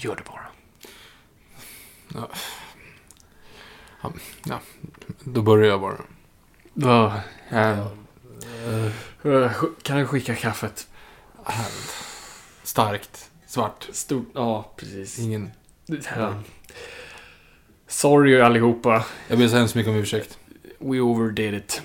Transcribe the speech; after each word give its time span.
Gör 0.00 0.16
det 0.16 0.22
bara. 0.22 0.46
Ja. 2.14 2.28
Ja, 4.02 4.12
ja. 4.44 4.60
Då 5.24 5.42
börjar 5.42 5.68
jag 5.68 5.80
bara. 5.80 5.96
Ja, 6.74 7.20
eh, 7.50 7.78
eh, 9.22 9.52
kan 9.82 9.98
du 9.98 10.06
skicka 10.06 10.34
kaffet? 10.34 10.88
Starkt. 12.62 13.30
Svart. 13.46 13.88
Stort, 13.92 14.26
ja 14.34 14.72
precis. 14.76 15.18
Ingen... 15.18 15.50
Ja. 16.16 16.34
Sorry 17.86 18.40
allihopa. 18.40 19.04
Jag 19.28 19.38
ber 19.38 19.48
så 19.48 19.56
hemskt 19.56 19.74
mycket 19.74 19.90
om 19.90 19.96
ursäkt. 19.96 20.38
We 20.78 21.00
overdid 21.00 21.54
it. 21.54 21.82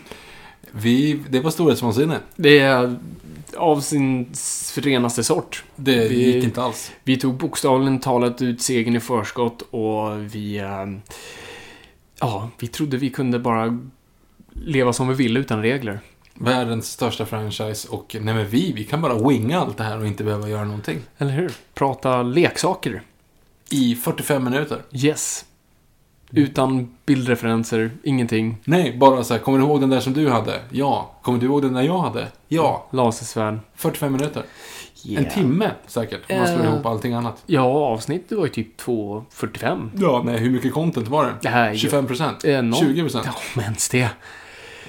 Vi... 0.76 1.20
Det 1.30 1.40
var 1.40 1.52
storhetsvansinne. 1.52 2.20
Det 2.36 2.60
är 2.60 3.00
av 3.58 3.80
sin 3.82 4.30
renaste 4.76 5.24
sort. 5.24 5.64
Det 5.76 6.08
Vi- 6.10 6.32
gick 6.36 6.44
inte 6.44 6.62
alls. 6.64 6.92
Vi 7.04 7.18
tog 7.18 7.38
bokstavligen 7.38 8.00
talat 8.00 8.42
ut 8.42 8.62
segern 8.62 8.96
i 8.96 9.00
förskott 9.00 9.62
och 9.62 10.36
vi... 10.36 10.58
eh, 10.58 10.86
Ja, 12.20 12.50
vi 12.60 12.68
trodde 12.68 12.98
vi 12.98 13.10
kunde 13.10 13.40
bara 13.40 13.80
leva 14.54 14.94
som 14.94 15.08
vi 15.08 15.14
ville 15.14 15.40
utan 15.40 15.62
regler. 15.62 16.00
Världens 16.34 16.92
största 16.92 17.26
franchise 17.26 17.88
och 17.90 18.16
nej 18.22 18.34
men 18.34 18.48
vi, 18.48 18.74
vi 18.76 18.84
kan 18.84 19.02
bara 19.02 19.28
winga 19.30 19.60
allt 19.60 19.78
det 19.78 19.84
här 19.84 20.00
och 20.00 20.08
inte 20.08 20.24
behöva 20.24 20.50
göra 20.50 20.64
någonting. 20.66 21.00
Eller 21.18 21.32
hur? 21.32 21.52
Prata 21.74 22.24
leksaker. 22.24 23.02
I 23.70 23.96
45 23.96 24.44
minuter. 24.44 24.82
Yes. 24.92 25.46
Utan 26.36 26.90
bildreferenser, 27.06 27.92
ingenting. 28.04 28.58
Nej, 28.66 28.98
bara 28.98 29.24
så 29.24 29.34
här, 29.34 29.42
kommer 29.42 29.58
du 29.60 29.64
ihåg 29.66 29.82
den 29.82 29.90
där 29.90 30.00
som 30.00 30.14
du 30.14 30.30
hade? 30.30 30.60
Ja. 30.70 31.12
Kommer 31.22 31.40
du 31.40 31.46
ihåg 31.46 31.62
den 31.62 31.74
där 31.74 31.82
jag 31.82 32.00
hade? 32.00 32.28
Ja. 32.48 32.86
Lasersvärd. 32.92 33.60
45 33.76 34.12
minuter. 34.12 34.44
Yeah. 35.06 35.24
En 35.24 35.30
timme 35.32 35.72
säkert, 35.88 36.22
om 36.32 36.38
man 36.38 36.48
slår 36.48 36.60
Eh. 36.60 36.74
ihop 36.74 36.86
allting 36.86 37.14
annat. 37.14 37.44
Ja, 37.46 37.62
avsnittet 37.64 38.38
var 38.38 38.46
ju 38.46 38.52
typ 38.52 38.82
2.45. 38.82 39.90
Ja, 39.96 40.22
nej, 40.26 40.38
hur 40.38 40.50
mycket 40.50 40.74
content 40.74 41.08
var 41.08 41.26
det? 41.26 41.34
Det 41.42 41.50
här 41.50 41.70
är 41.72 41.76
25 41.76 42.08
procent? 42.08 42.46
Eh, 42.46 42.62
noll. 42.62 42.80
20 42.80 43.02
procent? 43.02 43.26
Ja, 43.26 43.34
men 43.56 43.64
ens 43.66 43.90
det. 43.90 44.10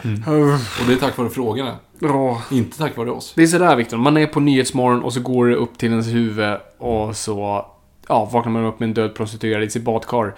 Och 0.03 0.87
det 0.87 0.93
är 0.93 0.97
tack 1.01 1.17
vare 1.19 1.31
frågorna. 1.31 1.77
Ja. 1.99 2.43
Inte 2.51 2.79
tack 2.79 2.97
vare 2.97 3.11
oss. 3.11 3.33
Det 3.37 3.43
är 3.43 3.47
sådär 3.47 3.77
Viktor, 3.77 3.97
man 3.97 4.17
är 4.17 4.27
på 4.27 4.41
Nyhetsmorgon 4.41 5.03
och 5.03 5.13
så 5.13 5.21
går 5.21 5.47
det 5.47 5.55
upp 5.57 5.79
till 5.79 5.91
ens 5.91 6.07
huvud 6.07 6.57
och 6.79 7.17
så 7.17 7.67
ja, 8.09 8.25
vaknar 8.33 8.53
man 8.53 8.65
upp 8.65 8.81
med 8.81 8.87
en 8.87 8.95
död 8.95 9.15
prostituerad 9.15 9.63
i 9.63 9.71
sitt 9.71 9.83
badkar. 9.83 10.35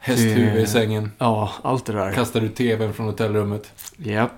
Hästhuvud 0.00 0.54
Det- 0.54 0.60
i 0.60 0.66
sängen. 0.66 1.12
Ja, 1.18 1.52
allt 1.62 1.84
det 1.86 1.92
där. 1.92 2.12
Kastar 2.12 2.40
ut 2.40 2.54
tvn 2.56 2.92
från 2.94 3.06
hotellrummet. 3.06 3.72
Ja. 3.96 4.30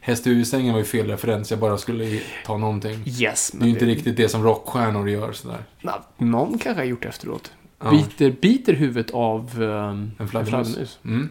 Hästhuvud 0.00 0.40
i 0.42 0.44
sängen 0.44 0.72
var 0.72 0.78
ju 0.78 0.84
fel 0.84 1.06
referens, 1.06 1.50
jag 1.50 1.60
bara 1.60 1.78
skulle 1.78 2.20
ta 2.44 2.56
någonting. 2.56 3.02
Yes. 3.20 3.50
Det 3.50 3.62
är 3.62 3.66
ju 3.66 3.70
inte 3.72 3.84
riktigt 3.86 4.16
det 4.16 4.28
som 4.28 4.42
rockstjärnor 4.44 5.08
gör 5.10 5.32
sådär. 5.32 5.58
Na, 5.82 6.04
någon 6.16 6.58
kanske 6.58 6.80
har 6.82 6.86
gjort 6.86 7.04
efteråt. 7.04 7.52
Ja. 7.84 7.90
Biter, 7.90 8.30
biter 8.40 8.72
huvudet 8.72 9.10
av 9.10 9.62
um, 9.62 10.12
En 10.18 10.28
fladdermus. 10.28 10.98
Mm. 11.04 11.28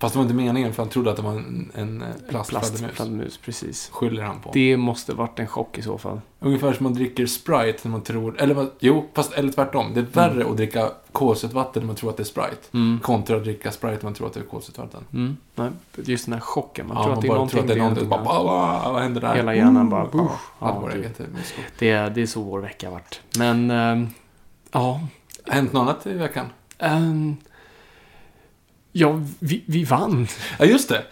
Fast 0.00 0.14
det 0.14 0.18
var 0.18 0.22
inte 0.24 0.34
meningen 0.34 0.72
för 0.72 0.82
han 0.82 0.90
trodde 0.90 1.10
att 1.10 1.16
det 1.16 1.22
var 1.22 1.30
en, 1.32 1.72
en 1.74 2.02
eh, 2.02 2.08
plastfladdermus. 2.28 2.80
Plastfladdermus, 2.80 3.38
precis. 3.38 3.88
Skyller 3.92 4.22
han 4.22 4.40
på. 4.40 4.50
Det 4.52 4.76
måste 4.76 5.14
varit 5.14 5.38
en 5.38 5.46
chock 5.46 5.78
i 5.78 5.82
så 5.82 5.98
fall. 5.98 6.20
Ungefär 6.40 6.72
som 6.72 6.84
man 6.84 6.94
dricker 6.94 7.26
Sprite 7.26 7.78
när 7.82 7.90
man 7.90 8.00
tror... 8.02 8.40
Eller 8.40 8.66
jo, 8.78 9.08
fast 9.14 9.32
eller 9.32 9.52
tvärtom. 9.52 9.94
Det 9.94 10.00
är 10.00 10.04
värre 10.04 10.44
att 10.50 10.56
dricka 10.56 10.90
kolsyrat 11.12 11.74
när 11.74 11.82
man 11.82 11.96
tror 11.96 12.10
att 12.10 12.16
det 12.16 12.22
är 12.22 12.24
Sprite. 12.24 12.56
Mm. 12.72 13.00
Kontra 13.02 13.36
att 13.36 13.44
dricka 13.44 13.72
Sprite 13.72 13.94
när 13.96 14.02
man 14.04 14.14
tror 14.14 14.26
att 14.26 14.34
det 14.34 14.40
är 14.40 14.44
kolsyrat. 14.44 14.94
Mm. 15.12 15.36
Nej, 15.54 15.70
just 15.94 16.24
den 16.24 16.32
här 16.34 16.40
chocken. 16.40 16.86
Man 16.88 16.96
Ja, 16.96 17.02
tror 17.02 17.10
man 17.10 17.18
att 17.18 17.22
det 17.22 17.28
är 17.28 17.32
någonting. 17.32 17.50
tror 17.58 17.62
att 17.62 17.68
det 17.68 17.74
är 17.74 17.78
någonting. 17.78 18.08
det 18.08 18.14
är- 18.16 18.24
Bara, 18.24 18.44
"Bah, 18.44 18.44
bah, 18.82 18.92
vad 18.92 19.02
händer 19.02 19.20
där? 19.20 19.34
Hela 19.34 19.54
hjärnan 19.54 19.88
bara, 19.90 20.08
Ja, 20.12 20.18
"Uff." 20.24 20.30
ja, 20.60 20.82
det 20.92 20.96
Ja, 20.98 21.02
jättemysko. 21.02 21.60
Det, 21.78 21.90
är- 21.90 22.10
det 22.10 22.22
är 22.22 22.26
så 22.26 22.42
vår 22.42 22.58
vecka 22.60 22.86
har 22.86 22.92
varit. 22.92 23.20
Men, 23.38 23.70
ehm, 23.70 24.08
ja. 24.72 25.00
Hänt 25.46 25.72
något 25.72 25.80
annat 25.82 26.06
i 26.06 26.12
veckan? 26.12 26.46
ehm, 26.78 27.36
ja, 28.92 29.20
vi, 29.38 29.62
vi 29.66 29.84
vann. 29.84 30.26
Ja, 30.58 30.64
just 30.64 30.88
det. 30.88 31.02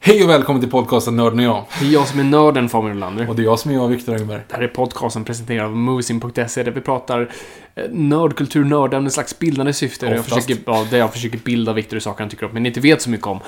Hej 0.00 0.24
och 0.24 0.30
välkommen 0.30 0.62
till 0.62 0.70
podcasten 0.70 1.16
Nörden 1.16 1.38
och 1.38 1.44
jag. 1.44 1.64
Det 1.80 1.86
är 1.86 1.90
jag 1.90 2.08
som 2.08 2.20
är 2.20 2.24
nörden, 2.24 2.68
Fabian 2.68 2.96
Olander. 2.96 3.28
Och 3.28 3.36
det 3.36 3.42
är 3.42 3.44
jag 3.44 3.58
som 3.58 3.70
är 3.70 3.74
jag, 3.74 3.88
Viktor 3.88 4.16
Engberg. 4.16 4.40
Det 4.48 4.54
här 4.54 4.62
är 4.62 4.68
podcasten 4.68 5.24
presenterad 5.24 5.64
av 5.64 5.76
Moviesin.se 5.76 6.62
där 6.62 6.70
vi 6.70 6.80
pratar 6.80 7.30
eh, 7.74 7.84
nördkultur, 7.90 8.64
nördämne, 8.64 9.10
slags 9.10 9.38
bildande 9.38 9.72
syfte. 9.72 10.06
Jag, 10.06 10.24
försöker, 10.24 10.56
ja, 10.66 10.86
där 10.90 10.98
jag 10.98 11.12
försöker 11.12 11.38
bilda 11.38 11.72
Viktor 11.72 11.96
i 11.96 12.00
saker 12.00 12.24
han 12.24 12.30
tycker 12.30 12.46
om, 12.46 12.52
men 12.52 12.66
inte 12.66 12.80
vet 12.80 13.02
så 13.02 13.10
mycket 13.10 13.26
om. 13.26 13.40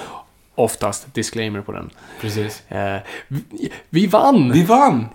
Oftast, 0.56 1.14
disclaimer 1.14 1.60
på 1.60 1.72
den. 1.72 1.90
Precis. 2.20 2.70
Eh, 2.70 3.00
vi, 3.28 3.72
vi 3.90 4.06
vann! 4.06 4.52
Vi 4.52 4.62
vann! 4.62 5.06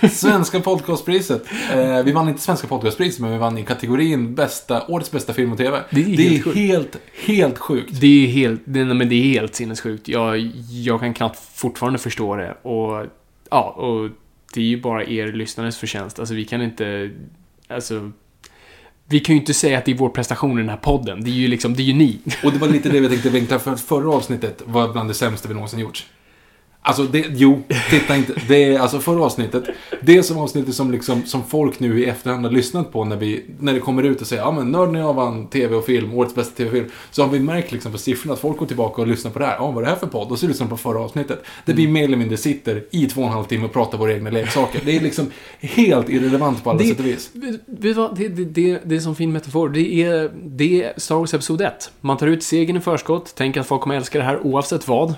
Svenska 0.10 0.60
podcastpriset. 0.60 1.44
Eh, 1.72 2.02
vi 2.02 2.12
vann 2.12 2.28
inte 2.28 2.40
Svenska 2.40 2.66
podcastpriset, 2.66 3.20
men 3.20 3.32
vi 3.32 3.38
vann 3.38 3.58
i 3.58 3.64
kategorin 3.64 4.34
bästa, 4.34 4.86
årets 4.86 5.10
bästa 5.10 5.32
film 5.32 5.52
och 5.52 5.58
TV. 5.58 5.82
Det 5.90 6.00
är 6.00 6.04
helt 6.04 6.44
sjukt. 6.44 6.56
helt, 6.56 6.96
helt 7.26 7.58
sjukt. 7.58 8.00
Det 8.00 8.24
är 8.24 8.28
helt, 8.28 8.60
det, 8.64 8.84
men 8.84 9.08
det 9.08 9.14
är 9.14 9.40
helt 9.40 9.54
sinnessjukt. 9.54 10.08
Jag, 10.08 10.38
jag 10.70 11.00
kan 11.00 11.14
knappt 11.14 11.38
fortfarande 11.54 11.98
förstå 11.98 12.36
det. 12.36 12.52
Och, 12.62 13.06
ja, 13.50 13.70
och 13.70 14.10
det 14.54 14.60
är 14.60 14.64
ju 14.64 14.80
bara 14.80 15.04
er 15.04 15.32
lyssnares 15.32 15.78
förtjänst. 15.78 16.18
Alltså 16.18 16.34
vi 16.34 16.44
kan 16.44 16.62
inte, 16.62 17.10
alltså, 17.68 18.10
vi 19.08 19.20
kan 19.20 19.34
ju 19.34 19.40
inte 19.40 19.54
säga 19.54 19.78
att 19.78 19.84
det 19.84 19.90
är 19.90 19.96
vår 19.96 20.08
prestation 20.08 20.58
i 20.58 20.62
den 20.62 20.68
här 20.68 20.76
podden. 20.76 21.24
Det 21.24 21.30
är 21.30 21.34
ju 21.34 21.48
liksom, 21.48 21.74
det 21.74 21.82
är 21.82 21.84
ju 21.84 21.94
ni. 21.94 22.18
Och 22.44 22.52
det 22.52 22.58
var 22.58 22.68
lite 22.68 22.88
det 22.88 23.00
vi 23.00 23.08
tänkte 23.08 23.30
vinkla 23.30 23.58
för 23.58 23.76
förra 23.76 24.10
avsnittet 24.10 24.62
var 24.64 24.92
bland 24.92 25.10
det 25.10 25.14
sämsta 25.14 25.48
vi 25.48 25.54
någonsin 25.54 25.78
gjort. 25.78 26.06
Alltså, 26.88 27.02
det, 27.02 27.26
jo, 27.30 27.62
titta 27.90 28.16
inte. 28.16 28.32
Det 28.48 28.64
är 28.64 28.78
alltså 28.78 28.98
förra 28.98 29.24
avsnittet. 29.24 29.64
Det 30.02 30.16
är 30.16 30.22
som 30.22 30.38
avsnittet 30.38 30.74
som, 30.74 30.90
liksom, 30.90 31.22
som 31.26 31.44
folk 31.44 31.80
nu 31.80 32.00
i 32.00 32.04
efterhand 32.06 32.44
har 32.44 32.52
lyssnat 32.52 32.92
på 32.92 33.04
när, 33.04 33.16
vi, 33.16 33.44
när 33.60 33.72
det 33.74 33.80
kommer 33.80 34.02
ut 34.02 34.20
och 34.20 34.26
säger 34.26 34.42
ja 34.42 34.50
men 34.50 34.70
Nörden 34.72 34.94
och 34.96 35.00
jag 35.02 35.14
vann 35.14 35.46
TV 35.46 35.74
och 35.76 35.84
film, 35.84 36.14
årets 36.14 36.34
bästa 36.34 36.56
TV-film. 36.56 36.86
Så 37.10 37.22
har 37.22 37.28
vi 37.28 37.40
märkt 37.40 37.72
liksom 37.72 37.92
på 37.92 37.98
siffrorna 37.98 38.34
att 38.34 38.40
folk 38.40 38.58
går 38.58 38.66
tillbaka 38.66 39.02
och 39.02 39.08
lyssnar 39.08 39.30
på 39.30 39.38
det 39.38 39.46
här. 39.46 39.54
Ja, 39.58 39.66
vad 39.70 39.76
är 39.76 39.86
det 39.86 39.88
här 39.92 39.96
för 39.98 40.06
podd? 40.06 40.30
Och 40.32 40.38
så 40.38 40.46
lyssnar 40.46 40.66
de 40.66 40.70
på 40.70 40.76
förra 40.76 41.00
avsnittet. 41.00 41.42
Där 41.64 41.74
vi 41.74 41.86
mer 41.88 42.04
eller 42.04 42.16
mindre 42.16 42.36
sitter 42.36 42.84
i 42.90 43.06
två 43.06 43.20
och 43.20 43.26
en 43.26 43.32
halv 43.32 43.44
timme 43.44 43.64
och 43.64 43.72
pratar 43.72 43.98
våra 43.98 44.12
egna 44.12 44.30
leksaker. 44.30 44.80
Det 44.84 44.96
är 44.96 45.00
liksom 45.00 45.30
helt 45.60 46.08
irrelevant 46.08 46.64
på 46.64 46.70
alla 46.70 46.78
Det- 46.78 46.84
sätt 46.88 46.98
och 47.00 47.06
vis. 47.06 47.30
Vet 47.66 47.96
vad? 47.96 48.16
Det, 48.16 48.28
det, 48.28 48.44
det, 48.44 48.80
det 48.84 48.96
är 48.96 49.00
som 49.00 49.16
fin 49.16 49.32
metafor. 49.32 49.68
Det 49.68 50.02
är, 50.02 50.30
det 50.44 50.82
är 50.84 50.92
Star 50.96 51.14
Wars 51.16 51.34
Episod 51.34 51.60
1. 51.60 51.90
Man 52.00 52.16
tar 52.16 52.26
ut 52.26 52.42
segern 52.42 52.76
i 52.76 52.80
förskott, 52.80 53.34
tänker 53.34 53.60
att 53.60 53.66
folk 53.66 53.80
kommer 53.82 53.96
älska 53.96 54.18
det 54.18 54.24
här 54.24 54.46
oavsett 54.46 54.88
vad. 54.88 55.14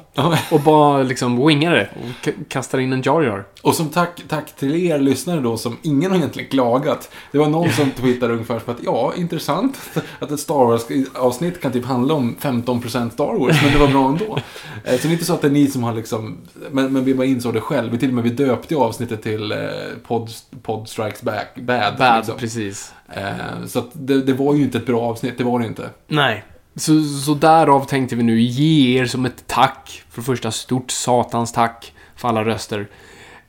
Och 0.51 0.61
bara 0.61 1.03
liksom 1.03 1.47
wingar 1.47 1.58
spränga 1.59 1.71
det 1.75 1.89
och 1.95 2.25
k- 2.25 2.31
kasta 2.49 2.81
in 2.81 2.93
en 2.93 3.03
Jar 3.03 3.23
Jar. 3.23 3.45
Och 3.63 3.75
som 3.75 3.89
tack, 3.89 4.23
tack 4.29 4.57
till 4.57 4.75
er 4.87 4.99
lyssnare 4.99 5.41
då, 5.41 5.57
som 5.57 5.77
ingen 5.83 6.11
har 6.11 6.19
egentligen 6.19 6.49
klagat. 6.51 7.11
Det 7.33 7.39
var 7.39 7.49
någon 7.49 7.71
som 7.71 7.91
twittrade 7.97 8.33
ungefär 8.33 8.59
som 8.59 8.75
att, 8.75 8.81
ja, 8.85 9.13
intressant 9.17 9.79
att 10.19 10.31
ett 10.31 10.41
Star 10.41 10.55
Wars-avsnitt 10.65 11.61
kan 11.61 11.73
typ 11.73 11.85
handla 11.85 12.15
om 12.15 12.37
15% 12.41 13.11
Star 13.11 13.39
Wars, 13.39 13.63
men 13.63 13.73
det 13.73 13.79
var 13.79 13.89
bra 13.89 14.09
ändå. 14.09 14.39
Eh, 14.85 14.97
Så 14.97 15.03
det 15.03 15.09
är 15.09 15.13
inte 15.13 15.25
så 15.25 15.35
att 15.35 15.41
det 15.41 15.49
är 15.49 15.53
ni 15.53 15.67
som 15.67 15.83
har 15.83 15.95
liksom, 15.95 16.37
men, 16.71 16.93
men 16.93 17.05
vi 17.05 17.15
bara 17.15 17.27
insåg 17.27 17.55
det 17.55 17.61
själv. 17.61 17.93
Vi 17.93 17.99
till 17.99 18.09
och 18.09 18.15
med 18.15 18.25
vi 18.25 18.31
döpte 18.31 18.77
avsnittet 18.77 19.23
till 19.23 19.53
eh, 19.53 19.59
Pod, 20.07 20.31
Pod 20.63 20.89
Strikes 20.89 21.23
Back, 21.23 21.55
Bad. 21.57 21.97
Bad, 21.99 22.17
liksom. 22.17 22.39
precis. 22.39 22.93
Eh, 23.13 23.67
Så 23.67 23.79
att 23.79 23.89
det, 23.93 24.21
det 24.23 24.33
var 24.33 24.55
ju 24.55 24.63
inte 24.63 24.79
ett 24.79 24.87
bra 24.87 25.01
avsnitt, 25.01 25.39
det 25.39 25.45
var 25.45 25.59
det 25.61 25.67
inte. 25.67 25.91
Nej. 26.09 26.45
Så, 26.79 27.05
så 27.25 27.35
därav 27.35 27.85
tänkte 27.85 28.17
vi 28.17 28.23
nu 28.23 28.41
ge 28.41 29.01
er 29.01 29.07
som 29.07 29.25
ett 29.25 29.45
tack. 29.47 30.03
För 30.11 30.21
det 30.21 30.27
första, 30.27 30.51
stort 30.51 30.91
satans 30.91 31.53
tack 31.53 31.93
för 32.17 32.29
alla 32.29 32.45
röster. 32.45 32.89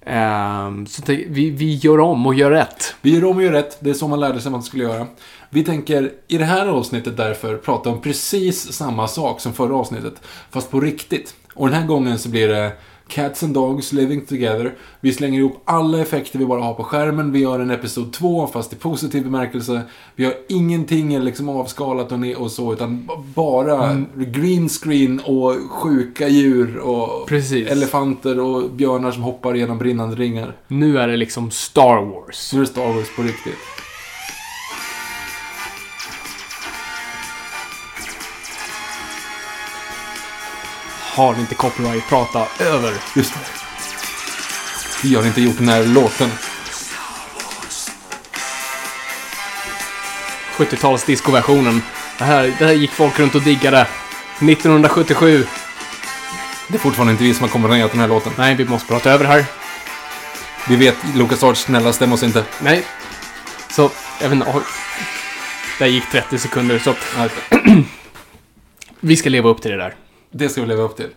Ehm, 0.06 0.86
så 0.88 1.02
tänk, 1.02 1.26
vi, 1.28 1.50
vi 1.50 1.76
gör 1.76 2.00
om 2.00 2.26
och 2.26 2.34
gör 2.34 2.52
rätt. 2.52 2.96
Vi 3.02 3.16
gör 3.16 3.26
om 3.26 3.38
och 3.38 3.44
gör 3.44 3.52
rätt, 3.52 3.78
det 3.80 3.90
är 3.90 3.94
så 3.94 4.08
man 4.08 4.20
lärde 4.20 4.42
sig 4.42 4.52
man 4.52 4.64
skulle 4.64 4.84
göra. 4.84 5.08
Vi 5.50 5.64
tänker 5.64 6.12
i 6.28 6.38
det 6.38 6.46
här 6.46 6.68
avsnittet 6.68 7.18
därför 7.18 7.58
prata 7.58 7.90
om 7.90 8.02
precis 8.02 8.74
samma 8.74 9.08
sak 9.08 9.42
som 9.42 9.54
förra 9.54 9.75
avsnittet, 9.75 10.14
fast 10.52 10.72
på 10.72 10.80
riktigt. 10.80 11.36
Och 11.54 11.68
den 11.68 11.82
här 11.82 11.88
gången 11.88 12.20
så 12.20 12.30
blir 12.30 12.48
det 12.48 12.72
Cats 13.10 13.44
and 13.44 13.54
Dogs 13.54 13.94
Living 13.94 14.26
Together. 14.26 14.76
Vi 15.00 15.14
slänger 15.14 15.40
ihop 15.40 15.62
alla 15.66 16.00
effekter 16.00 16.40
vi 16.40 16.46
bara 16.46 16.62
har 16.62 16.74
på 16.74 16.84
skärmen. 16.84 17.32
Vi 17.32 17.40
gör 17.40 17.60
en 17.60 17.72
Episod 17.72 18.14
2, 18.14 18.48
fast 18.48 18.74
i 18.74 18.76
positiv 18.76 19.24
bemärkelse. 19.24 19.82
Vi 20.16 20.26
har 20.26 20.34
ingenting 20.50 21.20
liksom 21.20 21.50
avskalat 21.50 22.12
och, 22.12 22.20
och 22.38 22.52
så, 22.52 22.74
utan 22.74 23.10
bara 23.36 24.04
green 24.16 24.70
screen 24.70 25.20
och 25.20 25.56
sjuka 25.70 26.28
djur 26.28 26.78
och 26.78 27.28
Precis. 27.28 27.70
elefanter 27.70 28.40
och 28.40 28.70
björnar 28.72 29.12
som 29.12 29.24
hoppar 29.24 29.54
genom 29.54 29.78
brinnande 29.78 30.16
ringar. 30.16 30.56
Nu 30.68 31.00
är 31.00 31.08
det 31.08 31.18
liksom 31.18 31.52
Star 31.52 32.02
Wars. 32.06 32.54
Nu 32.54 32.60
är 32.60 32.64
det 32.64 32.70
Star 32.70 32.94
Wars 32.94 33.16
på 33.16 33.22
riktigt. 33.22 33.79
Har 41.19 41.39
inte 41.39 41.56
copyright 41.56 42.10
prata 42.10 42.48
över. 42.60 42.94
Just 43.16 43.33
det. 43.33 43.39
Vi 45.04 45.16
har 45.16 45.25
inte 45.25 45.42
gjort 45.42 45.57
den 45.57 45.69
här 45.69 45.86
låten. 45.86 46.30
70-tals 50.57 51.04
discoversionen. 51.04 51.81
Det 52.18 52.24
här, 52.24 52.56
det 52.60 52.66
här 52.66 52.74
gick 52.74 52.92
folk 52.92 53.19
runt 53.19 53.36
och 53.36 53.42
diggade. 53.42 53.88
1977. 54.42 55.45
Det 56.68 56.75
är 56.75 56.80
fortfarande 56.80 57.12
inte 57.12 57.24
vi 57.24 57.33
som 57.33 57.42
har 57.42 57.50
komponerat 57.50 57.92
den 57.92 58.00
här 58.00 58.07
låten. 58.07 58.33
Nej, 58.38 58.56
vi 58.56 58.65
måste 58.65 58.88
prata 58.88 59.12
över 59.12 59.25
här. 59.25 59.45
Vi 60.68 60.75
vet, 60.75 60.95
Lucas 61.15 61.44
Arts, 61.44 61.62
snälla 61.62 61.94
stäm 61.94 62.13
oss 62.13 62.24
inte. 62.24 62.44
Nej. 62.62 62.83
Så, 63.69 63.92
jag 64.22 64.30
vet 64.30 64.36
inte. 64.36 64.51
oj. 64.56 64.63
Där 65.80 65.88
gick 65.88 66.12
30 66.12 66.39
sekunder. 66.39 66.80
Så, 66.80 66.95
vi 69.00 69.18
ska 69.18 69.30
leva 69.30 69.50
upp 69.50 69.62
till 69.62 69.72
det 69.72 69.77
där. 69.77 69.95
Det 70.31 70.50
ska 70.50 70.62
vi 70.62 70.68
leva 70.68 70.84
upp 70.84 70.96
till. 70.96 71.08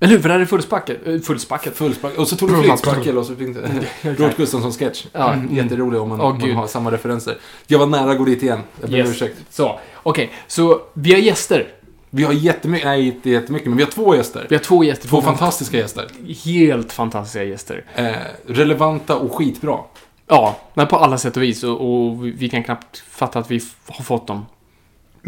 Eller 0.00 0.12
hur? 0.12 0.20
För 0.20 0.28
det 0.28 0.34
här 0.34 0.40
är 0.40 0.44
fullspackat. 0.46 0.96
eh, 1.06 1.18
Fullspackat. 1.20 1.76
Fullspack. 1.76 2.18
Och 2.18 2.28
så 2.28 2.36
tog 2.36 2.48
du 2.50 2.62
flinspackel 2.62 3.18
och 3.18 3.26
så 3.26 3.36
fick 3.36 3.54
det... 3.54 3.84
Robert 4.02 4.36
Gustafsson-sketch. 4.36 5.06
Ja, 5.12 5.34
jätterolig 5.50 6.00
om 6.00 6.08
man, 6.08 6.20
om 6.20 6.38
man 6.38 6.50
har 6.50 6.66
samma 6.66 6.90
referenser. 6.92 7.36
Jag 7.66 7.78
var 7.78 7.86
nära 7.86 8.10
att 8.10 8.18
gå 8.18 8.24
dit 8.24 8.42
igen. 8.42 8.60
Jag 8.80 8.90
ber 8.90 8.96
om 9.00 9.06
Yes. 9.06 9.10
ursäkt. 9.10 9.36
Så, 9.50 9.80
okej. 10.02 10.32
Så, 10.46 10.80
vi 10.94 11.12
har 11.12 11.20
gäster. 11.20 11.68
Vi 12.10 12.22
har 12.24 12.32
jättemycket, 12.32 12.86
nej 12.86 13.06
inte 13.06 13.30
jättemycket, 13.30 13.68
men 13.68 13.76
vi 13.76 13.84
har 13.84 13.90
två 13.90 14.14
gäster. 14.16 14.46
Vi 14.50 14.56
har 14.56 14.62
två 14.62 14.84
gäster. 14.84 15.08
Två 15.08 15.22
fantastiska 15.22 15.76
gäster. 15.76 16.08
Helt 16.44 16.92
fantastiska 16.92 17.44
gäster. 17.44 17.84
Eh, 17.94 18.12
relevanta 18.46 19.16
och 19.16 19.34
skitbra. 19.34 19.78
Ja, 20.26 20.56
men 20.74 20.86
på 20.86 20.96
alla 20.96 21.18
sätt 21.18 21.36
och 21.36 21.42
vis. 21.42 21.64
Och, 21.64 21.80
och 22.08 22.26
vi 22.26 22.48
kan 22.48 22.64
knappt 22.64 22.98
fatta 23.08 23.38
att 23.38 23.50
vi 23.50 23.60
har 23.88 24.04
fått 24.04 24.26
dem. 24.26 24.46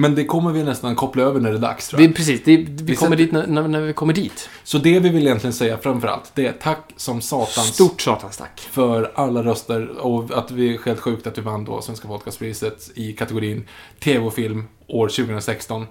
Men 0.00 0.14
det 0.14 0.24
kommer 0.24 0.52
vi 0.52 0.62
nästan 0.64 0.96
koppla 0.96 1.22
över 1.22 1.40
när 1.40 1.50
det 1.50 1.56
är 1.56 1.60
dags 1.60 1.88
tror 1.88 2.02
jag. 2.02 2.10
är 2.10 2.14
precis, 2.14 2.44
det, 2.44 2.56
vi, 2.56 2.82
Vi 2.82 2.96
kommer 2.96 3.16
dit 3.16 3.32
när, 3.32 3.46
när, 3.46 3.68
när 3.68 3.80
vi 3.80 3.92
kommer 3.92 4.12
dit. 4.12 4.48
Så 4.64 4.78
det 4.78 5.00
vi 5.00 5.08
vill 5.08 5.26
egentligen 5.26 5.52
säga 5.54 5.78
framförallt, 5.78 6.32
det 6.34 6.46
är 6.46 6.52
tack 6.52 6.92
som 6.96 7.20
satans 7.20 7.74
Stort 7.74 8.00
satans 8.00 8.36
tack. 8.36 8.60
för 8.60 9.12
alla 9.14 9.42
röster 9.42 9.88
och 9.98 10.38
att 10.38 10.50
vi 10.50 10.74
är 10.74 10.78
helt 10.84 11.00
sjukt 11.00 11.26
att 11.26 11.38
vi 11.38 11.42
vann 11.42 11.64
då 11.64 11.80
Svenska 11.82 12.08
Podcastpriset 12.08 12.90
i 12.94 13.12
kategorin 13.12 13.68
TV 14.00 14.26
och 14.26 14.34
film 14.34 14.68
år 14.86 15.08
2016. 15.08 15.86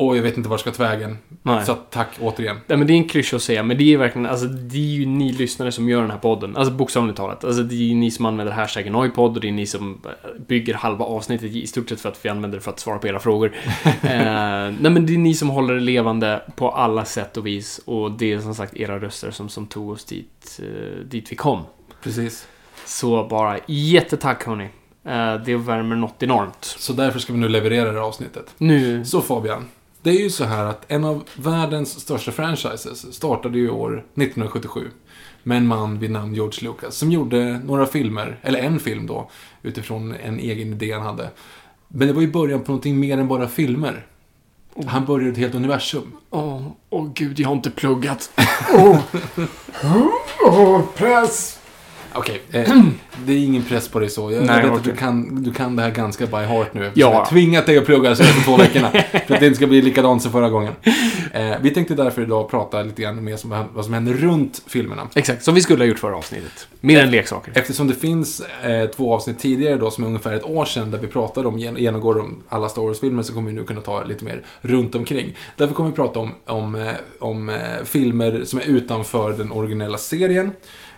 Och 0.00 0.16
jag 0.16 0.22
vet 0.22 0.36
inte 0.36 0.48
var 0.48 0.56
det 0.56 0.60
ska 0.60 0.70
ta 0.70 0.82
vägen. 0.82 1.18
Nej. 1.42 1.66
Så 1.66 1.74
tack 1.74 2.08
återigen. 2.20 2.56
Nej, 2.66 2.78
men 2.78 2.86
det 2.86 2.92
är 2.92 2.96
en 2.96 3.08
klyscha 3.08 3.36
att 3.36 3.42
säga, 3.42 3.62
men 3.62 3.78
det 3.78 3.94
är 3.94 3.98
verkligen, 3.98 4.26
alltså 4.26 4.46
det 4.46 4.76
är 4.76 4.80
ju 4.80 5.06
ni 5.06 5.32
lyssnare 5.32 5.72
som 5.72 5.88
gör 5.88 6.00
den 6.00 6.10
här 6.10 6.18
podden. 6.18 6.56
Alltså 6.56 6.74
bokstavligt 6.74 7.16
talat. 7.16 7.44
Alltså 7.44 7.62
det 7.62 7.74
är 7.74 7.76
ju 7.76 7.94
ni 7.94 8.10
som 8.10 8.26
använder 8.26 8.52
hashtaggen 8.52 8.92
Noipod 8.92 9.34
och 9.34 9.40
det 9.40 9.48
är 9.48 9.52
ni 9.52 9.66
som 9.66 10.00
eh, 10.04 10.40
bygger 10.46 10.74
halva 10.74 11.04
avsnittet 11.04 11.50
i 11.50 11.66
stort 11.66 11.88
sett 11.88 12.00
för 12.00 12.08
att 12.08 12.24
vi 12.24 12.28
använder 12.28 12.58
det 12.58 12.64
för 12.64 12.70
att 12.70 12.80
svara 12.80 12.98
på 12.98 13.08
era 13.08 13.18
frågor. 13.18 13.52
eh, 13.84 13.90
nej 14.02 14.90
men 14.90 15.06
det 15.06 15.14
är 15.14 15.18
ni 15.18 15.34
som 15.34 15.48
håller 15.48 15.74
det 15.74 15.80
levande 15.80 16.42
på 16.56 16.70
alla 16.70 17.04
sätt 17.04 17.36
och 17.36 17.46
vis 17.46 17.80
och 17.84 18.12
det 18.12 18.32
är 18.32 18.40
som 18.40 18.54
sagt 18.54 18.76
era 18.76 18.98
röster 18.98 19.30
som, 19.30 19.48
som 19.48 19.66
tog 19.66 19.90
oss 19.90 20.04
dit, 20.04 20.60
eh, 20.62 21.04
dit 21.04 21.32
vi 21.32 21.36
kom. 21.36 21.62
Precis. 22.02 22.48
Så 22.86 23.24
bara 23.24 23.58
jättetack 23.66 24.46
hörni. 24.46 24.68
Eh, 25.04 25.34
det 25.44 25.56
värmer 25.56 25.96
något 25.96 26.22
enormt. 26.22 26.64
Så 26.64 26.92
därför 26.92 27.18
ska 27.18 27.32
vi 27.32 27.38
nu 27.38 27.48
leverera 27.48 27.84
det 27.84 27.98
här 27.98 28.06
avsnittet. 28.06 28.54
Nu... 28.58 29.04
Så 29.04 29.20
Fabian. 29.20 29.64
Det 30.02 30.10
är 30.10 30.20
ju 30.20 30.30
så 30.30 30.44
här 30.44 30.64
att 30.64 30.84
en 30.88 31.04
av 31.04 31.24
världens 31.36 32.00
största 32.00 32.32
franchises 32.32 33.14
startade 33.14 33.58
ju 33.58 33.70
år 33.70 33.92
1977. 33.92 34.90
Med 35.42 35.56
en 35.56 35.66
man 35.66 35.98
vid 35.98 36.10
namn 36.10 36.34
George 36.34 36.68
Lucas 36.68 36.96
som 36.96 37.12
gjorde 37.12 37.58
några 37.64 37.86
filmer, 37.86 38.38
eller 38.42 38.58
en 38.58 38.80
film 38.80 39.06
då, 39.06 39.30
utifrån 39.62 40.14
en 40.14 40.38
egen 40.38 40.72
idé 40.72 40.92
han 40.92 41.02
hade. 41.02 41.30
Men 41.88 42.08
det 42.08 42.12
var 42.14 42.20
ju 42.20 42.30
början 42.30 42.60
på 42.60 42.72
någonting 42.72 43.00
mer 43.00 43.18
än 43.18 43.28
bara 43.28 43.48
filmer. 43.48 44.06
Han 44.86 45.04
började 45.04 45.30
ett 45.30 45.38
helt 45.38 45.54
universum. 45.54 46.12
Åh, 46.30 46.66
åh 46.90 47.10
gud, 47.14 47.40
jag 47.40 47.48
har 47.48 47.56
inte 47.56 47.70
pluggat. 47.70 48.30
Åh, 48.74 48.98
Åh, 50.44 50.82
press! 50.96 51.59
Okej, 52.14 52.40
eh, 52.52 52.74
det 53.26 53.32
är 53.32 53.36
ingen 53.44 53.62
press 53.62 53.88
på 53.88 53.98
dig 54.00 54.08
så. 54.10 54.32
Jag, 54.32 54.44
Nej, 54.46 54.60
jag 54.62 54.68
vet 54.70 54.78
att 54.78 54.84
du 54.84 54.92
kan, 54.96 55.42
du 55.42 55.52
kan 55.52 55.76
det 55.76 55.82
här 55.82 55.90
ganska 55.90 56.26
by 56.26 56.36
heart 56.36 56.74
nu. 56.74 56.82
Ja. 56.84 56.90
Jag 56.94 57.12
har 57.12 57.26
tvingat 57.26 57.66
dig 57.66 57.78
att 57.78 57.86
plugga 57.86 58.10
de 58.10 58.16
senaste 58.16 58.40
två 58.44 58.56
veckorna. 58.56 58.90
För 59.26 59.34
att 59.34 59.40
det 59.40 59.46
inte 59.46 59.54
ska 59.56 59.66
bli 59.66 59.82
likadant 59.82 60.22
som 60.22 60.32
förra 60.32 60.48
gången. 60.50 60.72
Eh, 61.32 61.52
vi 61.60 61.70
tänkte 61.70 61.94
därför 61.94 62.22
idag 62.22 62.50
prata 62.50 62.82
lite 62.82 63.02
grann 63.02 63.24
mer 63.24 63.38
om 63.44 63.64
vad 63.74 63.84
som 63.84 63.94
händer 63.94 64.12
runt 64.12 64.62
filmerna. 64.66 65.08
Exakt, 65.14 65.44
som 65.44 65.54
vi 65.54 65.60
skulle 65.60 65.82
ha 65.84 65.88
gjort 65.88 65.98
förra 65.98 66.16
avsnittet. 66.16 66.68
Mer 66.80 67.02
än 67.02 67.10
leksaker. 67.10 67.52
Eftersom 67.56 67.88
det 67.88 67.94
finns 67.94 68.40
eh, 68.64 68.86
två 68.90 69.14
avsnitt 69.14 69.38
tidigare 69.38 69.76
då, 69.76 69.90
som 69.90 70.04
är 70.04 70.08
ungefär 70.08 70.32
ett 70.32 70.44
år 70.44 70.64
sedan, 70.64 70.90
där 70.90 70.98
vi 70.98 71.06
pratade 71.06 71.48
om, 71.48 71.58
gen- 71.58 71.76
genomgår 71.76 72.18
om 72.20 72.42
alla 72.48 72.68
Star 72.68 72.82
Wars-filmer, 72.82 73.22
så 73.22 73.32
kommer 73.34 73.50
vi 73.50 73.56
nu 73.56 73.64
kunna 73.64 73.80
ta 73.80 74.04
lite 74.04 74.24
mer 74.24 74.42
runt 74.60 74.94
omkring. 74.94 75.36
Därför 75.56 75.74
kommer 75.74 75.90
vi 75.90 75.96
prata 75.96 76.20
om, 76.20 76.34
om, 76.46 76.74
eh, 76.74 76.88
om 77.18 77.48
eh, 77.48 77.56
filmer 77.84 78.42
som 78.44 78.58
är 78.58 78.64
utanför 78.64 79.32
den 79.32 79.52
originella 79.52 79.98
serien. 79.98 80.50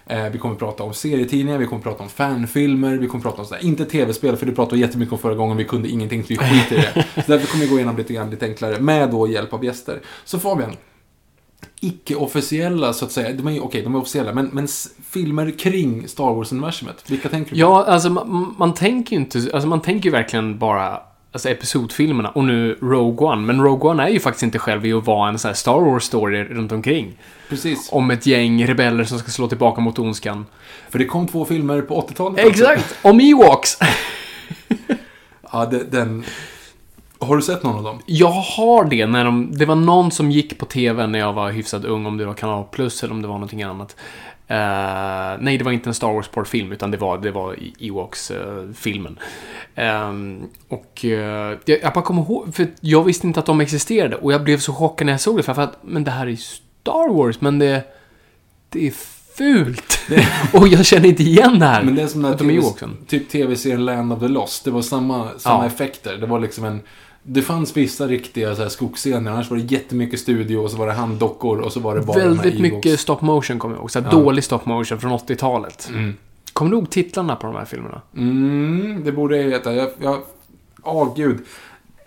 Eh, 0.06 0.28
vi 0.28 0.38
kommer 0.38 0.54
prata 0.54 0.82
om 0.82 0.94
serietidningar, 0.94 1.58
vi 1.58 1.66
kommer 1.66 1.82
prata 1.82 2.02
om 2.02 2.08
fanfilmer, 2.08 2.96
vi 2.96 3.06
kommer 3.06 3.22
prata 3.22 3.40
om 3.40 3.46
sådär, 3.46 3.64
inte 3.64 3.84
tv-spel, 3.84 4.36
för 4.36 4.46
det 4.46 4.52
pratade 4.52 4.76
vi 4.76 4.82
jättemycket 4.82 5.12
om 5.12 5.18
förra 5.18 5.34
gången, 5.34 5.56
vi 5.56 5.64
kunde 5.64 5.88
ingenting, 5.88 6.22
så 6.22 6.28
vi 6.28 6.36
skiter 6.36 6.76
i 6.76 6.80
det. 6.80 7.06
Så 7.22 7.32
därför 7.32 7.46
kommer 7.46 7.64
vi 7.64 7.70
gå 7.70 7.76
igenom 7.76 7.96
lite 7.96 8.12
grann 8.12 8.30
lite 8.30 8.46
enklare, 8.46 8.80
med 8.80 9.10
då 9.10 9.28
hjälp 9.28 9.52
av 9.52 9.64
gäster. 9.64 10.00
Så 10.24 10.38
Fabian, 10.38 10.76
icke-officiella, 11.80 12.92
så 12.92 13.04
att 13.04 13.12
säga, 13.12 13.32
de 13.32 13.46
är 13.46 13.64
okej, 13.64 13.82
de 13.82 13.94
är 13.94 13.98
officiella, 13.98 14.32
men, 14.32 14.50
men 14.52 14.68
filmer 15.10 15.58
kring 15.58 16.08
Star 16.08 16.34
Wars-universumet, 16.34 17.10
vilka 17.10 17.28
tänker 17.28 17.50
du 17.50 17.56
på? 17.56 17.60
Ja, 17.60 17.84
alltså 17.84 18.10
man, 18.10 18.54
man 18.58 18.74
tänker 18.74 19.16
ju 19.16 19.22
inte... 19.22 19.38
Alltså 19.38 19.68
man 19.68 19.82
tänker 19.82 20.04
ju 20.04 20.10
verkligen 20.10 20.58
bara 20.58 21.00
alltså 21.32 21.48
episodfilmerna 21.48 22.28
och 22.28 22.44
nu 22.44 22.78
Rogue 22.82 23.26
One. 23.28 23.42
Men 23.42 23.62
Rogue 23.62 23.90
One 23.90 24.02
är 24.02 24.08
ju 24.08 24.20
faktiskt 24.20 24.42
inte 24.42 24.58
själv 24.58 24.86
i 24.86 24.92
att 24.92 25.06
vara 25.06 25.28
en 25.28 25.38
sån 25.38 25.48
här 25.48 25.54
Star 25.54 25.80
Wars-story 25.80 26.44
runt 26.44 26.72
omkring. 26.72 27.18
Precis. 27.48 27.88
Om 27.92 28.10
ett 28.10 28.26
gäng 28.26 28.66
rebeller 28.66 29.04
som 29.04 29.18
ska 29.18 29.30
slå 29.30 29.48
tillbaka 29.48 29.80
mot 29.80 29.98
ondskan. 29.98 30.46
För 30.90 30.98
det 30.98 31.04
kom 31.04 31.28
två 31.28 31.44
filmer 31.44 31.82
på 31.82 32.00
80-talet. 32.00 32.46
också. 32.46 32.62
Exakt! 32.62 32.98
Om 33.02 33.20
Ewoks! 33.20 33.78
Ja, 35.54 35.66
det, 35.66 35.84
den... 35.84 36.24
Har 37.18 37.36
du 37.36 37.42
sett 37.42 37.62
någon 37.62 37.76
av 37.76 37.82
dem? 37.82 37.98
Jag 38.06 38.30
har 38.30 38.84
det 38.84 39.06
när 39.06 39.24
de, 39.24 39.50
det 39.52 39.66
var 39.66 39.74
någon 39.74 40.10
som 40.10 40.30
gick 40.30 40.58
på 40.58 40.66
TV 40.66 41.06
när 41.06 41.18
jag 41.18 41.32
var 41.32 41.50
hyfsat 41.50 41.84
ung, 41.84 42.06
om 42.06 42.16
det 42.16 42.24
var 42.24 42.34
Kanal 42.34 42.64
Plus 42.64 43.02
eller 43.02 43.14
om 43.14 43.22
det 43.22 43.28
var 43.28 43.34
någonting 43.34 43.62
annat. 43.62 43.96
Eh, 44.52 45.36
nej, 45.40 45.58
det 45.58 45.64
var 45.64 45.72
inte 45.72 45.90
en 45.90 45.94
Star 45.94 46.12
Wars 46.12 46.28
porrfilm, 46.28 46.72
utan 46.72 46.90
det 46.90 46.96
var, 46.96 47.18
det 47.18 47.30
var 47.30 47.56
Ewoks-filmen. 47.78 49.18
och 50.68 51.04
eh, 51.04 51.58
jag, 51.64 51.82
jag 51.82 51.92
bara 51.92 52.02
kommer 52.04 52.22
ihåg, 52.22 52.54
för 52.54 52.66
jag 52.80 53.04
visste 53.04 53.26
inte 53.26 53.40
att 53.40 53.46
de 53.46 53.60
existerade 53.60 54.16
och 54.16 54.32
jag 54.32 54.44
blev 54.44 54.58
så 54.58 54.72
chockad 54.74 55.06
när 55.06 55.12
jag 55.12 55.20
såg 55.20 55.36
det, 55.36 55.42
för 55.42 55.62
att, 55.62 55.78
men 55.82 56.04
det 56.04 56.10
här 56.10 56.26
är 56.26 56.36
Star 56.36 57.14
Wars, 57.14 57.40
men 57.40 57.58
det, 57.58 57.82
det 58.68 58.86
är 58.86 58.92
fult. 59.36 59.98
och 60.52 60.68
jag 60.68 60.86
känner 60.86 61.08
inte 61.08 61.22
igen 61.22 61.58
det 61.58 61.66
här. 61.66 61.82
Men 61.82 61.94
det 61.94 62.02
är 62.02 62.06
som 62.06 62.22
den 62.22 62.30
här 62.32 63.06
typ 63.06 63.28
tv-serien 63.28 63.84
Land 63.84 64.12
of 64.12 64.20
the 64.20 64.28
Lost. 64.28 64.64
Det 64.64 64.70
var 64.70 64.82
samma, 64.82 65.28
samma 65.38 65.64
Ja. 65.64 65.66
effekter. 65.66 66.16
Det 66.16 66.26
var 66.26 66.40
liksom 66.40 66.64
en... 66.64 66.80
Det 67.24 67.42
fanns 67.42 67.76
vissa 67.76 68.06
riktiga 68.06 68.54
så 68.56 68.62
här, 68.62 68.68
skogsscener, 68.68 69.30
annars 69.30 69.50
var 69.50 69.56
det 69.56 69.62
jättemycket 69.72 70.20
studio 70.20 70.56
och 70.56 70.70
så 70.70 70.76
var 70.76 70.86
det 70.86 70.92
handdockor 70.92 71.58
och 71.58 71.72
så 71.72 71.80
var 71.80 71.94
det 71.94 72.00
bara 72.02 72.18
de 72.18 72.24
Väldigt 72.24 72.44
Ewoks. 72.54 72.60
mycket 72.60 73.00
stop 73.00 73.18
motion 73.20 73.58
kommer 73.58 73.74
jag 73.74 73.80
ihåg. 73.80 73.90
Så 73.90 74.00
här 74.00 74.06
Ja. 74.12 74.18
Dålig 74.18 74.44
stop 74.44 74.60
motion 74.64 75.00
från 75.00 75.12
80-talet. 75.12 75.88
Mm. 75.92 76.14
Kommer 76.52 76.70
du 76.70 76.76
ihåg 76.76 76.90
titlarna 76.90 77.36
på 77.36 77.46
de 77.46 77.56
här 77.56 77.64
filmerna? 77.64 78.00
Mm, 78.16 79.02
det 79.04 79.12
borde 79.12 79.36
jag 79.36 79.50
heta. 79.50 79.74
Jag, 79.74 79.90
jag, 80.02 80.20
åh 80.82 81.16
gud. 81.16 81.38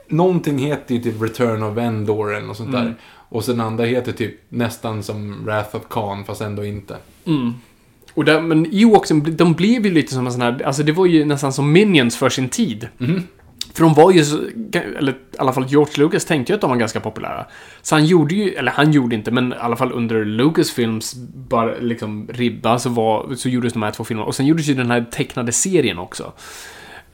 Någonting 0.07 0.57
heter 0.59 0.95
ju 0.95 1.01
typ 1.01 1.21
Return 1.21 1.63
of 1.63 1.77
Endor 1.77 2.35
eller 2.35 2.47
något 2.47 2.57
sånt 2.57 2.69
Mm. 2.69 2.85
där. 2.85 2.95
Och 3.29 3.43
sen 3.43 3.61
andra 3.61 3.85
heter 3.85 4.11
typ 4.11 4.35
nästan 4.49 5.03
som 5.03 5.45
Wrath 5.45 5.75
of 5.75 5.81
Khan, 5.89 6.23
fast 6.25 6.41
ändå 6.41 6.65
inte. 6.65 6.97
Mm. 7.25 7.53
Och 8.13 8.25
där, 8.25 8.41
men 8.41 8.65
Ewoksen, 8.73 9.35
de 9.37 9.53
blev 9.53 9.85
ju 9.85 9.91
lite 9.91 10.13
som 10.13 10.25
en 10.25 10.31
sån 10.33 10.41
här, 10.41 10.63
alltså 10.63 10.83
det 10.83 10.91
var 10.91 11.05
ju 11.05 11.25
nästan 11.25 11.53
som 11.53 11.71
Minions 11.71 12.17
för 12.17 12.29
sin 12.29 12.49
tid. 12.49 12.87
Mhm. 12.97 13.23
För 13.75 13.83
de 13.83 13.93
var 13.93 14.11
ju 14.11 14.25
så, 14.25 14.37
eller 14.97 15.11
i 15.11 15.15
alla 15.37 15.53
fall 15.53 15.65
George 15.67 15.93
Lucas 15.97 16.25
tänkte 16.25 16.53
ju 16.53 16.55
att 16.55 16.61
de 16.61 16.69
var 16.69 16.77
ganska 16.77 16.99
populära. 16.99 17.45
Så 17.81 17.95
han 17.95 18.05
gjorde 18.05 18.35
ju, 18.35 18.49
eller 18.53 18.71
han 18.71 18.91
gjorde 18.91 19.15
inte, 19.15 19.31
men 19.31 19.53
i 19.53 19.55
alla 19.59 19.75
fall 19.75 19.91
under 19.91 20.25
Lucasfilms 20.25 21.13
bara 21.49 21.71
liksom 21.79 22.27
ribba 22.33 22.79
så, 22.79 22.89
var, 22.89 23.35
så 23.35 23.49
gjordes 23.49 23.73
de 23.73 23.83
här 23.83 23.91
två 23.91 24.03
filmerna. 24.03 24.27
Och 24.27 24.35
sen 24.35 24.45
gjordes 24.45 24.67
ju 24.67 24.73
den 24.73 24.91
här 24.91 25.05
tecknade 25.11 25.51
serien 25.51 25.99
också. 25.99 26.33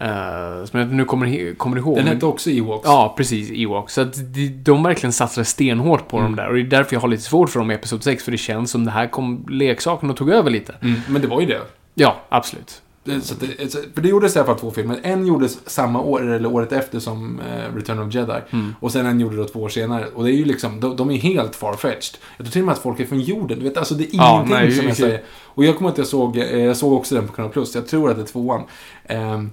Uh, 0.01 0.65
som 0.65 0.79
jag 0.79 0.93
nu 0.93 1.05
kommer, 1.05 1.53
kommer 1.55 1.77
ihåg. 1.77 1.95
Den 1.95 2.07
hette 2.07 2.25
också 2.25 2.49
Ewoks. 2.49 2.85
Ja, 2.85 3.13
precis. 3.17 3.51
Ewok. 3.51 3.89
Så 3.89 4.01
att 4.01 4.33
de, 4.33 4.47
de 4.47 4.83
verkligen 4.83 5.13
satsade 5.13 5.45
stenhårt 5.45 6.07
på 6.07 6.17
Mm. 6.17 6.31
dem 6.31 6.35
där. 6.35 6.47
Och 6.47 6.53
det 6.55 6.61
är 6.61 6.63
därför 6.63 6.95
jag 6.95 7.01
har 7.01 7.07
lite 7.07 7.23
svårt 7.23 7.49
för 7.49 7.59
dem 7.59 7.71
i 7.71 7.73
Episod 7.73 8.03
6. 8.03 8.23
För 8.23 8.31
det 8.31 8.37
känns 8.37 8.71
som 8.71 8.85
det 8.85 8.91
här 8.91 9.07
kom 9.07 9.45
leksaken 9.49 10.09
och 10.09 10.17
tog 10.17 10.29
över 10.29 10.49
lite. 10.49 10.75
Mm, 10.81 11.01
men 11.09 11.21
det 11.21 11.27
var 11.27 11.41
ju 11.41 11.47
det. 11.47 11.61
Ja, 11.93 12.21
absolut. 12.29 12.81
Det- 13.03 13.21
Så 13.21 13.35
det, 13.39 13.71
så- 13.71 13.79
för 13.93 14.01
det 14.01 14.09
gjordes 14.09 14.35
i 14.35 14.39
alla 14.39 14.45
fall 14.45 14.59
två 14.59 14.71
filmer. 14.71 14.99
En 15.03 15.27
gjordes 15.27 15.69
samma 15.69 16.01
år, 16.01 16.31
eller 16.31 16.49
året 16.53 16.71
efter, 16.71 16.99
som 16.99 17.39
eh, 17.39 17.75
Return 17.75 17.99
of 17.99 18.13
Jedi. 18.13 18.33
Mm. 18.49 18.75
Och 18.79 18.91
sen 18.91 19.05
en 19.05 19.19
gjorde 19.19 19.35
då 19.35 19.45
två 19.45 19.59
år 19.61 19.69
senare. 19.69 20.05
Och 20.15 20.23
det 20.23 20.31
är 20.31 20.35
ju 20.35 20.45
liksom, 20.45 20.79
de, 20.79 20.95
de 20.95 21.11
är 21.11 21.17
helt 21.17 21.55
farfetched. 21.55 22.17
Jag 22.37 22.45
tror 22.45 22.51
till 22.51 22.61
och 22.61 22.65
med 22.65 22.73
att 22.73 22.79
folk 22.81 22.99
är 22.99 23.05
från 23.05 23.21
jorden. 23.21 23.59
Du 23.59 23.63
vet, 23.65 23.77
alltså 23.77 23.93
det 23.95 24.03
är 24.03 24.17
Ja, 24.17 24.33
ingenting 24.33 24.53
nej, 24.55 24.71
som 24.71 24.87
jag 24.87 24.97
säger. 24.97 25.21
Och 25.43 25.65
jag 25.65 25.77
kommer 25.77 25.89
att 25.89 25.97
jag 25.97 26.07
såg, 26.07 26.37
eh, 26.37 26.43
jag 26.59 26.77
såg 26.77 26.93
också 26.93 27.15
den 27.15 27.27
på 27.27 27.33
Kanal 27.33 27.51
Plus. 27.51 27.75
Jag 27.75 27.87
tror 27.87 28.09
att 28.09 28.15
det 28.15 28.21
är 28.21 28.25
tvåan. 28.25 28.61
Ehm, 29.05 29.51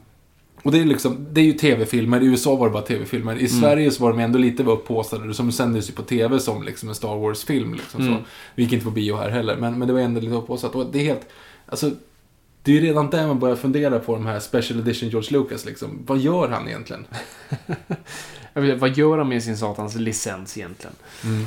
och 0.62 0.72
det 0.72 0.78
är 0.80 0.84
liksom, 0.84 1.26
det 1.30 1.40
är 1.40 1.44
ju 1.44 1.52
tv-filmer. 1.52 2.20
I 2.22 2.26
USA 2.26 2.56
var 2.56 2.66
det 2.66 2.72
bara 2.72 2.82
tv-filmer. 2.82 3.32
Mm. 3.32 3.44
I 3.44 3.48
Sverige 3.48 3.90
så 3.90 4.02
var 4.02 4.10
de 4.10 4.18
ändå 4.18 4.38
lite 4.38 4.62
upphaussade. 4.62 5.34
Som 5.34 5.52
sändes 5.52 5.88
ju 5.90 5.92
på 5.92 6.02
tv 6.02 6.38
som 6.40 6.62
liksom 6.62 6.88
en 6.88 6.94
Star 6.94 7.16
Wars-film. 7.16 7.74
Liksom, 7.74 8.00
Mm. 8.00 8.14
så. 8.14 8.20
Vi 8.54 8.62
gick 8.62 8.72
inte 8.72 8.84
på 8.84 8.90
bio 8.90 9.16
här 9.16 9.28
heller. 9.30 9.56
Men, 9.56 9.78
men 9.78 9.88
det 9.88 9.94
var 9.94 10.00
ändå 10.00 10.20
lite 10.20 10.34
upphaussat. 10.34 10.74
Och 10.74 10.86
det 10.92 10.98
är 10.98 11.04
helt, 11.04 11.28
alltså 11.66 11.90
det 12.68 12.72
är 12.72 12.80
ju 12.80 12.86
redan 12.86 13.10
där 13.10 13.26
man 13.26 13.38
börjar 13.38 13.56
fundera 13.56 13.98
på 13.98 14.14
de 14.14 14.26
här 14.26 14.40
Special 14.40 14.80
Edition 14.80 15.08
George 15.08 15.38
Lucas 15.38 15.64
liksom. 15.64 16.02
Vad 16.06 16.18
gör 16.18 16.48
han 16.48 16.68
egentligen? 16.68 17.06
Vet, 18.54 18.78
vad 18.78 18.96
gör 18.96 19.18
han 19.18 19.28
med 19.28 19.42
sin 19.42 19.56
satans 19.56 19.96
licens 19.96 20.58
egentligen? 20.58 20.94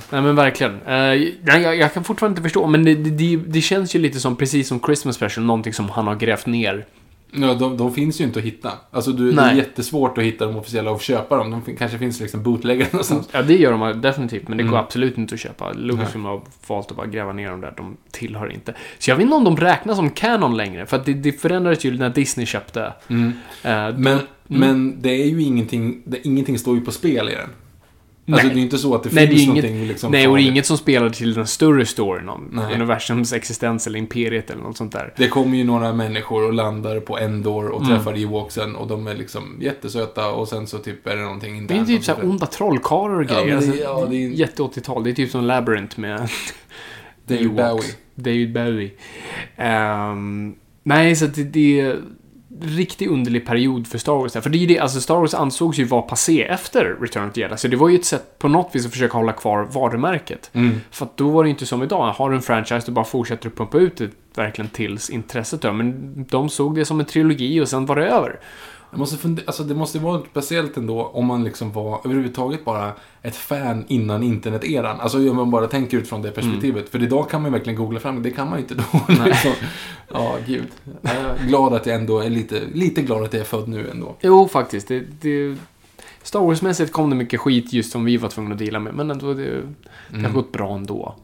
Nej 0.10 0.22
men 0.22 0.36
verkligen. 0.36 0.80
Nej, 0.86 1.40
jag, 1.46 1.76
jag 1.76 1.94
kan 1.94 2.04
fortfarande 2.04 2.34
inte 2.34 2.42
förstå, 2.42 2.68
men 2.68 2.86
det, 2.86 2.96
det, 2.96 3.10
det, 3.10 3.36
det 3.36 3.62
känns 3.62 3.96
ju 3.96 4.00
lite 4.00 4.20
som, 4.20 4.36
precis 4.36 4.68
som 4.68 4.80
Christmas 4.80 5.16
Special, 5.16 5.46
någonting 5.46 5.74
som 5.74 5.90
han 5.90 6.08
har 6.08 6.16
grävt 6.16 6.46
ner. 6.46 6.86
Ja, 7.32 7.54
de, 7.54 7.78
de 7.78 7.94
finns 7.94 8.22
ju 8.22 8.26
inte 8.26 8.40
att 8.40 8.46
hitta. 8.46 8.72
Alltså 8.92 9.12
du, 9.12 9.32
det 9.32 9.42
är 9.42 9.54
jättesvårt 9.54 10.18
att 10.18 10.24
hitta 10.24 10.46
de 10.46 10.56
officiella 10.56 10.92
och 10.92 11.02
köpa 11.02 11.38
dem. 11.38 11.62
De 11.66 11.76
kanske 11.76 11.98
finns 11.98 12.20
liksom 12.20 12.44
bootläggare 12.44 12.88
någonstans. 12.92 13.30
Ja, 13.32 13.42
det 13.42 13.56
gör 13.56 13.72
de 13.78 14.02
definitivt, 14.02 14.48
men 14.48 14.58
det 14.58 14.64
går 14.64 14.70
Mm. 14.72 14.84
absolut 14.84 15.18
inte 15.18 15.34
att 15.36 15.40
köpa. 15.42 15.74
Lucasfilm 15.74 16.26
har 16.26 16.42
valt 16.68 16.92
att 16.92 16.98
bara 16.98 17.08
gräva 17.08 17.34
ner 17.34 17.50
dem 17.50 17.62
där, 17.62 17.74
de 17.78 17.98
tillhör 18.12 18.52
inte. 18.54 18.74
Så 19.00 19.10
jag 19.12 19.16
vet 19.16 19.24
inte 19.24 19.36
om 19.36 19.44
de 19.44 19.58
räknas 19.58 19.98
som 19.98 20.10
canon 20.10 20.58
längre, 20.58 20.86
för 20.86 20.98
att 20.98 21.06
det, 21.06 21.14
det 21.14 21.32
förändrades 21.32 21.86
ju 21.86 21.98
när 21.98 22.10
Disney 22.10 22.46
köpte. 22.46 22.94
Mm. 23.08 23.34
Eh, 23.64 23.98
Men, 23.98 24.20
men 24.48 25.02
det 25.02 25.10
är 25.10 25.26
ju 25.26 25.42
ingenting, 25.42 26.02
det, 26.06 26.28
ingenting 26.28 26.60
står 26.60 26.76
ju 26.76 26.82
på 26.82 26.92
spel 26.92 27.30
i 27.30 27.32
den. 27.32 27.50
Alltså 28.34 28.48
Nej. 28.48 28.56
det 28.56 28.62
är 28.62 28.64
inte 28.64 28.78
så 28.78 28.96
att 28.96 29.04
det 29.04 29.10
Nej, 29.14 29.26
det 29.28 29.32
finns 29.32 29.42
inget- 29.44 29.64
någonting 29.64 29.88
liksom 29.88 30.12
Nej, 30.12 30.28
och 30.28 30.36
det 30.38 30.44
är 30.44 30.48
inget 30.48 30.66
som 30.66 30.78
spelar 30.78 31.10
till 31.10 31.34
den 31.34 31.48
större 31.48 31.86
storyn 31.86 32.30
om 32.30 32.50
Nej. 32.52 32.76
universums 32.76 33.34
existens 33.34 33.88
eller 33.88 34.00
imperiet 34.00 34.50
eller 34.50 34.62
något 34.64 34.78
sånt 34.78 34.92
där. 34.92 35.14
Det 35.18 35.28
kommer 35.28 35.58
ju 35.58 35.64
några 35.64 35.94
människor 35.94 36.48
och 36.48 36.54
landar 36.54 37.00
på 37.00 37.18
Endor 37.20 37.68
och 37.70 37.82
Mm. 37.82 37.98
träffar 37.98 38.14
Ewoksen 38.24 38.76
och 38.76 38.88
de 38.88 39.08
är 39.08 39.16
liksom 39.16 39.58
jättesöta 39.62 40.32
och 40.32 40.48
sen 40.48 40.68
så 40.68 40.78
typ 40.78 41.08
är 41.08 41.16
det 41.16 41.22
någonting 41.24 41.68
Det 41.68 41.74
är 41.78 41.86
typ 41.86 42.04
såhär 42.04 42.20
sånt 42.22 42.32
onda 42.32 42.46
trollkarlar 42.46 43.16
och 43.16 43.24
Ja, 43.24 43.28
grejer. 43.44 43.48
det- 43.48 43.56
alltså, 43.56 43.76
ja, 43.84 44.08
det 44.10 44.16
är- 44.26 44.30
Jätte 44.30 44.62
80-tal. 44.64 45.04
Det 45.04 45.10
är 45.10 45.14
typ 45.14 45.32
som 45.32 45.44
Labyrinth 45.46 46.00
med. 46.00 46.30
David. 47.28 47.54
Bowie. 47.54 47.92
David 48.16 48.54
Bowie. 48.54 48.92
Ehm, 49.56 50.56
nej, 50.84 51.16
så 51.16 51.26
att 51.26 51.36
det, 51.36 51.44
det 51.44 51.96
riktigt 52.64 53.10
underlig 53.10 53.46
period 53.46 53.88
för 53.88 53.98
Star 53.98 54.14
Wars. 54.14 54.34
där. 54.34 54.42
För 54.42 54.50
det 54.50 54.58
är 54.58 54.60
ju 54.60 54.68
det, 54.68 54.80
alltså 54.80 55.02
Star 55.02 55.16
Wars 55.16 55.34
ansågs 55.34 55.78
ju 55.78 55.84
vara 55.84 56.02
passé 56.02 56.44
efter 56.44 56.98
Return 57.02 57.28
of 57.28 57.34
the 57.34 57.42
Jedi. 57.42 57.58
Så 57.58 57.68
det 57.68 57.78
var 57.78 57.90
ju 57.90 57.96
ett 57.96 58.06
sätt 58.06 58.40
på 58.40 58.48
något 58.48 58.76
vis 58.76 58.86
att 58.86 58.92
försöka 58.92 59.18
hålla 59.18 59.34
kvar 59.34 59.64
varumärket. 59.64 60.50
Mm. 60.54 60.82
För 60.92 61.06
att 61.06 61.18
då 61.18 61.30
var 61.30 61.44
det 61.44 61.50
inte 61.50 61.66
som 61.66 61.84
idag. 61.84 62.12
Har 62.12 62.30
du 62.30 62.36
en 62.36 62.42
franchise, 62.42 62.86
du 62.86 62.92
bara 62.92 63.06
fortsätter 63.06 63.48
att 63.48 63.56
pumpa 63.56 63.78
ut 63.78 63.98
det 63.98 64.10
verkligen 64.36 64.70
tills 64.70 65.10
intresset 65.10 65.62
dör. 65.62 65.72
Men 65.72 66.26
de 66.30 66.50
såg 66.50 66.76
det 66.76 66.86
som 66.86 67.00
en 67.00 67.06
trilogi 67.06 67.62
och 67.62 67.68
sen 67.68 67.86
var 67.86 67.96
det 67.96 68.06
över. 68.06 68.40
Jag 68.92 69.00
måste 69.00 69.18
fundera, 69.18 69.44
alltså 69.48 69.64
det 69.64 69.76
måste 69.76 70.00
vara 70.00 70.22
speciellt 70.32 70.78
ändå 70.78 71.04
om 71.06 71.26
man 71.26 71.44
liksom 71.44 71.72
var 71.72 72.02
överhuvudtaget 72.06 72.66
bara 72.66 72.92
ett 73.22 73.36
fan 73.36 73.86
innan 73.88 74.24
internet-eran. 74.24 75.00
Alltså 75.00 75.30
om 75.30 75.36
man 75.36 75.52
bara 75.52 75.68
tänker 75.68 75.98
utifrån 75.98 76.22
det 76.22 76.32
perspektivet. 76.32 76.90
För 76.90 77.04
idag 77.04 77.30
kan 77.30 77.42
man 77.42 77.52
ju 77.52 77.58
verkligen 77.58 77.78
googla 77.80 78.00
fram 78.00 78.24
det, 78.24 78.32
kan 78.32 78.50
man 78.50 78.58
ju 78.58 78.62
inte 78.64 78.76
då. 78.76 78.84
liksom. 79.26 79.52
Ja, 80.14 80.36
gud. 80.48 80.68
Glad 81.48 81.74
att 81.74 81.86
jag 81.86 81.96
ändå 81.96 82.20
är 82.20 82.30
lite, 82.30 82.62
lite 82.74 83.02
glad 83.02 83.24
att 83.24 83.34
jag 83.34 83.40
är 83.42 83.46
född 83.46 83.68
nu 83.68 83.90
ändå. 83.90 84.16
Jo, 84.22 84.48
faktiskt. 84.48 84.88
Det, 84.88 85.00
det, 85.22 85.56
Star 86.24 86.40
Wars-mässigt 86.40 86.92
kom 86.92 87.10
det 87.10 87.16
mycket 87.16 87.40
skit 87.40 87.74
just 87.74 87.92
som 87.92 88.06
vi 88.06 88.18
var 88.18 88.30
tvungna 88.30 88.54
att 88.54 88.60
dela 88.60 88.80
med. 88.80 88.94
Men 88.94 89.12
ändå, 89.12 89.34
det, 89.34 89.44
det 89.44 89.62
har 90.10 90.20
Mm. 90.20 90.34
gått 90.34 90.52
bra 90.52 90.76
ändå. 90.76 91.16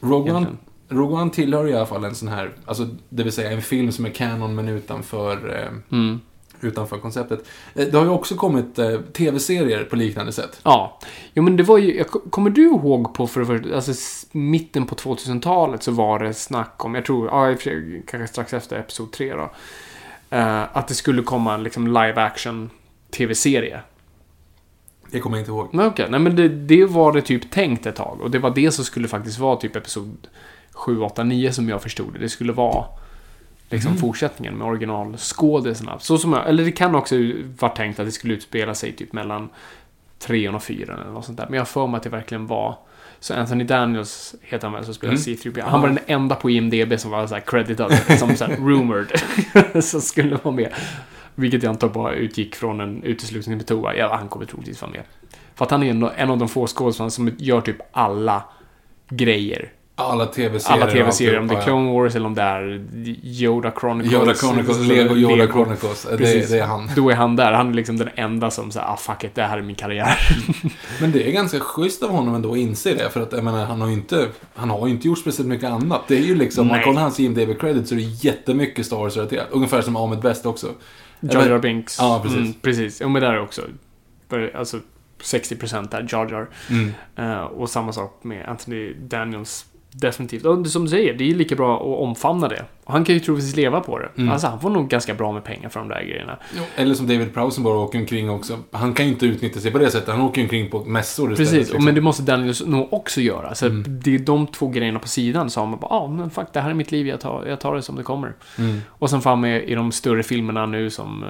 Rogue 0.00 0.32
One. 0.32 0.46
Rogue 0.88 1.16
One 1.22 1.30
tillhör 1.30 1.68
i 1.68 1.74
alla 1.74 1.86
fall 1.86 2.04
en 2.04 2.14
sån 2.14 2.28
här, 2.28 2.52
alltså 2.64 2.88
det 3.08 3.22
vill 3.22 3.32
säga 3.32 3.50
en 3.50 3.62
film 3.62 3.92
som 3.92 4.06
är 4.06 4.10
canon 4.10 4.54
men 4.54 4.68
utanför, 4.68 5.56
eh, 5.60 5.96
Mm. 5.98 6.20
Utanför 6.60 6.98
konceptet. 6.98 7.44
Eh, 7.74 7.86
det 7.86 7.98
har 7.98 8.04
ju 8.04 8.10
också 8.10 8.34
kommit 8.34 8.78
eh, 8.78 9.00
tv-serier 9.00 9.84
på 9.84 9.96
liknande 9.96 10.32
sätt. 10.32 10.60
Ja. 10.62 10.98
Jo, 11.34 11.42
men 11.42 11.56
det 11.56 11.62
var 11.62 11.78
ju... 11.78 11.96
Jag, 11.96 12.06
kommer 12.06 12.50
du 12.50 12.62
ihåg 12.62 13.14
på 13.14 13.26
för, 13.26 13.44
för 13.44 13.74
alltså, 13.74 13.92
mitten 14.32 14.86
på 14.86 14.94
2000-talet 14.94 15.82
så 15.82 15.90
var 15.92 16.18
det 16.18 16.34
snack 16.34 16.84
om, 16.84 16.94
jag 16.94 17.04
tror, 17.04 17.26
ja, 17.26 17.54
kanske 18.06 18.26
strax 18.26 18.52
efter 18.52 18.78
Episod 18.78 19.12
3 19.12 19.34
då. 19.34 19.50
eh, 20.30 20.76
att 20.76 20.88
det 20.88 20.94
skulle 20.94 21.22
komma 21.22 21.54
en 21.54 21.62
liksom 21.62 21.86
live 21.86 22.22
action 22.22 22.70
tv-serie. 23.10 23.80
Det 25.10 25.20
kommer 25.20 25.36
jag 25.36 25.42
inte 25.42 25.50
ihåg. 25.50 25.68
Men 25.72 25.86
okej, 25.86 26.06
nej 26.10 26.20
men 26.20 26.36
det, 26.36 26.48
det 26.48 26.84
var 26.84 27.12
det 27.12 27.22
typ 27.22 27.50
tänkt 27.50 27.86
ett 27.86 27.96
tag. 27.96 28.20
Och 28.20 28.30
det 28.30 28.38
var 28.38 28.50
det 28.50 28.70
som 28.70 28.84
skulle 28.84 29.08
faktiskt 29.08 29.38
vara 29.38 29.56
typ 29.56 29.76
Episod 29.76 30.28
7, 30.72 31.00
8, 31.00 31.24
9 31.24 31.52
som 31.52 31.68
jag 31.68 31.82
förstod 31.82 32.12
det. 32.12 32.18
Det 32.18 32.28
skulle 32.28 32.52
vara 32.52 32.84
liksom 33.70 33.90
Mm. 33.90 34.00
fortsättningen 34.00 34.54
med 34.54 34.66
originalskådisarna. 34.66 35.98
Så 35.98 36.18
som 36.18 36.32
jag, 36.32 36.48
eller 36.48 36.64
det 36.64 36.72
kan 36.72 36.94
också 36.94 37.14
vara 37.58 37.72
tänkt 37.72 37.98
att 38.00 38.06
det 38.06 38.12
skulle 38.12 38.34
utspela 38.34 38.74
sig 38.74 38.92
typ 38.92 39.12
mellan 39.12 39.48
3 40.18 40.48
och 40.48 40.62
4 40.62 40.94
eller 40.94 41.10
något 41.12 41.24
sånt 41.24 41.38
där. 41.38 41.44
Men 41.46 41.54
jag 41.54 41.60
har 41.60 41.66
för 41.66 41.86
mig 41.86 41.96
att 41.96 42.02
det 42.02 42.08
verkligen 42.10 42.46
var 42.46 42.78
så 43.20 43.34
Anthony 43.34 43.64
Daniels 43.64 44.34
heter 44.42 44.66
han 44.66 44.74
väl 44.74 44.84
som 44.84 44.94
spelar 44.94 45.12
Mm. 45.14 45.22
C3PO. 45.22 45.62
Han 45.62 45.80
var 45.80 45.88
den 45.88 45.98
enda 46.06 46.34
på 46.34 46.50
IMDB 46.50 46.98
som 47.00 47.10
var 47.10 47.26
så 47.26 47.34
här 47.34 47.42
creditad 47.46 47.92
som 48.18 48.36
så 48.36 48.44
här 48.44 48.56
rumored. 48.66 49.12
som 49.84 50.00
skulle 50.00 50.36
vara 50.42 50.54
med. 50.54 50.72
Vilket 51.34 51.62
jag 51.62 51.70
antar 51.70 51.88
bara 51.88 52.12
utgick 52.14 52.54
från 52.56 52.80
en 52.80 53.02
uteslutning 53.02 53.58
till 53.58 53.66
Toa. 53.66 53.94
Ja, 53.96 54.16
han 54.16 54.28
kommer 54.28 54.46
troligtvis 54.46 54.82
vara 54.82 54.90
med. 54.92 55.02
För 55.54 55.64
att 55.64 55.70
han 55.70 55.82
är 55.82 55.90
ändå 55.90 56.12
en 56.16 56.30
av 56.30 56.38
de 56.38 56.48
få 56.48 56.66
skådespelarna 56.66 57.10
som 57.10 57.30
gör 57.38 57.60
typ 57.60 57.76
alla 57.92 58.42
grejer. 59.08 59.72
Alla 59.98 60.26
tv-serier. 60.26 60.82
Alla 60.82 60.92
tv-serier, 60.92 61.38
om 61.38 61.48
det 61.48 61.54
är 61.54 61.62
Clone 61.62 61.92
Wars 61.92 62.16
eller 62.16 62.26
om 62.26 62.34
det 62.34 62.42
är 62.42 62.84
Yoda. 63.22 63.72
Chronicles. 63.80 64.14
Yoda 64.14 64.34
Chronicles, 64.34 64.78
Lego 64.78 65.16
Yoda 65.16 65.46
Chronicles. 65.46 66.06
Det, 66.10 66.16
det 66.16 66.58
är 66.58 66.66
han. 66.66 66.90
Då 66.96 67.10
är 67.10 67.14
han 67.14 67.36
där. 67.36 67.52
Han 67.52 67.68
är 67.68 67.74
liksom 67.74 67.96
den 67.96 68.08
enda 68.14 68.50
som 68.50 68.70
säger 68.70 68.86
ah 68.86 68.96
fuck 68.96 69.24
it, 69.24 69.34
det 69.34 69.42
här 69.42 69.58
är 69.58 69.62
min 69.62 69.76
karriär. 69.76 70.18
Men 71.00 71.12
det 71.12 71.28
är 71.28 71.32
ganska 71.32 71.60
schysst 71.60 72.02
av 72.02 72.10
honom 72.10 72.34
ändå 72.34 72.52
att 72.52 72.58
inse 72.58 72.94
det. 72.94 73.10
För 73.10 73.20
att 73.20 73.32
jag 73.32 73.44
menar, 73.44 73.64
han 73.64 73.80
har 73.80 73.88
ju 73.88 73.94
inte, 73.94 74.28
han 74.54 74.70
har 74.70 74.86
ju 74.86 74.92
inte 74.92 75.08
gjort 75.08 75.18
speciellt 75.18 75.48
mycket 75.48 75.70
annat. 75.70 76.02
Det 76.08 76.16
är 76.16 76.22
ju 76.22 76.34
liksom, 76.34 76.62
om 76.62 76.68
man 76.68 76.82
kollar 76.82 77.02
hans 77.02 77.20
IMDB 77.20 77.60
credit 77.60 77.88
så 77.88 77.94
är 77.94 77.96
det 77.96 78.04
jättemycket 78.04 78.86
Star 78.86 78.96
Wars-relaterat. 78.96 79.46
Ungefär 79.50 79.82
som 79.82 79.96
Ahmed 79.96 80.20
Best 80.20 80.46
också. 80.46 80.66
Jar 81.20 81.46
Jar 81.48 81.58
Binks. 81.58 81.98
Ja, 81.98 82.20
precis. 82.22 82.38
Mm, 82.38 82.52
precis. 82.62 83.00
Ja, 83.00 83.08
men 83.08 83.22
där 83.22 83.40
också. 83.40 83.62
Alltså 84.54 84.80
60% 85.22 85.90
där, 85.90 86.06
Jar 86.12 86.30
Jar. 86.30 86.48
Mm. 86.70 86.92
Eh, 87.16 87.44
och 87.44 87.70
samma 87.70 87.92
sak 87.92 88.18
med 88.22 88.48
Anthony 88.48 88.94
Daniels. 88.94 89.66
Definitivt. 90.00 90.44
Och 90.44 90.66
som 90.66 90.84
du 90.84 90.90
säger, 90.90 91.14
det 91.14 91.30
är 91.30 91.34
lika 91.34 91.54
bra 91.54 91.76
att 91.76 92.00
omfamna 92.00 92.48
det. 92.48 92.64
Och 92.84 92.92
han 92.92 93.04
kan 93.04 93.14
ju 93.14 93.20
troligtvis 93.20 93.56
leva 93.56 93.80
på 93.80 93.98
det. 93.98 94.08
Mm. 94.16 94.32
Alltså 94.32 94.46
han 94.46 94.60
får 94.60 94.70
nog 94.70 94.88
ganska 94.88 95.14
bra 95.14 95.32
med 95.32 95.44
pengar 95.44 95.68
för 95.68 95.80
de 95.80 95.88
där 95.88 96.02
grejerna. 96.02 96.38
Eller 96.76 96.94
som 96.94 97.06
David 97.06 97.34
Prowse 97.34 97.54
som 97.54 97.64
bara 97.64 97.78
åker 97.78 97.98
omkring 97.98 98.30
också. 98.30 98.58
Han 98.70 98.94
kan 98.94 99.06
ju 99.06 99.12
inte 99.12 99.26
utnyttja 99.26 99.60
sig 99.60 99.70
på 99.70 99.78
det 99.78 99.90
sättet. 99.90 100.08
Han 100.08 100.22
åker 100.22 100.40
ju 100.40 100.44
omkring 100.44 100.70
på 100.70 100.84
mässor 100.84 101.32
istället. 101.32 101.50
Precis, 101.52 101.68
och 101.68 101.74
liksom. 101.74 101.84
men 101.84 101.94
det 101.94 102.00
måste 102.00 102.22
Daniels 102.22 102.66
nog 102.66 102.92
också 102.92 103.20
göra. 103.20 103.54
Så 103.54 103.66
Mm. 103.66 103.84
det 103.86 104.14
är 104.14 104.18
de 104.18 104.46
två 104.46 104.68
grejerna 104.68 104.98
på 104.98 105.08
sidan 105.08 105.50
som 105.50 105.68
man 105.70 105.78
bara, 105.80 105.88
ja 105.90 106.00
ah, 106.00 106.08
men 106.08 106.30
fuck, 106.30 106.46
det 106.52 106.60
här 106.60 106.70
är 106.70 106.74
mitt 106.74 106.92
liv, 106.92 107.06
jag 107.06 107.20
tar, 107.20 107.44
jag 107.46 107.60
tar 107.60 107.74
det 107.74 107.82
som 107.82 107.96
det 107.96 108.02
kommer. 108.02 108.34
Mm. 108.58 108.80
Och 108.88 109.10
sen 109.10 109.20
får 109.20 109.30
han 109.30 109.40
med 109.40 109.64
i 109.68 109.74
de 109.74 109.92
större 109.92 110.22
filmerna 110.22 110.66
nu 110.66 110.90
som 110.90 111.24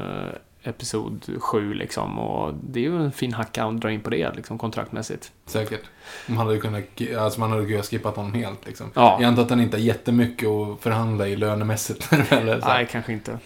Episod 0.66 1.38
7 1.38 1.74
liksom. 1.74 2.18
Och 2.18 2.54
det 2.62 2.80
är 2.80 2.82
ju 2.82 3.04
en 3.04 3.12
fin 3.12 3.32
hacka 3.32 3.64
att 3.64 3.80
dra 3.80 3.90
in 3.90 4.00
på 4.00 4.10
det 4.10 4.32
liksom 4.36 4.58
kontraktmässigt. 4.58 5.32
Säkert. 5.46 5.82
Man 6.26 6.46
hade 6.46 6.58
kunnat, 6.58 6.84
alltså 7.18 7.40
man 7.40 7.50
hade 7.50 7.66
kunnat 7.66 7.86
skippat 7.86 8.16
honom 8.16 8.34
helt 8.34 8.66
liksom. 8.66 8.90
Ja. 8.94 9.18
Jag 9.20 9.28
antar 9.28 9.42
att 9.42 9.50
han 9.50 9.60
inte 9.60 9.76
har 9.76 9.82
jättemycket 9.82 10.48
att 10.48 10.80
förhandla 10.80 11.28
i 11.28 11.36
lönemässigt. 11.36 12.12
Eller 12.32 12.60
så. 12.60 12.66
Nej, 12.66 12.88
kanske 12.90 13.12
inte. 13.12 13.38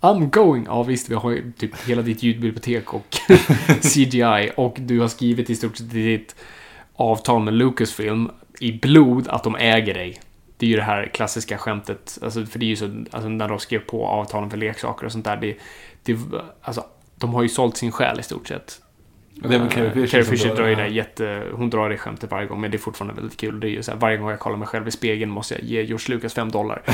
I'm 0.00 0.30
going. 0.30 0.64
Ja 0.64 0.82
visst, 0.82 1.10
vi 1.10 1.14
har 1.14 1.30
ju 1.30 1.52
typ 1.52 1.88
hela 1.88 2.02
ditt 2.02 2.22
ljudbibliotek 2.22 2.94
och 2.94 3.16
CGI 3.82 4.50
och 4.56 4.76
du 4.80 5.00
har 5.00 5.08
skrivit 5.08 5.50
i 5.50 5.56
stort 5.56 5.76
sett 5.76 5.90
ditt 5.90 6.34
avtal 6.94 7.42
med 7.42 7.54
Lucasfilm 7.54 8.30
i 8.60 8.72
blod 8.72 9.28
att 9.28 9.44
de 9.44 9.56
äger 9.56 9.94
dig. 9.94 10.20
Det 10.56 10.66
är 10.66 10.70
ju 10.70 10.76
det 10.76 10.82
här 10.82 11.10
klassiska 11.14 11.58
skämtet, 11.58 12.18
alltså, 12.22 12.46
för 12.46 12.58
det 12.58 12.66
är 12.66 12.68
ju 12.68 12.76
så, 12.76 13.04
alltså, 13.10 13.28
när 13.28 13.48
de 13.48 13.58
skrev 13.58 13.78
på 13.78 14.06
avtalen 14.06 14.50
för 14.50 14.56
leksaker 14.56 15.06
och 15.06 15.12
sånt 15.12 15.24
där, 15.24 15.36
det, 15.36 15.56
det, 16.12 16.44
alltså, 16.62 16.84
de 17.16 17.34
har 17.34 17.42
ju 17.42 17.48
sålt 17.48 17.76
sin 17.76 17.92
själ 17.92 18.20
i 18.20 18.22
stort 18.22 18.48
sett. 18.48 18.80
Och 19.42 19.48
det 19.48 19.54
är 19.54 19.58
väl 19.58 19.68
Carrie 19.68 19.90
Fisher 19.90 20.06
Carrie 20.06 20.24
som 20.24 20.36
Fisher 20.36 20.54
drar 20.56 20.66
ju 20.66 20.74
det 20.74 20.88
jätte... 20.88 21.44
Hon 21.52 21.70
drar 21.70 21.90
det 21.90 21.98
skämtet 21.98 22.30
varje 22.30 22.46
gång, 22.46 22.60
men 22.60 22.70
det 22.70 22.76
är 22.76 22.78
fortfarande 22.78 23.14
väldigt 23.20 23.40
kul. 23.40 23.60
Det 23.60 23.68
är 23.68 23.70
ju 23.70 23.82
så 23.82 23.90
här, 23.90 23.98
varje 23.98 24.16
gång 24.16 24.30
jag 24.30 24.38
kollar 24.38 24.56
mig 24.56 24.68
själv 24.68 24.88
i 24.88 24.90
spegeln 24.90 25.30
måste 25.30 25.54
jag 25.54 25.64
ge 25.64 25.82
George 25.82 26.14
Lucas 26.14 26.34
5 26.34 26.50
dollar. 26.50 26.82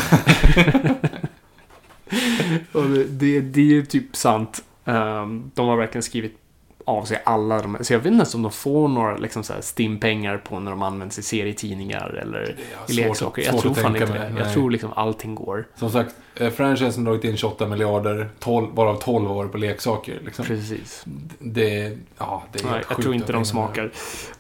Och 2.73 2.85
det, 2.85 3.05
det, 3.05 3.41
det 3.41 3.61
är 3.61 3.65
ju 3.65 3.87
typ 3.87 4.17
sant. 4.17 4.65
Ehm, 4.85 5.51
de 5.55 5.69
har 5.69 5.77
verkligen 5.77 6.03
skrivit 6.03 6.39
av 6.85 7.05
sig 7.05 7.23
alla 7.25 7.63
de 7.63 7.77
Så 7.81 7.93
jag 7.93 7.99
vet 7.99 8.07
inte 8.07 8.17
ens 8.17 8.35
om 8.35 8.43
de 8.43 8.53
får 8.53 8.89
några 8.89 9.17
liksom 9.17 9.43
så 9.43 9.53
här 9.53 9.61
stimpengar 9.61 10.39
på 10.39 10.61
när 10.61 10.71
de 10.71 10.83
används 10.83 11.19
i 11.19 11.23
serietidningar 11.23 12.21
eller 12.23 12.57
i 12.89 12.93
leksaker. 12.93 13.43
Jag 13.43 13.59
tror 13.59 13.75
fan 13.75 13.97
inte 13.97 14.13
det. 14.13 14.35
Jag 14.39 14.53
tror 14.53 14.71
liksom 14.71 14.93
allting 14.93 15.35
går. 15.35 15.69
Som 15.75 15.91
sagt, 15.91 16.15
eh, 16.37 16.51
franchisen 16.51 17.07
har 17.07 17.13
dragit 17.13 17.25
in 17.25 17.37
28 17.37 17.67
miljarder, 17.67 18.31
12, 18.39 18.75
varav 18.75 18.97
12 18.97 19.33
år 19.33 19.49
på 19.49 19.59
leksaker. 19.59 20.21
Liksom. 20.25 20.45
Precis. 20.45 21.05
Det, 21.39 21.99
ja, 22.19 22.43
det 22.53 22.65
är 22.65 22.71
Nej, 22.71 22.83
jag 22.89 23.03
tror 23.03 23.15
inte 23.15 23.33
de 23.33 23.45
smakar 23.45 23.91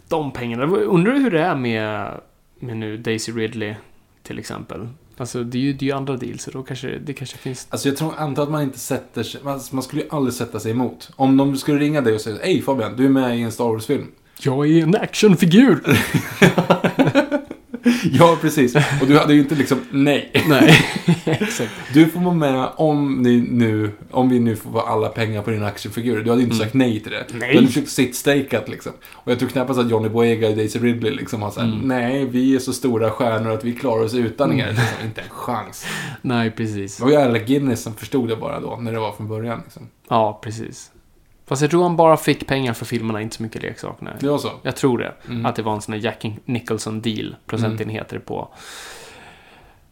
de 0.08 0.30
pengarna. 0.30 0.64
Undrar 0.64 1.14
hur 1.14 1.30
det 1.30 1.40
är 1.40 1.56
med, 1.56 2.20
med 2.58 2.76
nu 2.76 2.96
Daisy 2.96 3.32
Ridley 3.32 3.74
till 4.22 4.38
exempel. 4.38 4.88
Alltså 5.16 5.44
det 5.44 5.58
är 5.58 5.62
ju, 5.62 5.72
det 5.72 5.84
är 5.84 5.86
ju 5.86 5.92
andra 5.92 6.16
deals, 6.16 6.42
så 6.42 6.50
då 6.50 6.62
kanske 6.62 6.98
det 6.98 7.12
kanske 7.12 7.36
finns... 7.36 7.66
Alltså 7.70 7.88
jag 7.88 7.96
tror, 7.96 8.14
antar 8.16 8.42
att 8.42 8.50
man 8.50 8.62
inte 8.62 8.78
sätter 8.78 9.22
sig, 9.22 9.40
man, 9.44 9.60
man 9.70 9.82
skulle 9.82 10.02
ju 10.02 10.08
aldrig 10.10 10.34
sätta 10.34 10.60
sig 10.60 10.70
emot. 10.70 11.10
Om 11.16 11.36
de 11.36 11.56
skulle 11.56 11.78
ringa 11.78 12.00
dig 12.00 12.14
och 12.14 12.20
säga 12.20 12.36
Hej 12.42 12.62
Fabian, 12.62 12.96
du 12.96 13.04
är 13.04 13.08
med 13.08 13.38
i 13.38 13.42
en 13.42 13.52
Star 13.52 13.64
Wars-film. 13.64 14.06
Jag 14.40 14.70
är 14.70 14.82
en 14.82 14.94
actionfigur! 14.94 15.82
ja, 18.12 18.38
precis. 18.40 18.74
Och 19.00 19.06
du 19.06 19.18
hade 19.18 19.34
ju 19.34 19.40
inte 19.40 19.54
liksom, 19.54 19.80
nej. 19.90 20.30
Nej, 20.48 20.78
exakt. 21.24 21.70
Du 21.92 22.06
får 22.06 22.20
vara 22.20 22.34
med 22.34 22.68
om, 22.76 23.22
ni 23.22 23.46
nu, 23.50 23.90
om 24.10 24.28
vi 24.28 24.40
nu 24.40 24.56
får 24.56 24.70
vara 24.70 24.84
alla 24.84 25.08
pengar 25.08 25.42
på 25.42 25.50
din 25.50 25.64
actionfigur. 25.64 26.22
Du 26.24 26.30
hade 26.30 26.42
ju 26.42 26.46
inte 26.46 26.58
sagt 26.58 26.74
nej 26.74 27.00
till 27.00 27.12
det. 27.12 27.26
Nej. 27.32 27.50
Du 27.50 27.56
hade 27.56 27.66
försökt 27.66 27.88
sitt-stakeat 27.88 28.68
liksom. 28.68 28.92
Och 29.12 29.32
jag 29.32 29.38
tror 29.38 29.48
knappast 29.48 29.80
att 29.80 29.90
Johnny 29.90 30.08
Boyega 30.08 30.48
och 30.48 30.56
Daisy 30.56 30.78
Ridley 30.78 31.14
liksom 31.14 31.42
har 31.42 31.50
sagt 31.50 31.68
nej, 31.82 32.24
vi 32.24 32.54
är 32.54 32.58
så 32.58 32.72
stora 32.72 33.10
stjärnor 33.10 33.50
att 33.50 33.64
vi 33.64 33.72
klarar 33.72 34.04
oss 34.04 34.14
utan 34.14 34.60
er. 34.60 34.68
Liksom, 34.68 35.06
inte 35.06 35.20
en 35.20 35.30
chans. 35.30 35.86
Nej, 36.22 36.50
precis. 36.50 36.96
Det 36.96 37.04
var 37.04 37.10
ju 37.10 37.16
Alec 37.16 37.46
Guinness 37.46 37.82
som 37.82 37.94
förstod 37.94 38.28
det 38.28 38.36
bara 38.36 38.60
då, 38.60 38.76
när 38.76 38.92
det 38.92 38.98
var 38.98 39.12
från 39.12 39.28
början. 39.28 39.60
Liksom. 39.64 39.88
Ja, 40.08 40.40
precis. 40.42 40.90
Fast 41.46 41.62
jag 41.62 41.70
tror 41.70 41.82
han 41.82 41.96
bara 41.96 42.16
fick 42.16 42.46
pengar 42.46 42.72
för 42.72 42.84
filmerna, 42.86 43.20
inte 43.20 43.36
så 43.36 43.42
mycket 43.42 43.62
leksak. 43.62 43.96
Nej. 44.00 44.12
Det 44.20 44.28
var 44.28 44.38
så. 44.38 44.50
Jag 44.62 44.76
tror 44.76 44.98
det. 44.98 45.12
Mm. 45.28 45.46
Att 45.46 45.56
det 45.56 45.62
var 45.62 45.74
en 45.74 45.80
sån 45.82 45.92
där 45.92 45.98
Jack 45.98 46.24
Nicholson-deal, 46.44 47.36
procentenheter 47.46 48.18
på, 48.18 48.48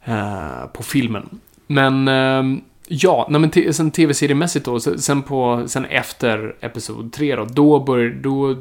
eh, 0.04 0.66
på 0.73 0.82
filmen. 0.82 1.40
Men, 1.66 2.09
ehm, 2.09 2.61
ja, 2.88 3.26
nej, 3.30 3.40
men 3.40 3.75
sen 3.75 3.90
tv-seriemässigt 3.90 4.64
då, 4.64 4.80
sen, 4.80 5.23
på, 5.23 5.62
sen 5.66 5.85
efter 5.85 6.56
Episod 6.61 7.12
3 7.12 7.37
då, 7.37 7.44
då 7.44 7.80
började, 7.80 8.14
då, 8.21 8.56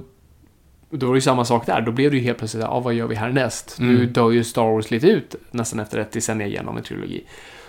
då 0.90 1.06
var 1.06 1.14
det 1.14 1.18
ju 1.18 1.22
samma 1.22 1.46
sak 1.46 1.66
där. 1.66 1.82
Då 1.82 1.92
blev 1.92 2.12
det 2.12 2.18
ju 2.18 2.24
helt 2.24 2.38
plötsligt, 2.38 2.64
ja, 2.64 2.80
vad 2.80 2.94
gör 2.94 3.08
vi 3.08 3.16
härnäst? 3.16 3.78
Nu 3.80 3.96
Mm. 3.96 4.14
dör 4.14 4.32
ju 4.32 4.44
Star 4.44 4.64
Wars 4.74 4.92
lite 4.92 5.08
ut, 5.08 5.36
nästan 5.52 5.80
efter 5.80 5.98
ett 5.98 6.12
decennium 6.12 6.50
igenom 6.50 6.78
en 6.78 6.84
trilogi. 6.84 7.24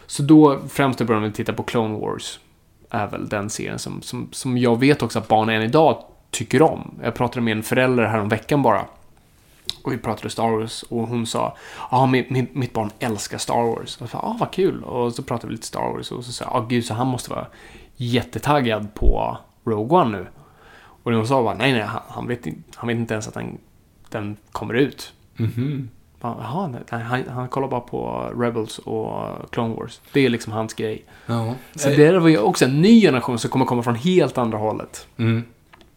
Så 0.06 0.22
då, 0.22 0.58
främst 0.68 0.98
då 0.98 1.04
började 1.04 1.26
vi 1.26 1.32
titta 1.32 1.52
på 1.52 1.62
Clone 1.62 1.98
Wars. 1.98 2.40
Är 2.94 3.06
väl 3.06 3.28
den 3.28 3.50
serien 3.50 3.78
som, 3.78 4.02
som, 4.02 4.28
som 4.32 4.58
jag 4.58 4.80
vet 4.80 5.02
också 5.02 5.18
att 5.18 5.28
barn 5.28 5.48
än 5.48 5.62
idag 5.62 6.04
tycker 6.30 6.62
om. 6.62 6.94
Jag 7.02 7.14
pratade 7.14 7.40
med 7.40 7.56
en 7.56 7.62
förälder 7.62 8.04
här 8.04 8.18
om 8.20 8.28
veckan 8.28 8.62
bara. 8.62 8.84
Och 9.82 9.92
vi 9.92 9.98
pratade 9.98 10.30
Star 10.30 10.50
Wars 10.50 10.82
och 10.82 11.08
hon 11.08 11.26
sa 11.26 11.56
Ja, 11.90 12.06
min, 12.06 12.24
min, 12.28 12.46
mitt 12.52 12.72
barn 12.72 12.90
älskar 12.98 13.38
Star 13.38 13.62
Wars. 13.62 13.96
Och 13.96 14.02
jag 14.02 14.10
sa, 14.10 14.18
ja, 14.22 14.36
vad 14.40 14.50
kul. 14.50 14.82
Och 14.82 15.14
så 15.14 15.22
pratade 15.22 15.46
vi 15.48 15.52
lite 15.52 15.66
Star 15.66 15.92
Wars 15.92 16.10
och 16.12 16.24
så 16.24 16.32
sa 16.32 16.44
jag, 16.44 16.54
ja 16.54 16.66
gud, 16.68 16.84
så 16.84 16.94
han 16.94 17.06
måste 17.06 17.30
vara 17.30 17.46
jättetaggad 17.96 18.94
på 18.94 19.36
Rogue 19.64 19.98
One 19.98 20.18
nu. 20.18 20.26
Och 21.02 21.12
hon 21.12 21.26
sa 21.26 21.42
bara, 21.42 21.54
nej, 21.54 21.72
nej, 21.72 21.82
han, 21.82 22.00
han, 22.08 22.26
vet, 22.26 22.46
inte- 22.46 22.70
han 22.74 22.88
vet 22.88 22.96
inte 22.96 23.14
ens 23.14 23.28
att 23.28 23.34
den, 23.34 23.58
den 24.08 24.36
kommer 24.52 24.74
ut. 24.74 25.12
Mm 25.38 25.50
-hmm. 25.50 25.88
Jaha, 26.22 26.74
han, 26.90 27.24
han 27.28 27.48
kollar 27.48 27.68
bara 27.68 27.80
på 27.80 28.30
Rebels 28.36 28.78
och 28.78 29.28
Clone 29.50 29.74
Wars. 29.74 30.00
Det 30.12 30.26
är 30.26 30.28
liksom 30.30 30.52
hans 30.52 30.74
grej. 30.74 31.04
Ja. 31.26 31.54
Så 31.74 31.88
Eh, 31.88 31.96
det 31.96 32.18
var 32.18 32.28
ju 32.28 32.38
också 32.38 32.64
en 32.64 32.80
ny 32.82 33.00
generation 33.00 33.38
som 33.38 33.50
kommer 33.50 33.64
komma 33.66 33.82
från 33.82 33.94
helt 33.94 34.38
andra 34.38 34.58
hållet. 34.58 35.06
Mm. 35.16 35.42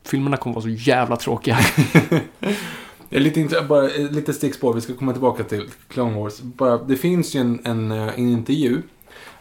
Filmerna 0.05 0.37
kommer 0.37 0.53
vara 0.53 0.63
så 0.63 0.69
jävla 0.69 1.15
tråkiga. 1.15 1.57
Lite, 3.09 3.61
bara, 3.69 3.89
eh, 3.89 4.11
lite 4.11 4.33
stickspår, 4.33 4.73
vi 4.73 4.81
ska 4.81 4.93
komma 4.95 5.11
tillbaka 5.11 5.43
till 5.43 5.69
Clone 5.87 6.19
Wars. 6.19 6.41
Bara, 6.41 6.77
det 6.77 6.95
finns 6.97 7.35
ju 7.35 7.39
en, 7.39 7.59
en, 7.63 7.91
eh, 7.91 8.07
en 8.07 8.29
intervju 8.29 8.81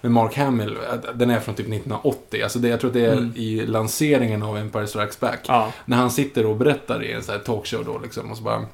med 0.01 0.13
Mark 0.13 0.37
Hamill, 0.37 0.77
eh, 0.93 1.13
den 1.15 1.31
är 1.31 1.41
från 1.41 1.55
typ 1.55 1.67
1980. 1.69 2.43
Alltså 2.43 2.59
det, 2.59 2.69
jag 2.69 2.81
tror 2.81 2.89
att 2.91 2.95
det 2.95 3.07
är 3.07 3.13
Mm. 3.13 3.33
i 3.37 3.67
lanseringen 3.67 4.43
av 4.43 4.57
Empire 4.59 4.87
Strikes 4.87 5.21
Back. 5.21 5.41
ja. 5.49 5.73
När 5.85 5.97
han 5.97 6.11
sitter 6.11 6.47
och 6.47 6.57
berättar 6.57 7.03
i 7.05 7.13
en 7.13 7.23
sån 7.23 7.33
här 7.35 7.41
talkshow 7.43 7.85
då 7.85 7.99
liksom 8.03 8.31
och 8.31 8.37
så 8.37 8.43
bara 8.43 8.65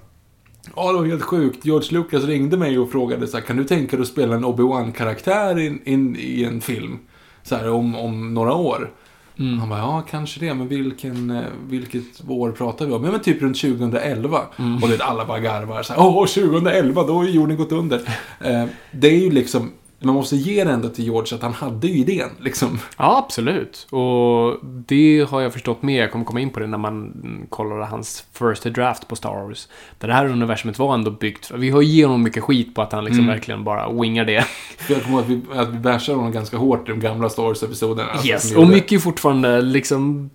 Ja, 0.76 0.92
det 0.92 0.98
var 0.98 1.06
helt 1.06 1.22
sjukt. 1.22 1.64
George 1.64 1.88
Lucas 1.98 2.24
ringde 2.24 2.56
mig 2.56 2.78
och 2.78 2.90
frågade 2.90 3.26
så 3.26 3.37
här, 3.37 3.44
kan 3.44 3.56
du 3.56 3.64
tänka 3.64 3.96
dig 3.96 4.02
att 4.02 4.09
spela 4.09 4.35
en 4.35 4.44
Obi-Wan-karaktär 4.44 5.59
in, 5.59 5.80
in, 5.85 6.16
i 6.16 6.44
en 6.44 6.61
film? 6.61 6.98
Så 7.42 7.56
här, 7.56 7.70
om, 7.70 7.94
om 7.94 8.35
några 8.35 8.54
år. 8.54 8.90
Mm. 9.38 9.59
Han 9.59 9.68
bara, 9.68 9.78
ja 9.78 10.04
kanske 10.11 10.40
det, 10.40 10.54
men 10.54 10.68
vilken, 10.68 11.30
eh, 11.30 11.42
vilket 11.68 12.28
år 12.28 12.52
pratar 12.52 12.87
vi 12.87 12.92
om? 12.92 13.04
Ja, 13.04 13.11
men 13.11 13.20
typ 13.20 13.42
runt 13.42 13.61
2011. 13.61 14.40
Mm. 14.59 14.83
Och 14.83 14.88
det, 14.88 15.04
alla 15.04 15.24
bara 15.24 15.40
garvar 15.40 15.83
så 15.83 15.92
här, 15.92 16.00
åh, 16.00 16.26
2011, 16.26 17.02
då 17.02 17.22
är 17.22 17.26
jorden 17.26 17.56
gått 17.56 17.72
under. 17.72 17.96
eh, 18.40 18.64
det 18.92 19.09
är 19.09 19.20
ju 19.20 19.30
liksom, 19.30 19.70
man 20.02 20.14
måste 20.14 20.36
ge 20.36 20.64
det 20.64 20.70
ändå 20.70 20.88
till 20.88 21.04
George 21.04 21.34
att 21.36 21.42
han 21.42 21.52
hade 21.52 21.86
ju 21.86 21.98
idén, 21.98 22.30
liksom. 22.38 22.78
Ja, 22.98 23.18
absolut. 23.26 23.86
Och 23.90 24.58
det 24.62 25.26
har 25.30 25.40
jag 25.40 25.52
förstått 25.52 25.82
mer. 25.82 26.00
Jag 26.00 26.12
kommer 26.12 26.24
komma 26.24 26.40
in 26.40 26.50
på 26.50 26.60
det 26.60 26.66
när 26.66 26.78
man 26.78 27.12
kollar 27.48 27.76
hans 27.80 28.24
first 28.32 28.62
draft 28.64 29.08
på 29.08 29.16
Star 29.16 29.30
Wars. 29.46 29.68
Där 29.98 30.08
det 30.08 30.14
här 30.14 30.26
universumet 30.26 30.78
var 30.78 30.94
ändå 30.94 31.10
byggt. 31.10 31.50
Vi 31.54 31.70
har 31.70 31.82
ge 31.82 32.04
honom 32.04 32.22
mycket 32.22 32.42
skit 32.42 32.74
på 32.74 32.82
att 32.82 32.92
han 32.92 33.04
liksom 33.04 33.24
Mm. 33.24 33.34
verkligen 33.34 33.64
bara 33.64 33.92
wingar 33.92 34.24
det. 34.24 34.44
Jag 34.88 35.02
kommer 35.02 35.18
ihåg 35.18 35.22
att 35.24 35.28
vi, 35.30 35.58
att 35.58 35.68
vi 35.68 35.78
bashade 35.78 36.18
honom 36.18 36.32
ganska 36.32 36.56
hårt 36.56 36.88
i 36.88 36.90
de 36.92 37.00
gamla 37.00 37.28
Star 37.28 37.42
Wars-episoderna. 37.42 38.10
alltså, 38.10 38.26
yes, 38.28 38.56
och 38.56 38.68
mycket 38.68 38.92
är 38.92 38.98
fortfarande 38.98 39.60
liksom 39.62 40.30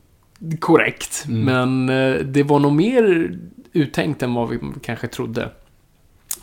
korrekt. 0.59 1.25
Mm. 1.27 1.41
Men 1.85 1.89
eh, 2.13 2.19
det 2.25 2.43
var 2.43 2.59
nog 2.59 2.71
mer 2.73 3.31
uttänkt 3.73 4.23
än 4.23 4.33
vad 4.33 4.49
vi 4.49 4.59
kanske 4.81 5.07
trodde. 5.07 5.49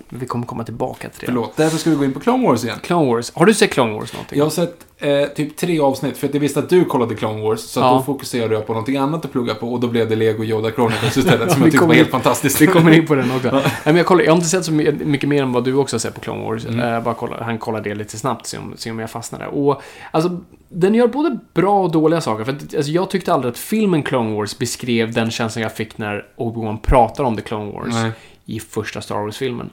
Men 0.08 0.20
vi 0.20 0.26
kommer 0.26 0.46
komma 0.46 0.64
tillbaka 0.64 1.08
till 1.08 1.20
det. 1.20 1.26
Förlåt, 1.26 1.52
därför 1.56 1.78
ska 1.78 1.90
vi 1.90 1.96
gå 1.96 2.04
in 2.04 2.12
på 2.12 2.20
Clone 2.20 2.46
Wars 2.48 2.64
igen. 2.64 2.78
Clone 2.82 3.06
Wars. 3.14 3.32
Har 3.34 3.46
du 3.46 3.54
sett 3.54 3.70
Clone 3.72 3.92
Wars 3.92 4.12
någonting? 4.12 4.38
Jag 4.38 4.44
har 4.44 4.50
sett 4.50 4.86
eh, 4.98 5.24
typ 5.24 5.56
tre 5.56 5.80
avsnitt, 5.80 6.16
för 6.18 6.28
att 6.28 6.34
jag 6.34 6.40
visste 6.40 6.60
att 6.60 6.68
du 6.68 6.84
kollade 6.84 7.14
Clone 7.14 7.42
Wars, 7.42 7.60
så 7.60 7.80
att 7.80 7.86
Ja. 7.86 7.92
då 7.92 8.02
fokuserade 8.02 8.54
jag 8.54 8.66
på 8.66 8.72
någonting 8.72 8.96
annat 8.96 9.24
att 9.24 9.32
plugga 9.32 9.54
på, 9.54 9.72
och 9.72 9.80
då 9.80 9.88
blev 9.88 10.08
det 10.08 10.16
Lego 10.16 10.44
Yoda 10.44 10.70
Chronicles 10.70 11.16
istället, 11.16 11.50
som 11.52 11.60
Vi 11.60 11.66
jag 11.66 11.72
tyckte 11.72 11.86
var 11.86 11.94
helt 11.94 12.10
fantastiskt. 12.10 12.60
Vi 12.60 12.66
kommer 12.66 12.90
in 12.92 13.06
på 13.06 13.14
den 13.14 13.30
också. 13.36 13.50
Nej, 13.52 13.62
men 13.84 13.96
jag, 13.96 14.06
kollar, 14.06 14.22
jag 14.24 14.30
har 14.30 14.36
inte 14.36 14.48
sett 14.48 14.64
så 14.64 14.72
my- 14.72 14.92
mycket 14.92 15.28
mer 15.28 15.42
än 15.42 15.52
vad 15.52 15.64
du 15.64 15.74
också 15.74 15.94
har 15.96 15.98
sett 16.00 16.14
på 16.14 16.20
Clone 16.20 16.44
Wars. 16.44 16.64
Mm. 16.66 16.94
Eh, 16.94 17.02
bara 17.02 17.14
kolla, 17.14 17.44
han 17.44 17.58
kollar 17.58 17.80
det 17.80 17.94
lite 17.94 18.18
snabbt, 18.18 18.46
se 18.46 18.58
om, 18.58 18.74
se 18.76 18.90
om 18.90 18.98
jag 18.98 19.10
fastnade. 19.10 19.46
Och, 19.46 19.82
alltså, 20.10 20.40
den 20.68 20.94
gör 20.94 21.06
både 21.06 21.38
bra 21.54 21.82
och 21.82 21.90
dåliga 21.92 22.20
saker. 22.20 22.44
För 22.44 22.52
att, 22.52 22.74
alltså, 22.74 22.90
jag 22.92 23.10
tyckte 23.10 23.32
aldrig 23.32 23.50
att 23.52 23.58
filmen 23.58 24.02
Clone 24.02 24.34
Wars 24.36 24.58
beskrev 24.58 25.12
den 25.12 25.30
känslan 25.30 25.62
jag 25.62 25.76
fick 25.76 25.98
när 25.98 26.24
Obi-Wan 26.36 26.78
pratar 26.82 27.24
om 27.24 27.36
The 27.36 27.42
Clone 27.42 27.72
Wars 27.72 27.88
Nej. 27.94 28.10
I 28.46 28.60
första 28.60 29.00
Star 29.00 29.14
Wars-filmen. 29.14 29.70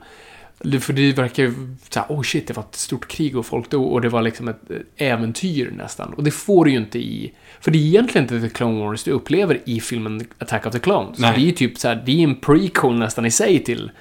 Det- 0.62 0.79
För 0.79 0.93
det 0.93 1.13
verkar 1.13 1.43
ju 1.43 1.53
såhär, 1.89 2.08
oh 2.10 2.21
shit, 2.21 2.47
det 2.47 2.53
var 2.53 2.63
ett 2.63 2.75
stort 2.75 3.08
krig 3.08 3.38
och 3.38 3.45
folk 3.45 3.69
dog 3.69 3.91
och 3.93 4.01
det 4.01 4.10
var 4.10 4.21
liksom 4.21 4.47
ett 4.47 4.71
eh, 4.97 5.08
äventyr 5.12 5.71
nästan. 5.77 6.13
Och 6.13 6.23
det 6.23 6.32
får 6.32 6.65
du 6.65 6.71
ju 6.71 6.77
inte 6.77 6.99
i... 6.99 7.34
För 7.62 7.71
det 7.71 7.77
är 7.77 7.82
egentligen 7.82 8.23
inte 8.34 8.49
The 8.49 8.55
Clone 8.55 8.79
Wars 8.86 9.03
du 9.03 9.12
upplever 9.12 9.62
i 9.65 9.79
filmen 9.79 10.27
Attack 10.39 10.65
of 10.65 10.73
the 10.73 10.79
Clones. 10.79 11.19
Nej. 11.19 11.34
Det 11.36 11.41
är 11.41 11.45
ju 11.45 11.51
typ 11.51 11.77
såhär, 11.77 12.03
det 12.05 12.12
är 12.12 12.23
en 12.23 12.36
prequel 12.36 12.99
nästan 12.99 13.25
i 13.25 13.32
sig 13.32 13.63
till 13.63 13.91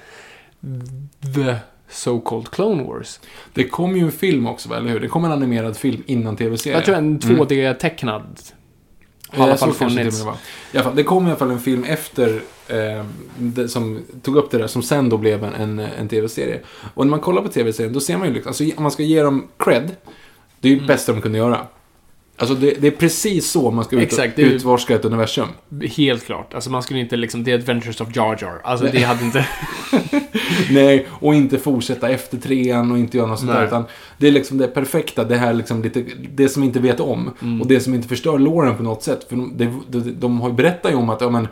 The 1.35 1.55
so-called 1.91 2.49
Clone 2.49 2.83
Wars. 2.83 3.19
Det 3.53 3.63
kom 3.63 3.97
ju 3.97 4.03
en 4.05 4.11
film 4.11 4.47
också, 4.47 4.73
eller 4.73 4.89
hur? 4.89 4.99
Det 4.99 5.07
kom 5.07 5.25
en 5.25 5.31
animerad 5.31 5.77
film 5.77 6.03
innan 6.05 6.35
tv-serien. 6.37 6.77
Jag 6.77 6.85
tror 6.85 6.95
en 6.95 7.05
Mm. 7.23 7.37
2D-tecknad. 7.39 8.23
Har 9.29 9.47
i 9.47 9.49
alla 9.49 9.57
fall 9.57 9.75
till 9.75 9.85
och 9.87 9.93
med 9.93 10.13
var. 10.13 10.33
I 10.73 10.77
alla 10.77 10.83
fall, 10.83 10.95
det 10.95 11.03
kom 11.03 11.25
i 11.25 11.29
alla 11.29 11.39
fall 11.39 11.51
en 11.51 11.59
film 11.59 11.83
efter 11.83 12.25
det, 12.27 12.41
som 13.67 13.99
tog 14.21 14.35
upp 14.35 14.51
det 14.51 14.57
där, 14.57 14.67
som 14.67 14.83
sen 14.83 15.09
då 15.09 15.17
blev 15.17 15.43
en, 15.43 15.53
en, 15.53 15.79
en 15.79 16.07
tv-serie. 16.07 16.59
Och 16.93 17.05
när 17.05 17.11
man 17.11 17.19
kollar 17.19 17.41
på 17.41 17.47
tv-serien, 17.47 17.93
då 17.93 17.99
ser 17.99 18.17
man 18.17 18.27
ju 18.27 18.33
liksom, 18.33 18.49
alltså 18.49 18.63
om 18.77 18.83
man 18.83 18.91
ska 18.91 19.03
ge 19.03 19.23
dem 19.23 19.47
cred, 19.57 19.95
det 20.59 20.67
är 20.67 20.73
ju 20.73 20.79
det 20.79 20.85
bästa 20.85 21.13
de 21.13 21.21
kunde 21.21 21.37
göra. 21.37 21.67
Alltså 22.39 22.55
det, 22.55 22.73
det 22.81 22.87
är 22.87 22.91
precis 22.91 23.51
så 23.51 23.71
man 23.71 23.85
ska 23.85 23.95
ut, 23.95 24.01
Exakt, 24.01 24.39
utforska 24.39 24.95
ett 24.95 25.05
universum. 25.05 25.47
Helt 25.97 26.25
klart. 26.25 26.53
Alltså 26.53 26.69
man 26.69 26.83
skulle 26.83 26.99
inte 26.99 27.15
liksom, 27.15 27.45
The 27.45 27.53
Adventures 27.53 28.01
of 28.01 28.15
Jar 28.15 28.37
Jar. 28.41 28.61
Alltså 28.63 28.85
det 28.91 29.01
hade 29.01 29.25
inte... 29.25 29.45
Nej, 30.71 31.07
och 31.09 31.35
inte 31.35 31.57
fortsätta 31.57 32.09
efter 32.09 32.37
trean 32.37 32.91
och 32.91 32.97
inte 32.97 33.17
göra 33.17 33.27
något 33.27 33.39
sånt 33.39 33.51
där. 33.51 33.57
Nej. 33.57 33.67
Utan 33.67 33.83
det 34.17 34.27
är 34.27 34.31
liksom 34.31 34.57
det 34.57 34.67
perfekta, 34.67 35.23
det 35.23 35.35
här 35.35 35.53
liksom 35.53 35.81
lite, 35.81 36.05
det 36.33 36.49
som 36.49 36.63
inte 36.63 36.79
vet 36.79 36.99
om. 36.99 37.31
Mm. 37.41 37.61
Och 37.61 37.67
det 37.67 37.79
som 37.79 37.93
inte 37.93 38.07
förstör 38.07 38.39
låren 38.39 38.77
på 38.77 38.83
något 38.83 39.03
sätt. 39.03 39.25
För 39.29 39.35
de, 39.35 39.57
de, 39.57 39.83
de, 39.87 40.15
de 40.19 40.41
har 40.41 40.49
ju 40.49 40.55
berättat 40.55 40.91
ju 40.91 40.95
om 40.95 41.09
att, 41.09 41.21
ja 41.21 41.29
men, 41.29 41.47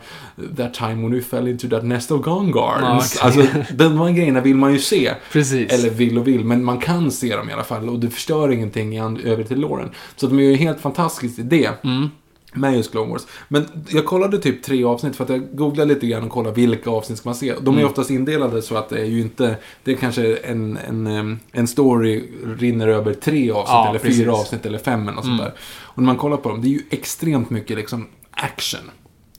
that 0.56 0.74
time 0.74 0.94
when 0.94 1.12
we 1.14 1.20
fell 1.20 1.48
into 1.48 1.68
that 1.68 1.84
nest 1.84 2.10
of 2.10 2.22
Gongarns. 2.22 3.18
Ja, 3.22 3.28
okej. 3.28 3.50
Alltså, 3.52 3.74
de 3.74 3.98
här 3.98 4.10
grejerna 4.10 4.40
vill 4.40 4.56
man 4.56 4.72
ju 4.72 4.78
se. 4.78 5.14
Precis. 5.32 5.72
Eller 5.72 5.90
vill 5.90 6.18
och 6.18 6.28
vill, 6.28 6.44
men 6.44 6.64
man 6.64 6.78
kan 6.78 7.10
se 7.10 7.36
dem 7.36 7.50
i 7.50 7.52
alla 7.52 7.64
fall. 7.64 7.88
Och 7.88 7.98
det 7.98 8.10
förstör 8.10 8.52
ingenting 8.52 8.96
i 8.96 9.00
övrigt 9.24 9.48
till 9.48 9.60
låren. 9.60 9.90
Så 10.16 10.26
de 10.26 10.38
är 10.38 10.42
ju 10.42 10.56
helt 10.56 10.77
fantastiskt 10.78 11.38
i 11.38 11.42
det. 11.42 11.84
Mm. 11.84 12.08
Med 12.52 12.76
just 12.76 12.90
Clone 12.90 13.10
Wars. 13.12 13.26
Men 13.48 13.68
jag 13.88 14.04
kollade 14.06 14.38
typ 14.38 14.62
tre 14.62 14.84
avsnitt 14.84 15.16
för 15.16 15.24
att 15.24 15.30
jag 15.30 15.56
googlade 15.56 15.94
lite 15.94 16.06
grann 16.06 16.24
och 16.24 16.30
kollade 16.30 16.56
vilka 16.56 16.90
avsnitt 16.90 17.18
ska 17.18 17.28
man 17.28 17.34
se. 17.36 17.54
De 17.60 17.74
är 17.74 17.78
Mm. 17.78 17.86
oftast 17.90 18.10
indelade 18.10 18.62
så 18.62 18.76
att 18.76 18.88
det 18.88 19.00
är 19.00 19.04
ju 19.04 19.20
inte, 19.20 19.56
det 19.84 19.92
är 19.92 19.96
kanske 19.96 20.36
en, 20.36 20.76
en, 20.76 21.40
en 21.52 21.68
story 21.68 22.24
rinner 22.58 22.88
över 22.88 23.14
tre 23.14 23.50
avsnitt 23.50 23.68
Ja, 23.72 23.88
eller 23.90 23.98
precis. 23.98 24.18
fyra 24.20 24.32
avsnitt 24.32 24.66
eller 24.66 24.78
fem 24.78 25.02
eller 25.08 25.16
sånt 25.22 25.26
Mm. 25.26 25.36
där. 25.38 25.52
Och 25.82 25.98
när 26.02 26.06
man 26.06 26.16
kollar 26.16 26.36
på 26.36 26.48
dem, 26.48 26.60
det 26.62 26.68
är 26.68 26.70
ju 26.70 26.82
extremt 26.90 27.50
mycket 27.50 27.76
liksom 27.76 28.06
action. 28.30 28.80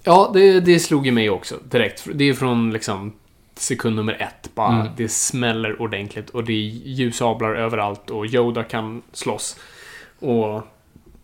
Ja, 0.04 0.32
det, 0.34 0.60
det 0.60 0.80
slog 0.80 1.06
ju 1.06 1.12
mig 1.12 1.30
också 1.30 1.56
direkt. 1.72 2.08
Det 2.14 2.30
är 2.30 2.34
från 2.34 2.72
liksom 2.74 3.14
sekund 3.56 3.96
nummer 3.96 4.14
ett. 4.22 4.56
Bara, 4.56 4.74
Mm. 4.76 4.88
Det 4.98 5.10
smäller 5.12 5.82
ordentligt 5.82 6.30
och 6.30 6.44
det 6.44 6.54
är 6.54 6.88
ljussablar 6.90 7.56
överallt 7.56 8.10
och 8.10 8.26
Yoda 8.26 8.64
kan 8.64 9.02
slåss. 9.14 9.56
Och... 10.20 10.62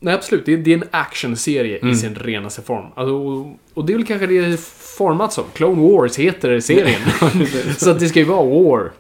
Nej, 0.05 0.13
absolut. 0.13 0.45
Det 0.45 0.53
är, 0.53 0.57
det 0.57 0.73
är 0.73 0.77
en 0.77 0.83
actionserie 0.91 1.77
Mm. 1.77 1.93
i 1.93 1.95
sin 1.95 2.15
renaste 2.15 2.61
form. 2.61 2.85
Alltså, 2.95 3.13
och, 3.15 3.47
och 3.73 3.85
det 3.85 3.93
är 3.93 3.97
väl 3.97 4.05
kanske 4.05 4.27
det 4.27 4.37
är 4.37 4.57
format 4.97 5.33
som. 5.33 5.43
Clone 5.53 5.81
Wars 5.91 6.19
heter 6.19 6.59
serien. 6.59 7.01
så 7.77 7.91
att 7.91 7.99
det 7.99 8.07
ska 8.07 8.19
ju 8.19 8.25
vara 8.25 8.45
War. 8.45 8.91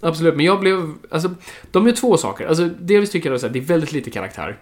Absolut, 0.00 0.36
men 0.36 0.46
jag 0.46 0.60
blev... 0.60 0.92
Alltså, 1.10 1.30
de 1.70 1.86
gör 1.86 1.94
två 1.94 2.16
saker. 2.16 2.46
Alltså, 2.46 2.68
delvis 2.80 3.10
tycker 3.10 3.30
jag 3.30 3.44
att 3.44 3.52
det 3.52 3.58
är 3.58 3.62
väldigt 3.62 3.92
lite 3.92 4.10
karaktär. 4.10 4.58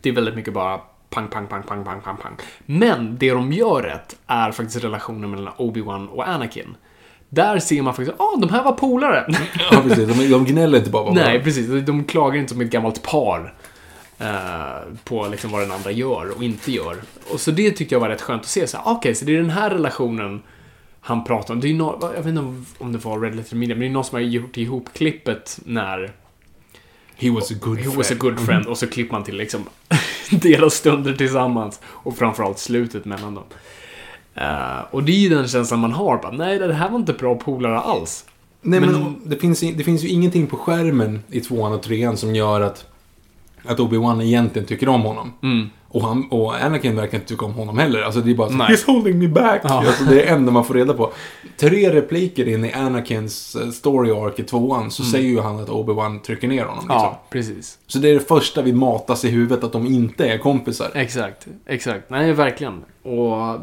Det 0.00 0.08
är 0.08 0.12
väldigt 0.12 0.34
mycket 0.34 0.54
bara 0.54 0.78
pang, 1.10 1.28
pang, 1.28 1.46
pang, 1.46 1.62
pang, 1.62 1.84
pang, 1.84 2.00
pang, 2.00 2.16
pang. 2.16 2.32
Men 2.66 3.16
det 3.18 3.30
de 3.30 3.52
gör 3.52 3.82
rätt 3.82 4.16
är 4.26 4.52
faktiskt 4.52 4.84
relationen 4.84 5.30
mellan 5.30 5.52
Obi-Wan 5.56 6.08
och 6.08 6.28
Anakin. 6.28 6.76
Där 7.28 7.58
ser 7.58 7.82
man 7.82 7.94
faktiskt, 7.94 8.20
ah, 8.20 8.36
de 8.36 8.50
här 8.50 8.64
var 8.64 8.72
polare. 8.72 9.26
Ja, 9.70 9.80
precis. 9.82 10.08
De, 10.18 10.28
de 10.30 10.44
gnäller 10.44 10.78
inte 10.78 10.90
bara 10.90 11.04
på 11.04 11.14
Nej, 11.14 11.42
precis. 11.42 11.86
De 11.86 12.04
klagar 12.04 12.38
inte 12.38 12.52
som 12.52 12.60
ett 12.60 12.70
gammalt 12.70 13.02
par. 13.02 13.54
Eh, 14.18 14.94
på 15.04 15.28
liksom 15.28 15.50
vad 15.50 15.60
den 15.60 15.72
andra 15.72 15.90
gör 15.90 16.36
och 16.36 16.42
inte 16.44 16.72
gör. 16.72 16.96
Och 17.32 17.40
så 17.40 17.50
det 17.50 17.70
tyckte 17.70 17.94
jag 17.94 18.00
var 18.00 18.08
rätt 18.08 18.22
skönt 18.22 18.42
att 18.42 18.48
se. 18.48 18.66
Okej, 18.84 19.14
så 19.14 19.24
det 19.24 19.32
är 19.32 19.36
den 19.40 19.50
här 19.50 19.70
relationen 19.70 20.42
han 21.00 21.24
pratar 21.24 21.54
om. 21.54 21.60
Det 21.60 21.68
är 21.70 21.74
nå- 21.74 21.98
jag 22.16 22.22
vet 22.22 22.26
inte 22.26 22.40
om- 22.78 22.92
det 22.92 22.98
var 23.04 23.20
Red 23.20 23.34
Letter 23.36 23.56
Media, 23.56 23.74
men 23.76 23.80
det 23.80 23.86
är 23.86 23.90
någon 23.90 24.04
som 24.04 24.14
har 24.16 24.20
gjort 24.22 24.56
ihop 24.56 24.88
klippet 24.92 25.60
när 25.64 26.12
He 27.16 27.30
was 27.30 27.50
a 27.50 27.54
good 27.60 27.76
He 27.78 27.82
friend. 27.82 27.96
was 27.96 28.10
a 28.10 28.14
good 28.18 28.40
friend 28.40 28.66
och 28.66 28.78
så 28.78 28.86
klipper 28.86 29.12
man 29.12 29.24
till 29.24 29.36
liksom 29.36 29.64
deras 30.30 30.74
stunder 30.74 31.12
tillsammans 31.14 31.80
och 31.84 32.16
framförallt 32.16 32.58
slutet 32.58 33.04
mellan 33.04 33.34
dem. 33.34 33.44
Eh, 34.34 34.78
och 34.90 35.02
det 35.04 35.12
är 35.12 35.16
ju 35.18 35.28
den 35.28 35.48
känslan 35.48 35.80
man 35.80 35.92
har. 35.92 36.16
Bara, 36.16 36.32
Nej, 36.32 36.58
det 36.58 36.74
här 36.74 36.88
var 36.90 36.98
inte 36.98 37.12
bra 37.12 37.34
polare 37.34 37.78
alls. 37.78 38.24
Nej, 38.62 38.80
men, 38.80 38.92
Men- 38.92 39.20
det, 39.24 39.36
finns, 39.36 39.60
det 39.60 39.84
finns 39.84 40.04
ju 40.04 40.08
ingenting 40.08 40.46
på 40.46 40.56
skärmen 40.56 41.22
i 41.30 41.40
tvåan 41.40 41.72
och 41.72 41.82
trean 41.82 42.16
som 42.16 42.34
gör 42.34 42.60
att, 42.60 42.86
att 43.66 43.78
Obi-Wan 43.78 44.22
egentligen 44.22 44.68
tycker 44.68 44.88
om 44.88 45.02
honom. 45.02 45.32
Mm. 45.42 45.70
Och, 45.94 46.02
han, 46.02 46.28
och 46.30 46.54
Anakin 46.54 46.96
verkar 46.96 47.18
inte 47.18 47.28
tycka 47.28 47.46
om 47.46 47.52
honom 47.52 47.78
heller. 47.78 48.02
Alltså 48.02 48.20
det 48.20 48.30
är 48.30 48.34
bara 48.34 48.48
så, 48.48 48.54
Nej. 48.54 48.68
He's 48.68 48.86
holding 48.86 49.18
me 49.18 49.28
back. 49.28 49.60
Ja. 49.64 49.86
Alltså, 49.86 50.04
det 50.04 50.22
är 50.22 50.26
det 50.26 50.32
enda 50.32 50.52
man 50.52 50.64
får 50.64 50.74
reda 50.74 50.94
på. 50.94 51.12
Tre 51.56 51.92
repliker 51.92 52.48
in 52.48 52.64
i 52.64 52.72
Anakins 52.72 53.56
eh, 53.56 53.70
story 53.70 54.10
arc 54.10 54.38
i 54.38 54.42
tvåan 54.42 54.90
så 54.90 55.02
säger 55.02 55.28
ju 55.28 55.40
han 55.40 55.60
att 55.60 55.68
Obi-Wan 55.68 56.20
trycker 56.20 56.48
ner 56.48 56.64
honom. 56.64 56.84
Liksom. 56.84 56.96
Mm. 56.96 57.04
Ja, 57.04 57.22
precis. 57.30 57.78
Så 57.86 57.98
det 57.98 58.08
är 58.08 58.14
det 58.14 58.28
första 58.28 58.62
vi 58.62 58.72
matas 58.72 59.24
i 59.24 59.30
huvudet, 59.30 59.64
att 59.64 59.72
de 59.72 59.86
inte 59.86 60.28
är 60.28 60.38
kompisar. 60.38 60.90
Exakt, 60.94 61.46
exakt. 61.66 62.10
Nej, 62.10 62.32
verkligen. 62.32 62.84
Och 63.02 63.60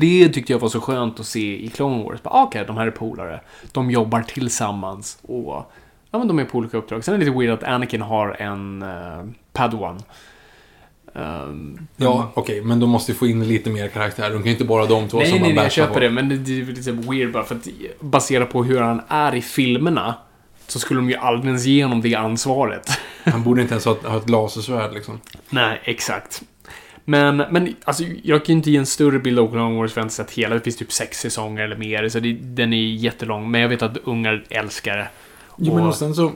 det 0.00 0.28
tyckte 0.28 0.52
jag 0.52 0.58
var 0.58 0.68
så 0.68 0.80
skönt 0.80 1.20
att 1.20 1.26
se 1.26 1.64
i 1.64 1.68
Clone 1.68 2.04
Wars. 2.04 2.22
Bara, 2.22 2.42
Okej, 2.42 2.64
de 2.66 2.76
här 2.76 2.86
är 2.86 2.90
polare. 2.90 3.40
De 3.72 3.90
jobbar 3.90 4.22
tillsammans 4.22 5.18
och 5.22 5.72
ja, 6.10 6.18
men 6.18 6.28
de 6.28 6.38
är 6.38 6.44
på 6.44 6.58
olika 6.58 6.76
uppdrag. 6.76 7.04
Sen 7.04 7.14
är 7.14 7.18
det 7.18 7.24
lite 7.24 7.38
weird 7.38 7.50
att 7.50 7.62
Anakin 7.62 8.02
har 8.02 8.36
en 8.42 8.82
uh, 8.82 9.24
Padawan. 9.52 10.02
Ehm, 11.14 11.86
Ja, 11.96 12.32
okej, 12.34 12.60
men 12.62 12.80
de 12.80 12.90
måste 12.90 13.12
ju 13.12 13.18
få 13.18 13.26
in 13.26 13.48
lite 13.48 13.70
mer 13.70 13.88
karaktär. 13.88 14.30
De 14.30 14.36
kan 14.36 14.44
ju 14.44 14.50
inte 14.50 14.64
bara 14.64 14.86
de 14.86 15.08
två 15.08 15.18
Nej, 15.18 15.26
som 15.26 15.38
nej, 15.38 15.40
man 15.40 15.48
nej, 15.48 15.56
jag 15.56 15.64
bashar 15.64 15.82
köper 15.82 15.94
på. 15.94 16.00
det. 16.00 16.10
Men 16.10 16.28
det, 16.28 16.60
är 16.60 16.64
lite 16.64 16.92
weird 16.92 17.32
bara 17.32 17.44
för 17.44 17.54
att 17.54 17.68
baserat 18.00 18.50
på 18.50 18.64
hur 18.64 18.80
han 18.80 19.02
är 19.08 19.34
i 19.34 19.42
filmerna 19.42 20.14
så 20.66 20.78
skulle 20.78 21.00
de 21.00 21.10
ju 21.10 21.16
aldrig 21.16 21.46
ens 21.46 21.64
ge 21.64 21.84
honom 21.84 22.00
det 22.00 22.14
ansvaret. 22.14 22.90
Han 23.24 23.42
borde 23.42 23.62
inte 23.62 23.74
ens 23.74 23.84
ha 23.84 23.92
ett, 23.92 24.04
ha 24.04 24.16
ett 24.16 24.30
lasersvärd 24.30 24.94
liksom. 24.94 25.20
Nej, 25.50 25.80
exakt. 25.84 26.42
Men, 27.04 27.36
men 27.36 27.74
alltså, 27.84 28.04
jag 28.22 28.44
kan 28.44 28.52
ju 28.52 28.56
inte 28.56 28.70
ge 28.70 28.76
en 28.76 28.86
större 28.86 29.18
bild 29.18 29.38
av 29.38 29.50
Clone 29.50 29.76
Wars 29.76 29.92
för 29.92 30.00
jag 30.00 30.02
har 30.02 30.06
inte 30.06 30.14
sett 30.14 30.30
hela. 30.30 30.54
Det 30.54 30.60
finns 30.60 30.76
typ 30.76 30.92
sex 30.92 31.20
säsonger 31.20 31.62
eller 31.62 31.76
mer, 31.76 32.08
så 32.08 32.20
det, 32.20 32.32
den 32.32 32.72
är 32.72 32.76
jättelång. 32.76 33.50
Men 33.50 33.60
jag 33.60 33.68
vet 33.68 33.82
att 33.82 33.96
ungar 34.04 34.44
älskar 34.50 34.96
det. 34.96 35.08
Jo, 35.56 35.74
men 35.74 35.86
Och- 35.86 35.94
sen 35.94 36.14
så... 36.14 36.32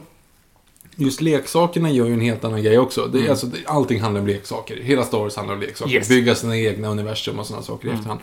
Just 0.97 1.21
leksakerna 1.21 1.91
gör 1.91 2.07
ju 2.07 2.13
en 2.13 2.21
helt 2.21 2.45
annan 2.45 2.63
grej 2.63 2.79
också. 2.79 3.07
Det, 3.07 3.19
Mm. 3.19 3.31
alltså, 3.31 3.47
allting 3.67 4.01
handlar 4.01 4.21
om 4.21 4.27
leksaker. 4.27 4.77
Hela 4.83 5.05
Star 5.05 5.19
Wars 5.19 5.37
handlar 5.37 5.55
om 5.55 5.61
leksaker. 5.61 5.93
Yes. 5.95 6.09
Bygga 6.09 6.35
sina 6.35 6.57
egna 6.59 6.89
universum 6.89 7.39
och 7.39 7.47
sådana 7.47 7.63
saker 7.63 7.87
i 7.87 7.91
Mm. 7.91 7.99
efterhand. 8.01 8.21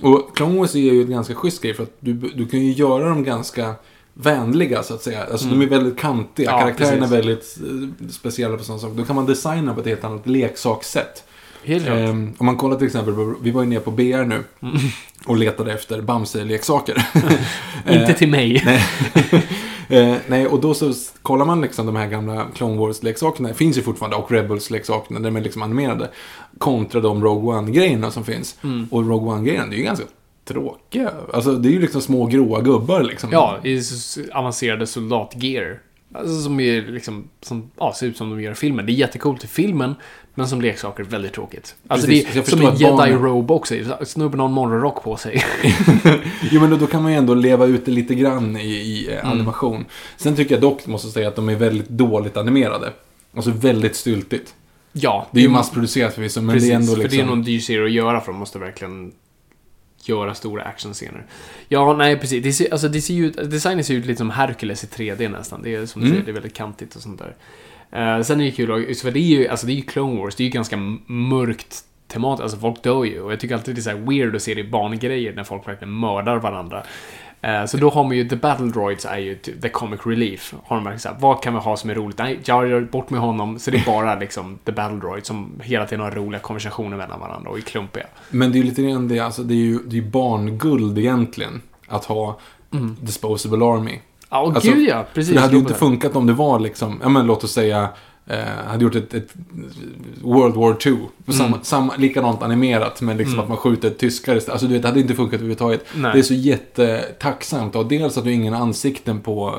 Och 0.00 0.36
Clone 0.36 0.58
Wars 0.58 0.74
är 0.74 0.78
ju 0.78 1.02
ett 1.02 1.08
ganska 1.08 1.34
schysst 1.34 1.62
grej 1.62 1.74
för 1.74 1.82
att 1.82 1.96
du, 2.00 2.12
du 2.12 2.46
kan 2.48 2.60
ju 2.60 2.72
göra 2.72 3.08
dem 3.08 3.24
ganska 3.24 3.74
vänliga 4.14 4.82
så 4.82 4.94
att 4.94 5.02
säga. 5.02 5.24
Alltså 5.24 5.46
Mm. 5.46 5.58
de 5.60 5.66
är 5.66 5.70
väldigt 5.70 5.98
kantiga. 5.98 6.50
Ja, 6.50 6.58
Karaktärerna 6.60 7.06
är 7.06 7.10
väldigt 7.10 7.58
eh, 7.60 8.08
speciella 8.10 8.56
på 8.56 8.64
sådana 8.64 8.80
saker. 8.80 8.94
Då 8.94 9.04
kan 9.04 9.16
man 9.16 9.26
designa 9.26 9.74
på 9.74 9.80
ett 9.80 9.86
helt 9.86 10.04
annat 10.04 10.26
leksakssätt. 10.26 11.24
Helt. 11.64 11.86
Ehm, 11.88 12.34
om 12.38 12.46
man 12.46 12.56
kollar 12.56 12.76
till 12.76 12.86
exempel, 12.86 13.14
vi 13.42 13.50
var 13.50 13.62
ju 13.62 13.68
nere 13.68 13.80
på 13.80 13.90
BR 13.90 14.24
nu 14.24 14.44
Mm. 14.62 14.76
och 15.26 15.36
letade 15.36 15.72
efter 15.72 16.00
Bamse-leksaker. 16.00 17.06
inte 17.90 18.14
till 18.14 18.28
mig. 18.30 18.64
Nej. 19.88 20.10
eh, 20.10 20.16
nej, 20.26 20.46
och 20.46 20.60
då 20.60 20.74
så 20.74 20.92
kollar 21.22 21.44
man 21.44 21.60
liksom 21.60 21.86
de 21.86 21.96
här 21.96 22.06
gamla 22.06 22.46
Clone 22.54 22.76
Wars-leksakerna. 22.76 23.54
Finns 23.54 23.78
ju 23.78 23.82
fortfarande, 23.82 24.16
och 24.16 24.30
Rebels-leksakerna, 24.30 25.20
de 25.20 25.36
är 25.36 25.40
liksom 25.40 25.62
animerade. 25.62 26.10
Kontra 26.58 27.00
de 27.00 27.24
Rogue 27.24 27.58
One-grejerna 27.58 28.10
som 28.10 28.24
finns. 28.24 28.58
Mm. 28.64 28.88
Och 28.90 29.08
Rogue 29.08 29.32
One-grejerna, 29.32 29.66
det 29.66 29.76
är 29.76 29.78
ju 29.78 29.84
ganska 29.84 30.06
tråkiga. 30.44 31.10
Alltså, 31.32 31.52
det 31.52 31.68
är 31.68 31.72
ju 31.72 31.80
liksom 31.80 32.00
små 32.00 32.26
gråa 32.26 32.60
gubbar 32.60 33.02
liksom. 33.02 33.30
Ja, 33.32 33.58
i 33.64 33.82
avancerade 34.32 34.86
soldatgear. 34.86 35.80
Alltså 36.14 36.40
som 36.40 36.60
är 36.60 36.82
liksom, 36.82 37.28
som, 37.40 37.70
ja, 37.76 37.92
ser 37.92 38.06
ut 38.06 38.16
som 38.16 38.30
de 38.30 38.42
gör 38.42 38.52
i 38.52 38.54
filmen. 38.54 38.86
Det 38.86 38.92
är 38.92 38.94
jättecoolt 38.94 39.44
i 39.44 39.46
filmen, 39.46 39.94
men 40.36 40.48
som 40.48 40.60
leksaker 40.60 41.02
väldigt 41.04 41.32
tråkigt. 41.32 41.74
Alltså 41.88 42.06
Precis, 42.06 42.26
det 42.34 42.38
är 42.38 42.42
som 42.42 42.60
en 42.66 42.74
jedi-robe 42.76 43.52
också. 43.54 43.74
Snubben 44.04 44.40
har 44.40 44.46
en 44.46 44.52
morgonrock 44.52 45.02
på 45.02 45.16
sig. 45.16 45.44
Jo, 46.50 46.60
men 46.60 46.70
då, 46.70 46.76
då 46.76 46.86
kan 46.86 47.02
man 47.02 47.12
ju 47.12 47.18
ändå 47.18 47.34
leva 47.34 47.66
ut 47.66 47.84
det 47.84 47.90
lite 47.92 48.14
grann 48.14 48.56
i, 48.56 48.66
i 48.66 49.08
eh, 49.12 49.18
Mm. 49.18 49.32
animation. 49.32 49.84
Sen 50.16 50.36
tycker 50.36 50.54
jag 50.54 50.62
dock, 50.62 50.86
måste 50.86 51.08
säga, 51.08 51.28
att 51.28 51.36
de 51.36 51.48
är 51.48 51.54
väldigt 51.54 51.88
dåligt 51.88 52.36
animerade. 52.36 52.92
Alltså 53.36 53.50
väldigt 53.50 53.96
styltigt. 53.96 54.54
ja, 54.92 55.26
Det 55.30 55.38
är 55.40 55.42
ju 55.42 55.48
massproducerat 55.48 56.14
förvisso, 56.14 56.40
men 56.40 56.54
Precis, 56.54 56.68
det 56.68 56.74
är 56.74 56.76
ändå 56.76 56.92
för 56.92 56.96
det 56.98 57.04
är 57.06 57.10
liksom... 57.10 57.26
någon 57.28 57.42
dyr 57.42 57.60
serie 57.60 57.84
att 57.84 57.92
göra 57.92 58.20
för 58.20 58.32
de 58.32 58.38
måste 58.38 58.58
verkligen 58.58 59.12
göra 60.04 60.34
stora 60.34 60.62
actionscener. 60.62 61.26
Ja, 61.68 61.96
nej 61.96 62.16
precis. 62.18 62.42
Det 62.44 62.52
ser, 62.52 62.72
alltså, 62.72 62.88
det 62.88 63.00
ser 63.00 63.14
ju 63.14 63.26
ut, 63.26 63.50
designen 63.50 63.84
ser 63.84 63.94
ut 63.94 64.06
lite 64.06 64.18
som 64.18 64.30
Hercules 64.30 64.84
i 64.84 64.86
3D 64.86 65.28
nästan. 65.28 65.62
Det 65.62 65.74
är 65.74 65.86
som 65.86 66.00
du 66.02 66.06
Mm. 66.06 66.14
säger, 66.16 66.24
det 66.26 66.30
är 66.30 66.40
väldigt 66.40 66.54
kantigt 66.54 66.96
och 66.96 67.02
sånt 67.02 67.18
där. 67.18 67.34
Eh, 67.92 68.20
sen 68.22 68.40
är 68.40 68.44
det 68.44 68.50
kul, 68.50 68.84
just 68.88 69.02
för 69.02 69.10
det 69.10 69.18
är 69.20 69.38
ju, 69.38 69.48
alltså 69.48 69.66
det 69.66 69.72
är 69.72 69.76
ju 69.76 69.82
Clone 69.82 70.20
Wars, 70.20 70.34
det 70.34 70.42
är 70.42 70.44
ju 70.44 70.50
ganska 70.50 70.76
mörkt 71.06 71.82
temat, 72.08 72.40
alltså 72.40 72.56
folk 72.58 72.82
dör 72.82 73.04
ju. 73.04 73.20
Och 73.20 73.32
jag 73.32 73.40
tycker 73.40 73.54
alltid 73.54 73.74
det 73.74 73.78
är 73.78 73.82
så 73.82 73.90
här 73.90 73.96
weird 73.96 74.36
att 74.36 74.42
se 74.42 74.54
det 74.54 74.60
i 74.60 74.70
barngrejer 74.70 75.32
när 75.32 75.44
folk 75.44 75.68
verkligen 75.68 76.00
mördar 76.00 76.36
varandra. 76.36 76.82
Eh, 77.40 77.64
Så 77.64 77.76
då 77.76 77.90
har 77.90 78.04
man 78.04 78.16
ju, 78.16 78.28
The 78.28 78.36
Battle 78.36 78.66
Droids 78.66 79.04
är 79.04 79.18
ju 79.18 79.34
typ 79.34 79.62
the 79.62 79.68
comic 79.68 80.00
relief. 80.04 80.54
Har 80.64 80.76
de 80.76 80.84
verkligen 80.84 81.00
så 81.00 81.08
här, 81.08 81.16
vad 81.20 81.42
kan 81.42 81.54
vi 81.54 81.60
ha 81.60 81.76
som 81.76 81.90
är 81.90 81.94
roligt? 81.94 82.18
Nej, 82.18 82.38
Jar 82.44 82.64
Jar, 82.64 82.80
bort 82.80 83.10
med 83.10 83.20
honom. 83.20 83.58
Så 83.58 83.70
det 83.70 83.76
är 83.78 83.84
bara 83.86 84.14
liksom 84.18 84.58
The 84.64 84.72
Battle 84.72 84.98
Droids 84.98 85.28
som 85.28 85.60
hela 85.62 85.86
tiden 85.86 86.04
har 86.04 86.10
roliga 86.10 86.40
konversationer 86.40 86.96
mellan 86.96 87.20
varandra 87.20 87.50
och 87.50 87.56
är 87.58 87.62
klumpiga. 87.62 88.06
Men 88.30 88.52
det 88.52 88.58
är 88.58 88.60
ju 88.60 88.66
lite 88.68 88.82
grann 88.82 89.08
det, 89.08 89.20
alltså 89.20 89.42
det 89.42 89.54
är 89.54 89.56
ju, 89.56 89.78
det 89.78 89.98
är 89.98 90.02
barnguld 90.02 90.98
egentligen. 90.98 91.62
Att 91.88 92.04
ha 92.04 92.38
Mm. 92.72 92.96
Disposable 93.00 93.64
Army. 93.64 93.98
Ja, 94.30 94.40
och 94.40 94.54
Alltså, 94.54 94.70
gud 94.70 94.88
ja, 94.88 95.04
precis. 95.14 95.34
Det 95.34 95.40
hade 95.40 95.52
ju 95.52 95.58
inte 95.58 95.74
funkat 95.74 96.16
om 96.16 96.26
det 96.26 96.32
var 96.32 96.58
liksom, 96.58 97.00
ja 97.02 97.08
men 97.08 97.26
låt 97.26 97.44
oss 97.44 97.52
säga 97.52 97.88
eh, 98.26 98.38
hade 98.66 98.84
gjort 98.84 98.94
ett, 98.94 99.14
ett 99.14 99.28
World 100.22 100.54
War 100.54 100.76
II. 100.86 100.96
Samma, 101.34 101.58
samma, 101.62 101.96
likadant 101.96 102.42
animerat, 102.42 103.00
men 103.00 103.16
liksom 103.16 103.34
Mm. 103.34 103.42
att 103.42 103.48
man 103.48 103.56
skjuter 103.58 103.90
tyskar 103.90 104.36
istället. 104.36 104.52
Alltså 104.52 104.66
du 104.66 104.72
vet, 104.72 104.82
det 104.82 104.88
hade 104.88 105.00
inte 105.00 105.14
funkat 105.14 105.34
överhuvudtaget. 105.34 105.84
Nej. 105.94 106.10
Det 106.12 106.18
är 106.18 106.22
så 106.22 106.34
jättetacksamt. 106.34 107.76
Och 107.76 107.86
dels 107.86 108.18
att 108.18 108.24
du 108.24 108.30
har 108.30 108.34
ingen 108.34 108.54
ansikten 108.54 109.20
på 109.20 109.54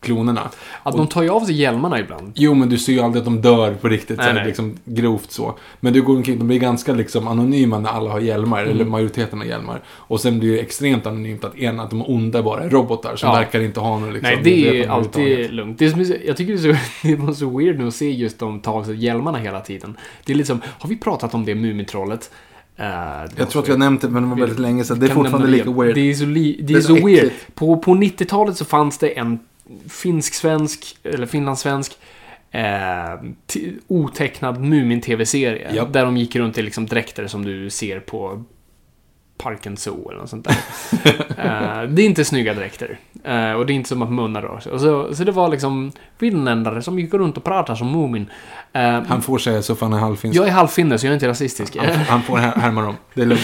klonerna. 0.00 0.50
Att 0.82 0.96
de 0.96 1.06
tar 1.06 1.22
ju 1.22 1.28
av 1.30 1.40
sig 1.40 1.54
hjälmarna 1.54 2.00
ibland. 2.00 2.32
Jo, 2.34 2.54
men 2.54 2.68
du 2.68 2.78
ser 2.78 2.92
ju 2.92 3.00
aldrig 3.00 3.20
att 3.20 3.24
de 3.24 3.40
dör 3.40 3.74
på 3.74 3.88
riktigt. 3.88 4.16
Nej, 4.18 4.26
så 4.28 4.32
nej. 4.34 4.46
Liksom, 4.46 4.76
grovt 4.84 5.30
så. 5.32 5.54
Men 5.80 5.92
du 5.92 6.02
går 6.02 6.16
omkring, 6.16 6.38
de 6.38 6.46
blir 6.48 6.58
ganska 6.58 6.92
liksom 6.92 7.28
anonyma 7.28 7.78
när 7.78 7.90
alla 7.90 8.10
har 8.10 8.20
hjälmar. 8.20 8.62
Mm. 8.62 8.70
Eller 8.74 8.84
majoriteten 8.84 9.38
har 9.38 9.46
hjälmar. 9.46 9.82
Och 9.88 10.20
sen 10.20 10.38
blir 10.38 10.52
det 10.52 10.58
extremt 10.60 11.06
anonymt 11.06 11.44
att 11.44 11.56
en, 11.58 11.80
att 11.80 11.90
de 11.90 12.02
onda 12.02 12.42
bara 12.42 12.62
är 12.64 12.70
robotar. 12.70 13.16
Som 13.16 13.28
Ja. 13.28 13.34
verkar 13.34 13.60
inte 13.60 13.80
ha 13.80 13.98
någon 13.98 14.12
liksom, 14.12 14.30
Nej, 14.34 14.40
det 14.44 14.82
är 14.82 14.88
alltid 14.88 15.50
lugnt. 15.52 15.78
Det 15.78 15.84
är 15.86 16.00
är 16.00 16.26
jag 16.26 16.36
tycker 16.36 16.52
det 16.52 16.68
är, 16.68 16.74
så, 16.74 16.78
det 17.08 17.16
var 17.16 17.32
så 17.32 17.58
weird 17.58 17.78
nu 17.78 17.86
att 17.88 17.94
se 17.94 18.01
just 18.10 18.38
de 18.38 18.60
ta 18.60 18.70
av 18.70 18.84
sig 18.84 19.04
hjälmarna 19.04 19.38
hela 19.38 19.60
tiden. 19.60 19.96
Det 20.24 20.32
är 20.32 20.36
liksom, 20.36 20.62
har 20.78 20.88
vi 20.88 20.96
pratat 20.96 21.34
om 21.34 21.44
det 21.44 21.54
Mumintrollet? 21.54 22.30
Uh, 22.80 22.86
Jag 23.36 23.50
tror 23.50 23.62
att 23.62 23.68
vi 23.68 23.72
har 23.72 23.78
nämnt 23.78 24.00
det, 24.00 24.08
men 24.08 24.22
det 24.22 24.28
var 24.28 24.36
väldigt 24.36 24.58
länge 24.58 24.84
sedan. 24.84 25.00
Det 25.00 25.06
är 25.06 25.14
fortfarande 25.14 25.48
lika 25.48 25.64
igen. 25.64 25.80
weird. 25.80 25.94
Det 25.94 26.10
är 26.10 26.14
så, 26.14 26.24
li, 26.24 26.56
det 26.60 26.72
Det 26.72 26.78
är 26.78 26.80
så 26.80 26.96
så 26.96 27.06
weird. 27.06 27.30
På, 27.54 27.76
på 27.76 27.94
90-talet 27.94 28.56
så 28.56 28.64
fanns 28.64 28.98
det 28.98 29.18
en 29.18 29.38
finsk-svensk, 29.88 30.96
eller 31.02 31.26
finlandssvensk, 31.26 31.98
eh, 32.50 32.62
otecknad 33.86 34.60
Mumin-tv-serie. 34.60 35.74
Japp. 35.74 35.92
Där 35.92 36.04
de 36.04 36.16
gick 36.16 36.36
runt 36.36 36.58
i 36.58 36.62
liksom 36.62 36.86
dräkter 36.86 37.26
som 37.26 37.44
du 37.44 37.70
ser 37.70 38.00
på 38.00 38.44
Parken 39.38 39.76
Zoo 39.76 40.10
eller 40.10 40.20
något 40.20 40.30
sånt 40.30 40.44
där. 40.44 40.56
Eh, 41.38 41.82
det 41.88 42.02
är 42.02 42.06
inte 42.06 42.24
snygga 42.24 42.54
dräkter. 42.54 42.98
Eh, 43.24 43.52
och 43.52 43.66
det 43.66 43.72
är 43.72 43.74
inte 43.74 43.88
som 43.88 44.02
att 44.02 44.12
munnar 44.12 44.42
rör 44.42 44.60
sig. 44.60 44.78
Så, 44.78 45.14
så 45.14 45.24
det 45.24 45.32
var 45.32 45.48
liksom 45.48 45.92
finländare 46.18 46.82
som 46.82 46.98
gick 46.98 47.14
runt 47.14 47.36
och 47.36 47.44
pratade 47.44 47.78
som 47.78 47.92
Mumin. 47.92 48.30
Eh, 48.72 49.02
Han 49.02 49.22
får 49.22 49.38
säga 49.38 49.62
så 49.62 49.74
för 49.74 49.86
han 49.86 49.92
är 49.92 49.98
halvfinsk. 49.98 50.38
jag 50.38 50.48
är 50.48 50.52
halvfinne 50.52 50.98
så 50.98 51.06
jag 51.06 51.10
är 51.10 51.14
inte 51.14 51.28
rasistisk. 51.28 51.76
Han, 51.76 51.90
han 51.96 52.22
får 52.22 52.36
här- 52.36 52.56
härma 52.56 52.82
dem. 52.82 52.96
Det 53.14 53.22
är 53.22 53.26
lugnt. 53.26 53.42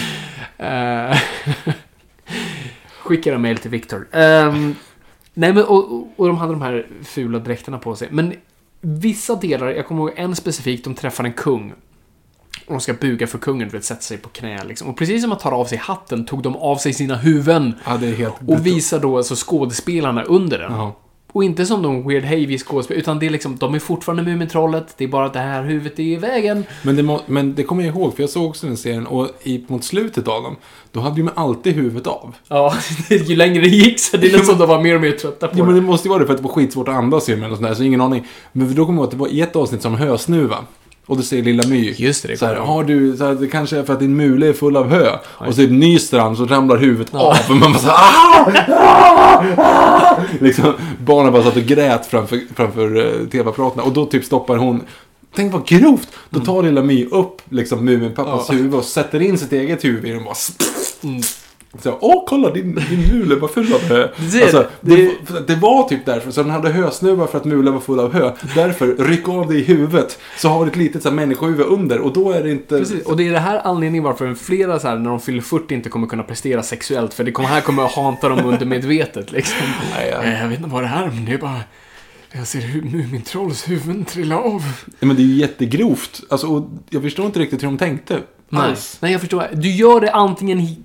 Skickar 3.03 3.33
en 3.33 3.41
mail 3.41 3.57
till 3.57 3.71
Viktor. 3.71 4.07
Ehm, 4.11 4.75
nej 5.33 5.53
men 5.53 5.63
och, 5.63 6.09
och- 6.15 6.27
de 6.27 6.37
hade 6.37 6.51
de 6.53 6.61
här 6.61 6.87
fula 7.03 7.39
dräkterna 7.39 7.77
på 7.77 7.95
sig. 7.95 8.07
Men 8.11 8.33
vissa 8.81 9.35
delar, 9.35 9.67
jag 9.69 9.87
kommer 9.87 10.01
ihåg 10.01 10.11
en 10.15 10.35
specifikt, 10.35 10.83
de 10.83 10.95
träffar 10.95 11.23
en 11.23 11.33
kung. 11.33 11.73
Och 12.65 12.73
de 12.73 12.81
ska 12.81 12.93
buga 12.93 13.27
för 13.27 13.37
kungen, 13.37 13.67
du 13.67 13.77
vet, 13.77 13.85
sätta 13.85 14.01
sig 14.01 14.17
på 14.17 14.29
knä 14.29 14.63
liksom. 14.63 14.87
Och 14.87 14.97
precis 14.97 15.21
som 15.21 15.31
att 15.31 15.39
ta 15.39 15.51
av 15.51 15.65
sig 15.65 15.77
hatten 15.77 16.25
tog 16.25 16.43
de 16.43 16.55
av 16.55 16.75
sig 16.75 16.93
sina 16.93 17.15
huvuden. 17.15 17.73
Ja, 17.85 17.97
det 17.97 18.07
är 18.07 18.15
helt... 18.15 18.33
Och 18.47 18.65
visar 18.65 18.99
då 18.99 19.17
alltså 19.17 19.35
skådespelarna 19.37 20.23
under 20.23 20.59
den. 20.59 20.71
Ja. 20.71 20.95
Och 21.31 21.43
inte 21.43 21.65
som 21.65 21.81
de 21.81 22.07
Weird 22.07 22.23
Havy 22.23 22.57
skådespelare, 22.57 23.01
utan 23.01 23.19
det 23.19 23.25
är 23.25 23.29
liksom, 23.29 23.57
de 23.57 23.75
är 23.75 23.79
fortfarande 23.79 24.23
Mumintrollet, 24.23 24.93
det 24.97 25.03
är 25.03 25.07
bara 25.07 25.25
att 25.25 25.33
det 25.33 25.39
här 25.39 25.63
huvudet 25.63 25.99
är 25.99 26.03
i 26.03 26.15
vägen. 26.15 26.63
Men 26.83 26.95
det, 26.95 27.03
må, 27.03 27.21
men 27.25 27.55
det 27.55 27.63
kommer 27.63 27.83
jag 27.83 27.95
ihåg, 27.95 28.15
för 28.15 28.23
jag 28.23 28.29
såg 28.29 28.49
också 28.49 28.67
den 28.67 28.77
serien. 28.77 29.07
Och 29.07 29.29
i, 29.43 29.65
mot 29.67 29.83
slutet 29.83 30.27
av 30.27 30.43
dem, 30.43 30.55
då 30.91 30.99
hade 30.99 31.17
ju 31.17 31.23
man 31.23 31.33
alltid 31.35 31.75
huvudet 31.75 32.07
av. 32.07 32.35
Ja, 32.47 32.73
ju 33.09 33.35
längre 33.35 33.61
det 33.61 33.69
gick 33.69 33.99
så 33.99 34.17
det 34.17 34.27
är 34.27 34.31
nästan 34.31 34.45
som 34.45 34.59
de 34.59 34.69
var 34.69 34.81
mer 34.81 34.95
och 34.95 35.01
mer 35.01 35.11
trötta 35.11 35.47
på 35.47 35.59
Ja, 35.59 35.63
men 35.65 35.73
det. 35.73 35.81
det 35.81 35.87
måste 35.87 36.07
ju 36.07 36.09
vara 36.09 36.19
det 36.19 36.25
för 36.25 36.33
att 36.33 36.39
det 36.39 36.47
var 36.47 36.53
skitsvårt 36.53 36.87
att 36.87 36.95
andas 36.95 37.29
i 37.29 37.31
dem 37.31 37.43
eller 37.43 37.55
sådär, 37.55 37.73
så 37.73 37.83
ingen 37.83 38.01
aning. 38.01 38.27
Men 38.51 38.75
då 38.75 38.85
kommer 38.85 38.97
jag 38.97 39.03
ihåg 39.03 39.05
att 39.05 39.11
det 39.11 39.17
var 39.17 39.27
i 39.27 39.41
ett 39.41 39.55
avsnitt 39.55 39.81
som 39.81 39.95
hösnuva. 39.95 40.57
Och 41.09 41.17
då 41.17 41.23
säger 41.23 41.43
Lilla 41.43 41.67
My. 41.67 41.93
Just 41.97 42.21
det, 42.23 42.27
det 42.27 42.37
så 42.37 42.45
här, 42.45 42.55
har 42.55 42.83
du, 42.83 43.17
så 43.17 43.25
här, 43.25 43.33
det 43.33 43.47
kanske 43.47 43.77
är 43.77 43.83
för 43.83 43.93
att 43.93 43.99
din 43.99 44.15
mule 44.15 44.47
är 44.47 44.53
full 44.53 44.77
av 44.77 44.89
hö. 44.89 45.17
Och 45.27 45.55
så 45.55 45.61
är 45.61 45.67
det 45.67 45.73
nyster 45.73 46.19
han 46.19 46.35
så 46.35 46.45
ramlar 46.45 46.77
huvudet 46.77 47.15
av. 47.15 47.35
Och 47.49 47.55
man 47.55 47.71
bara 47.73 47.79
så 47.81 47.87
här, 47.87 47.95
"Ah! 47.95 48.51
Ah! 48.67 49.43
Ah!" 49.57 50.15
liksom, 50.39 50.73
barnen 51.05 51.33
bara 51.33 51.43
satt 51.43 51.55
och 51.55 51.63
grät 51.63 52.05
framför, 52.05 52.39
framför 52.55 52.95
uh, 52.97 53.27
tv-apparaterna. 53.29 53.83
Och 53.83 53.91
då 53.93 54.05
typ 54.05 54.25
stoppar 54.25 54.57
hon 54.57 54.81
Tänk 55.35 55.53
vad 55.53 55.67
grovt! 55.67 56.07
Då 56.29 56.39
tar 56.39 56.63
lilla 56.63 56.81
My 56.83 57.05
upp 57.05 57.41
liksom 57.49 57.85
Muminpappas 57.85 58.49
Mm. 58.49 58.57
Ja. 58.59 58.63
huvud 58.63 58.79
och 58.79 58.85
sätter 58.85 59.21
in 59.21 59.37
sitt 59.37 59.51
eget 59.53 59.83
huvud 59.83 60.05
i 60.05 60.09
den 60.09 60.17
och 60.17 60.23
bara 60.25 60.35
Mm. 61.03 61.21
Så, 61.81 61.97
Åh, 62.01 62.23
kolla 62.27 62.49
din, 62.51 62.75
din 62.89 63.07
mule 63.13 63.35
var 63.35 63.47
full 63.47 63.73
av 63.73 63.81
hö. 63.81 64.07
ser, 64.31 64.41
alltså, 64.41 64.67
det, 64.81 64.95
det- 64.95 65.11
det... 65.27 65.39
det 65.47 65.55
var 65.55 65.89
typ 65.89 66.05
därför. 66.05 66.31
Så 66.31 66.41
den 66.43 66.51
hade 66.51 66.69
hösnuvar 66.69 67.27
för 67.27 67.37
att 67.37 67.45
mulen 67.45 67.73
var 67.73 67.79
full 67.81 67.99
av 67.99 68.13
hö. 68.13 68.31
Därför, 68.55 68.95
ryck 68.99 69.29
av 69.29 69.47
det 69.47 69.55
i 69.55 69.63
huvudet. 69.63 70.19
Så 70.37 70.49
har 70.49 70.65
du 70.65 70.71
ett 70.71 70.77
litet 70.77 71.03
så 71.03 71.09
här, 71.09 71.15
människohuvud 71.15 71.65
under. 71.65 71.99
Och 71.99 72.13
då 72.13 72.31
är 72.31 72.43
det 72.43 72.51
inte... 72.51 72.79
Precis, 72.79 73.05
och 73.05 73.17
det 73.17 73.27
är 73.27 73.31
det 73.31 73.39
här 73.39 73.61
anledningen 73.67 74.03
varför 74.03 74.33
flera 74.35 74.79
så 74.79 74.87
här, 74.87 74.95
när 74.97 75.09
de 75.09 75.19
fyller 75.19 75.41
40 75.41 75.73
inte 75.73 75.89
kommer 75.89 76.07
kunna 76.07 76.23
prestera 76.23 76.63
sexuellt. 76.63 77.13
För 77.13 77.23
det 77.23 77.31
kommer, 77.31 77.49
här 77.49 77.61
kommer 77.61 77.85
att 77.85 77.91
hanta 77.95 78.29
dem 78.29 78.45
undermedvetet 78.45 79.31
liksom. 79.31 79.57
Nej, 79.95 80.09
ja. 80.11 80.23
Eh, 80.23 80.41
Jag 80.41 80.47
vet 80.49 80.57
inte 80.59 80.69
vad 80.71 80.83
det 80.83 80.87
är, 80.87 81.05
men 81.07 81.25
det 81.25 81.31
är 81.33 81.37
bara... 81.37 81.59
Jag 82.31 82.47
ser 82.47 82.59
hur 82.59 82.81
Mumintrolls 82.81 83.69
huvuden 83.69 84.05
trilla 84.05 84.37
av. 84.39 84.63
Men 84.99 85.15
det 85.15 85.21
är 85.21 85.25
ju 85.25 85.33
jättegrovt. 85.35 86.21
Alltså, 86.29 86.47
och 86.47 86.69
jag 86.89 87.01
förstår 87.01 87.25
inte 87.25 87.39
riktigt 87.39 87.63
hur 87.63 87.67
de 87.67 87.77
tänkte. 87.77 88.19
Nej, 88.49 88.61
Alls. 88.61 88.97
nej, 89.01 89.11
jag 89.11 89.21
förstår. 89.21 89.43
Du 89.53 89.71
gör 89.71 90.01
det 90.01 90.11
antingen, 90.11 90.75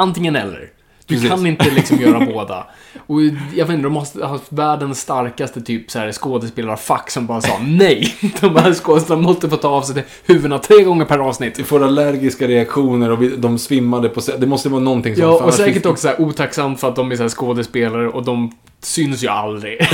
antingen 0.00 0.36
eller. 0.36 0.70
Du 1.10 1.16
Precis. 1.16 1.30
kan 1.30 1.46
inte 1.46 1.70
liksom 1.70 2.00
göra 2.00 2.26
båda. 2.32 2.66
Och 3.06 3.22
jag 3.54 3.66
vet 3.66 3.70
inte, 3.70 3.82
de 3.82 3.92
måste 3.92 4.20
ha 4.20 4.28
haft 4.28 4.52
världens 4.52 5.00
starkaste 5.00 5.60
typ 5.60 5.90
så 5.90 5.98
här 5.98 6.12
skådespelarfack 6.12 7.10
som 7.10 7.26
bara 7.26 7.40
sa 7.40 7.58
nej. 7.62 8.14
De 8.40 8.56
här 8.56 8.74
skådespelarna 8.74 9.22
måste 9.22 9.50
få 9.50 9.56
ta 9.56 9.68
av 9.68 9.82
sig 9.82 10.04
huvudena 10.26 10.58
tre 10.58 10.82
gånger 10.82 11.04
per 11.04 11.18
avsnitt. 11.18 11.58
Vi 11.58 11.64
får 11.64 11.84
allergiska 11.84 12.48
reaktioner 12.48 13.10
och 13.10 13.22
vi, 13.22 13.36
de 13.36 13.58
svimmade 13.58 14.08
på. 14.08 14.20
Det 14.38 14.46
måste 14.46 14.68
vara 14.68 14.80
någonting 14.80 15.14
som... 15.16 15.24
Ja, 15.24 15.44
och 15.44 15.54
säkert 15.54 15.86
också 15.86 16.08
så 16.08 16.22
otacksamt 16.22 16.80
för 16.80 16.88
att 16.88 16.96
de 16.96 17.12
är 17.12 17.16
så 17.16 17.22
här 17.22 17.30
skådespelare 17.30 18.08
och 18.08 18.24
de 18.24 18.52
syns 18.80 19.24
ju 19.24 19.28
aldrig. 19.28 19.88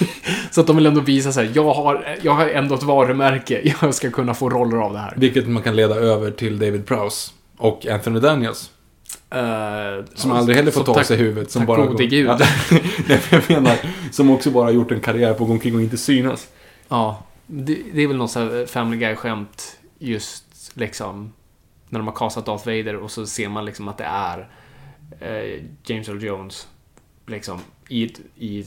så 0.50 0.60
att 0.60 0.66
de 0.66 0.76
vill 0.76 0.86
ändå 0.86 1.00
visa 1.00 1.32
så 1.32 1.40
här, 1.40 1.50
jag 1.54 1.74
har, 1.74 2.16
jag 2.22 2.32
har 2.32 2.48
ändå 2.48 2.74
ett 2.74 2.82
varumärke, 2.82 3.74
jag 3.80 3.94
ska 3.94 4.10
kunna 4.10 4.34
få 4.34 4.50
roller 4.50 4.76
av 4.76 4.92
det 4.92 4.98
här. 4.98 5.14
Vilket 5.16 5.48
man 5.48 5.62
kan 5.62 5.76
leda 5.76 5.94
över 5.94 6.30
till 6.30 6.58
David 6.58 6.86
Prowse. 6.86 7.30
Och 7.58 7.86
Anthony 7.86 8.20
Daniels. 8.20 8.70
Eh, 9.30 10.04
Som 10.14 10.32
aldrig 10.32 10.56
heller 10.56 10.70
får 10.70 10.84
ta 10.84 11.00
av 11.00 11.02
sig 11.02 11.16
huvudet. 11.16 11.50
Som 11.50 11.66
bara 11.66 11.86
gode 11.86 12.06
gud. 12.06 12.26
Ja, 12.26 12.38
jag 13.30 13.50
menar, 13.50 13.76
som 14.10 14.30
också 14.30 14.50
bara 14.50 14.64
har 14.64 14.72
gjort 14.72 14.90
en 14.90 15.00
karriär 15.00 15.34
på 15.34 15.44
att 15.44 15.48
gå 15.48 15.52
omkring 15.54 15.74
och 15.74 15.82
inte 15.82 15.98
synas. 15.98 16.48
Ja, 16.88 17.24
det, 17.46 17.78
det 17.94 18.02
är 18.02 18.06
väl 18.06 18.16
något 18.16 18.30
så 18.30 18.40
här 18.40 18.66
Family 18.66 18.96
Guy-skämt 18.96 19.78
just 19.98 20.44
liksom 20.74 21.32
när 21.88 21.98
de 21.98 22.08
har 22.08 22.14
castat 22.14 22.46
Darth 22.46 22.66
Vader 22.66 22.96
och 22.96 23.10
så 23.10 23.26
ser 23.26 23.48
man 23.48 23.64
liksom 23.64 23.88
att 23.88 23.98
det 23.98 24.04
är 24.04 24.48
eh, 25.20 25.62
James 25.84 26.08
Earl 26.08 26.22
Jones 26.24 26.68
liksom 27.26 27.60
i, 27.88 28.02
i 28.36 28.66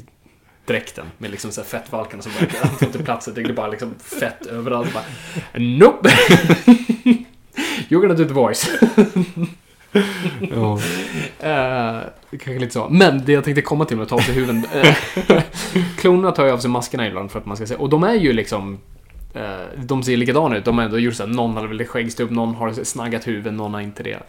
dräkten 0.66 1.06
med 1.18 1.32
liksom 1.32 1.52
så 1.52 1.62
här 1.62 1.68
fettvalkarna 1.68 2.24
som 2.24 2.32
bara 2.40 2.50
han 2.62 2.78
får 2.78 2.88
inte 2.88 3.04
plats. 3.04 3.26
Det 3.36 3.42
är 3.42 3.54
bara 3.54 3.68
liksom 3.68 3.94
fett 4.00 4.46
överallt. 4.46 4.94
Bara, 4.94 5.04
nope! 5.54 6.10
You're 7.90 8.02
gonna 8.02 8.14
do 8.14 8.26
the 8.26 8.34
voice. 8.34 8.70
Ja. 10.40 10.80
Eh, 11.40 12.02
kanske 12.30 12.60
lite 12.60 12.74
så. 12.74 12.88
Men 12.90 13.26
det 13.26 13.32
jag 13.32 13.44
tänkte 13.44 13.62
komma 13.62 13.86
till 13.86 13.98
med 13.98 14.04
att 14.04 14.10
ta 14.10 14.16
av 14.16 14.20
sig 14.20 14.34
huvuden. 14.34 14.66
eh, 14.74 15.44
klonerna 15.98 16.32
tar 16.32 16.46
ju 16.46 16.52
av 16.52 16.58
sig 16.58 16.70
maskerna 16.70 17.08
ibland 17.08 17.32
för 17.32 17.40
att 17.40 17.46
man 17.46 17.58
ska 17.58 17.66
se. 17.66 17.76
Och 17.76 17.90
de 17.90 18.04
är 18.04 18.14
ju 18.14 18.34
liksom... 18.34 18.80
eh, 19.34 19.42
de 19.78 20.04
ser 20.04 20.18
likadana 20.18 20.58
ut. 20.58 20.66
De 20.66 20.78
har 20.78 20.86
ändå 20.86 21.00
gjort 21.00 21.16
såhär, 21.16 21.30
någon 21.30 21.58
har 21.58 21.68
väl 21.68 21.86
skäggstubb, 21.86 22.32
någon 22.32 22.56
har 22.56 22.84
snaggat 22.84 23.28
huvud, 23.28 23.54
någon 23.54 23.74
har 23.74 23.82
inte 23.82 24.04
det. 24.04 24.20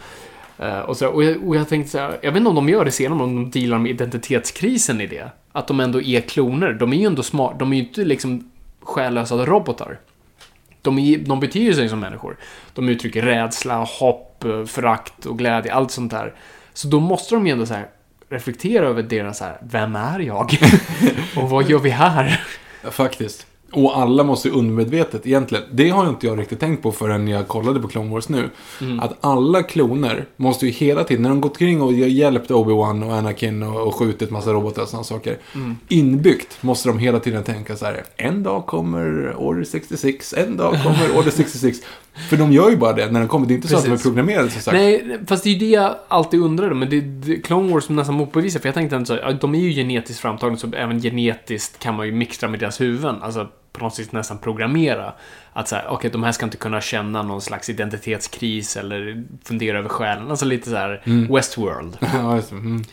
Uh, 0.60 0.78
och, 0.78 0.96
så, 0.96 1.08
och, 1.08 1.24
jag, 1.24 1.48
och 1.48 1.56
jag 1.56 1.68
tänkte 1.68 1.90
såhär, 1.90 2.18
jag 2.22 2.32
vet 2.32 2.36
inte 2.36 2.48
om 2.48 2.54
de 2.54 2.68
gör 2.68 2.84
det 2.84 2.90
senare, 2.90 3.22
om 3.22 3.50
de 3.50 3.60
dealar 3.60 3.78
med 3.78 3.90
identitetskrisen 3.90 5.00
i 5.00 5.06
det. 5.06 5.30
Att 5.52 5.68
de 5.68 5.80
ändå 5.80 6.02
är 6.02 6.20
kloner. 6.20 6.72
De 6.72 6.92
är 6.92 6.96
ju 6.96 7.06
ändå 7.06 7.22
smart, 7.22 7.58
de 7.58 7.72
är 7.72 7.76
ju 7.76 7.82
inte 7.82 8.04
liksom 8.04 8.50
själlösa 8.82 9.34
robotar. 9.34 9.98
De, 10.86 11.16
de 11.16 11.40
beter 11.40 11.72
sig 11.72 11.88
som 11.88 12.00
människor. 12.00 12.36
De 12.74 12.88
uttrycker 12.88 13.22
rädsla, 13.22 13.84
hopp, 13.84 14.44
förakt 14.66 15.26
och 15.26 15.38
glädje, 15.38 15.74
allt 15.74 15.90
sånt 15.90 16.10
där. 16.10 16.34
Så 16.72 16.88
då 16.88 17.00
måste 17.00 17.34
de 17.34 17.46
ju 17.46 17.52
ändå 17.52 17.66
så 17.66 17.74
här 17.74 17.88
reflektera 18.28 18.86
över 18.86 19.02
deras 19.02 19.38
så 19.38 19.44
här, 19.44 19.58
vem 19.62 19.96
är 19.96 20.18
jag? 20.18 20.58
och 21.36 21.50
vad 21.50 21.70
gör 21.70 21.78
vi 21.78 21.90
här? 21.90 22.40
Ja, 22.84 22.90
faktiskt. 22.90 23.46
Och 23.72 23.98
alla 23.98 24.24
måste 24.24 24.48
ju 24.48 24.54
undermedvetet 24.54 25.26
egentligen. 25.26 25.64
Det 25.72 25.88
har 25.88 26.04
ju 26.04 26.10
inte 26.10 26.26
jag 26.26 26.38
riktigt 26.38 26.60
tänkt 26.60 26.82
på 26.82 26.92
förrän 26.92 27.28
jag 27.28 27.48
kollade 27.48 27.80
på 27.80 27.88
Clone 27.88 28.10
Wars 28.10 28.28
nu. 28.28 28.50
Mm. 28.80 29.00
Att 29.00 29.16
alla 29.20 29.62
kloner 29.62 30.26
måste 30.36 30.66
ju 30.66 30.72
hela 30.72 31.04
tiden, 31.04 31.22
när 31.22 31.28
de 31.28 31.40
gått 31.40 31.58
kring 31.58 31.82
och 31.82 31.92
hjälpt 31.92 32.50
Obi-Wan 32.50 33.06
och 33.06 33.14
Anakin 33.14 33.62
och, 33.62 33.86
och 33.86 33.94
skjutit 33.94 34.30
massa 34.30 34.52
robotar 34.52 34.82
och 34.82 34.88
sådana 34.88 35.04
saker. 35.04 35.38
Mm. 35.54 35.76
Inbyggt 35.88 36.62
måste 36.62 36.88
de 36.88 36.98
hela 36.98 37.20
tiden 37.20 37.44
tänka 37.44 37.76
så 37.76 37.84
här. 37.84 38.04
En 38.16 38.42
dag 38.42 38.66
kommer 38.66 39.34
Order 39.36 39.64
66, 39.64 40.34
en 40.36 40.56
dag 40.56 40.82
kommer 40.82 41.18
Order 41.18 41.30
66. 41.30 41.78
För 42.16 42.36
de 42.36 42.52
gör 42.52 42.70
ju 42.70 42.76
bara 42.76 42.92
det 42.92 43.10
när 43.10 43.20
de 43.20 43.28
kommer. 43.28 43.46
Det 43.46 43.54
är 43.54 43.56
inte 43.56 43.68
så 43.68 43.76
att 43.76 43.82
de 43.82 43.88
är 43.88 43.92
Precis. 43.92 44.06
programmerade 44.06 44.50
som 44.50 44.60
sagt. 44.62 44.74
Nej, 44.74 45.18
fast 45.26 45.44
det 45.44 45.50
är 45.50 45.52
ju 45.52 45.58
det 45.58 45.70
jag 45.70 45.96
alltid 46.08 46.40
undrade. 46.40 46.74
Men 46.74 46.90
det, 46.90 47.00
det 47.00 47.36
Clone 47.36 47.72
Wars 47.72 47.84
som 47.84 47.96
nästan 47.96 48.14
motbevisar. 48.14 48.60
För 48.60 48.68
jag 48.68 48.74
tänkte 48.74 48.96
här, 48.96 49.20
ja, 49.22 49.32
de 49.32 49.54
är 49.54 49.58
ju 49.58 49.70
genetiskt 49.70 50.20
framtagna. 50.20 50.56
Så 50.56 50.72
även 50.72 51.00
genetiskt 51.00 51.78
kan 51.78 51.94
man 51.94 52.06
ju 52.06 52.12
mixtra 52.12 52.48
med 52.48 52.60
deras 52.60 52.80
huvuden. 52.80 53.22
Alltså 53.22 53.48
på 53.72 53.84
något 53.84 53.94
sätt 53.94 54.12
nästan 54.12 54.38
programmera. 54.38 55.12
Att 55.52 55.68
så 55.68 55.76
här, 55.76 55.86
okej, 55.88 56.10
de 56.10 56.22
här 56.22 56.32
ska 56.32 56.44
inte 56.44 56.56
kunna 56.56 56.80
känna 56.80 57.22
någon 57.22 57.40
slags 57.40 57.68
identitetskris 57.70 58.76
eller 58.76 59.24
fundera 59.44 59.78
över 59.78 59.88
själen. 59.88 60.30
Alltså 60.30 60.44
lite 60.44 60.70
så 60.70 60.76
här 60.76 61.02
Westworld. 61.34 61.98
Ja, 62.14 62.36
just. 62.36 62.52
Mm. 62.52 62.84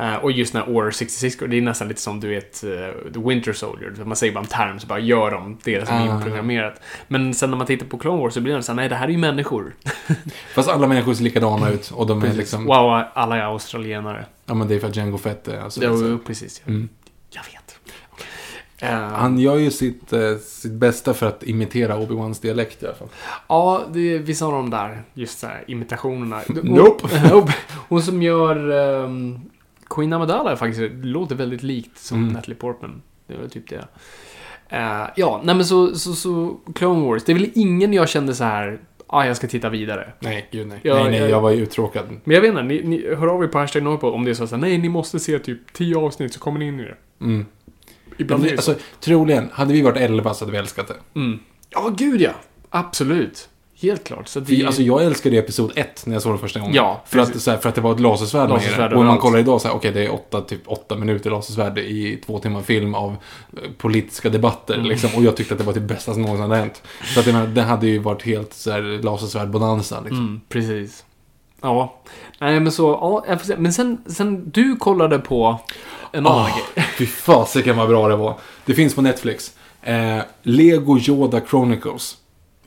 Eh, 0.00 0.14
och 0.14 0.32
just 0.32 0.54
när 0.54 0.68
Order 0.68 0.90
66 0.90 1.36
går, 1.36 1.46
det 1.48 1.56
är 1.58 1.62
nästan 1.62 1.88
lite 1.88 2.00
som 2.00 2.20
du 2.20 2.28
vet 2.28 2.64
eh, 2.64 3.10
The 3.12 3.20
Winter 3.20 3.52
Soldier. 3.52 3.92
Man 4.04 4.16
säger 4.16 4.32
bara 4.32 4.40
en 4.40 4.46
term 4.46 4.78
så 4.80 4.86
bara 4.86 4.98
gör 4.98 5.30
de 5.30 5.58
det 5.64 5.86
som 5.88 5.96
är 5.96 6.08
Ah. 6.10 6.14
inprogrammerat. 6.16 6.80
Men 7.08 7.34
sen 7.34 7.50
när 7.50 7.56
man 7.56 7.66
tittar 7.66 7.86
på 7.86 7.98
Clone 7.98 8.22
Wars 8.22 8.34
så 8.34 8.40
blir 8.40 8.54
det 8.56 8.62
så 8.62 8.72
här, 8.72 8.76
nej 8.76 8.88
det 8.88 8.94
här 8.94 9.08
är 9.08 9.12
ju 9.12 9.18
människor. 9.18 9.74
Fast 10.54 10.68
alla 10.68 10.86
människor 10.86 11.14
ser 11.14 11.24
likadana 11.24 11.70
ut 11.70 11.90
och 11.90 12.06
de 12.06 12.18
är 12.18 12.22
Precis. 12.22 12.38
liksom... 12.38 12.64
Wow, 12.64 13.02
alla 13.14 13.36
är 13.36 13.42
australienare. 13.42 14.26
Ja, 14.46 14.54
men 14.54 14.68
det 14.68 14.74
är 14.74 14.78
för 14.80 14.88
att 14.88 14.96
Django 14.96 15.18
Fett 15.18 15.48
är 15.48 15.60
alltså, 15.60 15.80
Jo, 15.84 16.18
precis. 16.26 16.62
Ja. 16.64 16.70
Mm. 16.70 16.88
Jag 17.30 17.42
vet. 17.42 17.54
Eh, 18.80 18.90
Han 19.18 19.38
gör 19.38 19.56
ju 19.56 19.70
sitt, 19.70 20.12
eh, 20.12 20.36
sitt 20.36 20.72
bästa 20.72 21.14
för 21.14 21.26
att 21.26 21.42
imitera 21.42 21.96
Obi-Wans 21.96 22.42
dialekt 22.42 22.82
i 22.82 22.86
alla 22.86 22.94
fall. 22.94 23.08
Ja, 23.48 23.82
det 23.92 24.14
är 24.14 24.18
vissa 24.18 24.46
av 24.46 24.52
de 24.52 24.70
där, 24.70 25.02
just 25.14 25.38
så 25.38 25.46
här, 25.46 25.64
imitationerna. 25.66 26.40
Nope. 26.62 27.08
Hon 27.88 28.02
som 28.02 28.22
gör 28.22 28.70
um, 28.70 29.40
Queen 29.90 30.12
Amidala 30.12 30.56
faktiskt 30.56 30.92
låter 31.02 31.34
väldigt 31.36 31.62
likt 31.62 31.98
som 31.98 32.18
Mm. 32.18 32.32
Natalie 32.32 32.56
Portman. 32.56 33.02
Det 33.26 33.36
var 33.36 33.48
typ 33.48 33.68
det. 33.68 33.84
Eh, 34.68 35.06
ja, 35.16 35.40
nej 35.44 35.54
men 35.54 35.64
så, 35.64 35.94
så, 35.94 36.12
så 36.12 36.56
Clone 36.74 37.06
Wars. 37.06 37.24
Det 37.24 37.32
är 37.32 37.34
väl 37.34 37.50
ingen 37.54 37.92
jag 37.92 38.08
kände 38.08 38.34
så 38.34 38.44
här, 38.44 38.80
ah, 39.06 39.24
jag 39.24 39.36
ska 39.36 39.46
titta 39.46 39.68
vidare. 39.68 40.12
Nej, 40.20 40.48
gud 40.52 40.66
nej. 40.68 40.80
Ja, 40.82 40.94
nej, 40.94 41.10
nej, 41.10 41.20
jag- 41.20 41.30
jag 41.30 41.40
var 41.40 41.50
ju 41.50 41.62
uttråkad. 41.62 42.04
Men 42.24 42.34
jag 42.34 42.40
vet 42.40 42.48
inte, 42.50 42.62
ni, 42.62 42.82
ni 42.84 43.14
hör 43.14 43.26
av 43.26 43.42
er 43.44 43.48
på 43.48 43.58
hashtag 43.58 43.82
Norrpod 43.82 44.14
om 44.14 44.24
det 44.24 44.30
är 44.30 44.34
så 44.34 44.44
att 44.44 44.60
nej, 44.60 44.78
ni 44.78 44.88
måste 44.88 45.18
se 45.18 45.38
typ 45.38 45.72
10 45.72 45.96
avsnitt 45.96 46.32
så 46.32 46.40
kommer 46.40 46.58
ni 46.58 46.66
in 46.68 46.80
i 46.80 46.84
det. 46.84 46.96
Mm. 47.20 47.46
Ibland 48.16 48.42
det 48.42 48.48
så. 48.48 48.54
Alltså, 48.70 48.84
troligen, 49.00 49.48
hade 49.52 49.72
vi 49.72 49.82
varit 49.82 49.96
11 49.96 50.34
så 50.34 50.44
hade 50.44 50.52
vi 50.52 50.58
älskat 50.58 50.88
det. 50.88 51.20
Mm. 51.20 51.38
Ja, 51.70 51.92
gud 51.96 52.20
ja. 52.20 52.30
Absolut. 52.70 53.48
Helt 53.82 54.04
klart. 54.04 54.28
Så 54.28 54.40
vi, 54.40 54.64
Alltså 54.66 54.82
jag 54.82 55.04
älskade 55.04 55.36
episod 55.36 55.72
1 55.76 56.06
när 56.06 56.14
jag 56.14 56.22
såg 56.22 56.34
det 56.34 56.38
första 56.38 56.60
gången. 56.60 56.74
Ja, 56.74 57.02
för, 57.06 57.18
att, 57.18 57.46
här, 57.46 57.56
för 57.56 57.68
att 57.68 57.74
det 57.74 57.80
var 57.80 57.92
ett 57.94 58.00
lasersvärd 58.00 58.48
med 58.48 58.54
Lasersvärd 58.54 58.90
det. 58.90 58.96
Och 58.96 59.04
man 59.04 59.18
kollar 59.18 59.38
idag 59.38 59.60
så 59.60 59.68
här, 59.68 59.74
okej 59.74 59.92
det 59.92 60.04
är 60.04 60.14
åtta, 60.14 60.40
typ 60.40 60.60
åtta 60.66 60.96
minuter 60.96 61.30
lasersvärd 61.30 61.78
i 61.78 62.20
två 62.26 62.38
timmar 62.38 62.62
film 62.62 62.94
av 62.94 63.10
eh, 63.52 63.58
politiska 63.78 64.28
debatter. 64.30 64.74
Mm. 64.74 64.86
Liksom, 64.86 65.10
och 65.16 65.22
jag 65.22 65.36
tyckte 65.36 65.54
att 65.54 65.58
det 65.60 65.66
var 65.66 65.72
det 65.74 65.80
bästa 65.80 66.12
som 66.12 66.22
någonsin 66.22 66.42
hade 66.42 66.56
hänt. 66.56 66.82
Så 67.14 67.20
att 67.20 67.26
menar, 67.26 67.46
det 67.46 67.62
hade 67.62 67.86
ju 67.86 67.98
varit 67.98 68.22
helt 68.22 68.54
så 68.54 68.70
här 68.70 68.82
lasersvärd-bonanza. 69.02 70.00
Liksom. 70.00 70.18
Mm, 70.18 70.40
precis. 70.48 71.04
Ja. 71.60 71.94
Nej, 72.38 72.60
men 72.60 72.72
så, 72.72 72.88
ja, 72.88 73.24
jag 73.28 73.40
får 73.40 73.46
se. 73.46 73.56
Men 73.58 73.72
sen, 73.72 73.98
sen 74.06 74.50
du 74.50 74.76
kollade 74.76 75.18
på 75.18 75.58
en 76.12 76.26
annan 76.26 76.38
Ah, 76.40 76.48
grej. 76.74 76.86
fy 76.98 77.06
fasiken 77.06 77.76
vad 77.76 77.88
bra 77.88 78.08
det 78.08 78.16
var. 78.16 78.34
Det 78.64 78.74
finns 78.74 78.94
på 78.94 79.02
Netflix. 79.02 79.52
Eh, 79.82 80.18
Lego 80.42 80.98
Yoda 80.98 81.40
Chronicles. 81.40 82.16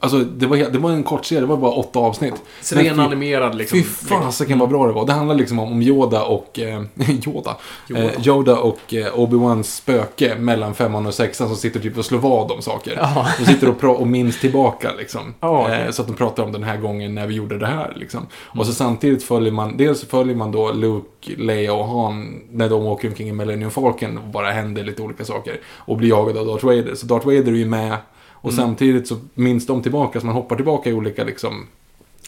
Alltså 0.03 0.19
det 0.19 0.45
var, 0.47 0.57
det 0.57 0.79
var 0.79 0.91
en 0.91 1.03
kort 1.03 1.25
serie, 1.25 1.41
det 1.41 1.45
var 1.47 1.57
bara 1.57 1.71
åtta 1.71 1.99
avsnitt. 1.99 2.33
Så 2.61 2.75
animerad 2.79 3.55
liksom. 3.55 3.77
Fy 3.79 3.83
fasiken 3.83 4.59
vad 4.59 4.69
bra 4.69 4.87
det 4.87 4.93
var. 4.93 5.05
Det 5.05 5.13
handlar 5.13 5.35
liksom 5.35 5.59
om, 5.59 5.81
Yoda 5.81 6.23
och... 6.23 6.59
Eh, 6.59 6.81
Yoda. 7.27 7.57
Yoda. 7.89 8.03
Eh, 8.03 8.27
Yoda 8.27 8.57
och 8.59 8.93
eh, 8.93 9.13
Obi-Wans 9.15 9.63
spöke 9.63 10.35
mellan 10.35 10.73
femman 10.75 11.05
och 11.05 11.13
sexan 11.13 11.47
som 11.47 11.57
sitter 11.57 11.79
typ 11.79 11.97
och 11.97 12.05
slår 12.05 12.19
vad 12.19 12.51
om 12.51 12.61
saker. 12.61 12.97
Ja. 13.01 13.27
De 13.39 13.45
sitter 13.45 13.69
och, 13.69 13.99
och 14.01 14.07
minns 14.07 14.39
tillbaka 14.39 14.91
liksom. 14.97 15.33
Ja, 15.39 15.61
okej. 15.65 15.81
eh, 15.85 15.91
så 15.91 16.01
att 16.01 16.07
de 16.07 16.15
pratar 16.15 16.43
om 16.43 16.51
den 16.51 16.63
här 16.63 16.77
gången 16.77 17.15
när 17.15 17.27
vi 17.27 17.33
gjorde 17.35 17.57
det 17.57 17.67
här 17.67 17.93
liksom. 17.95 18.27
Och 18.45 18.55
Mm. 18.55 18.65
så 18.65 18.73
samtidigt 18.73 19.23
följer 19.23 19.51
man, 19.51 19.77
dels 19.77 20.05
följer 20.05 20.35
man 20.35 20.51
då 20.51 20.71
Luke, 20.71 21.31
Leia 21.37 21.73
och 21.73 21.87
Han 21.87 22.41
när 22.51 22.69
de 22.69 22.85
åker 22.85 23.07
omkring 23.07 23.29
i 23.29 23.31
Millennium 23.33 23.71
Falcon 23.71 24.17
och 24.17 24.27
bara 24.27 24.51
händer 24.51 24.83
lite 24.83 25.01
olika 25.01 25.25
saker. 25.25 25.59
Och 25.77 25.97
blir 25.97 26.09
jagade 26.09 26.39
av 26.39 26.45
Darth 26.45 26.65
Vader. 26.65 26.95
Så 26.95 27.05
Darth 27.05 27.25
Vader 27.25 27.47
är 27.47 27.51
ju 27.51 27.65
med. 27.65 27.97
Och 28.41 28.51
Mm. 28.51 28.65
samtidigt 28.65 29.07
så 29.07 29.17
minns 29.33 29.65
de 29.65 29.81
tillbaka, 29.81 30.19
så 30.19 30.25
man 30.25 30.35
hoppar 30.35 30.55
tillbaka 30.55 30.89
i 30.89 30.93
olika 30.93 31.23
liksom 31.23 31.67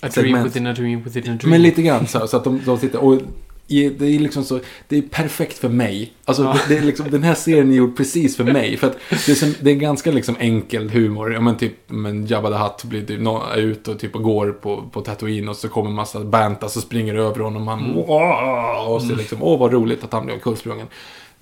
A 0.01 0.07
dream 0.13 0.43
within 0.43 0.67
a 0.67 0.73
dream 0.73 1.03
within 1.03 1.33
a 1.33 1.37
dream. 1.41 1.49
men 1.49 1.61
lite 1.61 1.81
grann 1.81 2.07
så, 2.07 2.19
här, 2.19 2.27
så 2.27 2.37
att 2.37 2.43
de, 2.43 2.61
de 2.65 2.77
sitter 2.77 2.99
och 3.03 3.21
i- 3.67 3.89
det 3.89 4.05
är 4.05 4.19
liksom 4.19 4.43
så, 4.43 4.59
det 4.87 4.97
är 4.97 5.01
perfekt 5.01 5.57
för 5.57 5.69
mig. 5.69 6.13
Alltså, 6.25 6.43
Ja. 6.43 6.53
det, 6.67 6.73
det 6.75 6.81
är 6.81 6.85
liksom, 6.85 7.05
den 7.11 7.23
här 7.23 7.33
serien 7.35 7.71
är 7.71 7.75
gjord 7.75 7.97
precis 7.97 8.37
för 8.37 8.43
mig. 8.43 8.77
För 8.77 8.87
att 8.87 8.97
det 9.09 9.31
är, 9.31 9.35
som, 9.35 9.53
det 9.61 9.71
är 9.71 9.75
ganska 9.75 10.11
liksom 10.11 10.35
enkel 10.39 10.89
humor. 10.89 11.33
Ja 11.33 11.41
men 11.41 11.57
typ, 11.57 11.73
men 11.87 12.25
Jabba 12.27 12.49
the 12.49 12.55
Hutt 12.55 12.83
blir 12.83 13.01
typ, 13.05 13.19
är 13.55 13.57
ute 13.57 13.91
och 13.91 13.99
typ 13.99 14.15
och 14.15 14.23
går 14.23 14.51
på, 14.51 14.83
på 14.91 15.01
Tatooine 15.01 15.49
och 15.49 15.55
så 15.55 15.69
kommer 15.69 15.89
en 15.89 15.95
massa 15.95 16.19
bantas 16.23 16.77
och 16.77 16.83
springer 16.83 17.15
över 17.15 17.39
honom. 17.39 17.55
Och 17.61 17.65
man, 17.77 17.93
wow, 17.93 18.93
och 18.93 19.01
så 19.01 19.15
liksom, 19.15 19.43
åh 19.43 19.59
vad 19.59 19.73
roligt 19.73 20.03
att 20.03 20.13
han 20.13 20.25
blev 20.25 20.35
omkullsprungen. 20.35 20.87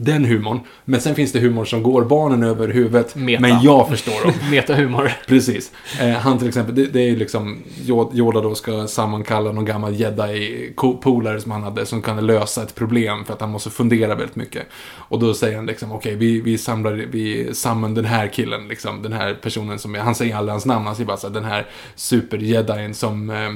Den 0.03 0.25
humorn. 0.25 0.59
Men 0.85 1.01
sen 1.01 1.15
finns 1.15 1.31
det 1.31 1.39
humor 1.39 1.65
som 1.65 1.83
går 1.83 2.03
barnen 2.05 2.43
över 2.43 2.67
huvudet. 2.67 3.15
Meta. 3.15 3.41
Men 3.41 3.61
jag 3.61 3.89
förstår 3.89 4.23
dem. 4.23 4.33
Metahumor. 4.51 5.11
Precis. 5.27 5.71
Eh, 6.01 6.09
han 6.09 6.37
till 6.39 6.47
exempel, 6.47 6.75
det, 6.75 6.85
det 6.85 6.99
är 6.99 7.09
ju 7.09 7.15
liksom, 7.15 7.63
Yo- 7.81 8.15
Yoda 8.15 8.41
då 8.41 8.55
ska 8.55 8.87
sammankalla 8.87 9.51
någon 9.51 9.65
gammal 9.65 9.93
jedi-polare 9.95 11.41
som 11.41 11.51
han 11.51 11.63
hade, 11.63 11.85
som 11.85 12.01
kan 12.01 12.25
lösa 12.25 12.63
ett 12.63 12.75
problem 12.75 13.25
för 13.25 13.33
att 13.33 13.41
han 13.41 13.49
måste 13.49 13.69
fundera 13.69 14.15
väldigt 14.15 14.35
mycket. 14.35 14.63
Och 14.97 15.19
då 15.19 15.33
säger 15.33 15.55
han 15.55 15.65
liksom, 15.65 15.91
okej, 15.91 16.15
vi, 16.15 16.41
vi 16.41 16.57
samlar, 16.57 16.91
vi 17.11 17.53
samman 17.53 17.93
den 17.93 18.05
här 18.05 18.27
killen, 18.27 18.67
liksom, 18.67 19.01
den 19.01 19.13
här 19.13 19.33
personen 19.33 19.79
som, 19.79 19.95
är- 19.95 19.99
han 19.99 20.15
säger 20.15 20.35
aldrig 20.35 20.51
hans 20.51 20.65
namn, 20.65 20.85
han 20.85 20.95
säger 20.95 21.07
bara 21.07 21.17
så 21.17 21.27
här, 21.27 21.33
den 21.33 21.45
här 21.45 21.67
super-jedin 21.95 22.93
som, 22.93 23.29
eh, 23.29 23.51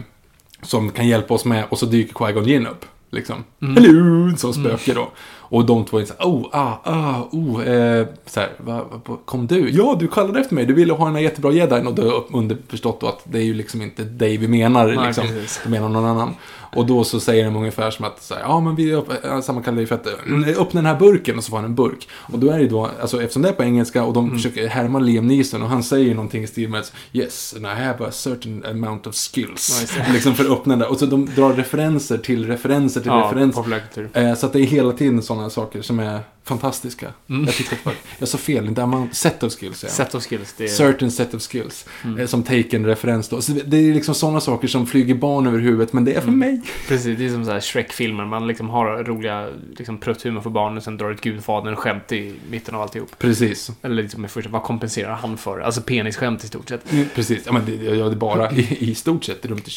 som 0.61 0.89
kan 0.91 1.07
hjälpa 1.07 1.33
oss 1.33 1.45
med, 1.45 1.63
och 1.69 1.79
så 1.79 1.85
dyker 1.85 2.13
Qui-Gon 2.13 2.45
Jinn 2.47 2.67
upp. 2.67 2.85
Liksom. 3.11 3.43
Hello! 3.75 4.37
Som 4.37 4.53
spöke 4.53 4.93
då. 4.93 5.11
Och 5.49 5.65
de 5.65 5.85
två 5.85 5.99
är 5.99 6.05
såhär, 6.05 6.25
oh, 6.25 6.47
ah, 6.51 6.73
ah, 6.83 7.21
oh, 7.31 7.67
eh, 7.67 8.07
så 8.25 8.39
här, 8.39 8.49
va, 8.57 8.85
va, 9.05 9.17
kom 9.25 9.47
du? 9.47 9.69
Ja, 9.69 9.95
du 9.99 10.07
kallade 10.07 10.39
efter 10.39 10.55
mig, 10.55 10.65
du 10.65 10.73
ville 10.73 10.93
ha 10.93 11.05
den 11.05 11.15
här 11.15 11.21
jättebra 11.21 11.51
jedin. 11.51 11.87
Och 11.87 11.95
då 11.95 12.25
underförstått 12.31 13.01
då 13.01 13.07
att 13.07 13.21
det 13.23 13.37
är 13.37 13.43
ju 13.43 13.53
liksom 13.53 13.81
inte 13.81 14.03
dig 14.03 14.37
vi 14.37 14.47
menar, 14.47 14.87
Nej, 14.87 15.07
liksom. 15.07 15.27
precis. 15.27 15.61
Du 15.63 15.69
menar 15.69 15.89
någon 15.89 16.05
annan. 16.05 16.35
Och 16.75 16.85
då 16.85 17.03
så 17.03 17.19
säger 17.19 17.45
de 17.45 17.55
ungefär 17.55 17.91
som 17.91 18.05
att, 18.05 18.23
så 18.23 18.33
här, 18.33 18.41
ja 18.41 18.59
men 18.59 18.75
vi 18.75 18.91
äh, 18.91 19.41
sammankallar 19.41 19.77
dig 19.77 19.85
för 19.85 19.95
att 19.95 20.07
äh, 20.07 20.61
öppna 20.61 20.81
den 20.81 20.85
här 20.85 20.99
burken 20.99 21.37
och 21.37 21.43
så 21.43 21.49
får 21.49 21.57
han 21.57 21.65
en 21.65 21.75
burk. 21.75 22.07
Och 22.33 22.39
då 22.39 22.49
är 22.51 22.59
det 22.59 22.67
då, 22.67 22.89
alltså 23.01 23.21
eftersom 23.21 23.41
det 23.41 23.49
är 23.49 23.53
på 23.53 23.63
engelska 23.63 24.03
och 24.03 24.13
de 24.13 24.31
försöker 24.31 24.67
härma 24.67 24.99
Liam 24.99 25.27
Neeson 25.27 25.61
och 25.63 25.69
han 25.69 25.83
säger 25.83 26.15
någonting 26.15 26.43
i 26.43 26.47
stil 26.47 26.69
med 26.69 26.79
att, 26.79 26.93
Yes, 27.13 27.53
and 27.57 27.65
I 27.65 27.69
have 27.83 28.05
a 28.05 28.11
certain 28.11 28.65
amount 28.65 29.09
of 29.09 29.15
skills. 29.15 29.81
Nice. 29.81 30.13
liksom 30.13 30.35
för 30.35 30.43
att 30.45 30.51
öppna 30.51 30.75
det. 30.75 30.85
Och 30.85 30.97
så 30.99 31.05
de 31.05 31.25
drar 31.35 31.53
referenser 31.53 32.17
till 32.17 32.47
referenser 32.47 33.01
till 33.01 33.09
Ja, 33.11 33.23
referenser. 33.31 33.61
populärkultur. 33.61 34.09
Eh, 34.13 34.35
Så 34.35 34.45
att 34.45 34.53
det 34.53 34.59
är 34.59 34.63
hela 34.65 34.91
tiden 34.91 35.21
sådana 35.21 35.49
saker 35.49 35.81
som 35.81 35.99
är 35.99 36.19
fantastiska. 36.45 37.13
Jag 37.27 37.53
tyckte 37.55 37.75
att 37.83 37.93
jag 38.19 38.27
sa 38.27 38.37
fel, 38.37 38.65
inte 38.67 38.83
amount, 38.83 39.15
set 39.15 39.43
of 39.43 39.53
skills. 39.59 39.83
jag. 39.83 39.91
Set 39.91 40.15
of 40.15 40.23
skills. 40.29 40.53
Det 40.57 40.63
är... 40.63 40.67
Certain 40.67 41.11
set 41.11 41.33
of 41.33 41.41
skills. 41.51 41.85
Eh, 42.19 42.25
Som 42.25 42.43
Taken-referens 42.43 43.29
då. 43.29 43.41
Så 43.41 43.51
det- 43.65 43.77
är 43.77 43.93
liksom 43.93 44.15
sådana 44.15 44.39
saker 44.41 44.67
som 44.67 44.87
flyger 44.87 45.15
barn 45.15 45.47
över 45.47 45.59
huvudet, 45.59 45.93
men 45.93 46.05
det 46.05 46.13
är 46.13 46.21
för 46.21 46.31
mig. 46.31 46.61
Precis, 46.87 47.17
det 47.17 47.25
är 47.25 47.29
som 47.29 47.45
så 47.45 47.51
här 47.51 47.59
Shrek-filmer. 47.59 48.25
Man 48.25 48.47
liksom 48.47 48.69
har 48.69 49.03
roliga 49.03 49.47
liksom, 49.77 49.97
prutthumor 49.97 50.41
för 50.41 50.49
barnen 50.49 50.77
och 50.77 50.83
sen 50.83 50.97
drar 50.97 51.11
ett 51.11 51.21
Gudfadern-skämt 51.21 52.11
i 52.11 52.33
mitten 52.49 52.75
av 52.75 52.81
alltihop. 52.81 53.09
Precis. 53.19 53.71
Eller 53.81 53.95
liksom 54.03 54.25
i 54.25 54.27
första, 54.27 54.49
vad 54.49 54.63
kompenserar 54.63 55.13
han 55.13 55.37
för? 55.37 55.59
Alltså 55.59 55.81
penisskämt 55.81 56.43
i 56.43 56.47
stort 56.47 56.69
sett. 56.69 56.91
Mm, 56.91 57.05
Precis, 57.15 57.43
ja 57.45 57.51
men 57.53 57.65
det, 57.65 57.71
gör 57.75 58.09
det 58.09 58.15
bara 58.15 58.51
i, 58.51 58.77
i 58.91 58.95
stort 58.95 59.23
sett. 59.23 59.45
Runt 59.45 59.67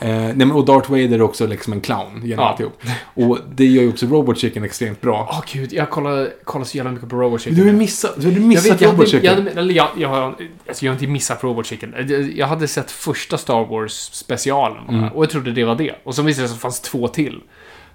eh, 0.00 0.08
nej, 0.08 0.34
men, 0.34 0.52
och 0.52 0.64
Darth 0.64 0.90
Vader 0.90 1.12
är 1.12 1.22
också 1.22 1.46
liksom 1.46 1.72
en 1.72 1.80
clown 1.80 2.20
genom 2.24 2.42
Ja. 2.44 2.50
alltihop. 2.50 2.82
Och 3.14 3.38
det 3.54 3.64
gör 3.66 3.82
ju 3.82 3.88
också 3.88 4.06
Robot 4.06 4.38
Chicken 4.38 4.64
extremt 4.64 5.00
bra. 5.00 5.28
Åh 5.32 5.42
gud, 5.52 5.72
jag 5.72 5.90
kollar, 6.12 6.30
kollar 6.44 6.64
så 6.64 6.76
jävla 6.76 6.92
mycket 6.92 7.08
på 7.08 7.16
Robot 7.16 7.40
Chicken. 7.40 7.58
Du 7.60 7.66
har 7.66 7.72
missat, 7.72 8.14
du 8.16 8.22
hade 8.26 8.40
jag 8.40 8.46
missat 8.48 8.72
vet, 8.72 8.80
jag 8.80 8.92
Robot 8.92 9.08
Chicken. 9.08 9.24
jag, 9.24 9.34
hade, 9.34 9.50
eller 9.60 9.74
jag, 9.74 9.88
jag, 9.98 10.08
har, 10.08 10.34
alltså 10.68 10.84
jag 10.84 10.92
har 10.92 10.94
inte 10.96 11.06
missat 11.06 11.44
Robot 11.44 11.66
Chicken. 11.66 11.94
Jag, 12.08 12.22
jag 12.36 12.46
hade 12.46 12.68
sett 12.68 12.90
första 12.90 13.38
Star 13.38 13.64
Wars 13.66 13.92
specialen 13.92 14.88
Mm. 14.88 15.08
och 15.12 15.22
jag 15.24 15.30
trodde 15.30 15.52
det 15.52 15.64
var 15.64 15.74
det. 15.74 15.94
Och 16.04 16.14
så 16.14 16.22
visade 16.22 16.44
det 16.44 16.48
sig 16.48 16.54
att 16.54 16.58
det 16.58 16.62
fanns 16.62 16.80
två 16.80 17.08
till. 17.08 17.40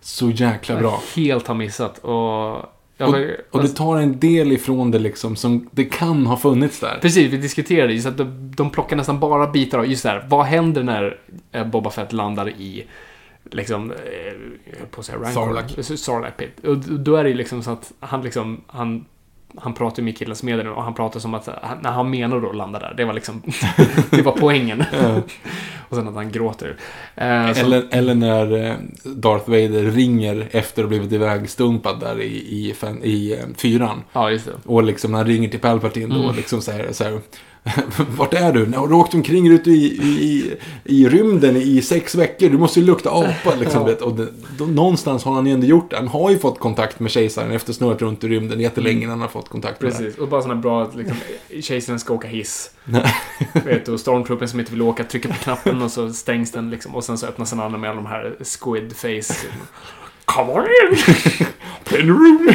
Så 0.01 0.29
jäkla 0.29 0.75
bra. 0.79 1.01
Jag 1.15 1.21
helt 1.23 1.47
har 1.47 1.55
missat. 1.55 1.97
Och, 1.97 2.65
jag, 2.97 3.09
Och, 3.09 3.15
och 3.51 3.61
det 3.61 3.67
tar 3.69 3.97
en 3.97 4.19
del 4.19 4.51
ifrån 4.51 4.91
det 4.91 4.99
liksom 4.99 5.35
som 5.35 5.69
det 5.71 5.85
kan 5.85 6.25
ha 6.25 6.37
funnits 6.37 6.79
där. 6.79 6.97
Precis, 7.01 7.33
vi 7.33 7.37
diskuterade 7.37 7.93
just 7.93 8.07
att 8.07 8.17
de, 8.17 8.51
de 8.55 8.69
plockar 8.69 8.95
nästan 8.95 9.19
bara 9.19 9.47
bitar 9.47 9.77
av, 9.79 9.87
just 9.87 10.03
det 10.03 10.09
här, 10.09 10.25
vad 10.29 10.45
händer 10.45 10.83
när 10.83 11.17
Boba 11.65 11.89
Fett 11.89 12.13
landar 12.13 12.49
i, 12.49 12.85
liksom, 13.51 13.91
eh, 13.91 14.85
på 14.91 14.99
att 14.99 15.05
säga 15.05 15.17
Rancor. 15.17 15.31
Sarlacc. 15.97 16.37
Pit. 16.37 16.65
Och 16.65 16.77
då 16.77 17.15
är 17.15 17.23
det 17.23 17.29
ju 17.29 17.35
liksom 17.35 17.63
så 17.63 17.71
att 17.71 17.91
han 17.99 18.21
liksom, 18.21 18.61
han, 18.67 19.05
han 19.57 19.73
pratar 19.73 20.03
med 20.03 20.17
killens 20.17 20.43
medel 20.43 20.67
och 20.67 20.83
han 20.83 20.93
pratar 20.93 21.19
som 21.19 21.33
att, 21.33 21.49
han- 21.61 21.77
när 21.81 21.91
han 21.91 22.09
menar 22.09 22.39
då 22.41 22.49
att 22.49 22.55
landa 22.55 22.79
där, 22.79 22.93
det 22.97 23.05
var 23.05 23.13
liksom, 23.13 23.41
det 24.09 24.21
var 24.21 24.31
poängen. 24.31 24.83
och 25.89 25.95
sen 25.95 26.07
att 26.07 26.15
han 26.15 26.31
gråter. 26.31 26.75
Eh, 27.15 27.53
så- 27.53 27.59
Eller, 27.65 27.83
eller 27.91 28.15
när 28.15 28.65
eh, 28.65 28.73
Darth 29.03 29.49
Vader 29.49 29.91
ringer 29.91 30.47
efter 30.51 30.81
att 30.83 30.85
ha 30.85 30.89
blivit 30.89 31.11
ivägstumpad 31.11 31.99
där 31.99 32.21
i, 32.21 32.67
i, 32.69 32.73
fem- 32.73 33.03
i 33.03 33.33
eh, 33.33 33.39
fyran. 33.57 34.03
Ja, 34.13 34.31
just 34.31 34.45
det. 34.45 34.51
Och 34.65 34.83
liksom 34.83 35.11
när 35.11 35.17
han 35.17 35.27
ringer 35.27 35.49
till 35.49 35.59
Palpatine 35.59 36.09
då, 36.15 36.23
Mm. 36.23 36.35
liksom 36.35 36.61
så 36.61 36.71
här, 36.71 36.87
så 36.91 37.03
här 37.03 37.19
Vart 38.17 38.33
är 38.33 38.51
du? 38.53 38.59
"Nej, 38.59 38.69
Du 38.71 38.77
har 38.77 38.93
åkt 38.93 39.13
omkring 39.13 39.47
ute 39.47 39.69
i, 39.71 39.85
i, 39.85 40.53
i 40.83 41.09
rymden 41.09 41.55
i 41.57 41.81
sex 41.81 42.15
veckor. 42.15 42.49
Du 42.49 42.57
måste 42.57 42.79
ju 42.79 42.85
lukta 42.85 43.09
apa. 43.09 43.55
Liksom, 43.59 43.85
vet. 43.85 44.01
Och 44.01 44.15
det, 44.15 44.27
då, 44.57 44.65
någonstans 44.65 45.23
har 45.23 45.33
han 45.33 45.45
ju 45.45 45.53
ändå 45.53 45.67
gjort 45.67 45.89
det. 45.89 45.95
Han 45.97 46.07
har 46.07 46.31
ju 46.31 46.37
fått 46.39 46.59
kontakt 46.59 46.99
med 46.99 47.11
kejsaren 47.11 47.51
efter 47.51 47.73
snurrat 47.73 48.01
runt 48.01 48.23
i 48.23 48.27
rymden 48.27 48.59
jättelänge 48.59 48.97
innan 48.99 49.09
han 49.09 49.21
har 49.21 49.27
fått 49.27 49.49
kontakt 49.49 49.81
med. 49.81 49.91
Precis, 49.91 50.17
och 50.17 50.27
bara 50.27 50.41
sådana 50.41 50.61
bra 50.61 50.83
att 50.83 50.95
liksom, 50.95 51.17
kejsaren 51.61 51.99
ska 51.99 52.13
åka 52.13 52.27
hiss. 52.27 52.71
Vet 53.65 53.85
du, 53.85 53.91
och 53.91 53.99
stormtroopen 53.99 54.47
som 54.47 54.59
inte 54.59 54.71
vill 54.71 54.81
åka 54.81 55.03
trycker 55.03 55.29
på 55.29 55.35
knappen 55.35 55.81
och 55.81 55.91
så 55.91 56.13
stängs 56.13 56.51
den 56.51 56.69
liksom. 56.69 56.95
Och 56.95 57.03
sen 57.03 57.17
så 57.17 57.27
öppnas 57.27 57.49
den 57.49 57.59
andra 57.59 57.77
med 57.77 57.89
alla 57.89 58.01
de 58.01 58.05
här 58.07 58.35
squid 58.43 58.95
face. 58.95 59.33
Come 60.25 60.51
on 60.53 60.63
in! 60.65 60.97
Plenroom! 61.83 62.49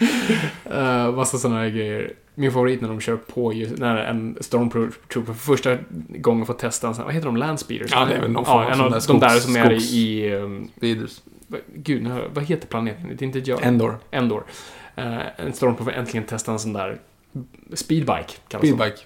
Uh, 0.00 1.10
massa 1.16 1.38
sådana 1.38 1.60
här 1.60 1.68
grejer. 1.68 2.12
Min 2.34 2.52
favorit 2.52 2.80
när 2.80 2.88
de 2.88 3.00
kör 3.00 3.16
på 3.16 3.52
just, 3.52 3.78
när 3.78 3.96
en 3.96 4.38
stormtrooper 4.40 5.22
för 5.22 5.32
första 5.32 5.78
gången 6.08 6.46
får 6.46 6.54
testa 6.54 6.88
en 6.88 6.94
sån 6.94 7.00
här, 7.02 7.06
vad 7.06 7.14
heter 7.14 7.26
de, 7.26 7.36
landspeeders? 7.36 7.90
Ja, 7.92 8.04
det 8.04 8.14
är 8.14 8.20
väl 8.20 8.30
någon 8.30 8.44
form 8.44 8.56
ja, 8.56 8.84
av 8.84 8.94
en 8.94 9.00
sån 9.00 9.16
av 9.16 9.20
där 9.20 9.28
de 9.28 9.34
där 9.34 9.40
skogs- 9.40 9.44
som 9.44 9.56
är 9.56 9.72
i, 9.94 10.34
um, 10.34 10.70
gud, 11.74 12.02
nu 12.02 12.10
hör 12.10 12.22
jag- 12.22 12.28
vad 12.34 12.44
heter 12.44 12.66
planeten? 12.68 13.08
Det 13.08 13.24
är 13.24 13.26
inte 13.26 13.38
jag. 13.38 13.62
Endor. 13.62 13.98
Endor. 14.10 14.44
Uh, 14.98 15.18
en 15.36 15.52
stormtrooper 15.52 15.84
får 15.84 16.00
äntligen 16.00 16.26
testa 16.26 16.52
en 16.52 16.58
sån 16.58 16.72
där 16.72 16.98
speedbike. 17.74 18.32
Speedbike. 18.48 18.98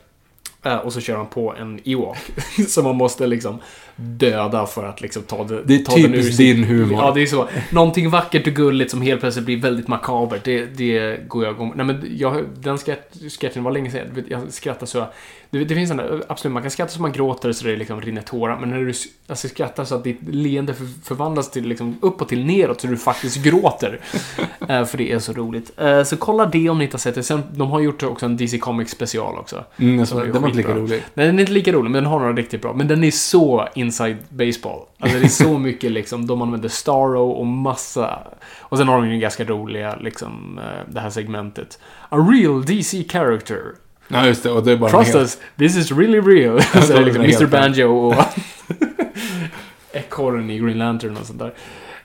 Eh, 0.62 0.76
och 0.76 0.92
så 0.92 1.00
kör 1.00 1.16
han 1.16 1.26
på 1.26 1.54
en 1.54 1.80
Ewok. 1.84 2.16
som 2.68 2.84
man 2.84 2.96
måste 2.96 3.26
liksom 3.26 3.58
döda 4.00 4.66
för 4.66 4.84
att 4.84 5.00
liksom 5.00 5.22
ta, 5.22 5.44
det, 5.44 5.62
Det 5.64 5.74
är 5.74 5.78
ta 5.78 5.96
den 5.96 6.14
ur 6.14 6.22
sin- 6.22 6.56
din 6.56 6.64
humor. 6.64 6.98
Ja, 7.02 7.10
det 7.14 7.22
är 7.22 7.26
så. 7.26 7.48
Någonting 7.70 8.10
vackert 8.10 8.46
och 8.46 8.52
gulligt 8.52 8.90
som 8.90 9.02
helt 9.02 9.20
plötsligt 9.20 9.46
blir 9.46 9.56
väldigt 9.60 9.88
makabert. 9.88 10.44
Det, 10.44 10.64
det 10.66 11.28
går 11.28 11.44
jag 11.44 11.54
igång 11.54 11.72
Nej, 11.76 11.86
men 11.86 12.06
jag, 12.16 12.44
Den 12.60 12.76
sketch- 12.76 13.40
sketchen 13.40 13.62
var 13.64 13.70
länge 13.72 13.90
sedan. 13.90 14.24
Jag 14.28 14.52
skrattar 14.52 14.86
så... 14.86 15.06
Det, 15.52 15.64
det 15.64 15.74
finns 15.74 15.90
en 15.90 15.96
där, 15.96 16.22
absolut, 16.28 16.52
man 16.52 16.62
kan 16.62 16.70
skratta 16.70 16.90
så 16.92 17.02
man 17.02 17.12
gråter 17.12 17.52
så 17.52 17.66
det 17.66 17.76
liksom 17.76 18.00
rinner 18.00 18.22
tårar. 18.22 18.58
Men 18.60 18.70
när 18.70 18.78
du 18.78 18.92
alltså, 19.28 19.48
skrattar 19.48 19.84
så 19.84 19.94
att 19.94 20.04
ditt 20.04 20.20
leende 20.30 20.74
för, 20.74 20.86
förvandlas 21.04 21.50
till 21.50 21.68
liksom 21.68 21.98
uppåt 22.02 22.28
till 22.28 22.44
neråt 22.44 22.80
så 22.80 22.86
du 22.86 22.96
faktiskt 22.96 23.42
gråter. 23.44 24.00
Eh, 24.68 24.84
för 24.84 24.98
det 24.98 25.12
är 25.12 25.18
så 25.18 25.32
roligt. 25.32 25.72
Eh, 25.80 26.02
så 26.02 26.16
kolla 26.16 26.46
det 26.46 26.68
om 26.70 26.78
ni 26.78 26.84
inte 26.84 26.94
har 26.94 26.98
sett 26.98 27.14
det. 27.14 27.22
Sen, 27.22 27.42
de 27.54 27.70
har 27.70 27.80
gjort 27.80 28.02
också 28.02 28.26
en 28.26 28.36
DC 28.36 28.58
Comics 28.58 28.92
special 28.92 29.38
också. 29.38 29.64
Mm, 29.76 30.00
alltså, 30.00 30.18
den 30.20 30.42
var 30.42 30.48
inte 30.48 30.56
lika 30.56 30.74
rolig. 30.74 31.02
Nej, 31.14 31.26
den 31.26 31.36
är 31.36 31.40
inte 31.40 31.52
lika 31.52 31.72
rolig, 31.72 31.90
men 31.90 32.02
den 32.02 32.12
har 32.12 32.20
några 32.20 32.32
riktigt 32.32 32.62
bra. 32.62 32.72
Men 32.74 32.88
den 32.88 33.04
är 33.04 33.10
så 33.10 33.68
inside 33.90 34.16
baseball. 34.28 34.80
Alltså 34.98 35.18
det 35.18 35.24
är 35.24 35.28
så 35.28 35.58
mycket 35.58 35.92
liksom, 35.92 36.26
de 36.26 36.42
använder 36.42 36.68
Starro 36.68 37.30
och 37.30 37.46
massa... 37.46 38.18
Och 38.58 38.78
sen 38.78 38.88
har 38.88 38.96
de 38.96 39.10
ju 39.10 39.20
ganska 39.20 39.44
roliga, 39.44 39.96
liksom, 39.96 40.58
eh, 40.58 40.92
det 40.92 41.00
här 41.00 41.10
segmentet. 41.10 41.78
A 42.08 42.16
real 42.16 42.64
DC 42.64 43.04
character. 43.08 43.62
Ja, 44.08 44.26
just 44.26 44.42
det. 44.42 44.50
Och 44.50 44.64
det 44.64 44.72
är 44.72 44.76
bara 44.76 44.90
Trust 44.90 45.14
us, 45.14 45.38
this 45.58 45.76
is 45.76 45.92
really 45.92 46.20
real. 46.20 46.62
så 46.62 46.92
är 46.92 46.98
det 46.98 47.04
liksom 47.04 47.22
är 47.22 47.28
Mr. 47.28 47.38
helt 47.38 47.50
Banjo 47.50 47.86
och 47.86 48.14
ekorren 49.92 50.50
i 50.50 50.58
Green 50.58 50.78
Lantern 50.78 51.16
och 51.16 51.26
sånt 51.26 51.38
där. 51.38 51.54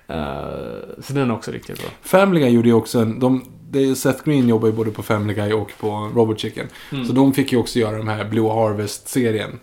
Eh, 0.08 1.04
så 1.04 1.14
den 1.14 1.30
är 1.30 1.34
också 1.34 1.52
riktigt 1.52 1.80
bra. 1.80 1.90
Family 2.02 2.42
Guy 2.42 2.50
gjorde 2.50 2.68
ju 2.68 2.74
också 2.74 3.00
en... 3.00 3.20
De, 3.20 3.46
det 3.70 3.96
Seth 3.96 4.24
Green 4.26 4.50
jobbar 4.50 4.68
ju 4.68 4.74
både 4.74 4.92
på 4.92 5.04
Family 5.04 5.34
Guy 5.34 5.54
och 5.54 5.72
på 5.80 6.12
Robot 6.16 6.40
Chicken. 6.40 6.68
Mm. 6.92 7.06
Så 7.06 7.14
de 7.14 7.34
fick 7.34 7.52
ju 7.52 7.58
också 7.58 7.80
göra 7.80 7.98
den 7.98 8.08
här 8.08 8.26
Blue 8.26 8.50
Harvest-serien. 8.50 9.60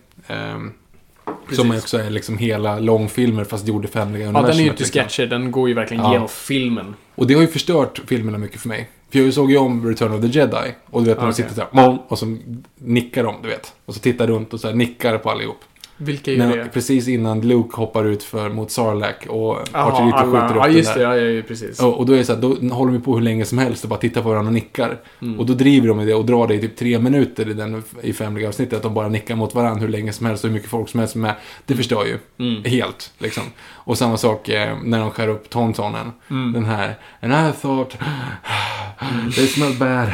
Ehm, 1.27 1.55
som 1.55 1.69
Precis. 1.69 1.83
också 1.83 1.97
är 1.97 2.09
liksom 2.09 2.37
hela 2.37 2.79
långfilmer 2.79 3.43
fast 3.43 3.67
gjorde 3.67 3.87
Family 3.87 4.23
Ja, 4.23 4.31
den 4.31 4.45
är 4.45 4.53
ju 4.53 4.61
inte 4.63 4.83
liksom. 4.83 5.01
sketcher, 5.01 5.25
den 5.27 5.51
går 5.51 5.69
ju 5.69 5.75
verkligen 5.75 6.03
Ja. 6.03 6.11
genom 6.13 6.27
filmen. 6.27 6.95
Och 7.15 7.27
det 7.27 7.33
har 7.33 7.41
ju 7.41 7.47
förstört 7.47 8.01
filmerna 8.07 8.37
mycket 8.37 8.61
för 8.61 8.67
mig. 8.69 8.89
För 9.11 9.19
jag 9.19 9.33
såg 9.33 9.51
ju 9.51 9.57
om 9.57 9.87
Return 9.89 10.13
of 10.13 10.21
the 10.21 10.27
Jedi. 10.27 10.75
Och 10.89 11.01
du 11.03 11.07
vet 11.09 11.17
när 11.17 11.25
de 11.25 11.31
Okej. 11.31 11.43
sitter 11.49 11.67
såhär, 11.71 11.97
och 12.07 12.19
så 12.19 12.37
nickar 12.75 13.23
de, 13.23 13.35
du 13.41 13.47
vet. 13.49 13.73
Och 13.85 13.93
så 13.93 13.99
tittar 13.99 14.27
runt 14.27 14.53
och 14.53 14.59
så 14.59 14.67
här 14.67 14.75
nickar 14.75 15.17
på 15.17 15.29
allihop. 15.31 15.57
Vilka 16.03 16.31
är 16.33 16.37
När, 16.37 16.57
det? 16.57 16.69
precis 16.73 17.07
innan 17.07 17.41
Luke 17.41 17.75
hoppar 17.77 18.05
ut 18.05 18.23
för, 18.23 18.49
mot 18.49 18.71
Sarlacc 18.71 19.15
och 19.27 19.59
Archer 19.59 19.67
alla- 19.73 20.25
skjuter 20.25 20.45
upp 20.49 20.55
Ja, 20.55 20.63
den 20.67 20.73
just 20.77 20.93
där. 20.93 21.07
det. 21.15 21.21
Ja, 21.21 21.29
ja, 21.35 21.43
precis. 21.47 21.79
Och, 21.79 21.97
och 21.99 22.05
då 22.05 22.13
är 22.13 22.17
det 22.17 22.25
så 22.25 22.33
här, 22.33 22.41
då 22.41 22.75
håller 22.75 22.93
de 22.93 23.01
på 23.01 23.13
hur 23.15 23.21
länge 23.21 23.45
som 23.45 23.57
helst 23.57 23.83
och 23.83 23.89
bara 23.89 23.99
tittar 23.99 24.21
på 24.21 24.29
varandra 24.29 24.47
och 24.49 24.53
nickar. 24.53 24.99
Mm. 25.21 25.39
Och 25.39 25.45
då 25.45 25.53
driver 25.53 25.87
de 25.87 25.97
med 25.97 26.07
det 26.07 26.13
och 26.15 26.25
drar 26.25 26.47
det 26.47 26.53
i 26.55 26.59
typ 26.59 26.75
tre 26.75 26.99
minuter 26.99 27.49
i, 27.49 27.53
den, 27.53 27.83
i 28.01 28.13
Family 28.13 28.45
avsnittet 28.45 28.73
Att 28.77 28.83
de 28.83 28.93
bara 28.93 29.07
nickar 29.09 29.35
mot 29.35 29.55
varandra 29.55 29.81
hur 29.81 29.87
länge 29.87 30.13
som 30.13 30.25
helst 30.25 30.43
och 30.43 30.49
hur 30.49 30.53
mycket 30.55 30.69
folk 30.69 30.89
som 30.89 30.99
helst 30.99 31.15
med. 31.15 31.35
Det 31.65 31.75
förstör 31.75 32.05
ju. 32.05 32.17
Mm. 32.45 32.63
Helt, 32.63 33.13
liksom. 33.17 33.43
Och 33.85 33.97
samma 33.97 34.17
sak 34.17 34.49
eh, 34.49 34.77
när 34.83 34.99
de 34.99 35.11
skär 35.11 35.27
upp 35.27 35.49
Tauntonen. 35.49 36.11
Mm. 36.29 36.53
Den 36.53 36.65
här. 36.65 36.95
And 37.21 37.33
I 37.33 37.51
thought 37.61 37.97
they 39.35 39.47
smell 39.47 39.73
bad 39.73 40.11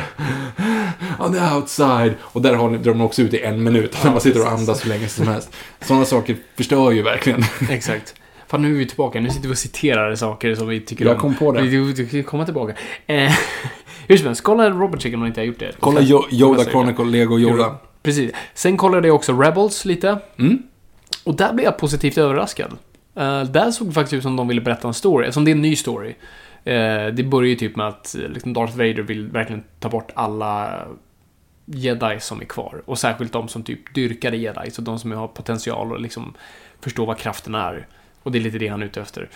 on 1.20 1.34
the 1.34 1.56
outside. 1.56 2.14
Och 2.22 2.42
där 2.42 2.54
har, 2.56 2.78
de 2.78 3.02
också 3.02 3.22
ut 3.22 3.34
i 3.34 3.42
en 3.44 3.64
minut. 3.64 3.98
Ja, 4.04 4.12
man 4.12 4.22
sitter 4.22 4.42
och 4.42 4.52
andas 4.52 4.86
hur 4.86 4.90
länge 4.90 5.08
som 5.08 5.28
helst. 5.28 5.56
Sådana 5.82 6.06
saker 6.06 6.38
förstör 6.56 6.92
ju 6.92 7.02
verkligen. 7.02 7.44
Exakt. 7.70 8.16
Fan, 8.48 8.62
nu 8.62 8.74
är 8.74 8.78
vi 8.78 8.86
tillbaka. 8.88 9.20
Nu 9.20 9.30
sitter 9.30 9.48
vi 9.48 9.54
och 9.54 9.58
citerar 9.58 10.16
saker 10.16 10.56
som 10.56 10.68
vi 10.68 10.80
tycker 10.80 11.06
Jag 11.06 11.14
om. 11.14 11.20
kom 11.20 11.36
på 11.36 11.52
det. 11.52 11.62
Vi, 11.62 11.78
vi 12.12 12.24
kommer 12.24 12.46
tillbaka. 12.46 12.74
Eh, 13.08 13.32
hur 14.08 14.18
som 14.18 14.28
helst, 14.28 14.44
kolla 14.44 14.70
Robot 14.70 15.02
Chicken 15.02 15.20
om 15.20 15.24
ni 15.24 15.28
inte 15.28 15.42
har 15.42 15.46
gjort 15.46 15.60
det. 15.60 15.72
Kolla 15.80 16.02
jo- 16.02 16.26
Yoda 16.32 16.66
Chronicle, 16.66 17.06
Lego 17.06 17.40
Yoda. 17.40 17.76
Precis. 18.04 18.32
Sen 18.54 18.78
kollade 18.78 19.08
jag 19.08 19.16
också 19.16 19.34
Rebels 19.42 19.86
lite. 19.86 20.18
Mm. 20.40 20.58
Och 21.24 21.36
där 21.36 21.54
blev 21.54 21.66
jag 21.66 21.78
positivt 21.78 22.18
överraskad. 22.18 22.78
Uh, 23.20 23.44
där 23.44 23.72
såg 23.72 23.88
det 23.88 23.94
faktiskt 23.94 24.14
ut 24.14 24.24
som 24.24 24.36
de 24.36 24.48
ville 24.48 24.62
berätta 24.62 24.88
en 24.88 24.94
story, 24.94 25.26
eftersom 25.26 25.46
det 25.46 25.52
är 25.52 25.56
en 25.56 25.62
ny 25.62 25.76
story. 25.76 26.10
Uh, 26.10 27.14
det 27.14 27.30
börjar 27.30 27.50
ju 27.50 27.56
typ 27.56 27.76
med 27.76 27.88
att 27.88 28.16
eh, 28.16 28.30
liksom 28.30 28.54
Darth 28.54 28.78
Vader 28.78 29.02
vill 29.02 29.28
verkligen 29.28 29.64
ta 29.80 29.90
bort 29.90 30.12
alla 30.14 30.86
jedi 31.66 32.20
som 32.20 32.42
är 32.42 32.46
kvar. 32.46 32.82
Och 32.86 33.00
särskilt 33.00 33.34
de 33.34 33.48
som 33.48 33.64
typ 33.64 33.96
dyrkade 33.96 34.38
jedi, 34.38 34.72
så 34.72 34.82
de 34.82 35.00
som 35.00 35.12
har 35.12 35.28
potential 35.28 35.92
och 35.92 36.00
liksom 36.00 36.34
förstå 36.82 37.06
vad 37.06 37.18
kraften 37.18 37.56
är. 37.56 37.88
Och 38.24 38.32
det 38.32 38.38
är 38.38 38.42
lite 38.42 38.58
det 38.58 38.68
han 38.68 38.82
är 38.82 38.86
ute 38.86 39.02
efter. 39.02 39.30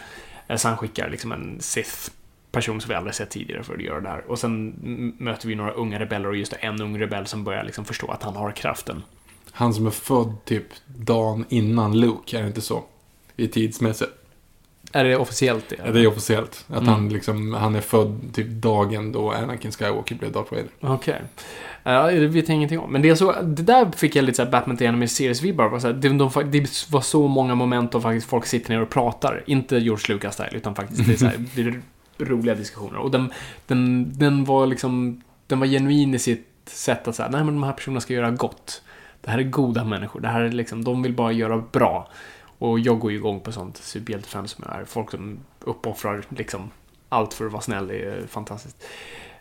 Uh, 0.50 0.56
så 0.56 0.68
han 0.68 0.78
skickar 0.78 1.10
liksom 1.10 1.32
en 1.32 1.58
Sith 1.60 2.10
person 2.52 2.82
som 2.82 2.90
vi 2.90 2.96
aldrig 2.96 3.16
sett 3.16 3.30
tidigare 3.30 3.64
för 3.64 3.74
att 3.74 3.82
göra 3.82 4.02
det 4.02 4.10
här. 4.10 4.32
Och 4.32 4.40
sen 4.40 4.74
möter 5.18 5.48
vi 5.48 5.56
några 5.56 5.72
unga 5.72 6.00
rebeller 6.00 6.30
och 6.30 6.36
just 6.36 6.52
det, 6.52 6.58
en 6.58 6.82
ung 6.82 7.00
rebell 7.00 7.28
som 7.28 7.44
börjar 7.44 7.64
liksom 7.64 7.86
förstå 7.86 8.12
att 8.12 8.24
han 8.24 8.36
har 8.36 8.52
kraften. 8.52 9.04
Han 9.52 9.74
som 9.74 9.88
är 9.88 9.92
född 9.92 10.46
typ 10.46 10.68
dagen 10.86 11.46
innan 11.50 12.00
Luke, 12.00 12.38
är 12.38 12.42
det 12.42 12.48
inte 12.48 12.62
så? 12.62 12.84
I 13.36 13.48
tidsmässigt. 13.48 14.12
Är 14.96 15.04
det 15.04 15.16
officiellt 15.18 15.70
det? 15.70 15.76
Ja, 15.86 15.92
det 15.92 16.00
är 16.00 16.08
officiellt. 16.08 16.66
Att 16.68 16.78
Mm. 16.82 16.88
han 16.94 17.10
liksom, 17.10 17.54
han 17.54 17.76
är 17.76 17.82
född 17.82 18.20
typ 18.34 18.48
dagen 18.48 19.12
då 19.12 19.32
Anakin 19.32 19.72
Skywalker 19.72 20.16
blev 20.16 20.32
Darth 20.32 20.52
Vader. 20.54 20.68
Okej. 20.80 21.22
Ja, 21.84 22.12
det 22.12 22.28
vet 22.28 22.48
jag 22.48 22.56
ingenting 22.56 22.80
om. 22.80 22.92
Men 22.92 23.02
det, 23.02 23.10
är 23.10 23.16
så, 23.16 23.32
det 23.42 23.64
där 23.64 23.92
fick 23.92 24.16
jag 24.16 24.26
lite 24.26 24.36
såhär 24.36 24.52
Batman 24.52 24.78
The 24.78 24.86
var 25.72 25.80
så 25.80 25.88
här, 25.88 25.94
Det, 25.94 26.10
de, 26.10 26.30
fa- 26.30 26.44
det 26.44 26.88
var 26.92 27.02
så 27.02 27.28
många 27.28 27.56
moment 27.56 27.92
då 27.92 28.02
faktiskt 28.02 28.28
folk 28.28 28.46
sitter 28.46 28.70
ner 28.70 28.82
och 28.82 28.90
pratar. 28.90 29.44
Inte 29.46 29.78
George 29.78 30.16
Lucas-style, 30.16 30.56
utan 30.56 30.76
faktiskt 30.76 31.06
det 31.08 31.14
är, 31.14 31.18
så 31.18 31.26
här, 31.26 31.38
det 31.56 31.62
är 31.62 31.82
roliga 32.26 32.56
diskussioner. 32.56 32.98
Och 33.00 33.12
den, 33.12 33.32
den, 33.68 34.12
den 34.18 34.46
var 34.46 34.66
liksom, 34.68 35.22
den 35.48 35.60
var 35.60 35.68
genuin 35.68 36.14
i 36.14 36.20
sitt 36.20 36.48
sätt 36.66 37.08
att 37.08 37.16
säga, 37.16 37.30
nej 37.30 37.44
men 37.44 37.54
de 37.54 37.64
här 37.64 37.74
personerna 37.74 38.02
ska 38.02 38.14
göra 38.14 38.32
gott. 38.32 38.82
Det 39.22 39.32
här 39.32 39.38
är 39.40 39.44
goda 39.44 39.84
människor. 39.84 40.20
Det 40.20 40.28
här 40.28 40.42
är 40.42 40.52
liksom, 40.52 40.84
de 40.84 41.04
vill 41.04 41.14
bara 41.14 41.32
göra 41.32 41.64
bra. 41.72 42.10
Och 42.64 42.80
jag 42.80 43.00
går 43.00 43.12
ju 43.12 43.18
igång 43.18 43.40
på 43.40 43.52
sånt 43.52 43.78
superhjältefan 43.78 44.48
som 44.48 44.64
är. 44.64 44.86
Folk 44.86 45.12
som 45.12 45.40
uppoffrar 45.60 46.24
liksom 46.30 46.72
allt 47.10 47.34
för 47.34 47.46
att 47.46 47.52
vara 47.52 47.62
snäll 47.62 47.92
är 47.92 48.28
fantastiskt. 48.28 48.84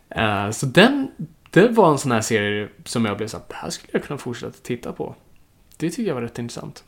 Eh, 0.09 0.51
så 0.51 0.67
den, 0.67 1.11
det 1.51 1.69
var 1.69 1.91
en 1.91 1.99
sån 1.99 2.13
här 2.13 2.21
serie 2.21 2.69
som 2.85 3.05
jag 3.05 3.17
blev 3.17 3.27
så 3.29 3.37
att 3.37 3.49
det 3.49 3.55
här 3.55 3.71
skulle 3.71 3.91
jag 3.93 4.05
kunna 4.05 4.19
fortsätta 4.19 4.59
titta 4.63 4.93
på. 4.93 5.15
Det 5.77 5.91
tycker 5.91 6.09
jag 6.09 6.15
var 6.15 6.23
rätt 6.23 6.39
intressant. 6.39 6.85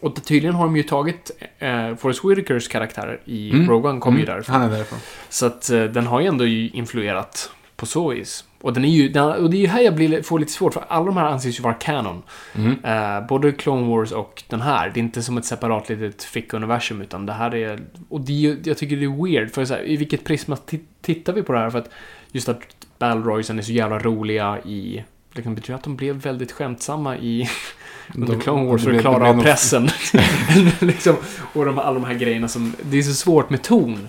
Och 0.00 0.14
det, 0.14 0.20
tydligen 0.20 0.54
har 0.54 0.64
de 0.64 0.76
ju 0.76 0.82
tagit 0.82 1.30
eh, 1.58 1.96
Forrest 1.96 2.24
Whitakers 2.24 2.68
karaktärer 2.68 3.20
i 3.24 3.50
Mm. 3.50 3.70
Rogue 3.70 3.90
One, 3.90 4.00
kommer 4.00 4.18
ju 4.18 4.24
Mm, 4.24 4.34
därifrån. 4.34 4.54
Han 4.56 4.70
är 4.70 4.70
därifrån. 4.76 4.98
Så 5.28 5.46
att 5.46 5.70
eh, 5.70 5.84
den 5.84 6.06
har 6.06 6.20
ju 6.20 6.26
ändå 6.26 6.46
influerat 6.46 7.50
på 7.76 7.86
så 7.86 8.08
vis. 8.08 8.44
Och, 8.60 8.72
den 8.72 8.84
är 8.84 8.88
ju, 8.88 9.08
den, 9.08 9.24
och 9.28 9.50
det 9.50 9.56
är 9.56 9.60
ju 9.60 9.66
här 9.66 9.80
jag 9.80 9.94
blir, 9.94 10.22
får 10.22 10.38
lite 10.38 10.52
svårt, 10.52 10.74
för 10.74 10.84
alla 10.88 11.04
de 11.06 11.16
här 11.16 11.24
anses 11.26 11.58
ju 11.58 11.62
vara 11.62 11.74
canon. 11.74 12.22
Mm. 12.54 12.84
Eh, 12.84 13.26
både 13.26 13.52
Clone 13.52 13.88
Wars 13.88 14.12
och 14.12 14.42
den 14.48 14.60
här. 14.60 14.90
Det 14.94 15.00
är 15.00 15.02
inte 15.02 15.22
som 15.22 15.38
ett 15.38 15.44
separat 15.44 15.88
litet 15.88 16.22
fick-universum, 16.24 17.00
utan 17.02 17.26
det 17.26 17.32
här 17.32 17.54
är... 17.54 17.80
Och 18.08 18.20
det 18.20 18.46
är, 18.46 18.56
jag 18.64 18.78
tycker 18.78 18.96
det 18.96 19.04
är 19.04 19.24
weird, 19.24 19.50
för 19.54 19.64
så 19.64 19.74
här, 19.74 19.88
i 19.88 19.96
vilket 19.96 20.24
prisma 20.24 20.56
ti- 20.66 20.84
tittar 21.02 21.32
vi 21.32 21.42
på 21.42 21.52
det 21.52 21.58
här? 21.58 21.70
För 21.70 21.78
att 21.78 21.90
just 22.32 22.48
att 22.48 22.60
Battle 22.98 23.20
Roysen 23.22 23.58
är 23.58 23.62
så 23.62 23.72
jävla 23.72 23.98
roliga 23.98 24.58
i... 24.64 25.04
Liksom, 25.32 25.54
betyder 25.54 25.74
att 25.74 25.84
de 25.84 25.96
blev 25.96 26.16
väldigt 26.16 26.52
skämtsamma 26.52 27.16
i... 27.16 27.48
Under 28.14 28.34
De- 28.34 28.40
Clone 28.40 28.64
Wars 28.66 28.80
det 28.80 28.84
för 28.84 28.90
att 28.90 28.94
blev- 28.94 29.00
klara 29.00 29.28
av 29.28 29.42
pressen. 29.42 29.88
liksom, 30.80 31.16
och 31.52 31.64
de, 31.66 31.78
alla 31.78 31.94
de 31.94 32.04
här 32.04 32.14
grejerna 32.14 32.48
som... 32.48 32.74
Det 32.82 32.98
är 32.98 33.02
så 33.02 33.14
svårt 33.14 33.50
med 33.50 33.62
ton. 33.62 34.08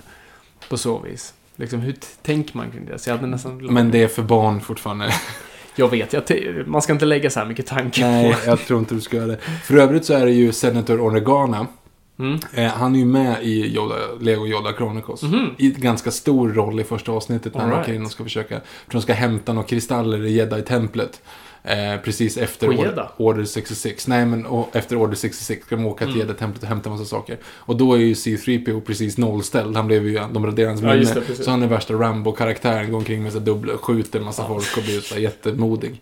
På 0.68 0.76
så 0.78 0.98
vis. 0.98 1.34
Liksom, 1.56 1.80
hur 1.80 1.94
tänker 2.22 2.56
man 2.56 2.70
kring 2.70 2.86
det? 2.86 2.98
Så 2.98 3.10
jag 3.10 3.16
hade 3.16 3.28
nästan... 3.28 3.56
Men 3.66 3.90
det 3.90 4.02
är 4.02 4.08
för 4.08 4.22
barn 4.22 4.60
fortfarande. 4.60 5.14
Jag 5.76 5.88
vet, 5.88 6.12
jag 6.12 6.22
man 6.66 6.82
ska 6.82 6.92
inte 6.92 7.04
lägga 7.04 7.30
så 7.30 7.40
här 7.40 7.46
mycket 7.46 7.66
tanke 7.66 8.00
Nej, 8.00 8.32
på... 8.32 8.50
jag 8.50 8.60
tror 8.60 8.78
inte 8.78 8.94
du 8.94 9.00
ska 9.00 9.16
göra 9.16 9.26
det. 9.26 9.36
För 9.36 9.76
övrigt 9.76 10.04
så 10.04 10.14
är 10.14 10.26
det 10.26 10.32
ju 10.32 10.52
Senator 10.52 11.00
Oregana. 11.00 11.66
Mm. 12.18 12.38
Eh, 12.52 12.70
han 12.72 12.94
är 12.94 12.98
ju 12.98 13.04
med 13.04 13.42
i 13.42 13.76
Yoda, 13.76 13.94
Lego 14.20 14.46
Yoda 14.46 14.72
Chronicles. 14.72 15.22
Mhm. 15.22 15.50
I 15.58 15.68
ett 15.68 15.76
ganska 15.76 16.10
stor 16.10 16.48
roll 16.48 16.80
i 16.80 16.84
första 16.84 17.12
avsnittet 17.12 17.54
när 17.54 17.62
All 17.62 17.84
right. 17.86 18.04
och 18.04 18.10
ska 18.10 18.24
försöka... 18.24 18.60
För 18.60 18.92
de 18.92 19.02
ska 19.02 19.12
hämta 19.12 19.52
några 19.52 19.68
kristaller 19.68 20.24
i 20.24 20.32
Jedi-templet. 20.32 21.22
Eh, 21.64 21.96
precis 22.04 22.36
efter 22.36 22.66
På 22.66 22.72
Or- 22.72 22.84
Jeddah? 22.86 23.08
Order 23.16 23.44
66. 23.44 24.06
Nej, 24.08 24.26
men 24.26 24.46
o- 24.46 24.68
efter 24.72 24.96
Order 24.96 25.14
66 25.16 25.66
ska 25.66 25.76
de 25.76 25.86
åka 25.86 26.04
till 26.04 26.14
Mm. 26.14 26.26
Jedi-templet 26.28 26.62
och 26.62 26.68
hämta 26.68 26.90
massa 26.90 27.04
saker. 27.04 27.38
Och 27.46 27.76
då 27.76 27.94
är 27.94 27.98
ju 27.98 28.14
C-3PO 28.14 28.80
precis 28.80 29.18
nollställd. 29.18 29.76
Han 29.76 29.86
blev 29.86 30.06
ju... 30.06 30.20
De 30.32 30.46
raderade 30.46 30.70
hans 30.72 30.82
Ja, 30.82 30.94
minne. 31.20 31.34
så 31.44 31.50
han 31.50 31.62
är 31.62 31.66
värsta 31.66 31.94
Rambo-karaktären. 31.94 32.90
Går 32.90 32.98
omkring 32.98 33.22
med 33.22 33.32
sig 33.32 33.40
dubbla, 33.40 33.72
skjuter 33.78 34.18
en 34.18 34.24
massa 34.24 34.46
folk 34.46 34.76
och 34.76 34.82
blir 34.82 35.00
så 35.00 35.18
jättemodig. 35.18 36.00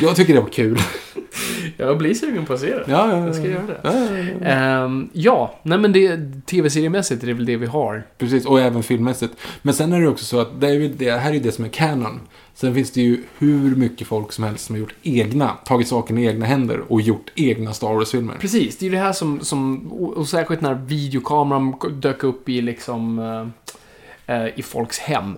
Jag 0.00 0.16
tycker 0.16 0.34
det 0.34 0.40
var 0.40 0.48
kul. 0.48 0.78
Jag 1.76 1.98
blir 1.98 2.14
sugen 2.14 2.46
på 2.46 2.52
att 2.52 2.60
se 2.60 2.66
det. 2.66 2.84
Ja, 2.86 3.10
ja, 3.10 3.18
ja. 3.18 3.26
Jag 3.26 3.34
ska 3.34 3.46
göra 3.46 3.66
det. 3.66 3.80
Ja, 3.82 3.92
ja. 4.40 4.46
Ehm, 4.46 5.08
ja, 5.12 5.58
nej 5.62 5.78
men 5.78 5.92
det, 5.92 6.20
tv-seriemässigt 6.46 7.22
är 7.22 7.26
det 7.26 7.34
väl 7.34 7.46
det 7.46 7.56
vi 7.56 7.66
har. 7.66 8.06
Precis, 8.18 8.46
och 8.46 8.60
även 8.60 8.82
filmmässigt. 8.82 9.34
Men 9.62 9.74
sen 9.74 9.92
är 9.92 10.00
det 10.00 10.08
också 10.08 10.24
så 10.24 10.40
att 10.40 10.60
det, 10.60 10.68
är 10.68 10.88
det 10.88 11.10
här 11.10 11.30
är 11.30 11.34
ju 11.34 11.40
det 11.40 11.52
som 11.52 11.64
är 11.64 11.68
canon. 11.68 12.20
Sen 12.54 12.74
finns 12.74 12.90
det 12.90 13.00
ju 13.00 13.22
hur 13.38 13.76
mycket 13.76 14.06
folk 14.06 14.32
som 14.32 14.44
helst 14.44 14.66
som 14.66 14.74
har 14.74 14.80
gjort 14.80 14.94
egna, 15.02 15.48
tagit 15.48 15.88
saken 15.88 16.18
i 16.18 16.26
egna 16.26 16.46
händer 16.46 16.92
och 16.92 17.00
gjort 17.00 17.30
egna 17.34 17.72
Star 17.72 17.94
Wars-filmer. 17.94 18.34
Precis, 18.40 18.76
det 18.78 18.86
är 18.86 18.90
ju 18.90 18.96
det 18.96 19.02
här 19.02 19.12
som, 19.12 19.40
som 19.40 19.92
och 19.92 20.12
och 20.12 20.28
särskilt 20.28 20.60
när 20.60 20.74
videokameran 20.74 21.74
dök 21.92 22.24
upp 22.24 22.48
i 22.48 22.60
liksom 22.60 23.18
eh, 23.18 24.36
eh, 24.36 24.58
i 24.58 24.62
folks 24.62 24.98
hem. 24.98 25.36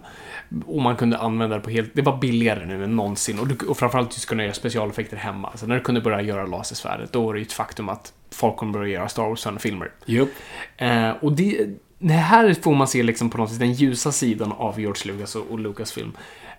Och 0.67 0.83
man 0.83 0.97
kunde 0.97 1.19
använda 1.19 1.57
det 1.57 1.63
på 1.63 1.71
helt, 1.71 1.91
det 1.95 2.03
var 2.03 2.17
billigare 2.17 2.67
nu 2.67 2.85
än 2.85 2.97
någonsin. 2.97 3.39
Och, 3.39 3.49
du, 3.49 3.67
och 3.67 3.79
framförallt 3.79 4.13
just 4.13 4.27
kunna 4.27 4.43
göra 4.43 4.55
specialeffekter 4.55 5.17
hemma. 5.17 5.51
Så 5.55 5.67
när 5.67 5.75
du 5.75 5.81
kunde 5.81 6.01
börja 6.01 6.21
göra 6.21 6.47
lasersvärdet, 6.47 7.13
då 7.13 7.27
var 7.27 7.35
det 7.35 7.41
ju 7.41 7.45
ett 7.45 7.53
faktum 7.53 7.89
att 7.89 8.13
folk 8.31 8.57
kommer 8.57 8.73
börja 8.73 8.93
göra 8.93 9.09
Star 9.09 9.29
Wars-filmer. 9.29 9.91
Jupp. 10.07 10.31
Eh, 10.77 11.11
och 11.11 11.33
det, 11.33 11.67
det 11.99 12.13
här 12.13 12.55
får 12.55 12.75
man 12.75 12.89
se 12.89 13.03
liksom 13.03 13.31
på 13.31 13.39
något 13.39 13.51
vis 13.51 13.59
den 13.59 13.73
ljusa 13.73 14.13
sidan 14.13 14.53
av 14.53 14.81
George 14.81 15.13
Lucas 15.13 15.37
och, 15.37 15.51
och 15.51 15.59
Lucasfilm. 15.59 16.13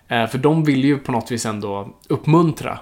Eh, 0.08 0.28
för 0.28 0.38
de 0.38 0.64
vill 0.64 0.84
ju 0.84 0.98
på 0.98 1.12
något 1.12 1.32
vis 1.32 1.46
ändå 1.46 1.90
uppmuntra 2.08 2.80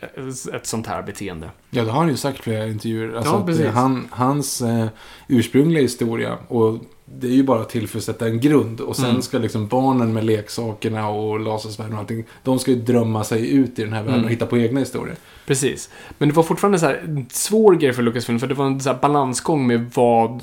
eh, 0.00 0.54
ett 0.54 0.66
sånt 0.66 0.86
här 0.86 1.02
beteende. 1.02 1.50
Ja, 1.70 1.84
det 1.84 1.90
har 1.90 1.98
han 1.98 2.08
ju 2.08 2.16
sagt 2.16 2.38
i 2.38 2.42
flera 2.42 2.66
intervjuer. 2.66 3.16
Alltså 3.16 3.32
Ja, 3.32 3.46
precis. 3.46 3.66
han, 3.66 4.08
hans 4.10 4.62
eh, 4.62 4.86
ursprungliga 5.28 5.82
historia, 5.82 6.38
och 6.48 6.78
det 7.18 7.26
är 7.26 7.30
ju 7.32 7.42
bara 7.42 7.64
till 7.64 7.88
för 7.88 7.98
att 7.98 8.04
sätta 8.04 8.26
en 8.26 8.40
grund. 8.40 8.80
Och 8.80 8.96
sen 8.96 9.10
Mm. 9.10 9.22
ska 9.22 9.38
liksom 9.38 9.66
barnen 9.68 10.12
med 10.12 10.24
leksakerna 10.24 11.08
och 11.08 11.40
lasersvärden 11.40 11.92
och 11.94 11.98
allting, 12.00 12.24
de 12.42 12.58
ska 12.58 12.70
ju 12.70 12.76
drömma 12.76 13.24
sig 13.24 13.50
ut 13.54 13.78
i 13.78 13.82
den 13.84 13.92
här 13.92 14.00
världen 14.02 14.14
Mm. 14.14 14.24
och 14.24 14.30
hitta 14.30 14.46
på 14.46 14.58
egna 14.58 14.80
historier. 14.80 15.16
Precis. 15.46 15.90
Men 16.18 16.28
det 16.28 16.34
var 16.34 16.42
fortfarande 16.42 16.78
så 16.78 16.86
här 16.86 17.24
svår 17.30 17.74
grej 17.74 17.92
för 17.92 18.02
Lucasfilm, 18.02 18.38
för 18.38 18.46
det 18.46 18.54
var 18.54 18.66
en 18.66 18.80
så 18.80 18.94
balansgång 19.02 19.66
med 19.66 19.90
vad, 19.94 20.40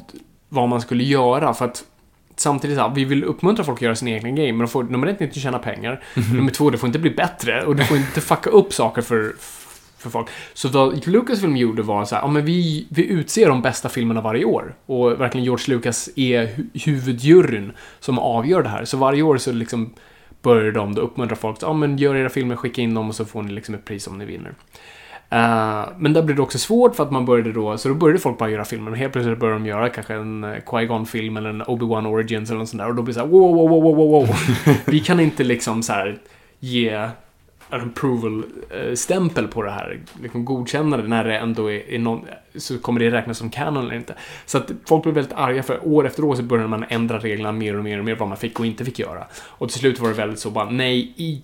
vad 0.49 0.69
man 0.69 0.81
skulle 0.81 1.03
göra. 1.03 1.53
För 1.53 1.65
att 1.65 1.83
samtidigt 2.35 2.77
så 2.77 2.83
här, 2.83 2.95
vi 2.95 3.05
vill 3.05 3.23
uppmuntra 3.23 3.63
folk 3.65 3.77
att 3.77 3.81
göra 3.81 3.95
sin 3.95 4.07
egen 4.07 4.35
grej, 4.35 4.51
men 4.51 4.59
de 4.59 4.67
får 4.67 4.83
nummer 4.83 5.07
ett 5.07 5.21
inte 5.21 5.39
tjäna 5.39 5.59
pengar. 5.59 6.03
Nummer 6.33 6.51
två, 6.51 6.69
det 6.69 6.77
får 6.77 6.87
inte 6.87 6.99
bli 6.99 7.09
bättre 7.11 7.63
och 7.65 7.75
du 7.75 7.83
får 7.83 7.97
inte 7.97 8.21
fucka 8.21 8.49
upp 8.49 8.73
saker 8.73 9.01
för, 9.01 9.33
för 9.39 9.58
folk. 9.99 10.27
Så 10.53 10.67
vad 10.69 11.07
Lucasfilm 11.07 11.57
gjorde 11.57 11.81
var 11.81 12.05
så 12.05 12.15
här, 12.15 12.21
ja 12.21 12.27
men 12.27 12.45
vi, 12.45 12.87
vi 12.89 13.07
utser 13.07 13.49
de 13.49 13.61
bästa 13.61 13.89
filmerna 13.89 14.21
varje 14.21 14.45
år. 14.45 14.75
Och 14.85 15.21
verkligen 15.21 15.45
George 15.45 15.75
Lucas 15.75 16.09
är 16.15 16.47
hu- 16.47 16.69
huvudjuryn 16.85 17.71
som 17.99 18.19
avgör 18.19 18.63
det 18.63 18.69
här. 18.69 18.85
Så 18.85 18.97
varje 18.97 19.21
år 19.21 19.37
så 19.37 19.51
liksom 19.51 19.93
börjar 20.41 20.71
de 20.71 20.95
då 20.95 21.01
uppmuntra 21.01 21.35
folk, 21.35 21.57
ja 21.61 21.73
men 21.73 21.97
gör 21.97 22.15
era 22.15 22.29
filmer, 22.29 22.55
skicka 22.55 22.81
in 22.81 22.93
dem 22.93 23.09
och 23.09 23.15
så 23.15 23.25
får 23.25 23.43
ni 23.43 23.51
liksom 23.51 23.75
ett 23.75 23.85
pris 23.85 24.07
om 24.07 24.17
ni 24.17 24.25
vinner. 24.25 24.53
Eh, 25.29 25.89
men 25.97 26.13
där 26.13 26.21
blev 26.21 26.35
det 26.35 26.41
också 26.41 26.57
svårt 26.57 26.95
för 26.95 27.03
att 27.03 27.11
man 27.11 27.25
började 27.25 27.51
då, 27.51 27.77
så 27.77 27.89
då 27.89 27.95
började 27.95 28.19
folk 28.19 28.37
bara 28.37 28.49
göra 28.49 28.65
filmer. 28.65 28.91
Men 28.91 28.99
helt 28.99 29.13
plötsligt 29.13 29.39
började 29.39 29.59
de 29.59 29.65
göra 29.65 29.89
kanske 29.89 30.13
en 30.13 30.43
eh, 30.43 30.49
Qui-Gon-film 30.65 31.37
eller 31.37 31.49
en 31.49 31.63
Obi-Wan 31.63 32.07
Origins 32.07 32.49
eller 32.49 32.59
något 32.59 32.69
sånt 32.69 32.81
där. 32.81 32.89
Och 32.89 32.95
då 32.95 33.01
blir 33.01 33.13
det 33.13 33.19
så 33.19 33.25
här, 33.25 33.31
wow, 33.31 33.55
wow, 33.55 33.69
wow, 33.69 33.95
wow, 33.95 34.11
wow. 34.11 34.35
Vi 34.85 34.99
kan 34.99 35.19
inte 35.19 35.43
liksom 35.43 35.83
så 35.83 35.93
här 35.93 36.17
ge 36.59 37.09
approval-stämpel 37.69 39.43
eh, 39.43 39.49
på 39.49 39.61
det 39.61 39.71
här, 39.71 39.99
liksom 40.21 40.45
godkännande, 40.45 41.07
när 41.07 41.23
det 41.23 41.37
ändå 41.37 41.71
är, 41.71 41.89
är 41.89 41.99
någon, 41.99 42.25
så 42.55 42.79
kommer 42.79 42.99
det 42.99 43.11
räknas 43.11 43.37
som 43.37 43.49
canon 43.49 43.85
eller 43.85 43.95
inte. 43.95 44.15
Så 44.45 44.57
att 44.57 44.71
folk 44.85 45.03
blev 45.03 45.15
väldigt 45.15 45.33
arga 45.33 45.63
för 45.63 45.87
år 45.87 46.07
efter 46.07 46.23
år 46.23 46.35
så 46.35 46.43
började 46.43 46.69
man 46.69 46.85
ändra 46.89 47.19
reglerna 47.19 47.51
mer 47.51 47.77
och 47.77 47.83
mer 47.83 47.99
och 47.99 48.05
mer 48.05 48.15
vad 48.15 48.27
man 48.27 48.37
fick 48.37 48.59
och 48.59 48.65
inte 48.65 48.85
fick 48.85 48.99
göra. 48.99 49.23
Och 49.33 49.69
till 49.69 49.79
slut 49.79 49.99
var 49.99 50.09
det 50.09 50.15
väldigt 50.15 50.39
så 50.39 50.49
bara, 50.49 50.69
nej, 50.69 51.13
i, 51.15 51.41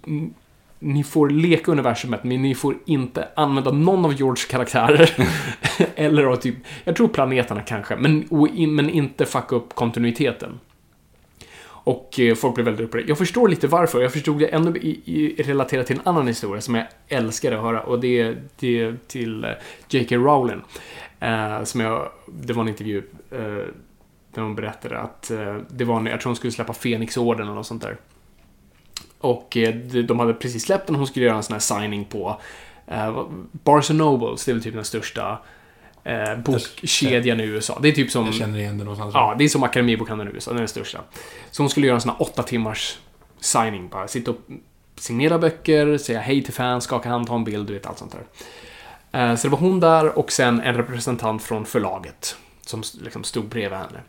ni 0.80 1.04
får 1.04 1.30
leka 1.30 1.72
universumet, 1.72 2.24
men 2.24 2.42
ni 2.42 2.56
får 2.56 2.76
inte 2.86 3.28
använda 3.36 3.72
någon 3.72 4.06
av 4.06 4.14
Georges 4.14 4.46
karaktärer. 4.46 5.12
Eller 5.96 6.24
av 6.24 6.36
typ, 6.36 6.56
jag 6.84 6.96
tror 6.96 7.08
planeterna 7.08 7.62
kanske, 7.62 7.96
men, 7.96 8.28
och 8.30 8.48
in, 8.48 8.76
men 8.76 8.90
inte 8.90 9.26
fucka 9.26 9.56
upp 9.56 9.76
kontinuiteten. 9.76 10.60
Och 11.86 12.20
eh, 12.20 12.36
folk 12.36 12.56
blev 12.56 12.66
väldigt 12.66 12.86
upprörda. 12.88 13.08
Jag 13.08 13.18
förstår 13.18 13.48
lite 13.48 13.68
varför. 13.68 14.02
Jag 14.02 14.14
förstod 14.14 14.40
det 14.40 14.48
ändå 14.48 14.78
i, 14.78 15.02
i, 15.06 15.44
relaterat 15.44 15.88
till 15.88 15.96
en 15.96 16.02
annan 16.08 16.28
historia 16.28 16.62
som 16.62 16.76
jag 16.76 16.86
älskar 17.08 17.52
att 17.52 17.62
höra. 17.62 17.82
Och 17.82 18.00
det 18.00 18.20
är, 18.22 18.42
det 18.60 19.08
till 19.08 19.44
eh, 19.44 19.50
J.K. 19.90 20.16
Rowling. 20.16 20.62
Eh, 21.20 21.64
som 21.64 21.82
jag, 21.82 22.10
det 22.28 22.54
var 22.54 22.62
en 22.64 22.70
intervju 22.70 22.98
eh, 23.32 23.38
där 24.34 24.42
hon 24.42 24.56
berättade 24.56 25.00
att 25.00 25.32
eh, 25.32 25.58
det 25.70 25.84
var, 25.86 26.00
när- 26.00 26.12
jag 26.12 26.22
tror 26.22 26.30
hon 26.30 26.36
skulle 26.36 26.52
släppa 26.52 26.74
Fenixorden 26.74 27.46
eller 27.46 27.56
något 27.56 27.68
sånt 27.68 27.82
där. 27.82 27.98
Och 29.20 29.58
eh, 29.58 29.76
de- 29.76 30.20
hade 30.20 30.34
precis 30.34 30.64
släppt 30.64 30.88
den 30.88 30.96
och 30.96 31.00
hon 31.00 31.08
skulle 31.08 31.26
göra 31.26 31.38
en 31.38 31.44
sån 31.44 31.54
här 31.54 31.60
signing 31.82 32.06
på 32.06 32.42
eh, 32.88 33.26
Barnes 33.52 33.90
Nobles, 33.90 34.46
det 34.46 34.52
är 34.52 34.54
väl 34.54 34.64
typ 34.64 34.74
den 34.74 34.86
största 34.86 35.38
eh, 36.06 36.36
bokkedjan 36.46 37.40
i 37.40 37.44
USA. 37.44 37.80
Det 37.82 37.88
är 37.88 37.92
typ 37.92 38.12
som... 38.12 38.26
Jag 38.26 38.34
känner 38.34 38.60
igen 38.60 38.78
det 38.78 38.84
någonstans. 38.84 39.12
Ja, 39.14 39.36
det 39.38 39.44
är 39.44 39.50
som 39.50 39.64
Akademibokhandeln 39.64 40.32
i 40.32 40.34
USA, 40.34 40.52
den 40.52 40.58
är 40.58 40.62
den 40.62 40.68
största. 40.68 41.00
Så 41.52 41.64
hon 41.64 41.70
skulle 41.70 41.88
göra 41.88 41.96
en 41.96 42.02
sån 42.02 42.12
här 42.12 42.22
åtta 42.22 42.44
timmars 42.44 42.98
signing 43.40 43.90
bara. 43.90 44.08
Sitta 44.08 44.32
och 44.32 44.38
signera 44.96 45.40
böcker, 45.40 45.98
säga 45.98 46.20
hej 46.20 46.44
till 46.44 46.54
fans, 46.54 46.84
skaka 46.84 47.10
hand, 47.10 47.28
ta 47.28 47.36
en 47.36 47.44
bild, 47.44 47.68
du 47.68 47.74
vet 47.74 47.86
allt 47.86 47.98
sånt 47.98 48.16
där. 49.12 49.30
Eh, 49.32 49.36
Så 49.36 49.48
det 49.48 49.52
var 49.52 49.58
hon 49.60 49.80
där 49.80 50.18
och 50.20 50.32
sen 50.32 50.62
en 50.62 50.76
representant 50.76 51.44
från 51.44 51.66
förlaget 51.66 52.36
som 52.66 52.84
liksom 53.04 53.24
stod 53.24 53.46
bredvid 53.46 53.78
henne. 53.80 54.00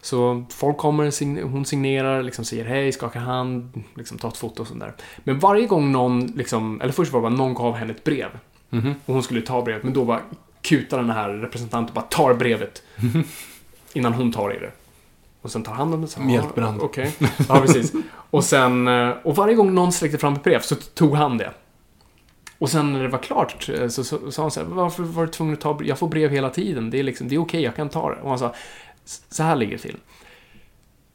Så 0.00 0.44
folk 0.50 0.76
kommer, 0.76 1.42
hon 1.42 1.64
signerar, 1.64 2.22
liksom 2.22 2.44
säger 2.44 2.64
hej, 2.64 2.92
skakar 2.92 3.20
hand, 3.20 3.82
liksom 3.96 4.18
tar 4.18 4.28
ett 4.28 4.36
foto 4.36 4.62
och 4.62 4.68
sånt 4.68 4.80
där. 4.80 4.94
Men 5.18 5.38
varje 5.38 5.66
gång 5.66 5.92
någon, 5.92 6.26
liksom, 6.26 6.80
eller 6.80 6.92
först 6.92 7.12
var 7.12 7.20
det 7.20 7.22
bara 7.22 7.36
någon 7.36 7.54
gav 7.54 7.74
henne 7.74 7.90
ett 7.92 8.04
brev. 8.04 8.28
Mhm. 8.70 8.94
Och 9.06 9.14
hon 9.14 9.22
skulle 9.22 9.40
ta 9.42 9.62
brevet, 9.62 9.82
men 9.82 9.92
då 9.92 10.04
bara 10.04 10.20
kutar 10.68 10.98
den 10.98 11.10
här 11.10 11.28
representanten 11.28 11.94
bara 11.94 12.04
tar 12.04 12.34
brevet. 12.34 12.82
innan 13.92 14.12
hon 14.12 14.32
tar 14.32 14.56
i 14.56 14.58
det. 14.58 14.70
Och 15.42 15.50
sen 15.50 15.62
tar 15.62 15.72
han 15.72 15.90
dem 15.90 16.02
och 16.02 16.10
så, 16.10 16.20
Mjältbrand. 16.20 16.80
ja, 16.80 16.84
Okej. 16.84 17.14
Ja, 17.48 17.60
precis. 17.60 17.92
Och 18.30 18.44
sen, 18.44 18.88
eh, 18.88 19.10
och 19.24 19.36
varje 19.36 19.54
gång 19.54 19.74
någon 19.74 19.92
sträckte 19.92 20.18
fram 20.18 20.34
ett 20.34 20.44
brev 20.44 20.60
så 20.60 20.74
tog 20.74 21.14
han 21.14 21.38
det. 21.38 21.52
Och 22.58 22.70
sen 22.70 22.92
när 22.92 23.02
det 23.02 23.08
var 23.08 23.18
klart 23.18 23.70
så 23.88 24.04
sa 24.04 24.42
han 24.42 24.50
så 24.50 24.60
här, 24.60 24.66
varför 24.66 25.02
var 25.02 25.26
du 25.26 25.32
tvungen 25.32 25.54
att 25.54 25.60
ta 25.60 25.74
brev? 25.74 25.88
Jag 25.88 25.98
får 25.98 26.08
brev 26.08 26.30
hela 26.30 26.50
tiden. 26.50 26.90
Det 26.90 26.98
är 26.98 27.02
liksom, 27.02 27.28
det 27.28 27.34
är 27.34 27.38
okej, 27.38 27.62
jag 27.62 27.76
kan 27.76 27.88
ta 27.88 28.10
det. 28.10 28.20
Och 28.20 28.28
han 28.28 28.38
sa, 28.38 28.54
så 29.30 29.42
här 29.42 29.56
ligger 29.56 29.72
det 29.72 29.82
till. 29.82 29.96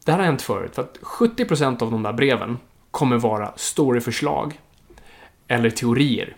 Det 0.06 0.12
här 0.12 0.20
har 0.20 0.26
hänt 0.26 0.42
förut, 0.42 0.76
för 0.76 0.82
att 0.82 0.98
70% 1.02 1.84
av 1.84 1.92
de 1.92 2.04
där 2.04 2.14
breven 2.14 2.58
kommer 2.92 3.18
vara 3.18 3.54
storyförslag 3.56 4.60
eller 5.48 5.70
teorier. 5.70 6.36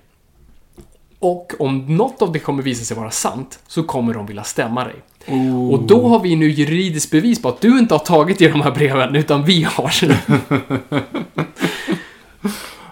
Och 1.25 1.53
om 1.59 1.85
något 1.97 2.21
av 2.21 2.31
det 2.31 2.39
kommer 2.39 2.63
visa 2.63 2.85
sig 2.85 2.97
vara 2.97 3.11
sant, 3.11 3.59
så 3.67 3.83
kommer 3.83 4.13
de 4.13 4.25
vilja 4.25 4.43
stämma 4.43 4.83
dig. 4.83 4.95
Oh. 5.27 5.69
Och 5.69 5.83
då 5.83 6.07
har 6.07 6.19
vi 6.19 6.35
nu 6.35 6.49
juridiskt 6.49 7.11
bevis 7.11 7.41
på 7.41 7.49
att 7.49 7.61
du 7.61 7.79
inte 7.79 7.93
har 7.93 7.99
tagit 7.99 8.41
i 8.41 8.47
de 8.47 8.61
här 8.61 8.71
breven, 8.71 9.15
utan 9.15 9.43
vi 9.43 9.63
har. 9.63 9.93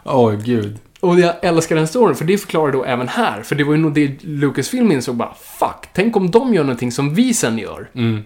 Åh, 0.04 0.34
gud. 0.34 0.78
Och 1.00 1.20
jag 1.20 1.36
älskar 1.42 1.76
den 1.76 1.88
storyn, 1.88 2.16
för 2.16 2.26
det 2.26 2.38
förklarar 2.38 2.72
då 2.72 2.84
även 2.84 3.08
här. 3.08 3.42
För 3.42 3.56
det 3.56 3.64
var 3.64 3.74
ju 3.74 3.80
nog 3.80 3.94
det 3.94 4.24
Lucasfilm 4.24 4.92
insåg 4.92 5.16
bara, 5.16 5.34
fuck, 5.60 5.90
tänk 5.94 6.16
om 6.16 6.32
de 6.32 6.54
gör 6.54 6.64
någonting 6.64 6.92
som 6.92 7.14
vi 7.14 7.34
sen 7.34 7.58
gör. 7.58 7.90
Mm. 7.96 8.24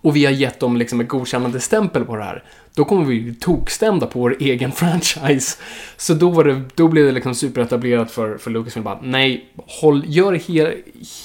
Och 0.00 0.16
vi 0.16 0.24
har 0.24 0.32
gett 0.32 0.60
dem 0.60 0.76
liksom 0.76 1.00
ett 1.00 1.08
godkännande 1.08 1.60
stämpel 1.60 2.04
på 2.04 2.16
det 2.16 2.24
här. 2.24 2.44
Då 2.78 2.84
kommer 2.84 3.04
vi 3.04 3.20
bli 3.20 3.34
tokstämda 3.34 4.06
på 4.06 4.18
vår 4.18 4.36
egen 4.40 4.72
franchise. 4.82 5.58
Så 5.96 6.14
då, 6.14 6.30
var 6.30 6.44
det, 6.44 6.62
då 6.74 6.88
blev 6.88 7.06
det 7.06 7.12
liksom 7.12 7.34
superetablerat 7.34 8.10
för, 8.10 8.38
för 8.38 8.50
Lucasfilm 8.50 8.84
bara, 8.84 9.00
nej, 9.02 9.44
håll, 9.66 10.02
gör 10.06 10.32
he, 10.32 10.74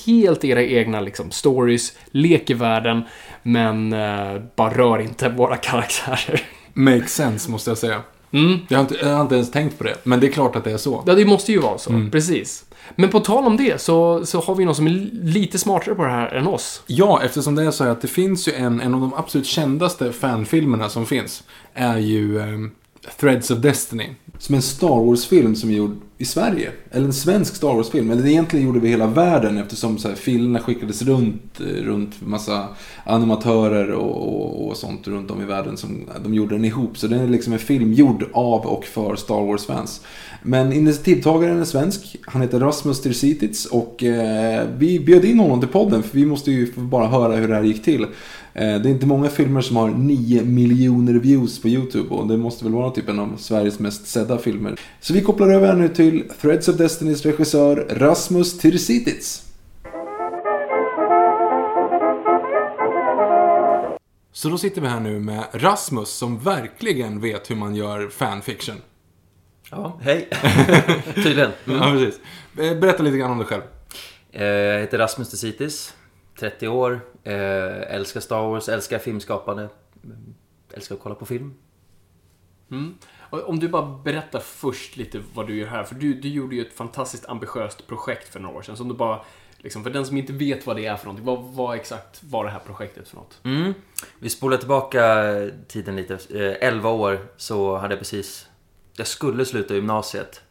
helt 0.05 0.43
era 0.43 0.63
egna 0.63 1.01
liksom, 1.01 1.31
stories, 1.31 1.97
lek 2.11 2.49
i 2.49 2.53
världen, 2.53 3.03
men 3.43 3.93
eh, 3.93 4.41
bara 4.55 4.73
rör 4.73 4.99
inte 4.99 5.29
våra 5.29 5.57
karaktärer. 5.57 6.41
Makes 6.73 7.13
sense, 7.13 7.51
måste 7.51 7.69
jag 7.69 7.77
säga. 7.77 8.01
Mm. 8.33 8.59
Jag 8.67 8.77
har, 8.77 8.81
inte, 8.81 8.95
jag 9.01 9.13
har 9.15 9.21
inte 9.21 9.35
ens 9.35 9.51
tänkt 9.51 9.77
på 9.77 9.83
det, 9.83 9.95
men 10.03 10.19
det 10.19 10.27
är 10.27 10.31
klart 10.31 10.55
att 10.55 10.63
det 10.63 10.71
är 10.71 10.77
så. 10.77 11.03
Ja, 11.05 11.13
det 11.13 11.25
måste 11.25 11.51
ju 11.51 11.59
vara 11.59 11.77
så. 11.77 12.07
Precis. 12.11 12.65
Men 12.95 13.09
på 13.09 13.19
tal 13.19 13.45
om 13.45 13.57
det 13.57 13.81
så, 13.81 14.25
så 14.25 14.41
har 14.41 14.55
vi 14.55 14.65
någon 14.65 14.75
som 14.75 14.87
är 14.87 15.09
lite 15.23 15.59
smartare 15.59 15.95
på 15.95 16.03
det 16.03 16.11
här 16.11 16.27
än 16.27 16.47
oss. 16.47 16.83
Ja, 16.87 17.21
eftersom 17.23 17.55
det 17.55 17.63
är 17.63 17.71
så 17.71 17.83
här 17.83 17.91
att 17.91 18.01
det 18.01 18.07
finns 18.07 18.47
ju 18.47 18.53
en, 18.53 18.81
en 18.81 18.93
av 18.93 19.01
de 19.01 19.13
absolut 19.13 19.47
kändaste 19.47 20.11
fanfilmerna 20.11 20.89
som 20.89 21.05
finns. 21.05 21.43
Är 21.73 21.97
ju 21.97 22.39
ehm, 22.39 22.71
Threads 23.19 23.51
of 23.51 23.59
Destiny. 23.59 24.09
Som 24.37 24.55
en 24.55 24.61
Star 24.61 25.05
Wars-film 25.05 25.55
som 25.55 25.69
är 25.69 25.73
gjord 25.73 25.97
i 26.17 26.25
Sverige. 26.25 26.71
Eller 26.91 27.05
en 27.05 27.13
svensk 27.13 27.55
Star 27.55 27.73
Wars-film. 27.73 28.11
Eller 28.11 28.25
egentligen 28.25 28.65
gjorde 28.65 28.79
vi 28.79 28.87
hela 28.87 29.07
världen 29.07 29.57
eftersom 29.57 29.97
så 29.97 30.07
här, 30.07 30.15
filmerna 30.15 30.59
skickades 30.59 31.01
runt, 31.01 31.59
eh, 31.59 31.83
runt 31.83 32.21
massa 32.21 32.67
animatörer 33.03 33.91
och, 33.91 34.27
och, 34.27 34.67
och 34.67 34.77
sånt 34.77 35.07
runt 35.07 35.31
om 35.31 35.41
i 35.41 35.45
världen. 35.45 35.77
Som, 35.77 36.09
de 36.23 36.33
gjorde 36.33 36.55
den 36.55 36.65
ihop. 36.65 36.97
Så 36.97 37.07
den 37.07 37.19
är 37.19 37.27
liksom 37.27 37.53
en 37.53 37.59
film 37.59 37.93
gjord 37.93 38.25
av 38.33 38.65
och 38.65 38.85
för 38.85 39.15
Star 39.15 39.45
Wars-fans. 39.45 40.01
Men 40.43 40.73
initiativtagaren 40.73 41.59
är 41.59 41.65
svensk. 41.65 42.15
Han 42.25 42.41
heter 42.41 42.59
Rasmus 42.59 43.01
Tersitits 43.01 43.65
och 43.65 44.03
eh, 44.03 44.67
vi 44.77 44.99
bjöd 44.99 45.25
in 45.25 45.39
honom 45.39 45.59
till 45.59 45.69
podden 45.69 46.03
för 46.03 46.17
vi 46.17 46.25
måste 46.25 46.51
ju 46.51 46.71
bara 46.75 47.07
höra 47.07 47.35
hur 47.35 47.47
det 47.47 47.55
här 47.55 47.63
gick 47.63 47.83
till. 47.83 48.05
Eh, 48.55 48.81
det 48.81 48.89
är 48.89 48.91
inte 48.91 49.05
många 49.05 49.29
filmer 49.29 49.61
som 49.61 49.75
har 49.75 49.89
9 49.89 50.41
miljoner 50.43 51.13
views 51.13 51.61
på 51.61 51.67
YouTube 51.67 52.09
och 52.15 52.27
det 52.27 52.37
måste 52.37 52.63
väl 52.63 52.73
vara 52.73 52.89
typ 52.91 53.09
en 53.09 53.19
av 53.19 53.37
Sveriges 53.37 53.79
mest 53.79 54.07
sedda 54.07 54.37
filmer. 54.37 54.79
Så 55.01 55.13
vi 55.13 55.21
kopplar 55.21 55.47
över 55.49 55.73
nu 55.73 55.87
till 55.87 55.95
till 55.95 56.29
Threads 56.41 56.67
of 56.67 56.75
Destinys 56.77 57.25
regissör 57.25 57.75
Rasmus 57.89 58.57
Tirsitits. 58.57 59.43
Så 64.31 64.49
då 64.49 64.57
sitter 64.57 64.81
vi 64.81 64.87
här 64.87 64.99
nu 64.99 65.19
med 65.19 65.43
Rasmus 65.51 66.09
som 66.09 66.39
verkligen 66.39 67.21
vet 67.21 67.49
hur 67.51 67.55
man 67.55 67.75
gör 67.75 68.07
fanfiction. 68.09 68.75
Ja, 69.71 69.99
hej. 70.01 70.29
Tydligen. 71.15 71.51
Mm. 71.67 71.77
Ja, 71.79 71.91
precis. 71.91 72.19
Eh, 72.59 72.79
Berätta 72.79 73.03
lite 73.03 73.17
grann 73.17 73.31
om 73.31 73.37
dig 73.37 73.47
själv. 73.47 73.61
Eh, 74.31 74.43
Jag 74.45 74.79
heter 74.81 74.97
Rasmus 74.97 75.31
Desitis, 75.31 75.93
30 76.39 76.67
år, 76.67 76.99
eh, 77.23 77.95
älskar 77.95 78.19
Star 78.19 78.47
Wars, 78.47 78.69
älskar 78.69 78.99
filmskapande, 78.99 79.69
älskar 80.73 80.95
att 80.95 81.01
kolla 81.01 81.15
på 81.15 81.25
film. 81.25 81.53
Mm. 82.71 82.95
Om 83.29 83.59
du 83.59 83.67
bara 83.67 83.99
berättar 84.03 84.39
först 84.39 84.97
lite 84.97 85.23
vad 85.33 85.47
du 85.47 85.55
gör 85.55 85.67
här, 85.67 85.83
för 85.83 85.95
du, 85.95 86.13
du 86.13 86.27
gjorde 86.27 86.55
ju 86.55 86.61
ett 86.61 86.73
fantastiskt 86.73 87.25
ambitiöst 87.29 87.87
projekt 87.87 88.33
för 88.33 88.39
några 88.39 88.57
år 88.57 88.61
sedan. 88.61 88.77
Som 88.77 88.87
du 88.87 88.93
bara, 88.93 89.21
liksom, 89.57 89.83
för 89.83 89.89
den 89.89 90.05
som 90.05 90.17
inte 90.17 90.33
vet 90.33 90.67
vad 90.67 90.75
det 90.75 90.85
är 90.85 90.95
för 90.95 91.05
någonting, 91.05 91.25
vad, 91.25 91.43
vad 91.43 91.75
exakt 91.75 92.23
var 92.23 92.45
det 92.45 92.51
här 92.51 92.59
projektet 92.59 93.07
för 93.07 93.15
något? 93.15 93.39
Mm. 93.43 93.73
Vi 94.19 94.29
spolar 94.29 94.57
tillbaka 94.57 95.33
tiden 95.67 95.95
lite. 95.95 96.13
Eh, 96.13 96.67
11 96.67 96.89
år 96.89 97.27
så 97.37 97.77
hade 97.77 97.93
jag 97.93 97.99
precis... 97.99 98.47
Jag 98.95 99.07
skulle 99.07 99.45
sluta 99.45 99.75
gymnasiet. 99.75 100.41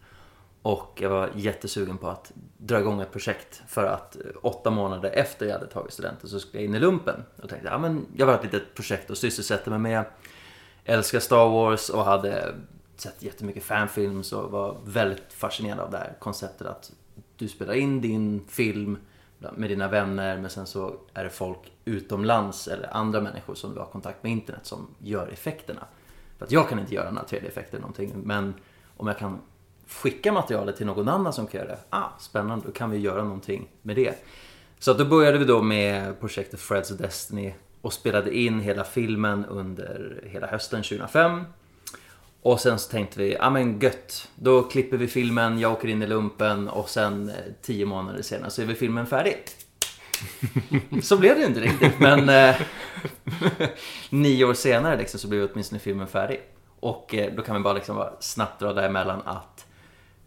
Och 0.62 0.98
jag 1.02 1.10
var 1.10 1.30
jättesugen 1.36 1.98
på 1.98 2.08
att 2.08 2.32
dra 2.64 2.80
igång 2.80 3.00
ett 3.00 3.12
projekt. 3.12 3.62
För 3.68 3.84
att 3.84 4.16
eh, 4.16 4.22
åtta 4.42 4.70
månader 4.70 5.10
efter 5.10 5.46
jag 5.46 5.52
hade 5.52 5.66
tagit 5.66 5.92
studenten 5.92 6.28
så 6.28 6.40
skulle 6.40 6.62
jag 6.62 6.68
in 6.68 6.74
i 6.74 6.78
lumpen. 6.78 7.24
Och 7.42 7.48
tänkte, 7.48 7.68
ja 7.68 7.78
men 7.78 8.06
jag 8.16 8.26
vill 8.26 8.34
ha 8.34 8.38
ett 8.38 8.52
litet 8.52 8.74
projekt 8.74 9.10
att 9.10 9.18
sysselsätta 9.18 9.70
mig 9.70 9.78
med. 9.78 10.04
Älskar 10.84 11.20
Star 11.20 11.48
Wars 11.48 11.88
och 11.88 12.04
hade 12.04 12.54
sett 12.96 13.22
jättemycket 13.22 13.64
fanfilms 13.64 14.32
och 14.32 14.50
var 14.50 14.76
väldigt 14.84 15.32
fascinerad 15.32 15.80
av 15.80 15.90
det 15.90 15.98
här 15.98 16.16
konceptet 16.18 16.66
att 16.66 16.92
du 17.36 17.48
spelar 17.48 17.74
in 17.74 18.00
din 18.00 18.44
film 18.48 18.98
med 19.56 19.70
dina 19.70 19.88
vänner 19.88 20.38
men 20.38 20.50
sen 20.50 20.66
så 20.66 20.96
är 21.14 21.24
det 21.24 21.30
folk 21.30 21.72
utomlands 21.84 22.68
eller 22.68 22.96
andra 22.96 23.20
människor 23.20 23.54
som 23.54 23.74
du 23.74 23.80
har 23.80 23.86
kontakt 23.86 24.22
med 24.22 24.32
internet 24.32 24.66
som 24.66 24.94
gör 24.98 25.28
effekterna. 25.28 25.86
För 26.38 26.44
att 26.44 26.52
jag 26.52 26.68
kan 26.68 26.78
inte 26.78 26.94
göra 26.94 27.10
några 27.10 27.26
3D-effekter 27.26 27.70
eller 27.70 27.80
någonting 27.80 28.12
men 28.24 28.54
om 28.96 29.06
jag 29.06 29.18
kan 29.18 29.40
skicka 29.92 30.32
materialet 30.32 30.76
till 30.76 30.86
någon 30.86 31.08
annan 31.08 31.32
som 31.32 31.46
kan 31.46 31.60
göra 31.60 31.70
det, 31.70 31.78
ah, 31.90 32.08
spännande, 32.20 32.66
då 32.66 32.72
kan 32.72 32.90
vi 32.90 32.98
göra 32.98 33.24
någonting 33.24 33.68
med 33.82 33.96
det. 33.96 34.14
Så 34.78 34.90
att 34.90 34.98
då 34.98 35.04
började 35.04 35.38
vi 35.38 35.44
då 35.44 35.62
med 35.62 36.20
projektet 36.20 36.60
Threads 36.60 36.90
of 36.90 36.98
Destiny 36.98 37.54
och 37.80 37.92
spelade 37.92 38.36
in 38.36 38.60
hela 38.60 38.84
filmen 38.84 39.44
under 39.44 40.22
hela 40.26 40.46
hösten 40.46 40.82
2005. 40.82 41.44
Och 42.42 42.60
sen 42.60 42.78
så 42.78 42.90
tänkte 42.90 43.18
vi, 43.18 43.32
ja 43.32 43.50
men 43.50 43.80
gött, 43.80 44.28
då 44.34 44.62
klipper 44.62 44.96
vi 44.96 45.08
filmen, 45.08 45.58
jag 45.58 45.72
åker 45.72 45.88
in 45.88 46.02
i 46.02 46.06
lumpen 46.06 46.68
och 46.68 46.88
sen 46.88 47.28
eh, 47.28 47.34
tio 47.62 47.86
månader 47.86 48.22
senare 48.22 48.50
så 48.50 48.62
är 48.62 48.66
vi 48.66 48.74
filmen 48.74 49.06
färdig. 49.06 49.36
så 51.02 51.16
blev 51.16 51.38
det 51.38 51.46
inte 51.46 51.60
riktigt, 51.60 52.00
men 52.00 52.28
eh, 52.28 52.56
nio 54.10 54.44
år 54.44 54.54
senare 54.54 54.96
liksom, 54.96 55.20
så 55.20 55.28
blev 55.28 55.48
åtminstone 55.52 55.78
filmen 55.78 56.06
färdig. 56.06 56.40
Och 56.80 57.14
eh, 57.14 57.32
då 57.34 57.42
kan 57.42 57.56
vi 57.56 57.62
bara 57.62 57.74
liksom 57.74 57.96
bara 57.96 58.12
snabbt 58.20 58.60
dra 58.60 58.72
däremellan 58.72 59.22
att 59.24 59.66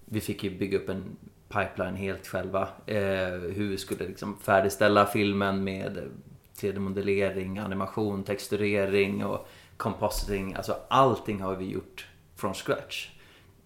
vi 0.06 0.22
fick 0.22 0.44
ju 0.44 0.58
bygga 0.58 0.78
upp 0.78 0.90
en 0.90 1.18
pipeline 1.48 1.96
helt 1.96 2.28
själva. 2.28 2.68
Eh, 2.86 3.30
hur 3.30 3.70
vi 3.70 3.78
skulle 3.78 4.08
liksom 4.08 4.38
färdigställa 4.38 5.06
filmen 5.06 5.64
med 5.64 6.12
3D-modellering, 6.58 7.58
animation, 7.60 8.24
texturering 8.24 9.26
och 9.26 9.48
compositing. 9.78 10.54
Alltså 10.54 10.78
allting 10.88 11.42
har 11.42 11.56
vi 11.56 11.66
gjort 11.66 12.08
från 12.36 12.54
scratch. 12.54 13.10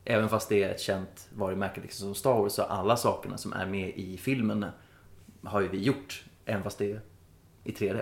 Även 0.06 0.30
fast 0.30 0.50
det 0.50 0.64
är 0.64 0.70
ett 0.70 0.80
känt 0.80 1.30
varumärke 1.34 1.82
liksom 1.82 2.06
som 2.06 2.16
Star 2.16 2.34
Wars 2.34 2.54
så 2.54 2.64
alla 2.64 2.98
sakerna 2.98 3.38
som 3.38 3.54
är 3.54 3.66
med 3.66 3.90
i 3.90 4.18
filmen 4.18 4.66
har 5.44 5.62
ju 5.62 5.68
vi 5.68 5.84
gjort. 5.84 6.24
Även 6.46 6.64
fast 6.64 6.78
det 6.78 6.92
är 6.92 7.02
i 7.64 7.72
3D. 7.72 8.02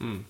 Mm. 0.00 0.24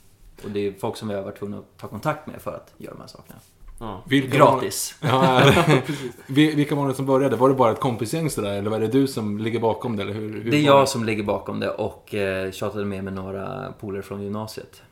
Och 0.44 0.50
det 0.50 0.60
är 0.60 0.72
folk 0.72 0.96
som 0.96 1.08
vi 1.08 1.14
har 1.14 1.22
varit 1.22 1.38
tvungna 1.38 1.58
att 1.58 1.76
ta 1.76 1.88
kontakt 1.88 2.26
med 2.26 2.42
för 2.42 2.54
att 2.54 2.74
göra 2.78 2.94
de 2.94 3.00
här 3.00 3.08
sakerna. 3.08 3.38
Ja. 3.80 4.02
Vilka 4.06 4.36
Gratis. 4.36 4.94
Var, 5.00 5.08
ja, 5.10 5.52
Vilka 6.26 6.74
var 6.74 6.88
det 6.88 6.94
som 6.94 7.06
började? 7.06 7.36
Var 7.36 7.48
det 7.48 7.54
bara 7.54 7.72
ett 7.72 7.80
kompisgäng 7.80 8.30
sådär? 8.30 8.52
Eller 8.52 8.70
var 8.70 8.80
det 8.80 8.86
du 8.88 9.06
som 9.06 9.38
ligger 9.38 9.60
bakom 9.60 9.96
det? 9.96 10.02
Eller 10.02 10.12
hur, 10.14 10.42
hur 10.42 10.50
Det 10.50 10.56
är 10.56 10.62
jag 10.62 10.88
som 10.88 11.04
ligger 11.04 11.22
bakom 11.22 11.60
det 11.60 11.70
och 11.70 12.14
eh, 12.14 12.50
tjatade 12.50 12.84
med 12.84 13.04
mig 13.04 13.12
några 13.14 13.72
polare 13.80 14.02
från 14.02 14.22
gymnasiet. 14.22 14.82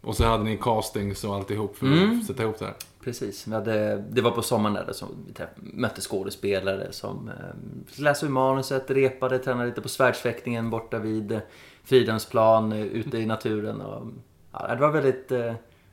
Och 0.00 0.16
så 0.16 0.24
hade 0.24 0.44
ni 0.44 0.56
castings 0.56 1.24
och 1.24 1.34
alltihop 1.34 1.76
för 1.76 1.86
Mm. 1.86 2.18
att 2.20 2.26
sätta 2.26 2.42
ihop 2.42 2.58
det 2.58 2.64
här. 2.64 2.74
Precis. 3.04 3.46
Hade, 3.46 4.04
det 4.10 4.20
var 4.20 4.30
på 4.30 4.42
sommaren 4.42 4.74
där 4.74 4.92
som 4.92 5.08
vi 5.26 5.44
mötte 5.56 6.00
skådespelare 6.00 6.92
som 6.92 7.28
eh, 7.28 8.00
läste 8.02 8.26
ur 8.26 8.30
manuset, 8.30 8.90
repade, 8.90 9.38
tränade 9.38 9.66
lite 9.68 9.80
på 9.80 9.88
svärdsfäktningen 9.88 10.70
borta 10.70 10.98
vid 10.98 11.40
Fridhemsplan, 11.84 12.72
eh, 12.72 12.82
ute 12.82 13.18
i 13.18 13.26
naturen. 13.26 13.80
Och, 13.80 14.06
ja, 14.52 14.74
det 14.74 14.80
var 14.80 14.90
väldigt, 14.90 15.32
eh, 15.32 15.52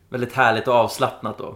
väldigt 0.10 0.34
härligt 0.34 0.68
och 0.68 0.74
avslappnat 0.74 1.38
då. 1.38 1.56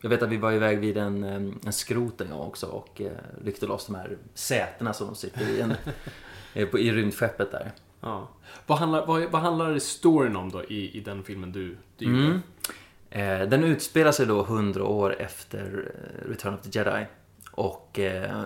Jag 0.00 0.10
vet 0.10 0.22
att 0.22 0.28
vi 0.28 0.36
var 0.36 0.52
iväg 0.52 0.78
vid 0.78 0.96
en, 0.96 1.24
eh, 1.24 1.52
en 1.66 1.72
skrot 1.72 2.20
en 2.20 2.30
gång 2.30 2.40
också 2.40 2.66
och 2.66 3.00
eh, 3.00 3.10
ryckte 3.44 3.66
loss 3.66 3.86
de 3.86 3.94
här 3.94 4.16
sätena 4.34 4.92
som 4.92 5.06
de 5.06 5.16
sitter 5.16 5.48
i, 5.48 5.60
en, 5.60 5.74
eh, 6.54 6.68
på, 6.68 6.78
i 6.78 6.92
rymdskeppet 6.92 7.52
där. 7.52 7.72
Ja. 8.00 8.28
Vad, 8.66 8.78
handlar, 8.78 9.06
vad, 9.06 9.22
vad 9.30 9.42
handlar 9.42 9.78
storyn 9.78 10.36
om 10.36 10.50
då 10.50 10.64
i, 10.64 10.96
i 10.96 11.00
den 11.00 11.24
filmen 11.24 11.52
du, 11.52 11.76
du? 11.96 12.06
Mm. 12.06 12.42
Eh, 13.10 13.48
den 13.48 13.64
utspelar 13.64 14.12
sig 14.12 14.26
då 14.26 14.40
100 14.40 14.84
år 14.84 15.16
efter 15.20 15.92
eh, 15.94 16.28
Return 16.30 16.54
of 16.54 16.60
the 16.60 16.78
Jedi. 16.78 17.06
Och 17.50 17.98
eh, 17.98 18.42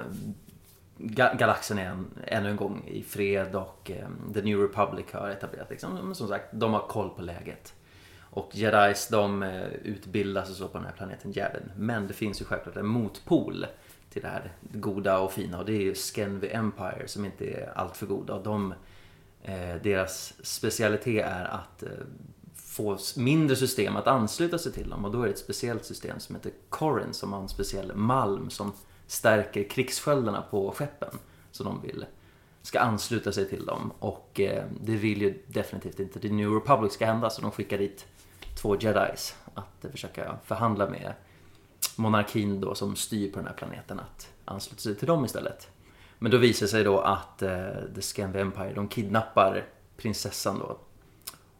ga- 0.98 1.36
galaxen 1.36 1.78
är 1.78 1.86
en, 1.86 2.06
ännu 2.26 2.50
en 2.50 2.56
gång 2.56 2.84
i 2.86 3.02
fred 3.02 3.54
och 3.54 3.90
eh, 3.90 4.34
The 4.34 4.42
New 4.42 4.60
Republic 4.60 5.06
har 5.12 5.28
etablerat 5.28 5.70
liksom, 5.70 6.14
som 6.14 6.28
sagt, 6.28 6.44
de 6.52 6.72
har 6.72 6.80
koll 6.88 7.10
på 7.10 7.22
läget. 7.22 7.74
Och 8.34 8.50
Jedis 8.52 9.08
de 9.08 9.42
eh, 9.42 9.66
utbildas 9.66 10.50
och 10.50 10.56
så 10.56 10.68
på 10.68 10.78
den 10.78 10.86
här 10.86 10.94
planeten 10.94 11.32
Järden. 11.32 11.72
Men 11.76 12.06
det 12.06 12.14
finns 12.14 12.40
ju 12.40 12.44
självklart 12.44 12.76
en 12.76 12.86
motpol 12.86 13.66
till 14.10 14.22
det 14.22 14.28
här 14.28 14.52
goda 14.72 15.18
och 15.18 15.32
fina 15.32 15.58
och 15.58 15.64
det 15.64 15.72
är 15.72 15.80
ju 15.80 15.94
Skenvi 15.94 16.48
Empire 16.52 17.08
som 17.08 17.24
inte 17.24 17.50
är 17.50 17.72
alltför 17.74 18.06
goda. 18.06 18.34
Och 18.34 18.42
de, 18.42 18.74
eh, 19.42 19.74
deras 19.82 20.34
specialitet 20.42 21.24
är 21.26 21.44
att 21.44 21.82
eh, 21.82 21.88
få 22.54 22.98
mindre 23.16 23.56
system 23.56 23.96
att 23.96 24.06
ansluta 24.06 24.58
sig 24.58 24.72
till 24.72 24.88
dem 24.88 25.04
och 25.04 25.10
då 25.10 25.22
är 25.22 25.26
det 25.26 25.32
ett 25.32 25.38
speciellt 25.38 25.84
system 25.84 26.20
som 26.20 26.34
heter 26.34 26.52
Corin 26.68 27.12
som 27.14 27.32
har 27.32 27.40
en 27.40 27.48
speciell 27.48 27.94
malm 27.94 28.50
som 28.50 28.72
stärker 29.06 29.68
krigssköldarna 29.68 30.42
på 30.42 30.70
skeppen 30.70 31.18
som 31.50 31.66
de 31.66 31.82
vill 31.82 32.06
ska 32.62 32.80
ansluta 32.80 33.32
sig 33.32 33.48
till 33.48 33.66
dem 33.66 33.92
och 33.98 34.40
eh, 34.40 34.64
det 34.80 34.96
vill 34.96 35.22
ju 35.22 35.42
definitivt 35.46 36.00
inte 36.00 36.20
The 36.20 36.28
New 36.28 36.50
Republic 36.50 36.92
ska 36.92 37.06
hända 37.06 37.30
så 37.30 37.42
de 37.42 37.50
skickar 37.50 37.78
dit 37.78 38.06
två 38.54 38.76
jedis 38.80 39.36
att 39.54 39.84
försöka 39.90 40.36
förhandla 40.44 40.90
med 40.90 41.12
monarkin 41.96 42.60
då 42.60 42.74
som 42.74 42.96
styr 42.96 43.32
på 43.32 43.38
den 43.38 43.46
här 43.46 43.54
planeten 43.54 44.00
att 44.00 44.28
ansluta 44.44 44.80
sig 44.80 44.94
till 44.94 45.06
dem 45.06 45.24
istället. 45.24 45.70
Men 46.18 46.30
då 46.30 46.38
visar 46.38 46.66
det 46.66 46.70
sig 46.70 46.84
då 46.84 47.00
att 47.00 47.42
eh, 47.42 47.68
The 47.94 48.02
Scandi 48.02 48.38
Empire, 48.38 48.72
de 48.74 48.88
kidnappar 48.88 49.64
prinsessan 49.96 50.58
då 50.58 50.78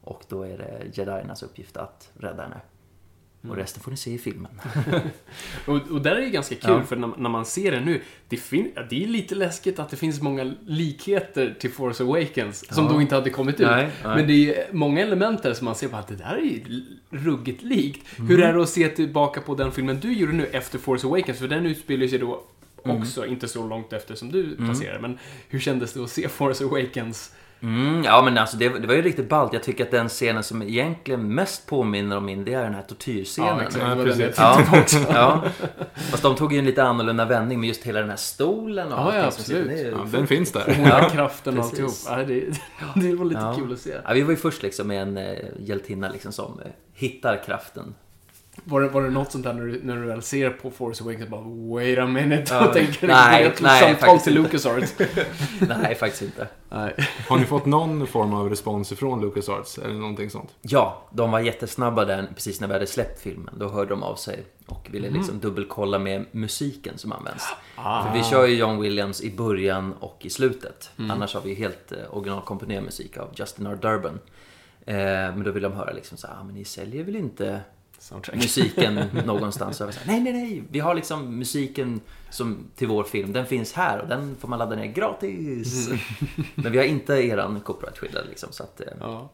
och 0.01 0.25
då 0.29 0.43
är 0.43 0.59
det 0.59 0.99
jediernas 0.99 1.43
uppgift 1.43 1.77
att 1.77 2.11
rädda 2.15 2.43
henne. 2.43 2.61
Och 3.49 3.57
resten 3.57 3.83
får 3.83 3.91
ni 3.91 3.97
se 3.97 4.11
i 4.11 4.19
filmen. 4.19 4.61
Och, 5.67 5.77
och 5.91 6.03
där 6.03 6.17
är 6.17 6.21
det 6.21 6.31
ganska 6.31 6.55
kul, 6.55 6.71
Ja. 6.71 6.83
för 6.83 6.97
när, 6.97 7.11
när 7.19 7.31
man 7.31 7.45
ser 7.45 7.71
det 7.73 7.81
nu, 7.81 8.01
det, 8.29 8.37
fin- 8.37 8.73
det 8.91 9.05
är 9.05 9.09
lite 9.09 9.35
läskigt 9.35 9.79
att 9.79 9.89
det 9.91 9.97
finns 9.97 10.21
många 10.23 10.55
likheter 10.67 11.55
till 11.61 11.71
Force 11.73 12.03
Awakens, 12.05 12.75
som 12.75 12.85
Ja. 12.85 12.93
då 12.93 13.01
inte 13.01 13.15
hade 13.15 13.31
kommit 13.31 13.61
ut. 13.61 13.67
Nej, 13.67 13.89
nej. 14.05 14.17
Men 14.17 14.27
det 14.27 14.55
är 14.57 14.73
många 14.73 15.01
element 15.03 15.43
där 15.43 15.55
som 15.55 15.65
man 15.65 15.75
ser 15.75 15.89
på 15.89 15.97
att 15.97 16.09
det 16.09 16.17
där 16.17 16.37
är 16.37 16.41
ju 16.43 16.83
ruggigt 17.11 17.63
likt. 17.63 18.19
Mm. 18.19 18.29
Hur 18.31 18.41
är 18.43 18.53
det 18.55 18.63
att 18.63 18.69
se 18.69 18.89
tillbaka 18.89 19.41
på 19.41 19.55
den 19.55 19.73
filmen 19.73 20.01
du 20.01 20.13
gjorde 20.13 20.33
nu 20.33 20.47
efter 20.47 20.79
Force 20.79 21.07
Awakens? 21.07 21.39
För 21.39 21.49
den 21.49 21.67
utspelar 21.67 22.07
sig 22.07 22.19
då 22.19 22.45
Mm. 22.87 22.97
också 23.03 23.27
inte 23.27 23.49
så 23.49 23.69
långt 23.69 23.93
efter 23.93 24.15
som 24.15 24.33
du 24.33 24.57
passerade. 24.57 25.01
Men 25.01 25.19
hur 25.49 25.61
kändes 25.61 25.93
det 25.93 26.05
att 26.05 26.11
se 26.11 26.29
Force 26.29 26.65
Awakens? 26.65 27.35
Mm, 27.63 28.05
ja 28.05 28.23
men 28.23 28.39
alltså 28.39 28.57
det, 28.57 28.69
det 28.69 28.87
var 28.87 28.95
ju 28.95 29.03
riktigt 29.03 29.29
ballt. 29.29 29.53
Jag 29.53 29.63
tycker 29.63 29.85
att 29.85 29.91
den 29.91 30.09
scenen 30.09 30.43
som 30.43 30.63
egentligen 30.63 31.35
mest 31.35 31.67
påminner 31.67 32.17
om 32.17 32.25
min, 32.25 32.45
det 32.45 32.55
är 32.55 32.63
den 32.63 32.75
här 32.75 32.83
tortyrscenen. 32.83 33.61
exakt. 33.61 33.85
Ja, 33.89 34.05
precis. 34.05 34.37
tänkte 34.37 34.43
Ja, 34.73 34.81
också. 34.83 34.97
ja. 35.13 35.45
Fast 36.11 36.23
de 36.23 36.37
tog 36.37 36.53
ju 36.53 36.59
en 36.59 36.65
lite 36.65 36.83
annorlunda 36.85 37.25
vändning 37.25 37.61
med 37.61 37.69
just 37.69 37.85
hela 37.85 38.01
den 38.01 38.11
här 38.11 38.17
stolen 38.17 38.87
och 38.87 38.99
Ja, 38.99 39.03
allting 39.03 39.21
ja, 39.21 39.31
som 39.31 39.45
sitter 39.45 39.61
absolut. 39.61 39.85
ner. 39.85 39.91
Ja, 39.91 40.07
den 40.19 40.27
finns 40.27 40.53
där. 40.53 40.87
Ja, 40.89 41.09
kraften 41.13 41.59
och 41.59 41.65
alltihop. 41.65 41.93
Ja, 42.09 42.17
det, 42.17 42.25
det 42.95 43.15
var 43.15 43.25
lite 43.25 43.41
Ja. 43.41 43.55
kul 43.59 43.73
att 43.73 43.79
se. 43.79 43.95
Ja, 44.05 44.13
vi 44.15 44.23
var 44.23 44.31
ju 44.31 44.37
först 44.37 44.63
liksom 44.63 44.89
med 44.89 45.03
en 45.03 45.17
eh, 45.17 45.39
hjältinna 45.59 46.09
liksom 46.09 46.33
som 46.33 46.61
eh, 46.65 46.71
hittar 46.95 47.43
kraften 47.47 47.95
Var 48.65 48.81
det, 48.81 48.89
var 48.89 49.03
det 49.03 49.11
något 49.11 49.33
sånt 49.33 49.45
där 49.45 49.53
när 49.53 49.65
du, 49.67 49.81
när 49.85 49.97
du 49.97 50.03
väl 50.07 50.23
ser 50.23 50.51
på 50.51 50.71
Force 50.71 51.05
Awakens 51.05 51.29
bara 51.31 51.41
Wait 51.41 51.99
a 51.99 52.07
minute 52.07 52.59
och 52.59 52.73
tänker 52.73 53.07
nej, 53.09 53.53
nej, 53.61 53.81
samtal 53.81 54.19
till. 54.21 54.35
LucasArts. 54.35 54.95
Nej, 55.61 55.95
faktiskt 55.95 56.23
inte. 56.23 56.49
nej. 56.71 56.95
Har 57.29 57.39
ni 57.39 57.45
fått 57.45 57.67
någon 57.67 58.07
form 58.07 58.35
av 58.35 58.51
respons 58.51 58.93
ifrån 58.93 59.21
LucasArts 59.21 59.79
eller 59.79 59.95
någonting 59.95 60.31
sånt? 60.31 60.55
Ja, 60.61 61.03
de 61.13 61.31
var 61.31 61.41
jättesnabba 61.41 62.05
där 62.05 62.27
precis 62.35 62.61
när 62.61 62.69
vi 62.69 62.73
hade 62.75 62.87
släppt 62.87 63.21
filmen. 63.21 63.55
Då 63.59 63.69
hörde 63.69 63.91
de 63.91 64.03
av 64.03 64.15
sig 64.17 64.45
och 64.67 64.89
ville 64.91 65.09
Mhm. 65.09 65.17
liksom 65.19 65.41
dubbelkolla 65.41 65.99
med 65.99 66.25
musiken 66.33 66.99
som 66.99 67.13
används. 67.13 67.45
Ah. 67.77 68.05
För 68.07 68.19
vi 68.19 68.25
kör 68.25 68.47
ju 68.47 68.57
John 68.57 68.81
Williams 68.81 69.23
i 69.23 69.37
början 69.37 69.93
och 70.01 70.19
i 70.21 70.31
slutet. 70.31 70.91
Mm. 70.99 71.11
Annars 71.11 71.35
har 71.35 71.41
vi 71.41 71.55
helt 71.55 71.93
eh, 71.93 71.99
originalkomponerad 72.17 72.85
musik 72.85 73.17
av 73.17 73.29
Justin 73.37 73.67
R. 73.67 73.79
Durbin. 73.83 74.19
Eh, 74.87 74.95
men 75.35 75.43
då 75.45 75.51
vill 75.51 75.63
de 75.63 75.73
höra 75.73 75.93
liksom 75.93 76.19
så 76.19 76.27
här, 76.27 76.35
ah, 76.41 76.45
men 76.45 76.55
ni 76.55 76.65
säljer 76.65 77.05
väl 77.05 77.17
inte 77.17 77.61
Soundtrack. 78.05 78.37
musiken 78.37 78.95
någonstans? 79.27 79.77
Så 79.77 79.83
jag 79.83 79.87
var 79.87 79.93
så 79.93 80.01
här, 80.01 80.07
nej, 80.07 80.21
nej, 80.21 80.33
nej. 80.43 80.63
Vi 80.71 80.81
har 80.81 80.95
liksom 80.95 81.39
musiken 81.39 82.01
som 82.31 82.65
till 82.77 82.89
vår 82.89 83.05
film. 83.05 83.33
Den 83.33 83.47
finns 83.47 83.73
här 83.73 83.99
och 84.01 84.09
den 84.09 84.37
får 84.41 84.49
man 84.49 84.59
ladda 84.59 84.77
ner 84.77 84.87
gratis. 84.87 85.87
Mm. 85.89 85.99
Men 86.55 86.73
vi 86.73 86.79
har 86.79 86.85
inte 86.85 87.13
eran 87.15 87.61
copyright-skyddad 87.61 88.27
liksom. 88.29 88.53
Så 88.53 88.63
att, 88.63 88.81
eh, 88.81 88.87
Ja. 89.01 89.31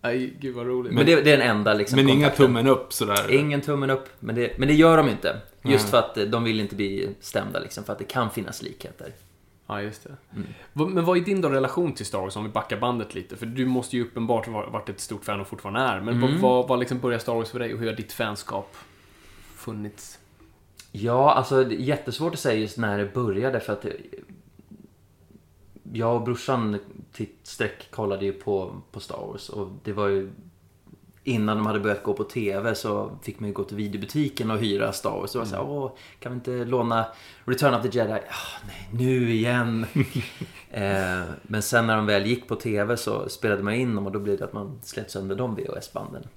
Nej, 0.00 0.36
gud 0.40 0.54
vad 0.54 0.66
roligt. 0.66 0.92
men 0.92 1.06
det, 1.06 1.20
det 1.20 1.32
är 1.32 1.38
den 1.38 1.50
enda 1.56 1.74
liksom, 1.74 1.96
Men 1.96 2.08
inga 2.08 2.30
tummen 2.30 2.66
upp 2.66 2.92
sådär? 2.92 3.30
Ingen 3.30 3.60
tummen 3.60 3.90
upp, 3.90 4.08
men 4.20 4.34
det, 4.34 4.58
men 4.58 4.68
det 4.68 4.74
gör 4.74 4.96
de 4.96 5.08
inte. 5.08 5.36
Just 5.62 5.84
Nej. 5.84 5.90
för 5.90 5.98
att 5.98 6.16
eh, 6.16 6.24
de 6.24 6.44
vill 6.44 6.60
inte 6.60 6.74
bli 6.74 7.08
stämda, 7.20 7.58
liksom, 7.60 7.84
för 7.84 7.92
att 7.92 7.98
det 7.98 8.04
kan 8.04 8.30
finnas 8.30 8.62
likheter. 8.62 9.12
Ja, 9.66 9.82
just 9.82 10.04
det. 10.04 10.16
Mm. 10.34 10.94
Men 10.94 11.04
vad 11.04 11.16
är 11.16 11.20
din 11.20 11.40
då 11.40 11.48
relation 11.48 11.92
till 11.92 12.06
Star 12.06 12.20
Wars 12.20 12.36
om 12.36 12.44
vi 12.44 12.50
backar 12.50 12.80
bandet 12.80 13.14
lite? 13.14 13.36
För 13.36 13.46
du 13.46 13.66
måste 13.66 13.96
ju 13.96 14.04
uppenbart 14.04 14.46
ha 14.46 14.70
varit 14.70 14.88
ett 14.88 15.00
stort 15.00 15.24
fan 15.24 15.40
och 15.40 15.46
fortfarande 15.46 15.80
är. 15.80 16.00
Men 16.00 16.22
Mm. 16.22 16.40
vad, 16.40 16.68
vad, 16.68 16.78
liksom 16.78 16.98
började 16.98 17.22
Star 17.22 17.34
Wars 17.34 17.50
för 17.50 17.58
dig 17.58 17.74
och 17.74 17.80
hur 17.80 17.86
har 17.86 17.94
ditt 17.96 18.12
fanskap 18.12 18.76
funnits? 19.54 20.18
Ja, 20.92 21.32
alltså 21.32 21.64
det 21.64 21.74
är 21.74 21.78
jättesvårt 21.78 22.32
att 22.32 22.38
säga 22.40 22.60
just 22.60 22.78
när 22.78 22.98
det 22.98 23.14
började 23.14 23.60
för 23.60 23.72
att 23.72 23.84
eh, 23.84 23.90
jag 25.92 26.16
och 26.16 26.22
brorsan 26.22 26.78
sträck 27.42 27.90
kollade 27.90 28.24
ju 28.24 28.32
på, 28.32 28.80
på 28.90 29.00
Star 29.00 29.26
Wars 29.26 29.48
och 29.48 29.68
det 29.84 29.92
var 29.92 30.08
ju 30.08 30.30
innan 31.26 31.56
de 31.56 31.66
hade 31.66 31.80
börjat 31.80 32.02
gå 32.02 32.14
på 32.14 32.24
TV 32.24 32.74
så 32.74 33.18
fick 33.22 33.40
man 33.40 33.48
ju 33.48 33.54
gå 33.54 33.64
till 33.64 33.76
videobutiken 33.76 34.50
och 34.50 34.58
hyra 34.58 34.92
Star 34.92 35.10
Wars. 35.10 35.34
Och 35.34 35.38
var 35.38 35.46
så 35.46 35.56
här, 35.56 35.62
åh, 35.62 35.92
kan 36.20 36.32
vi 36.32 36.36
inte 36.36 36.64
låna 36.64 37.06
Return 37.44 37.74
of 37.74 37.82
the 37.82 37.98
Jedi? 37.98 38.12
Ah, 38.12 38.66
nej, 38.66 38.88
nu 38.90 39.30
igen. 39.30 39.86
eh, 40.70 41.22
men 41.42 41.62
sen 41.62 41.86
när 41.86 41.96
de 41.96 42.06
väl 42.06 42.26
gick 42.26 42.48
på 42.48 42.56
TV 42.56 42.96
så 42.96 43.28
spelade 43.28 43.62
man 43.62 43.74
in 43.74 43.94
dem 43.94 44.06
och 44.06 44.12
då 44.12 44.18
blir 44.18 44.38
det 44.38 44.44
att 44.44 44.52
man 44.52 44.80
slet 44.82 45.10
sönder 45.10 45.36
de 45.36 45.56
VHS-banden. 45.56 46.28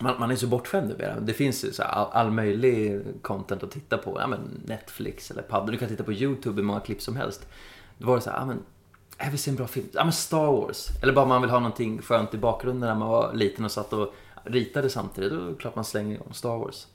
Man, 0.00 0.20
man 0.20 0.30
är 0.30 0.36
så 0.36 0.46
bortskämd 0.46 0.88
numera. 0.88 1.20
Det 1.20 1.32
finns 1.32 1.64
ju 1.64 1.72
så 1.72 1.82
all, 1.82 2.08
all 2.12 2.30
möjlig 2.30 3.02
content 3.22 3.62
att 3.62 3.70
titta 3.70 3.98
på. 3.98 4.18
Ja, 4.20 4.26
men 4.26 4.62
Netflix 4.64 5.30
eller 5.30 5.42
Pub. 5.42 5.70
Du 5.70 5.78
kan 5.78 5.88
titta 5.88 6.04
på 6.04 6.12
YouTube 6.12 6.56
hur 6.56 6.66
många 6.66 6.80
klipp 6.80 7.02
som 7.02 7.16
helst. 7.16 7.48
Då 7.98 8.06
var 8.06 8.16
det 8.16 8.22
så 8.22 8.30
här, 8.30 8.38
ja, 8.38 8.46
men 8.46 8.62
jag 9.18 9.30
vill 9.30 9.38
se 9.38 9.50
en 9.50 9.56
bra 9.56 9.66
film. 9.66 9.86
Ja 9.92 10.04
men 10.04 10.12
Star 10.12 10.46
Wars. 10.46 10.88
Eller 11.02 11.12
bara 11.12 11.26
man 11.26 11.40
vill 11.42 11.50
ha 11.50 11.58
någonting 11.58 12.02
skönt 12.02 12.34
i 12.34 12.38
bakgrunden 12.38 12.88
när 12.88 12.94
man 12.94 13.08
var 13.08 13.34
liten 13.34 13.64
och 13.64 13.70
satt 13.70 13.92
och 13.92 14.14
ritade 14.44 14.90
samtidigt. 14.90 15.32
Då 15.32 15.36
är 15.36 15.48
det 15.50 15.54
klart 15.54 15.74
man 15.74 15.84
slänger 15.84 16.14
igång 16.14 16.32
Star 16.34 16.56
Wars. 16.56 16.86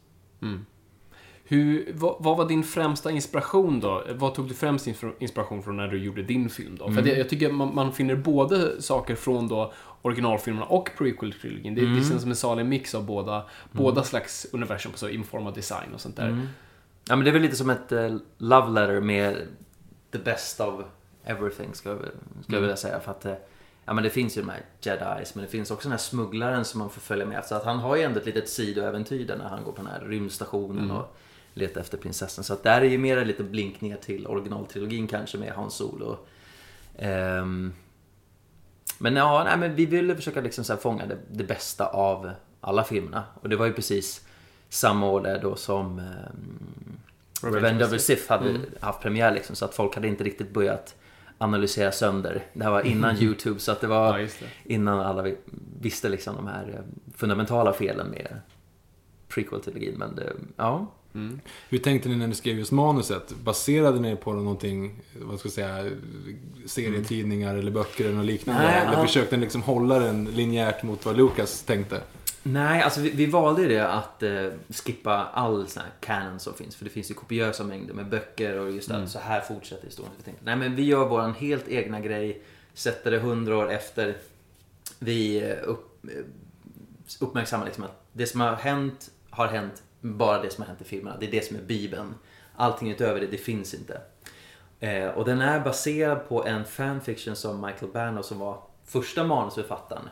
Hur, 1.44 1.92
vad, 1.94 2.16
vad 2.20 2.38
var 2.38 2.48
din 2.48 2.64
främsta 2.64 3.12
inspiration 3.12 3.80
då? 3.80 4.04
Vad 4.16 4.36
tog 4.36 4.48
du 4.48 4.54
främst 4.54 4.88
inspir- 4.88 5.14
inspiration 5.20 5.64
från 5.64 5.78
när 5.78 5.88
du 5.88 6.04
gjorde 6.04 6.24
din 6.24 6.50
film 6.50 6.76
då? 6.78 6.92
För 6.92 7.02
att 7.02 7.18
jag, 7.18 7.30
tycker 7.30 7.52
man, 7.52 7.76
man 7.76 7.94
finner 7.94 8.16
både 8.16 8.82
saker 8.82 9.16
från 9.16 9.48
då 9.48 9.74
originalfilmerna 10.02 10.66
och 10.66 10.90
prequel-trilogin. 10.98 11.76
Det, 11.76 11.82
det 11.96 12.04
känns 12.10 12.22
som 12.22 12.30
en 12.32 12.36
salig 12.36 12.66
mix 12.66 12.96
av 12.96 13.06
båda, 13.06 13.46
båda 13.72 14.04
slags 14.04 14.48
universum, 14.52 14.92
så 14.96 15.10
i 15.10 15.24
form 15.24 15.48
av 15.48 15.54
design 15.54 15.94
och 15.94 16.02
sånt 16.02 16.16
där. 16.16 16.48
Ja 17.08 17.16
men 17.16 17.24
det 17.24 17.30
är 17.30 17.34
väl 17.34 17.42
lite 17.42 17.56
som 17.56 17.70
ett 17.70 17.92
eh, 17.92 18.16
love 18.38 18.70
letter 18.70 19.02
med 19.02 19.38
the 20.12 20.18
best 20.18 20.60
of 20.60 20.74
everything 21.24 21.74
ska, 21.74 21.90
jag- 21.90 22.00
ska 22.44 22.54
jag 22.54 22.62
vilja 22.62 22.76
säga. 22.78 23.00
För 23.00 23.12
att 23.12 23.26
eh, 23.26 23.34
ja, 23.86 23.94
men 23.94 24.04
det 24.04 24.10
finns 24.10 24.38
ju 24.38 24.42
de 24.42 24.50
här 24.50 24.62
jedis 24.82 25.36
men 25.36 25.44
det 25.46 25.50
finns 25.52 25.72
också 25.72 25.84
den 25.88 25.92
här 25.92 25.98
smugglaren 26.00 26.66
som 26.66 26.80
man 26.80 26.90
får 26.90 27.02
följa 27.02 27.26
med. 27.26 27.46
Så 27.46 27.56
att 27.56 27.64
han 27.66 27.80
har 27.80 27.96
ju 27.96 28.02
ändå 28.02 28.20
ett 28.20 28.26
litet 28.26 28.50
sidoäventyr 28.50 29.28
där 29.28 29.38
när 29.38 29.46
han 29.50 29.64
går 29.64 29.72
på 29.72 29.82
den 29.82 29.92
här 29.92 30.00
rymdstationen 30.02 30.92
och 30.92 31.16
letar 31.54 31.82
efter 31.82 31.98
prinsessan. 31.98 32.44
Så 32.44 32.54
att 32.54 32.64
där 32.64 32.82
är 32.82 32.86
ju 32.86 32.98
mer 32.98 33.26
lite 33.26 33.44
blinkningar 33.44 33.98
till 33.98 34.28
originaltrilogin 34.28 35.08
kanske 35.08 35.38
med 35.38 35.52
Hans 35.54 35.74
Solo. 35.74 36.18
Ehm, 36.98 37.74
men 38.98 39.16
ja, 39.16 39.44
nej, 39.44 39.58
men 39.58 39.76
vi 39.76 39.86
ville 39.86 40.16
försöka 40.16 40.42
liksom 40.42 40.64
så 40.64 40.78
fånga 40.78 41.06
det, 41.06 41.18
det 41.32 41.44
bästa 41.44 41.86
av 41.88 42.32
alla 42.62 42.84
filmerna. 42.84 43.24
Och 43.42 43.50
det 43.50 43.56
var 43.56 43.66
ju 43.66 43.74
precis 43.74 44.26
samma 44.70 45.10
år 45.10 45.22
där 45.22 45.40
då 45.42 45.56
som 45.56 46.00
ehm, 46.00 47.00
Revenge 47.44 47.84
of 47.84 47.90
the 47.92 48.00
Sith 48.00 48.30
hade 48.30 48.60
haft 48.80 49.02
premiär 49.02 49.32
liksom, 49.32 49.56
så 49.56 49.66
att 49.66 49.76
folk 49.76 49.96
hade 49.96 50.08
inte 50.08 50.24
riktigt 50.24 50.54
börjat 50.54 50.96
analysera 51.42 51.92
sönder. 51.92 52.44
Det 52.54 52.64
här 52.64 52.72
var 52.72 52.82
innan 52.82 53.18
YouTube 53.20 53.60
så 53.60 53.72
att 53.72 53.82
det 53.82 53.88
var 53.88 54.20
Ja, 54.20 54.28
det. 54.40 54.74
innan 54.74 55.00
alla 55.00 55.22
vi- 55.22 55.38
visste 55.82 56.10
liksom 56.10 56.36
de 56.36 56.48
här 56.48 56.70
eh, 56.74 57.14
fundamentala 57.18 57.74
felen 57.74 58.08
med 58.10 58.40
prequel-trilogin. 59.30 59.98
Men 59.98 60.16
det, 60.16 60.34
ja. 60.56 60.88
Hur 61.70 61.78
tänkte 61.78 62.10
ni 62.10 62.16
när 62.16 62.28
ni 62.28 62.36
skrev 62.36 62.58
just 62.58 62.72
manuset? 62.72 63.34
Baserade 63.44 64.00
ni 64.00 64.16
på 64.16 64.34
någonting, 64.34 65.00
vad 65.22 65.40
ska 65.40 65.48
jag 65.48 65.54
säga, 65.54 65.92
serietidningar 66.66 67.56
eller 67.56 67.72
böcker 67.72 68.06
eller 68.06 68.16
något 68.18 68.26
liknande? 68.26 68.64
Nej, 68.64 68.82
eller 68.88 68.98
ja. 68.98 69.06
försökte 69.06 69.38
ni 69.38 69.42
liksom 69.42 69.62
hålla 69.62 70.00
den 70.00 70.26
linjärt 70.26 70.84
mot 70.84 71.06
vad 71.06 71.18
Lucas 71.18 71.64
tänkte? 71.64 72.02
Nej, 72.44 72.82
alltså 72.82 73.02
vi, 73.02 73.10
vi 73.10 73.26
valde 73.26 73.62
ju 73.62 73.68
det 73.68 73.88
att 73.88 74.24
eh, 74.24 74.48
skippa 74.70 75.28
all 75.34 75.68
sån 75.68 75.84
här 75.84 75.92
canon 76.00 76.40
som 76.40 76.54
finns. 76.54 76.76
För 76.76 76.86
det 76.86 76.92
finns 76.92 77.12
ju 77.12 77.14
kopiösa 77.14 77.64
mängder 77.64 77.94
med 77.94 78.10
böcker 78.10 78.60
och 78.60 78.72
just 78.72 78.92
att 78.92 79.10
så 79.10 79.20
här 79.20 79.42
fortsätter 79.42 79.86
historien. 79.86 80.14
Vi 80.18 80.24
tänkte, 80.24 80.46
nej 80.46 80.56
men 80.56 80.76
vi 80.76 80.86
gör 80.86 81.08
våran 81.08 81.34
helt 81.34 81.68
egna 81.68 82.00
grej, 82.00 82.44
sätter 82.74 83.12
det 83.12 83.20
hundra 83.20 83.58
år 83.58 83.72
efter. 83.72 84.18
Vi 85.00 85.50
eh, 85.50 85.58
upp, 85.64 86.06
eh, 86.06 86.26
uppmärksammar 87.20 87.66
liksom 87.66 87.84
att 87.84 88.04
det 88.14 88.28
som 88.28 88.42
har 88.42 88.56
hänt, 88.56 89.12
har 89.30 89.48
hänt, 89.48 89.84
bara 90.02 90.42
det 90.42 90.50
som 90.50 90.62
har 90.62 90.68
hänt 90.68 90.82
i 90.82 90.84
filmerna. 90.84 91.18
Det 91.20 91.28
är 91.28 91.32
det 91.32 91.46
som 91.46 91.56
är 91.56 91.62
Bibeln. 91.62 92.14
Allting 92.56 92.92
utöver 92.92 93.20
det, 93.20 93.28
det 93.28 93.38
finns 93.38 93.74
inte. 93.74 94.02
Eh, 94.80 95.08
och 95.08 95.26
den 95.26 95.42
är 95.42 95.60
baserad 95.60 96.30
på 96.30 96.46
en 96.46 96.66
fanfiction 96.66 97.36
som 97.36 97.62
Michael 97.62 97.92
Bano 97.92 98.24
som 98.24 98.40
var 98.40 98.64
första 98.86 99.24
manusförfattaren 99.24 100.10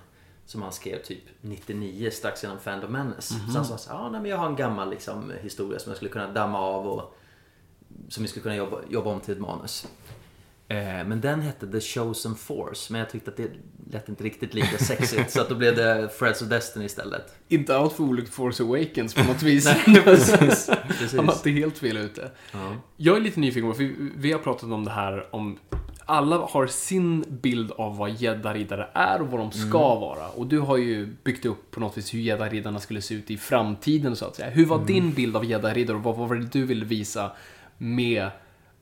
som 0.49 0.61
han 0.61 0.71
skrev 0.71 1.03
typ 1.03 1.23
99 1.41 2.11
strax 2.11 2.43
innan 2.43 2.57
Phantom 2.57 2.91
Menace. 2.91 3.33
Så 3.33 3.57
han 3.57 3.65
sa 3.65 3.77
så 3.77 3.91
ah, 3.91 4.09
nej, 4.09 4.21
men 4.21 4.31
jag 4.31 4.37
har 4.37 4.47
en 4.47 4.55
gammal 4.55 4.89
liksom, 4.89 5.33
historia 5.41 5.79
som 5.79 5.89
jag 5.89 5.97
skulle 5.97 6.11
kunna 6.11 6.31
damma 6.31 6.59
av 6.59 6.87
och 6.87 7.15
som 8.09 8.23
vi 8.23 8.29
skulle 8.29 8.43
kunna 8.43 8.55
jobba, 8.55 8.77
jobba 8.89 9.09
om 9.09 9.19
till 9.19 9.33
ett 9.33 9.39
manus. 9.39 9.87
Eh, 10.67 11.07
men 11.07 11.21
den 11.21 11.41
hette 11.41 11.71
The 11.71 11.81
Chosen 11.81 12.35
Force, 12.35 12.93
men 12.93 12.99
jag 12.99 13.09
tyckte 13.09 13.31
att 13.31 13.37
det 13.37 13.51
lät 13.91 14.09
inte 14.09 14.23
riktigt 14.23 14.53
lika 14.53 14.77
sexigt 14.77 15.31
så 15.31 15.41
att 15.41 15.49
då 15.49 15.55
blev 15.55 15.75
det 15.75 16.07
Threads 16.07 16.41
of 16.41 16.47
Destiny 16.47 16.85
istället. 16.85 17.35
Inte 17.47 17.77
allt 17.77 17.93
för 17.93 18.03
olikt 18.03 18.33
Force 18.33 18.63
Awakens 18.63 19.13
på 19.13 19.23
något 19.23 19.43
vis. 19.43 19.65
Nej, 19.65 20.01
precis. 20.03 20.69
precis. 20.87 21.15
Han 21.15 21.25
var 21.25 21.33
inte 21.33 21.49
helt 21.49 21.77
fel 21.77 21.97
ute. 21.97 22.31
Ja. 22.51 22.75
Jag 22.97 23.17
är 23.17 23.21
lite 23.21 23.39
nyfiken 23.39 23.69
på, 23.69 23.75
för 23.75 23.95
vi 24.17 24.31
har 24.31 24.39
pratat 24.39 24.71
om 24.71 24.85
det 24.85 24.91
här 24.91 25.35
om 25.35 25.59
alla 26.09 26.37
har 26.37 26.67
sin 26.67 27.25
bild 27.41 27.71
av 27.71 27.97
vad 27.97 28.11
gäddariddare 28.11 28.87
är 28.93 29.21
och 29.21 29.27
vad 29.27 29.39
de 29.39 29.51
ska 29.51 29.95
vara. 29.95 30.27
Och 30.27 30.47
du 30.47 30.59
har 30.59 30.77
ju 30.77 31.15
byggt 31.23 31.45
upp 31.45 31.71
på 31.71 31.79
något 31.79 31.97
vis 31.97 32.13
hur 32.13 32.19
gäddariddarna 32.19 32.79
skulle 32.79 33.01
se 33.01 33.15
ut 33.15 33.31
i 33.31 33.37
framtiden 33.37 34.15
så 34.15 34.25
att 34.25 34.35
säga. 34.35 34.49
Hur 34.49 34.65
var 34.65 34.85
din 34.85 35.13
bild 35.13 35.35
av 35.35 35.45
gäddariddare 35.45 35.97
och 35.97 36.03
vad 36.03 36.15
var 36.15 36.35
det 36.35 36.45
du 36.45 36.65
ville 36.65 36.85
visa 36.85 37.31
med, 37.77 38.29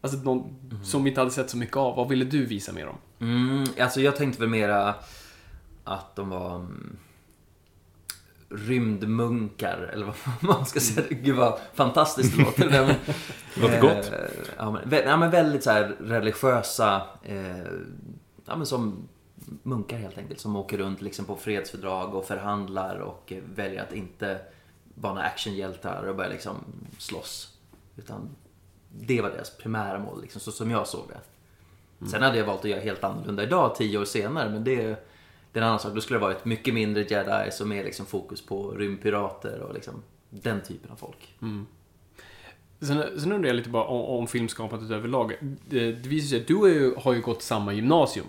alltså 0.02 0.18
någon 0.18 0.56
som 0.84 1.04
vi 1.04 1.10
inte 1.10 1.22
hade 1.22 1.32
sett 1.32 1.50
så 1.50 1.58
mycket 1.58 1.78
av, 1.78 1.96
vad 1.96 2.08
ville 2.08 2.26
du 2.26 2.46
visa 2.46 2.72
med 2.74 2.86
dem? 2.86 2.98
Mm, 3.20 3.66
alltså 3.80 4.02
jag 4.02 4.16
tänkte 4.16 4.42
väl 4.42 4.50
mera 4.50 4.96
att 5.84 6.16
de 6.16 6.30
var 6.30 6.56
mm, 6.56 6.98
rymdmunkar, 8.50 9.90
eller 9.94 10.06
vad 10.06 10.16
man 10.58 10.66
ska 10.66 10.80
säga. 10.80 11.08
Gud 11.10 11.36
vad 11.36 11.60
fantastiskt 11.74 12.38
det 12.38 12.44
låter. 12.44 12.70
Men, 12.70 12.96
Låter 13.62 13.82
gott. 13.82 14.12
Eh, 14.14 14.20
ja, 14.58 14.72
men, 14.72 14.84
vä- 14.84 15.06
ja, 15.06 15.18
men 15.18 15.32
väldigt 15.32 15.64
så 15.64 15.72
här 15.72 15.96
religiösa, 16.00 17.02
eh, 17.24 17.58
ja 18.46 18.56
men 18.56 18.66
som 18.66 19.08
munkar 19.64 19.98
helt 19.98 20.18
enkelt. 20.18 20.40
Som 20.40 20.56
åker 20.56 20.78
runt 20.78 21.02
liksom 21.02 21.26
på 21.26 21.36
fredsfördrag 21.36 22.16
och 22.16 22.26
förhandlar 22.26 22.98
och 23.00 23.32
eh, 23.32 23.44
väljer 23.56 23.84
att 23.84 23.94
inte 23.94 24.40
vara 24.96 25.14
några 25.14 25.28
actionhjältar 25.28 26.04
och 26.04 26.16
börja 26.16 26.30
liksom 26.30 26.56
slåss. 26.98 27.54
Utan 27.96 28.30
det 29.00 29.22
var 29.22 29.30
deras 29.30 29.58
primära 29.58 30.00
mål, 30.00 30.22
liksom, 30.22 30.42
så 30.42 30.52
som 30.52 30.72
jag 30.72 30.88
såg 30.88 31.04
det. 31.10 31.20
Sen 32.10 32.22
hade 32.24 32.38
jag 32.38 32.46
valt 32.46 32.60
att 32.60 32.70
göra 32.70 32.80
helt 32.82 33.04
annorlunda 33.04 33.44
idag, 33.44 33.76
tio 33.76 33.98
år 33.98 34.06
senare, 34.06 34.50
men 34.50 34.64
det, 34.64 35.08
det 35.52 35.60
är 35.60 35.64
en 35.64 35.68
annan 35.68 35.80
sak. 35.80 35.96
Då 35.96 36.02
skulle 36.02 36.20
det 36.20 36.26
varit 36.26 36.46
mycket 36.46 36.74
mindre 36.74 37.04
jedi 37.04 37.50
och 37.62 37.68
mer 37.68 37.84
liksom 37.84 38.06
fokus 38.06 38.46
på 38.46 38.72
rymdpirater 38.72 39.60
och 39.62 39.74
liksom 39.74 40.04
den 40.30 40.62
typen 40.62 40.92
av 40.92 40.96
folk. 40.96 41.36
Sen, 42.80 43.20
sen 43.20 43.32
undrar 43.32 43.50
jag 43.50 43.56
lite 43.56 43.70
bara 43.70 43.84
om, 43.84 44.20
om 44.20 44.28
filmskapandet 44.28 44.92
överlag. 44.92 45.34
Det, 45.70 45.92
det 45.92 46.10
visar 46.10 46.28
sig 46.28 46.42
att 46.42 46.48
du 46.48 46.56
har 46.56 46.68
ju, 46.68 46.96
har 46.96 47.14
ju 47.14 47.22
gått 47.22 47.42
samma 47.42 47.74
gymnasium. 47.74 48.26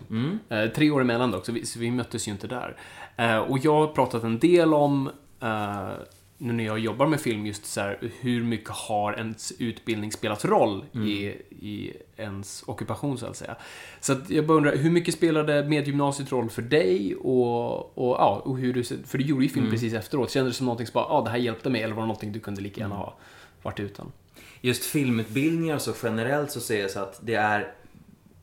Eh, 0.49 0.67
tre 0.67 0.91
år 0.91 1.01
emellan 1.01 1.31
dock, 1.31 1.47
så 1.47 1.53
vi, 1.53 1.67
så 1.67 1.79
vi 1.79 1.91
möttes 1.91 2.29
ju 2.29 2.33
inte 2.33 2.47
där. 2.47 2.77
Eh, 3.17 3.39
och 3.39 3.59
jag 3.59 3.75
har 3.75 3.87
pratat 3.87 4.25
en 4.25 4.39
del 4.39 4.75
om 4.75 5.11
eh, 5.41 5.91
nu 6.39 6.53
när 6.53 6.65
jag 6.65 6.79
jobbar 6.79 7.07
med 7.07 7.21
film, 7.21 7.47
just 7.47 7.67
så 7.67 7.81
här, 7.81 8.11
hur 8.21 8.45
mycket 8.45 8.69
har 8.69 9.13
ens 9.13 9.53
utbildning 9.59 10.13
spelat 10.13 10.45
roll 10.45 10.85
i, 10.93 11.27
i 11.51 11.97
ens 12.17 12.65
ockupation, 12.67 13.19
så 13.19 13.27
att 13.27 13.37
säga. 13.37 13.57
Så 14.01 14.13
att 14.13 14.31
jag 14.31 14.47
bara 14.47 14.57
undrar, 14.57 14.77
hur 14.77 14.91
mycket 14.91 15.15
spelade 15.15 15.65
medgymnasiet 15.65 16.33
roll 16.33 16.51
för 16.51 16.63
dig? 16.63 17.17
Och, 17.17 17.99
och, 17.99 18.17
ja, 18.17 18.43
och 18.45 18.59
hur 18.59 18.75
du, 18.75 18.85
för 18.85 19.19
du 19.19 19.25
gjorde 19.25 19.45
ju 19.45 19.49
film 19.49 19.71
precis 19.71 19.95
efteråt. 19.95 20.31
Kändes 20.31 20.55
det 20.55 20.57
som 20.57 20.67
någonting 20.67 20.87
som 20.87 20.95
bara, 20.95 21.07
ja, 21.09 21.23
det 21.25 21.31
här 21.31 21.39
hjälpte 21.39 21.71
mig, 21.71 21.83
eller 21.83 21.95
var 21.95 22.03
det 22.03 22.07
någonting 22.07 22.33
du 22.33 22.41
kunde 22.41 22.61
lika 22.61 22.81
gärna 22.81 22.95
ha 22.95 23.15
varit 23.63 23.81
utan? 23.81 24.13
Just 24.61 24.85
filmutbildningar 24.85 25.79
så 25.79 25.95
generellt 26.03 26.51
så 26.51 26.61
ser 26.61 26.81
jag 26.81 26.91
så 26.91 27.01
att 27.01 27.21
det 27.23 27.35
är 27.35 27.75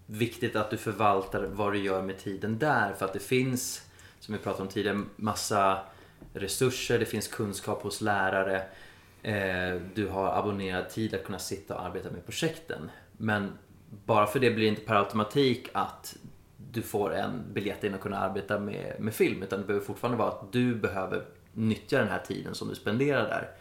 viktigt 0.06 0.56
att 0.56 0.70
du 0.70 0.78
förvaltar 0.78 1.50
vad 1.54 1.74
du 1.74 1.80
gör 1.80 2.02
med 2.02 2.18
tiden 2.20 2.58
där. 2.58 2.94
För 2.94 3.06
att 3.06 3.14
det 3.14 3.20
finns, 3.20 3.82
som 4.20 4.34
vi 4.34 4.40
pratade 4.40 4.64
om 4.64 4.70
tidigare, 4.70 5.02
massa 5.16 5.80
resurser, 6.36 7.00
det 7.00 7.06
finns 7.06 7.28
kunskap 7.28 7.84
hos 7.84 8.02
lärare. 8.02 8.64
Eh, 9.24 9.82
du 9.94 10.08
har 10.08 10.40
abonnerad 10.40 10.90
tid 10.90 11.14
att 11.14 11.24
kunna 11.24 11.40
sitta 11.40 11.76
och 11.76 11.86
arbeta 11.86 12.12
med 12.12 12.26
projekten. 12.26 12.90
Men 13.18 13.52
bara 14.06 14.28
för 14.28 14.40
det 14.40 14.52
blir 14.52 14.64
det 14.64 14.70
inte 14.70 14.82
per 14.82 14.96
automatik 14.96 15.70
att 15.74 16.18
du 16.72 16.82
får 16.82 17.14
en 17.14 17.44
biljett 17.54 17.84
in 17.84 17.94
och 17.94 18.02
kunna 18.02 18.18
arbeta 18.18 18.60
med, 18.60 18.96
med 19.00 19.14
film. 19.14 19.44
Utan 19.44 19.60
det 19.60 19.66
behöver 19.66 19.86
fortfarande 19.86 20.18
vara 20.18 20.30
att 20.30 20.52
du 20.52 20.76
behöver 20.76 21.26
nyttja 21.54 22.00
den 22.00 22.08
här 22.08 22.20
tiden 22.20 22.56
som 22.56 22.68
du 22.68 22.76
spenderar 22.76 23.24
där. 23.28 23.52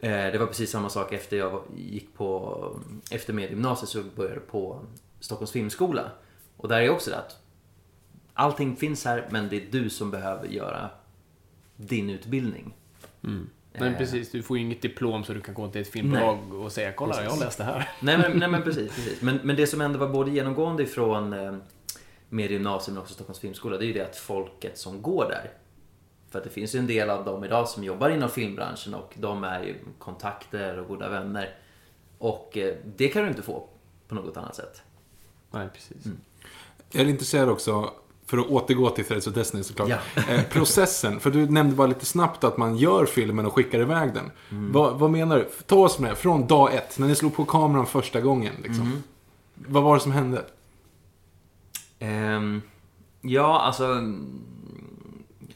Eh, 0.00 0.32
det 0.32 0.38
var 0.38 0.46
precis 0.46 0.70
samma 0.70 0.88
sak 0.88 1.12
efter 1.12 1.36
jag 1.36 1.62
gick 1.76 2.14
på, 2.14 2.80
efter 3.10 3.32
medgymnasiet 3.32 3.88
så 3.88 4.02
började 4.02 4.34
jag 4.34 4.46
på 4.46 4.80
Stockholms 5.20 5.52
filmskola. 5.52 6.10
Och 6.56 6.68
där 6.68 6.80
är 6.80 6.90
också 6.90 7.10
det 7.10 7.16
att 7.16 7.40
allting 8.34 8.76
finns 8.76 9.04
här 9.04 9.28
men 9.30 9.48
det 9.48 9.56
är 9.56 9.70
du 9.70 9.90
som 9.90 10.10
behöver 10.10 10.46
göra 10.46 10.90
din 11.76 12.10
utbildning. 12.10 12.74
Men 13.20 13.48
Eh. 13.92 13.98
precis, 13.98 14.30
du 14.30 14.42
får 14.42 14.56
ju 14.58 14.62
inget 14.64 14.82
diplom 14.82 15.24
så 15.24 15.32
du 15.34 15.40
kan 15.40 15.54
gå 15.54 15.68
till 15.68 15.80
ett 15.80 15.88
filmbolag 15.90 16.54
och 16.54 16.72
säga 16.72 16.92
kolla, 16.92 17.22
jag 17.22 17.30
har 17.30 17.38
läst 17.38 17.58
det 17.58 17.64
här. 17.64 17.88
Nej 18.00 18.18
men, 18.18 18.38
nej, 18.38 18.48
men 18.48 18.62
precis. 18.64 18.94
precis. 18.94 19.22
Men, 19.22 19.40
men 19.42 19.56
det 19.56 19.66
som 19.66 19.80
ändå 19.80 19.98
var 19.98 20.08
både 20.08 20.30
genomgående 20.30 20.82
ifrån 20.82 21.32
eh, 21.32 21.54
Mediegymnasium 22.28 22.94
men 22.94 23.02
också 23.02 23.14
Stockholms 23.14 23.38
filmskola 23.38 23.76
det 23.78 23.84
är 23.84 23.86
ju 23.86 23.92
det 23.92 24.00
att 24.00 24.16
folket 24.16 24.78
som 24.78 25.02
går 25.02 25.24
där. 25.28 25.50
För 26.30 26.38
att 26.38 26.44
det 26.44 26.50
finns 26.50 26.74
ju 26.74 26.78
en 26.78 26.86
del 26.86 27.10
av 27.10 27.24
dem 27.24 27.44
idag 27.44 27.68
som 27.68 27.84
jobbar 27.84 28.10
inom 28.10 28.28
filmbranschen 28.28 28.94
och 28.94 29.14
de 29.16 29.44
är 29.44 29.62
ju 29.62 29.74
kontakter 29.98 30.78
och 30.78 30.88
goda 30.88 31.08
vänner. 31.08 31.54
Och 32.18 32.56
eh, 32.58 32.74
det 32.96 33.08
kan 33.08 33.22
du 33.22 33.28
inte 33.28 33.42
få 33.42 33.68
på 34.08 34.14
något 34.14 34.36
annat 34.36 34.54
sätt. 34.56 34.82
Nej, 35.50 35.68
precis. 35.74 36.04
Jag 36.90 37.02
är 37.02 37.08
intresserad 37.08 37.48
också, 37.48 37.90
för 38.26 38.38
att 38.38 38.46
återgå 38.46 38.90
till 38.90 39.04
Threads 39.04 39.26
of 39.26 39.34
Destiny 39.34 39.62
såklart. 39.62 39.88
Ja. 39.88 40.22
Eh, 40.28 40.42
processen, 40.42 41.20
för 41.20 41.30
du 41.30 41.50
nämnde 41.50 41.76
bara 41.76 41.86
lite 41.86 42.06
snabbt 42.06 42.44
att 42.44 42.56
man 42.56 42.76
gör 42.76 43.06
filmen 43.06 43.46
och 43.46 43.54
skickar 43.54 43.80
iväg 43.80 44.14
den. 44.14 44.30
Vad, 44.72 44.98
vad 44.98 45.10
menar 45.10 45.36
du? 45.36 45.48
Ta 45.66 45.76
oss 45.76 45.98
med, 45.98 46.18
från 46.18 46.46
dag 46.46 46.74
ett, 46.74 46.98
när 46.98 47.06
ni 47.06 47.14
slog 47.14 47.34
på 47.36 47.44
kameran 47.44 47.86
första 47.86 48.20
gången. 48.20 48.54
Liksom. 48.62 49.02
Vad 49.54 49.82
var 49.82 49.94
det 49.94 50.00
som 50.00 50.12
hände? 50.12 50.44
Ehm, 51.98 52.62
ja, 53.20 53.60
alltså... 53.60 53.84
mm, 53.84 54.40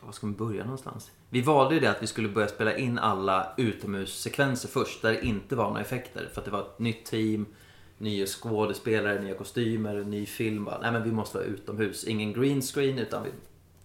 Var 0.01 0.13
ska 0.13 0.27
man 0.27 0.35
börja 0.35 0.63
någonstans? 0.65 1.11
Vi 1.29 1.41
valde 1.41 1.75
ju 1.75 1.81
det 1.81 1.91
att 1.91 2.03
vi 2.03 2.07
skulle 2.07 2.29
börja 2.29 2.49
spela 2.49 2.77
in 2.77 2.99
alla 2.99 3.47
utomhussekvenser 3.57 4.69
först, 4.69 5.03
där 5.03 5.13
det 5.13 5.27
inte 5.27 5.57
var 5.57 5.69
några 5.69 5.81
effekter. 5.81 6.29
För 6.33 6.41
att 6.41 6.45
det 6.45 6.51
var 6.51 6.61
ett 6.61 6.79
nytt 6.79 7.05
team, 7.05 7.47
nya 8.01 8.27
skådespelare, 8.27 9.21
nya 9.23 9.35
kostymer, 9.35 10.05
ny 10.05 10.27
film. 10.27 10.65
Bara, 10.65 10.79
Nej 10.79 10.93
men 10.93 11.03
vi 11.03 11.13
måste 11.13 11.39
vara 11.39 11.47
utomhus. 11.47 12.05
Ingen 12.05 12.33
green 12.33 12.63
screen, 12.63 12.99
utan 12.99 13.25
vi 13.25 13.31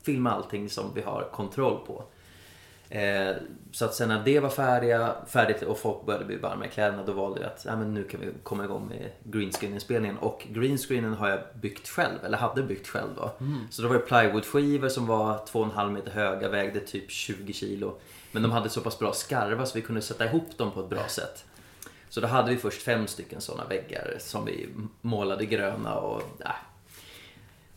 filmar 0.03 0.32
allting 0.32 0.70
som 0.70 0.93
vi 0.93 1.01
har 1.01 1.30
kontroll 1.32 1.86
på. 1.88 2.03
Eh, 2.89 3.36
så 3.72 3.86
att 3.86 3.93
sen 3.93 4.09
när 4.09 4.24
det 4.24 4.39
var 4.39 4.49
färdiga, 4.49 5.16
färdigt 5.28 5.61
och 5.61 5.78
folk 5.78 6.05
började 6.05 6.26
bli 6.26 6.36
varma 6.36 6.66
i 6.66 6.70
kläderna 6.70 7.03
då 7.03 7.11
valde 7.13 7.39
vi 7.39 7.45
att 7.45 7.66
ja, 7.66 7.76
men 7.76 7.93
nu 7.93 8.03
kan 8.03 8.20
vi 8.20 8.28
komma 8.43 8.63
igång 8.63 8.88
med 8.88 9.11
greenscreen-inspelningen. 9.24 10.18
Och 10.18 10.47
greenscreenen 10.49 11.13
har 11.13 11.30
jag 11.30 11.39
byggt 11.61 11.88
själv, 11.88 12.26
eller 12.26 12.38
hade 12.38 12.63
byggt 12.63 12.88
själv 12.88 13.09
då. 13.16 13.32
Så 13.70 13.82
då 13.82 13.88
var 13.88 13.95
det 13.95 14.01
plywoodskivor 14.01 14.89
som 14.89 15.05
var 15.05 15.38
2,5 15.38 15.91
meter 15.91 16.11
höga, 16.11 16.49
vägde 16.49 16.80
typ 16.80 17.11
20 17.11 17.53
kilo. 17.53 17.95
Men 18.32 18.43
de 18.43 18.51
hade 18.51 18.70
så 18.70 18.82
pass 18.82 18.99
bra 18.99 19.13
skarvar 19.13 19.66
så 19.66 19.76
vi 19.76 19.82
kunde 19.82 20.01
sätta 20.01 20.26
ihop 20.26 20.57
dem 20.57 20.72
på 20.72 20.80
ett 20.80 20.89
bra 20.89 21.07
sätt. 21.07 21.45
Så 22.16 22.22
då 22.22 22.28
hade 22.28 22.51
vi 22.51 22.57
först 22.57 22.82
fem 22.82 23.07
stycken 23.07 23.41
sådana 23.41 23.66
väggar 23.70 24.16
som 24.20 24.45
vi 24.45 24.70
målade 25.01 25.45
gröna 25.45 25.95
och 25.95 26.22
äh, 26.39 26.51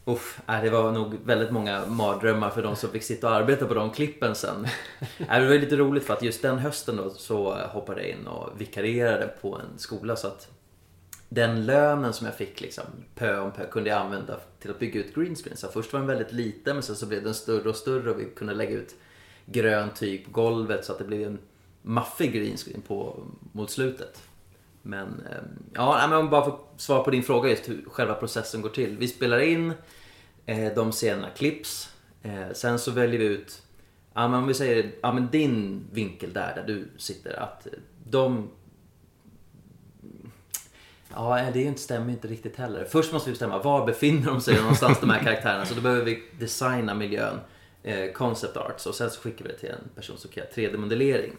Uff, 0.05 0.41
äh, 0.49 0.63
det 0.63 0.71
var 0.71 0.93
nog 0.93 1.15
väldigt 1.25 1.51
många 1.51 1.87
mardrömmar 1.87 2.51
för 2.51 2.63
de 2.63 2.77
som 2.77 2.91
fick 2.91 3.03
sitta 3.03 3.29
och 3.29 3.35
arbeta 3.35 3.67
på 3.67 3.75
de 3.75 3.91
klippen 3.91 4.35
sen. 4.35 4.67
Äh, 5.19 5.41
Det 5.41 5.47
var 5.47 5.59
lite 5.59 5.77
roligt 5.77 6.05
för 6.05 6.15
att 6.15 6.23
just 6.23 6.43
den 6.43 6.59
hösten 6.59 6.97
då 6.97 7.11
så 7.11 7.55
hoppade 7.55 8.01
jag 8.01 8.11
in 8.11 8.27
och 8.27 8.61
vikarierade 8.61 9.27
på 9.27 9.57
en 9.57 9.79
skola 9.79 10.17
så 10.17 10.27
att 10.27 10.49
den 11.29 11.67
lönen 11.67 12.13
som 12.13 12.27
jag 12.27 12.37
fick 12.37 12.61
liksom 12.61 12.85
pö 13.15 13.41
om 13.41 13.53
pö 13.53 13.67
kunde 13.67 13.91
jag 13.91 13.99
använda 13.99 14.41
till 14.61 14.71
att 14.71 14.79
bygga 14.79 15.01
ut 15.01 15.15
greenscreen. 15.15 15.57
Så 15.57 15.69
först 15.69 15.93
var 15.93 16.01
den 16.01 16.09
väldigt 16.09 16.33
liten 16.33 16.77
men 16.77 16.83
sen 16.83 16.97
så 16.97 17.07
blev 17.07 17.25
den 17.25 17.35
större 17.35 17.69
och 17.69 17.77
större 17.77 18.11
och 18.11 18.21
vi 18.21 18.25
kunde 18.25 18.55
lägga 18.55 18.77
ut 18.77 18.95
grönt 19.47 19.97
tyg 19.97 20.25
på 20.25 20.31
golvet 20.31 20.85
så 20.85 20.93
att 20.93 20.99
det 20.99 21.05
blev 21.05 21.27
en 21.27 21.39
maffig 21.83 22.33
greenscreen 22.33 22.81
på, 22.81 23.27
mot 23.53 23.71
slutet. 23.71 24.23
Men 24.89 25.09
ehm, 25.09 25.63
ja, 25.75 26.05
om 26.05 26.11
men 26.11 26.31
bara 26.31 26.45
för 26.45 26.51
att 26.51 26.61
svara 26.77 27.03
på 27.03 27.11
din 27.11 27.23
fråga 27.23 27.51
just 27.51 27.69
hur 27.69 27.85
själva 27.91 28.15
processen 28.15 28.63
går 28.63 28.69
till. 28.69 28.97
Vi 28.99 29.09
spelar 29.09 29.39
in 29.39 29.73
eh, 30.47 30.75
de 30.75 30.93
scenerna 30.93 31.31
klipps. 31.31 31.93
Eh, 32.23 32.53
sen 32.53 32.79
så 32.79 32.91
väljer 32.91 33.19
vi 33.19 33.25
ut, 33.25 33.63
ja 34.15 34.29
men 34.29 34.41
om 34.41 34.47
vi 34.47 34.55
säger, 34.55 34.91
ja 35.03 35.13
men 35.13 35.29
din 35.31 35.87
vinkel 35.93 36.33
där, 36.33 36.55
där 36.55 36.65
du 36.67 36.89
sitter, 36.97 37.43
att 37.43 37.67
eh, 37.67 37.73
de 38.05 38.51
Ja, 41.15 41.51
det 41.55 41.79
stämmer 41.79 42.13
inte 42.13 42.29
riktigt 42.29 42.57
heller. 42.57 42.85
Först 42.85 43.13
måste 43.13 43.31
vi 43.31 43.33
bestämma 43.33 43.59
var 43.59 43.87
befinner 43.87 44.27
de 44.27 44.41
sig 44.41 44.61
någonstans 44.61 45.01
de 45.01 45.11
här 45.11 45.25
karaktärerna. 45.25 45.67
Så 45.67 45.75
då 45.75 45.81
behöver 45.81 46.05
vi 46.05 46.23
designa 46.39 46.95
miljön, 46.95 47.41
concept 48.15 48.57
arts 48.57 48.87
och 48.87 48.95
sen 48.95 49.11
så 49.11 49.21
skickar 49.21 49.45
vi 49.45 49.51
det 49.51 49.59
till 49.59 49.69
en 49.69 49.89
person 49.95 50.19
som 50.19 50.31
kan 50.31 50.45
göra 50.45 50.71
3D-modellering. 50.71 51.33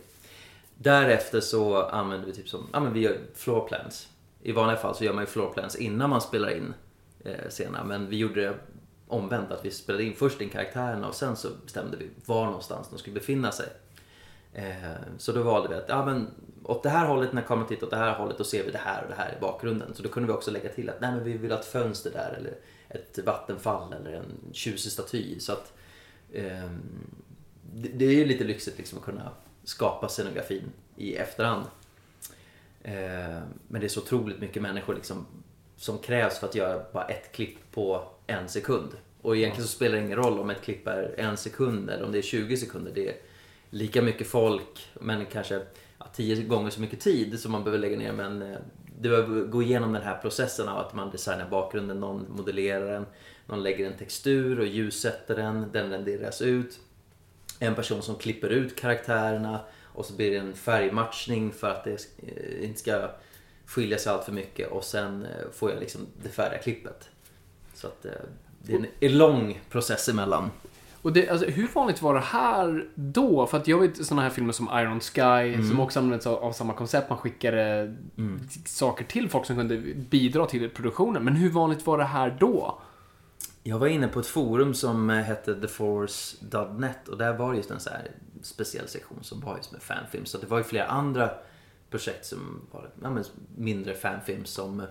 Därefter 0.82 1.39
så 1.39 1.82
använder 1.82 2.27
vi 2.27 2.34
typ 2.34 2.49
som, 2.49 2.67
ja 2.73 2.80
men 2.80 2.93
vi 2.93 2.99
gör 2.99 3.17
floor 3.34 3.67
plans. 3.67 4.07
I 4.41 4.51
vanliga 4.51 4.77
fall 4.77 4.95
så 4.95 5.03
gör 5.03 5.13
man 5.13 5.23
ju 5.23 5.27
floor 5.27 5.53
plans 5.53 5.75
innan 5.75 6.09
man 6.09 6.21
spelar 6.21 6.49
in 6.49 6.73
eh, 7.23 7.49
scenerna. 7.49 7.84
Men 7.84 8.09
vi 8.09 8.17
gjorde 8.17 8.41
det 8.41 8.53
omvänt, 9.07 9.51
att 9.51 9.65
vi 9.65 9.71
spelade 9.71 10.03
in 10.03 10.15
först 10.15 10.41
in 10.41 10.49
karaktärerna 10.49 11.07
och 11.07 11.15
sen 11.15 11.36
så 11.36 11.49
bestämde 11.65 11.97
vi 11.97 12.09
var 12.25 12.45
någonstans 12.45 12.89
de 12.89 12.99
skulle 12.99 13.13
befinna 13.13 13.51
sig. 13.51 13.67
Eh, 14.53 14.73
så 15.17 15.32
då 15.32 15.43
valde 15.43 15.69
vi 15.69 15.75
att, 15.75 15.89
ja 15.89 16.05
men 16.05 16.27
åt 16.63 16.84
det 16.84 16.89
här 16.89 17.07
hållet 17.07 17.34
när 17.34 17.41
kameran 17.41 17.67
tittar 17.67 17.88
åt 17.88 17.91
det 17.91 17.97
här 17.97 18.15
hållet 18.15 18.38
då 18.38 18.43
ser 18.43 18.63
vi 18.63 18.71
det 18.71 18.77
här 18.77 19.03
och 19.03 19.09
det 19.09 19.15
här 19.15 19.36
i 19.38 19.41
bakgrunden. 19.41 19.93
Så 19.93 20.03
då 20.03 20.09
kunde 20.09 20.27
vi 20.27 20.34
också 20.34 20.51
lägga 20.51 20.69
till 20.69 20.89
att, 20.89 21.01
nej 21.01 21.11
men 21.11 21.23
vi 21.23 21.38
vill 21.38 21.51
ha 21.51 21.59
ett 21.59 21.65
fönster 21.65 22.11
där 22.11 22.36
eller 22.38 22.53
ett 22.89 23.19
vattenfall 23.25 23.93
eller 23.93 24.11
en 24.11 24.53
tjusig 24.53 24.91
staty. 24.91 25.39
Så 25.39 25.51
att 25.53 25.73
eh, 26.32 26.69
det, 27.73 27.89
det 27.89 28.05
är 28.05 28.13
ju 28.13 28.25
lite 28.25 28.43
lyxigt 28.43 28.77
liksom 28.77 28.97
att 28.97 29.05
kunna 29.05 29.32
skapa 29.70 30.07
scenografin 30.07 30.72
i 30.95 31.15
efterhand. 31.15 31.65
Eh, 32.84 33.39
men 33.67 33.82
det 33.82 33.84
är 33.84 33.88
så 33.88 33.99
otroligt 33.99 34.39
mycket 34.39 34.61
människor 34.61 34.95
liksom 34.95 35.26
som 35.78 35.97
krävs 35.97 36.39
för 36.39 36.47
att 36.47 36.55
göra 36.55 36.84
bara 36.93 37.05
ett 37.05 37.32
klipp 37.32 37.72
på 37.72 38.03
en 38.28 38.49
sekund. 38.49 38.89
Och 39.22 39.38
egentligen 39.38 39.67
så 39.67 39.76
spelar 39.76 39.95
det 39.95 40.05
ingen 40.05 40.17
roll 40.17 40.39
om 40.39 40.49
ett 40.49 40.61
klipp 40.61 40.88
är 40.88 41.15
en 41.17 41.38
sekund 41.38 41.89
eller 41.89 42.05
om 42.05 42.11
det 42.11 42.17
är 42.17 42.22
20 42.22 42.57
sekunder. 42.57 42.91
Det 42.95 43.09
är 43.09 43.15
lika 43.70 44.01
mycket 44.01 44.28
folk 44.28 44.88
men 44.93 45.26
kanske 45.26 45.61
ja, 45.99 46.05
tio 46.13 46.43
gånger 46.43 46.70
så 46.70 46.82
mycket 46.82 46.99
tid 46.99 47.39
som 47.39 47.51
man 47.51 47.63
behöver 47.63 47.80
lägga 47.80 47.97
ner. 47.97 48.11
Men 48.11 48.41
eh, 48.41 48.57
du 48.99 49.09
behöver 49.09 49.41
gå 49.41 49.63
igenom 49.63 49.93
den 49.93 50.03
här 50.03 50.17
processen 50.17 50.67
av 50.67 50.78
att 50.78 50.93
man 50.93 51.11
designar 51.11 51.49
bakgrunden, 51.49 51.99
någon 51.99 52.26
modellerar 52.30 52.91
den, 52.91 53.05
någon 53.45 53.63
lägger 53.63 53.88
en 53.88 53.97
textur 53.97 54.59
och 54.59 54.65
ljussätter 54.65 55.36
den, 55.36 55.72
den 55.72 55.89
renderas 55.89 56.41
ut 56.41 56.80
en 57.60 57.76
person 57.76 58.01
som 58.01 58.16
klipper 58.16 58.49
ut 58.49 58.76
karaktärerna 58.80 59.60
och 59.84 60.05
så 60.05 60.14
blir 60.14 60.32
det 60.32 60.38
en 60.38 60.53
färgmatchning 60.53 61.51
för 61.51 61.70
att 61.70 61.84
det 61.84 61.91
eh, 62.28 62.66
inte 62.66 62.80
ska 62.80 63.10
skilja 63.66 63.97
sig 63.97 64.12
allt 64.14 64.24
för 64.26 64.32
mycket 64.32 64.72
och 64.72 64.84
sen 64.84 65.24
eh, 65.26 65.51
får 65.53 65.72
jag 65.72 65.80
liksom 65.80 66.01
det 66.24 66.30
färdiga 66.30 66.60
klippet. 66.60 67.10
Så 67.74 67.88
att 67.88 68.05
eh, 68.05 68.12
det 68.62 68.74
är 68.74 68.86
en- 69.12 69.18
lång 69.18 69.62
process 69.70 70.10
emellan. 70.10 70.51
Och 71.01 71.14
det, 71.14 71.30
alltså, 71.30 71.47
hur 71.47 71.68
vanligt 71.74 72.01
var 72.01 72.14
det 72.14 72.20
här 72.20 72.88
då? 72.95 73.47
För 73.47 73.57
att 73.57 73.68
jag 73.68 73.80
vet 73.80 74.05
sådana 74.05 74.22
här 74.22 74.30
filmer 74.30 74.53
som 74.53 74.70
Iron 74.74 74.99
Sky, 74.99 75.68
som 75.70 75.80
också 75.80 75.99
används 75.99 76.28
av, 76.28 76.43
av 76.43 76.51
samma 76.51 76.74
koncept. 76.74 77.10
Man 77.10 77.18
skickade 77.18 77.95
saker 78.66 79.05
till 79.05 79.30
folk 79.30 79.45
som 79.45 79.55
kunde 79.55 79.78
bidra 79.95 80.45
till 80.45 80.70
produktionen. 80.70 81.24
Men 81.24 81.36
hur 81.36 81.49
vanligt 81.49 81.86
var 81.86 81.97
det 81.97 82.03
här 82.03 82.38
då? 82.39 82.80
Jag 83.64 83.80
var 83.80 83.88
inne 83.88 84.07
på 84.07 84.20
ett 84.20 84.28
forum 84.28 84.74
som 84.74 85.10
eh, 85.10 85.16
hette 85.16 85.55
theforce.net 85.55 87.07
och 87.07 87.18
där 87.18 87.38
var 87.38 87.53
just 87.53 87.72
en 87.72 87.80
så 87.80 87.89
här 87.89 88.12
speciell 88.41 88.88
sektion 88.88 89.20
som 89.22 89.39
var 89.39 89.57
just 89.57 89.72
med 89.72 89.82
fanfilm. 89.82 90.26
Så 90.26 90.38
det 90.38 90.47
var 90.47 90.57
ju 90.57 90.64
flera 90.64 90.86
andra 90.86 91.32
projekt 91.89 92.26
som 92.26 92.68
var 92.72 92.89
ja, 93.01 93.10
men 93.10 93.24
mindre 93.55 93.95
fanfilm 93.95 94.45
som 94.45 94.80
eh, 94.80 94.86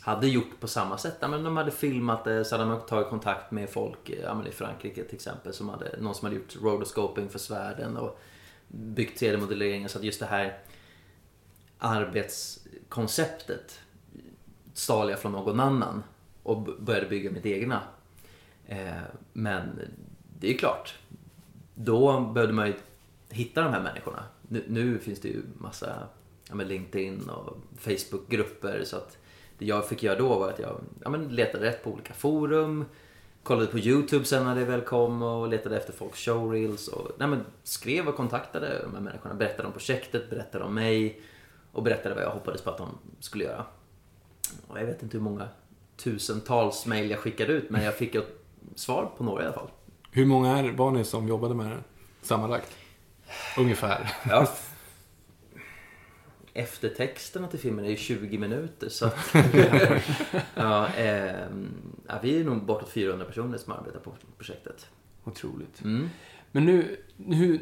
hade 0.00 0.28
gjort 0.28 0.60
på 0.60 0.68
samma 0.68 0.98
sätt. 0.98 1.16
Ja, 1.20 1.28
men 1.28 1.44
de 1.44 1.56
hade 1.56 1.70
filmat 1.70 2.24
det, 2.24 2.44
så 2.44 2.56
hade 2.56 2.70
de 2.70 2.80
tagit 2.80 3.08
kontakt 3.08 3.50
med 3.50 3.70
folk 3.70 4.10
eh, 4.10 4.22
ja, 4.22 4.34
men 4.34 4.46
i 4.46 4.52
Frankrike 4.52 5.04
till 5.04 5.14
exempel. 5.14 5.52
Som 5.52 5.68
hade, 5.68 5.96
någon 6.00 6.14
som 6.14 6.26
hade 6.26 6.36
gjort 6.36 6.56
rotoscoping 6.62 7.28
för 7.28 7.38
svärden. 7.38 7.96
Och 7.96 8.20
byggt 8.68 9.22
3D-modelleringar. 9.22 9.88
så 9.88 9.98
att 9.98 10.04
just 10.04 10.20
det 10.20 10.26
här 10.26 10.58
arbetskonceptet 11.78 13.80
stal 14.74 15.10
jag 15.10 15.18
från 15.18 15.32
någon 15.32 15.60
annan 15.60 16.02
och 16.42 16.62
började 16.62 17.06
bygga 17.06 17.30
mitt 17.30 17.46
egna. 17.46 17.82
Eh, 18.66 19.02
men 19.32 19.80
det 20.38 20.54
är 20.54 20.58
klart, 20.58 20.94
då 21.74 22.20
behövde 22.20 22.54
man 22.54 22.66
ju 22.66 22.74
hitta 23.28 23.62
de 23.62 23.72
här 23.72 23.82
människorna. 23.82 24.24
Nu, 24.48 24.64
nu 24.68 24.98
finns 24.98 25.20
det 25.20 25.28
ju 25.28 25.42
massa 25.58 26.08
ja, 26.48 26.54
LinkedIn 26.54 27.28
och 27.28 27.56
Facebookgrupper 27.78 28.84
så 28.84 28.96
att 28.96 29.18
det 29.58 29.66
jag 29.66 29.88
fick 29.88 30.02
göra 30.02 30.18
då 30.18 30.38
var 30.38 30.48
att 30.48 30.58
jag 30.58 30.80
ja, 31.02 31.10
men 31.10 31.28
letade 31.28 31.66
rätt 31.66 31.84
på 31.84 31.90
olika 31.90 32.14
forum, 32.14 32.84
kollade 33.42 33.66
på 33.66 33.78
YouTube 33.78 34.24
sen 34.24 34.44
när 34.44 34.54
det 34.54 34.64
väl 34.64 34.80
kom 34.80 35.22
och 35.22 35.48
letade 35.48 35.76
efter 35.76 35.92
folks 35.92 36.18
showreels 36.18 36.88
och 36.88 37.10
nej, 37.18 37.28
men 37.28 37.44
skrev 37.62 38.08
och 38.08 38.16
kontaktade 38.16 38.82
de 38.82 38.94
här 38.94 39.00
människorna, 39.00 39.34
berättade 39.34 39.66
om 39.66 39.72
projektet, 39.72 40.30
berättade 40.30 40.64
om 40.64 40.74
mig 40.74 41.20
och 41.72 41.82
berättade 41.82 42.14
vad 42.14 42.24
jag 42.24 42.30
hoppades 42.30 42.62
på 42.62 42.70
att 42.70 42.78
de 42.78 42.98
skulle 43.20 43.44
göra. 43.44 43.64
Och 44.66 44.80
jag 44.80 44.86
vet 44.86 45.02
inte 45.02 45.16
hur 45.16 45.24
många 45.24 45.48
tusentals 46.02 46.86
mejl 46.86 47.10
jag 47.10 47.18
skickade 47.18 47.52
ut 47.52 47.70
men 47.70 47.84
jag 47.84 47.94
fick 47.96 48.14
ett 48.14 48.44
svar 48.74 49.10
på 49.16 49.24
några 49.24 49.42
i 49.42 49.44
alla 49.46 49.54
fall. 49.54 49.70
Hur 50.10 50.26
många 50.26 50.58
är, 50.58 50.70
var 50.72 50.90
ni 50.90 51.04
som 51.04 51.28
jobbade 51.28 51.54
med 51.54 51.66
det 51.70 51.78
sammanlagt? 52.22 52.76
Ungefär. 53.58 54.12
Ja. 54.28 54.48
Eftertexterna 56.54 57.48
till 57.48 57.58
filmen 57.58 57.84
är 57.84 57.90
ju 57.90 57.96
20 57.96 58.38
minuter 58.38 58.88
så 58.88 59.06
att, 59.06 59.34
ja, 60.54 60.88
ja, 62.06 62.18
vi 62.22 62.40
är 62.40 62.44
nog 62.44 62.62
bortåt 62.64 62.88
400 62.88 63.26
personer 63.26 63.58
som 63.58 63.72
arbetar 63.72 64.00
på 64.00 64.14
projektet. 64.36 64.86
Otroligt. 65.24 65.84
Mm. 65.84 66.08
Men 66.52 66.64
nu, 66.64 66.96
nu 67.16 67.60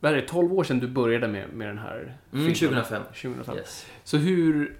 vad 0.00 0.12
är 0.12 0.16
det, 0.16 0.28
12 0.28 0.52
år 0.52 0.64
sedan 0.64 0.78
du 0.78 0.88
började 0.88 1.28
med, 1.28 1.48
med 1.52 1.68
den 1.68 1.78
här 1.78 2.16
Mm, 2.32 2.54
filmen? 2.54 2.84
2005. 2.84 3.02
2005. 3.22 3.56
Yes. 3.56 3.86
Så 4.04 4.16
hur, 4.16 4.76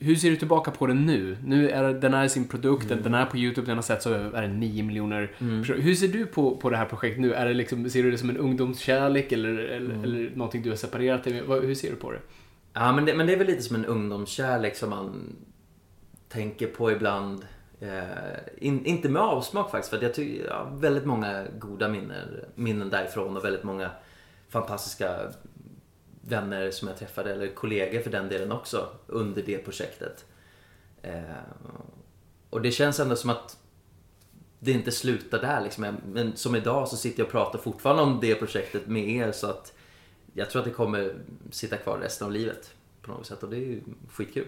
hur 0.00 0.14
ser 0.16 0.30
du 0.30 0.36
tillbaka 0.36 0.70
på 0.70 0.86
den 0.86 1.06
nu? 1.06 1.36
Nu 1.44 1.70
är 1.70 1.92
den 1.94 2.14
är 2.14 2.28
sin 2.28 2.48
produkt, 2.48 2.88
den- 2.88 3.02
den 3.02 3.14
är 3.14 3.26
på 3.26 3.36
YouTube, 3.36 3.66
den 3.66 3.76
har 3.76 3.82
sett 3.82 4.02
så 4.02 4.12
är 4.12 4.42
det 4.42 4.48
9 4.48 4.82
miljoner 4.82 5.26
personer. 5.38 5.80
Hur 5.80 5.94
ser 5.94 6.08
du 6.08 6.26
på, 6.26 6.56
på 6.56 6.70
det 6.70 6.76
här 6.76 6.84
projektet 6.86 7.20
nu? 7.20 7.32
Är 7.34 7.46
det 7.46 7.54
liksom, 7.54 7.90
ser 7.90 8.02
du 8.02 8.10
det 8.10 8.18
som 8.18 8.30
en 8.30 8.36
ungdomskärlek 8.36 9.32
eller, 9.32 9.58
eller, 9.58 9.94
eller 10.04 10.30
någonting 10.34 10.62
du 10.62 10.68
har 10.68 10.76
separerat 10.76 11.24
dig 11.24 11.32
med? 11.48 11.62
Hur 11.62 11.74
ser 11.74 11.90
du 11.90 11.96
på 11.96 12.12
det? 12.12 12.18
Ja, 12.72 12.92
men 12.92 13.04
det, 13.04 13.14
men 13.14 13.26
det 13.26 13.32
är 13.32 13.36
väl 13.38 13.46
lite 13.46 13.62
som 13.62 13.76
en 13.76 13.84
ungdomskärlek 13.84 14.76
som 14.76 14.90
man 14.90 15.36
tänker 16.28 16.66
på 16.66 16.92
ibland. 16.92 17.44
Eh, 17.80 17.98
in, 18.58 18.84
inte 18.84 19.08
med 19.08 19.22
avsmak 19.22 19.70
faktiskt, 19.70 19.90
för 19.90 19.96
att 19.96 20.02
jag 20.02 20.14
tycker 20.14 20.50
har 20.50 20.76
väldigt 20.80 21.04
många 21.04 21.44
goda 21.58 21.88
minnen, 21.88 22.28
minnen 22.54 22.90
därifrån 22.90 23.36
och 23.36 23.44
väldigt 23.44 23.64
många 23.64 23.90
fantastiska 24.48 25.16
vänner 26.30 26.70
som 26.70 26.88
jag 26.88 26.98
träffade, 26.98 27.32
eller 27.32 27.46
kollegor 27.48 28.00
för 28.00 28.10
den 28.10 28.28
delen 28.28 28.52
också, 28.52 28.88
under 29.06 29.42
det 29.42 29.58
projektet. 29.58 30.24
Eh, 31.02 31.12
och 32.50 32.62
det 32.62 32.70
känns 32.70 33.00
ändå 33.00 33.16
som 33.16 33.30
att 33.30 33.56
det 34.58 34.72
inte 34.72 34.90
slutar 34.92 35.40
där 35.40 35.60
liksom. 35.60 35.96
Men 36.06 36.36
som 36.36 36.56
idag 36.56 36.88
så 36.88 36.96
sitter 36.96 37.18
jag 37.20 37.26
och 37.26 37.32
pratar 37.32 37.58
fortfarande 37.58 38.02
om 38.02 38.18
det 38.20 38.34
projektet 38.34 38.86
med 38.86 39.08
er 39.08 39.32
så 39.32 39.46
att 39.46 39.72
jag 40.34 40.50
tror 40.50 40.60
att 40.60 40.66
det 40.68 40.74
kommer 40.74 41.14
sitta 41.50 41.76
kvar 41.76 41.98
resten 41.98 42.26
av 42.26 42.32
livet 42.32 42.74
på 43.02 43.10
något 43.10 43.26
sätt 43.26 43.42
och 43.42 43.50
det 43.50 43.56
är 43.56 43.60
ju 43.60 43.80
skitkul. 44.12 44.46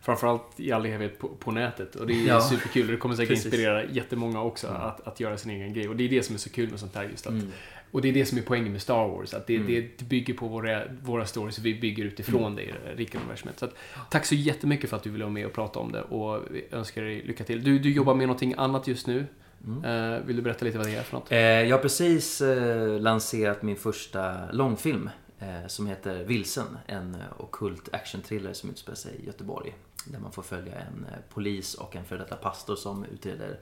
Framförallt 0.00 0.42
i 0.56 0.72
all 0.72 0.86
evighet 0.86 1.18
på, 1.18 1.28
på 1.28 1.50
nätet. 1.50 1.94
Och 1.96 2.06
det 2.06 2.12
är 2.12 2.26
Ja. 2.26 2.40
superkul. 2.40 2.86
Det 2.86 2.96
kommer 2.96 3.14
säkert 3.14 3.28
Precis. 3.28 3.46
inspirera 3.46 3.84
jättemånga 3.84 4.42
också 4.42 4.66
att, 4.68 5.06
att 5.06 5.20
göra 5.20 5.36
sin 5.36 5.50
egen 5.50 5.72
grej. 5.74 5.88
Och 5.88 5.96
det 5.96 6.04
är 6.04 6.08
det 6.08 6.22
som 6.22 6.34
är 6.34 6.38
så 6.38 6.50
kul 6.50 6.70
med 6.70 6.80
sånt 6.80 6.94
här 6.94 7.04
just 7.04 7.26
att 7.26 7.32
Mm. 7.32 7.52
Och 7.90 8.02
det 8.02 8.08
är 8.08 8.12
det 8.12 8.26
som 8.26 8.38
är 8.38 8.42
poängen 8.42 8.72
med 8.72 8.82
Star 8.82 9.08
Wars. 9.08 9.34
Att 9.34 9.46
det, 9.46 9.58
det, 9.58 9.80
det 9.98 10.04
bygger 10.04 10.34
på 10.34 10.48
våra, 10.48 10.82
våra 11.02 11.26
stories 11.26 11.58
vi 11.58 11.74
bygger 11.74 12.04
utifrån 12.04 12.42
Mm. 12.42 12.54
det 12.56 12.62
i 12.62 12.66
det 12.66 12.94
rika 12.94 13.18
universumet. 13.18 13.58
Så 13.58 13.64
att, 13.64 13.74
tack 14.10 14.26
så 14.26 14.34
jättemycket 14.34 14.90
för 14.90 14.96
att 14.96 15.02
du 15.02 15.10
ville 15.10 15.24
vara 15.24 15.32
med 15.32 15.46
och 15.46 15.52
prata 15.52 15.78
om 15.78 15.92
det 15.92 16.02
och 16.02 16.42
önskar 16.70 17.02
dig 17.02 17.22
lycka 17.22 17.44
till. 17.44 17.64
Du, 17.64 17.78
du 17.78 17.92
jobbar 17.92 18.14
med 18.14 18.26
någonting 18.26 18.54
annat 18.56 18.86
just 18.86 19.06
nu. 19.06 19.26
Mm. 19.66 19.84
Eh, 20.14 20.20
vill 20.26 20.36
du 20.36 20.42
berätta 20.42 20.64
lite 20.64 20.78
vad 20.78 20.86
det 20.86 20.94
är 20.94 21.02
för 21.02 21.16
något? 21.16 21.32
Eh, 21.32 21.38
jag 21.38 21.76
har 21.76 21.82
precis 21.82 22.40
eh, 22.40 23.00
lanserat 23.00 23.62
min 23.62 23.76
första 23.76 24.52
långfilm 24.52 25.10
eh, 25.38 25.66
som 25.66 25.86
heter 25.86 26.24
Vilsen. 26.24 26.78
En 26.86 27.14
eh, 27.14 27.20
ockult 27.40 27.88
action-thriller 27.94 28.52
som 28.52 28.70
utspelar 28.70 28.96
sig 28.96 29.12
i 29.22 29.26
Göteborg. 29.26 29.74
Där 30.06 30.18
man 30.18 30.32
får 30.32 30.42
följa 30.42 30.72
en 30.74 31.04
eh, 31.04 31.18
polis 31.34 31.74
och 31.74 31.96
en 31.96 32.04
före 32.04 32.18
detta 32.18 32.36
pastor 32.36 32.76
som 32.76 33.04
utreder 33.04 33.58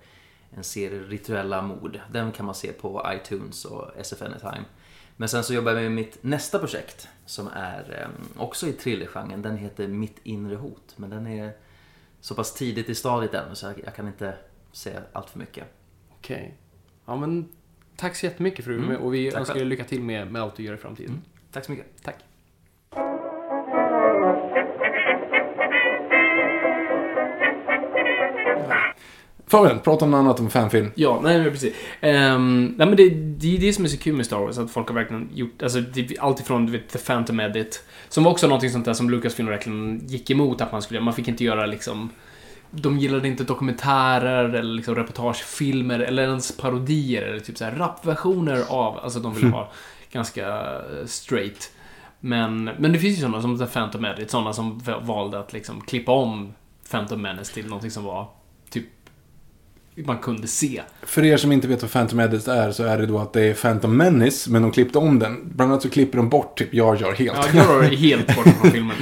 en 0.57 0.65
serie 0.65 1.01
rituella 1.01 1.63
mord. 1.63 2.01
Den 2.13 2.33
kan 2.33 2.47
man 2.47 2.55
se 2.55 2.73
på 2.73 3.07
iTunes 3.15 3.65
och 3.65 3.91
SF 3.97 4.23
Anytime. 4.23 4.65
Men 5.17 5.29
sen 5.29 5.45
så 5.45 5.55
jobbar 5.55 5.73
jag 5.73 5.83
med 5.83 5.93
mitt 5.93 6.23
nästa 6.23 6.59
projekt 6.59 7.09
som 7.27 7.49
är 7.55 8.01
eh, 8.01 8.43
också 8.43 8.67
i 8.67 8.73
thrillergenren. 8.73 9.43
Den 9.43 9.57
heter 9.57 9.89
Mitt 9.89 10.17
inre 10.23 10.57
hot. 10.57 10.95
Men 10.97 11.11
den 11.11 11.27
är 11.27 11.53
så 12.21 12.35
pass 12.35 12.55
tidigt 12.55 12.89
i 12.89 12.95
stadiet 12.95 13.35
ännu 13.35 13.55
så 13.55 13.73
jag, 13.85 13.95
kan 13.95 14.07
inte 14.07 14.35
säga 14.73 15.03
allt 15.13 15.31
för 15.31 15.39
mycket. 15.39 15.65
Okej. 16.19 16.55
Ja, 17.07 17.17
men 17.17 17.49
tack 17.97 18.17
så 18.17 18.27
jättemycket 18.27 18.65
för 18.65 18.73
att 18.73 18.79
du 18.79 18.85
Mm, 18.85 19.03
och 19.03 19.15
vi 19.15 19.31
tack 19.31 19.41
önskar 19.41 19.55
dig 19.55 19.65
lycka 19.65 19.85
till 19.85 20.03
med, 20.03 20.33
med 20.33 20.43
allt 20.43 20.57
du 20.57 20.63
gör 20.63 20.75
i 20.75 20.77
framtiden. 20.77 21.11
Mm. 21.11 21.25
Tack 21.53 21.65
så 21.65 21.73
mycket. 21.73 21.87
Tack. 22.03 22.17
Fabian, 29.47 29.79
prata 29.81 30.05
om 30.05 30.11
något 30.11 30.19
annat 30.19 30.41
om 30.41 30.51
fanfilm. 30.51 30.91
Ja, 30.95 31.21
nej 31.23 31.39
men 31.39 31.51
precis. 31.51 31.75
Ehm, 32.01 32.75
nej 32.77 32.87
men 32.87 32.97
det, 32.97 33.09
det 33.11 33.57
är 33.57 33.61
det 33.61 33.73
som 33.73 33.85
är 33.85 33.89
så 33.89 33.99
kul 33.99 34.17
med 34.17 34.27
Star 34.27 34.39
Wars, 34.39 34.59
att 34.59 34.71
folk 34.71 34.89
har 34.89 34.95
verkligen 34.95 35.29
gjort, 35.35 35.63
alltså 35.63 35.81
det, 35.81 36.19
allt 36.19 36.41
ifrån 36.41 36.67
du 36.67 36.73
vet, 36.73 36.89
The 36.89 36.99
Phantom 36.99 37.41
Edit, 37.41 37.85
som 38.09 38.25
var 38.25 38.31
också 38.31 38.47
någonting 38.47 38.71
sånt 38.71 38.85
där 38.85 38.93
som 38.93 39.11
Lucasfilm 39.11 39.49
verkligen 39.49 40.07
gick 40.07 40.31
emot 40.31 40.61
att 40.61 40.73
man 40.73 40.83
skulle 40.83 41.01
man 41.01 41.15
fick 41.15 41.29
inte 41.29 41.45
göra 41.45 41.67
liksom 41.67 42.11
de 42.71 42.99
gillade 42.99 43.29
inte 43.29 43.45
dokumentärer 43.45 44.45
eller 44.45 44.75
liksom 44.75 44.95
reportagefilmer 44.95 45.99
eller 45.99 46.23
ens 46.23 46.57
parodier 46.57 47.23
eller 47.23 47.41
typ 47.41 47.59
så 47.59 47.65
här 47.65 47.73
rapversioner 47.73 48.65
av, 48.69 48.99
alltså 48.99 49.21
de 49.21 49.35
ville 49.35 49.51
ha 49.51 49.73
ganska 50.13 50.49
eh, 50.49 51.07
straight. 51.07 51.73
Men, 52.21 52.65
men 52.65 52.93
det 52.93 52.99
finns 52.99 53.19
ju 53.19 53.21
sådana 53.21 53.43
som 53.43 53.59
The 53.59 53.67
Phantom 53.67 54.05
Edit, 54.05 54.31
sådana 54.31 54.53
som 54.53 54.83
valde 55.03 55.39
att 55.39 55.53
liksom 55.53 55.81
klippa 55.81 56.13
om 56.13 56.55
Phantom 56.91 57.23
Menace 57.23 57.55
till 57.55 57.67
någonting 57.67 57.91
som 57.91 58.05
var 58.05 58.29
man 59.97 60.19
kunde 60.19 60.47
se. 60.49 60.83
För 61.03 61.25
er 61.25 61.37
som 61.37 61.53
inte 61.53 61.69
vet 61.69 61.83
vad 61.83 61.93
Phantom 61.93 62.21
Edit 62.21 62.49
är 62.49 62.71
så 62.73 62.85
är 62.85 62.99
det 62.99 63.07
då 63.07 63.19
att 63.19 63.33
det 63.33 63.43
är 63.43 63.55
Phantom 63.55 63.97
Menace, 63.97 64.51
men 64.51 64.63
de 64.63 64.71
klippte 64.73 64.99
om 64.99 65.19
den. 65.19 65.37
Bland 65.45 65.71
annat 65.73 65.83
så 65.83 65.91
klipper 65.91 66.17
de 66.19 66.29
bort 66.29 66.59
typ 66.59 66.75
Jar 66.75 66.97
Jar 67.01 67.13
helt. 67.13 67.39
Ja, 67.55 67.65
jag 67.75 67.85
är 67.85 67.97
helt 67.97 68.37
borta 68.37 68.51
från 68.51 68.71
filmen. 68.71 68.97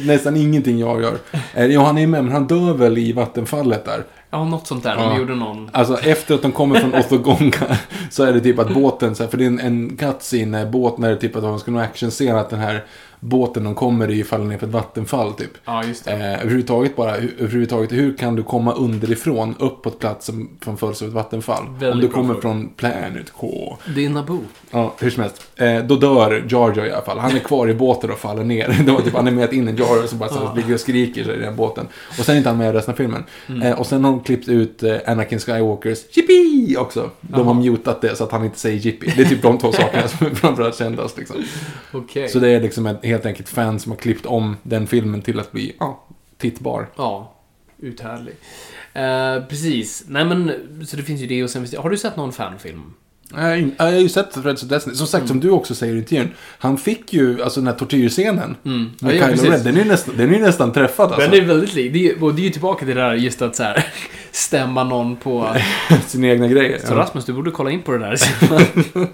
Nästan 0.06 0.36
ingenting 0.36 0.78
Jar 0.78 1.00
Jar. 1.00 1.18
Eh, 1.54 1.66
Ja, 1.66 1.84
han 1.84 1.98
är 1.98 2.06
med, 2.06 2.24
men 2.24 2.32
han 2.32 2.46
dör 2.46 2.74
väl 2.74 2.98
i 2.98 3.12
vattenfallet 3.12 3.84
där. 3.84 4.04
Ja, 4.30 4.44
något 4.44 4.66
sånt 4.66 4.82
där. 4.82 4.96
De 4.96 5.02
Ja. 5.02 5.18
gjorde 5.18 5.34
någon... 5.34 5.70
Alltså 5.72 5.98
efter 5.98 6.34
att 6.34 6.42
de 6.42 6.52
kommer 6.52 6.80
från 6.80 6.94
Othogonga 6.94 7.76
så 8.10 8.22
är 8.24 8.32
det 8.32 8.40
typ 8.40 8.58
att 8.58 8.74
båten, 8.74 9.14
så 9.14 9.22
här, 9.22 9.30
för 9.30 9.38
det 9.38 9.44
är 9.44 9.46
en, 9.46 9.60
en 9.60 9.96
cutscene, 9.96 10.58
en 10.60 10.70
båt 10.70 10.98
när 10.98 11.08
det 11.08 11.14
är 11.14 11.18
typ 11.18 11.36
att 11.36 11.42
de 11.42 11.58
ska 11.58 11.70
nog 11.70 11.80
actionscena 11.80 12.40
att 12.40 12.50
den 12.50 12.58
här 12.60 12.84
båten 13.24 13.64
de 13.64 13.74
kommer 13.74 14.10
i 14.10 14.24
faller 14.24 14.44
ner 14.44 14.58
för 14.58 14.66
ett 14.66 14.72
vattenfall 14.72 15.32
typ. 15.32 15.50
Ja, 15.64 15.84
just 15.84 16.04
det. 16.04 16.10
Eh, 16.12 16.40
överhuvudtaget 16.40 16.96
bara, 16.96 17.16
hu- 17.16 17.32
överhuvudtaget, 17.38 17.92
hur 17.92 18.16
kan 18.16 18.36
du 18.36 18.42
komma 18.42 18.72
underifrån 18.72 19.54
upp 19.58 19.82
på 19.82 19.88
ett 19.88 19.98
plats 19.98 20.26
som, 20.26 20.48
som 20.64 20.76
följs 20.76 21.02
av 21.02 21.08
ett 21.08 21.14
vattenfall? 21.14 21.64
Väldigt 21.70 21.92
Om 21.92 22.00
du 22.00 22.08
kommer 22.08 22.34
från 22.40 22.68
Planet 22.68 23.30
K. 23.36 23.76
Det 23.94 24.04
är 24.04 24.08
Naboo. 24.10 24.40
Ja, 24.70 24.94
hur 25.00 25.10
som 25.10 25.22
helst. 25.22 25.42
Eh, 25.56 25.78
då 25.84 25.96
dör 25.96 26.44
Jar 26.48 26.72
Jar 26.76 26.86
i 26.86 26.92
alla 26.92 27.02
fall. 27.04 27.18
Han 27.18 27.34
är 27.34 27.38
kvar 27.38 27.68
i 27.70 27.74
båten 27.74 28.10
och 28.10 28.18
faller 28.18 28.44
ner. 28.44 28.82
De 28.86 28.90
har 28.90 29.00
typ 29.00 29.14
animerat 29.16 29.52
in 29.52 29.68
en 29.68 29.76
Jar 29.76 29.96
Jar 29.96 30.06
som 30.06 30.18
bara 30.18 30.28
så 30.28 30.54
ligger 30.56 30.74
och 30.74 30.80
skriker 30.80 31.34
i 31.34 31.38
den 31.40 31.56
båten. 31.56 31.86
Och 32.18 32.24
sen 32.24 32.34
är 32.34 32.36
inte 32.36 32.48
han 32.48 32.58
med 32.58 32.74
i 32.74 32.78
resten 32.78 32.92
av 32.92 32.96
filmen. 32.96 33.24
Mm. 33.48 33.62
Eh, 33.62 33.78
och 33.80 33.86
sen 33.86 34.04
har 34.04 34.10
de 34.10 34.20
klippt 34.20 34.48
ut 34.48 34.82
eh, 34.82 34.96
Anakin 35.06 35.38
Skywalkers 35.38 35.98
Yippee 36.16 36.76
också. 36.76 37.10
De 37.20 37.46
har 37.46 37.54
mutat 37.54 38.00
det 38.00 38.16
så 38.16 38.24
att 38.24 38.32
han 38.32 38.44
inte 38.44 38.58
säger 38.58 38.86
Yippee. 38.86 39.12
Det 39.16 39.22
är 39.22 39.26
typ 39.26 39.42
de 39.42 39.58
två 39.58 39.72
sakerna 39.72 40.08
som 40.08 40.26
är 40.26 40.30
framförallt 40.30 40.76
kändast 40.78 41.18
liksom. 41.18 41.36
Okej. 41.92 42.28
Så 42.28 42.38
det 42.38 42.48
är 42.48 42.60
liksom 42.60 42.86
ett, 42.86 43.04
helt 43.14 43.26
enkelt 43.26 43.48
fan 43.48 43.80
som 43.80 43.92
har 43.92 43.96
klippt 43.96 44.26
om 44.26 44.56
den 44.62 44.86
filmen 44.86 45.22
till 45.22 45.40
att 45.40 45.52
bli, 45.52 45.76
ja, 45.80 46.04
tittbar. 46.38 46.88
Ja, 46.96 47.34
uthärdlig. 47.78 48.34
Eh, 48.92 49.44
precis. 49.48 50.04
Nej 50.08 50.24
men, 50.24 50.52
så 50.86 50.96
det 50.96 51.02
finns 51.02 51.20
ju 51.20 51.26
det 51.26 51.44
och 51.44 51.50
sen 51.50 51.62
finns 51.62 51.70
det... 51.70 51.78
Har 51.78 51.90
du 51.90 51.98
sett 51.98 52.16
någon 52.16 52.32
fanfilm? 52.32 52.94
Jag 53.34 53.70
jag 53.76 53.84
har 53.84 53.92
ju 53.92 54.08
sett 54.08 54.32
Threads 54.32 54.62
of 54.62 54.68
Destiny. 54.68 54.96
Som 54.96 55.06
sagt, 55.06 55.28
som 55.28 55.40
du 55.40 55.50
också 55.50 55.74
säger 55.74 55.94
i 55.94 55.98
intervjun. 55.98 56.28
Han 56.58 56.78
fick 56.78 57.12
ju, 57.12 57.42
alltså 57.42 57.60
den 57.60 57.66
här 57.66 57.74
tortyrscenen. 57.74 58.56
Mm. 58.64 58.90
Med 59.00 59.14
Ja, 59.14 59.18
ja, 59.18 59.26
Kylo 59.26 59.30
precis. 59.30 59.50
Ren. 59.50 59.64
Den 59.64 59.76
är 59.76 59.84
ju 59.84 59.90
nästan, 59.90 60.16
den 60.16 60.30
är 60.30 60.34
ju 60.34 60.42
nästan 60.42 60.72
träffad 60.72 61.06
alltså. 61.06 61.20
Men 61.20 61.30
det 61.30 61.36
är 61.36 61.44
väldigt 61.44 61.74
lik. 61.74 61.92
Det 61.92 62.10
är, 62.10 62.24
och 62.24 62.34
det 62.34 62.42
är 62.42 62.44
ju 62.44 62.50
tillbaka 62.50 62.86
till 62.86 62.94
det 62.94 63.00
där 63.00 63.14
just 63.14 63.42
att 63.42 63.56
så 63.56 63.62
här, 63.62 63.86
stämma 64.30 64.84
någon 64.84 65.16
på... 65.16 65.56
Sina 66.06 66.26
egna 66.26 66.48
grejer. 66.48 66.80
Så 66.84 66.94
Rasmus, 66.94 67.24
du 67.24 67.32
borde 67.32 67.50
kolla 67.50 67.70
in 67.70 67.82
på 67.82 67.92
det 67.92 67.98
där. 67.98 68.20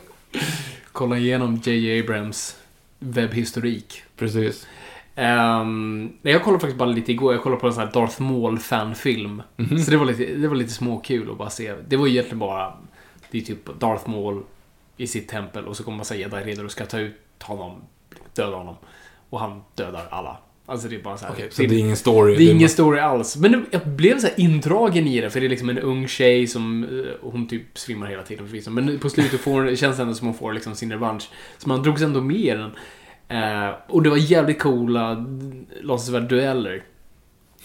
kolla 0.93 1.19
igenom 1.19 1.61
J.J. 1.65 2.01
Abrams 2.01 2.57
webbhistorik. 3.01 4.03
Precis. 4.17 4.67
Um, 5.17 6.13
jag 6.23 6.45
kollade 6.45 6.61
faktiskt 6.61 6.79
bara 6.79 6.89
lite 6.89 7.13
igår. 7.13 7.33
Jag 7.33 7.43
kollade 7.43 7.61
på 7.61 7.67
en 7.67 7.73
sån 7.73 7.83
här 7.83 7.93
Darth 7.93 8.21
Maul-fanfilm. 8.21 9.43
Mhm. 9.57 9.79
Så 9.79 9.91
det 9.91 9.97
var, 9.97 10.05
lite, 10.05 10.25
det 10.25 10.49
var 10.49 10.55
lite 10.55 10.73
småkul 10.73 11.31
att 11.31 11.39
bara 11.39 11.51
se. 11.51 11.75
Det 11.89 11.97
var 11.97 12.07
egentligen 12.07 12.39
bara... 12.39 12.73
Det 13.31 13.39
är 13.39 13.43
typ 13.43 13.81
Darth 13.81 14.09
Maul 14.09 14.43
i 14.97 15.07
sitt 15.07 15.29
tempel 15.29 15.67
och 15.67 15.77
så 15.77 15.85
kommer 15.85 15.99
massa 15.99 16.17
jedi-riddare 16.17 16.65
och 16.65 16.73
ska 16.73 16.87
ta 16.87 16.99
ut 16.99 17.43
honom, 17.43 17.83
döda 18.35 18.57
honom. 18.57 18.77
Och 19.31 19.41
han 19.41 19.63
dödar 19.75 20.09
alla. 20.11 20.37
Alltså 20.71 20.89
det 20.89 20.97
är 20.97 21.03
bara 21.03 21.17
så 21.17 21.25
här. 21.27 21.33
Okej, 21.33 21.49
så 21.51 21.63
det 21.63 21.75
är 21.75 21.79
ingen 21.79 21.97
story. 21.97 22.37
Det 22.37 22.43
är 22.45 22.55
ingen 22.55 22.69
story 22.69 23.01
alls. 23.01 23.37
Men 23.37 23.53
det- 23.53 23.63
jag 23.71 23.87
blev 23.89 24.19
så 24.19 24.27
här 24.27 24.41
indragen 24.41 25.07
i 25.07 25.21
det, 25.21 25.31
för 25.31 25.41
det 25.41 25.47
är 25.47 25.51
liksom 25.51 25.69
en 25.69 25.79
ung 25.79 26.09
tjej 26.09 26.47
som... 26.47 26.85
eh, 26.85 27.31
Hon 27.31 27.49
typ 27.49 27.79
svimmar 27.79 28.07
hela 28.07 28.23
tiden 28.23 28.47
förvisso. 28.47 28.71
Men 28.71 28.99
på 28.99 29.11
slutet 29.11 29.41
får, 29.41 29.75
känns 29.77 29.97
det 29.97 30.03
ändå 30.03 30.15
som 30.15 30.27
hon 30.27 30.37
får 30.37 30.53
liksom 30.53 30.75
sin 30.75 30.93
revansch. 30.93 31.29
Så 31.59 31.69
man 31.69 31.83
drogs 31.83 32.03
ändå 32.03 32.21
med 32.21 32.37
i 32.37 32.51
den. 32.51 32.71
Eh, 33.29 33.75
och 33.89 34.03
det 34.03 34.11
var 34.11 34.17
jävligt 34.17 34.59
coola 34.59 35.27
låtsasvärda 35.81 36.27
dueller. 36.27 36.83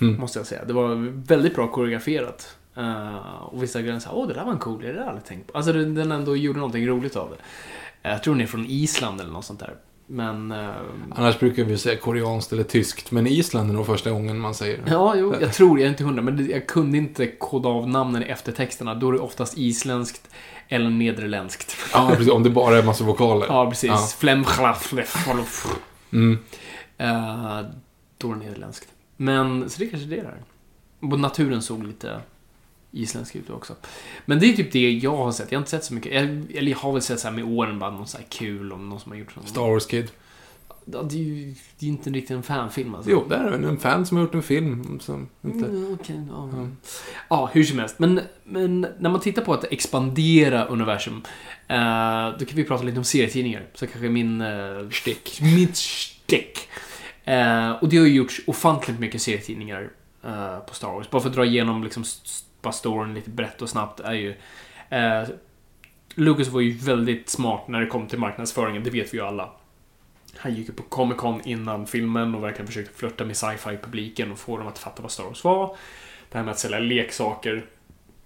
Mm. 0.01 0.19
Måste 0.19 0.39
jag 0.39 0.45
säga. 0.45 0.65
Det 0.65 0.73
var 0.73 0.95
väldigt 1.27 1.55
bra 1.55 1.67
koreograferat. 1.67 2.57
Eh, 2.77 3.15
och 3.41 3.63
vissa 3.63 3.81
grejer 3.81 3.99
såhär, 3.99 4.17
åh 4.17 4.27
det 4.27 4.33
där 4.33 4.45
var 4.45 4.51
en 4.51 4.57
cool 4.59 4.81
grej, 4.81 4.87
det 4.93 4.97
hade 4.97 5.05
jag 5.05 5.09
aldrig 5.09 5.25
tänkt 5.25 5.51
på. 5.51 5.57
Alltså 5.57 5.73
den, 5.73 6.11
ändå 6.11 6.35
gjorde 6.35 6.59
någonting 6.59 6.87
roligt 6.87 7.15
av 7.15 7.29
det. 7.29 7.35
Eh, 8.09 8.11
Jag 8.13 8.23
tror 8.23 8.33
den 8.33 8.41
är 8.43 8.47
från 8.47 8.65
Island 8.69 9.21
eller 9.21 9.31
något 9.31 9.45
sånt 9.45 9.59
där. 9.59 9.73
Men... 10.07 10.51
eh, 10.51 10.69
Annars 11.15 11.39
brukar 11.39 11.63
vi 11.63 11.77
säga 11.77 11.97
koreanskt 11.97 12.53
eller 12.53 12.63
tyskt, 12.63 13.11
men 13.11 13.27
Island 13.27 13.69
är 13.69 13.73
nog 13.73 13.85
första 13.85 14.11
gången 14.11 14.39
man 14.39 14.55
säger 14.55 14.77
det. 14.77 14.91
Ja, 14.91 15.15
jo, 15.17 15.35
jag 15.41 15.53
tror, 15.53 15.79
jag 15.79 15.85
är 15.85 15.89
inte 15.89 16.03
hundra, 16.03 16.21
men 16.21 16.37
det- 16.37 16.43
jag 16.51 16.67
kunde 16.67 16.97
inte 16.97 17.27
koda 17.27 17.69
av 17.69 17.89
namnen 17.89 18.23
i 18.23 18.25
eftertexterna. 18.25 18.95
Då 18.95 19.07
är 19.09 19.13
det 19.13 19.19
oftast 19.19 19.57
isländskt 19.57 20.29
eller 20.67 20.89
nederländskt. 20.89 21.75
Ja, 21.93 22.09
precis. 22.09 22.29
Om 22.33 22.43
det 22.43 22.49
bara 22.49 22.77
är 22.77 22.83
massa 22.83 23.03
vokaler. 23.03 23.45
Ja, 23.49 23.69
precis. 23.69 23.89
Ja. 23.89 24.07
Flem, 24.19 24.43
chlaf, 24.43 24.83
flef, 24.83 25.07
fluff. 25.09 25.67
Mm. 26.13 26.37
Eh, 26.97 27.61
Då 28.17 28.31
är 28.31 28.33
det 28.35 28.39
nederländskt. 28.39 28.87
Men, 29.17 29.69
så 29.69 29.79
det 29.79 29.87
kanske 29.87 30.07
det 30.09 30.17
är 30.17 30.23
där. 30.23 30.37
Och 31.11 31.19
naturen 31.19 31.61
såg 31.61 31.83
lite 31.87 32.19
isländsk 32.95 33.35
ut 33.35 33.49
också. 33.49 33.75
Men 34.25 34.39
det 34.39 34.45
är 34.45 34.53
typ 34.53 34.71
det 34.71 34.91
jag 34.91 35.17
har 35.17 35.31
sett. 35.31 35.51
Jag 35.51 35.59
har 35.59 35.61
inte 35.61 35.71
sett 35.71 35.83
så 35.83 35.93
mycket. 35.93 36.13
Jag, 36.13 36.23
eller 36.57 36.71
jag 36.71 36.77
har 36.77 36.91
väl 36.93 37.01
sett 37.01 37.19
så 37.19 37.27
här 37.27 37.35
med 37.35 37.43
åren 37.45 37.79
bara 37.79 37.91
något 37.91 38.09
så 38.09 38.17
här 38.17 38.25
kul 38.29 38.71
om 38.71 38.89
någon 38.89 38.99
som 38.99 39.11
har 39.11 39.19
gjort 39.19 39.35
något. 39.35 39.49
Star 39.49 39.61
Wars 39.61 39.85
Kid. 39.85 40.11
Ja, 40.93 41.01
det 41.03 41.15
är 41.15 41.19
ju 41.23 41.55
det 41.79 41.85
är 41.85 41.89
inte 41.89 42.09
riktigt 42.09 42.31
en 42.31 42.43
fanfilm 42.43 42.95
alltså. 42.95 43.11
Jo, 43.11 43.25
där 43.29 43.43
är 43.51 43.57
det 43.57 43.67
en 43.67 43.77
fan 43.77 44.05
som 44.05 44.17
har 44.17 44.23
gjort 44.23 44.35
en 44.35 44.43
film 44.43 44.99
som 44.99 45.29
inte... 45.41 45.65
Mm, 45.65 45.97
okej, 46.01 46.21
ja. 46.29 46.67
ja, 47.29 47.49
hur 47.53 47.63
som 47.63 47.79
helst. 47.79 47.99
Men, 47.99 48.21
men 48.43 48.87
när 48.99 49.09
man 49.09 49.21
tittar 49.21 49.41
på 49.41 49.53
att 49.53 49.63
expandera 49.71 50.65
universum, 50.65 51.21
eh, 51.67 52.29
då 52.39 52.45
kan 52.45 52.55
vi 52.55 52.63
prata 52.63 52.83
lite 52.83 52.97
om 52.97 53.03
serietidningar. 53.03 53.65
Så 53.73 53.87
kanske 53.87 54.09
min... 54.09 54.41
Uh, 54.41 54.89
stick. 54.89 55.39
Mitt 55.41 55.75
stick. 55.75 56.59
Eh, 57.23 57.71
och 57.71 57.89
det 57.89 57.97
har 57.97 58.05
ju 58.05 58.13
gjorts 58.13 58.41
ofantligt 58.47 58.99
mycket 58.99 59.21
serietidningar 59.21 59.89
eh, 60.23 60.57
på 60.59 60.73
Star 60.73 60.87
Wars. 60.91 61.09
Bara 61.09 61.21
för 61.21 61.29
att 61.29 61.35
dra 61.35 61.45
igenom 61.45 61.83
liksom, 61.83 62.03
s- 62.03 62.44
bara 62.65 62.73
storyn 62.73 63.13
lite 63.13 63.29
brett 63.29 63.61
och 63.61 63.69
snabbt 63.69 63.99
är 63.99 64.13
ju... 64.13 64.35
Eh, 64.89 65.23
Lucas 66.15 66.47
var 66.47 66.61
ju 66.61 66.71
väldigt 66.71 67.29
smart 67.29 67.67
när 67.67 67.81
det 67.81 67.87
kom 67.87 68.07
till 68.07 68.19
marknadsföringen, 68.19 68.83
det 68.83 68.89
vet 68.89 69.13
vi 69.13 69.17
ju 69.17 69.23
alla. 69.23 69.49
Han 70.37 70.55
gick 70.55 70.67
ju 70.67 70.73
på 70.73 70.83
Comic 70.83 71.17
Con 71.17 71.41
innan 71.45 71.87
filmen 71.87 72.35
och 72.35 72.43
verkligen 72.43 72.67
försökte 72.67 72.93
flirta 72.93 73.25
med 73.25 73.37
sci-fi-publiken 73.37 74.31
och 74.31 74.39
få 74.39 74.57
dem 74.57 74.67
att 74.67 74.79
fatta 74.79 75.01
vad 75.01 75.11
Star 75.11 75.23
Wars 75.23 75.43
var. 75.43 75.77
Det 76.31 76.37
här 76.37 76.45
med 76.45 76.51
att 76.51 76.59
sälja 76.59 76.79
leksaker. 76.79 77.65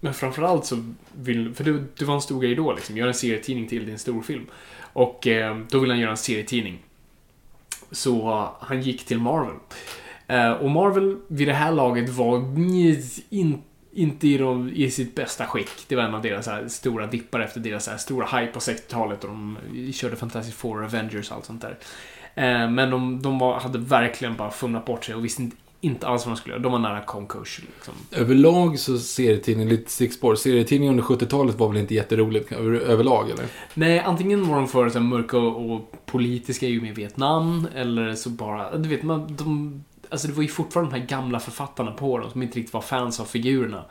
Men 0.00 0.14
framförallt 0.14 0.66
så 0.66 0.84
vill... 1.12 1.54
För 1.54 1.64
du, 1.64 1.84
du 1.96 2.04
var 2.04 2.14
en 2.14 2.22
stor 2.22 2.40
grej 2.40 2.54
då 2.54 2.72
liksom. 2.72 2.96
Gör 2.96 3.06
en 3.06 3.14
serietidning 3.14 3.68
till 3.68 3.86
din 3.86 3.98
storfilm. 3.98 4.46
Och 4.92 5.26
eh, 5.26 5.58
då 5.70 5.78
vill 5.78 5.90
han 5.90 6.00
göra 6.00 6.10
en 6.10 6.16
serietidning. 6.16 6.78
Så 7.90 8.48
han 8.60 8.82
gick 8.82 9.06
till 9.06 9.18
Marvel. 9.18 9.56
Eh, 10.26 10.52
och 10.52 10.70
Marvel 10.70 11.16
vid 11.28 11.48
det 11.48 11.54
här 11.54 11.72
laget 11.72 12.08
var 12.08 12.36
inte 13.30 13.69
inte 13.92 14.28
i, 14.28 14.38
de, 14.38 14.72
i 14.74 14.90
sitt 14.90 15.14
bästa 15.14 15.46
skick. 15.46 15.70
Det 15.88 15.96
var 15.96 16.02
en 16.02 16.14
av 16.14 16.22
deras 16.22 16.46
här, 16.46 16.68
stora 16.68 17.06
dippar 17.06 17.40
efter 17.40 17.60
deras 17.60 17.88
här, 17.88 17.96
stora 17.96 18.26
hype 18.26 18.52
på 18.52 18.58
60-talet. 18.58 19.24
Och 19.24 19.30
de 19.30 19.58
körde 19.92 20.16
Fantastic 20.16 20.54
Four, 20.54 20.84
Avengers 20.84 21.30
och 21.30 21.36
allt 21.36 21.44
sånt 21.44 21.62
där. 21.62 21.78
Eh, 22.34 22.70
men 22.70 22.90
de, 22.90 23.22
de 23.22 23.38
var, 23.38 23.60
hade 23.60 23.78
verkligen 23.78 24.36
bara 24.36 24.50
fumlat 24.50 24.84
bort 24.84 25.04
sig 25.04 25.14
och 25.14 25.24
visste 25.24 25.42
inte, 25.42 25.56
inte 25.80 26.06
alls 26.06 26.26
vad 26.26 26.34
de 26.34 26.36
skulle 26.36 26.54
göra. 26.54 26.62
De 26.62 26.72
var 26.72 26.78
nära 26.78 27.00
konkurs. 27.00 27.60
Liksom. 27.74 27.94
Överlag 28.12 28.78
så 28.78 28.98
serietidningen, 28.98 29.68
lite 29.68 29.90
stickspår, 29.90 30.34
serietidningen 30.34 30.98
under 30.98 31.04
70-talet 31.04 31.58
var 31.58 31.68
väl 31.68 31.76
inte 31.76 31.94
jätteroligt 31.94 32.52
över, 32.52 32.72
överlag, 32.72 33.30
eller? 33.30 33.44
Nej, 33.74 33.98
antingen 33.98 34.48
var 34.48 34.56
de 34.56 34.68
för 34.68 34.88
så 34.88 35.00
mörka 35.00 35.38
och, 35.38 35.74
och 35.74 36.06
politiska 36.06 36.66
i 36.66 36.78
och 36.78 36.82
med 36.82 36.94
Vietnam, 36.94 37.66
eller 37.74 38.14
så 38.14 38.30
bara... 38.30 38.78
Du 38.78 38.88
vet, 38.88 39.02
man, 39.02 39.36
de, 39.36 39.84
alltså 40.10 40.28
det 40.28 40.34
var 40.34 40.42
ju 40.42 40.48
fortfarande 40.48 40.92
de 40.92 41.00
här 41.00 41.06
gamla 41.06 41.40
författarna 41.40 41.92
på 41.92 42.18
dem 42.18 42.30
som 42.30 42.42
inte 42.42 42.58
riktigt 42.58 42.74
var 42.74 42.80
fans 42.80 43.20
av 43.20 43.24
figurerna. 43.24 43.84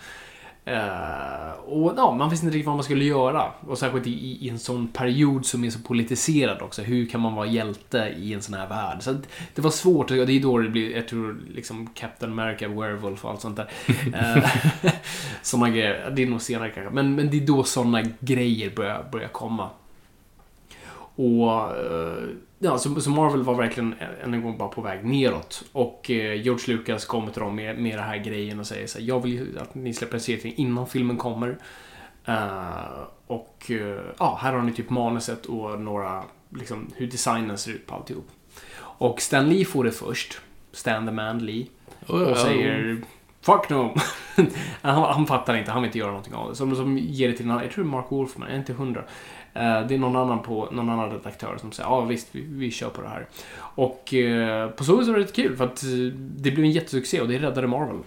Eh, 0.65 1.51
och 1.65 1.93
ja, 1.97 2.15
man 2.15 2.29
visste 2.29 2.45
inte 2.45 2.57
riktigt 2.57 2.67
vad 2.67 2.75
man 2.75 2.83
skulle 2.83 3.05
göra. 3.05 3.51
Och 3.67 3.77
särskilt 3.77 4.07
i, 4.07 4.45
i, 4.45 4.49
en 4.49 4.59
sån 4.59 4.87
period 4.87 5.45
som 5.45 5.63
är 5.63 5.69
så 5.69 5.79
politiserad 5.79 6.61
också. 6.61 6.81
Hur 6.81 7.05
kan 7.05 7.21
man 7.21 7.35
vara 7.35 7.45
hjälte 7.45 8.13
i 8.17 8.33
en 8.33 8.41
sån 8.41 8.53
här 8.53 8.67
värld? 8.67 8.97
Så 9.01 9.15
det 9.55 9.61
var 9.61 9.71
svårt. 9.71 10.11
Och 10.11 10.17
det 10.17 10.33
är 10.33 10.39
då 10.39 10.57
det 10.57 10.69
blir, 10.69 10.95
jag 10.95 11.07
tror, 11.07 11.41
liksom 11.49 11.87
Captain 11.93 12.31
America, 12.31 12.67
Werewolf 12.67 13.25
och 13.25 13.31
allt 13.31 13.41
sånt 13.41 13.55
där. 13.55 13.69
Eh, 14.13 14.51
såna 15.41 15.69
grejer. 15.69 16.11
Det 16.15 16.23
är 16.23 16.27
nog 16.27 16.41
senare 16.41 16.69
kanske. 16.69 16.93
Men, 16.93 17.15
men 17.15 17.29
det 17.29 17.37
är 17.37 17.47
då 17.47 17.63
såna 17.63 18.01
grejer 18.19 18.69
börjar, 18.75 19.09
börjar 19.11 19.27
komma. 19.27 19.69
Och 21.19 21.77
eh, 21.77 22.23
ja, 22.59 22.77
så, 22.77 23.01
så 23.01 23.09
Marvel 23.09 23.43
var 23.43 23.55
verkligen 23.55 23.95
än 24.23 24.33
en 24.33 24.41
gång 24.41 24.57
bara 24.57 24.69
på 24.69 24.81
väg 24.81 25.05
neråt. 25.05 25.63
Och 25.71 26.11
eh, 26.11 26.41
George 26.41 26.75
Lucas 26.75 27.05
kommer 27.05 27.31
till 27.31 27.41
dem 27.41 27.55
med, 27.55 27.79
med 27.79 27.97
den 27.97 28.05
här 28.05 28.17
grejen 28.17 28.59
och 28.59 28.67
säger 28.67 28.87
så 28.87 28.99
här, 28.99 29.05
jag 29.05 29.23
vill 29.23 29.31
ju 29.31 29.59
att 29.59 29.75
ni 29.75 29.93
släpper 29.93 30.13
en 30.15 30.21
serietidning 30.21 30.67
innan 30.67 30.87
filmen 30.87 31.17
kommer. 31.17 31.57
Eh, 32.25 33.01
och 33.27 33.71
ja, 34.19 34.39
här 34.41 34.53
har 34.53 34.61
ni 34.61 34.73
typ 34.73 34.89
manuset 34.89 35.45
och 35.45 35.81
några, 35.81 36.23
liksom 36.49 36.91
hur 36.95 37.07
designen 37.07 37.57
ser 37.57 37.71
ut 37.71 37.87
på 37.87 37.95
alltihop. 37.95 38.27
Och 38.81 39.21
Stan 39.21 39.49
Lee 39.49 39.65
får 39.65 39.83
det 39.83 39.91
först. 39.91 40.41
Stan 40.71 41.05
the 41.05 41.11
Man 41.11 41.45
Lee. 41.45 41.65
Och 42.07 42.37
säger 42.37 43.01
Fuck 43.41 43.69
no! 43.69 43.95
han, 44.81 45.03
han 45.03 45.27
fattar 45.27 45.55
inte, 45.55 45.71
han 45.71 45.81
vill 45.81 45.87
inte 45.87 45.97
göra 45.97 46.09
någonting 46.09 46.33
av 46.33 46.49
det. 46.49 46.55
Som, 46.55 46.75
som 46.75 46.97
ger 46.97 47.27
det 47.27 47.37
till 47.37 47.47
jag 47.47 47.71
tror 47.71 47.85
Mark 47.85 48.05
Wolfman, 48.09 48.47
jag 48.47 48.55
är 48.55 48.59
inte 48.59 48.73
hundra. 48.73 49.03
Eh, 49.53 49.87
det 49.87 49.93
är 49.93 49.97
någon 49.97 50.15
annan, 50.15 50.41
på, 50.41 50.67
någon 50.71 50.89
annan 50.89 51.11
redaktör 51.11 51.57
som 51.61 51.71
säger 51.71 51.89
ja 51.89 52.01
visst, 52.01 52.27
vi, 52.31 52.41
vi 52.41 52.71
kör 52.71 52.89
på 52.89 53.01
det 53.01 53.07
här. 53.07 53.27
Och 53.57 54.13
eh, 54.13 54.69
på 54.69 54.83
så 54.83 54.95
vis 54.95 55.07
var 55.07 55.15
det 55.15 55.23
rätt 55.23 55.35
kul 55.35 55.57
för 55.57 55.65
att 55.65 55.83
eh, 55.83 55.89
det 56.15 56.51
blev 56.51 56.65
en 56.65 56.71
jättesuccé 56.71 57.21
och 57.21 57.27
det 57.27 57.37
räddade 57.37 57.67
Marvel 57.67 57.99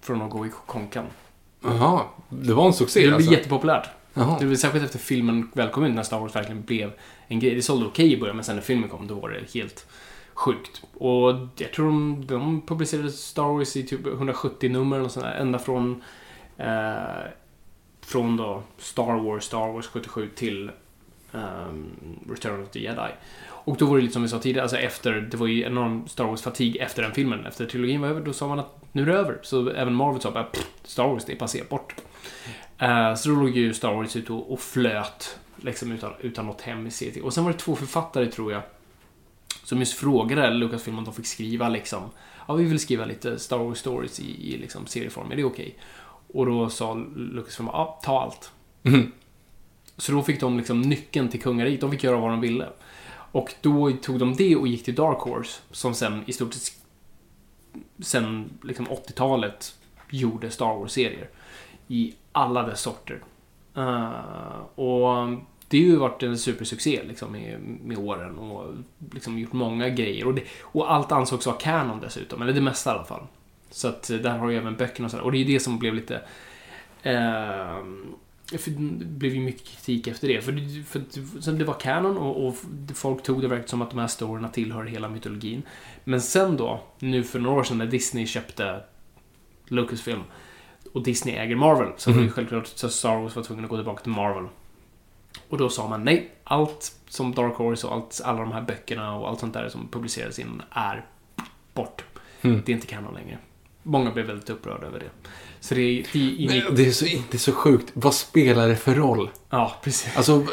från 0.00 0.22
att 0.22 0.30
gå 0.30 0.46
i 0.46 0.50
konkan. 0.66 1.04
Jaha, 1.64 2.00
det 2.28 2.54
var 2.54 2.66
en 2.66 2.72
succé 2.72 3.00
Det 3.00 3.06
blev 3.06 3.16
alltså? 3.16 3.32
jättepopulärt. 3.32 3.88
Jaha. 4.14 4.36
Det 4.40 4.46
var 4.46 4.54
särskilt 4.54 4.84
efter 4.84 4.98
filmen 4.98 5.50
väl 5.54 5.68
kom 5.68 5.84
ut 5.84 5.94
när 5.94 6.02
Star 6.02 6.18
Wars 6.18 6.36
verkligen 6.36 6.62
blev 6.62 6.92
en 7.28 7.40
grej. 7.40 7.54
Det 7.54 7.62
sålde 7.62 7.86
okej 7.86 8.12
i 8.12 8.20
början 8.20 8.36
men 8.36 8.44
sen 8.44 8.56
när 8.56 8.62
filmen 8.62 8.88
kom 8.88 9.06
då 9.06 9.14
var 9.14 9.28
det 9.28 9.58
helt 9.58 9.86
sjukt. 10.34 10.82
Och 10.94 11.34
jag 11.56 11.72
tror 11.72 11.84
de, 11.86 12.26
de 12.26 12.60
publicerade 12.66 13.10
Star 13.10 13.42
Wars 13.42 13.76
i 13.76 13.82
typ 13.82 14.06
170 14.06 14.70
nummer 14.70 15.00
och 15.00 15.10
sådär. 15.10 15.36
Ända 15.40 15.58
från 15.58 16.02
eh, 16.56 16.66
från 18.06 18.36
då 18.36 18.62
Star 18.78 19.24
Wars, 19.24 19.44
Star 19.44 19.72
Wars 19.72 19.86
77 19.86 20.28
till 20.28 20.70
um, 21.32 22.18
Return 22.28 22.62
of 22.62 22.70
the 22.70 22.80
Jedi. 22.80 23.10
Och 23.64 23.76
då 23.76 23.86
var 23.86 23.96
det 23.96 24.02
lite 24.02 24.12
som 24.12 24.22
vi 24.22 24.28
sa 24.28 24.38
tidigare, 24.38 24.62
alltså 24.62 24.76
efter, 24.76 25.12
det 25.12 25.36
var 25.36 25.46
ju 25.46 25.62
enorm 25.62 26.08
Star 26.08 26.24
Wars-fatig 26.24 26.76
efter 26.76 27.02
den 27.02 27.12
filmen. 27.12 27.46
Efter 27.46 27.66
trilogin 27.66 28.00
var 28.00 28.08
över, 28.08 28.20
då 28.20 28.32
sa 28.32 28.48
man 28.48 28.58
att 28.58 28.84
nu 28.92 29.02
är 29.02 29.06
det 29.06 29.14
över. 29.14 29.38
Så 29.42 29.70
även 29.70 29.94
Marvel 29.94 30.20
sa 30.20 30.30
bara, 30.30 30.46
Star 30.84 31.08
Wars, 31.08 31.24
det 31.24 31.32
är 31.32 31.36
passerat 31.36 31.68
bort. 31.68 31.94
Uh, 32.82 33.14
så 33.14 33.28
då 33.28 33.34
låg 33.34 33.50
ju 33.50 33.74
Star 33.74 33.94
Wars 33.94 34.16
ute 34.16 34.32
och, 34.32 34.52
och 34.52 34.60
flöt, 34.60 35.38
liksom 35.56 35.92
utan, 35.92 36.12
utan 36.20 36.46
något 36.46 36.60
hem 36.60 36.86
i 36.86 36.90
CT. 36.90 37.22
Och 37.22 37.34
sen 37.34 37.44
var 37.44 37.52
det 37.52 37.58
två 37.58 37.76
författare, 37.76 38.26
tror 38.26 38.52
jag, 38.52 38.62
som 39.64 39.78
just 39.78 39.94
frågade 39.94 40.50
Lucasfilm 40.50 40.98
om 40.98 41.04
de 41.04 41.14
fick 41.14 41.26
skriva 41.26 41.68
liksom, 41.68 42.10
ja 42.48 42.54
vi 42.54 42.64
vill 42.64 42.78
skriva 42.78 43.04
lite 43.04 43.38
Star 43.38 43.58
Wars 43.58 43.78
stories 43.78 44.20
i, 44.20 44.54
i 44.54 44.58
liksom 44.58 44.86
serieform, 44.86 45.32
är 45.32 45.36
det 45.36 45.44
okej? 45.44 45.76
Och 46.32 46.46
då 46.46 46.68
sa 46.68 46.94
Lucasfilm, 47.16 47.68
ja 47.72 48.00
ta 48.02 48.20
allt. 48.20 48.52
Mhm. 48.82 49.12
Så 49.96 50.12
då 50.12 50.22
fick 50.22 50.40
de 50.40 50.56
liksom 50.56 50.80
nyckeln 50.80 51.28
till 51.28 51.42
kungariket, 51.42 51.80
de 51.80 51.90
fick 51.90 52.04
göra 52.04 52.16
vad 52.16 52.30
de 52.30 52.40
ville. 52.40 52.68
Och 53.32 53.54
då 53.60 53.92
tog 54.02 54.18
de 54.18 54.34
det 54.34 54.56
och 54.56 54.68
gick 54.68 54.84
till 54.84 54.94
Dark 54.94 55.18
Horse, 55.18 55.60
som 55.70 55.94
sen 55.94 56.22
i 56.26 56.32
stort 56.32 56.54
sett 56.54 56.82
sen 57.98 58.50
liksom 58.62 58.86
80-talet 58.86 59.74
gjorde 60.10 60.50
Star 60.50 60.78
Wars-serier. 60.78 61.28
I 61.88 62.14
alla 62.32 62.62
dess 62.62 62.80
sorter. 62.80 63.22
Eh, 63.76 64.58
och 64.74 65.28
det 65.68 65.78
har 65.78 65.86
ju 65.86 65.96
varit 65.96 66.22
en 66.22 66.38
supersuccé 66.38 67.02
liksom 67.02 67.32
med, 67.32 67.60
med 67.60 67.98
åren 67.98 68.38
och 68.38 68.74
liksom 69.12 69.38
gjort 69.38 69.52
många 69.52 69.88
grejer. 69.88 70.26
Och, 70.26 70.34
det, 70.34 70.42
och 70.60 70.92
allt 70.92 71.12
ansågs 71.12 71.46
vara 71.46 71.56
kanon 71.56 72.00
dessutom, 72.00 72.42
eller 72.42 72.52
det 72.52 72.60
mesta 72.60 72.90
i 72.90 72.94
alla 72.94 73.04
fall. 73.04 73.26
Så 73.72 73.88
att 73.88 74.10
eh, 74.10 74.16
där 74.16 74.38
har 74.38 74.50
ju 74.50 74.56
även 74.56 74.76
böckerna 74.76 75.04
och 75.04 75.10
sådär. 75.10 75.24
Och 75.24 75.32
det 75.32 75.38
är 75.38 75.44
det 75.44 75.60
som 75.60 75.78
blev 75.78 75.94
lite... 75.94 76.14
Eh, 77.02 77.76
det 78.50 78.66
blev 79.06 79.34
ju 79.34 79.40
mycket 79.40 79.66
kritik 79.68 80.06
efter 80.06 80.28
det. 80.28 80.40
För, 80.40 80.52
det- 80.52 81.42
för 81.42 81.52
det 81.52 81.64
var 81.64 81.74
kanon 81.80 82.16
och, 82.16 82.46
och 82.46 82.54
folk 82.94 83.22
tog 83.22 83.40
det 83.42 83.48
verkligen 83.48 83.68
som 83.68 83.82
att 83.82 83.90
de 83.90 83.98
här 83.98 84.06
storyna 84.06 84.48
tillhör 84.48 84.84
hela 84.84 85.08
mytologin. 85.08 85.62
Men 86.04 86.20
sen 86.20 86.56
då, 86.56 86.82
nu 86.98 87.22
för 87.24 87.38
några 87.38 87.60
år 87.60 87.64
sedan 87.64 87.78
när 87.78 87.86
Disney 87.86 88.26
köpte 88.26 88.80
Lucasfilm 89.66 90.20
och 90.92 91.02
Disney 91.02 91.34
äger 91.36 91.56
Marvel, 91.56 91.92
så 91.96 92.10
var 92.10 92.18
det 92.18 92.24
ju 92.24 92.30
självklart 92.30 92.66
så 92.66 92.88
Star 92.88 93.16
Wars 93.16 93.36
var 93.36 93.42
tvungen 93.42 93.64
att 93.64 93.70
gå 93.70 93.76
tillbaka 93.76 94.02
till 94.02 94.12
Marvel. 94.12 94.44
Och 95.48 95.58
då 95.58 95.68
sa 95.68 95.88
man 95.88 96.04
nej, 96.04 96.30
allt 96.44 96.96
som 97.08 97.34
Dark 97.34 97.54
Horse 97.54 97.86
och 97.86 97.92
allt, 97.94 98.20
alla 98.24 98.40
de 98.40 98.52
här 98.52 98.62
böckerna 98.62 99.16
och 99.16 99.28
allt 99.28 99.40
sånt 99.40 99.54
där 99.54 99.68
som 99.68 99.88
publicerades 99.88 100.38
innan 100.38 100.62
är 100.70 101.04
bort. 101.74 102.04
Mm. 102.42 102.62
Det 102.66 102.72
är 102.72 102.74
inte 102.74 102.86
kanon 102.86 103.14
längre. 103.14 103.38
Många 103.82 104.10
blev 104.10 104.26
väldigt 104.26 104.50
upprörda 104.50 104.86
över 104.86 104.98
det. 104.98 105.28
Så 105.60 105.74
det, 105.74 106.04
det 106.12 106.18
ingick... 106.18 106.64
Men 106.64 106.74
Det 106.74 106.86
är, 106.86 106.90
så, 106.90 107.04
det 107.04 107.34
är 107.34 107.38
så 107.38 107.52
sjukt. 107.52 107.90
Vad 107.92 108.14
spelar 108.14 108.68
det 108.68 108.76
för 108.76 108.94
roll? 108.94 109.30
Ja, 109.54 109.72
precis. 109.82 110.16
Alltså, 110.16 110.46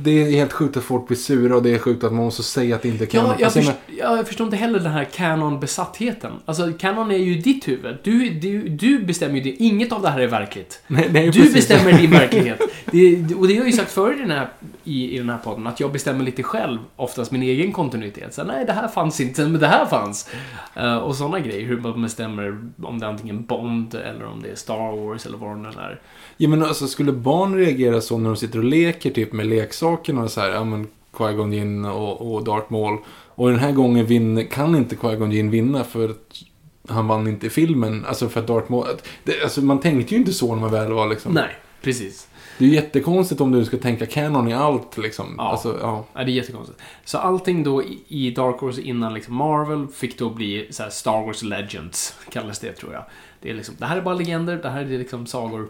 det 0.00 0.10
är 0.10 0.30
helt 0.30 0.52
sjukt 0.52 0.76
att 0.76 0.82
folk 0.84 1.06
blir 1.06 1.16
sura 1.16 1.56
och 1.56 1.62
det 1.62 1.74
är 1.74 1.78
sjukt 1.78 2.04
att 2.04 2.12
man 2.12 2.24
måste 2.24 2.42
säga 2.42 2.76
att 2.76 2.82
det 2.82 2.88
inte 2.88 3.06
kan. 3.06 3.26
Ja, 3.26 3.34
jag, 3.38 3.44
alltså, 3.44 3.60
först, 3.62 3.72
jag 3.98 4.26
förstår 4.26 4.44
inte 4.44 4.56
heller 4.56 4.78
den 4.80 4.92
här 4.92 5.04
canon-besattheten. 5.04 6.32
Alltså, 6.44 6.72
canon 6.78 7.10
är 7.10 7.16
ju 7.16 7.34
ditt 7.34 7.68
huvud. 7.68 7.96
Du, 8.02 8.30
du, 8.30 8.68
du 8.68 8.98
bestämmer 8.98 9.34
ju 9.34 9.40
det. 9.40 9.50
Inget 9.50 9.92
av 9.92 10.02
det 10.02 10.08
här 10.10 10.20
är 10.20 10.26
verkligt. 10.26 10.82
nej, 10.86 11.08
nej, 11.12 11.26
Du 11.26 11.32
precis. 11.32 11.54
bestämmer 11.54 11.92
din 11.92 12.10
verklighet. 12.20 12.60
Det, 12.86 13.34
och 13.34 13.48
det 13.48 13.54
har 13.54 13.60
jag 13.60 13.66
ju 13.66 13.72
sagt 13.72 13.92
förr 13.92 14.14
i 14.14 14.18
den, 14.18 14.30
här, 14.30 14.48
i, 14.84 15.14
i 15.14 15.18
den 15.18 15.30
här 15.30 15.38
podden, 15.38 15.66
att 15.66 15.80
jag 15.80 15.92
bestämmer 15.92 16.24
lite 16.24 16.42
själv, 16.42 16.78
oftast 16.96 17.30
min 17.30 17.42
egen 17.42 17.72
kontinuitet. 17.72 18.34
Så, 18.34 18.44
nej, 18.44 18.64
det 18.66 18.72
här 18.72 18.88
fanns 18.88 19.20
inte, 19.20 19.42
men 19.42 19.60
det 19.60 19.66
här 19.66 19.86
fanns. 19.86 20.30
Eh, 20.74 20.96
och 20.96 21.16
sådana 21.16 21.40
grejer, 21.40 21.66
hur 21.66 21.80
man 21.80 22.02
bestämmer 22.02 22.58
om 22.82 22.98
det 22.98 23.06
är 23.06 23.10
antingen 23.10 23.44
Bond, 23.44 23.94
eller 23.94 24.24
om 24.26 24.42
det 24.42 24.48
är 24.50 24.54
Star 24.54 24.96
Wars, 25.06 25.26
eller 25.26 25.38
vad 25.38 25.56
det 25.56 25.62
nu 25.62 25.68
är. 25.68 26.00
Ja, 26.36 26.48
men 26.48 26.62
alltså, 26.62 26.86
skulle 26.86 27.12
barn 27.12 27.54
reagera 27.54 28.00
så 28.00 28.18
när 28.18 28.30
de 28.30 28.36
sitter 28.38 28.58
och 28.58 28.64
leker 28.64 29.10
typ 29.10 29.32
med 29.32 29.46
leksakerna 29.46 30.22
och 30.22 30.30
så 30.30 30.40
här, 30.40 30.48
ja 30.50 30.64
men 30.64 30.86
Qui-Gon 31.12 31.52
Jinn 31.54 31.84
och, 31.84 32.34
och 32.34 32.44
Darth 32.44 32.72
Maul. 32.72 32.98
Och 33.28 33.50
den 33.50 33.58
här 33.58 33.72
gången 33.72 34.06
vinner, 34.06 34.42
kan 34.42 34.76
inte 34.76 34.96
Qui-Gon 34.96 35.30
Jinn 35.32 35.50
vinna 35.50 35.84
för 35.84 36.08
att 36.08 36.42
han 36.88 37.08
vann 37.08 37.28
inte 37.28 37.46
i 37.46 37.50
filmen. 37.50 38.04
Alltså 38.08 38.28
för 38.28 38.40
att 38.40 38.46
Darth 38.46 38.70
Maul, 38.70 38.86
det, 39.24 39.42
alltså 39.42 39.60
man 39.60 39.80
tänkte 39.80 40.14
ju 40.14 40.20
inte 40.20 40.32
så 40.32 40.54
när 40.54 40.60
man 40.60 40.70
väl 40.72 40.92
var 40.92 41.08
liksom. 41.08 41.32
Nej, 41.32 41.50
precis. 41.82 42.28
Det 42.58 42.64
är 42.64 42.68
jättekonstigt 42.68 43.40
om 43.40 43.52
du 43.52 43.64
ska 43.64 43.76
tänka 43.76 44.06
canon 44.06 44.48
i 44.48 44.54
allt 44.54 44.98
liksom. 44.98 45.34
Ja. 45.38 45.48
Alltså, 45.50 45.78
ja. 45.80 46.04
Ja, 46.14 46.24
det 46.24 46.30
är 46.30 46.34
jättekonstigt. 46.34 46.80
Så 47.04 47.18
allting 47.18 47.62
då 47.64 47.82
i- 48.08 48.30
Dark 48.30 48.60
Horse 48.60 48.80
innan 48.82 49.14
liksom 49.14 49.34
Marvel 49.34 49.86
fick 49.88 50.18
då 50.18 50.30
bli 50.30 50.66
så 50.70 50.82
Star 50.90 51.26
Wars 51.26 51.42
Legends, 51.42 52.14
kallas 52.32 52.58
det 52.58 52.72
tror 52.72 52.92
jag. 52.92 53.04
Det, 53.40 53.50
är 53.50 53.54
liksom, 53.54 53.74
det 53.78 53.86
här 53.86 53.96
är 53.96 54.00
bara 54.02 54.14
legender, 54.14 54.56
det 54.62 54.68
här 54.70 54.80
är 54.80 54.98
liksom 54.98 55.26
sagor. 55.26 55.68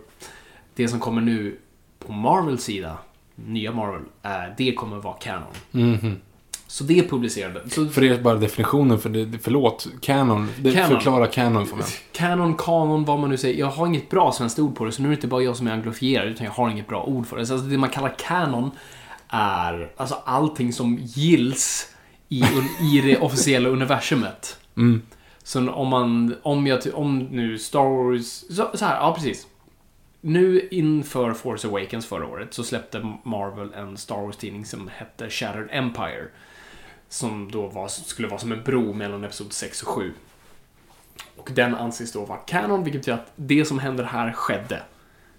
Det 0.74 0.88
som 0.88 1.00
kommer 1.00 1.20
nu 1.20 1.56
på 2.08 2.14
Marvels 2.14 2.62
sida, 2.62 2.98
nya 3.34 3.72
Marvel, 3.72 4.02
är, 4.22 4.54
det 4.56 4.72
kommer 4.72 4.96
vara 4.96 5.14
canon. 5.14 5.52
Mhm. 5.70 6.16
Så 6.66 6.84
det 6.84 6.98
är 6.98 7.02
publicerade. 7.02 7.70
Så 7.70 7.86
För 7.86 8.00
det 8.00 8.08
är 8.08 8.22
bara 8.22 8.34
definitionen 8.34 8.98
för 8.98 9.08
det, 9.08 9.38
förlåt, 9.42 9.88
canon. 10.00 10.48
Det 10.58 10.72
Canon. 10.72 10.88
Förklara 10.88 11.26
canon 11.26 11.66
för 11.66 11.76
mig. 11.76 11.86
Canon, 12.12 12.54
kanon, 12.54 13.04
vad 13.04 13.18
man 13.18 13.30
nu 13.30 13.36
säger. 13.36 13.58
Jag 13.58 13.66
har 13.66 13.86
inget 13.86 14.10
bra 14.10 14.32
svenskt 14.32 14.58
ord 14.58 14.76
på 14.76 14.84
det, 14.84 14.92
så 14.92 15.02
nu 15.02 15.08
är 15.08 15.10
det 15.10 15.14
inte 15.14 15.26
bara 15.26 15.42
jag 15.42 15.56
som 15.56 15.66
är 15.66 15.72
anglofierad, 15.72 16.28
utan 16.28 16.44
jag 16.44 16.52
har 16.52 16.70
inget 16.70 16.88
bra 16.88 17.02
ord 17.02 17.26
för 17.26 17.36
det. 17.36 17.46
Så 17.46 17.52
alltså, 17.52 17.68
det 17.68 17.78
man 17.78 17.90
kallar 17.90 18.14
canon 18.18 18.70
är 19.28 19.90
alltså 19.96 20.14
allting 20.24 20.72
som 20.72 20.98
gills 21.00 21.94
i, 22.28 22.42
i 22.80 23.00
det 23.04 23.18
officiella 23.20 23.68
universumet. 23.68 24.58
Mm. 24.76 25.02
Så 25.42 25.70
om 25.70 25.88
man, 25.88 26.34
om 26.42 26.66
jag, 26.66 26.80
om 26.94 27.18
nu 27.18 27.58
Star 27.58 28.04
Wars, 28.04 28.26
så, 28.26 28.70
så 28.74 28.84
här, 28.84 28.96
ja 28.96 29.14
precis. 29.14 29.46
Nu 30.20 30.68
inför 30.70 31.34
Force 31.34 31.68
Awakens 31.68 32.06
förra 32.06 32.26
året 32.26 32.54
så 32.54 32.64
släppte 32.64 33.12
Marvel 33.22 33.72
en 33.74 33.96
Star 33.96 34.16
Wars-tidning 34.16 34.64
som 34.64 34.88
hette 34.88 35.30
Shattered 35.30 35.68
Empire. 35.70 36.26
Som 37.08 37.50
då 37.50 37.66
var, 37.66 37.88
skulle 37.88 38.28
vara 38.28 38.40
som 38.40 38.52
en 38.52 38.64
bro 38.64 38.92
mellan 38.92 39.24
Episod 39.24 39.52
6 39.52 39.82
och 39.82 39.88
7. 39.88 40.12
Och 41.36 41.50
den 41.54 41.74
anses 41.74 42.12
då 42.12 42.24
vara 42.24 42.38
canon, 42.38 42.84
vilket 42.84 43.00
betyder 43.00 43.18
att 43.18 43.32
det 43.36 43.64
som 43.64 43.78
händer 43.78 44.04
här 44.04 44.32
skedde. 44.32 44.82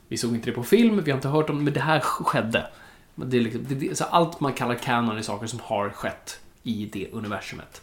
Vi 0.08 0.18
såg 0.18 0.36
inte 0.36 0.50
det 0.50 0.56
på 0.56 0.64
film, 0.64 1.04
vi 1.04 1.12
har 1.12 1.18
inte 1.18 1.28
hört 1.28 1.50
om 1.50 1.58
det, 1.58 1.64
men 1.64 1.74
det 1.74 1.80
här 1.80 2.00
skedde. 2.00 2.68
Det 3.16 3.38
är 3.38 3.42
liksom, 3.42 3.66
det, 3.70 3.98
så 3.98 4.04
allt 4.04 4.40
man 4.40 4.54
kallar 4.54 4.76
canon 4.76 5.18
är 5.18 5.22
saker 5.22 5.48
som 5.48 5.60
har 5.60 5.90
skett 5.90 6.40
i 6.64 6.86
det 6.86 7.10
universumet. 7.12 7.82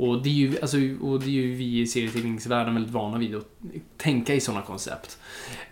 Och 0.00 0.22
det 0.22 0.28
är 0.28 0.34
ju, 0.34 0.60
alltså, 0.62 0.76
och 1.00 1.20
det 1.20 1.26
är 1.26 1.30
ju 1.30 1.54
vi 1.54 1.80
i 1.80 1.86
serietidningsvärlden 1.86 2.74
väldigt 2.74 2.92
vana 2.92 3.18
vid 3.18 3.34
att 3.36 3.46
tänka 3.96 4.34
i 4.34 4.40
sådana 4.40 4.62
koncept. 4.62 5.18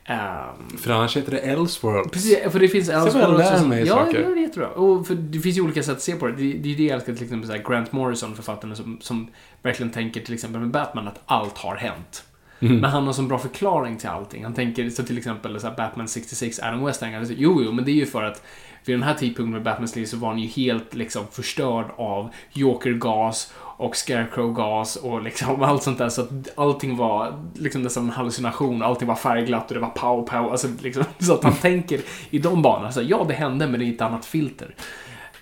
Ehm, 0.05 0.79
För 0.79 0.91
annars 0.91 1.17
heter 1.17 1.33
det 1.33 1.39
Elseworld. 1.39 2.13
Precis, 2.13 2.39
för 2.53 2.61
det 2.61 2.69
finns 2.69 2.89
vad 2.89 2.97
jag 2.97 3.07
Elseworlds 3.07 3.51
lär 3.51 3.69
mig 3.69 3.87
Ja, 3.87 3.95
saker. 3.95 4.21
ja, 4.21 4.29
det 4.29 4.35
är 4.35 4.43
jättebra. 4.43 4.69
Och 4.69 5.07
för 5.07 5.15
det 5.15 5.41
finns 5.41 5.57
ju 5.57 5.63
olika 5.63 5.83
sätt 5.83 5.97
att 5.97 6.03
se 6.03 6.15
på 6.17 6.27
det. 6.27 6.33
Det, 6.33 6.53
det 6.53 6.73
är 6.73 6.77
det 6.77 6.83
jag 6.83 6.95
älskar 6.95 7.15
till 7.15 7.25
exempel 7.25 7.49
så 7.49 7.57
här 7.57 7.63
Grant 7.63 7.93
Morrison, 7.93 8.37
författaren 8.37 8.77
som, 8.77 8.99
som 9.01 9.29
verkligen 9.63 9.93
tänker 9.93 10.21
till 10.21 10.35
exempel 10.35 10.61
med 10.61 10.71
Batman 10.71 11.09
att 11.09 11.21
allt 11.27 11.59
har 11.59 11.77
hänt. 11.77 12.25
Mm. 12.61 12.77
Men 12.77 12.91
han 12.91 13.07
har 13.07 13.13
så 13.13 13.23
bra 13.23 13.39
förklaring 13.39 13.97
till 13.97 14.09
allting. 14.09 14.45
Han 14.45 14.55
tänker 14.55 14.91
så 14.91 15.03
till 15.03 15.19
exempel 15.19 15.61
så 15.61 15.67
här 15.67 15.77
Batman 15.77 16.09
66, 16.09 16.61
Adam 16.61 16.85
West, 16.85 17.01
han 17.03 17.27
säga, 17.27 17.39
jo, 17.41 17.63
jo, 17.65 17.73
men 17.73 17.85
det 17.85 17.91
är 17.91 17.95
ju 17.95 18.07
för 18.07 18.23
att 18.23 18.43
vid 18.85 18.97
den 18.97 19.03
här 19.03 19.15
tidpunkten 19.15 19.51
med 19.51 19.63
Batmans 19.63 19.97
liv 19.97 20.07
så 20.07 20.17
var 20.17 20.29
han 20.29 20.39
ju 20.39 20.47
helt 20.47 20.95
liksom 20.95 21.27
förstörd 21.33 21.87
av 21.97 22.31
Jokergas 22.53 23.53
och 23.79 23.97
Scarecrow-gas 23.97 24.97
och 24.97 25.23
liksom 25.23 25.63
allt 25.63 25.83
sånt 25.83 25.99
där. 25.99 26.09
Så 26.09 26.23
att 26.23 26.31
allting 26.55 26.97
var 26.97 27.45
liksom 27.55 27.83
nästan 27.83 28.05
en 28.05 28.11
hallucination. 28.11 28.83
Allting 28.83 29.09
var 29.09 29.15
färgglatt 29.15 29.69
och 29.69 29.75
det 29.75 29.81
var 29.81 29.89
pow 29.89 30.27
pow. 30.27 30.51
Alltså 30.51 30.69
liksom, 30.83 31.05
så 31.19 31.35
att 31.35 31.45
han 31.45 31.53
tänker 31.53 32.01
i 32.31 32.39
de 32.39 32.63
banorna. 32.63 32.93
Så 32.93 33.03
ja, 33.03 33.25
det 33.29 33.35
hände, 33.35 33.67
men 33.67 33.81
det 33.81 33.87
är 33.87 33.93
ett 33.93 34.01
annat 34.01 34.27
filter. 34.27 34.75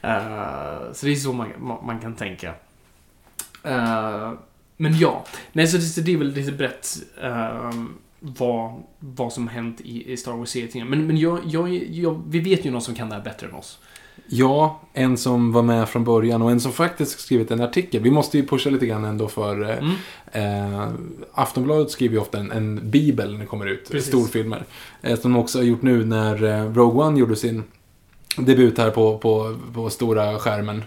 Eh, 0.03 0.93
så 0.93 1.07
det 1.07 1.13
är 1.13 1.17
så 1.17 1.33
man, 1.33 1.53
man, 1.83 2.01
kan 2.01 2.15
tänka. 2.15 2.55
Eh, 3.63 4.33
men 4.77 4.99
ja, 4.99 5.25
nej 5.53 5.67
så 5.67 5.77
det, 5.77 6.05
det 6.07 6.13
är 6.13 6.19
väl 6.19 6.33
lite 6.33 6.53
brett 6.53 6.97
eh, 7.23 7.73
vad, 8.21 8.83
vad 8.99 9.33
som 9.33 9.49
hänt 9.49 9.81
i, 9.81 10.13
i 10.13 10.17
Star 10.17 10.33
Wars-serietidningen. 10.33 10.91
Men, 10.91 11.07
men 11.07 11.17
jag, 11.17 11.41
jag, 11.45 11.69
jag, 11.75 12.23
vi 12.29 12.41
vet 12.41 12.65
ju 12.65 12.71
någon 12.71 12.83
som 12.83 12.95
kan 12.95 13.09
det 13.09 13.15
här 13.15 13.23
bättre 13.23 13.47
än 13.47 13.55
oss. 13.55 13.79
Ja, 14.27 14.81
en 14.93 15.17
som 15.17 15.53
var 15.53 15.63
med 15.63 15.89
från 15.89 16.05
början 16.05 16.43
och 16.43 16.51
en 16.51 16.61
som 16.61 16.73
faktiskt 16.73 17.21
skrivit 17.21 17.51
en 17.51 17.61
artikel. 17.61 18.03
Vi 18.03 18.11
måste 18.11 18.39
ju 18.39 18.47
pusha 18.47 18.71
lite 18.71 18.87
grann 18.87 19.05
ändå 19.05 19.29
för 19.29 19.63
eh, 19.71 19.77
Mm. 20.33 20.73
eh, 20.73 20.89
Aftonbladet 21.33 21.91
skriver 21.91 22.15
ju 22.15 22.21
ofta 22.21 22.39
en, 22.39 22.53
en 22.53 22.91
bibel 22.91 23.33
när 23.33 23.41
det 23.41 23.47
kommer 23.47 23.67
ut, 23.67 23.91
Precis. 23.91 24.09
storfilmer. 24.09 24.65
Eh, 25.03 25.19
som 25.19 25.33
de 25.33 25.41
också 25.41 25.59
har 25.59 25.65
gjort 25.65 25.83
nu 25.83 26.05
när 26.05 26.45
eh, 26.45 26.73
Rogue 26.75 27.05
One 27.05 27.19
gjorde 27.21 27.37
sin 27.37 27.63
debut 28.37 28.79
här 28.79 28.91
på, 28.91 29.19
på, 29.19 29.57
på 29.75 29.91
stora 29.91 30.39
skärmen. 30.39 30.83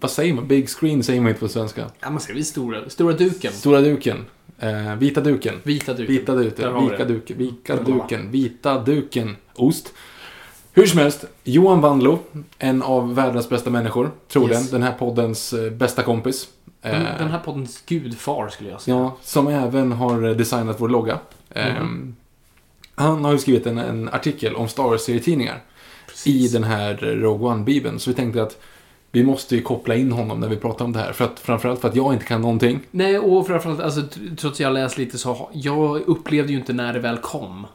Vad 0.00 0.10
säger 0.10 0.34
man? 0.34 0.46
Big 0.48 0.68
screen 0.68 1.02
säger 1.02 1.20
man 1.20 1.28
inte 1.28 1.40
på 1.40 1.48
svenska. 1.48 1.90
Ja, 2.00 2.10
man 2.10 2.20
ser 2.20 2.34
väl 2.34 2.44
stora, 2.44 2.90
stora 2.90 3.12
duken. 3.12 3.52
Stora 3.52 3.80
duken. 3.80 4.24
Eh, 4.58 4.94
vita 4.96 5.20
duken. 5.20 5.54
Vita 5.62 5.92
duken. 5.94 6.06
Vita 6.14 6.34
duken. 6.34 6.74
Vika 6.90 7.04
duken. 7.04 7.38
Vika 7.38 7.76
duken. 7.76 8.30
Vita 8.30 8.78
duken. 8.78 9.36
Ost. 9.54 9.92
Hur 10.76 10.86
som 10.86 10.98
helst, 10.98 11.24
Johan 11.44 11.80
Wandlo, 11.80 12.18
en 12.58 12.82
av 12.82 13.14
världens 13.14 13.48
bästa 13.48 13.70
människor, 13.70 14.10
troligen. 14.28 14.60
Yes. 14.60 14.70
Den 14.70 14.82
här 14.82 14.92
poddens 14.92 15.52
eh, 15.52 15.70
bästa 15.70 16.02
kompis. 16.02 16.48
Den, 16.82 17.06
Eh, 17.06 17.18
den 17.18 17.30
här 17.30 17.38
poddens 17.38 17.82
gudfar, 17.86 18.48
skulle 18.48 18.70
jag 18.70 18.80
säga. 18.80 18.96
Ja, 18.96 19.16
som 19.22 19.48
även 19.48 19.92
har 19.92 20.28
eh, 20.28 20.36
designat 20.36 20.80
vår 20.80 20.88
logga. 20.88 21.18
Mhm. 21.54 22.16
Han 22.94 23.24
har 23.24 23.32
ju 23.32 23.38
skrivit 23.38 23.66
en, 23.66 23.78
en 23.78 24.08
artikel 24.08 24.54
om 24.54 24.68
Star 24.68 24.82
Wars-serietidningar 24.82 25.62
i 26.24 26.48
den 26.48 26.64
här 26.64 26.94
Rogue 26.94 27.48
One-bibeln. 27.48 27.98
Så 27.98 28.10
vi 28.10 28.16
tänkte 28.16 28.42
att 28.42 28.58
vi 29.12 29.24
måste 29.24 29.56
ju 29.56 29.62
koppla 29.62 29.94
in 29.94 30.12
honom 30.12 30.40
när 30.40 30.48
vi 30.48 30.56
pratar 30.56 30.84
om 30.84 30.92
det 30.92 30.98
här. 30.98 31.12
För 31.12 31.24
att, 31.24 31.40
framförallt 31.40 31.80
för 31.80 31.88
att 31.88 31.96
jag 31.96 32.12
inte 32.12 32.24
kan 32.24 32.40
någonting. 32.40 32.80
Nej, 32.90 33.18
och 33.18 33.46
framförallt, 33.46 33.80
alltså, 33.80 34.02
trots 34.36 34.44
att 34.56 34.60
jag 34.60 34.72
läst 34.72 34.98
lite 34.98 35.18
så 35.18 35.48
jag 35.52 36.00
upplevde 36.08 36.52
ju 36.52 36.58
inte 36.58 36.72
när 36.72 36.92
det 36.92 37.00
väl 37.00 37.18
kom. 37.18 37.66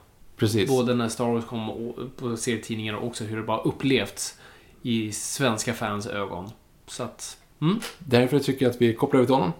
Precis. 0.42 0.70
Både 0.70 0.96
när 0.96 1.10
Star 1.10 1.26
Wars 1.26 1.46
kom 1.46 1.70
och 1.70 1.96
på 2.18 2.38
serietidningar 2.38 2.94
och 2.94 3.08
också 3.08 3.24
hur 3.24 3.38
det 3.38 3.44
bara 3.44 3.62
upplevts 3.62 4.38
i 4.82 5.12
svenska 5.12 5.74
fans 5.74 6.08
ögon. 6.08 6.50
Så 6.88 7.04
att, 7.04 7.38
mm. 7.62 7.80
Därför 8.00 8.40
tycker 8.40 8.66
jag 8.66 8.70
att 8.70 8.82
vi 8.82 8.94
kopplar 8.94 9.22
ut 9.22 9.30
honom. 9.30 9.52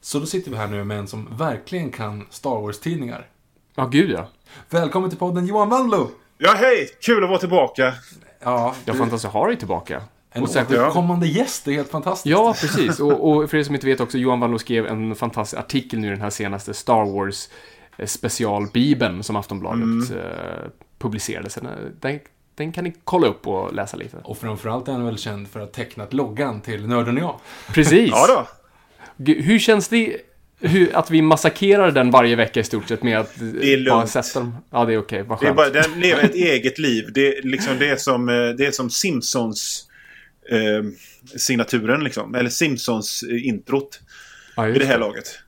Så 0.00 0.18
då 0.18 0.26
sitter 0.26 0.50
vi 0.50 0.56
här 0.56 0.66
nu 0.68 0.84
med 0.84 0.98
en 0.98 1.06
som 1.08 1.28
verkligen 1.36 1.90
kan 1.92 2.26
Star 2.30 2.60
Wars-tidningar. 2.60 3.26
Ja, 3.74 3.86
gud 3.86 4.10
ja. 4.10 4.28
Välkommen 4.70 5.10
till 5.10 5.18
podden 5.18 5.46
Johan 5.46 5.68
Wandlo! 5.68 6.10
Ja, 6.38 6.54
hej! 6.56 6.88
Kul 7.00 7.22
att 7.24 7.30
vara 7.30 7.38
tillbaka. 7.40 7.94
Ja, 8.40 8.74
Jag 8.84 8.94
du- 8.94 8.98
fantastiskt 8.98 9.32
har 9.32 9.48
dig 9.48 9.56
tillbaka. 9.56 10.02
En 10.38 10.42
och 10.42 10.50
återkommande 10.50 11.26
gäst, 11.26 11.64
det 11.64 11.70
är 11.70 11.74
helt 11.74 11.90
fantastiskt. 11.90 12.26
Ja, 12.26 12.54
precis. 12.60 13.00
Och, 13.00 13.30
och 13.30 13.50
för 13.50 13.56
er 13.58 13.62
som 13.62 13.74
inte 13.74 13.86
vet 13.86 14.00
också, 14.00 14.18
Johan 14.18 14.40
Wallå 14.40 14.58
skrev 14.58 14.86
en 14.86 15.14
fantastisk 15.14 15.60
artikel 15.60 15.98
nu 15.98 16.06
i 16.06 16.10
den 16.10 16.20
här 16.20 16.30
senaste 16.30 16.74
Star 16.74 17.12
Wars 17.12 17.48
eh, 17.96 18.06
specialbibeln 18.06 19.22
som 19.22 19.36
Aftonbladet 19.36 20.10
eh, 20.10 20.70
publicerade. 20.98 21.50
Så 21.50 21.60
den, 22.00 22.20
den, 22.54 22.72
kan 22.72 22.84
ni 22.84 22.94
kolla 23.04 23.26
upp 23.26 23.46
och 23.46 23.74
läsa 23.74 23.96
lite. 23.96 24.16
Och 24.24 24.38
framförallt 24.38 24.88
är 24.88 24.92
han 24.92 25.04
väl 25.04 25.18
känd 25.18 25.48
för 25.48 25.60
att 25.60 25.66
ha 25.66 25.84
tecknat 25.84 26.12
loggan 26.12 26.60
till 26.60 26.86
Nörden 26.86 27.16
och 27.16 27.22
jag. 27.22 27.40
Precis. 27.74 28.10
Ja 28.12 28.26
då. 28.26 28.46
Hur 29.32 29.58
känns 29.58 29.88
det 29.88 30.16
hur, 30.60 30.96
att 30.96 31.10
vi 31.10 31.22
massakrerar 31.22 31.90
den 31.90 32.10
varje 32.10 32.36
vecka 32.36 32.60
i 32.60 32.64
stort 32.64 32.88
sett 32.88 33.02
med 33.02 33.18
att 33.18 33.32
Det 33.38 33.72
är 33.74 33.90
bara 33.90 33.96
lugnt. 33.96 34.10
sätta 34.10 34.38
dem? 34.38 34.56
Ja, 34.70 34.84
det 34.84 34.94
är 34.94 34.98
okej. 34.98 35.22
Vad 35.22 35.40
Det 35.40 35.42
är 35.42 35.46
skönt. 35.46 35.56
bara, 35.56 35.70
den 35.70 36.00
lever 36.00 36.22
ett 36.24 36.34
eget 36.34 36.78
liv. 36.78 37.10
Det 37.14 37.36
är, 37.38 37.42
liksom, 37.42 37.78
det 37.78 37.88
är 37.88 37.96
som, 37.96 38.28
eh, 38.28 38.34
det 38.34 38.66
är 38.66 38.70
som 38.70 38.90
Simpsons 38.90 39.87
eh, 40.50 40.82
signaturen 41.36 42.04
liksom. 42.04 42.34
Eller 42.34 42.50
Simpsons 42.50 43.22
eh, 43.22 43.54
ja, 44.56 44.68
just 44.68 44.80
det 44.80 44.86
här 44.86 44.98
laget. 44.98 45.38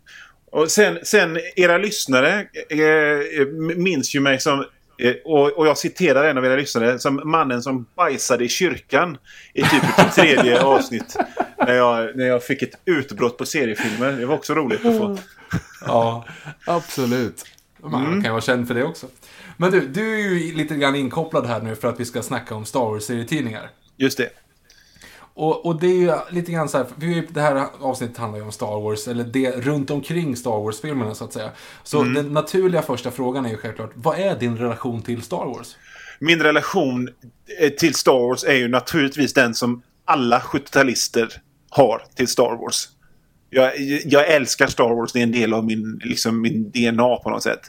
Och 0.51 0.71
sen, 0.71 0.99
sen 1.03 1.39
era 1.57 1.79
lyssnare 1.79 2.47
eh, 2.69 3.47
minns 3.77 4.15
ju 4.15 4.21
mig 4.21 4.41
som 4.41 4.65
eh, 4.99 5.15
och, 5.25 5.53
och 5.53 5.67
jag 5.67 5.79
citerar 5.79 6.25
en 6.25 6.39
av 6.39 6.45
era 6.45 6.57
lyssnare 6.57 6.99
som 6.99 7.21
mannen 7.25 7.63
som 7.63 7.87
bajsade 7.97 8.45
i 8.45 8.49
kyrkan 8.49 9.19
i 9.55 9.63
typ 9.63 9.99
ett 9.99 10.15
tredje 10.15 10.63
avsnitt. 10.63 11.17
När 11.59 11.75
jag, 11.75 12.17
när 12.17 12.27
jag 12.27 12.45
fick 12.45 12.63
ett 12.63 12.81
utbrott 12.85 13.39
på 13.39 13.47
seriefilmer. 13.47 14.13
Det 14.13 14.27
var 14.27 14.35
också 14.35 14.55
roligt 14.55 14.87
att 14.87 14.99
få. 14.99 15.19
Ja, 15.87 16.27
absolut. 16.67 17.45
Man 17.83 18.05
kan 18.05 18.25
ju 18.25 18.31
vara 18.31 18.41
känd 18.41 18.69
för 18.69 18.75
det 18.75 18.85
också. 18.85 19.07
Men 19.57 19.71
du, 19.71 19.81
du 19.81 20.15
är 20.15 20.19
ju 20.19 20.55
lite 20.55 20.75
grann 20.75 20.95
inkopplad 20.95 21.47
här 21.47 21.61
nu 21.61 21.75
för 21.77 21.89
att 21.89 22.01
vi 22.01 22.05
ska 22.05 22.23
snacka 22.23 22.55
om 22.55 22.65
Star 22.65 22.81
Wars-serietidningar. 22.81 23.71
Just 23.97 24.19
det. 24.19 24.29
Och, 25.41 25.67
och 25.67 25.81
det 25.81 25.87
är 25.87 25.95
ju 25.97 26.13
lite 26.31 26.53
grann 26.53 26.69
så 26.69 26.79
här, 26.79 26.85
för 26.85 27.33
det 27.35 27.41
här 27.41 27.67
avsnittet 27.81 28.17
handlar 28.17 28.39
ju 28.39 28.45
om 28.45 28.53
Star 28.53 28.81
Wars, 28.81 29.09
eller 29.09 29.25
det 29.25 29.51
runt 29.51 29.91
omkring 29.91 30.37
Star 30.37 30.51
Wars-filmerna 30.65 31.15
så 31.15 31.25
att 31.25 31.33
säga. 31.33 31.51
Så 31.85 32.03
den 32.03 32.33
naturliga 32.33 32.83
första 32.83 33.11
frågan 33.11 33.47
är 33.47 33.51
ju 33.51 33.57
självklart, 33.57 33.91
vad 33.95 34.19
är 34.19 34.37
din 34.39 34.59
relation 34.59 35.03
till 35.03 35.23
Star 35.23 35.45
Wars? 35.45 35.77
Min 36.19 36.43
relation 36.43 37.09
eh, 37.61 37.69
till 37.71 37.95
Star 37.95 38.29
Wars 38.29 38.45
är 38.45 38.55
ju 38.55 38.69
naturligtvis 38.69 39.33
den 39.35 39.55
som 39.55 39.83
alla 40.05 40.39
70-talister 40.39 41.29
har 41.71 42.03
till 42.15 42.29
Star 42.29 42.57
Wars. 42.57 42.89
Jag, 43.51 43.73
jag 44.05 44.29
älskar 44.29 44.67
Star 44.67 44.95
Wars, 44.95 45.13
det 45.13 45.19
är 45.19 45.23
en 45.23 45.33
del 45.33 45.55
av 45.55 45.65
min, 45.65 46.01
liksom, 46.05 46.41
min 46.43 46.71
DNA 46.71 47.17
på 47.17 47.31
något 47.31 47.43
sätt. 47.43 47.69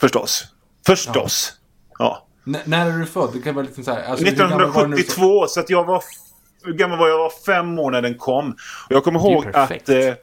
Förstås. 0.00 0.44
Förstås. 0.86 1.52
Ja. 1.98 2.26
N- 2.46 2.56
när 2.64 2.90
är 2.90 2.98
du 2.98 3.06
född? 3.06 3.30
Det 3.32 3.40
kan 3.40 3.54
vara 3.54 3.64
liksom 3.66 3.84
så 3.84 3.90
här, 3.90 4.02
alltså, 4.04 4.24
hur 4.26 4.36
gammal 4.36 4.70
var 4.70 4.82
du 4.82 4.88
när 4.88 4.96
du 4.96 5.02
så- 5.02 5.08
1972, 5.10 5.46
så 5.48 5.60
att 5.60 5.70
jag 5.70 5.84
var... 5.84 6.02
Hur 6.64 6.72
gammal 6.72 6.98
var 6.98 7.08
jag? 7.08 7.14
Jag 7.14 7.22
var 7.22 7.32
fem 7.46 7.78
år 7.78 7.90
när 7.90 8.02
den 8.02 8.14
kom. 8.14 8.50
Och 8.86 8.92
jag 8.92 9.04
kommer 9.04 9.20
ihåg 9.20 9.46
att 9.52 9.88
eh, 9.88 10.14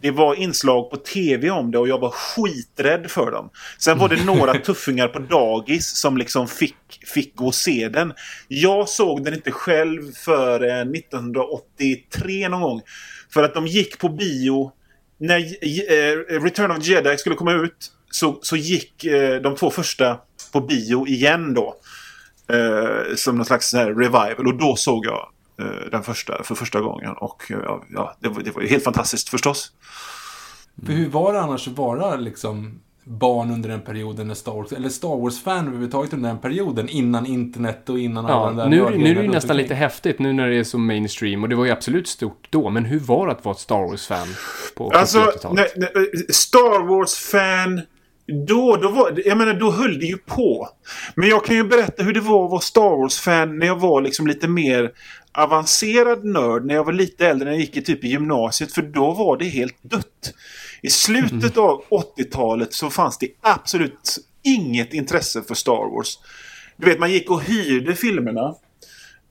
det 0.00 0.10
var 0.10 0.34
inslag 0.34 0.90
på 0.90 0.96
tv 0.96 1.50
om 1.50 1.70
det 1.70 1.78
och 1.78 1.88
jag 1.88 1.98
var 1.98 2.10
skiträdd 2.10 3.10
för 3.10 3.30
dem. 3.30 3.50
Sen 3.78 3.98
var 3.98 4.08
det 4.08 4.24
några 4.26 4.54
tuffingar 4.54 5.08
på 5.08 5.18
dagis 5.18 6.00
som 6.00 6.16
liksom 6.16 6.48
fick, 6.48 6.76
fick 7.14 7.36
gå 7.36 7.46
och 7.46 7.54
se 7.54 7.88
den. 7.88 8.12
Jag 8.48 8.88
såg 8.88 9.24
den 9.24 9.34
inte 9.34 9.50
själv 9.50 10.12
för 10.12 10.60
1983 10.96 12.48
någon 12.48 12.60
gång. 12.60 12.80
För 13.32 13.42
att 13.42 13.54
de 13.54 13.66
gick 13.66 13.98
på 13.98 14.08
bio 14.08 14.72
när 15.18 15.38
eh, 15.38 16.42
Return 16.42 16.70
of 16.70 16.86
Jedi 16.86 17.18
skulle 17.18 17.36
komma 17.36 17.52
ut 17.52 17.92
så, 18.10 18.38
så 18.42 18.56
gick 18.56 19.04
eh, 19.04 19.40
de 19.40 19.56
två 19.56 19.70
första 19.70 20.18
på 20.52 20.60
bio 20.60 21.06
igen 21.06 21.54
då. 21.54 21.74
Eh, 22.48 23.14
som 23.14 23.36
någon 23.36 23.44
slags 23.44 23.70
så 23.70 23.76
här 23.76 23.86
revival. 23.86 24.46
Och 24.46 24.58
då 24.58 24.76
såg 24.76 25.06
jag 25.06 25.14
eh, 25.14 25.28
den 25.90 26.02
första 26.02 26.42
för 26.42 26.54
första 26.54 26.80
gången. 26.80 27.12
Och 27.16 27.50
eh, 27.50 27.58
ja, 27.64 27.84
ja, 27.94 28.16
det, 28.20 28.28
var, 28.28 28.42
det 28.42 28.50
var 28.50 28.62
ju 28.62 28.68
helt 28.68 28.84
fantastiskt 28.84 29.28
förstås. 29.28 29.72
För 30.86 30.92
hur 30.92 31.08
var 31.08 31.32
det 31.32 31.40
annars 31.40 31.68
att 31.68 31.78
vara 31.78 32.16
liksom 32.16 32.80
barn 33.08 33.50
under 33.50 33.68
den 33.68 33.80
perioden 33.80 34.28
när 34.28 34.34
Star 34.34 34.52
Wars, 34.52 34.72
eller 34.72 34.88
Star 34.88 35.16
Wars-fan 35.20 35.66
överhuvudtaget 35.66 36.12
under 36.12 36.28
den 36.28 36.38
perioden, 36.38 36.88
innan 36.88 37.26
internet 37.26 37.88
och 37.88 37.98
innan 37.98 38.26
alla 38.26 38.34
Ja, 38.34 38.46
de 38.46 38.56
där 38.56 38.68
nu, 38.68 38.98
nu 38.98 39.10
är 39.10 39.14
det 39.14 39.22
ju 39.22 39.30
nästan 39.30 39.56
lite 39.56 39.74
häftigt 39.74 40.18
nu 40.18 40.32
när 40.32 40.48
det 40.48 40.56
är 40.56 40.64
så 40.64 40.78
mainstream 40.78 41.42
och 41.42 41.48
det 41.48 41.56
var 41.56 41.64
ju 41.64 41.70
absolut 41.70 42.08
stort 42.08 42.46
då. 42.50 42.70
Men 42.70 42.84
hur 42.84 42.98
var 42.98 43.26
det 43.26 43.32
att 43.32 43.44
vara 43.44 43.54
ett 43.54 43.60
Star 43.60 43.88
Wars-fan 43.88 44.28
på 44.76 44.90
70 44.90 44.98
Alltså, 44.98 45.18
80-talet? 45.18 45.72
nej, 45.76 45.90
nej, 45.94 46.10
Star 46.34 46.86
Wars-fan. 46.86 47.80
Då, 48.46 48.76
då, 48.76 48.88
var, 48.88 49.22
jag 49.24 49.38
menar, 49.38 49.54
då 49.54 49.70
höll 49.70 49.98
det 49.98 50.06
ju 50.06 50.16
på. 50.16 50.68
Men 51.14 51.28
jag 51.28 51.44
kan 51.44 51.56
ju 51.56 51.64
berätta 51.64 52.02
hur 52.02 52.12
det 52.12 52.20
var 52.20 52.44
att 52.44 52.50
vara 52.50 52.60
Star 52.60 52.96
Wars-fan 53.02 53.58
när 53.58 53.66
jag 53.66 53.80
var 53.80 54.00
liksom 54.00 54.26
lite 54.26 54.48
mer 54.48 54.90
avancerad 55.36 56.24
nörd. 56.24 56.64
När 56.64 56.74
jag 56.74 56.84
var 56.84 56.92
lite 56.92 57.26
äldre, 57.26 57.44
när 57.44 57.52
jag 57.52 57.60
gick 57.60 57.76
i 57.76 57.82
typ 57.82 58.04
i 58.04 58.08
gymnasiet. 58.08 58.72
För 58.72 58.82
då 58.82 59.12
var 59.12 59.36
det 59.36 59.44
helt 59.44 59.82
dött. 59.82 60.34
I 60.82 60.90
slutet 60.90 61.56
av 61.56 61.82
80-talet 61.90 62.72
så 62.72 62.90
fanns 62.90 63.18
det 63.18 63.28
absolut 63.40 64.18
inget 64.42 64.94
intresse 64.94 65.42
för 65.42 65.54
Star 65.54 65.94
Wars. 65.96 66.18
Du 66.76 66.86
vet, 66.86 66.98
man 66.98 67.12
gick 67.12 67.30
och 67.30 67.42
hyrde 67.42 67.94
filmerna. 67.94 68.54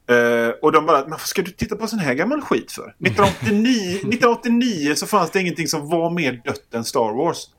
Eh, 0.10 0.50
och 0.62 0.72
de 0.72 0.86
bara, 0.86 1.08
men 1.08 1.20
ska 1.20 1.42
du 1.42 1.52
titta 1.52 1.76
på 1.76 1.88
sån 1.88 2.00
här 2.00 2.14
gammal 2.14 2.42
skit 2.42 2.72
för? 2.72 2.84
1989, 3.06 3.96
1989 3.96 4.96
så 4.96 5.06
fanns 5.08 5.32
det 5.32 5.42
ingenting 5.42 5.68
som 5.68 5.90
var 5.90 6.10
mer 6.10 6.42
dött 6.46 6.74
än 6.74 6.84
Star 6.84 7.18
Wars. 7.18 7.50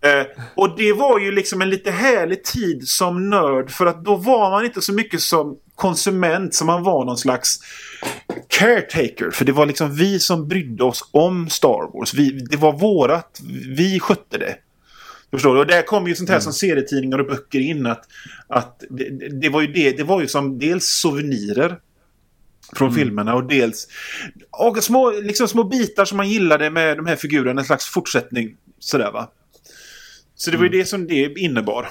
Eh, 0.00 0.26
och 0.54 0.76
det 0.76 0.92
var 0.92 1.18
ju 1.18 1.30
liksom 1.32 1.62
en 1.62 1.70
lite 1.70 1.90
härlig 1.90 2.44
tid 2.44 2.88
som 2.88 3.30
nörd 3.30 3.70
för 3.70 3.86
att 3.86 4.04
då 4.04 4.16
var 4.16 4.50
man 4.50 4.64
inte 4.64 4.82
så 4.82 4.92
mycket 4.92 5.20
som 5.20 5.56
konsument 5.74 6.54
som 6.54 6.66
man 6.66 6.82
var 6.82 7.04
någon 7.04 7.16
slags 7.18 7.58
caretaker. 8.48 9.30
För 9.30 9.44
det 9.44 9.52
var 9.52 9.66
liksom 9.66 9.94
vi 9.94 10.20
som 10.20 10.48
brydde 10.48 10.84
oss 10.84 11.08
om 11.10 11.48
Star 11.50 11.98
Wars. 11.98 12.14
Vi, 12.14 12.30
det 12.30 12.56
var 12.56 12.72
vårat, 12.72 13.40
vi 13.76 14.00
skötte 14.00 14.38
det. 14.38 14.56
Förstår 15.30 15.54
du? 15.54 15.60
Och 15.60 15.66
där 15.66 15.82
kom 15.82 16.08
ju 16.08 16.14
sånt 16.14 16.30
här 16.30 16.40
som 16.40 16.52
serietidningar 16.52 17.18
och 17.18 17.26
böcker 17.26 17.60
in. 17.60 17.86
Att, 17.86 18.04
att 18.48 18.82
det, 18.90 19.28
det- 19.40 19.48
var 19.48 19.60
ju 19.60 19.66
det, 19.66 19.90
det 19.96 20.02
var 20.04 20.20
ju 20.20 20.26
som 20.28 20.58
dels 20.58 20.84
souvenirer 20.86 21.78
från 22.76 22.94
filmerna 22.94 23.34
och 23.34 23.44
dels 23.44 23.88
och 24.50 24.84
små, 24.84 25.10
liksom 25.10 25.48
små 25.48 25.64
bitar 25.64 26.04
som 26.04 26.16
man 26.16 26.28
gillade 26.28 26.70
med 26.70 26.96
de 26.96 27.06
här 27.06 27.16
figurerna. 27.16 27.60
En 27.60 27.66
slags 27.66 27.86
fortsättning. 27.86 28.56
Sådär 28.78 29.10
va. 29.12 29.30
Så 30.40 30.50
det 30.50 30.56
var 30.56 30.64
ju 30.64 30.70
det 30.70 30.84
som 30.84 31.06
det 31.06 31.38
innebar. 31.38 31.88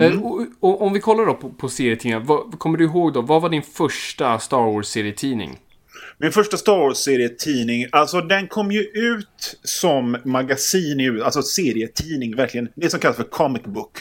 Eh, 0.00 0.22
Och, 0.22 0.46
och, 0.60 0.82
om 0.82 0.92
vi 0.92 1.00
kollar 1.00 1.26
då 1.26 1.34
på, 1.34 1.50
på 1.50 1.68
serietidningar, 1.68 2.20
vad, 2.20 2.58
kommer 2.58 2.78
du 2.78 2.84
ihåg 2.84 3.12
då, 3.12 3.20
vad 3.22 3.42
var 3.42 3.48
din 3.48 3.62
första 3.62 4.38
Star 4.38 4.56
Wars-serietidning? 4.72 5.58
Min 6.18 6.32
första 6.32 6.56
Star 6.56 6.78
Wars-serietidning, 6.78 7.86
alltså 7.92 8.20
den 8.20 8.48
kom 8.48 8.72
ju 8.72 8.80
ut 8.80 9.58
som 9.62 10.16
magasin, 10.24 11.22
alltså 11.22 11.42
serietidning 11.42 12.36
verkligen. 12.36 12.68
Det 12.74 12.90
som 12.90 13.00
kallas 13.00 13.16
för 13.16 13.24
comic 13.24 13.62
book. 13.62 13.98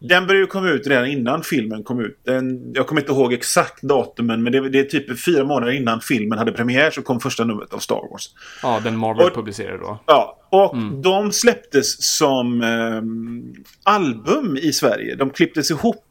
Den 0.00 0.26
började 0.26 0.38
ju 0.44 0.46
komma 0.46 0.68
ut 0.68 0.86
redan 0.86 1.06
innan 1.06 1.42
filmen 1.42 1.82
kom 1.82 2.00
ut. 2.00 2.20
Den, 2.24 2.72
jag 2.74 2.86
kommer 2.86 3.00
inte 3.00 3.12
ihåg 3.12 3.32
exakt 3.32 3.82
datumen, 3.82 4.42
men 4.42 4.52
det, 4.52 4.68
det 4.68 4.78
är 4.80 4.84
typ 4.84 5.24
fyra 5.24 5.44
månader 5.44 5.72
innan 5.72 6.00
filmen 6.00 6.38
hade 6.38 6.52
premiär 6.52 6.90
så 6.90 7.02
kom 7.02 7.20
första 7.20 7.44
numret 7.44 7.74
av 7.74 7.78
Star 7.78 8.10
Wars. 8.10 8.28
Ja, 8.62 8.80
den 8.84 8.96
Marvel 8.96 9.26
Och- 9.26 9.34
publicerade 9.34 9.78
då. 9.78 10.02
Ja, 10.06 10.34
och 10.50 10.76
de 11.02 11.32
släpptes 11.32 12.16
som 12.16 12.62
ehm, 12.62 13.54
album 13.82 14.56
i 14.56 14.72
Sverige. 14.72 15.14
De 15.14 15.30
klipptes 15.30 15.70
ihop 15.70 16.04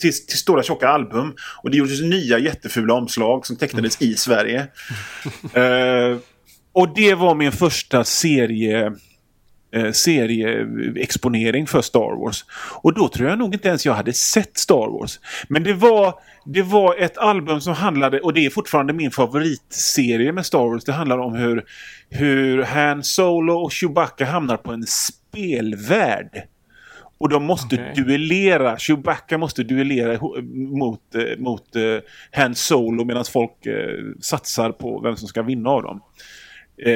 till, 0.00 0.12
till 0.26 0.38
stora 0.38 0.62
tjocka 0.62 0.88
album. 0.88 1.34
Och 1.62 1.70
det 1.70 1.76
gjordes 1.76 2.00
nya 2.02 2.38
jättefula 2.38 2.94
omslag 2.94 3.46
som 3.46 3.56
tecknades 3.56 4.02
i 4.02 4.14
Sverige. 4.14 4.66
Eh, 5.54 6.16
och 6.72 6.94
det 6.94 7.14
var 7.14 7.34
min 7.34 7.52
första 7.52 8.04
serie 8.04 8.92
eh, 9.74 9.92
serieexponering 9.92 11.66
för 11.66 11.82
Star 11.82 12.24
Wars. 12.24 12.44
Och 12.82 12.94
då 12.94 13.08
tror 13.08 13.28
jag 13.28 13.38
nog 13.38 13.54
inte 13.54 13.68
ens 13.68 13.86
jag 13.86 13.94
hade 13.94 14.12
sett 14.12 14.58
Star 14.58 14.98
Wars. 14.98 15.20
Men 15.48 15.62
det 15.62 15.74
var, 15.74 16.14
det 16.44 16.62
var 16.62 16.96
ett 16.98 17.18
album 17.18 17.60
som 17.60 17.74
handlade, 17.74 18.20
och 18.20 18.32
det 18.32 18.46
är 18.46 18.50
fortfarande 18.50 18.92
min 18.92 19.10
favoritserie 19.10 20.32
med 20.32 20.46
Star 20.46 20.68
Wars. 20.68 20.84
Det 20.84 20.92
handlar 20.92 21.18
om 21.18 21.34
hur, 21.34 21.64
hur 22.10 22.62
Han 22.62 23.02
Solo 23.02 23.54
och 23.54 23.72
Chewbacca 23.72 24.24
hamnar 24.24 24.56
på 24.56 24.72
en 24.72 24.86
spelvärld. 24.86 26.42
Och 27.18 27.28
de 27.28 27.44
måste 27.44 27.76
Okej. 27.76 28.04
duellera. 28.04 28.78
Chewbacca 28.78 29.38
måste 29.38 29.62
duellera 29.62 30.18
mot, 30.54 31.14
eh, 31.14 31.38
mot 31.38 31.76
eh, 31.76 31.98
Han 32.32 32.54
Solo 32.54 33.04
medan 33.04 33.24
folk 33.24 33.66
eh, 33.66 34.04
satsar 34.20 34.72
på 34.72 35.00
vem 35.00 35.16
som 35.16 35.28
ska 35.28 35.42
vinna 35.42 35.70
av 35.70 35.82
dem. 35.82 36.00
Eh, 36.78 36.90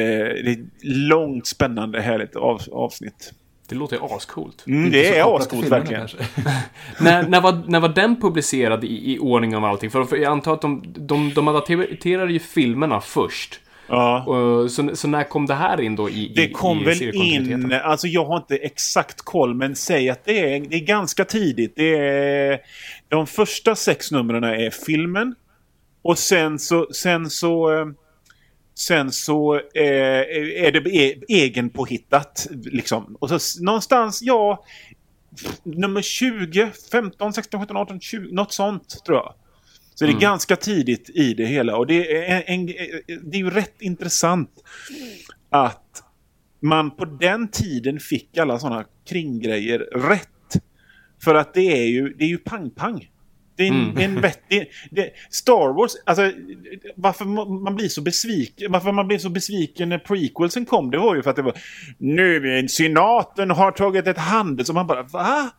det 0.44 0.48
är 0.48 0.52
ett 0.52 0.58
långt, 0.82 1.46
spännande, 1.46 2.00
härligt 2.00 2.36
av, 2.36 2.60
avsnitt. 2.72 3.32
Det 3.68 3.74
låter 3.74 3.96
ju 3.96 4.02
ascoolt. 4.02 4.64
Mm, 4.66 4.90
det 4.90 5.18
är 5.18 5.36
ascoolt 5.36 5.68
verkligen. 5.68 6.08
när, 7.00 7.28
när, 7.28 7.40
var, 7.40 7.62
när 7.66 7.80
var 7.80 7.88
den 7.88 8.20
publicerad 8.20 8.84
i, 8.84 9.14
i 9.14 9.18
ordning 9.18 9.56
av 9.56 9.64
allting? 9.64 9.90
För, 9.90 10.16
jag 10.16 10.32
antar 10.32 10.54
att 10.54 10.62
de, 10.62 10.82
de, 10.98 11.34
de 11.34 11.48
adapterade 11.48 12.32
ju 12.32 12.38
filmerna 12.38 13.00
först. 13.00 13.60
Ja. 13.88 14.24
Så, 14.70 14.96
så 14.96 15.08
när 15.08 15.24
kom 15.24 15.46
det 15.46 15.54
här 15.54 15.80
in 15.80 15.96
då 15.96 16.10
i, 16.10 16.32
Det 16.36 16.42
i, 16.42 16.52
kom 16.52 16.80
i 16.80 16.84
väl 16.84 16.96
seriekontinuiteten? 16.96 17.62
in, 17.62 17.72
alltså 17.72 18.06
jag 18.06 18.24
har 18.24 18.36
inte 18.36 18.56
exakt 18.56 19.22
koll, 19.22 19.54
men 19.54 19.76
säg 19.76 20.10
att 20.10 20.24
det 20.24 20.54
är, 20.54 20.60
det 20.60 20.76
är 20.76 20.84
ganska 20.84 21.24
tidigt. 21.24 21.72
Det 21.76 21.96
är, 21.96 22.58
de 23.08 23.26
första 23.26 23.74
sex 23.74 24.10
numren 24.10 24.44
är 24.44 24.70
filmen. 24.86 25.34
Och 26.02 26.18
sen 26.18 26.58
så, 26.58 26.86
sen 26.92 27.30
så, 27.30 27.78
eh, 27.78 27.86
sen 28.74 29.12
så 29.12 29.54
eh, 29.54 30.20
är 30.64 30.72
det 30.72 30.90
e- 30.96 31.22
egenpåhittat. 31.28 32.48
Liksom. 32.50 33.16
Och 33.20 33.40
så 33.40 33.62
någonstans, 33.64 34.22
ja, 34.22 34.64
nummer 35.62 36.02
20, 36.02 36.70
15, 36.92 37.32
16, 37.32 37.60
17, 37.60 37.76
18, 37.76 38.00
20, 38.00 38.34
något 38.34 38.52
sånt 38.52 39.04
tror 39.06 39.18
jag. 39.18 39.34
Så 39.94 40.06
det 40.06 40.12
är 40.12 40.20
ganska 40.20 40.56
tidigt 40.56 41.10
i 41.10 41.34
det 41.34 41.46
hela. 41.46 41.76
Och 41.76 41.86
det 41.86 42.16
är, 42.16 42.44
en, 42.46 42.66
det 42.66 43.36
är 43.36 43.38
ju 43.38 43.50
rätt 43.50 43.80
intressant 43.80 44.50
att 45.50 46.02
man 46.62 46.90
på 46.90 47.04
den 47.04 47.48
tiden 47.48 48.00
fick 48.00 48.38
alla 48.38 48.58
sådana 48.58 48.84
kringgrejer 49.08 49.78
rätt. 49.78 50.28
För 51.24 51.34
att 51.34 51.54
det 51.54 51.82
är 51.82 51.86
ju, 51.86 52.14
det 52.18 52.24
är 52.24 52.28
ju 52.28 52.38
pang-pang. 52.38 53.10
Det 53.60 53.66
är 53.66 53.68
en, 53.72 53.90
Mm. 53.90 53.98
en 53.98 54.20
vettig... 54.20 54.70
Det, 54.90 55.10
Star 55.30 55.72
Wars, 55.74 55.92
alltså 56.06 56.32
varför 56.94 57.24
ma- 57.24 57.60
man 57.64 57.76
blir 57.76 57.88
så 57.88 58.00
besviken, 58.02 58.72
varför 58.72 58.92
man 58.92 59.06
blev 59.08 59.18
så 59.18 59.28
besviken 59.28 59.88
när 59.88 59.98
prequelsen 59.98 60.64
kom, 60.66 60.90
det 60.90 60.98
var 60.98 61.14
ju 61.16 61.22
för 61.22 61.30
att 61.30 61.36
det 61.36 61.42
var 61.42 61.54
nu 61.98 62.58
är 62.58 62.68
senaten 62.68 63.50
har 63.50 63.70
tagit 63.72 64.06
ett 64.06 64.18
handel 64.18 64.66
som 64.66 64.74
man 64.74 64.86
bara 64.86 65.02
va? 65.02 65.50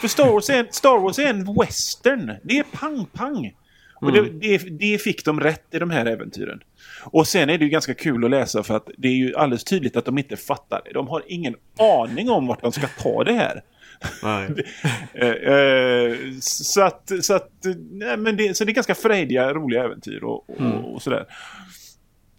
För 0.00 0.08
Star 0.08 0.32
Wars 0.32 0.50
är 0.50 0.58
en, 0.58 0.66
Star 0.70 0.98
Wars 1.00 1.18
är 1.18 1.26
en 1.30 1.54
western. 1.60 2.32
Det 2.42 2.58
är 2.58 2.62
pang-pang. 2.62 3.52
Och 4.00 4.12
det, 4.12 4.22
det, 4.22 4.58
det 4.58 4.98
fick 4.98 5.24
de 5.24 5.40
rätt 5.40 5.64
i 5.74 5.78
de 5.78 5.90
här 5.90 6.06
äventyren. 6.06 6.60
Och 7.04 7.26
sen 7.26 7.50
är 7.50 7.58
det 7.58 7.64
ju 7.64 7.70
ganska 7.70 7.94
kul 7.94 8.24
att 8.24 8.30
läsa 8.30 8.62
för 8.62 8.76
att 8.76 8.88
det 8.98 9.08
är 9.08 9.12
ju 9.12 9.34
alldeles 9.36 9.64
tydligt 9.64 9.96
att 9.96 10.04
de 10.04 10.18
inte 10.18 10.36
fattar. 10.36 10.80
De 10.94 11.08
har 11.08 11.22
ingen 11.26 11.54
aning 11.78 12.30
om 12.30 12.46
vart 12.46 12.62
de 12.62 12.72
ska 12.72 12.86
ta 12.86 13.24
det 13.24 13.32
här. 13.32 13.62
Eh, 15.14 15.28
eh, 15.28 16.16
så 16.40 16.82
att, 16.82 17.12
så 17.22 17.34
att, 17.34 17.50
nej, 17.90 18.16
men 18.16 18.36
det, 18.36 18.56
så 18.56 18.64
det 18.64 18.72
är 18.72 18.74
ganska 18.74 18.94
frejdiga, 18.94 19.54
roliga 19.54 19.84
äventyr 19.84 20.24
och, 20.24 20.50
och, 20.50 20.94
och 20.94 21.02
sådär. 21.02 21.26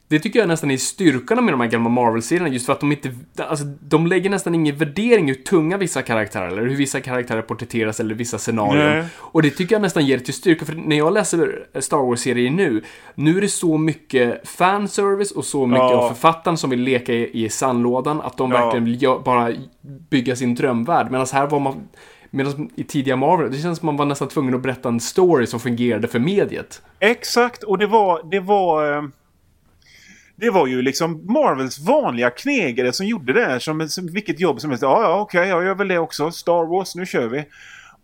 Det 0.09 0.19
tycker 0.19 0.39
jag 0.39 0.47
nästan 0.47 0.71
är 0.71 0.77
styrkan 0.77 1.45
med 1.45 1.53
de 1.53 1.59
här 1.61 1.67
gamla 1.67 1.89
Marvel-serierna, 1.89 2.47
just 2.49 2.65
för 2.65 2.73
att 2.73 2.79
de 2.79 2.91
inte... 2.91 3.11
Alltså, 3.37 3.65
de 3.65 4.07
lägger 4.07 4.29
nästan 4.29 4.55
ingen 4.55 4.75
värdering 4.77 5.27
hur 5.27 5.33
tunga 5.35 5.77
vissa 5.77 6.01
karaktärer 6.01 6.47
eller 6.47 6.61
hur 6.61 6.75
vissa 6.75 7.01
karaktärer 7.01 7.41
porträtteras 7.41 7.99
eller 7.99 8.15
vissa 8.15 8.37
scenarion. 8.37 8.77
Nej. 8.77 9.03
Och 9.15 9.41
det 9.41 9.49
tycker 9.49 9.75
jag 9.75 9.81
nästan 9.81 10.05
ger 10.05 10.17
till 10.19 10.33
styrka, 10.33 10.65
för 10.65 10.73
när 10.73 10.97
jag 10.97 11.13
läser 11.13 11.65
Star 11.79 11.97
Wars-serier 11.97 12.51
nu, 12.51 12.83
nu 13.15 13.37
är 13.37 13.41
det 13.41 13.47
så 13.47 13.77
mycket 13.77 14.47
fanservice 14.47 15.31
och 15.31 15.45
så 15.45 15.65
mycket 15.67 15.79
Ja. 15.83 15.95
av 15.95 16.07
författaren 16.09 16.57
som 16.57 16.69
vill 16.69 16.81
leka 16.81 17.13
i, 17.13 17.45
i 17.45 17.49
sandlådan, 17.49 18.21
att 18.21 18.37
de 18.37 18.51
Ja. 18.51 18.57
verkligen 18.63 18.85
vill 18.85 18.97
gö- 18.99 19.23
bara 19.23 19.51
bygga 20.09 20.35
sin 20.35 20.55
drömvärld. 20.55 21.11
Medan 21.11 21.27
här 21.33 21.47
var 21.47 21.59
man... 21.59 21.87
Medan 22.31 22.69
i 22.75 22.83
tidiga 22.83 23.15
Marvel, 23.15 23.51
det 23.51 23.57
känns 23.57 23.79
som 23.79 23.85
man 23.85 23.97
var 23.97 24.05
nästan 24.05 24.27
tvungen 24.27 24.53
att 24.55 24.61
berätta 24.61 24.89
en 24.89 24.99
story 24.99 25.47
som 25.47 25.59
fungerade 25.59 26.07
för 26.07 26.19
mediet. 26.19 26.81
Exakt, 26.99 27.63
och 27.63 27.77
det 27.77 27.87
var... 27.87 28.21
Det 28.31 28.39
var, 28.39 28.97
eh, 28.97 29.03
det 30.39 30.49
var 30.49 30.67
ju 30.67 30.81
liksom 30.81 31.25
Marvels 31.33 31.79
vanliga 31.79 32.29
knegare 32.29 32.93
som 32.93 33.05
gjorde 33.05 33.33
det 33.33 33.45
här 33.45 33.59
som, 33.59 33.89
som 33.89 34.07
vilket 34.07 34.39
jobb 34.39 34.61
som 34.61 34.69
helst. 34.69 34.83
Ja, 34.83 35.03
ja, 35.03 35.19
okej, 35.19 35.47
jag 35.47 35.63
gör 35.63 35.75
väl 35.75 35.87
det 35.87 35.99
också. 35.99 36.31
Star 36.31 36.65
Wars, 36.65 36.95
nu 36.95 37.05
kör 37.05 37.27
vi. 37.27 37.45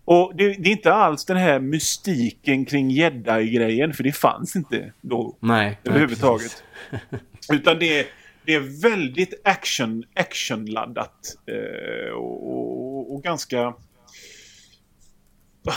Och 0.05 0.33
det, 0.35 0.47
det 0.47 0.69
är 0.69 0.71
inte 0.71 0.93
alls 0.93 1.25
den 1.25 1.37
här 1.37 1.59
mystiken 1.59 2.65
kring 2.65 2.91
jedi-grejen, 2.91 3.93
för 3.93 4.03
det 4.03 4.11
fanns 4.11 4.55
inte 4.55 4.91
då. 5.01 5.37
Nej. 5.39 5.79
överhuvudtaget. 5.83 6.63
Utan 7.51 7.79
det 7.79 8.07
det 8.45 8.53
är 8.53 8.81
väldigt 8.81 9.41
action, 9.43 10.03
actionladdat. 10.15 11.35
Eh, 11.45 12.13
och, 12.13 12.51
och, 12.51 13.13
och 13.13 13.23
ganska... 13.23 13.73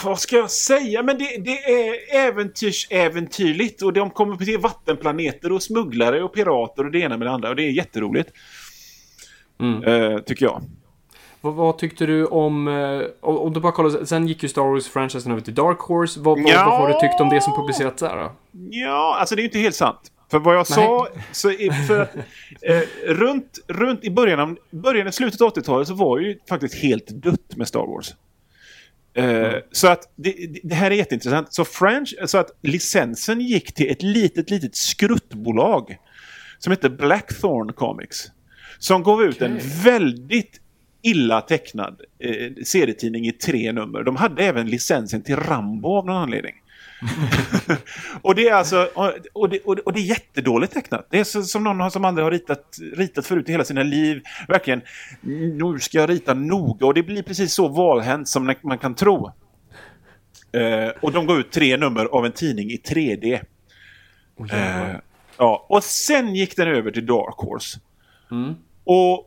Vad 0.04 0.18
ska 0.18 0.36
jag 0.36 0.50
säga? 0.50 1.02
Men 1.02 1.18
det, 1.18 1.36
det 1.44 1.64
är 1.64 2.16
äventyrsäventyrligt. 2.28 3.82
Och 3.82 3.92
de 3.92 4.10
kommer 4.10 4.36
till 4.36 4.58
vattenplaneter 4.58 5.52
och 5.52 5.62
smugglare 5.62 6.22
och 6.22 6.34
pirater 6.34 6.84
och 6.84 6.90
det 6.92 6.98
ena 6.98 7.16
med 7.16 7.26
det 7.26 7.30
andra. 7.32 7.48
Och 7.48 7.56
det 7.56 7.62
är 7.62 7.70
jätteroligt. 7.70 8.30
Mm. 9.60 9.82
Eh, 9.82 10.18
tycker 10.18 10.44
jag. 10.44 10.62
Vad, 11.40 11.54
vad 11.54 11.78
tyckte 11.78 12.06
du 12.06 12.26
om, 12.26 12.68
eh, 12.68 13.02
om 13.20 13.38
om 13.38 13.52
du 13.52 13.60
bara 13.60 13.72
kollar, 13.72 14.04
sen 14.04 14.26
gick 14.28 14.42
ju 14.42 14.48
Star 14.48 14.62
Wars-franchisen 14.62 15.32
över 15.32 15.40
till 15.40 15.54
Dark 15.54 15.78
Horse. 15.80 16.20
Vad, 16.20 16.42
vad, 16.42 16.52
Ja. 16.52 16.64
vad 16.66 16.78
har 16.78 16.88
du 16.88 17.00
tyckt 17.08 17.20
om 17.20 17.28
det 17.28 17.40
som 17.40 17.56
publicerats 17.56 18.00
där 18.02 18.16
då? 18.16 18.32
Ja, 18.70 19.16
alltså 19.20 19.34
det 19.34 19.40
är 19.40 19.42
ju 19.42 19.48
inte 19.48 19.58
helt 19.58 19.74
sant. 19.74 20.12
För 20.30 20.38
vad 20.38 20.56
jag 20.56 20.66
sa, 20.66 21.08
så 21.32 21.50
för 21.88 22.00
att, 22.00 22.16
eh, 22.62 22.80
runt, 23.06 23.58
runt 23.68 24.04
i 24.04 24.10
början 24.10 24.40
av, 24.40 24.56
början 24.70 25.08
i 25.08 25.12
slutet 25.12 25.40
av 25.40 25.48
80-talet 25.48 25.88
så 25.88 25.94
var 25.94 26.18
det 26.18 26.24
ju 26.26 26.38
faktiskt 26.48 26.74
helt 26.74 27.06
dött 27.08 27.56
med 27.56 27.68
Star 27.68 27.86
Wars. 27.86 28.14
Eh, 29.18 29.54
Så 29.72 29.88
att 29.88 30.12
det, 30.16 30.34
det- 30.62 30.74
här 30.74 30.90
är 30.90 30.94
jätteintressant. 30.94 31.52
Så, 31.54 31.64
French, 31.64 32.14
så 32.26 32.38
att 32.38 32.50
licensen 32.62 33.40
gick 33.40 33.74
till 33.74 33.90
ett 33.90 34.02
litet, 34.02 34.50
litet 34.50 34.76
skruttbolag 34.76 35.96
som 36.58 36.70
heter 36.70 36.88
Blackthorn 36.88 37.72
Comics. 37.72 38.26
Som 38.78 39.02
gav 39.02 39.22
ut 39.22 39.42
en 39.42 39.58
väldigt 39.84 40.60
illa 41.02 41.40
tecknad 41.40 42.00
eh, 42.18 42.52
serietidning 42.64 43.26
i 43.26 43.32
tre 43.32 43.72
nummer. 43.72 44.02
De 44.02 44.16
hade 44.16 44.42
även 44.44 44.66
licensen 44.66 45.22
till 45.22 45.36
Rambo 45.36 45.88
av 45.88 46.06
någon 46.06 46.16
anledning. 46.16 46.54
och 48.22 48.34
det 48.34 48.48
är 48.48 48.54
alltså 48.54 48.88
och, 49.32 49.48
det, 49.48 49.60
och, 49.60 49.92
det, 49.92 50.00
är 50.00 50.04
jättedåligt 50.04 50.72
tecknat. 50.72 51.06
Det 51.10 51.18
är 51.18 51.24
så, 51.24 51.42
som 51.42 51.64
någon 51.64 51.90
som 51.90 52.04
aldrig 52.04 52.24
har 52.24 52.30
ritat, 52.30 52.78
ritat 52.96 53.26
förut 53.26 53.48
i 53.48 53.52
hela 53.52 53.64
sina 53.64 53.82
liv. 53.82 54.22
Verkligen, 54.48 54.80
nu 55.20 55.78
ska 55.80 55.98
jag 55.98 56.10
rita 56.10 56.34
noga 56.34 56.86
och 56.86 56.94
det 56.94 57.02
blir 57.02 57.22
precis 57.22 57.54
så 57.54 57.68
valhänt 57.68 58.28
som 58.28 58.56
man 58.62 58.78
kan 58.78 58.94
tro. 58.94 59.32
Eh, 60.52 60.88
och 61.00 61.12
de 61.12 61.26
går 61.26 61.40
ut 61.40 61.52
tre 61.52 61.76
nummer 61.76 62.04
av 62.04 62.26
en 62.26 62.32
tidning 62.32 62.70
i 62.70 62.76
3D. 62.76 63.40
Eh, 64.52 64.96
ja, 65.36 65.66
och 65.68 65.84
sen 65.84 66.34
gick 66.34 66.56
den 66.56 66.68
över 66.68 66.90
till 66.90 67.06
Dark 67.06 67.36
Horse. 67.36 67.80
Och, 68.84 69.24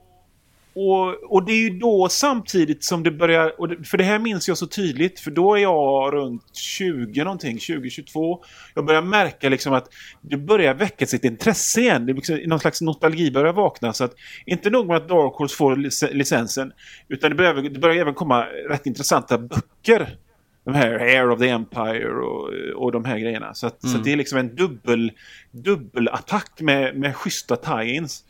och, 0.74 1.34
och 1.34 1.46
det 1.46 1.52
är 1.52 1.62
ju 1.62 1.70
då 1.70 2.08
samtidigt 2.10 2.84
som 2.84 3.04
det 3.04 3.12
börjar, 3.12 3.68
det, 3.68 3.84
för 3.84 3.98
det 3.98 4.04
här 4.04 4.20
minns 4.20 4.48
jag 4.48 4.58
så 4.58 4.68
tydligt, 4.68 5.20
för 5.20 5.32
då 5.32 5.56
är 5.56 5.62
jag 5.62 6.14
runt 6.14 6.56
20 6.56 7.24
någonting, 7.24 7.58
20-22. 7.58 8.40
Jag 8.76 8.86
börjar 8.86 9.02
märka 9.02 9.50
liksom 9.50 9.74
att 9.74 9.88
det 10.22 10.38
börjar 10.38 10.74
väcka 10.74 11.06
sitt 11.06 11.24
intresse 11.24 11.82
igen. 11.82 12.06
Det 12.06 12.14
liksom, 12.14 12.36
någon 12.46 12.60
slags 12.60 12.82
nostalgi 12.82 13.32
börjar 13.32 13.54
vakna. 13.54 13.94
Så 13.94 14.04
att 14.04 14.14
inte 14.46 14.70
nog 14.70 14.88
med 14.88 14.98
att 14.98 15.10
Dark 15.10 15.34
Horse 15.34 15.56
får 15.56 15.76
lic- 15.76 16.14
licensen, 16.14 16.74
utan 17.08 17.30
det 17.30 17.36
börjar, 17.36 17.54
det 17.54 17.80
börjar 17.80 17.96
även 17.96 18.14
komma 18.14 18.46
rätt 18.70 18.86
intressanta 18.86 19.38
böcker. 19.38 20.18
De 20.64 20.74
här 20.74 20.92
Air 20.92 21.30
of 21.30 21.40
the 21.40 21.50
Empire 21.50 22.10
och, 22.10 22.50
och 22.76 22.92
de 22.92 23.06
här 23.06 23.20
grejerna. 23.20 23.54
Så, 23.54 23.68
att, 23.68 23.82
så 23.82 23.98
att 23.98 24.04
det 24.04 24.12
är 24.12 24.16
liksom 24.16 24.38
en 24.38 24.56
dubbel, 24.56 25.12
dubbelattack 25.52 26.62
med, 26.62 26.96
med 26.96 27.16
schyssta 27.16 27.56
tie-ins. 27.56 28.24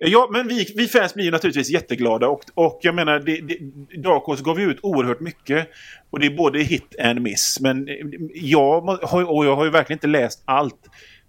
Ja, 0.00 0.28
men 0.32 0.48
vi, 0.48 0.66
vi 0.76 0.86
fans 0.88 1.14
blir 1.14 1.24
ju 1.24 1.30
naturligtvis 1.30 1.70
jätteglada 1.70 2.28
och, 2.28 2.40
och 2.54 2.78
jag 2.82 2.94
menar, 2.94 3.18
det, 3.18 3.40
det, 3.40 3.58
Dark 4.02 4.22
Horse 4.22 4.42
gav 4.42 4.60
ju 4.60 4.70
ut 4.70 4.78
oerhört 4.82 5.20
mycket. 5.20 5.68
Och 6.10 6.20
det 6.20 6.26
är 6.26 6.36
både 6.36 6.58
hit 6.58 6.94
and 7.04 7.20
miss. 7.20 7.58
Men 7.60 7.88
jag, 8.34 8.80
har, 8.80 9.30
och 9.30 9.46
jag 9.46 9.56
har 9.56 9.64
ju 9.64 9.70
verkligen 9.70 9.96
inte 9.96 10.06
läst 10.06 10.42
allt. 10.44 10.80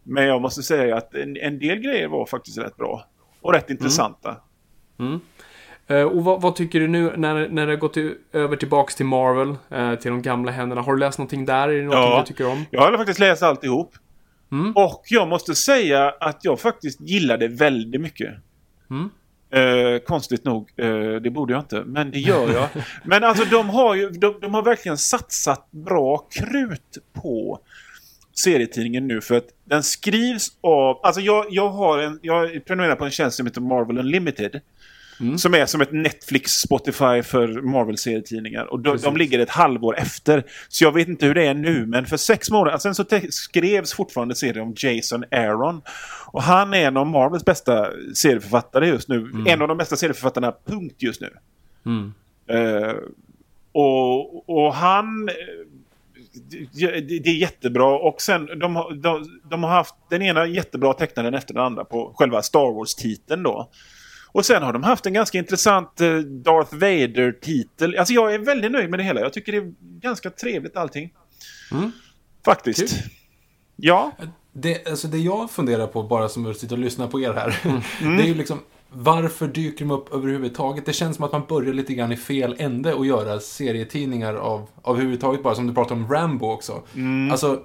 Men 0.03 0.25
jag 0.25 0.41
måste 0.41 0.63
säga 0.63 0.97
att 0.97 1.15
en, 1.15 1.37
en 1.37 1.59
del 1.59 1.77
grejer 1.79 2.07
var 2.07 2.25
faktiskt 2.25 2.57
rätt 2.57 2.77
bra. 2.77 3.05
Och 3.41 3.53
rätt 3.53 3.69
intressanta. 3.69 4.35
Eh, 5.87 6.03
och 6.03 6.23
vad, 6.23 6.41
vad 6.41 6.55
tycker 6.55 6.79
du 6.79 6.87
nu 6.87 7.13
när, 7.17 7.49
när 7.49 7.67
det 7.67 7.75
gått 7.75 7.97
över 8.33 8.55
tillbaks 8.55 8.95
till 8.95 9.05
Marvel, 9.05 9.55
eh, 9.69 9.95
till 9.95 10.11
de 10.11 10.21
gamla 10.21 10.51
händerna? 10.51 10.81
Har 10.81 10.93
du 10.93 10.99
läst 10.99 11.17
någonting 11.17 11.45
där? 11.45 11.69
Är 11.69 11.73
det 11.73 11.83
någonting 11.83 12.11
Ja. 12.11 12.19
du 12.19 12.27
tycker 12.27 12.47
om? 12.51 12.65
Jag 12.71 12.81
har 12.81 12.97
faktiskt 12.97 13.19
läst 13.19 13.43
alltihop. 13.43 13.93
Och 14.75 15.03
jag 15.09 15.27
måste 15.27 15.55
säga 15.55 16.09
att 16.19 16.39
jag 16.45 16.59
faktiskt 16.59 17.01
gillade 17.01 17.47
väldigt 17.47 18.01
mycket. 18.01 18.35
Eh, 19.51 19.99
konstigt 19.99 20.45
nog, 20.45 20.69
eh, 20.77 21.15
det 21.21 21.29
borde 21.29 21.53
jag 21.53 21.61
inte, 21.61 21.83
men 21.85 22.11
det 22.11 22.19
gör 22.19 22.53
jag. 22.53 22.69
men 23.03 23.23
alltså 23.23 23.45
de 23.45 23.69
har 23.69 23.95
ju, 23.95 24.09
de, 24.09 24.39
de 24.41 24.53
har 24.53 24.61
verkligen 24.61 24.97
satsat 24.97 25.71
bra 25.71 26.17
krut 26.17 26.97
på 27.13 27.59
serietidningen 28.35 29.07
nu 29.07 29.21
för 29.21 29.37
att 29.37 29.47
den 29.65 29.83
skrivs 29.83 30.51
av, 30.61 30.99
alltså 31.03 31.21
jag, 31.21 31.45
jag 31.49 31.69
har 31.69 31.99
en, 31.99 32.19
jag 32.21 32.65
prenumererar 32.65 32.95
på 32.95 33.05
en 33.05 33.11
tjänst 33.11 33.37
som 33.37 33.45
heter 33.45 33.61
Marvel 33.61 33.97
Unlimited. 33.97 34.61
Som 35.37 35.53
är 35.53 35.65
som 35.65 35.81
ett 35.81 35.91
Netflix, 35.91 36.51
Spotify 36.51 37.21
för 37.23 37.61
Marvel-serietidningar. 37.61 38.65
Och 38.65 38.79
de, 38.79 38.97
de 38.97 39.17
ligger 39.17 39.39
ett 39.39 39.49
halvår 39.49 39.97
efter. 39.97 40.43
Så 40.69 40.83
jag 40.83 40.91
vet 40.91 41.07
inte 41.07 41.25
hur 41.25 41.33
det 41.33 41.45
är 41.45 41.53
nu, 41.53 41.85
men 41.85 42.05
för 42.05 42.17
sex 42.17 42.49
månader 42.51 42.77
sen 42.77 42.95
så 42.95 43.05
skrevs 43.29 43.93
fortfarande 43.93 44.35
serier 44.35 44.61
om 44.61 44.73
Jason 44.77 45.23
Aaron. 45.31 45.81
Och 46.25 46.43
han 46.43 46.73
är 46.73 46.87
en 46.87 46.97
av 46.97 47.07
Marvels 47.07 47.45
bästa 47.45 47.87
serieförfattare 48.15 48.87
just 48.87 49.09
nu. 49.09 49.31
En 49.47 49.61
av 49.61 49.67
de 49.67 49.77
bästa 49.77 49.95
serieförfattarna, 49.95 50.53
punkt, 50.65 50.95
just 50.99 51.21
nu. 51.21 51.29
Eh, 52.47 52.93
och, 53.71 54.49
och 54.49 54.73
han... 54.73 55.29
eh, 55.29 55.35
det, 57.21 57.29
är 57.29 57.35
jättebra. 57.39 57.85
Och 57.99 58.21
sen, 58.21 58.59
de, 58.59 58.75
har- 58.75 58.93
de, 58.93 59.39
de 59.49 59.63
har 59.63 59.69
haft 59.71 59.95
den 60.09 60.21
ena 60.21 60.45
jättebra 60.45 60.93
tecknaren 60.93 61.33
efter 61.33 61.53
den 61.53 61.63
andra 61.63 61.83
på 61.85 62.13
själva 62.15 62.41
Star 62.41 62.73
Wars-titeln 62.73 63.43
då. 63.43 63.69
Och 64.31 64.45
sen 64.45 64.63
har 64.63 64.73
de 64.73 64.83
haft 64.83 65.05
en 65.05 65.13
ganska 65.13 65.37
intressant 65.37 66.01
eh, 66.01 66.17
Darth 66.17 66.73
Vader-titel. 66.75 67.95
Alltså 67.97 68.13
jag 68.13 68.33
är 68.33 68.39
väldigt 68.39 68.71
nöjd 68.71 68.89
med 68.89 68.99
det 68.99 69.03
hela. 69.03 69.21
Jag 69.21 69.33
tycker 69.33 69.51
det 69.51 69.57
är 69.57 69.73
ganska 69.79 70.29
trevligt 70.29 70.77
allting. 70.77 71.13
Faktiskt. 72.45 72.95
Ja. 73.75 74.11
Det, 74.53 74.87
alltså 74.87 75.07
det 75.07 75.17
jag 75.17 75.51
funderar 75.51 75.87
på, 75.87 76.03
bara 76.03 76.29
som 76.29 76.45
att 76.45 76.57
sitta 76.57 76.75
och 76.75 76.79
lyssna 76.79 77.07
på 77.07 77.19
er 77.19 77.33
här, 77.33 77.59
Mm. 78.01 78.17
det 78.17 78.23
är 78.23 78.27
ju 78.27 78.35
liksom 78.35 78.59
varför 78.91 79.47
dyker 79.47 79.85
de 79.85 79.91
upp 79.91 80.13
överhuvudtaget? 80.13 80.85
Det 80.85 80.93
känns 80.93 81.15
som 81.15 81.25
att 81.25 81.31
man 81.31 81.41
börjar 81.47 81.73
lite 81.73 81.93
grann 81.93 82.11
i 82.11 82.17
fel 82.17 82.55
ände 82.59 82.93
och 82.93 83.05
göra 83.05 83.39
serietidningar 83.39 84.33
av, 84.33 84.67
av 84.81 84.95
överhuvudtaget, 84.95 85.43
bara 85.43 85.55
som 85.55 85.67
du 85.67 85.73
pratar 85.73 85.95
om 85.95 86.07
Rambo 86.07 86.45
också. 86.51 86.83
Mm. 86.95 87.31
Alltså, 87.31 87.61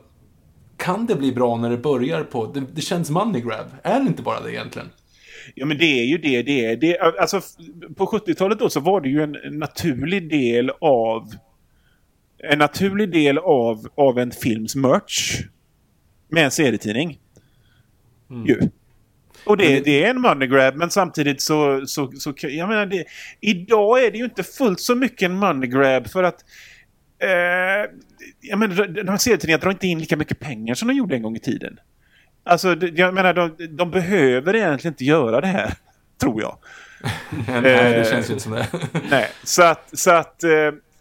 kan 0.76 1.06
det 1.06 1.14
bli 1.14 1.32
bra 1.32 1.56
när 1.56 1.70
det 1.70 1.76
börjar 1.78 2.24
på... 2.24 2.46
Det, 2.46 2.60
det 2.72 2.80
känns 2.80 3.10
money 3.10 3.40
grab. 3.40 3.66
Är 3.82 4.00
det 4.00 4.06
inte 4.06 4.22
bara 4.22 4.40
det 4.40 4.52
egentligen? 4.52 4.88
Ja 5.54 5.66
men 5.66 5.78
det 5.78 6.00
är 6.00 6.04
ju 6.04 6.18
det 6.18 6.42
det 6.42 6.66
är. 6.66 6.76
Det, 6.76 6.98
alltså, 6.98 7.40
på 7.96 8.06
70-talet 8.06 8.58
då 8.58 8.70
så 8.70 8.80
var 8.80 9.00
det 9.00 9.08
ju 9.08 9.22
en, 9.22 9.36
naturlig 9.50 10.30
del 10.30 10.70
av 10.80 11.32
en 12.38 12.58
naturlig 12.58 13.12
del 13.12 13.38
av, 13.38 13.88
av 13.94 14.18
en 14.18 14.30
films 14.30 14.76
merch 14.76 15.40
med 16.28 16.44
en 16.44 16.50
serietidning. 16.50 17.18
Ju. 18.46 18.60
Och 19.46 19.56
det, 19.56 19.80
det 19.80 20.04
är 20.04 20.10
en 20.10 20.20
money 20.20 20.48
grab, 20.48 20.76
men 20.76 20.90
samtidigt 20.90 21.40
så... 21.40 21.86
så, 21.86 22.12
så 22.12 22.34
jag 22.36 22.68
menar, 22.68 22.86
det, 22.86 23.04
idag 23.40 24.04
är 24.04 24.10
det 24.10 24.18
ju 24.18 24.24
inte 24.24 24.42
fullt 24.42 24.80
så 24.80 24.94
mycket 24.94 25.22
en 25.22 25.36
money 25.36 25.70
grab 25.70 26.08
för 26.08 26.22
att... 26.22 26.44
Eh, 27.18 27.90
jag 28.40 28.58
menar, 28.58 28.86
de 28.86 29.08
här 29.08 29.16
serietidningarna 29.16 29.62
drar 29.62 29.70
inte 29.70 29.86
in 29.86 29.98
lika 29.98 30.16
mycket 30.16 30.40
pengar 30.40 30.74
som 30.74 30.88
de 30.88 30.94
gjorde 30.94 31.16
en 31.16 31.22
gång 31.22 31.36
i 31.36 31.40
tiden. 31.40 31.78
Alltså, 32.44 32.74
jag 32.74 33.14
menar, 33.14 33.34
de, 33.34 33.56
de 33.76 33.90
behöver 33.90 34.56
egentligen 34.56 34.92
inte 34.92 35.04
göra 35.04 35.40
det 35.40 35.46
här, 35.46 35.74
tror 36.20 36.42
jag. 36.42 36.58
Nej, 37.48 37.62
det 37.62 38.00
Eh, 38.00 38.10
känns 38.10 38.28
ju 38.30 38.32
inte 38.32 38.42
som 38.42 38.52
det. 38.52 38.68
Nej, 39.10 39.30
så 39.44 39.62
att... 39.62 39.90
Så 39.92 40.10
att 40.10 40.44
eh, 40.44 40.50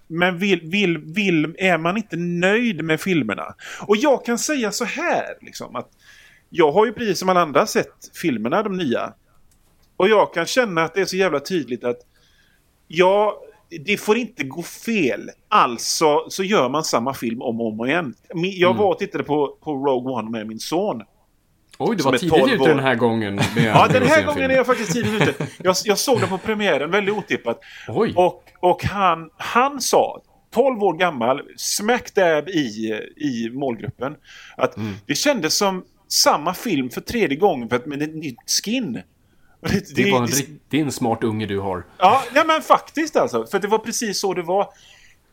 men 0.08 0.38
vill, 0.38 0.62
vill, 0.62 0.98
vill, 0.98 1.56
är 1.58 1.78
man 1.78 1.98
inte 1.98 2.16
nöjd 2.18 2.84
med 2.84 3.02
filmerna? 3.02 3.56
Och 3.88 3.98
jag 3.98 4.26
kan 4.26 4.40
säga 4.40 4.72
så 4.72 4.86
här, 4.86 5.26
liksom, 5.42 5.76
att 5.76 5.90
jag 6.50 6.72
har 6.72 6.86
ju 6.86 6.94
precis 6.94 7.20
som 7.20 7.30
alla 7.30 7.42
andra 7.42 7.66
sett 7.66 8.12
filmerna, 8.22 8.64
de 8.64 8.78
nya. 8.78 9.14
Och 9.98 10.10
jag 10.10 10.34
kan 10.34 10.46
känna 10.46 10.84
att 10.84 10.94
det 10.94 11.02
är 11.02 11.06
så 11.06 11.18
jävla 11.18 11.40
tydligt 11.40 11.84
att 11.84 11.98
ja, 12.88 13.42
det 13.86 13.98
får 13.98 14.18
inte 14.18 14.44
gå 14.44 14.64
fel. 14.64 15.30
Alltså 15.50 16.26
så 16.30 16.44
gör 16.44 16.70
man 16.70 16.84
samma 16.84 17.14
film 17.14 17.42
om 17.42 17.62
och 17.62 17.68
om 17.68 17.88
igen. 17.88 18.14
Jag 18.34 18.74
var 18.74 18.90
och 18.90 19.00
tittade 19.00 19.24
på, 19.24 19.58
på 19.62 19.74
Rogue 19.74 20.14
One 20.14 20.30
med 20.30 20.48
min 20.48 20.60
son. 20.60 21.02
Oj, 21.78 21.96
det 21.96 22.04
Som 22.04 22.12
var 22.12 22.18
tidigt 22.20 22.34
12 22.40 22.52
ute 22.54 22.68
den 22.68 22.80
här 22.80 22.96
gången. 22.96 23.40
Ja, 23.58 23.88
den 23.88 24.04
här 24.04 24.20
en 24.20 24.26
gången 24.26 24.52
är 24.52 24.56
jag 24.56 24.66
faktiskt 24.66 24.92
tidigt 24.94 25.22
ute. 25.22 25.48
Jag, 25.64 25.76
jag 25.84 25.98
såg 25.98 26.20
den 26.20 26.30
på 26.30 26.38
premiären, 26.38 26.92
väldigt 26.92 27.16
otippat. 27.16 27.60
Oj. 27.88 28.14
Och, 28.16 28.44
och 28.60 28.84
han, 28.84 29.30
han 29.38 29.82
sa, 29.82 30.22
12 30.54 30.84
år 30.84 30.94
gammal, 30.98 31.42
smack 31.58 32.14
dab 32.16 32.50
i, 32.50 32.94
i 33.18 33.50
målgruppen, 33.54 34.16
att 34.58 34.78
Mm. 34.78 34.94
det 35.06 35.16
kändes 35.16 35.58
som 35.58 35.84
samma 36.08 36.54
film 36.54 36.90
för 36.90 37.02
tredje 37.02 37.38
gången 37.38 37.70
för 37.70 37.76
att 37.76 37.86
med 37.86 38.02
ett 38.02 38.16
nytt 38.16 38.52
skin. 38.64 39.02
Och 39.62 39.70
Det, 39.72 39.96
Det 39.96 40.12
var 40.12 40.20
en 40.20 40.26
det- 40.26 40.32
riktigt 40.32 40.94
smart 40.96 41.24
unge 41.24 41.46
du 41.46 41.60
har. 41.60 41.86
Ja, 41.98 42.24
ja, 42.36 42.44
men 42.48 42.62
faktiskt 42.62 43.16
alltså. 43.16 43.46
För 43.46 43.60
det 43.60 43.68
var 43.68 43.78
precis 43.78 44.20
så 44.20 44.34
det 44.34 44.42
var. 44.44 44.68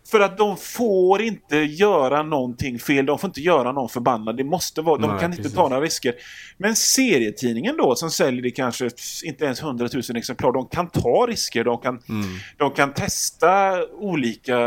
För 0.09 0.21
att 0.21 0.39
de 0.39 0.57
får 0.57 1.23
inte 1.23 1.57
göra 1.57 2.23
någonting 2.23 2.79
fel. 2.79 3.07
De 3.07 3.19
får 3.19 3.29
inte 3.29 3.41
göra 3.41 3.73
någon 3.73 3.89
förbannad. 3.89 4.37
Det 4.37 4.45
måste 4.45 4.83
vara, 4.83 4.99
de 5.01 5.11
Nej, 5.11 5.21
kan 5.21 5.31
precis. 5.31 5.45
inte 5.47 5.57
ta 5.57 5.69
några 5.69 5.83
risker. 5.83 6.15
Men 6.59 6.77
serietidningen 6.77 7.77
då 7.77 7.95
som 7.95 8.11
säljer 8.11 8.43
det 8.43 8.51
kanske 8.51 8.91
inte 9.25 9.45
ens 9.45 9.63
100 9.63 9.89
000 9.93 10.17
exemplar. 10.17 10.53
De 10.53 10.67
kan 10.69 10.91
ta 10.91 11.27
risker. 11.29 11.65
De 11.65 11.79
kan, 11.79 12.03
Mm. 12.09 12.23
de 12.57 12.71
kan 12.71 12.93
testa 12.95 13.83
olika 13.87 14.59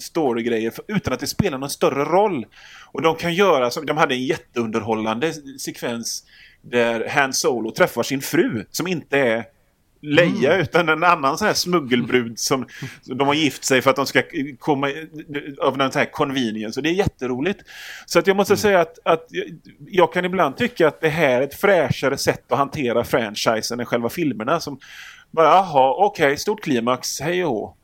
storygrejer 0.00 0.72
utan 0.88 1.12
att 1.12 1.20
det 1.20 1.26
spelar 1.26 1.58
någon 1.58 1.70
större 1.70 2.04
roll. 2.04 2.46
Och 2.92 3.02
de 3.02 3.16
kan 3.16 3.34
göra 3.34 3.70
som, 3.70 3.86
de 3.86 3.96
hade 3.96 4.14
en 4.14 4.24
jätteunderhållande 4.24 5.32
sekvens 5.58 6.24
där 6.62 7.08
Han 7.08 7.32
Solo 7.32 7.70
träffar 7.70 8.02
sin 8.02 8.20
fru 8.20 8.64
som 8.70 8.86
inte 8.86 9.18
är 9.18 9.44
Leia 10.02 10.56
utan 10.56 10.88
en 10.88 11.04
annan 11.04 11.38
sån 11.38 11.46
här 11.46 11.54
smuggelbrud 11.54 12.38
som 12.38 12.66
som 13.02 13.18
de 13.18 13.26
har 13.26 13.34
gift 13.34 13.64
sig 13.64 13.82
för 13.82 13.90
att 13.90 13.96
de 13.96 14.06
ska 14.06 14.22
komma 14.58 14.92
av 15.60 15.78
någon 15.78 15.92
sån 15.92 16.00
här 16.00 16.12
convenience. 16.12 16.80
Och 16.80 16.84
det 16.84 16.88
är 16.88 16.94
jätteroligt. 16.94 17.60
Så 18.06 18.18
att 18.18 18.26
jag 18.26 18.36
måste 18.36 18.56
säga 18.56 18.80
att, 18.80 18.98
att 19.04 19.26
jag, 19.86 20.12
kan 20.12 20.24
ibland 20.24 20.56
tycka 20.56 20.88
att 20.88 21.00
det 21.00 21.08
här 21.08 21.40
är 21.40 21.42
ett 21.42 21.54
fräschare 21.54 22.18
sätt 22.18 22.52
att 22.52 22.58
hantera 22.58 23.04
franchisen 23.04 23.80
än 23.80 23.86
själva 23.86 24.08
filmerna. 24.08 24.60
Som 24.60 24.78
bara, 25.30 25.46
jaha, 25.46 25.94
okej, 26.06 26.36
stort 26.36 26.60
klimax, 26.60 27.20
hej 27.20 27.44
och 27.44 27.50
hå. 27.50 27.76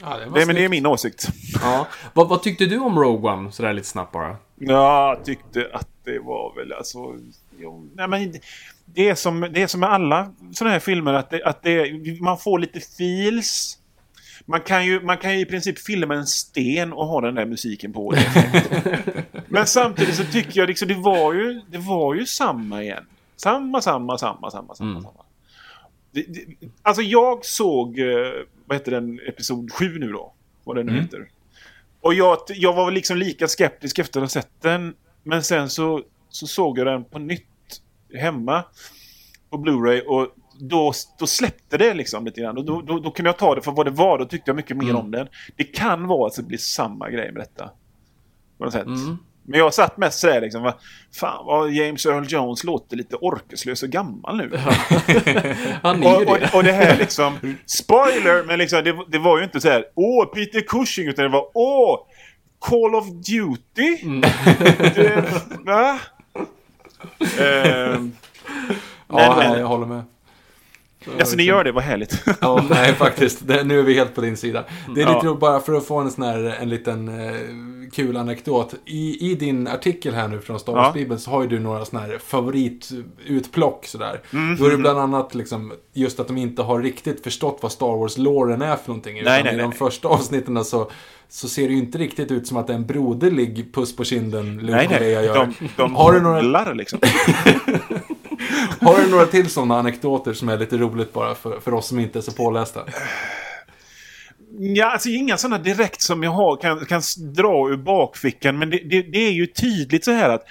Ja, 0.00 0.16
det 0.16 0.40
Det, 0.40 0.46
men 0.46 0.54
det 0.54 0.64
är 0.64 0.68
min 0.68 0.86
åsikt. 0.86 1.28
Ja. 1.62 1.86
Vad, 2.12 2.28
vad 2.28 2.42
tyckte 2.42 2.66
du 2.66 2.78
om 2.78 2.98
Rogue 2.98 3.32
One? 3.32 3.52
Sådär 3.52 3.72
lite 3.72 3.88
snabbt 3.88 4.12
bara. 4.12 4.36
Ja, 4.58 5.14
jag 5.16 5.24
tyckte 5.24 5.70
att 5.72 5.88
det 6.04 6.18
var 6.18 6.54
väl 6.56 6.72
alltså... 6.72 6.98
Jo, 7.58 7.88
nej 7.94 8.08
men 8.08 8.34
det 8.94 9.08
är 9.08 9.14
som, 9.14 9.40
det 9.40 9.62
är 9.62 9.66
som 9.66 9.80
med 9.80 9.92
alla 9.92 10.32
sådana 10.52 10.72
här 10.72 10.80
filmer 10.80 11.12
att, 11.14 11.30
det, 11.30 11.44
att 11.44 11.62
det, 11.62 11.92
man 12.20 12.38
får 12.38 12.58
lite 12.58 12.80
feels. 12.80 13.76
Man 14.46 14.60
kan, 14.60 14.86
ju, 14.86 15.00
man 15.00 15.16
kan 15.16 15.32
ju 15.34 15.40
i 15.40 15.44
princip 15.46 15.78
filma 15.78 16.14
en 16.14 16.26
sten 16.26 16.92
och 16.92 17.06
ha 17.06 17.20
den 17.20 17.34
där 17.34 17.46
musiken 17.46 17.92
på. 17.92 18.14
men 19.48 19.66
samtidigt 19.66 20.14
så 20.14 20.24
tycker 20.24 20.60
jag 20.60 20.66
liksom 20.68 20.88
det 20.88 20.94
var 20.94 21.32
ju, 21.32 21.60
det 21.70 21.78
var 21.78 22.14
ju 22.14 22.26
samma 22.26 22.82
igen. 22.82 23.04
Samma, 23.36 23.80
samma, 23.80 24.18
samma, 24.18 24.50
samma, 24.50 24.74
samma. 24.74 24.90
Mm. 24.90 25.02
samma. 25.02 25.24
Det, 26.12 26.22
det, 26.22 26.40
alltså 26.82 27.02
jag 27.02 27.44
såg, 27.44 27.98
eh, 27.98 28.06
vad 28.66 28.78
heter 28.78 28.90
den, 28.92 29.20
episod 29.28 29.72
7 29.72 29.98
nu 29.98 30.12
då? 30.12 30.32
Vad 30.64 30.76
den 30.76 30.86
nu 30.86 30.92
Mm. 30.92 31.04
heter. 31.04 31.28
Och 32.00 32.14
jag, 32.14 32.38
jag 32.48 32.72
var 32.72 32.90
liksom 32.90 33.16
lika 33.16 33.48
skeptisk 33.48 33.98
efter 33.98 34.20
att 34.20 34.24
ha 34.24 34.28
sett 34.28 34.62
den. 34.62 34.94
Men 35.22 35.42
sen 35.42 35.70
så, 35.70 36.02
så 36.28 36.46
såg 36.46 36.78
jag 36.78 36.86
den 36.86 37.04
på 37.04 37.18
nytt 37.18 37.46
hemma 38.18 38.64
på 39.50 39.56
Blu-ray 39.58 40.00
och 40.00 40.28
då, 40.60 40.92
då 41.18 41.26
släppte 41.26 41.78
det 41.78 41.94
liksom 41.94 42.24
lite 42.24 42.40
grann. 42.40 42.58
Och 42.58 42.64
då, 42.64 42.80
då, 42.82 42.98
då 42.98 43.10
kunde 43.10 43.28
jag 43.28 43.36
ta 43.38 43.54
det 43.54 43.62
för 43.62 43.72
vad 43.72 43.86
det 43.86 43.90
var. 43.90 44.18
Då 44.18 44.24
tyckte 44.24 44.48
jag 44.50 44.56
mycket 44.56 44.76
mer 44.76 44.84
Mm. 44.90 44.96
om 44.96 45.10
den. 45.10 45.28
Det 45.56 45.64
kan 45.64 46.06
vara 46.06 46.26
att 46.26 46.36
det 46.36 46.42
blir 46.42 46.58
samma 46.58 47.10
grej 47.10 47.32
med 47.32 47.42
detta. 47.42 47.70
På 48.58 48.64
något 48.64 48.72
sätt. 48.72 48.86
Mm. 48.86 49.16
Men 49.44 49.58
jag 49.58 49.74
satt 49.74 49.96
mest 49.96 50.18
sådär 50.18 50.40
liksom. 50.40 50.62
Va, 50.62 50.74
fan 51.20 51.46
vad 51.46 51.70
James 51.70 52.06
Earl 52.06 52.24
Jones 52.28 52.64
låter 52.64 52.96
lite 52.96 53.16
orkeslös 53.16 53.82
och 53.82 53.88
gammal 53.88 54.36
nu. 54.36 54.56
Han 55.82 56.02
är 56.02 56.20
ju 56.20 56.26
Och, 56.26 56.32
och, 56.32 56.38
det. 56.40 56.50
och 56.54 56.64
det 56.64 56.72
här 56.72 56.96
liksom, 56.98 57.56
spoiler, 57.66 58.44
men 58.46 58.58
liksom, 58.58 58.84
det, 58.84 59.04
det 59.08 59.18
var 59.18 59.38
ju 59.38 59.44
inte 59.44 59.60
så 59.60 59.68
här, 59.68 59.84
åh, 59.94 60.24
Peter 60.26 60.60
Cushing, 60.60 61.08
utan 61.08 61.22
det 61.22 61.28
var, 61.30 61.46
åh, 61.54 61.98
Call 62.60 62.94
of 62.94 63.06
Duty? 63.06 64.02
Mm. 64.02 64.20
Det, 64.94 65.24
va? 65.66 65.98
Ehm, 67.40 68.12
Ja, 69.12 69.34
men- 69.38 69.60
jag 69.60 69.66
håller 69.66 69.86
med. 69.86 70.02
Alltså 71.20 71.36
ni 71.36 71.42
gör 71.42 71.64
det, 71.64 71.72
vad 71.72 71.84
härligt. 71.84 72.22
Ja, 72.40 72.64
nej 72.70 72.94
faktiskt. 72.94 73.46
Det, 73.46 73.64
nu 73.64 73.78
är 73.78 73.82
vi 73.82 73.94
helt 73.94 74.14
på 74.14 74.20
din 74.20 74.36
sida. 74.36 74.64
Det 74.94 75.00
är 75.02 75.06
Ja. 75.06 75.14
lite 75.14 75.26
roligt 75.26 75.40
bara 75.40 75.60
för 75.60 75.72
att 75.74 75.86
få 75.86 75.98
en 75.98 76.10
sån 76.10 76.24
här, 76.24 76.56
en 76.60 76.68
liten 76.68 77.08
eh, 77.08 77.34
kul 77.92 78.16
anekdot. 78.16 78.74
I, 78.84 79.30
I 79.30 79.34
din 79.34 79.68
artikel 79.68 80.14
här 80.14 80.28
nu 80.28 80.40
från 80.40 80.60
Star 80.60 80.72
Ja. 80.72 80.78
Wars-bibeln 80.82 81.18
så 81.20 81.30
har 81.30 81.42
ju 81.42 81.48
du 81.48 81.58
några 81.58 81.84
såna 81.84 82.02
här 82.02 82.18
favoritutplock 82.26 83.86
sådär. 83.86 84.20
Mm. 84.32 84.56
Då 84.56 84.64
är 84.66 84.70
det 84.70 84.76
bland 84.76 84.98
annat 84.98 85.34
liksom 85.34 85.72
just 85.92 86.20
att 86.20 86.26
de 86.26 86.36
inte 86.36 86.62
har 86.62 86.82
riktigt 86.82 87.22
förstått 87.24 87.58
vad 87.62 87.72
Star 87.72 87.96
Wars-låren 87.96 88.62
är 88.62 88.76
för 88.76 88.88
någonting. 88.88 89.18
Utan 89.18 89.32
Nej, 89.32 89.42
nej, 89.44 89.52
i 89.52 89.56
nej, 89.56 89.62
de 89.62 89.68
nej. 89.68 89.78
första 89.78 90.08
avsnitten 90.08 90.64
så, 90.64 90.90
så 91.28 91.48
ser 91.48 91.68
det 91.68 91.72
ju 91.74 91.78
inte 91.78 91.98
riktigt 91.98 92.30
ut 92.30 92.46
som 92.46 92.56
att 92.56 92.66
det 92.66 92.72
är 92.72 92.76
en 92.76 92.86
broderlig 92.86 93.74
puss 93.74 93.96
på 93.96 94.04
kinden 94.04 94.58
Luke 94.58 94.76
nej, 94.76 94.86
nej, 94.90 95.00
Leia 95.00 95.22
gör. 95.24 95.34
de, 95.34 95.68
de 95.76 95.94
Har 95.96 96.12
du 96.12 96.20
några- 96.20 96.72
liksom. 96.72 96.98
Har 98.80 99.00
du 99.00 99.10
några 99.10 99.26
till 99.26 99.50
sådana 99.50 99.78
anekdoter 99.78 100.32
som 100.32 100.48
är 100.48 100.58
lite 100.58 100.76
roligt 100.76 101.12
bara 101.12 101.34
för, 101.34 101.60
för 101.60 101.74
oss 101.74 101.86
som 101.86 101.98
inte 101.98 102.18
är 102.18 102.22
så 102.22 102.32
pålästa? 102.32 102.80
Ja, 104.58 104.92
alltså 104.92 105.08
inga 105.08 105.36
sådana 105.36 105.58
direkt 105.58 106.02
som 106.02 106.22
jag 106.22 106.30
har 106.30 106.56
kan, 106.56 106.86
kan 106.86 107.02
dra 107.34 107.70
ur 107.70 107.76
bakfickan. 107.76 108.58
Men 108.58 108.70
det, 108.70 108.78
det, 108.78 109.02
det 109.02 109.18
är 109.18 109.32
ju 109.32 109.46
tydligt 109.46 110.04
så 110.04 110.10
här 110.10 110.28
att 110.28 110.42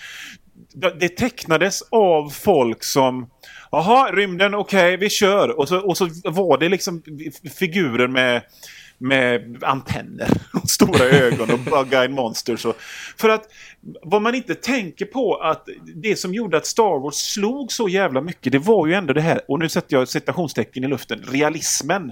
det 0.99 1.09
tecknades 1.09 1.81
av 1.91 2.29
folk 2.29 2.83
som 2.83 3.29
Jaha, 3.71 4.11
rymden, 4.11 4.55
okej, 4.55 4.97
vi 4.97 5.09
kör. 5.09 5.59
Och 5.59 5.67
så, 5.67 5.77
och 5.79 5.97
så 5.97 6.09
var 6.23 6.57
det 6.57 6.69
liksom 6.69 7.01
figurer 7.59 8.07
med, 8.07 8.41
med 8.99 9.63
antenner 9.63 10.29
och 10.63 10.69
stora 10.69 11.03
ögon 11.03 11.51
och 11.51 11.59
bug-eyed 11.59 12.11
monsters. 12.11 12.65
Och, 12.65 12.75
för 13.17 13.29
att 13.29 13.43
vad 14.03 14.21
man 14.21 14.35
inte 14.35 14.55
tänker 14.55 15.05
på 15.05 15.35
att 15.35 15.67
det 15.95 16.15
som 16.15 16.33
gjorde 16.33 16.57
att 16.57 16.65
Star 16.65 16.99
Wars 17.03 17.15
slog 17.15 17.71
så 17.71 17.89
jävla 17.89 18.21
mycket, 18.21 18.51
det 18.51 18.59
var 18.59 18.87
ju 18.87 18.93
ändå 18.93 19.13
det 19.13 19.21
här, 19.21 19.41
och 19.47 19.59
nu 19.59 19.69
sätter 19.69 19.97
jag 19.97 20.07
citationstecken 20.07 20.83
i 20.83 20.87
luften, 20.87 21.23
realismen. 21.27 22.11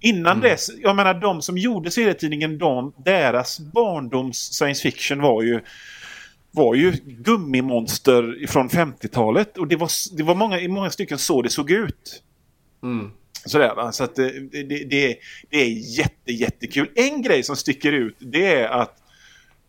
Innan 0.00 0.40
dess, 0.40 0.70
jag 0.78 0.96
menar 0.96 1.14
de 1.14 1.42
som 1.42 1.58
gjorde 1.58 1.90
serietidningen, 1.90 2.58
de, 2.58 2.92
deras 3.04 3.60
barndoms 3.60 4.38
science 4.38 4.82
fiction 4.82 5.20
var 5.20 5.42
ju 5.42 5.60
var 6.54 6.74
ju 6.74 6.92
gummimonster 7.04 8.46
från 8.48 8.68
50-talet. 8.68 9.58
Och 9.58 9.68
det 9.68 9.76
var, 9.76 10.16
det 10.16 10.22
var 10.22 10.34
många, 10.34 10.60
i 10.60 10.68
många 10.68 10.90
stycken 10.90 11.18
så 11.18 11.42
det 11.42 11.50
såg 11.50 11.70
ut. 11.70 12.22
Mm. 12.82 13.10
Sådär, 13.44 13.74
va? 13.74 13.92
Så 13.92 14.04
att 14.04 14.14
det, 14.14 14.30
det, 14.40 14.62
det, 14.62 15.18
det 15.50 15.56
är 15.56 15.98
jätte, 15.98 16.32
jättekul. 16.32 16.90
En 16.94 17.22
grej 17.22 17.42
som 17.42 17.56
sticker 17.56 17.92
ut 17.92 18.16
det 18.18 18.54
är 18.54 18.68
att 18.68 18.98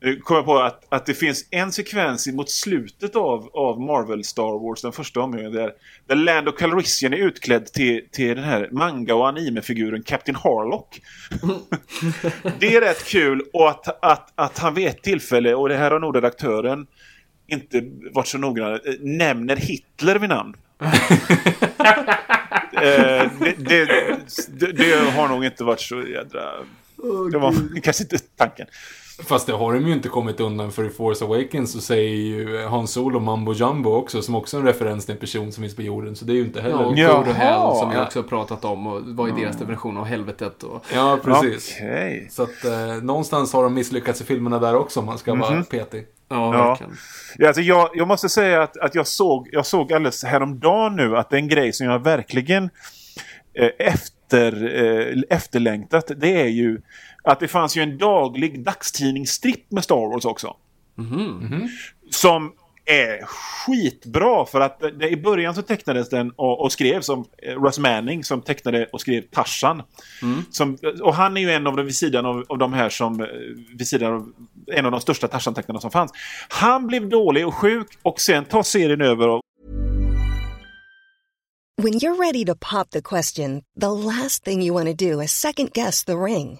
eh, 0.04 0.10
nu 0.10 0.20
kommer 0.20 0.40
jag 0.40 0.45
på 0.45 0.60
att, 0.60 0.86
att 0.90 1.06
det 1.06 1.14
finns 1.14 1.45
en 1.52 1.72
sekvens 1.72 2.28
mot 2.28 2.50
slutet 2.50 3.16
av, 3.16 3.50
av 3.54 3.82
Marvel 3.82 4.24
Star 4.24 4.68
Wars, 4.68 4.82
den 4.82 4.91
första 4.91 5.22
omgången, 5.22 5.52
där, 5.52 5.72
där 6.08 6.16
Lando 6.16 6.52
Calrissian 6.52 7.14
är 7.14 7.18
utklädd 7.18 7.66
till, 7.66 8.08
till 8.12 8.36
den 8.36 8.44
här 8.44 8.70
manga 8.72 9.16
och 9.16 9.28
animefiguren 9.28 10.04
Captain 10.04 10.36
Harlock. 10.36 11.02
det 12.60 12.76
är 12.76 12.82
rätt 12.82 13.06
kul 13.06 13.41
och 13.54 13.70
att, 13.70 14.06
att, 14.06 14.32
att 14.36 14.58
han 14.60 14.74
vid 14.74 14.88
ett 14.88 15.04
tillfälle, 15.04 15.56
och 15.56 15.70
det 15.70 15.76
här 15.76 15.91
har 15.91 16.00
nog 16.00 16.16
redaktören 16.16 16.88
inte 17.48 17.84
varit 18.12 18.28
så 18.28 18.38
noggrann, 18.38 18.74
eh, 18.74 18.80
nämner 19.00 19.56
Hitler 19.56 20.16
vid 20.16 20.30
namn. 20.30 20.56
Eh, 22.84 23.31
det, 23.39 23.55
det, 23.57 23.85
det, 24.47 24.72
det 24.72 25.11
har 25.15 25.27
nog 25.27 25.45
inte 25.45 25.64
varit 25.64 25.81
så 25.81 26.01
jädra 26.01 26.41
det 27.31 27.38
var 27.38 27.81
kanske 27.81 28.03
inte 28.03 28.18
tanken. 28.19 28.68
Fast 29.19 29.48
det 29.48 29.53
har 29.53 29.73
de 29.73 29.88
ju 29.88 29.94
inte 29.94 30.10
kommit 30.10 30.40
undan 30.40 30.72
för 30.72 30.84
i 30.84 30.90
Force 30.90 31.26
Awakens 31.26 31.72
så 31.72 31.81
säger 31.81 32.10
ju 32.15 32.65
Han 32.68 32.88
Solo 32.88 33.19
Mambo 33.19 33.53
Jumbo 33.53 33.90
också, 33.90 34.22
som 34.22 34.35
också 34.35 34.57
är 34.57 34.61
en 34.61 34.68
referens 34.68 35.06
till 35.06 35.14
en 35.14 35.19
person 35.19 35.52
som 35.52 35.61
finns 35.64 35.76
på 35.76 35.81
jorden. 35.81 36.15
Så 36.15 36.26
det 36.26 36.34
är 36.34 36.35
ju 36.35 36.41
inte 36.45 36.60
Ja, 36.60 36.64
heller... 36.64 36.85
och 36.85 36.98
Jaha. 36.98 37.14
Code 37.18 37.30
och 37.30 37.35
Hell 37.35 37.76
som 37.76 37.90
vi 37.90 37.95
Ja. 37.95 38.06
också 38.06 38.19
har 38.19 38.23
pratat 38.23 38.65
om 38.65 38.88
och 38.88 39.02
vad 39.06 39.30
är 39.30 39.34
deras 39.35 39.57
definition 39.57 39.98
av 39.98 40.06
helvetet 40.06 40.64
och... 40.64 40.85
Ja, 40.94 41.19
precis. 41.23 41.76
Okej. 41.77 42.27
Så 42.31 42.44
att 42.44 42.65
eh, 42.65 43.03
någonstans 43.03 43.53
har 43.53 43.64
de 43.64 43.73
misslyckats 43.73 44.22
i 44.22 44.23
filmerna 44.23 44.60
där 44.60 44.76
också 44.76 44.99
om 44.99 45.06
man 45.06 45.18
ska 45.18 45.35
vara 45.35 45.64
petig. 45.64 46.06
Ja, 46.30 46.56
Ja. 46.57 46.68
verkligen. 46.69 46.94
Ja, 47.38 47.48
alltså 47.48 47.61
jag, 47.61 47.90
jag 47.94 48.07
måste 48.07 48.30
säga 48.30 48.64
att, 48.64 48.77
att 48.77 48.95
jag, 48.95 49.07
såg, 49.07 49.49
jag 49.52 49.65
såg 49.65 49.94
alldeles 49.94 50.23
häromdagen 50.23 50.95
nu 50.95 51.18
att 51.18 51.34
en 51.34 51.48
grej 51.48 51.73
som 51.73 51.88
jag 51.88 51.99
verkligen 52.03 52.69
eh, 53.53 53.69
efter, 53.80 54.76
eh, 54.84 55.22
efterlängtat. 55.38 56.11
Det 56.18 56.41
är 56.41 56.48
ju 56.48 56.81
att 57.24 57.40
det 57.40 57.48
fanns 57.48 57.78
ju 57.78 57.82
en 57.82 57.98
daglig 57.98 58.64
dagstidningsstripp 58.64 59.72
med 59.72 59.84
Star 59.84 60.10
Wars 60.14 60.26
också. 60.26 60.56
Som 62.12 62.54
är 62.86 63.26
skitbra 63.26 64.45
för 64.45 64.62
att 64.62 64.80
det, 64.80 65.10
i 65.10 65.18
början 65.18 65.56
så 65.56 65.62
tecknades 65.62 66.10
den 66.10 66.32
och, 66.32 66.62
och 66.62 66.72
skrevs 66.72 67.06
som 67.06 67.26
eh, 67.38 67.64
Russ 67.64 67.80
Manning 67.80 68.24
som 68.24 68.41
tecknade 68.41 68.86
och 68.86 69.02
skrev 69.02 69.22
Tarzan. 69.22 69.82
Som, 70.52 70.78
och 71.02 71.16
han 71.16 71.38
är 71.38 71.41
ju 71.41 71.52
en 71.52 71.68
av 71.68 71.76
de 71.76 71.86
vid 71.86 71.95
sidan 71.95 72.26
av, 72.26 72.45
av 72.50 72.58
de 72.58 72.74
här 72.74 72.90
som 72.90 73.22
eh, 73.22 73.28
vid 73.78 73.88
sidan 73.88 74.14
av 74.14 74.34
en 74.68 74.86
av 74.86 74.91
de 74.91 75.02
största 75.02 75.28
Tarzan-tecknarna 75.28 75.80
som 75.80 75.91
fanns. 75.91 76.12
Han 76.50 76.88
blev 76.88 77.10
dålig 77.10 77.48
och 77.48 77.56
sjuk 77.56 77.88
och 78.02 78.20
sen 78.20 78.45
tar 78.45 78.64
serien 78.64 79.02
över 79.02 79.30
och 79.30 79.41
When 81.82 81.94
you're 81.94 82.16
ready 82.16 82.45
to 82.45 82.56
pop 82.56 82.91
the 82.91 83.02
question, 83.02 83.64
the 83.82 83.90
last 83.90 84.44
thing 84.44 84.62
you 84.62 84.74
want 84.74 84.88
to 84.88 84.94
do 84.94 85.22
is 85.22 85.32
second 85.32 85.74
guess 85.74 86.06
the 86.06 86.14
ring. 86.14 86.60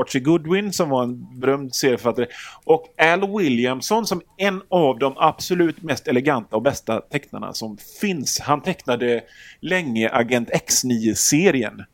Archie 0.00 0.20
Goodwin 0.20 0.72
som 0.72 0.88
var 0.88 1.02
en 1.02 1.40
berömd 1.40 1.74
serieförfattare 1.74 2.26
och 2.64 2.94
Al 2.98 3.38
Williamson 3.38 4.06
som 4.06 4.22
en 4.36 4.62
av 4.68 4.98
de 4.98 5.14
absolut 5.16 5.82
mest 5.82 6.08
eleganta 6.08 6.56
och 6.56 6.62
bästa 6.62 7.00
tecknarna 7.00 7.52
som 7.52 7.76
finns. 8.00 8.40
Han 8.40 8.62
tecknade 8.62 9.22
länge 9.60 10.10
Agent 10.12 10.50
X9-serien. 10.50 11.84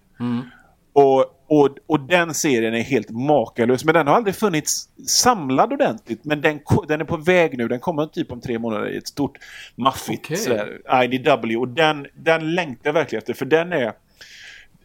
Och, 0.92 1.20
och, 1.46 1.76
och 1.86 2.00
den 2.00 2.34
serien 2.34 2.74
är 2.74 2.80
helt 2.80 3.10
makalös. 3.10 3.84
Men 3.84 3.94
den 3.94 4.06
har 4.06 4.14
aldrig 4.14 4.34
funnits 4.34 4.88
samlad 5.08 5.72
ordentligt. 5.72 6.24
Men 6.24 6.40
den, 6.40 6.60
den 6.88 7.00
är 7.00 7.04
på 7.04 7.16
väg 7.16 7.58
nu. 7.58 7.68
Den 7.68 7.80
kommer 7.80 8.06
typ 8.06 8.32
om 8.32 8.40
tre 8.40 8.58
månader 8.58 8.88
i 8.88 8.96
ett 8.96 9.08
stort 9.08 9.38
maffigt 9.74 10.38
sådär, 10.38 10.80
IDW. 11.04 11.56
Och 11.56 11.68
den, 11.68 12.06
den 12.14 12.54
längtar 12.54 12.88
jag 12.88 12.92
verkligen 12.92 13.18
efter. 13.20 13.34
För 13.34 13.44
den 13.44 13.72
är, 13.72 13.92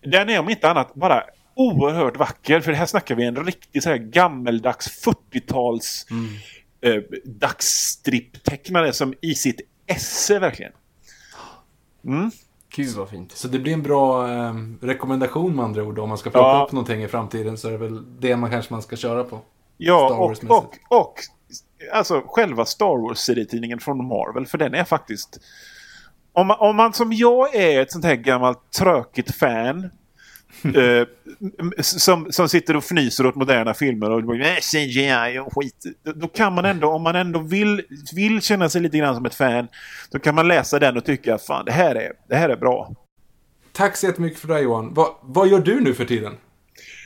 den 0.01 0.29
är 0.29 0.39
om 0.39 0.49
inte 0.49 0.69
annat 0.69 0.93
bara 0.93 1.23
oerhört 1.55 2.17
vacker. 2.17 2.59
För 2.61 2.71
här 2.71 2.85
snackar 2.85 3.15
vi 3.15 3.25
en 3.25 3.45
riktig 3.45 3.83
så 3.83 3.89
här 3.89 3.97
gammeldags 3.97 5.05
40-tals 5.05 6.05
eh, 6.81 6.95
dagsstripptecknare 7.25 8.93
som 8.93 9.13
i 9.21 9.35
sitt 9.35 9.61
esse 9.87 10.39
verkligen. 10.39 10.71
Gud 12.75 12.95
vad 12.95 13.09
fint. 13.09 13.31
Så 13.31 13.47
det 13.47 13.59
blir 13.59 13.73
en 13.73 13.83
bra 13.83 14.31
eh, 14.31 14.53
rekommendation 14.81 15.55
med 15.55 15.65
andra 15.65 15.83
ord. 15.83 15.99
Om 15.99 16.09
man 16.09 16.17
ska 16.17 16.29
plocka 16.29 16.47
Ja. 16.47 16.63
upp 16.67 16.71
någonting 16.71 17.03
i 17.03 17.07
framtiden 17.07 17.57
så 17.57 17.67
är 17.67 17.71
det 17.71 17.77
väl 17.77 18.19
det 18.21 18.35
man 18.37 18.51
kanske 18.51 18.73
man 18.73 18.81
ska 18.81 18.95
köra 18.95 19.23
på. 19.23 19.39
Ja, 19.77 20.13
och, 20.15 20.43
och, 20.49 20.75
och 20.89 21.13
alltså 21.93 22.23
själva 22.27 22.65
Star 22.65 23.01
Wars-serietidningen 23.01 23.79
från 23.79 24.07
Marvel. 24.07 24.45
För 24.45 24.57
den 24.57 24.73
är 24.73 24.83
faktiskt... 24.83 25.39
Om 26.33 26.47
man, 26.47 26.57
om 26.59 26.75
man 26.75 26.93
som 26.93 27.13
jag 27.13 27.55
är 27.55 27.81
ett 27.81 27.91
sånt 27.91 28.05
här 28.05 28.15
gammalt 28.15 28.71
trökigt 28.79 29.35
fan 29.35 29.89
eh, 30.75 31.07
som, 31.81 32.31
som 32.31 32.49
sitter 32.49 32.75
och 32.75 32.83
fnyser 32.83 33.25
åt 33.25 33.35
moderna 33.35 33.73
filmer 33.73 34.11
och 34.11 34.23
bara, 34.23 34.37
"Äh, 34.47 34.55
CGI 34.61 35.39
och 35.39 35.53
skit. 35.55 35.85
Då, 36.15 36.27
kan 36.27 36.53
man 36.53 36.65
ändå, 36.65 36.87
om 36.87 37.01
man 37.03 37.15
ändå 37.15 37.39
vill, 37.39 37.81
vill 38.15 38.41
känna 38.41 38.69
sig 38.69 38.81
lite 38.81 38.97
grann 38.97 39.15
som 39.15 39.25
ett 39.25 39.35
fan, 39.35 39.67
då 40.11 40.19
kan 40.19 40.35
man 40.35 40.47
läsa 40.47 40.79
den 40.79 40.97
och 40.97 41.05
tycka 41.05 41.35
att 41.35 41.45
fan, 41.45 41.65
det 41.65 41.71
här 41.71 41.95
är, 41.95 42.11
det 42.29 42.35
här 42.35 42.49
är 42.49 42.55
bra. 42.57 42.95
Tack 43.71 43.97
så 43.97 44.05
jättemycket 44.05 44.39
för 44.39 44.47
det 44.47 44.59
Johan. 44.59 44.93
Va, 44.93 45.19
vad 45.21 45.47
gör 45.47 45.59
du 45.59 45.81
nu 45.81 45.93
för 45.93 46.05
tiden? 46.05 46.33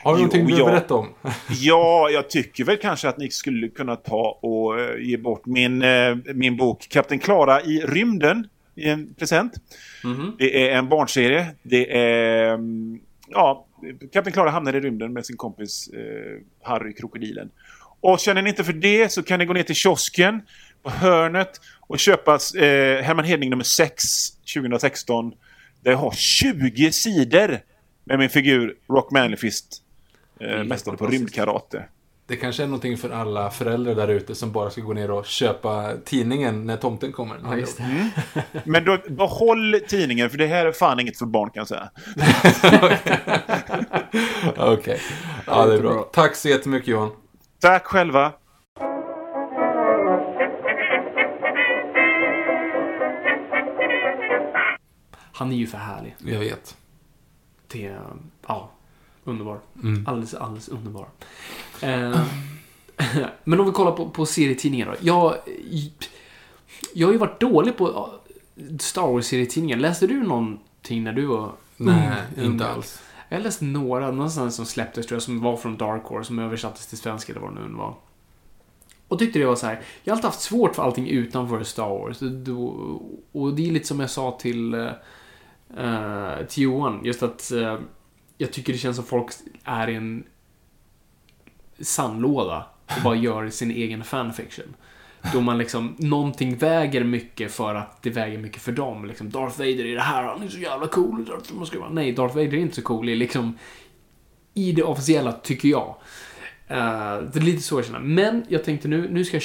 Har 0.03 0.14
du 0.14 0.19
Jo, 0.19 0.24
någonting 0.26 0.41
du 0.41 0.48
vill 0.48 0.57
jag- 0.60 0.68
berätta 0.68 0.94
om? 0.94 1.07
Ja, 1.49 2.10
jag 2.10 2.30
tycker 2.30 2.64
väl 2.64 2.78
kanske 2.78 3.10
att 3.10 3.18
ni 3.18 3.30
skulle 3.30 3.68
kunna 3.68 3.95
ta 3.95 4.40
och 4.41 4.80
eh, 4.80 4.99
ge 5.02 5.18
bort 5.18 5.45
min, 5.45 5.82
eh, 5.82 6.15
min 6.34 6.57
bok 6.57 6.88
Kapten 6.90 7.19
Klara 7.19 7.61
i 7.61 7.80
rymden 7.88 8.48
i 8.76 8.90
en 8.90 9.14
present. 9.14 9.53
Det 10.38 10.69
är 10.69 10.76
en 10.78 10.90
barnserie. 10.90 11.48
Det 11.64 11.98
är... 11.98 12.53
mm, 12.53 12.99
Ja, 13.30 13.66
Kapten 14.12 14.34
Klara 14.34 14.49
hamnar 14.49 14.76
i 14.76 14.80
rymden 14.80 15.14
med 15.14 15.26
sin 15.26 15.38
kompis 15.38 15.88
eh, 15.88 16.41
Harry 16.62 16.94
Krokodilen. 16.94 17.52
Och 17.99 18.20
känner 18.20 18.41
ni 18.41 18.49
inte 18.49 18.64
för 18.64 18.74
det 18.74 19.12
så 19.12 19.24
kan 19.24 19.40
ni 19.40 19.45
gå 19.45 19.54
ner 19.54 19.64
till 19.64 19.76
kiosken 19.76 20.41
på 20.84 20.90
hörnet 20.90 21.62
och 21.80 21.99
köpa 21.99 22.34
eh, 22.34 23.04
Herman 23.04 23.26
Hedning 23.26 23.49
nummer 23.49 23.64
6 23.64 24.04
2016. 24.54 25.34
Där 25.82 25.91
jag 25.91 25.98
har 25.98 26.12
20 26.12 26.91
sidor 26.91 27.60
med 28.04 28.20
min 28.20 28.30
figur 28.30 28.76
Rock 28.90 29.12
Manlyfist. 29.12 29.84
Eh, 30.40 30.64
mästare 30.64 30.98
på 30.98 31.08
rymdkarate. 31.08 31.86
Det 32.28 32.36
kanske 32.36 32.64
är 32.64 32.68
någonting 32.68 32.98
för 32.98 33.10
alla 33.10 33.49
föräldrar 33.49 33.95
där 33.95 34.08
ute 34.08 34.36
som 34.36 34.52
bara 34.52 34.70
ska 34.70 34.82
gå 34.82 34.94
ner 34.94 35.12
och 35.12 35.26
köpa 35.26 35.91
tidningen 36.06 36.66
när 36.66 36.78
tomten 36.78 37.12
kommer. 37.12 37.38
Ja, 37.44 37.58
just 37.58 37.78
det. 37.78 38.10
Men 38.64 38.86
då, 38.86 38.98
behåll 39.10 39.80
tidningen 39.88 40.30
för 40.30 40.38
det 40.38 40.48
här 40.48 40.66
är 40.66 40.72
fan 40.72 40.99
inget 40.99 41.18
för 41.18 41.26
barn 41.26 41.49
kan 41.49 41.62
jag 41.62 41.68
säga. 41.68 41.90
Okej. 44.74 45.02
Ja, 45.45 45.66
det 45.66 45.74
är 45.74 45.82
bra. 45.82 46.10
Tack 46.14 46.36
så 46.36 46.49
jättemycket 46.49 46.88
Johan. 46.88 47.12
Tack 47.60 47.86
själva. 47.86 48.34
Han 55.34 55.52
är 55.52 55.56
ju 55.56 55.68
för 55.68 55.78
härlig. 55.78 56.16
Jag 56.18 56.40
vet. 56.40 56.78
Det 57.68 57.86
är, 57.86 58.02
ja, 58.48 58.72
underbar. 59.28 59.60
Alldeles, 60.06 60.34
alldeles 60.34 60.70
underbar. 60.70 61.08
Eh, 61.82 62.22
men 63.44 63.60
om 63.60 63.66
vi 63.66 63.72
kollar 63.72 63.91
på, 63.91 64.10
på 64.10 64.26
serietidningar 64.26 64.86
då. 64.86 64.94
Jag, 65.02 65.36
jag 66.94 67.08
har 67.08 67.12
ju 67.12 67.18
varit 67.18 67.40
dålig 67.40 67.78
på 67.78 68.10
Star 68.80 69.08
Wars-serietidningar. 69.08 69.78
Läste 69.78 70.08
du 70.08 70.24
någonting 70.24 71.04
när 71.04 71.14
du 71.14 71.26
var 71.26 71.52
Nej, 71.78 72.22
ung? 72.38 72.45
inte 72.45 72.68
alls. 72.68 73.02
Jag 73.30 73.41
läste 73.41 73.66
några, 73.66 74.12
någonstans 74.12 74.56
som 74.56 74.66
släpptes 74.66 75.08
tror 75.08 75.16
jag, 75.16 75.24
som 75.24 75.40
var 75.41 75.58
från 75.58 75.78
Dark 75.78 76.04
Horse, 76.04 76.28
som 76.28 76.40
översattes 76.40 76.88
till 76.88 76.98
svenska 76.98 77.34
eller 77.34 77.41
vad 77.41 77.56
det 77.56 77.62
nu 77.62 77.74
var. 77.74 77.95
Och 79.08 79.20
tyckte 79.20 79.40
det 79.40 79.45
var 79.45 79.56
så 79.56 79.66
här. 79.66 79.82
Jag 80.04 80.12
har 80.12 80.18
alltid 80.18 80.26
haft 80.26 80.41
svårt 80.41 80.76
för 80.76 80.84
allting 80.84 81.08
utanför 81.08 81.64
Star 81.64 81.90
Wars. 81.90 82.22
Och 83.32 83.54
det 83.54 83.68
är 83.68 83.72
lite 83.72 83.88
som 83.88 83.99
jag 83.99 84.10
sa 84.10 84.38
till, 84.41 84.74
eh, 84.74 86.45
till 86.49 86.64
Johan. 86.64 87.02
Just 87.04 87.24
att 87.24 87.52
eh, 87.52 87.78
jag 88.38 88.53
tycker 88.53 88.73
det 88.73 88.80
känns 88.80 88.95
som 88.95 89.05
folk 89.05 89.31
är 89.64 89.89
i 89.89 89.95
en 89.95 90.23
sandlåda 91.80 92.65
och 92.97 93.03
bara 93.03 93.15
gör 93.15 93.49
sin 93.49 93.72
egen 93.72 94.03
fanfiction. 94.03 94.76
Då 95.34 95.41
man 95.41 95.57
liksom, 95.57 95.95
någonting 95.99 96.57
väger 96.57 97.03
mycket 97.03 97.51
för 97.51 97.76
att 97.76 98.03
det 98.03 98.09
väger 98.09 98.38
mycket 98.38 98.61
för 98.61 98.72
dem. 98.72 99.05
Liksom, 99.05 99.30
Darth 99.30 99.57
Vader 99.57 99.85
är 99.85 99.95
det 99.95 100.01
här, 100.01 100.23
han 100.23 100.43
är 100.43 100.47
så 100.47 100.59
jävla 100.59 100.88
cool. 100.88 101.26
Darth, 101.26 101.53
Vader. 101.53 101.89
Nej, 101.93 102.11
Darth 102.11 102.35
Vader 102.35 102.53
är 102.53 102.57
inte 102.57 102.76
så 102.76 102.81
cool. 102.81 103.05
Det 103.05 103.11
är 103.11 103.15
liksom 103.15 103.57
i 104.53 104.72
det 104.72 104.84
officiella, 104.84 105.31
tycker 105.31 105.69
jag. 105.69 105.95
Uh, 106.72 107.30
det 107.34 107.35
är 107.35 107.41
lite 107.41 107.61
så 107.61 107.77
jag 107.77 107.85
känner. 107.85 107.99
Men 107.99 108.45
jag 108.47 108.64
tänkte 108.64 108.88
nu, 108.88 109.09
nu 109.11 109.26
ska 109.26 109.35
jag 109.35 109.43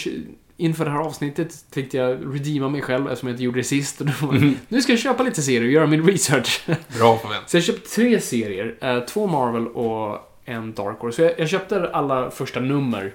Inför 0.56 0.84
det 0.84 0.90
här 0.90 0.98
avsnittet 0.98 1.64
tänkte 1.70 1.96
jag 1.96 2.34
redeema 2.34 2.68
mig 2.68 2.82
själv 2.82 3.06
eftersom 3.06 3.28
jag 3.28 3.34
inte 3.34 3.44
gjorde 3.44 3.58
det 3.60 3.64
sist. 3.64 3.98
Då, 3.98 4.32
Nu 4.68 4.82
ska 4.82 4.92
jag 4.92 4.98
köpa 5.00 5.22
lite 5.22 5.42
serier 5.42 5.62
och 5.64 5.72
göra 5.72 5.86
min 5.86 6.06
research. 6.06 6.64
Bra 6.98 7.18
förvänt. 7.18 7.50
Så 7.50 7.56
jag 7.56 7.64
köpte 7.64 7.88
tre 7.90 8.20
serier. 8.20 8.76
eh, 8.80 9.00
två 9.04 9.26
Marvel 9.26 9.68
och 9.68 10.18
en 10.44 10.72
Dark 10.72 10.98
Horse. 10.98 11.16
Så 11.16 11.22
jag, 11.22 11.40
jag 11.40 11.48
köpte 11.48 11.90
alla 11.92 12.30
första 12.30 12.60
nummer 12.60 13.12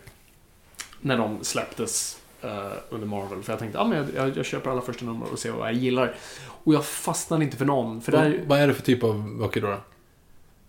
när 1.02 1.18
de 1.18 1.44
släpptes 1.44 2.18
eh, 2.42 2.50
under 2.90 3.08
Marvel. 3.08 3.44
För 3.44 3.54
jag 3.54 3.60
tänkte, 3.60 3.78
ja 3.78 3.86
men 3.88 3.98
jag, 3.98 4.28
jag, 4.28 4.38
jag 4.38 4.46
köper 4.46 4.70
alla 4.72 4.82
första 4.82 5.06
nummer 5.06 5.26
och 5.32 5.40
ser 5.40 5.52
vad 5.52 5.68
jag 5.68 5.76
gillar. 5.76 6.16
Och 6.64 6.74
jag 6.74 6.86
fastnade 6.86 7.44
inte 7.44 7.58
för 7.58 7.66
någon. 7.66 8.02
För 8.02 8.12
där, 8.12 8.44
Vad 8.48 8.60
är 8.60 8.68
det 8.68 8.74
för 8.74 8.82
typ 8.84 9.04
av 9.04 9.38
böcker 9.38 9.62
då? 9.62 9.78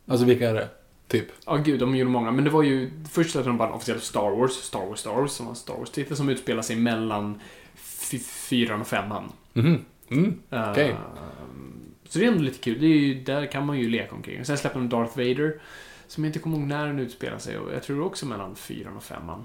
Alltså 0.08 0.26
vilka 0.26 0.50
är 0.50 0.54
det? 0.54 0.68
Typ? 1.08 1.26
Ja, 1.46 1.56
gud, 1.56 1.80
de 1.80 1.96
gjorde 1.96 2.10
många. 2.10 2.30
Men 2.30 2.44
det 2.44 2.50
var 2.50 2.62
ju... 2.62 2.90
Först 3.10 3.30
släppte 3.30 3.50
de 3.50 3.58
bara 3.58 3.68
en 3.68 3.74
officiell 3.74 4.00
Star 4.00 4.30
Wars, 4.30 4.52
Star 4.52 4.86
Wars, 4.86 4.98
Star 5.00 5.14
Wars, 5.14 5.30
som 5.30 5.46
var 5.46 5.52
en 5.52 5.56
Star 5.56 5.74
Wars-titel 5.74 6.16
som 6.16 6.28
utspelar 6.28 6.62
sig 6.62 6.76
mellan 6.76 7.40
fyran 8.48 8.80
och 8.80 8.86
femman. 8.86 9.32
Mhm. 9.52 9.84
Mm. 10.10 10.38
Eh, 10.50 10.70
Okej. 10.70 10.96
Så 12.08 12.18
det 12.18 12.24
är 12.24 12.28
ändå 12.28 12.42
lite 12.42 12.58
kul. 12.58 12.80
Det 12.80 12.86
är 12.86 12.98
ju, 12.98 13.22
där 13.24 13.46
kan 13.52 13.66
man 13.66 13.78
ju 13.78 13.88
leka 13.88 14.14
omkring. 14.14 14.44
Sen 14.44 14.58
släppte 14.58 14.78
de 14.78 14.88
Darth 14.88 15.16
Vader, 15.18 15.60
som 16.06 16.24
jag 16.24 16.28
inte 16.28 16.38
kommer 16.38 16.58
ihåg 16.58 16.66
när 16.66 16.86
den 16.86 16.98
utspelar 16.98 17.38
sig. 17.38 17.58
Och 17.58 17.72
jag 17.72 17.82
tror 17.82 18.04
också 18.04 18.26
mellan 18.26 18.56
fyran 18.56 18.96
och 18.96 19.02
femman. 19.02 19.44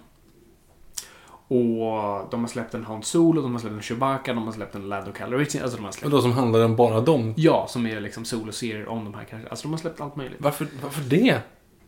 Och 1.48 2.28
de 2.32 2.42
har 2.42 2.48
släppt 2.48 2.74
en 2.74 2.86
Han 2.86 3.04
Solo, 3.04 3.42
de 3.42 3.52
har 3.52 3.60
släppt 3.60 3.76
en 3.76 3.82
Chewbacca, 3.82 4.34
de 4.34 4.46
har 4.46 4.52
släppt 4.52 4.76
en 4.76 4.90
Lando 4.90 5.12
Calrissian. 5.12 5.64
Alltså 5.64 5.78
de 5.78 5.84
har 5.84 5.90
Och 5.90 5.96
släppt... 5.96 6.12
då 6.12 6.22
som 6.22 6.32
handlar 6.32 6.66
om 6.66 6.76
bara 6.76 7.02
dem? 7.02 7.34
Ja, 7.38 7.66
som 7.70 7.88
är 7.88 8.02
liksom 8.02 8.26
soloserier 8.26 8.88
om 8.88 9.04
de 9.04 9.14
här 9.14 9.24
kanske. 9.30 9.50
Alltså 9.50 9.64
de 9.64 9.72
har 9.72 9.78
släppt 9.78 10.02
allt 10.02 10.16
möjligt. 10.16 10.38
Varför, 10.42 10.68
varför 10.82 11.02
det? 11.02 11.40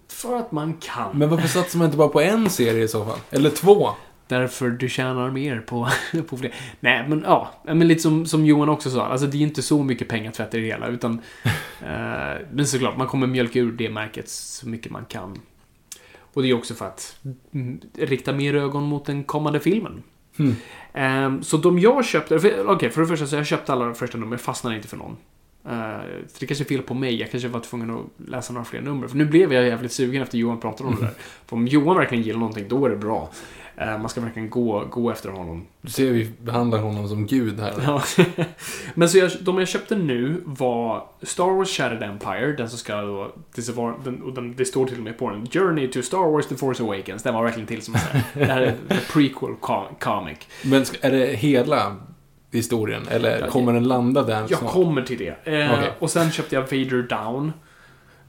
För 0.08 0.36
att 0.36 0.52
man 0.52 0.74
kan. 0.74 1.18
Men 1.18 1.30
varför 1.30 1.48
satsar 1.48 1.80
man 1.80 1.86
inte 1.86 1.98
bara 1.98 2.08
på 2.08 2.22
en 2.22 2.50
serie 2.50 2.84
i 2.84 2.88
så 2.88 3.06
fall? 3.06 3.20
Eller 3.32 3.50
två? 3.50 3.90
Därför 4.28 4.70
du 4.70 4.90
tjänar 4.90 5.32
mer 5.32 5.60
på, 5.60 5.90
på 6.28 6.38
fler. 6.38 6.54
Nej, 6.80 7.06
men 7.10 7.22
ja. 7.26 7.50
Men 7.64 7.88
lite 7.88 8.02
som, 8.02 8.26
som 8.26 8.46
Johan 8.46 8.70
också 8.70 8.90
sa. 8.90 9.06
Alltså 9.06 9.28
det 9.28 9.38
är 9.38 9.42
inte 9.42 9.62
så 9.62 9.84
mycket 9.84 10.08
pengatvätt 10.08 10.54
i 10.54 10.60
det 10.60 10.66
hela. 10.66 10.88
Utan, 10.88 11.14
eh, 11.82 12.42
men 12.52 12.68
såklart, 12.68 12.98
man 12.98 13.08
kommer 13.08 13.28
mjölka 13.28 13.60
ur 13.60 13.72
det 13.72 13.90
märket 13.90 14.30
så 14.30 14.68
mycket 14.68 14.92
man 14.92 15.06
kan. 15.06 15.40
Och 16.36 16.42
det 16.42 16.50
är 16.50 16.54
också 16.54 16.74
för 16.74 16.86
att 16.86 17.18
mm, 17.54 17.80
rikta 17.98 18.34
mer 18.34 18.56
ögon 18.56 18.84
mot 18.84 19.06
den 19.06 19.24
kommande 19.24 19.60
filmen. 19.60 20.04
Ehm, 20.94 21.44
så 21.44 21.58
de 21.58 21.80
jag 21.80 22.06
köpte, 22.06 22.40
för- 22.40 22.68
okej 22.70 22.90
för 22.90 23.02
det 23.02 23.08
första 23.08 23.26
så 23.28 23.36
jag 23.36 23.46
köpte 23.46 23.74
alla 23.74 23.86
de 23.86 23.96
första 23.96 24.18
nummer, 24.18 24.34
jag 24.34 24.42
fastnade 24.42 24.76
inte 24.76 24.88
för 24.88 24.98
någon. 24.98 25.18
Så 26.28 26.38
det 26.40 26.46
kanske 26.46 26.64
är 26.64 26.68
fel 26.68 26.82
på 26.82 26.94
mig, 26.94 27.16
jag 27.20 27.32
kanske 27.32 27.50
var 27.50 27.60
tvungen 27.60 27.90
att 27.90 28.30
läsa 28.30 28.54
några 28.54 28.66
fler 28.66 28.82
nummer. 28.82 29.08
För 29.08 29.18
nu 29.18 29.26
blev 29.26 29.54
jag 29.54 29.66
jävligt 29.68 29.92
sugen 29.92 30.22
efter 30.22 30.38
Johan 30.38 30.60
pratade 30.60 30.90
om 30.90 30.96
det 30.96 31.02
där. 31.02 31.14
För 31.46 31.56
om 31.56 31.68
Johan 31.68 31.98
verkligen 31.98 32.24
gillar 32.24 32.40
någonting, 32.40 32.66
då 32.70 32.86
är 32.86 32.90
det 32.90 32.96
bra. 32.96 33.30
Eh, 33.78 33.98
man 33.98 34.10
ska 34.10 34.22
verkligen 34.22 34.50
gå, 34.50 34.86
gå 34.92 35.12
efter 35.12 35.30
honom. 35.30 35.66
Du 35.82 35.92
ser 35.92 36.12
vi 36.12 36.32
behandlar 36.42 36.80
honom 36.80 37.08
som 37.08 37.26
gud 37.28 37.60
här. 37.60 37.74
Ja. 37.86 38.04
Men 38.94 39.10
så 39.10 39.18
jag, 39.18 39.32
de 39.42 39.58
jag 39.60 39.68
köpte 39.68 39.96
nu 39.96 40.42
var 40.46 41.04
Star 41.22 41.58
Wars 41.58 41.78
Shattered 41.78 42.04
Empire, 42.04 42.52
den 42.52 42.70
som 42.70 42.78
ska 42.80 43.02
då, 43.02 43.32
den, 44.36 44.54
det 44.58 44.66
står 44.66 44.86
till 44.86 44.98
och 44.98 45.04
med 45.04 45.18
på 45.18 45.30
den, 45.30 45.48
Journey 45.52 45.88
to 45.88 46.02
Star 46.02 46.32
Wars 46.32 46.48
The 46.48 46.56
Force 46.56 46.84
Awakens. 46.84 47.24
Den 47.24 47.34
var 47.34 47.44
verkligen 47.44 47.68
till 47.68 47.82
som 47.82 47.96
en 47.96 48.02
här, 48.02 48.62
är 48.62 48.76
prequel 49.14 49.56
co- 49.62 49.88
comic. 50.00 50.38
Men 50.64 50.86
är 51.02 51.12
det 51.12 51.26
hela 51.26 51.96
historien? 52.52 53.02
Eller 53.10 53.48
kommer 53.48 53.74
den 53.74 53.84
landa 53.88 54.24
där 54.24 54.46
Jag 54.50 54.60
snart? 54.60 54.72
kommer 54.72 55.02
till 55.02 55.18
det. 55.18 55.30
Eh, 55.54 55.74
Okej. 55.74 55.92
Och 56.00 56.10
sen 56.10 56.32
köpte 56.32 56.56
jag 56.56 56.62
Vader 56.62 57.08
Down. 57.08 57.54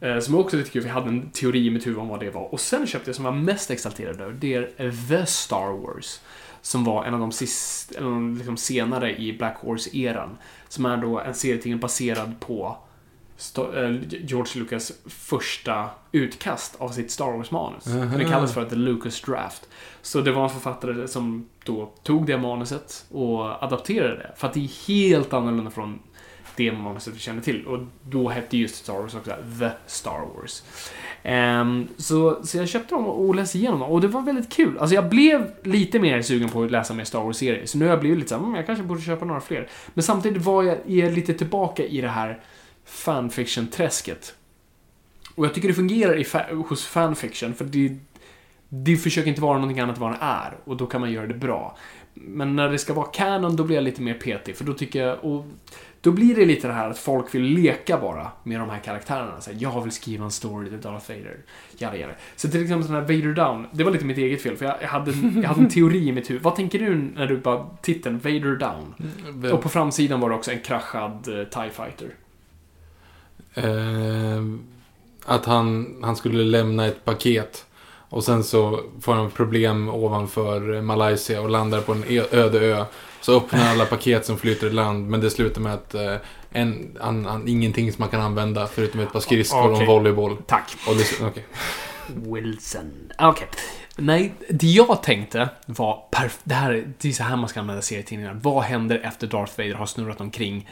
Eh, 0.01 0.18
som 0.18 0.35
också 0.35 0.56
är 0.56 0.59
lite 0.59 0.70
kul, 0.70 0.86
jag 0.86 0.93
hade 0.93 1.09
en 1.09 1.31
teori 1.31 1.66
i 1.66 1.70
mitt 1.70 1.86
huvud 1.86 1.98
om 1.98 2.09
vad 2.09 2.20
det 2.20 2.31
var. 2.31 2.52
Och 2.52 2.60
sen 2.60 2.86
köpte 2.86 3.09
jag 3.09 3.16
som 3.16 3.24
jag 3.24 3.32
var 3.32 3.39
mest 3.39 3.70
exalterad 3.70 4.20
över, 4.20 4.32
det 4.32 4.55
är 4.55 5.09
The 5.09 5.27
Star 5.27 5.73
Wars. 5.73 6.20
Som 6.62 6.85
var 6.85 7.05
en 7.05 7.14
av 7.14 7.20
de 7.20 7.32
sist, 7.32 7.93
eller 7.93 8.10
de 8.10 8.36
liksom 8.36 8.56
senare 8.56 9.16
i 9.16 9.32
Black 9.32 9.56
Horse-eran. 9.60 10.36
Som 10.68 10.86
är 10.86 10.97
då 10.97 11.20
en 11.20 11.35
serietidning 11.35 11.81
baserad 11.81 12.40
på 12.40 12.77
eh, 13.56 13.97
George 14.09 14.62
Lucas 14.62 14.93
första 15.06 15.89
utkast 16.12 16.77
av 16.78 16.89
sitt 16.89 17.10
Star 17.10 17.32
Wars-manus. 17.32 17.85
Det 18.18 18.24
kallas 18.24 18.55
för 18.55 18.64
The 18.64 18.74
Lucas 18.74 19.20
Draft. 19.20 19.68
Så 20.02 20.20
det 20.20 20.32
var 20.32 20.44
en 20.44 20.51
författare 20.51 21.09
som 21.09 21.48
då 21.64 21.93
tog 22.02 22.27
det 22.27 22.39
manuset 22.39 23.06
och 23.10 23.64
adapterade 23.64 24.16
det. 24.16 24.32
För 24.36 24.47
att 24.47 24.55
det 24.55 24.64
är 24.64 24.86
helt 24.89 25.32
annorlunda 25.32 25.70
från 25.70 25.98
det 26.57 26.73
manuset 26.73 27.15
vi 27.15 27.19
känner 27.19 27.43
till. 27.43 27.66
Och 27.66 27.78
då 28.03 28.28
hette 28.28 28.57
just 28.57 28.74
Star 28.74 28.95
Wars 28.95 29.15
också 29.15 29.35
The 29.61 29.70
Star 29.87 30.20
Wars. 30.37 30.62
Um, 31.24 31.89
så, 31.97 32.45
så 32.45 32.59
jag 32.59 32.69
köpte 32.69 32.95
dem 32.95 33.07
och 33.07 33.35
läste 33.35 33.59
igenom 33.59 33.81
dem 33.81 33.91
och 33.91 34.01
det 34.01 34.09
var 34.09 34.23
väldigt 34.23 34.53
kul. 34.53 34.78
Alltså 34.78 34.95
jag 34.95 35.09
blev 35.09 35.51
lite 35.62 35.99
mer 35.99 36.23
sugen 36.23 36.49
på 36.49 36.62
att 36.62 36.70
läsa 36.70 36.95
mer 36.95 37.05
Star 37.05 37.20
Wars-serier. 37.20 37.66
Så 37.66 37.78
nu 37.78 37.85
har 37.85 37.93
jag 37.93 38.01
blivit 38.01 38.19
lite 38.19 38.28
såhär, 38.28 38.43
mm, 38.43 38.55
jag 38.55 38.66
kanske 38.66 38.85
borde 38.85 39.01
köpa 39.01 39.24
några 39.24 39.41
fler. 39.41 39.69
Men 39.95 40.03
samtidigt 40.03 40.43
var 40.43 40.62
jag 40.62 40.91
är 40.91 41.11
lite 41.11 41.35
tillbaka 41.35 41.85
i 41.85 42.01
det 42.01 42.09
här 42.09 42.41
fanfiction-träsket. 42.85 44.35
Och 45.35 45.45
jag 45.45 45.55
tycker 45.55 45.69
det 45.69 45.74
fungerar 45.74 46.16
i 46.16 46.23
fa- 46.23 46.65
hos 46.69 46.87
fanfiction, 46.87 47.55
för 47.55 47.65
det, 47.65 47.97
det 48.69 48.97
försöker 48.97 49.28
inte 49.28 49.41
vara 49.41 49.59
någonting 49.59 49.81
annat 49.81 49.97
än 49.97 50.03
vad 50.03 50.12
det 50.12 50.19
är. 50.20 50.57
Och 50.65 50.77
då 50.77 50.87
kan 50.87 51.01
man 51.01 51.12
göra 51.12 51.27
det 51.27 51.35
bra. 51.35 51.77
Men 52.15 52.57
när 52.57 52.69
det 52.69 52.78
ska 52.78 52.95
vara 52.95 53.07
canon, 53.07 53.57
då 53.57 53.65
blir 53.65 53.77
jag 53.77 53.85
lite 53.85 54.03
mer 54.03 54.15
petig. 54.15 54.57
För 54.57 54.65
då 54.65 54.73
tycker 54.73 55.07
jag... 55.07 55.24
Och 55.24 55.45
då 56.07 56.12
blir 56.12 56.35
det 56.35 56.45
lite 56.45 56.66
det 56.66 56.73
här 56.73 56.91
att 56.91 56.99
folk 56.99 57.35
vill 57.35 57.43
leka 57.43 57.99
bara 57.99 58.31
med 58.43 58.61
de 58.61 58.70
här 58.70 58.78
karaktärerna. 58.78 59.41
Så 59.41 59.51
här, 59.51 59.59
jag 59.61 59.83
vill 59.83 59.93
skriva 59.93 60.24
en 60.24 60.31
story 60.31 60.69
till 60.69 60.81
Darth 60.81 61.11
Vader. 61.11 61.37
Jada, 61.78 61.97
jada. 61.97 62.12
Så 62.37 62.49
till 62.49 62.62
exempel 62.62 62.87
den 62.87 62.97
här 62.97 63.03
Vader 63.03 63.35
Down, 63.35 63.66
det 63.73 63.85
var 63.85 63.91
lite 63.91 64.05
mitt 64.05 64.19
eget 64.19 64.43
fel. 64.43 64.57
För 64.57 64.65
jag, 64.65 64.89
hade, 64.89 65.11
jag 65.41 65.49
hade 65.49 65.61
en 65.61 65.69
teori 65.69 66.09
i 66.09 66.12
mitt 66.12 66.31
huvud. 66.31 66.43
Vad 66.43 66.57
tänker 66.57 66.78
du 66.78 66.95
när 66.95 67.27
du 67.27 67.37
bara 67.37 67.66
titeln 67.83 68.19
Vader 68.19 68.57
Down? 68.57 68.95
Och 69.53 69.62
på 69.62 69.69
framsidan 69.69 70.20
var 70.20 70.31
det 70.31 70.37
också 70.37 70.51
en 70.51 70.61
kraschad 70.61 71.28
uh, 71.28 71.45
TIE 71.45 71.70
Fighter. 71.70 72.15
Eh, 73.55 74.43
att 75.24 75.45
han, 75.45 75.97
han 76.03 76.16
skulle 76.16 76.45
lämna 76.45 76.87
ett 76.87 77.05
paket. 77.05 77.66
Och 78.17 78.25
sen 78.25 78.45
så 78.45 78.81
får 79.01 79.15
han 79.15 79.31
problem 79.31 79.89
ovanför 79.89 80.83
Malaysia 80.83 81.41
och 81.41 81.51
landar 81.51 81.81
på 81.81 81.93
en 81.93 82.05
öde 82.33 82.61
ö. 82.61 82.85
Så 83.21 83.37
öppnar 83.37 83.71
alla 83.71 83.87
paket 83.87 84.27
som 84.27 84.39
flyter 84.39 84.67
i 84.67 84.71
land. 84.71 85.11
Men 85.11 85.21
det 85.21 85.31
slutar 85.31 85.61
med 85.61 85.75
att 85.75 85.95
eh, 85.95 86.15
en, 86.51 86.97
han, 87.01 87.25
han, 87.25 87.49
ingenting 87.49 87.93
som 87.93 88.03
man 88.03 88.09
kan 88.09 88.21
använda 88.21 88.67
förutom 88.67 89.01
ett 89.01 89.13
par 89.13 89.21
skridskor 89.21 89.63
och 89.63 89.73
Okej. 89.73 89.81
en 89.81 89.87
volleyboll. 89.87 90.37
Tack. 90.47 90.77
Och 90.89 90.97
det, 90.97 91.27
okej. 91.27 91.47
Wilson. 92.15 93.13
Okej. 93.19 93.49
Nej, 93.97 94.35
det 94.49 94.67
jag 94.67 95.03
tänkte 95.03 95.49
var 95.67 96.05
det 96.45 96.55
här, 96.55 96.87
det 96.99 97.09
är 97.09 97.13
så 97.13 97.23
här 97.23 97.37
man 97.37 97.49
ska 97.49 97.61
använda 97.61 97.83
serietidningar. 97.83 98.41
Vad 98.43 98.63
händer 98.63 99.01
efter 99.05 99.27
Darth 99.27 99.59
Vader 99.59 99.75
har 99.75 99.87
snurrat 99.87 100.21
omkring 100.21 100.69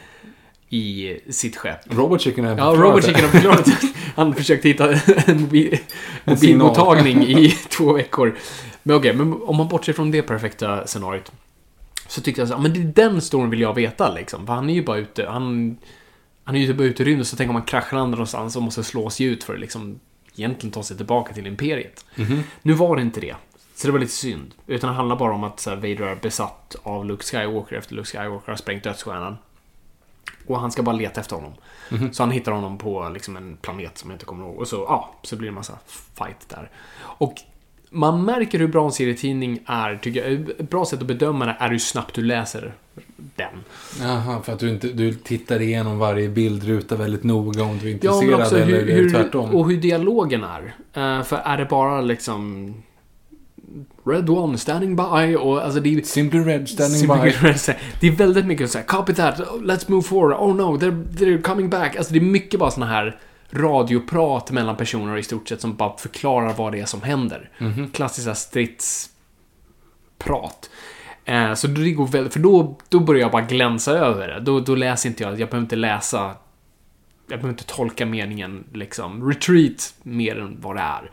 i 0.75 1.19
sitt 1.29 1.55
skepp? 1.57 1.79
Robot 1.95 2.21
Chicken 2.21 2.45
är 2.45 2.57
Ja, 2.57 2.95
det. 2.95 3.01
Chicken 3.01 3.23
har 3.23 3.31
förklarat. 3.31 3.67
Han 4.15 4.35
försökte 4.35 4.67
hitta 4.67 4.93
en 5.25 5.41
mobil, 5.41 5.77
mobilmottagning 6.23 7.23
i 7.23 7.49
två 7.69 7.93
veckor. 7.93 8.35
Men 8.83 8.95
okej, 8.95 9.13
men 9.13 9.41
om 9.41 9.55
man 9.57 9.67
bortser 9.67 9.93
från 9.93 10.11
det 10.11 10.21
perfekta 10.21 10.87
scenariot. 10.87 11.31
Så 12.07 12.21
tyckte 12.21 12.41
jag 12.41 12.47
så, 12.49 12.57
men 12.57 12.73
det 12.73 12.79
är 12.79 13.09
den 13.09 13.21
storyn 13.21 13.49
vill 13.49 13.61
jag 13.61 13.73
veta 13.73 14.13
liksom. 14.13 14.45
För 14.47 14.53
han 14.53 14.69
är 14.69 14.73
ju 14.73 14.83
bara 14.83 14.97
ute, 14.97 15.25
han... 15.25 15.77
Han 16.47 16.55
är 16.55 16.59
ju 16.59 16.73
bara 16.73 16.83
ute 16.83 17.03
i 17.03 17.05
rymden, 17.05 17.25
så 17.25 17.35
tänk 17.35 17.49
om 17.49 17.53
man 17.53 17.63
kraschlandar 17.63 18.17
någonstans 18.17 18.55
och 18.55 18.63
måste 18.63 18.83
slås 18.83 19.21
ut 19.21 19.43
för 19.43 19.53
att 19.53 19.59
liksom 19.59 19.99
egentligen 20.35 20.71
ta 20.71 20.83
sig 20.83 20.97
tillbaka 20.97 21.33
till 21.33 21.47
Imperiet. 21.47 22.05
Nu 22.61 22.73
var 22.73 22.95
det 22.95 23.01
inte 23.01 23.19
det. 23.19 23.35
Så 23.75 23.87
det 23.87 23.91
var 23.91 23.99
lite 23.99 24.11
synd. 24.11 24.53
Utan 24.67 24.89
det 24.89 24.95
handlar 24.95 25.15
bara 25.15 25.33
om 25.33 25.43
att 25.43 25.59
så 25.59 25.69
här, 25.69 25.77
Vader 25.77 26.01
är 26.01 26.15
besatt 26.15 26.75
av 26.83 27.05
Luke 27.05 27.23
Skywalker 27.23 27.75
efter 27.75 27.95
Luke 27.95 28.07
Skywalker 28.09 28.51
har 28.51 28.55
sprängt 28.57 28.83
dödsstjärnan. 28.83 29.37
Och 30.47 30.59
han 30.59 30.71
ska 30.71 30.83
bara 30.83 30.95
leta 30.95 31.21
efter 31.21 31.35
honom. 31.35 31.53
Så 32.11 32.23
han 32.23 32.31
hittar 32.31 32.51
honom 32.51 32.77
på 32.77 33.09
liksom, 33.13 33.37
en 33.37 33.57
planet 33.61 33.97
som 33.97 34.09
jag 34.09 34.15
inte 34.15 34.25
kommer 34.25 34.45
ihåg. 34.45 34.59
Och 34.59 34.67
så, 34.67 34.75
ja, 34.75 35.13
så 35.23 35.35
blir 35.35 35.45
det 35.47 35.51
en 35.51 35.55
massa 35.55 35.77
fight 36.13 36.49
där. 36.49 36.69
Och 37.01 37.33
man 37.89 38.25
märker 38.25 38.59
hur 38.59 38.67
bra 38.67 38.85
en 38.85 38.91
serietidning 38.91 39.59
är, 39.65 39.95
tycker 40.01 40.23
jag. 40.29 40.49
Ett 40.59 40.69
bra 40.69 40.85
sätt 40.85 41.01
att 41.01 41.07
bedöma 41.07 41.45
det 41.45 41.55
är 41.59 41.69
hur 41.69 41.77
snabbt 41.79 42.15
du 42.15 42.21
läser 42.21 42.73
den. 43.35 43.63
Jaha, 44.01 44.41
för 44.41 44.53
att 44.53 44.59
du 44.59 44.69
inte 44.69 44.87
du 44.87 45.13
tittar 45.13 45.61
igenom 45.61 45.99
varje 45.99 46.29
bildruta 46.29 46.95
väldigt 46.95 47.23
noga 47.23 47.63
om 47.63 47.77
du 47.77 47.85
är 47.85 47.89
Ja, 47.89 47.93
intresserad 47.93 48.31
men 48.31 48.41
också 48.41 48.57
eller 48.59 48.85
hur, 48.93 49.09
tvärtom. 49.09 49.55
och 49.55 49.69
hur 49.69 49.77
dialogen 49.77 50.43
är. 50.43 50.75
Eh, 50.93 51.23
för 51.23 51.35
är 51.37 51.57
det 51.57 51.65
bara 51.65 52.01
liksom 52.01 52.73
Red 54.05 54.29
One 54.29 54.57
standing 54.57 54.95
by 54.95 55.35
och 55.35 55.63
alltså 55.63 55.79
det 55.79 55.93
är... 55.95 56.01
Simply 56.01 56.39
Red 56.39 56.69
standing 56.69 56.99
Simply 56.99 57.21
by. 57.21 57.29
Red, 57.47 57.75
Det 57.99 58.07
är 58.07 58.11
väldigt 58.11 58.45
mycket 58.45 58.71
så 58.71 58.77
här, 58.77 58.85
copy 58.85 59.13
that, 59.13 59.39
let's 59.61 59.91
move 59.91 60.03
forward, 60.03 60.37
oh 60.39 60.55
no, 60.55 60.77
they're, 60.77 61.05
they're 61.07 61.41
coming 61.41 61.69
back. 61.69 61.95
Alltså 61.95 62.13
det 62.13 62.19
är 62.19 62.23
mycket 62.23 62.59
bara 62.59 62.71
såna 62.71 62.85
här 62.85 63.19
radioprat 63.51 64.51
mellan 64.51 64.75
personer 64.77 65.17
i 65.17 65.23
stort 65.23 65.49
sett 65.49 65.61
som 65.61 65.75
bara 65.75 65.97
förklarar 65.97 66.53
vad 66.53 66.71
det 66.71 66.79
är 66.79 66.85
som 66.85 67.01
händer. 67.01 67.49
Klassiska 67.93 68.35
stridsprat. 68.35 69.09
Eh, 71.25 71.53
så 71.53 71.67
det 71.67 71.91
går 71.91 72.07
väldigt, 72.07 72.33
för 72.33 72.39
då, 72.39 72.77
då 72.89 72.99
börjar 72.99 73.21
jag 73.21 73.31
bara 73.31 73.41
glänsa 73.41 73.91
över 73.91 74.27
det. 74.27 74.39
Då, 74.39 74.59
då 74.59 74.75
läser 74.75 75.09
inte 75.09 75.23
jag, 75.23 75.31
jag 75.31 75.49
behöver 75.49 75.65
inte 75.65 75.75
läsa 75.75 76.35
jag 77.27 77.39
behöver 77.39 77.49
inte 77.49 77.63
tolka 77.63 78.05
meningen 78.05 78.63
liksom 78.73 79.29
retreat 79.29 79.93
mer 80.03 80.39
än 80.39 80.57
vad 80.61 80.75
det 80.75 80.81
är. 80.81 81.11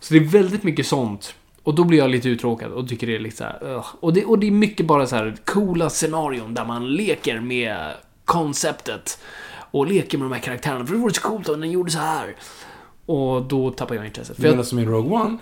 Så 0.00 0.14
det 0.14 0.20
är 0.20 0.24
väldigt 0.24 0.62
mycket 0.62 0.86
sånt. 0.86 1.34
Och 1.62 1.74
då 1.74 1.84
blir 1.84 1.98
jag 1.98 2.10
lite 2.10 2.28
uttråkad 2.28 2.72
och 2.72 2.88
tycker 2.88 3.06
det 3.06 3.14
är 3.14 3.18
lite 3.18 3.36
så 3.36 3.44
här, 3.44 3.58
ugh. 3.62 3.86
och, 4.00 4.12
det, 4.12 4.24
och 4.24 4.38
det 4.38 4.46
är 4.46 4.50
mycket 4.50 4.86
bara 4.86 5.06
så 5.06 5.16
här 5.16 5.36
coola 5.44 5.90
scenarion 5.90 6.54
där 6.54 6.64
man 6.64 6.94
leker 6.94 7.40
med 7.40 7.92
konceptet. 8.24 9.18
Och 9.72 9.86
leker 9.86 10.18
med 10.18 10.24
de 10.24 10.32
här 10.32 10.40
karaktärerna. 10.40 10.86
För 10.86 10.94
det 10.94 11.00
vore 11.00 11.14
så 11.14 11.20
coolt 11.20 11.48
om 11.48 11.60
den 11.60 11.70
gjorde 11.70 11.90
så 11.90 11.98
här. 11.98 12.36
Och 13.06 13.42
då 13.42 13.70
tappar 13.70 13.94
jag 13.94 14.06
intresset. 14.06 14.36
Du 14.36 14.42
jag, 14.42 14.50
menar 14.50 14.64
som 14.64 14.78
i 14.78 14.84
Rogue 14.84 15.20
One? 15.20 15.38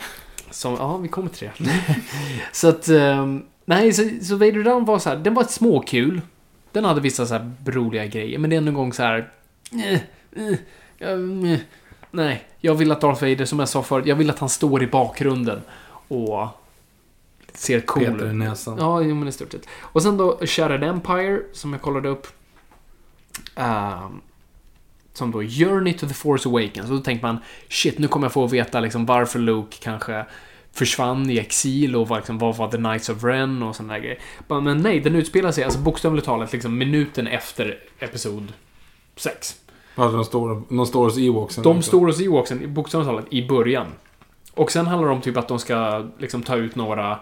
som, 0.50 0.74
ja, 0.74 0.96
vi 0.96 1.08
kommer 1.08 1.28
till 1.30 1.50
det. 1.58 1.70
så 2.52 2.68
att, 2.68 2.88
ehm, 2.88 3.42
nej, 3.64 3.92
så, 3.92 4.08
så 4.22 4.36
Vader 4.36 4.62
Down 4.62 4.84
var 4.84 4.98
så 4.98 5.08
här, 5.08 5.16
den 5.16 5.34
var 5.34 5.42
ett 5.42 5.50
småkul. 5.50 6.20
Den 6.72 6.84
hade 6.84 7.00
vissa 7.00 7.26
så 7.26 7.34
här 7.34 7.52
roliga 7.66 8.06
grejer, 8.06 8.38
men 8.38 8.50
det 8.50 8.56
är 8.56 8.68
en 8.68 8.74
gång 8.74 8.92
så 8.92 9.02
här, 9.02 9.30
eh, 9.72 10.00
eh, 10.36 11.08
eh, 11.08 11.58
nej, 12.10 12.44
jag 12.60 12.74
vill 12.74 12.92
att 12.92 13.00
Darth 13.00 13.22
Vader, 13.22 13.44
som 13.44 13.58
jag 13.58 13.68
sa 13.68 13.82
förut, 13.82 14.06
jag 14.06 14.16
vill 14.16 14.30
att 14.30 14.38
han 14.38 14.48
står 14.48 14.82
i 14.82 14.86
bakgrunden 14.86 15.60
och 16.08 16.48
ser 17.54 17.80
cool 17.80 18.04
Peter 18.04 18.26
ut. 18.26 18.34
näsan. 18.34 18.78
Ja, 18.78 19.02
jo, 19.02 19.14
men 19.14 19.28
i 19.28 19.32
stort 19.32 19.52
sett. 19.52 19.66
Och 19.80 20.02
sen 20.02 20.16
då 20.16 20.38
Shattered 20.46 20.84
Empire, 20.84 21.40
som 21.52 21.72
jag 21.72 21.82
kollade 21.82 22.08
upp. 22.08 22.26
Ehm, 23.54 24.20
som 25.12 25.30
då 25.30 25.42
Journey 25.42 25.92
to 25.92 26.06
the 26.06 26.14
Force 26.14 26.48
Awakens. 26.48 26.90
Och 26.90 26.96
då 26.96 27.02
tänker 27.02 27.26
man, 27.26 27.38
shit, 27.68 27.98
nu 27.98 28.08
kommer 28.08 28.24
jag 28.24 28.32
få 28.32 28.46
veta 28.46 28.80
liksom 28.80 29.06
varför 29.06 29.38
Luke 29.38 29.76
kanske 29.80 30.26
försvann 30.72 31.30
i 31.30 31.38
exil 31.38 31.96
och 31.96 32.08
vad, 32.08 32.18
liksom, 32.18 32.38
vad 32.38 32.56
var 32.56 32.68
The 32.68 32.76
Knights 32.76 33.08
of 33.08 33.24
Ren 33.24 33.62
och 33.62 33.76
sådana 33.76 33.92
där 33.92 34.00
grejer. 34.00 34.18
Men 34.48 34.78
nej, 34.78 35.00
den 35.00 35.14
utspelar 35.14 35.52
sig 35.52 35.64
alltså 35.64 35.78
bokstavligt 35.80 36.26
talat 36.26 36.52
liksom 36.52 36.78
minuten 36.78 37.26
efter 37.26 37.78
Episod 37.98 38.52
6. 39.16 39.56
Alltså 39.94 40.16
de 40.16 40.24
står, 40.24 40.62
de 40.68 40.86
står 40.86 41.04
hos 41.04 41.18
Ewoksen. 41.18 41.64
De 41.64 41.82
står 41.82 42.06
hos 42.06 42.20
Ewoksen 42.20 42.74
bokstavligt 42.74 43.08
talat 43.08 43.26
i 43.30 43.48
början. 43.48 43.86
Och 44.58 44.72
sen 44.72 44.86
handlar 44.86 45.08
det 45.08 45.14
om 45.14 45.20
typ 45.20 45.36
att 45.36 45.48
de 45.48 45.58
ska 45.58 46.06
liksom 46.18 46.42
ta 46.42 46.56
ut 46.56 46.76
några 46.76 47.18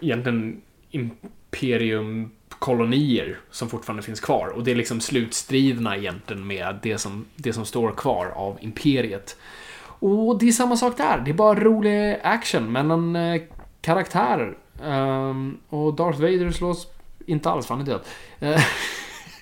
egentligen 0.00 0.62
imperiumkolonier 0.90 3.38
som 3.50 3.68
fortfarande 3.68 4.02
finns 4.02 4.20
kvar. 4.20 4.48
Och 4.48 4.64
det 4.64 4.70
är 4.70 4.74
liksom 4.74 5.00
slutstriderna 5.00 5.96
egentligen 5.96 6.46
med 6.46 6.78
det 6.82 6.98
som, 6.98 7.24
det 7.36 7.52
som 7.52 7.64
står 7.64 7.92
kvar 7.92 8.26
av 8.26 8.58
imperiet. 8.60 9.36
Och 9.82 10.38
det 10.38 10.48
är 10.48 10.52
samma 10.52 10.76
sak 10.76 10.96
där. 10.96 11.22
Det 11.24 11.30
är 11.30 11.34
bara 11.34 11.60
rolig 11.60 12.20
action 12.22 12.72
mellan 12.72 13.16
eh, 13.16 13.42
karaktärer. 13.80 14.56
Um, 14.82 15.58
och 15.68 15.94
Darth 15.94 16.20
Vader 16.20 16.50
slås 16.50 16.86
inte 17.26 17.50
alls, 17.50 17.66
för 17.66 17.74
han 17.74 17.82
är 17.82 17.86
död. 17.86 18.00
Eh, 18.40 18.62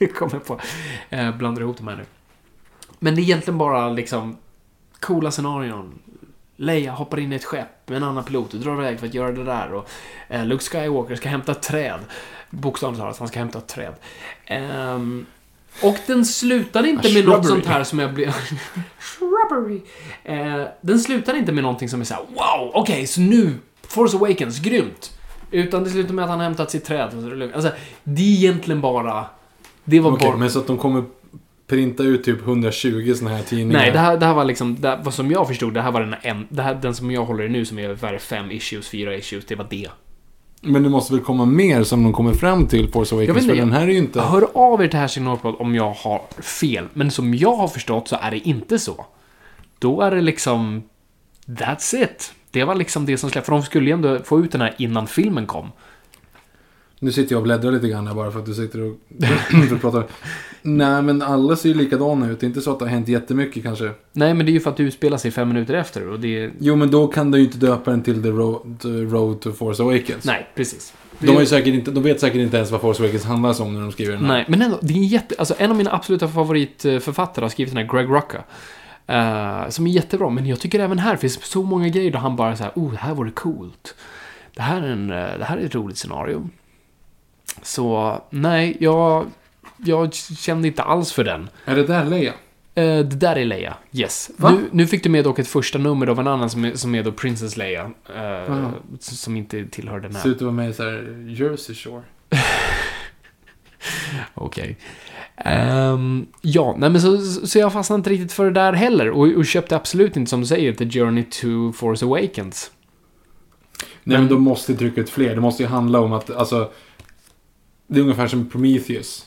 kommer 0.15 0.39
på. 0.39 0.61
Eh, 1.11 1.37
blandar 1.37 1.63
ihop 1.63 1.77
de 1.77 1.89
här 1.89 1.97
nu. 1.97 2.05
Men 2.99 3.15
det 3.15 3.21
är 3.21 3.23
egentligen 3.23 3.59
bara 3.59 3.91
liksom 3.91 4.37
coola 5.05 5.31
scenarion. 5.31 5.99
Leia 6.65 6.93
hoppar 6.93 7.21
in 7.21 7.33
i 7.33 7.37
ett 7.37 7.45
skepp 7.45 7.89
med 7.89 7.97
en 7.97 8.03
annan 8.03 8.25
pilot 8.25 8.55
och 8.55 8.61
drar 8.61 8.81
iväg 8.81 9.01
för 9.01 9.07
att 9.07 9.15
göra 9.15 9.33
det 9.33 9.45
där. 9.45 9.73
Och 9.73 9.89
eh, 10.29 10.47
Luke 10.47 10.65
Skywalker 10.65 11.17
ska 11.17 11.29
hämta 11.29 11.55
träd. 11.55 12.01
Bokstavligt 12.51 13.01
talat, 13.01 13.19
han 13.19 13.29
ska 13.29 13.39
hämta 13.39 13.59
ett 13.59 13.69
träd. 13.69 13.95
Ehm, 14.47 15.27
och 15.83 15.97
den 16.07 16.25
slutar 16.25 16.87
inte 16.87 17.15
med 17.15 17.25
något 17.25 17.47
sånt 17.47 17.67
här 17.67 17.85
som 17.85 17.99
jag 17.99 18.15
blev... 18.15 18.29
shrubbery. 18.99 19.81
Eh, 20.25 20.63
den 20.81 21.01
slutar 21.01 21.35
inte 21.35 21.53
med 21.53 21.63
någonting 21.63 21.89
som 21.89 22.01
är 22.01 22.05
såhär 22.05 22.23
wow, 22.23 22.71
okej, 22.75 23.07
så 23.07 23.21
nu 23.21 23.55
Force 23.83 24.17
Awakens, 24.17 24.59
grymt. 24.59 25.19
Utan 25.51 25.85
det 25.85 25.91
slutar 25.91 26.15
med 26.15 26.25
att 26.25 26.31
han 26.31 26.41
hämtat 26.41 26.71
sitt 26.71 26.85
träd. 26.85 27.53
Alltså, 27.55 27.71
det 28.05 28.23
är 28.23 28.27
egentligen 28.27 28.81
bara... 28.81 29.27
Det 29.85 30.01
var 30.01 30.13
Okej, 30.13 30.29
bara... 30.29 30.37
men 30.37 30.51
så 30.51 30.59
att 30.59 30.67
de 30.67 30.79
kommer 30.79 31.05
printa 31.67 32.03
ut 32.03 32.25
typ 32.25 32.41
120 32.41 33.15
såna 33.17 33.31
här 33.31 33.43
tidningar. 33.43 33.81
Nej, 33.81 33.93
det 33.93 33.99
här, 33.99 34.17
det 34.17 34.27
här 34.27 34.35
var 34.35 34.45
liksom, 34.45 34.81
det, 34.81 35.01
vad 35.05 35.15
som 35.15 35.31
jag 35.31 35.49
förstod, 35.49 35.75
det 35.75 35.83
här 35.83 35.91
var 35.91 36.01
den 36.01 36.15
en, 36.23 36.47
det 36.49 36.63
här, 36.63 36.75
den 36.75 36.95
som 36.95 37.11
jag 37.11 37.25
håller 37.25 37.45
i 37.45 37.49
nu 37.49 37.65
som 37.65 37.79
är 37.79 37.85
ungefär 37.85 38.19
fem 38.19 38.51
issues, 38.51 38.89
fyra 38.89 39.15
issues, 39.17 39.45
det 39.45 39.55
var 39.55 39.67
det. 39.71 39.89
Men 40.61 40.83
det 40.83 40.89
måste 40.89 41.15
väl 41.15 41.23
komma 41.23 41.45
mer 41.45 41.83
som 41.83 42.03
de 42.03 42.13
kommer 42.13 42.35
fram 42.35 42.67
till 42.67 42.89
Force 42.93 43.15
Jag 43.15 43.21
Awakens? 43.23 43.37
vet 43.37 43.43
inte, 43.43 43.55
för 43.55 43.61
den 43.61 43.73
här 43.73 43.83
är 43.83 43.93
ju 43.93 43.99
inte... 43.99 44.21
Hör 44.21 44.47
av 44.55 44.83
er 44.83 44.89
till 44.89 44.99
Hashtag 44.99 45.25
Northpod 45.25 45.55
om 45.59 45.75
jag 45.75 45.91
har 45.91 46.23
fel, 46.43 46.85
men 46.93 47.11
som 47.11 47.35
jag 47.35 47.57
har 47.57 47.69
förstått 47.69 48.09
så 48.09 48.17
är 48.21 48.31
det 48.31 48.49
inte 48.49 48.79
så. 48.79 49.07
Då 49.79 50.01
är 50.01 50.11
det 50.11 50.21
liksom, 50.21 50.83
that's 51.47 52.03
it. 52.03 52.33
Det 52.51 52.65
var 52.65 52.75
liksom 52.75 53.07
det 53.07 53.19
som 53.19 53.31
släpptes, 53.31 53.47
för 53.47 53.53
de 53.53 53.63
skulle 53.63 53.87
ju 53.87 53.93
ändå 53.93 54.19
få 54.25 54.41
ut 54.41 54.53
den 54.53 54.61
här 54.61 54.75
innan 54.79 55.07
filmen 55.07 55.47
kom. 55.47 55.69
Nu 56.99 57.13
sitter 57.13 57.33
jag 57.33 57.39
och 57.39 57.45
bläddrar 57.45 57.73
lite 57.73 57.89
grann 57.89 58.07
här 58.07 58.15
bara 58.15 58.31
för 58.31 58.39
att 58.39 58.47
du 58.47 58.55
sitter 58.55 58.81
och 58.81 58.97
för 59.69 59.75
att 59.75 59.81
prata. 59.81 60.03
Nej, 60.63 61.03
men 61.03 61.23
alla 61.23 61.57
ser 61.57 61.69
ju 61.69 61.75
likadana 61.75 62.31
ut. 62.31 62.41
Det 62.41 62.47
är 62.47 62.49
inte 62.49 62.61
så 62.61 62.73
att 62.73 62.79
det 62.79 62.85
har 62.85 62.91
hänt 62.91 63.09
jättemycket 63.09 63.63
kanske. 63.63 63.91
Nej, 64.13 64.35
men 64.35 64.47
det 64.47 64.53
är 64.53 64.55
ju 64.55 64.61
för 64.61 64.71
att 64.71 64.77
det 64.77 64.83
utspelar 64.83 65.19
sig 65.19 65.31
fem 65.31 65.49
minuter 65.49 65.75
efter 65.75 66.09
och 66.09 66.21
det. 66.21 66.51
Jo, 66.59 66.77
men 66.77 66.91
då 66.91 67.07
kan 67.07 67.31
du 67.31 67.39
ju 67.39 67.45
inte 67.45 67.59
döpa 67.59 67.91
den 67.91 68.03
till 68.03 68.23
The 68.23 68.29
Road, 68.29 68.77
the 68.83 68.89
road 68.89 69.41
to 69.41 69.53
Force 69.53 69.83
Awakens. 69.83 70.25
Nej, 70.25 70.49
precis. 70.55 70.95
De, 71.19 71.33
har 71.33 71.41
ju 71.41 71.47
säkert 71.47 71.75
inte, 71.75 71.91
de 71.91 72.03
vet 72.03 72.21
säkert 72.21 72.41
inte 72.41 72.57
ens 72.57 72.71
vad 72.71 72.81
Force 72.81 73.03
Awakens 73.03 73.25
handlar 73.25 73.63
om 73.63 73.75
när 73.75 73.81
de 73.81 73.93
skriver 73.93 74.13
den 74.13 74.25
här. 74.25 74.33
Nej, 74.33 74.45
men 74.49 74.63
ändå, 74.63 74.79
det 74.83 74.93
är 74.95 74.97
en 74.97 75.07
jätte... 75.07 75.35
Alltså 75.39 75.55
en 75.59 75.71
av 75.71 75.77
mina 75.77 75.93
absoluta 75.93 76.29
favoritförfattare 76.29 77.45
har 77.45 77.51
skrivit 77.51 77.75
den 77.75 77.87
här, 77.87 77.95
Greg 77.95 78.09
Rucka. 78.11 78.45
eh, 79.07 79.69
som 79.69 79.87
är 79.87 79.91
jättebra, 79.91 80.31
men 80.31 80.47
jag 80.47 80.61
tycker 80.61 80.81
även 80.81 80.99
här 80.99 81.17
finns 81.17 81.45
så 81.45 81.63
många 81.63 81.89
grejer 81.89 82.11
där 82.11 82.19
han 82.19 82.37
bara 82.37 82.57
så 82.57 82.63
här, 82.63 82.73
oh, 82.75 82.91
det 82.91 82.99
här 82.99 83.15
vore 83.15 83.31
coolt. 83.31 83.95
Det 84.55 84.63
här 84.63 84.83
är, 84.83 84.91
en, 84.91 85.11
eh, 85.11 85.39
det 85.39 85.45
här 85.45 85.57
är 85.57 85.67
ett 85.67 85.75
roligt 85.75 85.99
scenario. 85.99 86.49
Så, 87.63 88.21
nej, 88.31 88.77
jag, 88.81 89.27
jag 89.77 90.15
kände 90.15 90.69
inte 90.69 90.83
alls 90.83 91.13
för 91.13 91.25
den. 91.25 91.49
Är 91.65 91.77
det 91.77 91.87
där 91.87 92.05
Leia? 92.05 92.33
Eh, 92.77 92.85
det 92.85 93.03
där 93.17 93.37
är 93.37 93.45
Leia, 93.45 93.75
yes. 93.93 94.31
Nu, 94.37 94.61
nu 94.73 94.87
fick 94.87 95.03
du 95.03 95.09
med 95.11 95.25
dock 95.25 95.39
ett 95.39 95.49
första 95.49 95.79
nummer 95.79 96.07
av 96.07 96.21
en 96.21 96.27
annan 96.27 96.51
som 96.51 96.65
är, 96.65 96.75
som 96.75 96.95
är 96.95 97.03
då 97.03 97.13
Princess 97.13 97.57
Leia. 97.57 97.91
eh, 98.17 98.69
som 98.99 99.37
inte 99.37 99.65
tillhör 99.67 100.01
den 100.01 100.15
här. 100.15 100.23
Ser 100.23 100.29
ut 100.31 100.37
att 100.37 100.43
vara 100.43 100.53
med 100.53 100.71
i 100.71 100.73
så 100.73 100.83
här 100.83 101.25
Jersey 101.29 101.75
Shore. 101.75 102.03
Okej. 104.35 104.77
Ehm, 105.37 106.27
ja, 106.43 106.75
nej 106.79 106.91
men 106.91 107.01
så, 107.01 107.19
så 107.47 107.59
jag 107.59 107.73
fastnade 107.73 107.99
inte 107.99 108.11
riktigt 108.11 108.33
för 108.33 108.45
det 108.45 108.51
där 108.51 108.73
heller. 108.73 109.11
Och, 109.11 109.27
och 109.29 109.47
köpte 109.47 109.77
absolut 109.77 110.17
inte, 110.17 110.31
som 110.31 110.41
du 110.41 110.47
säger, 110.47 110.73
The 110.73 110.91
Journey 110.91 111.25
to 111.25 111.73
Force 111.73 112.05
Awakens. 112.05 112.71
Nej, 113.81 114.17
Men- 114.19 114.21
men 114.21 114.29
de 114.35 114.43
måste 114.43 114.75
trycka 114.75 115.01
ut 115.01 115.11
fler. 115.11 115.35
Det 115.35 115.41
måste 115.41 115.63
ju 115.63 115.69
handla 115.69 116.01
om 116.01 116.13
att, 116.13 116.31
alltså... 116.31 116.71
Det 117.87 117.99
är 117.99 118.03
ungefär 118.03 118.27
som 118.27 118.47
Prometheus. 118.49 119.27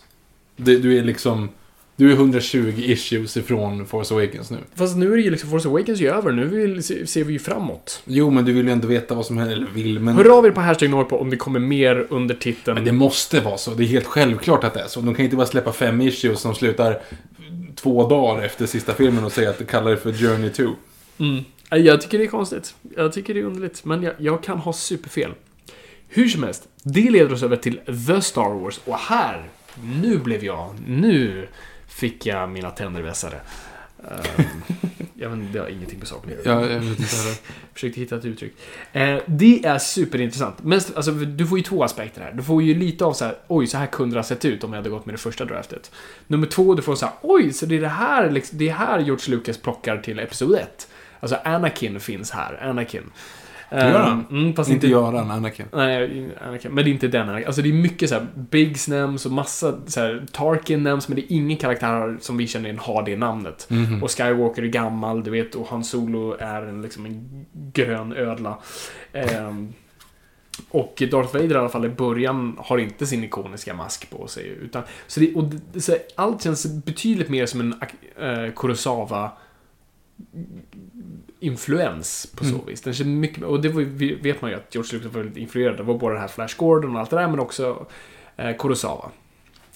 Du, 0.56 0.80
du 0.80 0.98
är 0.98 1.04
liksom... 1.04 1.50
Du 1.96 2.12
är 2.12 2.16
120 2.16 2.74
issues 2.78 3.38
ifrån 3.38 3.86
Force 3.86 4.14
Awakens 4.14 4.52
nu. 4.52 4.58
Fast 4.76 4.98
nu 4.98 5.12
är 5.14 5.18
det 5.18 5.22
ju 5.24 5.30
liksom, 5.32 5.50
Force 5.50 5.68
Awakens 5.68 6.00
ju 6.00 6.08
över. 6.10 6.32
Nu 6.32 6.46
vill, 6.46 6.84
se- 6.84 7.08
ser 7.08 7.24
vi 7.24 7.34
ju 7.34 7.40
framåt. 7.40 8.02
Jo, 8.06 8.30
men 8.30 8.46
du 8.46 8.54
vill 8.54 8.66
ju 8.66 8.72
ändå 8.72 8.88
veta 8.88 9.16
vad 9.16 9.26
som 9.26 9.38
händer. 9.38 9.56
Eller 9.56 9.68
vill, 9.68 10.00
men... 10.00 10.32
Av 10.32 10.46
er 10.46 10.52
på 10.52 10.62
hashtag 10.62 10.90
Norrpå 10.90 11.18
om 11.18 11.30
det 11.30 11.38
kommer 11.38 11.60
mer 11.60 12.08
under 12.10 12.36
titeln. 12.36 12.76
Men 12.76 12.86
det 12.86 12.92
måste 12.92 13.40
vara 13.42 13.58
så. 13.58 13.74
Det 13.74 13.84
är 13.84 13.88
helt 13.88 14.06
självklart 14.06 14.64
att 14.64 14.74
det 14.74 14.80
är 14.80 14.88
så. 14.88 15.02
De 15.02 15.16
kan 15.16 15.26
inte 15.26 15.38
bara 15.38 15.48
släppa 15.48 15.72
fem 15.74 16.02
issues 16.02 16.40
som 16.40 16.56
slutar 16.56 17.02
två 17.76 18.10
dagar 18.10 18.44
efter 18.44 18.66
sista 18.66 18.94
filmen 18.94 19.24
och 19.26 19.32
säga 19.32 19.50
att 19.50 19.58
de 19.60 19.66
kallar 19.66 19.92
det 19.92 19.98
för 19.98 20.14
Journey 20.14 20.50
2. 20.50 20.64
Mm. 21.18 21.44
Jag 21.70 22.02
tycker 22.02 22.18
det 22.18 22.24
är 22.24 22.28
konstigt. 22.28 22.76
Jag 22.96 23.14
tycker 23.14 23.34
det 23.34 23.40
är 23.40 23.44
underligt. 23.44 23.86
Men 23.86 24.04
jag, 24.04 24.14
jag 24.18 24.44
kan 24.44 24.58
ha 24.58 24.74
superfel. 24.74 25.32
Hur 26.08 26.30
som 26.30 26.44
helst, 26.44 26.68
det 26.84 27.10
leder 27.10 27.34
oss 27.34 27.44
över 27.44 27.56
till 27.56 27.80
The 28.08 28.22
Star 28.22 28.60
Wars. 28.60 28.80
Och 28.86 28.98
här, 28.98 29.50
nu 30.02 30.18
blev 30.18 30.44
jag, 30.44 30.76
nu 30.88 31.48
fick 31.88 32.26
jag 32.26 32.50
mina 32.50 32.70
tänder 32.70 33.02
vässade. 33.02 33.42
Jag 35.20 35.30
vet, 35.30 35.40
inte, 35.40 35.54
det 35.54 35.60
har 35.60 35.68
ingenting 35.68 36.00
med 36.00 36.08
saken 36.08 36.32
att 36.40 36.46
göra. 36.46 36.62
Ja, 36.62 36.70
jag 36.72 36.80
vet 36.80 37.00
inte 37.00 37.16
heller. 37.16 37.36
Försökte 37.74 38.00
hitta 38.00 38.16
ett 38.16 38.26
uttryck. 38.26 38.54
Eh, 38.94 39.18
det 39.26 39.66
är 39.66 39.78
superintressant. 39.78 40.56
Men 40.64 40.82
alltså, 40.96 41.12
du 41.12 41.48
får 41.48 41.58
ju 41.58 41.64
två 41.64 41.84
aspekter 41.84 42.22
här. 42.22 42.32
Du 42.32 42.44
får 42.44 42.64
ju 42.64 42.74
lite 42.74 43.06
av 43.06 43.14
så 43.14 43.26
här, 43.26 43.36
oj, 43.48 43.68
så 43.68 43.78
här 43.78 43.88
kunde 43.88 44.16
det 44.16 44.20
ha 44.20 44.24
sett 44.24 44.46
ut 44.46 44.64
om 44.64 44.74
jag 44.74 44.78
hade 44.78 44.90
gått 44.90 45.06
med 45.06 45.14
det 45.14 45.20
första 45.20 45.46
draftet. 45.46 45.92
Nummer 46.28 46.48
två, 46.48 46.74
du 46.74 46.82
får 46.82 46.96
så 46.96 47.06
här, 47.06 47.16
oj, 47.22 47.54
så 47.54 47.66
det 47.66 47.76
är 47.76 47.82
det 47.82 47.88
här, 47.88 48.32
liksom, 48.32 48.58
det 48.58 48.70
är 48.70 48.74
här 48.74 49.00
George 49.00 49.36
Lucas 49.36 49.58
plockar 49.58 49.98
till 49.98 50.20
Episod 50.20 50.56
1. 50.56 50.88
Alltså 51.20 51.38
Anakin 51.44 52.00
finns 52.00 52.32
här, 52.32 52.64
Anakin. 52.64 53.12
Gör 53.72 54.00
han? 54.00 54.26
Mm, 54.32 54.54
fast 54.54 54.70
Inte 54.70 54.88
inte, 54.88 54.88
Göran, 54.88 55.32
Anakin. 55.32 55.66
Nej, 55.74 56.30
Anakin. 56.42 56.72
Men 56.72 56.84
det 56.84 56.90
är 56.90 56.94
inte 56.94 57.08
den 57.08 57.30
Anakin. 57.30 57.48
Alltså 57.48 57.62
det 57.62 57.70
är 57.70 57.74
mycket 57.74 58.10
så 58.10 58.16
här, 58.16 58.28
Biggs 58.36 58.88
nämns 58.88 59.26
och 59.26 59.32
massa 59.32 59.80
så 59.86 60.00
här, 60.00 60.26
Tarkin 60.32 60.84
nämns, 60.84 61.08
men 61.08 61.16
det 61.16 61.22
är 61.22 61.36
ingen 61.36 61.58
karaktär 61.58 62.18
som 62.22 62.38
vi 62.38 62.48
känner 62.48 62.70
igen 62.70 62.80
har 62.80 63.04
det 63.04 63.18
namnet. 63.18 63.68
Mhm. 63.70 64.04
Och 64.04 64.12
Skywalker 64.12 64.64
är 64.64 64.68
gammal, 64.68 65.24
du 65.24 65.32
vet, 65.32 65.56
och 65.56 65.68
Han 65.68 65.84
Solo 65.84 66.38
är 66.40 66.62
en, 66.62 66.82
liksom 66.82 67.06
en 67.06 67.46
grön 67.74 68.14
ödla. 68.14 68.58
Ehm, 69.14 69.74
och 70.70 71.04
Darth 71.12 71.34
Vader 71.34 71.56
i 71.56 71.58
alla 71.58 71.70
fall 71.70 71.86
i 71.86 71.90
början 71.90 72.58
har 72.60 72.78
inte 72.78 73.08
sin 73.08 73.24
ikoniska 73.24 73.74
mask 73.74 74.10
på 74.10 74.28
sig. 74.28 74.48
Utan, 74.48 74.84
så 75.08 75.20
det, 75.20 75.36
och 75.36 75.44
det, 75.44 75.82
så 75.82 75.96
allt 76.16 76.44
känns 76.44 76.66
betydligt 76.86 77.30
mer 77.30 77.46
som 77.46 77.60
en 77.60 77.74
uh, 77.74 78.54
Kurosawa 78.56 79.32
influens 81.40 82.28
på 82.36 82.44
så 82.44 82.50
Mm. 82.54 82.66
vis. 82.66 82.82
Den 82.82 82.94
känns 82.94 83.08
mycket, 83.08 83.44
och 83.44 83.62
det 83.62 83.70
var, 83.70 83.82
vet 84.22 84.42
man 84.42 84.52
ju 84.52 84.58
att 84.58 84.76
George 84.76 84.98
Lucas 84.98 85.14
var 85.14 85.22
väldigt 85.22 85.38
influerad. 85.38 85.80
Var 85.86 85.98
både 85.98 86.16
det 86.16 86.20
här 86.20 86.28
Flash 86.28 86.58
Gordon 86.58 86.96
och 86.96 87.00
allt 87.02 87.10
det 87.10 87.16
där, 87.16 87.28
men 87.28 87.40
också 87.40 87.86
eh, 88.38 88.56
Kurosawa. 88.58 89.10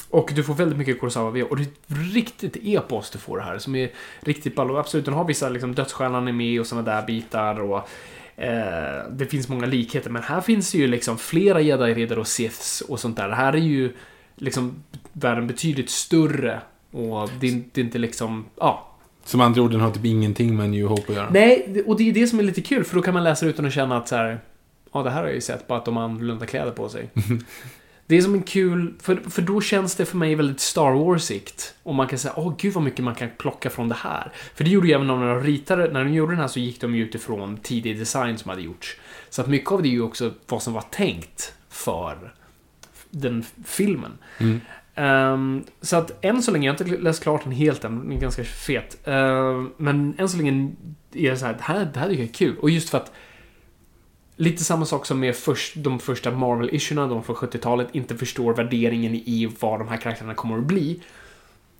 Och 0.09 0.31
du 0.35 0.43
får 0.43 0.53
väldigt 0.53 0.77
mycket 0.77 0.99
Kurosawa 0.99 1.31
via, 1.31 1.45
och 1.45 1.55
det 1.57 1.63
är 1.63 1.67
ett 1.67 2.13
riktigt 2.13 2.57
epos 2.61 3.09
du 3.09 3.17
får 3.19 3.39
här, 3.39 3.57
som 3.57 3.75
är 3.75 3.89
riktigt 4.19 4.55
ball. 4.55 4.71
Och 4.71 4.79
absolut, 4.79 5.05
den 5.05 5.13
har 5.13 5.25
vissa 5.25 5.49
liksom, 5.49 5.75
dödsstjärnan 5.75 6.27
är 6.27 6.31
med 6.31 6.59
och 6.59 6.67
sådana 6.67 6.95
där 6.95 7.07
bitar 7.07 7.59
och 7.61 7.77
eh, 8.35 9.03
det 9.11 9.25
finns 9.25 9.49
många 9.49 9.65
likheter, 9.65 10.09
men 10.09 10.23
här 10.23 10.41
finns 10.41 10.71
det 10.71 10.77
ju 10.77 10.87
liksom 10.87 11.17
flera 11.17 11.61
jedi-riddare 11.61 12.19
och 12.19 12.27
siths 12.27 12.81
och 12.81 12.99
sånt 12.99 13.17
där. 13.17 13.27
Det 13.29 13.35
här 13.35 13.53
är 13.53 13.57
ju 13.57 13.93
liksom 14.35 14.83
världen 15.13 15.47
betydligt 15.47 15.89
större 15.89 16.61
och 16.91 17.29
det 17.39 17.47
är, 17.47 17.63
det 17.73 17.81
är 17.81 17.85
inte 17.85 17.97
liksom, 17.97 18.45
ja, 18.59 18.90
Som 19.23 19.41
andra 19.41 19.61
ord, 19.61 19.71
den 19.71 19.81
har 19.81 19.91
typ 19.91 20.05
ingenting 20.05 20.57
med 20.57 20.69
New 20.69 20.87
Hope 20.87 21.11
att 21.11 21.15
göra. 21.15 21.29
Nej, 21.29 21.83
och 21.85 21.97
det 21.97 22.09
är 22.09 22.13
det 22.13 22.27
som 22.27 22.39
är 22.39 22.43
lite 22.43 22.61
kul, 22.61 22.83
för 22.83 22.95
då 22.95 23.01
kan 23.01 23.13
man 23.13 23.23
läsa 23.23 23.45
utan 23.45 23.65
att 23.65 23.73
känna 23.73 23.97
att 23.97 24.07
så 24.07 24.15
här, 24.15 24.39
ja, 24.93 25.03
det 25.03 25.09
här 25.09 25.17
har 25.17 25.25
jag 25.25 25.35
ju 25.35 25.41
sett, 25.41 25.67
bara 25.67 25.79
att 25.79 25.85
de 25.85 25.97
har 25.97 26.03
annorlunda 26.03 26.45
kläder 26.45 26.71
på 26.71 26.89
sig. 26.89 27.09
det 28.07 28.17
är 28.17 28.21
som 28.21 28.33
en 28.33 28.43
kul, 28.43 28.93
för, 29.01 29.15
för 29.15 29.41
då 29.41 29.61
känns 29.61 29.95
det 29.95 30.05
för 30.05 30.17
mig 30.17 30.35
väldigt 30.35 30.59
Star 30.59 30.91
Wars-igt. 30.91 31.73
Och 31.83 31.95
man 31.95 32.07
kan 32.07 32.19
säga, 32.19 32.33
åh 32.37 32.53
gud 32.57 32.73
vad 32.73 32.83
mycket 32.83 33.05
man 33.05 33.15
kan 33.15 33.29
plocka 33.37 33.69
från 33.69 33.89
det 33.89 33.95
här. 33.95 34.31
För 34.55 34.63
det 34.63 34.69
gjorde 34.69 34.87
ju 34.87 34.93
även 34.93 35.07
när 35.07 35.35
de 35.35 35.43
ritade, 35.43 35.93
när 35.93 36.03
de 36.03 36.13
gjorde 36.13 36.31
den 36.31 36.39
här 36.39 36.47
så 36.47 36.59
gick 36.59 36.81
de 36.81 36.95
ju 36.95 37.03
utifrån 37.03 37.57
tidig 37.57 37.99
design 37.99 38.37
som 38.37 38.49
hade 38.49 38.61
gjorts. 38.61 38.97
Så 39.29 39.41
att 39.41 39.47
mycket 39.47 39.71
av 39.71 39.81
det 39.81 39.87
är 39.87 39.91
ju 39.91 40.01
också 40.01 40.31
vad 40.47 40.63
som 40.63 40.73
var 40.73 40.81
tänkt 40.91 41.53
för 41.69 42.33
den 43.09 43.45
filmen. 43.65 44.11
Mm. 44.37 44.61
Um, 44.95 45.63
så 45.81 45.95
att 45.95 46.25
än 46.25 46.43
så 46.43 46.51
länge, 46.51 46.67
jag 46.67 46.73
har 46.73 46.85
inte 46.85 46.97
läst 46.97 47.23
klart 47.23 47.43
den 47.43 47.51
helt 47.51 47.83
än, 47.83 47.99
den 47.99 48.11
är 48.11 48.19
ganska 48.19 48.43
fet. 48.43 48.97
Uh, 49.07 49.67
men 49.77 50.15
än 50.17 50.29
så 50.29 50.37
länge 50.37 50.71
är 51.13 51.31
det 51.31 51.37
så 51.37 51.45
här, 51.45 51.53
det 51.53 51.63
här, 51.63 51.89
det 51.93 51.99
här 51.99 52.09
tycker 52.09 52.21
jag 52.21 52.29
är 52.29 52.33
kul. 52.33 52.57
Och 52.57 52.69
just 52.69 52.89
för 52.89 52.97
att 52.97 53.11
Lite 54.41 54.63
samma 54.63 54.85
sak 54.85 55.05
som 55.05 55.19
med 55.19 55.35
först, 55.35 55.75
de 55.75 55.99
första 55.99 56.31
Marvel-issuerna, 56.31 57.07
de 57.07 57.23
från 57.23 57.35
70-talet, 57.35 57.87
inte 57.91 58.17
förstår 58.17 58.53
värderingen 58.53 59.15
i 59.15 59.51
vad 59.59 59.79
de 59.79 59.87
här 59.87 59.97
karaktärerna 59.97 60.33
kommer 60.33 60.57
att 60.57 60.63
bli. 60.63 61.01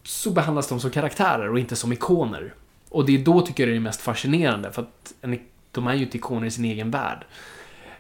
Så 0.04 0.32
behandlas 0.32 0.68
de 0.68 0.80
som 0.80 0.92
karaktärer 0.92 1.50
och 1.50 1.60
inte 1.60 1.76
som 1.76 1.94
ikoner. 1.94 2.54
Och 2.90 3.06
det 3.06 3.16
är 3.16 3.20
då 3.20 3.42
tycker 3.42 3.64
jag 3.64 3.74
det 3.74 3.78
är 3.78 3.80
mest 3.80 4.02
fascinerande, 4.02 4.72
för 4.72 4.82
att 4.82 5.14
en, 5.22 5.40
de 5.72 5.88
är 5.88 5.94
ju 5.94 6.04
inte 6.04 6.18
ikoner 6.18 6.48
i 6.48 6.52
sin 6.52 6.66
egen 6.66 6.92
värld. 6.92 7.26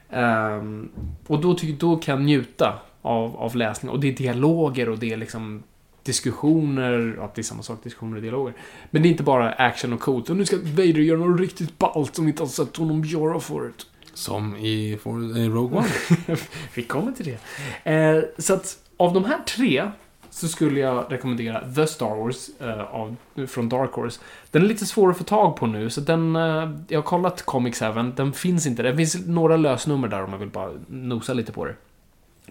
Um, 0.09 0.89
och 1.27 1.41
då, 1.41 1.53
tycker, 1.53 1.79
då 1.79 1.95
kan 1.95 2.15
jag 2.15 2.25
njuta 2.25 2.79
av, 3.01 3.35
av 3.35 3.55
läsning. 3.55 3.91
Och 3.91 3.99
det 3.99 4.07
är 4.07 4.13
dialoger 4.13 4.89
och 4.89 4.99
det 4.99 5.13
är 5.13 5.17
liksom 5.17 5.63
diskussioner, 6.03 7.17
att 7.21 7.35
det 7.35 7.41
är 7.41 7.43
samma 7.43 7.63
sak, 7.63 7.83
diskussioner 7.83 8.15
och 8.15 8.21
dialoger. 8.21 8.53
Men 8.91 9.01
det 9.01 9.07
är 9.07 9.11
inte 9.11 9.23
bara 9.23 9.51
action 9.51 9.93
och 9.93 9.99
coolt. 9.99 10.29
Och 10.29 10.37
nu 10.37 10.45
ska 10.45 10.57
Vader 10.57 10.99
göra 10.99 11.19
något 11.19 11.39
riktigt 11.39 11.77
ballt 11.79 12.15
som 12.15 12.25
vi 12.25 12.31
inte 12.31 12.43
har 12.43 12.47
sett 12.47 12.77
honom 12.77 13.03
göra 13.03 13.39
förut. 13.39 13.87
Som 14.13 14.55
i, 14.55 14.97
For- 15.03 15.37
i 15.37 15.49
Rogue 15.49 15.77
One. 15.77 15.87
Vi 16.73 16.83
kommer 16.83 17.11
till 17.11 17.25
det. 17.25 17.91
Eh, 17.93 18.23
så 18.37 18.53
att 18.53 18.77
av 18.97 19.13
de 19.13 19.25
här 19.25 19.39
tre 19.39 19.91
så 20.29 20.47
skulle 20.47 20.79
jag 20.79 21.05
rekommendera 21.09 21.73
The 21.75 21.87
Star 21.87 22.15
Wars 22.15 22.49
eh, 22.59 22.81
av, 22.81 23.15
från 23.47 23.69
Dark 23.69 23.91
Horse. 23.91 24.19
Den 24.51 24.61
är 24.61 24.67
lite 24.67 24.85
svår 24.85 25.09
att 25.11 25.17
få 25.17 25.23
tag 25.23 25.55
på 25.55 25.67
nu, 25.67 25.89
så 25.89 26.01
den... 26.01 26.35
Eh, 26.35 26.71
jag 26.87 26.97
har 26.97 27.03
kollat 27.03 27.41
Comics 27.41 27.81
även, 27.81 28.15
den 28.15 28.33
finns 28.33 28.67
inte. 28.67 28.83
Det 28.83 28.97
finns 28.97 29.27
några 29.27 29.57
lösnummer 29.57 30.07
där 30.07 30.23
om 30.23 30.31
man 30.31 30.39
vill 30.39 30.49
bara 30.49 30.71
nosa 30.87 31.33
lite 31.33 31.51
på 31.51 31.65
det. 31.65 31.75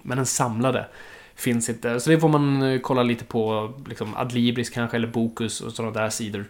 Men 0.03 0.17
den 0.17 0.27
samlade 0.27 0.87
finns 1.35 1.69
inte. 1.69 2.01
Så 2.01 2.11
det 2.11 2.21
får 2.21 2.29
man 2.29 2.63
eh, 2.63 2.81
kolla 2.81 3.03
lite 3.03 3.25
på, 3.25 3.73
liksom 3.87 4.17
Adlibris 4.17 4.71
kanske, 4.71 4.97
eller 4.97 5.09
Bokus 5.09 5.61
och 5.61 5.73
sådana 5.73 6.01
där 6.01 6.11
sidor. 6.11 6.45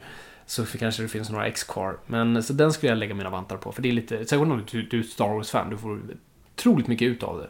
Så 0.47 0.67
kanske 0.67 1.03
det 1.03 1.09
finns 1.09 1.31
några 1.31 1.47
X 1.47 1.65
kvar. 1.65 1.99
Men 2.07 2.43
så 2.43 2.53
den 2.53 2.73
skulle 2.73 2.93
jag 2.93 2.99
lägga 2.99 3.15
mina 3.15 3.31
vantar 3.31 3.57
på, 3.57 3.73
för 3.73 3.83
det 3.83 3.89
är 3.89 3.93
lite... 3.93 4.17
Särskilt 4.17 4.43
om 4.43 4.65
du, 4.71 4.83
du 4.83 4.99
är 4.99 5.01
ett 5.01 5.09
Star 5.09 5.29
Wars-fan, 5.29 5.71
du 5.71 5.79
får 5.79 6.01
otroligt 6.55 6.87
mycket 6.87 7.09
ut 7.09 7.23
av 7.23 7.39
det. 7.39 7.49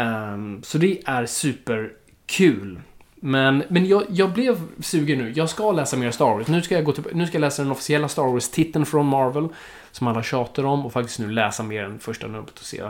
Um, 0.00 0.62
så 0.62 0.78
det 0.78 1.02
är 1.06 1.26
superkul. 1.26 2.80
Men, 3.14 3.64
men 3.68 3.86
jag, 3.86 4.04
jag 4.08 4.32
blev 4.32 4.60
sugen 4.80 5.18
nu. 5.18 5.32
Jag 5.36 5.50
ska 5.50 5.72
läsa 5.72 5.96
mer 5.96 6.10
Star 6.10 6.24
Wars. 6.24 6.48
Nu 6.48 6.62
ska 6.62 6.74
jag, 6.74 6.84
gå 6.84 6.92
till, 6.92 7.04
nu 7.12 7.26
ska 7.26 7.36
jag 7.36 7.40
läsa 7.40 7.62
den 7.62 7.72
officiella 7.72 8.08
Star 8.08 8.22
Wars-titeln 8.22 8.86
från 8.86 9.06
Marvel. 9.06 9.48
Som 9.90 10.06
alla 10.06 10.22
tjatar 10.22 10.64
om. 10.64 10.86
Och 10.86 10.92
faktiskt 10.92 11.18
nu 11.18 11.30
läsa 11.30 11.62
mer 11.62 11.84
än 11.84 11.98
första 11.98 12.26
numret 12.26 12.58
och 12.58 12.64
se 12.64 12.82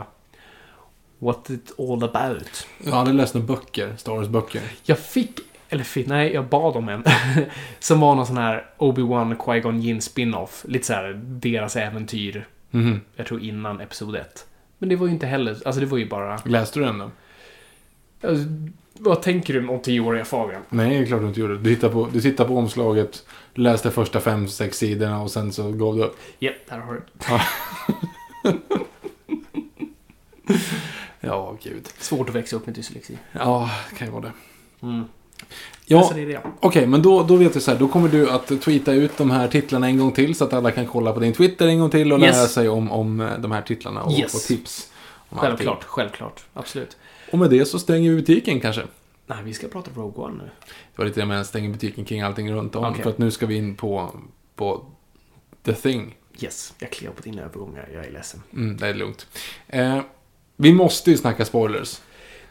what 1.19 1.49
it 1.49 1.71
all 1.79 2.03
about. 2.03 2.67
Jag 2.83 2.91
hade 2.91 3.13
läst 3.13 3.33
några 3.33 3.47
böcker, 3.47 3.93
Star 3.97 4.13
Wars-böcker. 4.13 4.61
Jag 4.83 4.99
fick, 4.99 5.39
eller 5.69 5.83
fick, 5.83 6.07
nej, 6.07 6.33
jag 6.33 6.45
bad 6.45 6.75
om 6.75 6.89
en. 6.89 7.03
som 7.79 7.99
var 7.99 8.15
någon 8.15 8.27
sån 8.27 8.37
här 8.37 8.65
Obi-Wan 8.77 9.37
Qui-Gon 9.37 9.79
Jinn 9.79 10.01
spin-off. 10.01 10.65
Lite 10.67 10.85
så 10.85 10.93
här 10.93 11.21
deras 11.25 11.75
äventyr. 11.75 12.47
Mhm. 12.71 13.01
Jag 13.15 13.25
tror 13.25 13.41
innan 13.43 13.81
Episod 13.81 14.15
1. 14.15 14.45
Men 14.77 14.89
det 14.89 14.95
var 14.95 15.07
ju 15.07 15.13
inte 15.13 15.27
heller, 15.27 15.57
alltså 15.65 15.81
det 15.81 15.85
var 15.85 15.97
ju 15.97 16.09
bara... 16.09 16.39
Läste 16.45 16.79
du 16.79 16.85
den 16.85 16.97
då? 16.97 17.11
Alltså, 18.27 18.45
vad 18.93 19.21
tänker 19.21 19.53
du 19.53 19.67
om 19.67 19.79
tioåriga 19.79 20.25
Fabian? 20.25 20.61
Nej, 20.69 20.89
det 20.89 20.95
är 20.95 21.05
klart 21.05 21.21
du 21.21 21.27
inte 21.27 21.39
gjorde. 21.39 21.57
Du 21.57 21.75
tittar 21.75 21.89
på, 21.89 22.09
du 22.13 22.21
tittar 22.21 22.45
på 22.45 22.57
omslaget, 22.57 23.25
läste 23.53 23.91
första 23.91 24.19
fem, 24.19 24.47
sex 24.47 24.77
sidorna 24.77 25.21
och 25.21 25.31
sen 25.31 25.53
så 25.53 25.71
gav 25.71 25.95
du 25.95 26.03
upp. 26.03 26.17
Japp, 26.39 26.55
där 26.69 26.77
har 26.77 26.93
du 26.93 27.01
Ja, 31.25 31.57
gud. 31.63 31.87
Svårt 31.99 32.29
att 32.29 32.35
växa 32.35 32.55
upp 32.55 32.65
med 32.65 32.75
dyslexi. 32.75 33.17
Ja, 33.31 33.69
kan 33.97 34.07
ju 34.07 34.11
vara 34.13 34.21
det. 34.21 34.31
Mm. 34.81 35.03
Ja. 35.85 36.13
Okej, 36.59 36.87
men 36.87 37.01
då, 37.01 37.23
då 37.23 37.35
vet 37.35 37.55
vi 37.55 37.59
så 37.59 37.71
här. 37.71 37.79
Då 37.79 37.87
kommer 37.87 38.09
du 38.09 38.29
att 38.29 38.61
tweeta 38.61 38.93
ut 38.93 39.17
de 39.17 39.31
här 39.31 39.47
titlarna 39.47 39.87
en 39.87 39.97
gång 39.97 40.11
till 40.11 40.35
så 40.35 40.43
att 40.45 40.53
alla 40.53 40.71
kan 40.71 40.87
kolla 40.87 41.13
på 41.13 41.19
din 41.19 41.33
Twitter 41.33 41.67
en 41.67 41.79
gång 41.79 41.89
till 41.89 42.13
och 42.13 42.19
Yes. 42.19 42.35
lära 42.35 42.47
sig 42.47 42.69
om, 42.69 42.91
om 42.91 43.21
eh, 43.21 43.39
de 43.39 43.51
här 43.51 43.61
titlarna 43.61 44.03
och 44.03 44.11
Yes. 44.11 44.31
få 44.31 44.37
tips. 44.39 44.91
Självklart, 45.29 45.75
allting. 45.75 45.87
självklart. 45.89 46.45
Absolut. 46.53 46.97
Och 47.31 47.39
med 47.39 47.49
det 47.49 47.65
så 47.65 47.79
stänger 47.79 48.09
vi 48.09 48.15
butiken 48.15 48.59
kanske. 48.61 48.83
Nej, 49.27 49.37
vi 49.43 49.53
ska 49.53 49.67
prata 49.67 49.91
Rogue 49.95 50.23
One 50.25 50.37
nu. 50.37 50.49
Det 50.65 50.97
var 51.01 51.05
lite 51.05 51.19
det 51.19 51.25
med 51.25 51.41
att 51.41 51.47
stänga 51.47 51.69
butiken 51.69 52.05
kring 52.05 52.21
allting 52.21 52.51
runt 52.53 52.75
om. 52.75 52.85
Okej. 52.85 53.03
För 53.03 53.09
att 53.09 53.17
nu 53.17 53.31
ska 53.31 53.45
vi 53.45 53.55
in 53.55 53.75
på, 53.75 54.15
på 54.55 54.85
The 55.63 55.73
Thing. 55.73 56.15
Yes, 56.39 56.73
jag 56.79 56.91
kliar 56.91 57.11
på 57.11 57.21
dina 57.21 57.41
övergångar. 57.41 57.89
Jag 57.93 58.05
är 58.05 58.11
ledsen. 58.11 58.41
Mm, 58.53 58.77
det 58.77 58.87
är 58.87 58.93
lugnt. 58.93 59.27
Eh, 59.67 59.99
vi 60.55 60.73
måste 60.73 61.11
ju 61.11 61.17
snacka 61.17 61.45
spoilers. 61.45 62.01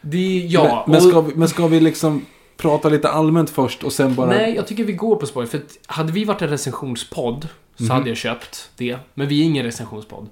Det, 0.01 0.39
ja, 0.49 0.83
men, 0.87 0.91
men, 1.01 1.09
ska 1.09 1.21
vi, 1.21 1.35
men 1.35 1.47
ska 1.49 1.67
vi 1.67 1.79
liksom 1.79 2.25
prata 2.57 2.89
lite 2.89 3.09
allmänt 3.09 3.49
först 3.49 3.83
och 3.83 3.93
sen 3.93 4.15
bara... 4.15 4.27
Nej, 4.27 4.55
jag 4.55 4.67
tycker 4.67 4.83
vi 4.83 4.93
går 4.93 5.15
på 5.15 5.25
spoiler. 5.25 5.49
För 5.51 5.61
hade 5.85 6.11
vi 6.11 6.23
varit 6.25 6.41
en 6.41 6.49
recensionspodd 6.49 7.47
så 7.75 7.83
Mhm. 7.83 7.91
hade 7.91 8.09
jag 8.09 8.17
köpt 8.17 8.69
det. 8.77 8.97
Men 9.13 9.27
vi 9.27 9.41
är 9.41 9.45
ingen 9.45 9.65
recensionspodd. 9.65 10.27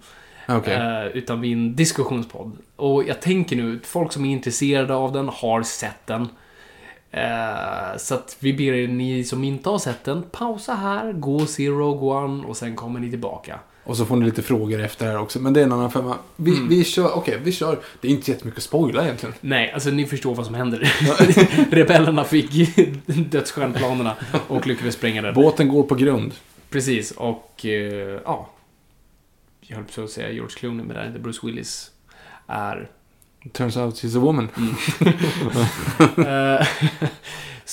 Okej. 0.49 0.73
Eh, 0.73 1.05
utan 1.07 1.41
vi 1.41 1.47
är 1.49 1.53
en 1.53 1.75
diskussionspodd. 1.75 2.51
Och 2.75 3.03
jag 3.07 3.21
tänker 3.21 3.55
nu, 3.55 3.79
folk 3.83 4.11
som 4.13 4.25
är 4.25 4.31
intresserade 4.31 4.95
av 4.95 5.11
den 5.11 5.29
har 5.29 5.63
sett 5.63 6.07
den. 6.07 6.27
Eh, 7.11 7.97
så 7.97 8.15
att 8.15 8.37
vi 8.39 8.53
ber 8.53 8.73
er, 8.73 8.87
ni 8.87 9.23
som 9.23 9.43
inte 9.43 9.69
har 9.69 9.77
sett 9.79 10.03
den, 10.03 10.23
pausa 10.31 10.73
här, 10.73 11.13
gå 11.13 11.35
och 11.35 11.49
se 11.49 11.69
Rogue 11.69 12.09
One 12.09 12.43
och 12.47 12.57
sen 12.57 12.75
kommer 12.75 12.99
ni 12.99 13.09
tillbaka. 13.09 13.59
Och 13.85 13.97
så 13.97 14.05
får 14.05 14.15
ni 14.15 14.25
lite 14.25 14.41
frågor 14.41 14.79
efter 14.81 15.05
här 15.05 15.17
också. 15.19 15.39
Men 15.39 15.53
det 15.53 15.59
är 15.59 15.63
en 15.63 15.71
annan 15.71 15.91
femma. 15.91 16.17
Vi, 16.35 16.51
Mm. 16.51 16.67
vi 16.69 16.83
kör, 16.83 17.17
okej, 17.17 17.39
vi 17.43 17.51
kör. 17.51 17.79
Det 18.01 18.07
är 18.07 18.11
inte 18.11 18.31
jättemycket 18.31 18.57
att 18.57 18.63
spoila 18.63 19.03
egentligen. 19.03 19.35
Nej, 19.41 19.71
alltså 19.71 19.89
ni 19.89 20.05
förstår 20.05 20.35
vad 20.35 20.45
som 20.45 20.55
händer. 20.55 20.79
Rebellerna 21.71 22.23
fick 22.23 22.51
dödsstjärnplanerna 23.31 24.15
och 24.47 24.67
lyckades 24.67 24.95
spränga 24.95 25.21
den. 25.21 25.33
Båten 25.33 25.67
går 25.67 25.83
på 25.83 25.95
grund. 25.95 26.33
Precis, 26.69 27.11
och 27.11 27.65
eh, 27.65 28.19
ja. 28.25 28.49
Jag 29.61 29.75
höll 29.77 29.85
på 29.85 30.01
att 30.03 30.09
säga 30.09 30.31
George 30.31 30.55
Clooney, 30.55 30.85
men 30.85 30.95
det 30.95 31.01
är 31.01 31.07
inte 31.07 31.19
Bruce 31.19 31.39
Willis. 31.47 31.91
Är... 32.47 32.89
Turns 33.51 33.77
out 33.77 33.95
she's 33.95 34.17
a 34.17 34.19
woman. 34.19 34.49
Eh, 36.17 36.67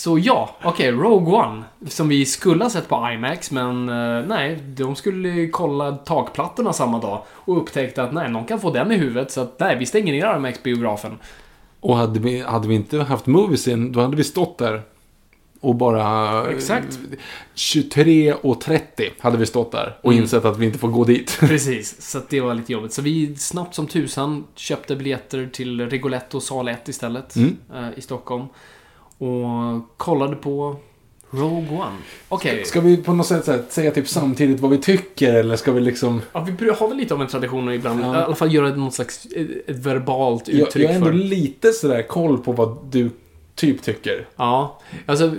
Så 0.00 0.18
ja, 0.18 0.56
okej, 0.62 0.90
Rogue 0.92 1.34
One. 1.34 1.62
Som 1.88 2.08
vi 2.08 2.26
skulle 2.26 2.64
ha 2.64 2.70
sett 2.70 2.88
på 2.88 3.10
IMAX, 3.14 3.50
men 3.50 3.88
eh, 3.88 4.26
nej. 4.26 4.56
De 4.56 4.96
skulle 4.96 5.48
kolla 5.48 5.92
takplattorna 5.92 6.72
samma 6.72 6.98
dag 7.00 7.22
och 7.28 7.56
upptäckte 7.62 8.02
att 8.02 8.12
nej, 8.12 8.30
någon 8.30 8.44
kan 8.44 8.60
få 8.60 8.70
den 8.70 8.92
i 8.92 8.96
huvudet. 8.96 9.30
Så 9.32 9.40
att 9.40 9.60
nej, 9.60 9.76
vi 9.78 9.86
stänger 9.86 10.12
ner 10.12 10.36
IMAX-biografen. 10.36 11.18
Och 11.80 11.96
hade 11.96 12.20
vi, 12.20 12.40
hade 12.40 12.68
vi 12.68 12.74
inte 12.74 12.98
haft 12.98 13.26
moviesen, 13.26 13.92
då 13.92 14.00
hade 14.00 14.16
vi 14.16 14.24
stått 14.24 14.58
där 14.58 14.82
Och 15.60 15.74
bara... 15.74 16.46
Exakt. 16.50 16.98
23.30 17.54 19.10
hade 19.20 19.38
vi 19.38 19.46
stått 19.46 19.72
där 19.72 19.96
och 20.02 20.12
Mm. 20.12 20.22
insett 20.22 20.44
att 20.44 20.58
vi 20.58 20.66
inte 20.66 20.78
får 20.78 20.88
gå 20.88 21.04
dit. 21.04 21.36
Precis, 21.40 22.10
så 22.10 22.20
det 22.28 22.40
var 22.40 22.54
lite 22.54 22.72
jobbigt. 22.72 22.92
Så 22.92 23.02
vi 23.02 23.36
snabbt 23.36 23.74
som 23.74 23.86
tusan 23.86 24.44
köpte 24.54 24.96
biljetter 24.96 25.50
till 25.52 25.90
Rigoletto 25.90 26.40
sal 26.40 26.68
1 26.68 26.88
istället. 26.88 27.36
Mm. 27.36 27.56
eh, 27.74 27.88
I 27.96 28.00
Stockholm. 28.00 28.44
Och 29.20 29.96
kollade 29.96 30.36
på 30.36 30.76
Rogue 31.30 31.68
One. 31.70 31.96
Okej. 32.28 32.64
Ska 32.64 32.80
vi 32.80 32.96
på 32.96 33.12
något 33.12 33.26
sätt 33.26 33.44
så 33.44 33.52
här, 33.52 33.62
säga 33.68 33.90
typ 33.90 34.08
samtidigt 34.08 34.60
vad 34.60 34.70
vi 34.70 34.78
tycker 34.78 35.34
eller 35.34 35.56
ska 35.56 35.72
vi 35.72 35.80
liksom... 35.80 36.22
Ja, 36.32 36.46
vi 36.60 36.70
har 36.70 36.88
väl 36.88 36.96
lite 36.96 37.14
av 37.14 37.20
en 37.22 37.26
tradition 37.28 37.68
att 37.68 37.74
ibland, 37.74 38.00
Ja. 38.00 38.14
i 38.14 38.22
alla 38.22 38.34
fall 38.34 38.54
göra 38.54 38.68
något 38.76 38.94
slags 38.94 39.26
eh, 39.26 39.46
ett 39.66 39.76
verbalt 39.76 40.48
Jag, 40.48 40.60
uttryck 40.68 40.84
jag 40.84 40.88
har 40.88 40.94
ändå 40.94 41.06
för. 41.06 41.12
lite 41.14 41.72
sådär 41.72 42.02
koll 42.02 42.38
på 42.38 42.52
vad 42.52 42.78
du 42.90 43.10
typ 43.54 43.82
tycker. 43.82 44.26
Ja, 44.36 44.80
alltså, 45.06 45.34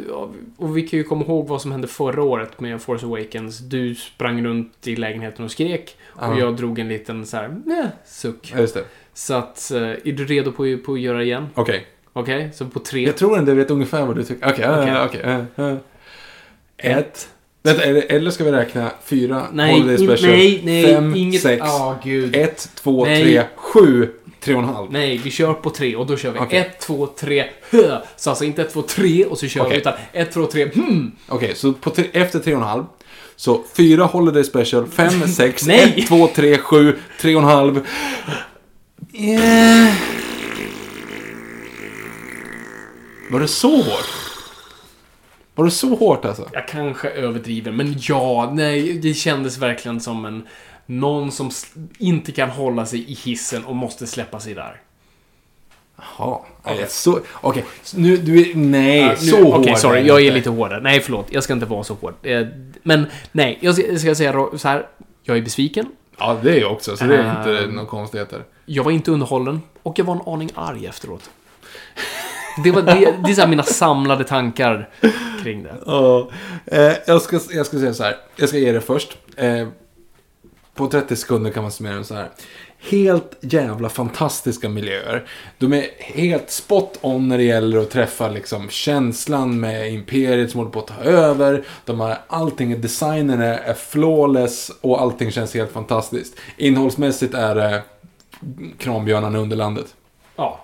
och 0.57 0.77
vi 0.77 0.87
kan 0.87 0.97
ju 0.99 1.03
komma 1.03 1.25
ihåg 1.25 1.47
vad 1.47 1.61
som 1.61 1.71
hände 1.71 1.87
förra 1.87 2.23
året 2.23 2.59
med 2.59 2.81
Force 2.81 3.05
Awakens. 3.05 3.59
Du 3.59 3.95
sprang 3.95 4.43
runt 4.45 4.87
i 4.87 4.95
lägenheten 4.95 5.45
och 5.45 5.51
skrek. 5.51 5.95
Ja. 6.19 6.27
Och 6.33 6.39
jag 6.39 6.55
drog 6.57 6.79
en 6.79 6.87
liten 6.87 7.25
så 7.25 7.37
här, 7.37 7.61
nej, 7.65 7.87
suck. 8.05 8.51
Ja, 8.55 8.59
just 8.61 8.73
det. 8.73 8.83
Så 9.13 9.33
att, 9.33 9.71
eh, 9.71 9.81
är 9.81 10.11
du 10.11 10.25
redo 10.25 10.51
på, 10.51 10.77
på 10.85 10.93
att 10.93 10.99
göra 10.99 11.23
igen? 11.23 11.47
Okej. 11.53 11.85
Okej, 12.13 12.49
så 12.53 12.65
på 12.65 12.79
tre. 12.79 13.05
Jag 13.05 13.17
tror 13.17 13.37
ändå 13.37 13.51
jag 13.51 13.55
vet 13.55 13.71
ungefär 13.71 14.05
vad 14.05 14.15
du 14.15 14.23
tycker. 14.23 14.49
Okej, 14.49 14.69
Okej. 14.69 14.95
okej. 15.05 15.21
eh, 15.57 15.65
eh. 15.65 16.97
Ett. 16.97 17.27
Vänta, 17.63 17.83
eller, 17.83 18.29
ska 18.29 18.43
vi 18.43 18.51
räkna 18.51 18.91
fyra 19.05 19.43
Nej, 19.53 19.73
Holiday 19.73 20.07
Special? 20.07 20.31
nej, 20.31 20.61
nej, 20.63 20.85
fem, 20.85 21.15
inget. 21.15 21.41
sex, 21.41 21.61
Ja, 21.65 21.99
gud. 22.03 22.35
ett, 22.35 22.69
två, 22.75 23.05
Nej. 23.05 23.23
tre, 23.23 23.43
sju, 23.55 24.09
tre 24.39 24.53
och 24.53 24.59
en 24.61 24.69
halv. 24.69 24.91
Nej, 24.91 25.17
vi 25.23 25.31
kör 25.31 25.53
på 25.53 25.69
tre 25.69 25.95
och 25.95 26.05
då 26.07 26.17
kör 26.17 26.31
vi 26.31 26.39
Okej. 26.39 26.59
ett, 26.59 26.79
två, 26.79 27.07
tre, 27.07 27.45
hö. 27.71 27.97
Så 28.17 28.29
alltså 28.29 28.45
inte 28.45 28.61
ett, 28.61 28.73
två, 28.73 28.81
tre 28.81 29.25
och 29.25 29.37
så 29.37 29.47
kör 29.47 29.61
Okej. 29.61 29.71
vi 29.71 29.77
utan 29.77 29.93
ett, 30.13 30.31
två, 30.31 30.45
tre, 30.45 30.65
hmm. 30.65 31.11
Okej, 31.27 31.55
så 31.55 31.73
på 31.73 31.89
tre, 31.89 32.05
efter 32.13 32.39
tre 32.39 32.53
och 32.55 32.61
en 32.61 32.67
halv. 32.67 32.83
Så 33.35 33.63
fyra 33.77 34.03
Holiday 34.03 34.43
Special, 34.43 34.87
fem, 34.87 35.27
sex, 35.27 35.67
ett, 35.67 36.07
två, 36.07 36.27
tre, 36.27 36.57
sju, 36.57 36.97
tre 37.21 37.35
och 37.35 37.41
en 37.41 37.47
halv. 37.47 37.87
Yeah. 39.13 40.20
Var 43.31 43.39
det 43.39 43.47
så 43.47 43.75
hårt? 43.75 44.05
Var 45.55 45.65
det 45.65 45.71
så 45.71 45.95
hårt 45.95 46.25
alltså? 46.25 46.49
Jag 46.53 46.67
kanske 46.67 47.09
överdriver, 47.09 47.71
men 47.71 47.95
ja, 47.99 48.51
nej, 48.53 48.93
det 48.93 49.13
kändes 49.13 49.57
verkligen 49.57 49.99
som 49.99 50.25
en... 50.25 50.47
Någon 50.85 51.31
som 51.31 51.51
inte 51.97 52.31
kan 52.31 52.49
hålla 52.49 52.85
sig 52.85 53.11
i 53.11 53.13
hissen 53.13 53.65
och 53.65 53.75
måste 53.75 54.07
släppa 54.07 54.39
sig 54.39 54.53
där. 54.53 54.81
Jaha. 55.97 56.39
Okej, 56.63 56.85
så... 56.89 57.19
Okej, 57.33 57.65
så 57.83 57.99
nu... 57.99 58.17
Du 58.17 58.41
är... 58.51 58.55
Nej, 58.55 58.99
Ja, 58.99 59.09
nu- 59.09 59.15
så 59.15 59.43
hård 59.43 59.59
Okej, 59.61 59.75
sorry. 59.75 60.07
Jag 60.07 60.21
är 60.25 60.31
lite 60.31 60.49
hårdare. 60.49 60.79
Nej, 60.81 60.99
förlåt. 60.99 61.25
Jag 61.29 61.43
ska 61.43 61.53
inte 61.53 61.65
vara 61.65 61.83
så 61.83 61.93
hård. 61.93 62.13
Eh, 62.23 62.47
Men, 62.83 63.05
nej. 63.31 63.57
Jag 63.61 63.75
ska, 63.75 63.97
ska 63.99 64.15
säga 64.15 64.57
så 64.57 64.67
här. 64.67 64.87
Jag 65.23 65.37
är 65.37 65.41
besviken. 65.41 65.85
Ja, 66.17 66.37
det 66.43 66.51
är 66.51 66.59
jag 66.61 66.71
också, 66.71 66.97
så 66.97 67.03
det 67.05 67.17
är 67.17 67.37
inte 67.39 67.63
Ehm. 67.63 67.69
några 67.75 67.87
konstigheter. 67.87 68.43
Jag 68.65 68.83
var 68.83 68.91
inte 68.91 69.11
underhållen. 69.11 69.61
Och 69.83 69.99
jag 69.99 70.05
var 70.05 70.15
en 70.15 70.21
aning 70.33 70.49
arg 70.55 70.85
efteråt. 70.85 71.29
Det, 72.63 72.71
var, 72.71 72.81
det, 72.81 73.13
det 73.23 73.31
är 73.31 73.33
så 73.33 73.41
här 73.41 73.47
mina 73.47 73.63
samlade 73.63 74.23
tankar 74.23 74.89
kring 75.43 75.63
det. 75.63 75.75
Ja, 75.85 76.29
eh, 76.65 76.93
jag, 77.07 77.21
ska, 77.21 77.39
jag 77.49 77.65
ska 77.65 77.79
säga 77.79 77.93
så 77.93 78.03
här. 78.03 78.17
Jag 78.35 78.49
ska 78.49 78.57
ge 78.57 78.71
det 78.71 78.81
först. 78.81 79.17
Eh, 79.37 79.67
på 80.73 80.87
30 80.87 81.15
sekunder 81.15 81.51
kan 81.51 81.63
man 81.63 81.71
summera 81.71 81.95
det 81.95 82.03
så 82.03 82.15
här. 82.15 82.29
Helt 82.89 83.37
jävla 83.41 83.89
fantastiska 83.89 84.69
miljöer. 84.69 85.25
De 85.57 85.73
är 85.73 85.85
helt 85.99 86.51
spot 86.51 86.97
on 87.01 87.27
när 87.27 87.37
det 87.37 87.43
gäller 87.43 87.77
att 87.77 87.89
träffa 87.89 88.29
liksom 88.29 88.69
känslan 88.69 89.59
med 89.59 89.93
imperiet 89.93 90.51
som 90.51 90.57
håller 90.57 90.71
på 90.71 90.79
att 90.79 90.87
ta 90.87 91.03
över. 91.03 91.63
De 91.85 91.99
har, 91.99 92.17
allting, 92.27 92.81
designen 92.81 93.41
är, 93.41 93.57
är 93.57 93.73
flawless 93.73 94.71
och 94.81 95.01
allting 95.01 95.31
känns 95.31 95.53
helt 95.53 95.71
fantastiskt. 95.71 96.35
Innehållsmässigt 96.57 97.33
är 97.33 97.55
det 97.55 97.81
Kranbjörnarna 98.77 99.39
under 99.39 99.57
landet. 99.57 99.95
Ja. 100.35 100.59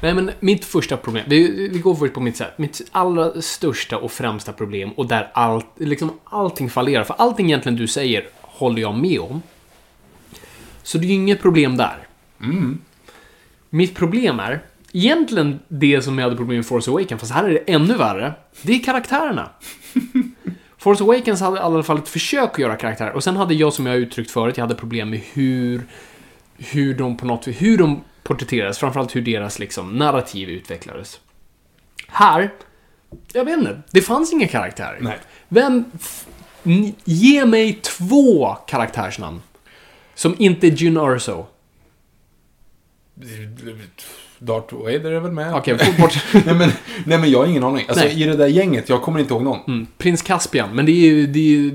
Nej, 0.00 0.14
men 0.14 0.30
mitt 0.40 0.64
första 0.64 0.96
problem, 0.96 1.24
vi, 1.28 1.68
vi 1.68 1.78
går 1.78 1.94
först 1.94 2.14
på 2.14 2.20
mitt 2.20 2.36
sätt. 2.36 2.58
Mitt 2.58 2.80
allra 2.90 3.42
största 3.42 3.98
och 3.98 4.12
främsta 4.12 4.52
problem 4.52 4.90
och 4.92 5.06
där 5.06 5.30
allt, 5.34 5.66
liksom 5.76 6.18
allting 6.24 6.70
fallerar. 6.70 7.04
För 7.04 7.14
allting 7.18 7.46
egentligen 7.46 7.78
du 7.78 7.86
säger 7.86 8.28
håller 8.40 8.82
jag 8.82 8.94
med 8.94 9.20
om. 9.20 9.42
Så 10.82 10.98
det 10.98 11.04
är 11.04 11.08
ju 11.08 11.14
inget 11.14 11.42
problem 11.42 11.76
där. 11.76 11.98
Mitt 13.70 13.94
problem 13.94 14.40
är, 14.40 14.62
egentligen 14.92 15.58
det 15.68 16.02
som 16.02 16.18
jag 16.18 16.24
hade 16.24 16.36
problem 16.36 16.56
med 16.56 16.66
Force 16.66 16.90
Awakens, 16.90 17.20
fast 17.20 17.32
här 17.32 17.44
är 17.44 17.50
det 17.50 17.72
ännu 17.72 17.94
värre. 17.94 18.32
Det 18.62 18.72
är 18.72 18.82
karaktärerna. 18.82 19.50
Force 20.78 21.04
Awakens 21.04 21.40
hade 21.40 21.56
i 21.56 21.60
alla 21.60 21.82
fall 21.82 21.98
ett 21.98 22.08
försök 22.08 22.50
att 22.52 22.58
göra 22.58 22.76
karaktärer. 22.76 23.12
Och 23.12 23.24
sen 23.24 23.36
hade 23.36 23.54
jag, 23.54 23.72
som 23.72 23.86
jag 23.86 23.96
uttryckt 23.96 24.30
förut, 24.30 24.56
jag 24.56 24.64
hade 24.64 24.74
problem 24.74 25.10
med 25.10 25.20
hur 25.32 25.82
hur 26.62 26.94
de 26.94 27.16
på 27.16 27.26
något 27.26 27.46
hur 27.46 27.78
de 27.78 28.00
porträtterades, 28.22 28.78
framförallt 28.78 29.16
hur 29.16 29.22
deras 29.22 29.58
liksom, 29.58 29.98
narrativ 29.98 30.48
utvecklades. 30.48 31.20
Här, 32.08 32.50
jag 33.32 33.44
vet 33.44 33.58
inte, 33.58 33.82
det 33.90 34.00
fanns 34.00 34.32
inga 34.32 34.48
karaktärer. 34.48 34.98
Nej. 35.00 35.18
Vem... 35.48 35.84
Ge 37.04 37.46
mig 37.46 37.72
två 37.72 38.56
karaktärsnamn. 38.66 39.42
Som 40.14 40.34
inte 40.38 40.66
är 40.66 40.70
Jyn 40.70 40.96
Erso. 40.96 41.46
Darth 44.38 44.74
Vader 44.74 45.10
är 45.10 45.20
väl 45.20 45.32
med? 45.32 45.54
Okej, 45.54 45.78
få 45.78 46.02
bort... 46.02 46.24
nej, 46.32 46.54
men, 46.54 46.70
nej 47.04 47.18
men 47.18 47.30
jag 47.30 47.38
har 47.38 47.46
ingen 47.46 47.64
aning. 47.64 47.84
Alltså 47.88 48.04
Nej. 48.04 48.22
i 48.22 48.26
det 48.26 48.36
där 48.36 48.46
gänget, 48.46 48.88
jag 48.88 49.02
kommer 49.02 49.20
inte 49.20 49.34
ihåg 49.34 49.42
någon. 49.42 49.60
Mm, 49.66 49.86
Prins 49.98 50.22
Caspian, 50.22 50.76
men 50.76 50.86
det 50.86 50.92
är 50.92 51.10
ju... 51.10 51.26
Det 51.26 51.38
är, 51.38 51.42
ju- 51.42 51.70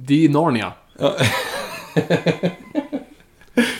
det 0.00 0.24
är 0.24 0.28
Narnia. 0.28 0.72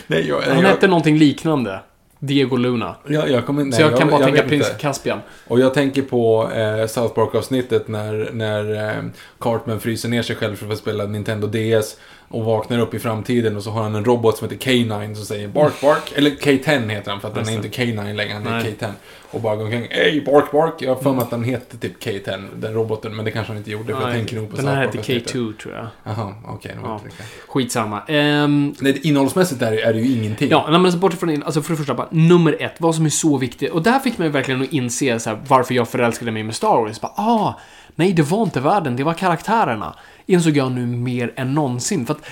Nej, 0.07 0.27
jag, 0.27 0.41
Han 0.41 0.59
jag, 0.59 0.69
hette 0.69 0.87
någonting 0.87 1.17
liknande. 1.17 1.79
Diego 2.19 2.57
Luna. 2.57 2.95
jag, 3.07 3.29
jag 3.29 3.45
kommer, 3.45 3.63
nej, 3.63 3.73
Så 3.73 3.81
jag 3.81 3.97
kan 3.97 4.09
bara 4.09 4.19
tänka 4.19 4.41
vet 4.41 4.49
Prins 4.49 4.67
inte. 4.69 4.81
Caspian. 4.81 5.19
Och 5.47 5.59
jag 5.59 5.73
tänker 5.73 6.01
på 6.01 6.51
eh, 6.51 6.87
South 6.87 7.13
Park-avsnittet 7.13 7.87
när, 7.87 8.29
när 8.33 8.89
eh, 8.97 9.03
Cartman 9.39 9.79
fryser 9.79 10.09
ner 10.09 10.21
sig 10.21 10.35
själv 10.35 10.55
för 10.55 10.71
att 10.71 10.77
spela 10.77 11.05
Nintendo 11.05 11.47
DS 11.47 11.95
och 12.29 12.45
vaknar 12.45 12.79
upp 12.79 12.93
i 12.93 12.99
framtiden 12.99 13.55
och 13.57 13.63
så 13.63 13.69
har 13.71 13.83
han 13.83 13.95
en 13.95 14.05
robot 14.05 14.37
som 14.37 14.49
heter 14.49 14.71
K9 14.71 15.13
som 15.15 15.25
säger 15.25 15.47
Bark 15.47 15.81
Bark. 15.81 16.11
Eller 16.15 16.29
K10 16.31 16.89
heter 16.89 17.11
han 17.11 17.21
för 17.21 17.27
att 17.27 17.35
han 17.37 17.47
är 17.49 17.51
inte 17.53 17.67
K9 17.67 18.13
längre, 18.13 18.33
han 18.33 18.47
är 18.47 18.51
Nej. 18.63 18.75
K10. 18.79 18.91
Och 19.31 19.41
bara 19.41 19.55
går 19.55 19.63
omkring 19.63 19.87
Ey, 19.91 20.21
Bark 20.25 20.51
Bark. 20.51 20.73
Jag 20.79 20.95
har 20.95 21.01
för 21.01 21.11
mig 21.13 21.21
att 21.21 21.31
han 21.31 21.43
heter 21.43 21.77
typ 21.77 22.03
K10, 22.03 22.47
den 22.55 22.73
roboten, 22.73 23.15
men 23.15 23.25
det 23.25 23.31
kanske 23.31 23.51
han 23.51 23.57
inte 23.57 23.71
gjorde 23.71 23.95
för 23.95 24.01
jag 24.01 24.11
tänker 24.11 24.35
nog 24.35 24.49
på 24.49 24.55
Den 24.55 24.67
här 24.67 24.75
hette 24.75 24.97
Park-avsnittet. 24.97 25.33
K2, 25.35 25.57
tror 25.57 25.75
jag. 25.75 25.87
Jaha, 26.03 26.33
okej. 26.47 26.75
var 26.81 26.89
Ja. 26.89 26.99
Skitsamma. 27.47 28.01
Ehm, 28.07 28.73
Nej, 28.79 28.99
innehållsmässigt 29.03 29.61
är, 29.61 29.71
det- 29.71 29.81
är 29.81 29.93
det 29.93 29.99
ju 29.99 30.17
ingenting. 30.17 30.49
Ja, 30.49 30.65
men 30.71 30.85
alltså 30.85 30.99
bortsett 30.99 31.19
från 31.19 31.43
alltså 31.43 31.61
för 31.61 31.71
det 31.73 31.77
första, 31.77 31.93
bara, 31.93 32.07
nummer 32.11 32.57
ett, 32.59 32.73
vad 32.77 32.95
som 32.95 33.05
är 33.05 33.09
så 33.09 33.37
viktigt. 33.37 33.71
Och 33.71 33.81
där 33.83 33.99
fick 33.99 34.17
man 34.17 34.27
ju 34.27 34.33
verkligen 34.33 34.61
att 34.61 34.73
inse 34.73 35.19
så 35.19 35.29
här, 35.29 35.39
varför 35.47 35.73
jag 35.73 35.87
förälskade 35.89 36.31
mig 36.31 36.43
med 36.43 36.55
Star 36.55 36.81
Wars. 36.81 37.01
Bara, 37.01 37.11
ah, 37.15 37.59
nej, 37.99 38.13
det 38.13 38.21
var 38.21 38.43
inte 38.43 38.59
världen, 38.59 38.95
det 38.95 39.03
var 39.03 39.13
karaktärerna. 39.13 39.95
Insåg 40.25 40.57
jag 40.57 40.71
nu 40.71 40.85
mer 40.85 41.33
än 41.35 41.53
någonsin. 41.53 42.05
För 42.05 42.13
att 42.13 42.25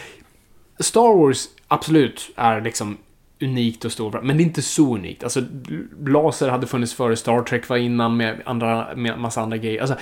Star 0.79 1.17
Wars, 1.17 1.47
absolut, 1.67 2.29
är 2.35 2.61
liksom 2.61 2.97
unikt 3.41 3.85
och 3.85 3.91
stort, 3.91 4.23
men 4.23 4.37
det 4.37 4.43
är 4.43 4.45
inte 4.45 4.61
så 4.61 4.95
unikt. 4.95 5.23
Alltså, 5.23 5.41
laser 6.05 6.49
hade 6.49 6.67
funnits 6.67 6.93
före 6.93 7.15
Star 7.15 7.41
Trek 7.41 7.69
var 7.69 7.77
innan 7.77 8.17
med 8.17 8.41
andra, 8.45 8.87
med 8.95 9.19
massa 9.19 9.41
andra 9.41 9.57
grejer. 9.57 9.81
Alltså, 9.81 9.95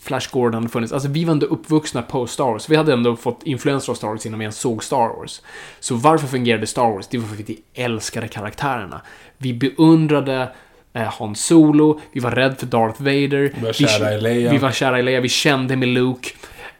Flash 0.00 0.32
Gordon 0.32 0.54
hade 0.54 0.68
funnits. 0.68 0.92
Alltså 0.92 1.08
vi 1.08 1.24
var 1.24 1.32
ändå 1.32 1.46
uppvuxna 1.46 2.02
på 2.02 2.26
Star 2.26 2.44
Wars. 2.44 2.68
Vi 2.68 2.76
hade 2.76 2.92
ändå 2.92 3.16
fått 3.16 3.42
influenser 3.42 3.92
av 3.92 3.96
Star 3.96 4.08
Wars 4.08 4.26
innan 4.26 4.38
vi 4.38 4.44
ens 4.44 4.58
såg 4.58 4.84
Star 4.84 5.08
Wars. 5.18 5.42
Så 5.80 5.94
varför 5.94 6.26
fungerade 6.26 6.66
Star 6.66 6.90
Wars? 6.90 7.06
Det 7.10 7.18
var 7.18 7.28
för 7.28 7.42
att 7.42 7.50
vi 7.50 7.60
älskade 7.74 8.28
karaktärerna. 8.28 9.00
Vi 9.38 9.54
beundrade 9.54 10.52
eh, 10.94 11.02
Han 11.18 11.34
Solo, 11.34 12.00
vi 12.12 12.20
var 12.20 12.30
rädda 12.30 12.54
för 12.54 12.66
Darth 12.66 13.02
Vader. 13.02 13.52
Vi 13.54 13.66
var 13.66 13.72
kära 13.72 14.14
i 14.14 14.20
Leia. 14.20 14.50
Vi 14.50 14.58
var 14.58 14.70
kära 14.70 14.98
i 14.98 15.02
Leia, 15.02 15.20
vi 15.20 15.28
kände 15.28 15.76
med 15.76 15.88
Luke. 15.88 16.28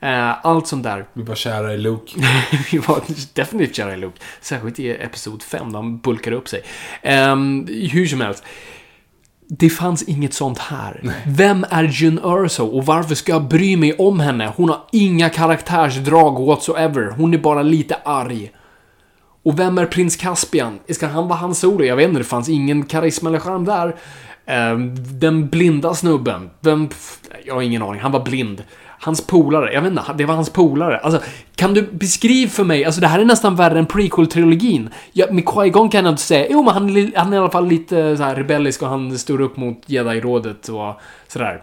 Eh, 0.01 0.47
allt 0.47 0.67
sånt 0.67 0.85
där. 0.85 1.05
Vi 1.13 1.23
var 1.23 1.35
kära 1.35 1.75
i 1.75 1.79
Luke. 1.79 2.13
vi 2.73 2.79
var 2.79 3.03
definitivt 3.35 3.77
kära 3.77 3.95
i 3.95 3.97
Luke. 3.97 4.19
Särskilt 4.41 4.79
i 4.79 4.91
Episod 4.91 5.43
5, 5.43 5.73
där 5.73 5.79
han 5.79 5.99
bulkade 5.99 6.37
upp 6.37 6.49
sig. 6.49 6.63
Ehm, 7.03 7.67
hur 7.93 8.07
som 8.07 8.21
helst. 8.21 8.45
Det 9.49 9.71
fanns 9.71 10.03
inget 10.03 10.35
sånt 10.35 10.59
här. 10.59 11.15
Vem 11.27 11.67
är 11.71 11.85
Jyn 11.85 12.19
Erso 12.19 12.67
och 12.67 12.87
varför 12.87 13.15
ska 13.15 13.33
jag 13.33 13.49
bry 13.49 13.77
mig 13.77 13.95
om 13.95 14.21
henne? 14.21 14.53
Hon 14.57 14.69
har 14.69 14.81
inga 14.93 15.29
karaktärsdrag 15.29 16.47
whatsoever. 16.47 17.11
Hon 17.11 17.35
är 17.35 17.39
bara 17.39 17.63
lite 17.63 17.95
arg. 18.05 18.51
Och 19.43 19.59
vem 19.59 19.79
är 19.79 19.87
prins 19.87 20.17
Caspian? 20.17 20.79
Ska 20.89 21.07
han 21.07 21.29
vara 21.29 21.39
hans 21.39 21.59
solo? 21.59 21.85
Jag 21.85 21.97
vet 21.97 22.09
inte, 22.09 22.21
det 22.21 22.25
fanns 22.25 22.49
ingen 22.49 22.83
karisma 22.83 23.29
eller 23.29 23.39
charm 23.39 23.65
där. 23.65 23.97
Ehm, 24.47 24.95
den 25.21 25.49
blinda 25.49 25.95
snubben. 25.95 26.51
Vem... 26.61 26.89
Jag 27.45 27.55
har 27.55 27.63
ingen 27.63 27.83
aning. 27.83 28.01
Han 28.01 28.13
var 28.13 28.25
blind. 28.25 28.63
Hans 28.99 29.27
polare. 29.27 29.73
Jag 29.73 29.83
vet 29.83 29.91
inte, 29.91 30.03
det 30.17 30.25
var 30.25 30.35
hans 30.35 30.51
polare. 30.51 30.99
Alltså, 30.99 31.21
kan 31.55 31.75
du 31.75 31.83
beskriva 31.83 32.51
för 32.51 32.65
mig? 32.65 32.85
Alltså, 32.85 33.01
det 33.01 33.07
här 33.07 33.19
är 33.19 33.25
nästan 33.25 33.57
värre 33.57 33.79
än 33.79 33.87
prequel-trilogin. 33.87 34.89
Ja, 35.13 35.27
med 35.31 35.45
Qui-Gon 35.45 35.91
kan 35.91 36.05
jag 36.05 36.13
inte 36.13 36.23
säga. 36.23 36.47
Jo, 36.51 36.63
men 36.63 36.75
han, 36.75 36.97
är 36.97 37.13
han 37.17 37.33
är 37.33 37.37
i 37.37 37.41
alla 37.41 37.51
fall 37.51 37.67
lite 37.67 38.01
eh, 38.01 38.17
så 38.17 38.23
här 38.23 38.35
rebellisk 38.35 38.83
och 38.83 38.89
han 38.89 39.19
står 39.19 39.41
upp 39.41 39.57
mot 39.57 39.83
Jedi-rådet 39.87 40.69
och 40.69 41.01
sådär. 41.29 41.63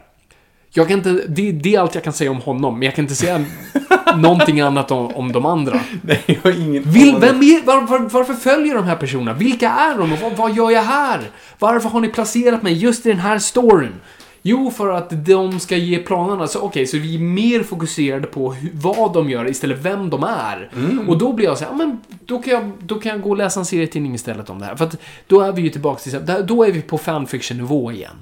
Jag 0.71 0.87
kan 0.87 0.97
inte, 0.97 1.11
det, 1.27 1.51
det 1.51 1.75
är 1.75 1.79
allt 1.79 1.95
jag 1.95 2.03
kan 2.03 2.13
säga 2.13 2.31
om 2.31 2.41
honom, 2.41 2.73
men 2.73 2.85
jag 2.85 2.95
kan 2.95 3.05
inte 3.05 3.15
säga 3.15 3.45
någonting 4.17 4.61
annat 4.61 4.91
om, 4.91 5.15
om 5.15 5.31
de 5.31 5.45
andra. 5.45 5.79
Nej, 6.01 6.23
jag 6.25 6.41
har 6.43 6.61
ingen 6.61 6.83
Vil, 6.83 7.15
vem 7.19 7.41
är, 7.41 7.65
var, 7.65 7.81
var, 7.81 7.99
varför 7.99 8.33
följer 8.33 8.75
de 8.75 8.83
här 8.83 8.95
personerna? 8.95 9.33
Vilka 9.33 9.69
är 9.69 9.97
de 9.97 10.13
och 10.13 10.19
vad, 10.19 10.37
vad 10.37 10.55
gör 10.55 10.71
jag 10.71 10.81
här? 10.81 11.19
Varför 11.59 11.89
har 11.89 12.01
ni 12.01 12.07
placerat 12.07 12.63
mig 12.63 12.73
just 12.73 13.05
i 13.05 13.09
den 13.09 13.19
här 13.19 13.39
storyn? 13.39 13.93
Jo, 14.41 14.71
för 14.71 14.89
att 14.89 15.25
de 15.25 15.59
ska 15.59 15.77
ge 15.77 15.97
planerna. 15.97 16.47
Så 16.47 16.59
okej, 16.61 16.87
så 16.87 16.97
vi 16.97 17.15
är 17.15 17.19
mer 17.19 17.63
fokuserade 17.63 18.27
på 18.27 18.53
hur, 18.53 18.71
vad 18.73 19.13
de 19.13 19.29
gör 19.29 19.49
istället 19.49 19.77
vem 19.81 20.09
de 20.09 20.23
är. 20.23 20.69
Och 21.07 21.17
då 21.17 21.33
blir 21.33 21.45
jag 21.45 21.57
så 21.57 21.65
här, 21.65 21.73
men 21.73 22.01
då 22.25 22.41
kan 22.41 22.53
jag, 22.53 22.71
då 22.79 22.95
kan 22.95 23.11
jag 23.11 23.21
gå 23.21 23.29
och 23.29 23.37
läsa 23.37 23.59
en 23.59 23.65
serietidning 23.65 24.15
istället 24.15 24.49
om 24.49 24.59
det 24.59 24.65
här. 24.65 24.75
För 24.75 24.85
att 24.85 24.95
då 25.27 25.41
är 25.41 25.51
vi 25.51 25.61
ju 25.61 25.69
tillbaka 25.69 25.99
till, 25.99 26.19
då 26.45 26.63
är 26.63 26.71
vi 26.71 26.81
på 26.81 26.97
fanfiction-nivå 26.97 27.91
igen. 27.91 28.15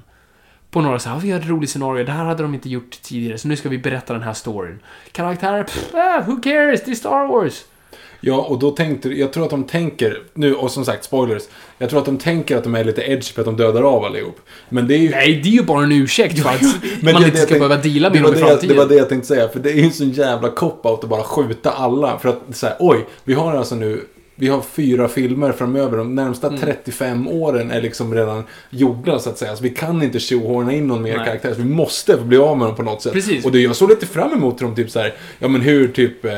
På 0.70 0.80
några 0.80 0.98
så 0.98 1.08
här, 1.08 1.16
"Ja, 1.16 1.20
vi 1.24 1.30
har 1.30 1.40
ett 1.40 1.46
roligt 1.48 1.70
scenario, 1.70 2.04
det 2.04 2.12
här 2.12 2.24
hade 2.24 2.42
de 2.42 2.54
inte 2.54 2.68
gjort 2.68 3.02
tidigare, 3.02 3.38
så 3.38 3.48
nu 3.48 3.56
ska 3.56 3.68
vi 3.68 3.78
berätta 3.78 4.12
den 4.12 4.22
här 4.22 4.32
storyn. 4.32 4.78
Karaktärer, 5.12 5.64
pff, 5.64 5.94
ah, 5.94 6.20
who 6.26 6.36
cares, 6.36 6.84
det 6.84 6.90
är 6.90 6.94
Star 6.94 7.26
Wars. 7.28 7.64
Ja, 8.20 8.36
och 8.36 8.58
då 8.58 8.70
tänkte 8.70 9.08
jag 9.08 9.32
tror 9.32 9.44
att 9.44 9.50
de 9.50 9.64
tänker, 9.64 10.22
nu, 10.34 10.54
och 10.54 10.70
som 10.70 10.84
sagt, 10.84 11.04
spoilers. 11.04 11.42
Jag 11.78 11.90
tror 11.90 11.98
att 12.00 12.06
de 12.06 12.18
tänker 12.18 12.56
att 12.56 12.64
de 12.64 12.74
är 12.74 12.84
lite 12.84 13.02
edge 13.02 13.32
för 13.34 13.40
att 13.40 13.44
de 13.46 13.56
dödar 13.56 13.82
av 13.82 14.04
allihop. 14.04 14.40
Men 14.68 14.88
det 14.88 14.94
är 14.94 14.98
ju... 14.98 15.10
Nej, 15.10 15.40
det 15.42 15.48
är 15.48 15.52
ju 15.52 15.62
bara 15.62 15.82
en 15.84 15.92
ursäkt 15.92 16.42
för 16.42 16.48
att 16.50 16.62
man 17.02 17.22
det- 17.22 17.26
inte 17.28 17.36
ska 17.38 17.54
jag 17.54 17.60
behöva 17.60 17.74
tänkte- 17.74 17.88
deala 17.88 18.10
med 18.10 18.22
dem 18.22 18.34
i 18.34 18.38
framtiden. 18.38 18.68
Det 18.68 18.82
var 18.82 18.88
det 18.88 18.94
jag 18.94 19.08
tänkte 19.08 19.28
säga, 19.28 19.48
för 19.48 19.60
det 19.60 19.70
är 19.70 19.74
ju 19.74 19.82
en 19.82 19.92
sån 19.92 20.10
jävla 20.10 20.48
cop-out 20.48 21.02
att 21.04 21.08
bara 21.08 21.22
skjuta 21.22 21.70
alla. 21.70 22.18
För 22.18 22.28
att 22.28 22.42
så 22.52 22.66
här, 22.66 22.76
oj, 22.78 23.06
vi 23.24 23.34
har 23.34 23.54
alltså 23.56 23.74
nu, 23.74 24.04
vi 24.38 24.48
har 24.48 24.60
fyra 24.60 25.08
filmer 25.08 25.52
framöver. 25.52 25.98
De 25.98 26.14
närmsta 26.14 26.46
Mm. 26.46 26.60
35 26.60 27.28
åren 27.28 27.70
är 27.70 27.82
liksom 27.82 28.14
redan 28.14 28.44
gjorda 28.70 29.18
så 29.18 29.30
att 29.30 29.38
säga. 29.38 29.56
Så 29.56 29.62
vi 29.62 29.70
kan 29.70 30.02
inte 30.02 30.18
tjohorna 30.20 30.72
in 30.72 30.86
någon 30.86 31.02
mer 31.02 31.16
Nej. 31.16 31.26
karaktär. 31.26 31.54
Så 31.54 31.62
vi 31.62 31.68
måste 31.68 32.16
bli 32.16 32.36
av 32.38 32.58
med 32.58 32.66
dem 32.68 32.76
på 32.76 32.82
något 32.82 33.02
sätt. 33.02 33.12
Precis. 33.12 33.44
Och 33.44 33.52
det, 33.52 33.60
jag 33.60 33.76
såg 33.76 33.88
lite 33.90 34.06
fram 34.06 34.32
emot 34.32 34.58
dem, 34.58 34.74
typ 34.74 34.90
så 34.90 34.98
här, 35.00 35.14
ja 35.38 35.48
men 35.48 35.60
hur 35.60 35.88
typ 35.88 36.24
eh, 36.24 36.30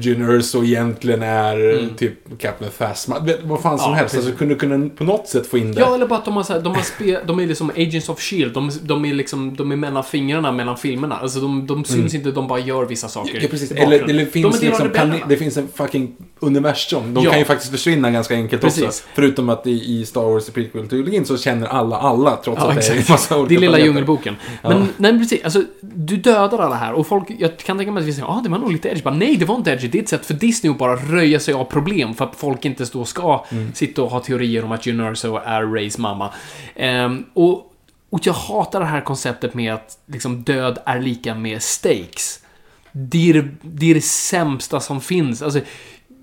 Jyn 0.00 0.22
Erso 0.30 0.64
egentligen 0.64 1.22
är 1.22 1.88
typ 1.96 2.38
Captain 2.38 2.70
Phasma. 2.78 3.28
Vad 3.42 3.60
fan 3.62 3.78
som 3.78 3.84
Mm. 3.84 3.96
Ja, 3.96 4.00
helst. 4.00 4.14
precis. 4.14 4.26
Alltså 4.26 4.38
kunde 4.38 4.54
kunna 4.54 4.88
på 4.88 5.04
något 5.04 5.28
sätt 5.28 5.46
få 5.46 5.58
in 5.58 5.72
det. 5.72 5.80
Ja, 5.80 5.94
eller 5.94 6.06
bara 6.06 6.18
att 6.18 6.24
de 6.24 6.36
har, 6.36 6.42
så 6.42 6.52
här, 6.52 6.60
de 6.60 6.74
har 6.74 6.82
spe, 6.82 7.20
de 7.26 7.38
är 7.40 7.46
liksom 7.46 7.70
Agents 7.70 8.08
of 8.08 8.20
Shield. 8.20 8.52
De, 8.54 8.70
de 8.82 9.04
är 9.04 9.14
liksom, 9.14 9.56
de 9.56 9.72
är 9.72 9.76
mellan 9.76 10.04
fingrarna 10.04 10.52
mellan 10.52 10.76
filmerna. 10.76 11.16
Alltså 11.16 11.40
de, 11.40 11.66
de 11.66 11.84
syns 11.84 12.14
inte, 12.14 12.30
de 12.30 12.48
bara 12.48 12.58
gör 12.58 12.84
vissa 12.84 13.08
saker. 13.08 13.30
Mm. 13.30 13.42
Ja, 13.42 13.48
precis. 13.50 13.72
Eller, 13.72 14.02
eller 14.02 14.24
De 14.24 14.30
finns 14.30 14.56
av 14.56 14.62
liksom, 14.62 15.20
det 15.28 15.36
finns 15.36 15.56
en 15.56 15.68
fucking 15.74 16.16
universum. 16.40 17.14
De 17.14 17.24
Ja. 17.24 17.33
Kan 17.34 17.38
ju 17.38 17.44
faktiskt 17.44 17.70
försvinna 17.72 18.10
ganska 18.10 18.34
enkelt 18.34 18.62
Precis. 18.62 18.84
också. 18.84 19.02
Förutom 19.14 19.48
att 19.48 19.66
i, 19.66 19.70
i 20.00 20.06
Star 20.06 20.22
Wars 20.22 20.50
prequel-trilogin 20.50 21.24
så 21.24 21.38
känner 21.38 21.66
alla 21.66 21.96
alla, 21.96 22.36
trots 22.44 22.60
Ja, 22.62 22.70
att 22.70 22.74
det 22.76 22.86
är 22.88 22.92
en 22.92 22.98
exakt. 22.98 23.08
massa 23.08 23.38
olika 23.38 23.48
Det 23.48 23.54
är 23.54 23.60
lilla 23.60 23.70
planeter. 23.72 23.86
djungelboken. 23.86 24.36
Men, 24.62 24.88
nej, 24.96 25.18
precis. 25.18 25.44
Alltså, 25.44 25.62
du 25.80 26.16
dödar 26.16 26.58
alla 26.58 26.74
här 26.76 26.92
och 26.92 27.06
folk, 27.06 27.24
jag 27.38 27.56
kan 27.58 27.76
tänka 27.78 27.92
mig 27.92 28.00
att 28.00 28.06
vi 28.08 28.12
säger, 28.12 28.26
ja, 28.28 28.32
ah, 28.38 28.40
det 28.42 28.48
var 28.48 28.58
nog 28.58 28.72
lite 28.72 28.88
edgy. 28.88 29.02
Bara, 29.02 29.14
nej, 29.14 29.36
det 29.36 29.44
var 29.44 29.56
inte 29.56 29.70
edgy. 29.70 29.88
Det 29.88 29.98
är 29.98 30.02
ett 30.02 30.08
sätt 30.08 30.26
för 30.26 30.34
Disney 30.34 30.70
att 30.72 30.78
bara 30.78 30.96
röja 30.96 31.40
sig 31.40 31.54
av 31.54 31.64
problem 31.64 32.14
för 32.14 32.24
att 32.24 32.36
folk 32.36 32.64
inte 32.64 32.84
då 32.92 33.04
ska 33.04 33.44
Mm. 33.50 33.72
sitta 33.74 34.02
och 34.02 34.10
ha 34.10 34.20
teorier 34.20 34.64
om 34.64 34.72
att 34.72 34.86
Jyn 34.86 35.00
Erso 35.00 35.36
är 35.44 35.62
Rays 35.74 35.98
mamma. 35.98 36.30
Ehm, 36.76 37.24
och, 37.34 37.72
och 38.10 38.20
jag 38.22 38.32
hatar 38.32 38.80
det 38.80 38.86
här 38.86 39.00
konceptet 39.00 39.54
med 39.54 39.74
att 39.74 39.98
liksom, 40.06 40.42
död 40.42 40.78
är 40.86 41.00
lika 41.00 41.34
med 41.34 41.62
stakes. 41.62 42.40
Det 42.92 43.30
är 43.30 43.34
det, 43.34 43.48
det 43.62 43.90
är 43.90 43.94
det 43.94 44.04
sämsta 44.04 44.80
som 44.80 45.00
finns. 45.00 45.42
Alltså, 45.42 45.60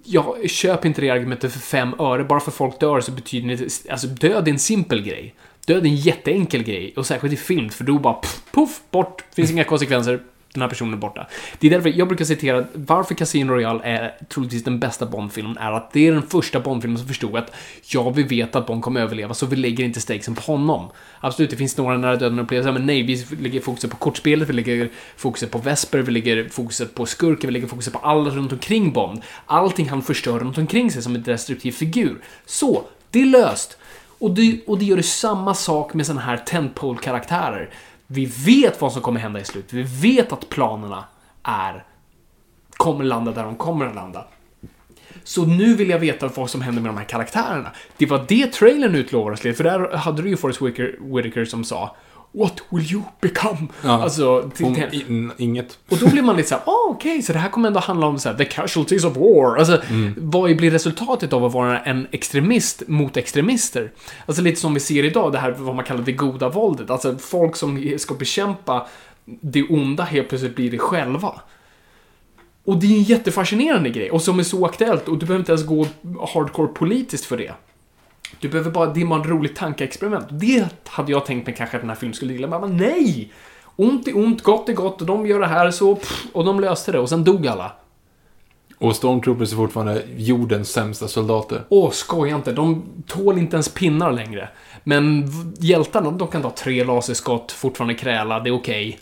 jag 0.04 0.50
köper 0.50 0.88
inte 0.88 1.02
det 1.02 1.10
argumentet 1.10 1.54
för 1.54 1.60
fem 1.60 1.94
öre. 2.00 2.24
Bara 2.24 2.40
för 2.40 2.52
folk 2.52 2.80
dör 2.80 3.02
så 3.02 3.12
betyder 3.12 3.48
det 3.48 3.54
inte... 3.54 3.92
Alltså, 3.92 4.08
död 4.08 4.48
är 4.48 4.52
en 4.52 4.60
simpel 4.60 5.02
grej. 5.02 5.36
Död 5.68 5.86
är 5.86 5.90
en 5.90 5.96
jätteenkel 5.96 6.64
grej. 6.64 6.94
Och 6.98 7.06
särskilt 7.06 7.34
i 7.34 7.38
film, 7.38 7.70
för 7.70 7.84
då 7.84 8.00
bara 8.00 8.14
puff, 8.14 8.42
puff 8.52 8.82
bort. 8.92 9.24
Finns 9.36 9.52
inga 9.52 9.64
konsekvenser. 9.64 10.24
Den 10.54 10.62
här 10.62 10.70
personen 10.70 10.94
är 10.94 10.98
borta. 10.98 11.28
Det 11.60 11.68
är 11.68 11.72
därför 11.72 11.90
jag 11.90 12.08
brukar 12.08 12.26
citera 12.26 12.66
varför 12.74 13.16
Casino 13.16 13.52
Royale 13.52 13.84
är 13.84 14.16
troligtvis 14.30 14.64
den 14.64 14.80
bästa 14.80 15.06
Bond-filmen 15.06 15.58
är 15.58 15.72
att 15.72 15.94
det 15.94 16.08
är 16.08 16.12
den 16.12 16.22
första 16.22 16.60
Bond-filmen 16.60 16.98
som 16.98 17.08
förstod 17.08 17.38
att 17.38 17.54
ja, 17.88 18.10
vi 18.10 18.24
vet 18.24 18.56
att 18.56 18.68
Bond 18.68 18.84
kommer 18.84 19.02
överleva, 19.02 19.34
så 19.34 19.46
vi 19.46 19.56
lägger 19.56 19.84
inte 19.84 20.02
stakesen 20.02 20.36
på 20.36 20.42
honom. 20.42 20.90
Absolut, 21.20 21.50
det 21.50 21.58
finns 21.58 21.78
några 21.78 21.98
nära 21.98 22.16
döden 22.16 22.40
upplevelser, 22.40 22.72
men 22.72 22.86
nej, 22.86 23.04
vi 23.04 23.26
lägger 23.40 23.62
fokuset 23.62 23.92
på 23.92 23.98
kortspelet, 23.98 24.50
vi 24.50 24.54
lägger 24.54 24.90
fokuset 25.16 25.52
på 25.52 25.58
Vesper, 25.58 26.00
vi 26.00 26.12
lägger 26.12 26.50
fokuset 26.50 26.96
på 26.96 27.06
skurken, 27.06 27.48
vi 27.48 27.54
lägger 27.54 27.68
fokuset 27.68 27.94
på 27.94 28.00
alla 28.00 28.30
runt 28.30 28.52
omkring 28.52 28.94
Bond. 28.94 29.22
Allting 29.46 29.90
han 29.90 30.02
förstör 30.02 30.40
runt 30.40 30.58
omkring 30.58 30.92
sig 30.92 31.02
som 31.02 31.16
en 31.16 31.24
destruktiv 31.24 31.72
figur. 31.72 32.22
Så, 32.46 32.84
det 33.12 33.22
är 33.22 33.26
löst. 33.26 33.78
Och 34.22 34.32
det, 34.32 34.60
och 34.68 34.78
det 34.78 34.86
gör 34.86 34.98
det 34.98 35.04
samma 35.04 35.54
sak 35.54 35.94
med 35.94 36.06
sådana 36.06 36.22
här 36.22 36.38
tentpole-karaktärer. 36.38 37.70
Vi 38.14 38.26
vet 38.26 38.82
vad 38.82 38.94
som 38.94 39.02
kommer 39.02 39.20
hända 39.20 39.40
i 39.40 39.46
slutet. 39.46 39.74
Vi 39.74 39.84
vet 39.84 40.32
att 40.32 40.50
planerna 40.50 41.04
är 41.44 41.86
kommer 42.70 43.04
landa 43.04 43.32
där 43.32 43.44
de 43.44 43.56
kommer 43.56 43.86
att 43.86 43.96
landa. 43.96 44.28
Så 45.24 45.46
nu 45.46 45.76
vill 45.76 45.90
jag 45.90 46.00
veta 46.00 46.28
vad 46.28 46.50
som 46.50 46.62
händer 46.62 46.82
med 46.82 46.90
de 46.90 46.98
här 46.98 47.06
karaktärerna. 47.06 47.72
Det 47.98 48.06
var 48.06 48.26
det 48.28 48.54
trailern 48.54 48.96
utlovades, 48.96 49.42
för 49.42 49.64
där 49.64 49.98
hade 49.98 50.22
du 50.22 50.30
ju 50.30 50.38
Forrest 50.38 50.62
Whitaker, 50.62 50.96
Whitaker 51.00 51.46
som 51.46 51.64
sa 51.64 51.96
What 52.34 52.62
will 52.70 52.94
you 52.94 53.04
become? 53.22 53.68
Ja. 53.84 54.04
Alltså, 54.04 54.52
till, 54.56 54.76
till, 54.76 55.04
in, 55.08 55.32
inget. 55.38 55.78
och 55.90 55.98
då 55.98 56.10
blir 56.10 56.22
man 56.22 56.38
lite 56.38 56.50
såhär, 56.50 56.64
ah, 56.66 56.88
okej, 56.90 57.22
så 57.22 57.34
det 57.34 57.40
här 57.40 57.50
kommer 57.50 57.68
ändå 57.68 57.80
handla 57.80 58.08
om 58.08 58.20
så 58.20 58.30
här, 58.30 58.38
the 58.38 58.46
casualties 58.46 59.04
of 59.04 59.18
war. 59.18 59.58
Alltså, 59.58 59.82
vad 60.18 60.58
blir 60.58 60.72
resultatet 60.72 61.34
av 61.34 61.46
att 61.46 61.54
vara 61.54 61.80
en 61.80 62.08
extremist 62.12 62.84
mot 62.88 63.18
extremister? 63.18 63.92
Alltså 64.26 64.42
lite 64.42 64.62
som 64.62 64.74
vi 64.74 64.80
ser 64.80 65.06
idag, 65.06 65.32
det 65.32 65.38
här 65.38 65.52
vad 65.52 65.76
man 65.76 65.86
kallar 65.86 66.02
det 66.04 66.12
goda 66.12 66.50
våldet. 66.50 66.90
Alltså 66.90 67.18
folk 67.18 67.56
som 67.56 67.94
ska 67.98 68.14
bekämpa 68.14 68.88
det 69.26 69.64
onda 69.64 70.04
helt 70.04 70.30
plötsligt 70.30 70.56
blir 70.56 70.72
det 70.72 70.78
själva. 70.78 71.42
Och 72.66 72.78
det 72.78 72.88
är 72.88 72.98
en 72.98 73.04
jättefascinerande 73.04 73.90
grej, 73.90 74.12
och 74.12 74.22
som 74.22 74.40
är 74.40 74.44
så 74.44 74.66
aktuellt, 74.66 75.08
och 75.08 75.18
du 75.18 75.26
behöver 75.26 75.40
inte 75.40 75.52
ens 75.52 75.66
gå 75.66 75.88
hardcore 76.34 76.68
politiskt 76.68 77.26
för 77.26 77.38
det. 77.38 77.54
Du 78.40 78.50
behöver 78.50 78.72
bara, 78.72 79.06
bara 79.06 79.22
ett 79.22 79.28
roligt 79.28 79.56
tankeexperiment. 79.56 80.28
Det 80.32 80.68
hade 80.88 81.12
jag 81.12 81.26
tänkt 81.26 81.48
mig 81.48 81.56
kanske 81.56 81.78
att 81.78 81.82
den 81.82 81.90
här 81.90 81.98
filmen 81.98 82.14
skulle 82.14 82.34
gilla, 82.34 82.60
men 82.60 82.78
nej! 82.78 83.32
Ont 83.76 84.08
är 84.08 84.18
ont, 84.18 84.44
gott 84.44 84.70
är 84.70 84.74
gott, 84.74 85.02
och 85.02 85.08
de 85.08 85.26
gör 85.26 85.40
det 85.40 85.48
här 85.48 85.72
så, 85.72 85.96
pff, 85.96 86.26
och 86.34 86.46
de 86.46 86.60
löste 86.60 86.92
det, 86.92 87.00
och 87.00 87.10
sen 87.10 87.24
dog 87.24 87.48
alla. 87.48 87.72
Och 88.78 88.96
Stormtroopers 88.96 89.52
är 89.52 89.56
fortfarande 89.56 90.04
jordens 90.18 90.72
sämsta 90.72 91.08
soldater. 91.08 91.64
Åh, 91.70 91.92
skoja 91.92 92.36
inte, 92.36 92.52
de 92.52 92.84
tål 93.08 93.38
inte 93.38 93.56
ens 93.56 93.70
pinnar 93.70 94.12
längre. 94.12 94.50
Men 94.84 95.30
hjältarna, 95.60 96.12
de 96.12 96.28
kan 96.28 96.42
ta 96.42 96.50
tre 96.50 96.84
laserskott, 96.84 97.52
fortfarande 97.52 97.94
kräla, 97.94 98.40
det 98.40 98.50
är 98.50 98.54
okej. 98.54 99.00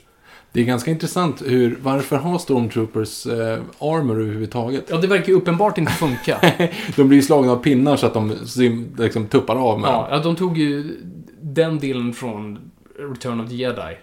Det 0.52 0.62
är 0.62 0.66
ganska 0.66 0.92
intressant 0.92 1.42
hur, 1.46 1.80
varför 1.82 2.16
har 2.16 2.38
Stormtroopers 2.38 3.26
eh, 3.26 3.60
armor 3.80 4.22
överhuvudtaget? 4.22 4.86
Ja, 4.88 4.98
det 4.98 5.08
verkar 5.08 5.28
ju 5.28 5.34
uppenbart 5.34 5.78
inte 5.78 5.92
funka. 5.92 6.54
De 6.96 7.08
blir 7.08 7.18
ju 7.18 7.22
slagna 7.22 7.52
av 7.52 7.64
pinnar 7.64 7.96
så 7.96 8.06
att 8.06 8.14
de 8.14 8.48
sim, 8.48 8.96
liksom 8.98 9.28
tuppar 9.28 9.56
av 9.56 9.80
med 9.80 9.90
ja, 9.90 10.08
ja, 10.12 10.20
de 10.20 10.36
tog 10.36 10.58
ju 10.58 10.98
den 11.42 11.80
delen 11.80 12.14
från 12.14 12.72
Return 13.00 13.40
of 13.40 13.50
the 13.50 13.56
Jedi. 13.56 13.98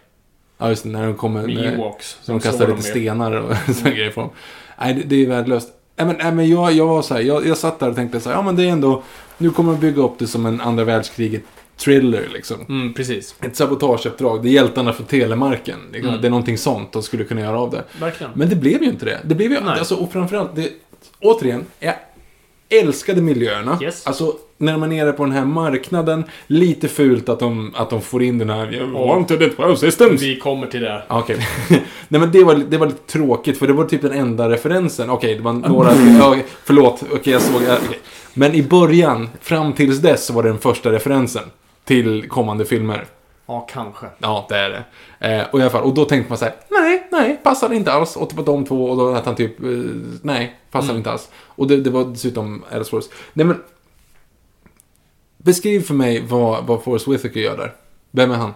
Ja, 0.58 0.68
just 0.68 0.82
det, 0.82 0.88
när 0.88 1.06
de 1.06 1.14
kommer... 1.14 1.46
Med 1.46 1.74
Ewoks. 1.74 2.18
Så 2.22 2.32
de 2.32 2.40
kastar 2.40 2.68
lite 2.68 2.82
stenar 2.82 3.32
och 3.32 3.56
sådana 3.74 3.96
grejer 3.96 4.10
på 4.10 4.20
dem. 4.20 4.30
Nej, 4.80 4.94
det, 4.94 5.02
det 5.02 5.24
är 5.24 5.28
värdelöst. 5.28 5.68
Nej, 5.96 6.06
men, 6.06 6.16
nej, 6.16 6.32
men 6.32 6.48
jag, 6.48 6.72
jag 6.72 6.86
var 6.86 7.02
så 7.02 7.14
här, 7.14 7.20
jag, 7.20 7.46
jag 7.46 7.56
satt 7.56 7.78
där 7.78 7.88
och 7.88 7.96
tänkte 7.96 8.20
så 8.20 8.28
här, 8.28 8.36
ja 8.36 8.42
men 8.42 8.56
det 8.56 8.64
är 8.64 8.68
ändå, 8.68 9.02
nu 9.38 9.50
kommer 9.50 9.72
de 9.72 9.80
bygga 9.80 10.02
upp 10.02 10.18
det 10.18 10.26
som 10.26 10.46
en 10.46 10.60
andra 10.60 10.84
världskriget 10.84 11.42
thriller 11.76 12.28
liksom. 12.32 12.56
Mm, 12.68 12.94
precis. 12.94 13.34
Ett 13.42 13.56
sabotageuppdrag, 13.56 14.42
det 14.42 14.48
är 14.48 14.52
hjältarna 14.52 14.92
för 14.92 15.04
telemarken. 15.04 15.78
Liksom. 15.92 16.08
Mm. 16.08 16.20
Det 16.20 16.28
är 16.28 16.30
någonting 16.30 16.58
sånt 16.58 16.92
de 16.92 17.02
skulle 17.02 17.24
kunna 17.24 17.40
göra 17.40 17.60
av 17.60 17.70
det. 17.70 17.84
Verkligen. 18.00 18.32
Men 18.34 18.48
det 18.48 18.56
blev 18.56 18.82
ju 18.82 18.88
inte 18.88 19.04
det. 19.04 19.20
Det 19.24 19.34
blev 19.34 19.52
ju, 19.52 19.60
Nej. 19.60 19.78
alltså, 19.78 19.94
och 19.94 20.12
framförallt, 20.12 20.56
det, 20.56 20.70
återigen, 21.20 21.64
jag 21.80 21.94
älskade 22.68 23.22
miljöerna. 23.22 23.78
Yes. 23.82 24.06
Alltså, 24.06 24.32
när 24.58 24.76
man 24.76 24.92
är 24.92 24.96
nere 24.96 25.12
på 25.12 25.24
den 25.24 25.32
här 25.32 25.44
marknaden, 25.44 26.24
lite 26.46 26.88
fult 26.88 27.28
att 27.28 27.38
de, 27.38 27.74
att 27.76 27.90
de 27.90 28.02
får 28.02 28.22
in 28.22 28.38
den 28.38 28.50
här 28.50 28.92
Wanted 29.06 29.42
at 29.42 29.58
Wow 29.58 29.74
Systems. 29.74 30.22
Vi 30.22 30.36
kommer 30.36 30.66
till 30.66 30.80
det. 30.80 31.02
Okej. 31.08 31.36
Nej 32.08 32.20
men 32.20 32.32
det 32.32 32.44
var, 32.44 32.54
det 32.54 32.78
var 32.78 32.86
lite 32.86 33.12
tråkigt 33.12 33.58
för 33.58 33.66
det 33.66 33.72
var 33.72 33.84
typ 33.84 34.02
den 34.02 34.12
enda 34.12 34.50
referensen. 34.50 35.10
Okej, 35.10 35.34
det 35.34 35.42
var 35.42 35.52
några... 35.68 35.92
ja, 36.18 36.36
förlåt, 36.64 37.02
okej 37.12 37.32
jag 37.32 37.42
såg... 37.42 37.62
okej. 37.62 37.98
Men 38.34 38.54
i 38.54 38.62
början, 38.62 39.28
fram 39.40 39.72
tills 39.72 39.98
dess, 39.98 40.26
så 40.26 40.32
var 40.32 40.42
det 40.42 40.48
den 40.48 40.58
första 40.58 40.92
referensen. 40.92 41.42
Till 41.86 42.28
kommande 42.28 42.64
filmer. 42.64 43.06
Ja, 43.46 43.66
kanske. 43.70 44.06
Ja, 44.18 44.46
det 44.48 44.56
är 44.56 44.70
det. 44.70 44.84
Eh, 45.28 45.46
och 45.50 45.58
i 45.58 45.62
alla 45.62 45.70
fall, 45.70 45.82
och 45.82 45.94
då 45.94 46.04
tänkte 46.04 46.30
man 46.30 46.38
så 46.38 46.44
här, 46.44 46.54
nej, 46.68 47.08
nej, 47.12 47.40
passar 47.42 47.72
inte 47.72 47.92
alls. 47.92 48.16
Och 48.16 48.30
typ 48.30 48.46
de 48.46 48.64
två, 48.64 48.84
och 48.84 48.96
då 48.96 49.14
att 49.14 49.26
han 49.26 49.34
typ, 49.34 49.60
eh, 49.60 49.68
nej, 50.22 50.56
passar 50.70 50.96
inte 50.96 51.10
alls. 51.10 51.28
Och 51.34 51.66
det, 51.66 51.76
det 51.76 51.90
var 51.90 52.04
dessutom 52.04 52.64
Ellsworth. 52.70 53.08
Nej 53.32 53.46
men, 53.46 53.62
beskriv 55.36 55.80
för 55.80 55.94
mig 55.94 56.24
vad, 56.28 56.66
vad 56.66 56.82
Forrest 56.82 57.08
Whitaker 57.08 57.40
gör 57.40 57.56
där. 57.56 57.74
Vem 58.10 58.30
är 58.30 58.36
han? 58.36 58.54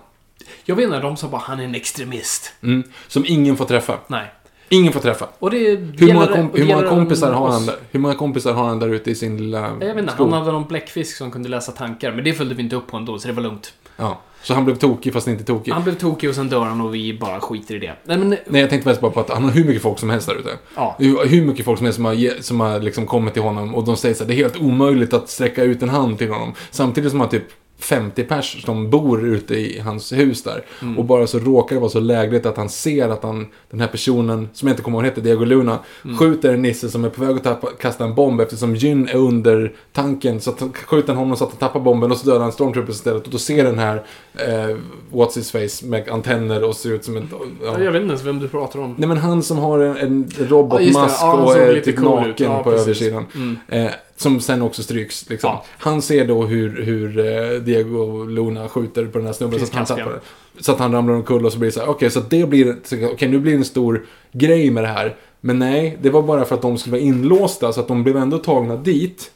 Jag 0.65 0.77
vet 0.77 0.85
inte, 0.85 0.99
de 0.99 1.17
sa 1.17 1.29
bara 1.29 1.41
han 1.41 1.61
är 1.61 1.65
en 1.65 1.75
extremist. 1.75 2.53
Mm. 2.63 2.83
Som 3.09 3.25
ingen 3.27 3.57
får 3.57 3.65
träffa. 3.65 3.99
Nej. 4.07 4.33
Ingen 4.73 4.93
får 4.93 5.01
träffa. 5.01 5.29
Och 5.39 5.51
det 5.51 5.59
Hur 5.99 6.15
många, 6.15 6.27
kom, 6.27 6.51
hur 6.55 6.67
många 6.67 6.89
kompisar 6.89 7.33
har 7.33 7.49
han 7.49 7.67
där? 7.67 7.77
Hur 7.91 8.01
många 8.01 8.15
kompisar 8.15 8.53
har 8.53 8.65
han 8.65 8.79
där 8.79 8.89
ute 8.89 9.11
i 9.11 9.15
sin 9.15 9.37
lilla 9.37 9.61
Jag 9.61 9.95
vet 9.95 9.99
inte, 9.99 10.13
skog? 10.13 10.31
han 10.31 10.39
hade 10.39 10.53
någon 10.53 10.69
bläckfisk 10.69 11.17
som 11.17 11.31
kunde 11.31 11.49
läsa 11.49 11.73
tankar, 11.73 12.13
men 12.13 12.25
det 12.25 12.33
följde 12.33 12.55
vi 12.55 12.63
inte 12.63 12.77
upp 12.77 12.87
på 12.87 12.97
ändå, 12.97 13.19
så 13.19 13.29
det 13.29 13.35
var 13.35 13.43
lugnt. 13.43 13.73
Ja. 13.97 14.21
Så 14.43 14.55
han 14.55 14.65
blev 14.65 14.75
tokig 14.77 15.13
fast 15.13 15.29
inte 15.29 15.45
tokig. 15.45 15.73
Han 15.73 15.85
blev 15.85 15.95
tokig 15.95 16.29
och 16.29 16.35
sen 16.35 16.49
dör 16.49 16.65
han 16.65 16.81
och 16.81 16.95
vi 16.95 17.19
bara 17.19 17.41
skiter 17.41 17.75
i 17.75 17.79
det. 17.79 17.93
Nej 18.05 18.19
men, 18.19 18.29
Nej, 18.47 18.61
jag 18.61 18.71
tänkte 18.71 18.89
mest 18.89 19.01
bara 19.01 19.11
på 19.11 19.21
att 19.21 19.31
han 19.31 19.45
har 19.45 19.51
hur 19.51 19.65
mycket 19.65 19.83
folk 19.83 19.99
som 19.99 20.11
helst 20.11 20.29
där 20.29 20.35
ute. 20.35 20.51
Ja. 20.77 20.97
Hur, 20.99 21.43
mycket 21.43 21.65
folk 21.65 21.79
som 21.79 21.85
helst 21.85 21.97
som 21.97 22.05
har, 22.05 22.43
som 22.43 22.61
har 22.61 22.81
liksom 22.81 23.07
kommit 23.07 23.33
till 23.33 23.43
honom 23.43 23.75
och 23.75 23.85
de 23.85 23.97
säger 23.97 24.15
så 24.15 24.25
här, 24.25 24.29
det 24.29 24.35
är 24.35 24.37
helt 24.37 24.61
omöjligt 24.61 25.13
att 25.13 25.29
sträcka 25.29 25.63
ut 25.63 25.83
en 25.83 25.89
hand 25.89 26.19
till 26.19 26.31
honom. 26.31 26.55
Samtidigt 26.71 27.11
som 27.11 27.21
han 27.21 27.29
typ 27.29 27.45
50 27.81 28.25
pers 28.25 28.63
som 28.65 28.91
bor 28.91 29.27
ute 29.27 29.55
i 29.55 29.79
hans 29.85 30.13
hus 30.13 30.43
där. 30.43 30.65
Mm. 30.83 30.99
Och 30.99 31.05
bara 31.05 31.27
så 31.27 31.39
råkar 31.39 31.77
det 31.77 31.81
vara 31.81 31.91
så 31.91 32.01
lägligt 32.01 32.47
att 32.47 32.57
han 32.57 32.69
ser 32.69 33.09
att 33.09 33.23
han, 33.23 33.47
den 33.71 33.81
här 33.81 33.89
personen, 33.89 34.49
som 34.53 34.69
jag 34.69 34.73
inte 34.73 34.83
kommer 34.83 34.99
ihåg 34.99 35.05
heter, 35.05 35.23
Diego 35.23 35.45
Luna, 35.45 35.79
Mm. 36.05 36.19
skjuter 36.19 36.55
en 36.55 36.63
nisse 36.63 36.89
som 36.91 37.05
är 37.05 37.09
på 37.09 37.25
väg 37.25 37.37
att 37.37 37.45
tappa, 37.45 37.69
kasta 37.81 38.05
en 38.05 38.15
bomb 38.15 38.41
eftersom 38.41 38.77
Jyn 38.77 39.09
är 39.09 39.15
under 39.17 39.73
tanken. 39.93 40.41
Så 40.41 40.51
att 40.51 40.63
skjuter 40.87 41.09
han 41.09 41.17
honom 41.17 41.37
så 41.37 41.45
att 41.45 41.51
han 41.51 41.59
tappar 41.59 41.81
bomben 41.81 42.11
och 42.11 42.17
så 42.17 42.27
dödar 42.27 42.41
han 42.41 42.53
Stormtroopers 42.53 42.95
istället. 42.95 43.25
Och 43.27 43.33
då 43.33 43.39
ser 43.39 43.65
den 43.65 43.79
här, 43.79 43.97
eh, 44.35 44.77
what's 45.13 45.35
his 45.37 45.51
face, 45.51 45.87
med 45.87 46.09
antenner 46.09 46.65
och 46.65 46.77
ser 46.77 46.91
ut 46.93 47.05
som 47.05 47.17
en... 47.17 47.29
Ja. 47.65 47.81
jag 47.83 47.93
vet 47.93 48.03
inte 48.03 48.13
ens 48.13 48.25
vem 48.25 48.39
du 48.39 48.49
pratar 48.49 48.79
om. 48.81 48.95
Nej 48.99 49.09
men 49.09 49.17
han 49.19 49.43
som 49.43 49.59
har 49.59 49.79
en, 49.79 49.97
en 49.97 50.31
robotmask 50.39 51.21
det. 51.21 51.27
Ja, 51.27 51.33
och 51.33 51.57
är 51.57 51.81
typ 51.81 51.97
cool 51.97 52.21
ut. 52.21 52.27
naken 52.29 52.53
Ja, 52.53 52.63
på 52.63 52.71
precis. 52.71 52.87
översidan. 52.87 53.27
Mm. 53.35 53.57
Eh, 53.69 53.91
som 54.21 54.41
sen 54.41 54.63
också 54.63 54.83
stryks. 54.83 55.29
Liksom. 55.31 55.49
Ja. 55.51 55.65
Han 55.79 56.03
ser 56.03 56.27
då 56.27 56.43
hur, 56.47 56.83
hur 56.83 57.19
eh, 57.19 57.61
Diego 57.61 58.25
Luna 58.25 58.69
skjuter 58.69 59.07
på 59.07 59.19
den 59.19 59.27
här 59.27 59.33
snubben 59.35 59.59
så 59.59 59.65
att, 59.65 59.75
han 59.75 59.87
tappar 59.87 60.21
så 60.59 60.73
att 60.73 60.79
han 60.79 60.93
ramlar 60.93 61.15
omkull 61.15 61.47
och 61.47 61.53
så 61.53 61.59
blir 61.59 61.69
det 61.69 61.73
så 61.73 61.81
här, 61.81 61.89
okej 61.89 62.11
så 62.11 62.19
att 62.19 62.31
det 62.31 62.49
blir, 62.49 62.77
så- 62.85 63.07
okej 63.13 63.29
nu 63.29 63.39
blir 63.39 63.53
det 63.53 63.59
en 63.59 63.65
stor 63.65 64.07
grej 64.33 64.71
med 64.71 64.85
det 64.85 64.89
här. 64.89 65.17
Men 65.41 65.59
nej, 65.59 65.99
det 66.03 66.11
var 66.11 66.23
bara 66.23 66.45
för 66.45 66.55
att 66.55 66.63
de 66.63 66.79
skulle 66.79 66.93
vara 66.93 67.03
inlåsta 67.03 67.73
så 67.73 67.81
att 67.81 67.89
de 67.89 68.03
blev 68.05 68.17
ändå 68.17 68.39
tagna 68.39 68.77
dit. 68.77 69.31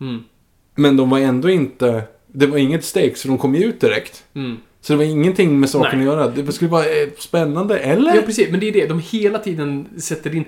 Mm. 0.00 0.24
Men 0.74 0.96
de 0.96 1.10
var 1.10 1.18
ändå 1.18 1.50
inte, 1.50 2.02
det 2.26 2.46
var 2.46 2.58
inget 2.58 2.84
stakes 2.84 3.22
för 3.22 3.28
de 3.28 3.38
kom 3.38 3.54
ju 3.54 3.64
ut 3.64 3.80
direkt. 3.80 4.24
Mm. 4.34 4.56
Så 4.80 4.92
det 4.92 4.96
var 4.96 5.04
ingenting 5.04 5.60
med 5.60 5.70
saken 5.70 5.98
Nej. 5.98 6.08
att 6.08 6.14
göra. 6.14 6.28
Det 6.28 6.52
skulle 6.52 6.70
vara 6.70 6.84
eh, 6.84 7.08
spännande, 7.18 7.78
eller? 7.78 8.14
Ja, 8.16 8.22
precis. 8.26 8.50
Men 8.50 8.60
det 8.60 8.68
är 8.68 8.72
det. 8.72 8.86
De 8.86 9.00
hela 9.00 9.38
tiden 9.38 9.88
sätter 10.00 10.34
in 10.34 10.44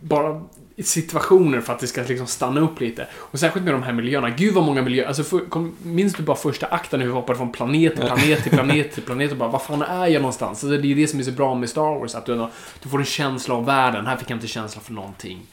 bara 0.00 0.42
situationer 0.86 1.60
för 1.60 1.72
att 1.72 1.78
det 1.78 1.86
ska 1.86 2.02
liksom 2.02 2.26
stanna 2.26 2.60
upp 2.60 2.80
lite. 2.80 3.06
Och 3.14 3.38
särskilt 3.38 3.64
med 3.64 3.74
de 3.74 3.82
här 3.82 3.92
miljöerna. 3.92 4.30
Gud 4.30 4.54
vad 4.54 4.64
många 4.64 4.82
miljöer. 4.82 5.08
Alltså, 5.08 5.24
för, 5.24 5.40
kom, 5.40 5.76
minns 5.82 6.12
du 6.14 6.22
bara 6.22 6.36
första 6.36 6.66
akten 6.66 7.00
hur 7.00 7.06
vi 7.06 7.12
hoppade 7.12 7.38
från 7.38 7.52
planet 7.52 7.96
till 7.96 8.04
planet 8.04 8.42
till 8.42 8.52
planet 8.52 8.92
till 8.92 9.02
planet 9.02 9.30
och 9.30 9.36
bara, 9.36 9.48
vad 9.48 9.62
fan 9.62 9.82
är 9.82 10.06
jag 10.06 10.22
någonstans? 10.22 10.64
Alltså, 10.64 10.68
det 10.82 10.92
är 10.92 10.94
det 10.94 11.08
som 11.08 11.18
är 11.20 11.24
så 11.24 11.30
bra 11.30 11.54
med 11.54 11.68
Star 11.68 12.00
Wars, 12.00 12.14
att 12.14 12.26
du, 12.26 12.32
ändå, 12.32 12.50
du 12.82 12.88
får 12.88 12.98
en 12.98 13.04
känsla 13.04 13.54
av 13.54 13.64
världen. 13.66 14.06
Här 14.06 14.16
fick 14.16 14.30
jag 14.30 14.36
inte 14.36 14.46
känsla 14.46 14.80
för 14.80 14.92
någonting. 14.92 15.46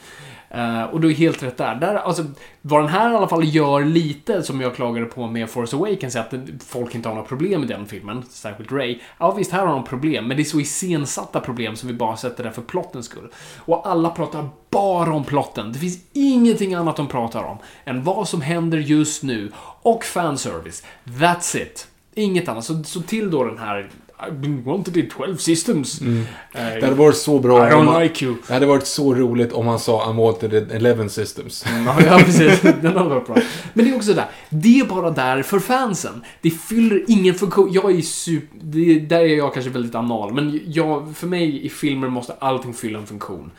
Eh, 0.50 0.84
och 0.84 1.02
du 1.02 1.10
är 1.10 1.14
helt 1.14 1.44
rätt 1.44 1.58
där. 1.58 1.76
där 1.76 1.96
alltså, 1.96 2.24
vad 2.62 2.82
den 2.82 2.90
här 2.90 3.12
i 3.12 3.16
alla 3.16 3.28
fall 3.28 3.44
gör 3.44 3.86
lite, 3.86 4.44
som 4.44 4.62
jag 4.62 4.76
klagade 4.76 5.06
på 5.06 5.28
med 5.28 5.50
Force 5.50 5.76
Awakens, 5.76 6.16
är 6.16 6.20
att 6.20 6.34
folk 6.68 6.96
inte 6.96 7.10
har 7.10 7.16
några 7.16 7.28
problem 7.28 7.60
med 7.60 7.70
den 7.70 7.86
filmen, 7.86 8.24
särskilt 8.30 8.72
Ray. 8.72 9.00
Ja, 9.18 9.32
visst, 9.32 9.52
här 9.52 9.66
har 9.66 9.74
de 9.74 9.84
problem, 9.84 10.28
men 10.28 10.38
det 10.38 10.44
är 10.44 10.46
så 10.46 10.60
iscensatta 10.60 11.40
problem 11.40 11.76
som 11.76 11.90
vi 11.90 11.96
bara 11.96 12.18
sätter 12.18 12.44
där 12.44 12.52
för 12.52 12.62
plottens 12.62 13.06
skull. 13.06 13.32
Och 13.58 13.90
alla 13.90 14.10
pratar 14.10 14.50
bara 14.70 15.14
om 15.14 15.24
plotten. 15.24 15.74
Det 15.74 15.80
finns 15.80 16.00
ingenting 16.14 16.74
annat 16.74 16.96
de 16.96 17.08
pratar 17.08 17.44
om 17.44 17.58
än 17.86 18.04
vad 18.04 18.28
som 18.28 18.42
händer 18.42 18.78
just 18.78 19.24
nu 19.24 19.52
och 19.82 20.04
fanservice. 20.04 20.84
That's 21.04 21.58
it. 21.58 21.88
Inget 22.14 22.50
annat. 22.50 22.66
Så, 22.66 22.84
så 22.84 23.02
till 23.02 23.32
då 23.32 23.44
den 23.44 23.58
här 23.58 23.90
I've 24.28 24.32
been 24.42 24.64
wanted 24.64 24.98
in 24.98 25.10
12 25.10 25.38
systems. 25.38 26.02
Mm. 26.02 26.20
Eh, 26.22 26.26
Det 26.54 26.82
hade 26.84 26.96
varit 26.96 27.16
så 27.18 27.40
bra 27.40 27.68
I 27.68 27.72
don't 27.72 27.84
man, 27.84 28.04
like 28.04 28.26
you. 28.26 28.36
Det 28.48 28.54
hade 28.54 28.66
varit 28.66 28.88
så 28.88 29.14
roligt 29.14 29.52
om 29.54 29.68
han 29.68 29.80
sa 29.80 30.06
I'm 30.06 30.16
wanted 30.16 30.54
in 30.54 30.72
11 30.86 31.10
systems. 31.10 31.66
Ja, 31.86 31.98
ja, 32.06 32.20
precis. 32.26 32.62
Den 32.82 32.86
hade 32.98 33.10
varit 33.10 33.28
bra. 33.28 33.38
Men 33.74 33.86
det 33.86 33.92
är 33.92 33.96
också 33.96 34.14
där. 34.14 34.26
Det 34.50 34.80
är 34.80 34.86
bara 34.86 35.12
där 35.12 35.44
för 35.44 35.60
fansen. 35.60 36.24
Det 36.42 36.50
fyller 36.50 37.04
ingen 37.08 37.36
funktion. 37.36 37.70
Jag 37.74 37.92
är 37.98 38.02
super... 38.02 38.58
Det, 38.62 39.00
där 39.00 39.20
är 39.20 39.38
jag 39.38 39.54
kanske 39.54 39.72
väldigt 39.72 39.96
anal. 39.96 40.34
Men 40.34 40.62
jag, 40.66 41.14
för 41.18 41.28
mig 41.28 41.66
i 41.66 41.70
filmer 41.70 42.08
måste 42.10 42.34
allting 42.40 42.74
fylla 42.74 43.00
en 43.00 43.08
funktion. 43.08 43.52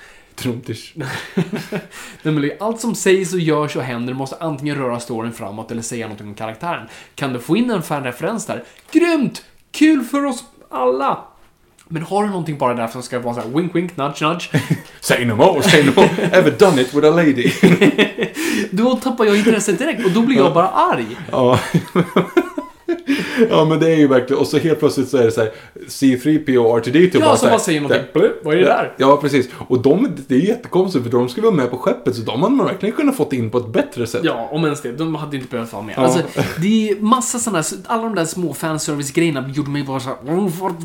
Det- 2.23 2.57
Allt 2.61 2.81
som 2.81 2.95
sägs 2.95 3.35
och 3.35 3.41
görs 3.41 3.77
och 3.77 3.83
händer 3.83 4.15
måste 4.15 4.37
antingen 4.41 4.77
röra 4.77 5.01
storyn 5.01 5.33
framåt 5.33 5.71
eller 5.71 5.83
säga 5.83 6.07
någonting 6.07 6.29
om 6.29 6.35
karaktären. 6.35 6.87
Kan 7.15 7.33
du 7.33 7.39
få 7.39 7.57
in 7.57 7.71
en 7.71 7.83
fanreferens 7.83 8.47
där? 8.47 8.65
Grymt! 8.93 9.43
Kul 9.73 10.05
för 10.05 10.25
oss 10.25 10.45
alla! 10.69 11.19
Men 11.93 12.03
har 12.03 12.23
du 12.23 12.29
någonting 12.29 12.59
bara 12.59 12.75
där 12.75 12.87
som 12.87 13.03
ska 13.03 13.19
vara 13.19 13.35
så 13.35 13.41
här 13.41 13.49
wink 13.49 13.75
wink, 13.75 13.97
nudge 13.97 14.23
nudge. 14.23 14.51
Say 15.01 15.25
no 15.25 15.35
more, 15.35 15.63
say 15.63 15.83
no 15.85 15.93
more. 15.97 16.09
Ever 16.33 16.51
done 16.51 16.83
it 16.83 16.95
with 16.95 17.07
a 17.07 17.11
lady? 17.11 17.53
Då 18.71 18.97
tappar 18.97 19.25
jag 19.25 19.37
intresset 19.37 19.79
direkt 19.79 20.05
och 20.05 20.11
då 20.11 20.23
blir 20.23 20.37
jag 20.37 20.55
bara 20.55 20.69
arg. 20.69 21.07
ja. 21.31 21.59
Ja, 23.51 23.65
men 23.65 23.81
det 23.81 23.91
är 23.93 23.97
ju 23.97 24.09
verkligen... 24.09 24.41
Och 24.41 24.47
så 24.47 24.59
helt 24.59 24.79
plötsligt 24.79 25.09
så 25.09 25.17
är 25.17 25.25
det 25.25 25.31
så 25.31 25.41
här 25.41 25.51
C3PO 25.89 26.57
och 26.57 26.79
R2D2 26.87 27.11
Ja, 27.13 27.21
bara 27.21 27.37
så 27.37 27.47
här, 27.47 27.53
bara 27.53 27.61
säger 27.61 27.81
någonting. 27.81 28.05
Blö, 28.13 28.29
vad 28.43 28.55
är 28.55 28.59
det 28.59 28.65
där? 28.65 28.95
Ja, 28.97 29.17
precis. 29.17 29.49
Och 29.69 29.83
de, 29.83 30.09
det 30.27 30.35
är 30.35 30.39
ju 30.39 30.47
jättekonstigt 30.47 31.05
för 31.05 31.11
de 31.13 31.29
skulle 31.29 31.47
vara 31.47 31.57
med 31.57 31.71
på 31.71 31.79
skeppet 31.79 32.17
så 32.17 32.23
de 32.23 32.43
hade 32.43 32.55
man 32.55 32.67
verkligen 32.67 32.95
kunnat 32.95 33.17
fått 33.17 33.33
in 33.33 33.51
på 33.51 33.59
ett 33.59 33.69
bättre 33.73 34.07
sätt. 34.07 34.21
Ja, 34.25 34.49
om 34.53 34.65
ens 34.65 34.81
det. 34.83 34.93
De 34.93 35.15
hade 35.15 35.37
inte 35.37 35.49
behövt 35.49 35.73
vara 35.73 35.83
med. 35.83 35.95
Ja. 35.97 36.03
Alltså, 36.03 36.21
det 36.59 36.91
är 36.91 37.01
massa 37.01 37.39
sådana 37.39 37.63
alla 37.87 38.03
de 38.03 38.15
där 38.15 38.25
små 38.25 38.55
fanservice-grejerna 38.55 39.51
gjorde 39.55 39.71
mig 39.71 39.85
bara 39.85 40.01
så 40.01 40.09
här, 40.09 40.19
"Åh, 40.29 40.49
vad- 40.61 40.83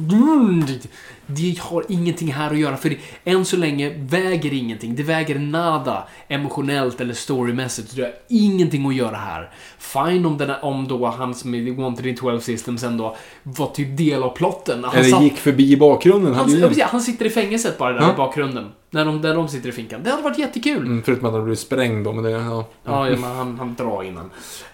Det 1.27 1.59
har 1.59 1.83
ingenting 1.89 2.33
här 2.33 2.51
att 2.51 2.57
göra, 2.59 2.77
för 2.77 2.89
det, 2.89 2.97
än 3.25 3.45
så 3.45 3.57
länge 3.57 3.89
väger 3.97 4.53
ingenting. 4.53 4.95
Det 4.95 5.03
väger 5.03 5.39
nada 5.39 6.07
emotionellt 6.27 7.01
eller 7.01 7.13
storymässigt. 7.13 7.95
Det 7.95 8.01
har 8.01 8.11
ingenting 8.29 8.87
att 8.87 8.95
göra 8.95 9.15
här. 9.15 9.51
Fine 9.79 10.25
om, 10.25 10.37
den, 10.37 10.51
om 10.61 10.87
då 10.87 11.05
han 11.07 11.35
som 11.35 11.55
är 11.55 11.71
Wanted 11.71 12.05
in 12.05 12.15
12 12.15 12.39
Systems 12.39 12.83
ändå 12.83 13.15
var 13.43 13.67
typ 13.67 13.97
del 13.97 14.23
av 14.23 14.29
plotten. 14.29 14.83
Han 14.83 14.95
Eller 14.95 15.09
satt- 15.09 15.23
gick 15.23 15.37
förbi 15.37 15.71
i 15.71 15.77
bakgrunden. 15.77 16.33
han, 16.33 16.45
precis, 16.45 16.83
han 16.83 17.01
sitter 17.01 17.25
i 17.25 17.29
fängelset 17.29 17.77
bara 17.77 17.93
där 17.93 18.13
i 18.13 18.17
bakgrunden. 18.17 18.65
När 18.95 19.05
de, 19.05 19.21
där 19.21 19.35
de 19.35 19.47
sitter 19.47 19.69
i 19.69 19.71
finkan. 19.71 20.03
Det 20.03 20.09
hade 20.09 20.23
varit 20.23 20.37
jättekul. 20.37 20.77
Mm, 20.85 21.03
förutom 21.03 21.25
att 21.25 21.33
han 21.33 21.45
blev 21.45 21.55
sprängd 21.55 22.05
då, 22.05 22.13
men 22.13 22.23
det... 22.23 22.29
Ja. 22.31 22.65
Ja, 22.83 23.09
ja, 23.09 23.17
men 23.17 23.35
han, 23.35 23.57
han 23.59 23.75
drar 23.75 24.03
innan. 24.03 24.31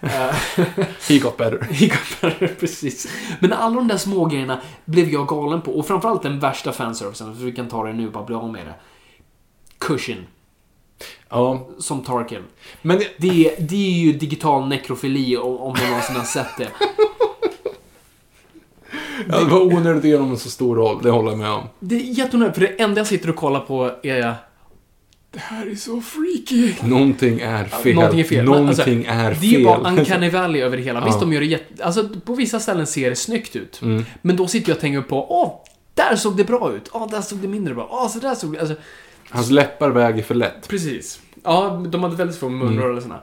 He 1.08 1.18
got 1.18 1.36
better. 1.36 1.68
I 1.82 1.88
Gotthard, 1.88 2.50
precis. 2.60 3.08
Men 3.40 3.52
alla 3.52 3.76
de 3.76 3.88
där 3.88 3.96
små 3.96 4.24
grejerna 4.24 4.60
blev 4.84 5.08
jag 5.08 5.26
galen 5.28 5.60
på. 5.62 5.72
Och 5.72 5.86
framförallt 5.86 6.22
den 6.22 6.40
värsta 6.40 6.72
fanservicen, 6.72 7.36
för 7.36 7.44
vi 7.44 7.52
kan 7.52 7.68
ta 7.68 7.84
det 7.86 7.92
nu 7.92 8.10
bara 8.10 8.24
bli 8.24 8.34
av 8.34 8.52
med 8.52 8.66
det. 8.66 8.74
Cushion, 9.78 10.26
Ja, 11.28 11.68
som 11.78 12.00
Tarkin. 12.02 12.42
men... 12.82 12.98
det- 12.98 13.08
Det, 13.18 13.56
det 13.68 13.76
är 13.76 13.98
ju 13.98 14.12
digital 14.12 14.68
nekrofili 14.68 15.36
om, 15.36 15.74
du 15.74 15.86
någonsin 15.88 16.16
har 16.16 16.24
sett 16.24 16.56
det. 16.58 16.68
Ja, 19.28 19.38
det 19.38 19.44
var 19.44 19.60
onödigt 19.60 19.98
att 20.04 20.08
ge 20.08 20.16
dem 20.16 20.30
en 20.30 20.36
så 20.38 20.50
stor 20.50 20.76
roll, 20.76 21.02
det 21.02 21.10
håller 21.10 21.30
jag 21.30 21.38
med 21.38 21.50
om. 21.50 21.62
Det 21.80 21.94
är 21.94 22.00
jätteonödigt, 22.00 22.54
för 22.54 22.60
det 22.60 22.82
enda 22.82 23.00
jag 23.00 23.06
sitter 23.06 23.30
och 23.30 23.36
kollar 23.36 23.60
på 23.60 23.90
är... 24.02 24.34
Det 25.30 25.38
här 25.40 25.66
är 25.66 25.74
så 25.74 26.00
freaky. 26.00 26.72
Någonting 26.82 27.40
är 27.40 27.64
fel. 27.64 27.94
Någonting 27.94 28.20
är 28.20 28.24
fel. 28.24 28.36
Men, 28.36 28.44
Någonting 28.46 28.68
alltså, 28.68 28.82
är 28.82 29.30
Det 29.30 29.36
fel. 29.36 29.54
är 29.54 29.58
ju 29.58 29.64
bara 29.64 29.90
uncanny 29.90 30.30
valley 30.30 30.62
över 30.62 30.76
det 30.76 30.82
hela. 30.82 31.04
Visst, 31.04 31.14
Ja. 31.16 31.20
de 31.20 31.32
gör 31.32 31.40
det 31.40 31.46
jätte... 31.46 31.84
Alltså, 31.84 32.08
på 32.24 32.34
vissa 32.34 32.60
ställen 32.60 32.86
ser 32.86 33.10
det 33.10 33.16
snyggt 33.16 33.56
ut. 33.56 33.82
Mm. 33.82 34.04
Men 34.22 34.36
då 34.36 34.46
sitter 34.46 34.68
jag 34.70 34.76
och 34.76 34.80
tänker 34.80 35.02
på, 35.02 35.26
åh, 35.42 35.52
där 35.94 36.16
såg 36.16 36.36
det 36.36 36.44
bra 36.44 36.72
ut. 36.76 36.88
Åh, 36.92 37.08
där 37.10 37.20
såg 37.20 37.38
det 37.38 37.48
mindre 37.48 37.74
bra. 37.74 37.88
Åh, 37.90 38.08
så 38.08 38.18
där 38.18 38.34
såg 38.34 38.52
det... 38.52 38.60
Alltså, 38.60 38.74
Hans 39.30 39.50
läppar 39.50 39.90
väger 39.90 40.22
för 40.22 40.34
lätt. 40.34 40.68
Precis. 40.68 41.20
Ja, 41.44 41.84
de 41.88 42.02
hade 42.02 42.16
väldigt 42.16 42.36
få 42.36 42.48
munrörelserna. 42.48 43.20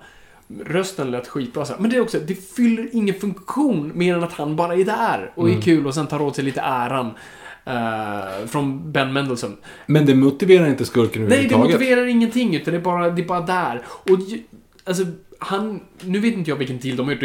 Rösten 0.66 1.12
lät 1.12 1.28
skitbra 1.28 1.66
så 1.66 1.74
här. 1.74 1.80
Men 1.82 1.90
det 1.92 1.98
är 1.98 2.02
också, 2.02 2.20
det 2.20 2.36
fyller 2.56 2.90
ingen 2.94 3.16
funktion 3.16 3.92
mer 3.96 4.16
än 4.16 4.24
att 4.24 4.34
han 4.34 4.56
bara 4.56 4.76
är 4.76 4.84
där 4.86 5.32
och 5.36 5.50
är 5.50 5.62
kul 5.62 5.88
och 5.88 5.94
sen 5.94 6.08
tar 6.08 6.22
åt 6.22 6.36
sig 6.36 6.44
lite 6.46 6.62
äran. 6.62 7.12
eh, 7.66 8.48
från 8.48 8.92
Ben 8.92 9.14
Mendelsohn. 9.14 9.58
Men 9.86 10.06
det 10.06 10.16
motiverar 10.16 10.68
inte 10.68 10.86
skurken 10.86 11.22
Nej, 11.22 11.30
det 11.30 11.36
överhuvudtaget. 11.36 11.74
motiverar 11.80 12.06
ingenting 12.06 12.56
utan 12.56 12.74
det 12.74 12.80
är 12.80 12.84
bara, 12.84 13.10
det 13.10 13.22
är 13.22 13.26
bara 13.26 13.42
där. 13.42 13.82
Och 13.88 14.20
ju- 14.20 14.44
alltså, 14.84 15.04
han, 15.40 15.80
nu 16.02 16.20
vet 16.20 16.34
inte 16.34 16.50
jag 16.52 16.56
vilken 16.58 16.80
deal 16.80 16.98
de 16.98 17.06
har 17.08 17.14
gjort. 17.14 17.22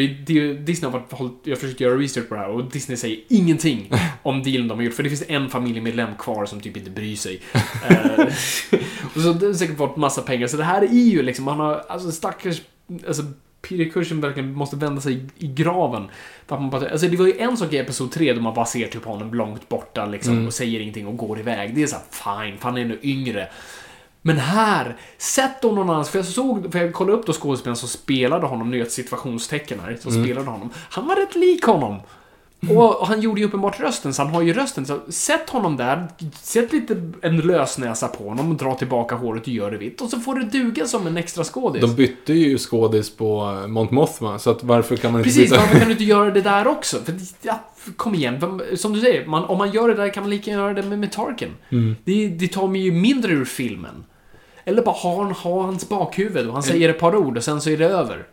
Disney 0.67 0.91
har 0.91 0.99
varit, 0.99 1.33
jag 1.45 1.53
har 1.57 1.61
försökt 1.61 1.81
göra 1.81 1.97
research 1.99 2.29
på 2.29 2.35
det 2.35 2.41
här 2.41 2.49
och 2.49 2.71
Disney 2.71 2.97
säger 2.97 3.19
ingenting 3.29 3.91
om 4.23 4.43
dealen 4.43 4.69
de 4.69 4.79
har 4.79 4.83
gjort. 4.85 4.95
För 4.95 5.03
det 5.03 5.09
finns 5.09 5.25
en 5.29 5.49
familjemedlem 5.49 6.11
kvar 6.19 6.47
som 6.47 6.61
typ 6.61 6.77
inte 6.77 6.91
bryr 6.91 7.17
sig. 7.17 7.41
Eh, 7.89 8.25
och 9.15 9.21
så 9.21 9.33
det 9.33 9.47
har 9.47 9.53
säkert 9.55 9.77
fått 9.77 9.97
massa 9.97 10.23
pengar. 10.23 10.47
Så 10.47 10.57
det 10.57 10.65
här 10.65 10.83
är 10.83 10.89
ju 11.11 11.23
liksom, 11.23 11.47
han 11.47 11.61
har, 11.61 11.83
alltså 11.89 12.11
stackars, 12.13 12.63
alltså 13.07 13.23
Peter 13.69 13.91
Cushing 13.91 14.21
verkligen 14.21 14.53
måste 14.53 14.77
vända 14.77 15.01
sig 15.01 15.15
i, 15.15 15.45
i 15.45 15.47
graven. 15.47 16.09
För 16.47 16.57
att 16.57 16.63
man 16.63 16.71
bara, 16.71 16.91
alltså 16.91 17.09
det 17.09 17.17
var 17.17 17.27
ju 17.27 17.39
en 17.39 17.57
sak 17.57 17.73
i 17.73 17.79
Episod 17.79 18.13
3 18.13 18.33
då 18.33 18.41
man 18.41 18.55
bara 18.55 18.67
ser 18.67 18.87
typ 18.87 19.05
honom 19.05 19.35
långt 19.35 19.69
borta 19.69 20.07
liksom, 20.07 20.47
och 20.47 20.55
säger 20.55 20.81
ingenting 20.81 21.07
och 21.07 21.17
går 21.17 21.39
iväg. 21.39 21.75
Det 21.75 21.83
är 21.83 21.87
så 21.87 21.97
här, 21.97 22.05
fine, 22.45 22.59
för 22.59 22.69
han 22.69 22.77
är 22.77 22.83
ändå 22.83 22.97
yngre. 23.03 23.49
Men 24.23 24.39
här, 24.39 24.97
sätt 25.19 25.63
då 25.63 25.73
någon 25.73 25.91
annan. 25.91 26.05
För 26.05 26.19
jag 26.19 26.27
såg, 26.27 26.73
för 26.73 26.79
jag 26.79 26.93
kollade 26.93 27.19
upp 27.19 27.27
då 27.27 27.33
skådespelaren 27.33 27.77
som 27.77 27.89
spelade 27.89 28.47
honom, 28.47 28.71
nu 28.71 28.79
är 28.79 28.83
ett 28.83 28.93
situationstecken 28.93 29.81
här, 29.81 29.99
som 30.01 30.25
spelade 30.25 30.51
honom. 30.51 30.71
Han 30.91 31.07
var 31.07 31.17
rätt 31.17 31.35
lik 31.35 31.65
honom. 31.65 32.01
Och, 32.71 33.01
och 33.01 33.07
han 33.07 33.21
gjorde 33.21 33.41
ju 33.41 33.47
uppenbart 33.47 33.81
rösten, 33.81 34.15
så 34.15 34.23
han 34.23 34.35
har 34.35 34.43
ju 34.43 34.53
rösten. 34.53 34.87
Så 34.87 35.01
sätt 35.09 35.51
honom 35.51 35.77
där, 35.77 36.09
sätt 36.43 36.73
lite 36.73 37.13
en 37.23 37.37
lösnäsa 37.37 38.09
på 38.09 38.29
honom 38.29 38.51
och 38.51 38.57
dra 38.57 38.75
tillbaka 38.75 39.15
håret 39.15 39.43
och 39.43 39.49
gör 39.49 39.71
det 39.71 39.77
vitt. 39.77 40.01
Och 40.01 40.09
så 40.11 40.21
får 40.21 40.35
det 40.35 40.45
duga 40.45 40.87
som 40.87 41.07
en 41.07 41.17
extra 41.17 41.45
skådis. 41.45 41.81
De 41.83 41.95
bytte 41.95 42.33
ju 42.33 42.59
skådis 42.59 43.17
på 43.17 43.65
Mont 43.69 43.91
Mothma, 43.91 44.39
så 44.39 44.51
att 44.51 44.63
varför 44.65 44.97
kan 44.97 45.13
man 45.13 45.21
inte 45.21 45.29
Precis, 45.29 45.51
byta? 45.51 45.61
varför 45.63 45.79
kan 45.79 45.87
du 45.87 45.93
inte 45.93 46.05
göra 46.05 46.31
det 46.31 46.41
där 46.41 46.67
också? 46.67 46.99
För, 46.99 47.15
ja, 47.43 47.61
kom 47.97 48.15
igen, 48.15 48.61
som 48.77 48.93
du 48.93 49.01
säger, 49.01 49.27
man, 49.27 49.45
om 49.45 49.59
man 49.59 49.73
gör 49.73 49.89
det 49.89 49.95
där 49.95 50.09
kan 50.09 50.23
man 50.23 50.31
lika 50.31 50.51
gärna 50.51 50.63
göra 50.63 50.75
det 50.75 50.83
med, 50.83 50.99
med 50.99 51.13
Tarkin. 51.13 51.51
Mm. 51.73 51.97
Det, 52.05 52.29
det 52.29 52.49
tar 52.49 52.69
mig 52.69 52.81
ju 52.81 52.93
mindre 52.93 53.33
ur 53.33 53.45
filmen. 53.45 54.05
Eller 54.65 54.83
bara 54.83 54.95
ha, 54.95 55.23
han- 55.23 55.33
ha 55.33 55.63
hans 55.63 55.89
bakhuvud 55.89 56.47
och 56.47 56.53
han 56.53 56.63
säger 56.63 56.89
ett 56.89 56.99
par 57.01 57.17
ord 57.17 57.37
och 57.37 57.45
sen 57.45 57.61
så 57.61 57.71
är 57.71 57.77
det 57.77 57.85
över. 57.87 58.27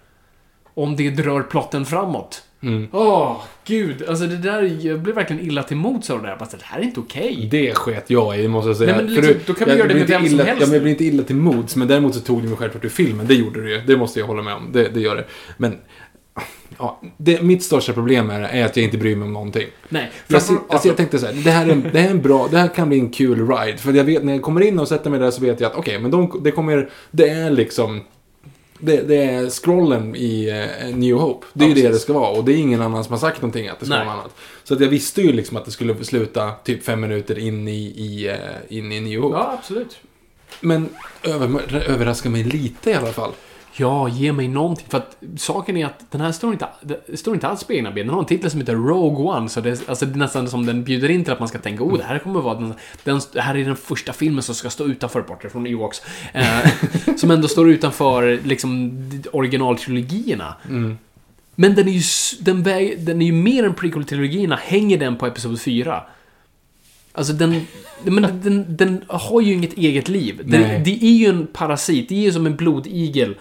Om 0.74 0.96
det 0.96 1.10
drar 1.10 1.42
plotten 1.42 1.86
framåt. 1.86 2.44
Mm. 2.64 2.88
Åh, 2.92 3.42
gud. 3.66 4.04
Alltså 4.10 4.26
det 4.28 4.38
där, 4.38 4.78
jag 4.82 5.00
blev 5.00 5.16
verkligen 5.16 5.46
illa 5.46 5.64
till 5.64 5.78
mots 5.78 6.10
av 6.10 6.22
det 6.22 6.28
där. 6.28 6.36
Fast 6.38 6.52
det 6.52 6.58
här 6.62 6.80
är 6.80 6.84
inte 6.84 7.00
okej. 7.00 7.48
Det 7.52 7.74
sket 7.74 8.10
jag 8.10 8.40
i, 8.40 8.48
måste 8.48 8.70
jag 8.70 8.78
säga. 8.78 8.96
Nej, 8.96 9.06
men 9.06 9.16
För 9.16 9.22
liksom, 9.22 9.34
du- 9.34 9.40
då 9.48 9.54
kan 9.54 9.66
vi 9.66 9.72
jag 9.72 9.78
göra 9.80 9.88
det 9.88 9.94
med 9.94 10.08
vem 10.08 10.18
som 10.26 10.34
illa, 10.34 10.44
helst. 10.44 10.62
Ja, 10.62 10.68
men 10.68 10.74
jag 10.74 10.82
blir 10.82 10.92
inte 10.92 11.06
illa 11.06 11.24
till 11.24 11.36
mods, 11.36 11.76
men 11.76 11.88
däremot 11.88 12.16
så 12.16 12.22
tog 12.22 12.42
det 12.42 12.48
mig 12.48 12.58
självklart 12.58 12.86
ur 12.86 12.90
filmen. 12.90 13.28
Det 13.28 13.34
gjorde 13.34 13.62
det 13.62 13.70
ju. 13.70 13.82
Det 13.82 13.98
måste 13.98 14.20
jag 14.20 14.28
hålla 14.28 14.42
med 14.42 14.54
om. 14.54 14.70
Det, 14.74 14.88
det 14.88 15.00
gör 15.00 15.16
det. 15.16 15.26
Men, 15.58 15.78
ja, 16.78 17.02
det, 17.18 17.42
mitt 17.42 17.64
största 17.64 17.94
problem 17.94 18.30
är, 18.30 18.42
är 18.42 18.66
att 18.66 18.78
jag 18.78 18.84
inte 18.84 18.98
bryr 18.98 19.16
mig 19.16 19.26
om 19.26 19.34
någonting. 19.34 19.68
Nej. 19.90 20.12
Jag, 20.28 20.42
framför- 20.44 20.64
alltså, 20.74 20.88
jag 20.88 20.98
tänkte 20.98 21.20
så 21.20 21.26
här, 21.26 21.34
det 21.34 21.52
här, 21.52 21.66
är 21.68 21.72
en, 21.72 21.86
det 21.94 22.00
här 22.00 22.08
är 22.08 22.12
en 22.12 22.22
bra, 22.22 22.48
det 22.52 22.58
här 22.58 22.68
kan 22.68 22.90
bli 22.90 23.00
en 23.00 23.10
kul 23.10 23.48
ride. 23.48 23.78
För 23.78 23.94
jag 23.94 24.04
vet, 24.04 24.24
när 24.24 24.34
jag 24.34 24.42
kommer 24.42 24.62
in 24.62 24.80
och 24.80 24.88
sätter 24.88 25.10
mig 25.10 25.20
där 25.20 25.32
så 25.32 25.42
vet 25.42 25.60
jag 25.60 25.72
att 25.72 25.78
okej, 25.78 26.00
men 26.00 26.12
de, 26.12 26.42
det 26.44 26.52
kommer, 26.52 26.90
det 27.12 27.30
är 27.30 27.50
liksom, 27.50 28.02
det, 28.82 29.02
det 29.02 29.16
är 29.24 29.50
scrollen 29.50 30.16
i 30.16 30.50
eh, 30.50 30.96
New 30.96 31.16
Hope. 31.16 31.46
Det 31.54 31.66
är 31.66 31.70
Ja, 31.70 31.76
ju 31.76 31.82
det 31.82 31.88
precis. 31.88 31.98
det 32.02 32.04
ska 32.04 32.14
vara. 32.14 32.30
Och 32.30 32.46
det 32.46 32.54
är 32.54 32.58
ingen 32.58 32.82
annan 32.82 33.04
som 33.04 33.14
har 33.14 33.20
sagt 33.20 33.42
någonting 33.42 33.68
att 33.68 33.80
det 33.80 33.86
ska 33.86 33.96
Nej. 33.96 34.06
vara 34.06 34.16
något 34.16 34.24
annat. 34.24 34.36
Så 34.64 34.74
att 34.74 34.80
jag 34.82 34.88
visste 34.88 35.22
ju 35.22 35.32
liksom 35.34 35.58
att 35.58 35.66
det 35.66 35.72
skulle 35.72 36.04
sluta 36.04 36.52
typ 36.52 36.84
fem 36.84 37.02
minuter 37.02 37.40
in 37.40 37.68
i, 37.68 37.72
i, 37.82 38.28
eh, 38.30 38.78
in 38.78 38.92
i 38.92 39.00
New 39.00 39.22
Hope. 39.22 39.36
Ja, 39.38 39.56
absolut. 39.60 39.98
Men 40.62 40.90
över, 41.24 41.74
överraskar 41.90 42.30
mig 42.30 42.44
lite 42.44 42.90
i 42.90 42.94
alla 42.94 43.12
fall. 43.14 43.32
Ja, 43.76 44.10
ge 44.10 44.34
mig 44.34 44.48
någonting. 44.48 44.86
För 44.90 44.98
att 44.98 45.18
saken 45.38 45.78
är 45.78 45.86
att 45.86 46.12
den 46.12 46.22
här 46.22 46.32
står 46.32 46.54
inte, 46.54 46.68
står 47.16 47.34
inte 47.34 47.48
alls 47.48 47.64
på 47.64 47.74
egna 47.74 47.92
ben. 47.92 48.08
Den 48.08 48.14
har 48.14 48.22
en 48.22 48.28
titel 48.28 48.52
som 48.52 48.60
heter 48.60 48.76
Rogue 48.76 49.26
One. 49.26 49.50
Så 49.50 49.62
det 49.62 49.70
är, 49.70 49.90
alltså, 49.90 50.06
det 50.06 50.16
är 50.16 50.18
nästan 50.18 50.50
som 50.50 50.66
den 50.66 50.84
bjuder 50.84 51.12
in 51.12 51.24
till 51.24 51.34
att 51.34 51.40
man 51.40 51.48
ska 51.48 51.60
tänka 51.60 51.84
oh, 51.84 51.98
det 51.98 52.04
här 52.04 52.20
kommer 52.20 52.42
vara 52.42 52.60
den, 52.60 52.74
den, 53.04 53.22
här 53.36 53.58
är 53.58 53.66
den 53.66 53.76
första 53.76 54.14
filmen 54.14 54.44
som 54.44 54.56
ska 54.56 54.70
stå 54.70 54.86
utanför, 54.86 55.22
borta 55.22 55.50
från 55.50 55.68
Ewoks. 55.68 56.02
Eh, 56.34 56.70
som 57.18 57.32
ändå 57.32 57.48
står 57.48 57.70
utanför 57.70 58.40
liksom 58.44 58.92
originaltrilogierna. 59.34 60.56
Men 61.56 61.76
den 61.76 61.88
är 61.88 61.92
ju, 61.92 62.02
den, 62.40 62.64
den 63.06 63.22
är 63.22 63.26
ju 63.26 63.32
mer 63.32 63.64
än 63.64 63.74
prequel-trilogierna. 63.74 64.56
Hänger 64.56 64.98
den 64.98 65.16
på 65.16 65.28
Episod 65.28 65.62
4? 65.62 66.04
Alltså 67.14 67.34
den, 67.34 67.68
men 68.04 68.42
den, 68.44 68.78
den 68.78 69.04
har 69.08 69.42
ju 69.42 69.54
inget 69.54 69.74
eget 69.74 70.10
liv. 70.10 70.42
Den, 70.44 70.84
det 70.84 71.04
är 71.04 71.18
ju 71.18 71.26
en 71.26 71.48
parasit. 71.48 72.10
Det 72.10 72.16
är 72.16 72.20
ju 72.20 72.32
som 72.32 72.46
en 72.46 72.56
blodigel 72.56 73.36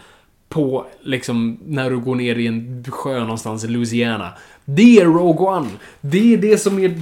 på, 0.50 0.86
liksom, 1.02 1.58
när 1.66 1.90
du 1.90 1.98
går 1.98 2.14
ner 2.14 2.36
i 2.38 2.46
en 2.46 2.84
sjö 2.88 3.20
någonstans 3.20 3.64
i 3.64 3.68
Louisiana. 3.68 4.28
Det 4.64 4.98
är 5.00 5.04
Rogue 5.04 5.46
One. 5.48 5.68
Det 6.00 6.34
är 6.34 6.36
det 6.38 6.58
som 6.58 6.78
är 6.78 7.00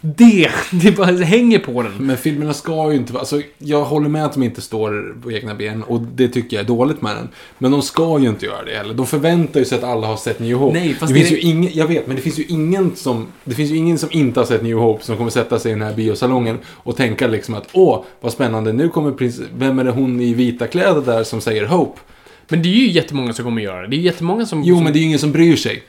det. 0.00 0.50
Det 0.72 0.96
bara 0.96 1.12
hänger 1.12 1.58
på 1.58 1.82
den. 1.82 1.92
Men 1.98 2.16
filmerna 2.16 2.52
ska 2.54 2.90
ju 2.92 2.96
inte 2.98 3.12
vara... 3.12 3.20
Alltså, 3.20 3.40
jag 3.58 3.84
håller 3.84 4.08
med 4.08 4.24
att 4.24 4.32
de 4.32 4.42
inte 4.42 4.60
står 4.60 5.16
på 5.22 5.32
egna 5.32 5.54
ben 5.54 5.82
och 5.82 6.00
det 6.00 6.28
tycker 6.28 6.56
jag 6.56 6.64
är 6.64 6.68
dåligt 6.68 7.02
med 7.02 7.16
den. 7.16 7.28
Men 7.58 7.70
de 7.70 7.82
ska 7.82 8.18
ju 8.18 8.28
inte 8.28 8.46
göra 8.46 8.64
det 8.64 8.76
heller. 8.76 8.94
De 8.94 9.06
förväntar 9.06 9.60
ju 9.60 9.66
sig 9.66 9.78
att 9.78 9.84
alla 9.84 10.06
har 10.06 10.16
sett 10.16 10.40
New 10.40 10.56
Hope. 10.56 10.78
Nej, 10.78 10.94
fast 10.94 11.12
det 11.12 11.18
finns 11.18 11.28
det- 11.28 11.34
ju 11.34 11.40
ingen... 11.40 11.70
Jag 11.74 11.86
vet, 11.86 12.06
men 12.06 12.16
det 12.16 12.22
finns 12.22 12.38
ju 12.38 12.44
ingen 12.48 12.96
som... 12.96 13.26
Det 13.44 13.54
finns 13.54 13.70
ju 13.70 13.76
ingen 13.76 13.98
som 13.98 14.08
inte 14.12 14.40
har 14.40 14.44
sett 14.46 14.62
New 14.62 14.76
Hope 14.76 15.04
som 15.04 15.16
kommer 15.16 15.30
sätta 15.30 15.58
sig 15.58 15.70
i 15.70 15.74
den 15.74 15.82
här 15.82 15.94
biosalongen 15.94 16.58
och 16.66 16.96
tänka 16.96 17.26
liksom 17.26 17.54
att 17.54 17.68
åh, 17.72 18.04
vad 18.20 18.32
spännande, 18.32 18.72
nu 18.72 18.88
kommer 18.88 19.12
prins... 19.12 19.40
Vem 19.56 19.78
är 19.78 19.84
det 19.84 19.90
hon 19.90 20.20
i 20.20 20.34
vita 20.34 20.66
kläder 20.66 21.00
där 21.00 21.24
som 21.24 21.40
säger 21.40 21.66
Hope? 21.66 22.00
Men 22.48 22.62
det 22.62 22.68
är 22.68 22.72
ju 22.72 22.90
jättemånga 22.90 23.32
som 23.32 23.44
kommer 23.44 23.62
göra 23.62 23.82
det. 23.82 23.88
Det 23.88 23.96
är 23.96 24.00
jättemånga 24.00 24.46
som... 24.46 24.62
Jo, 24.64 24.76
som, 24.76 24.84
men 24.84 24.92
det 24.92 24.98
är 24.98 25.00
ju 25.00 25.06
ingen 25.06 25.18
som 25.18 25.32
bryr 25.32 25.56
sig. 25.56 25.82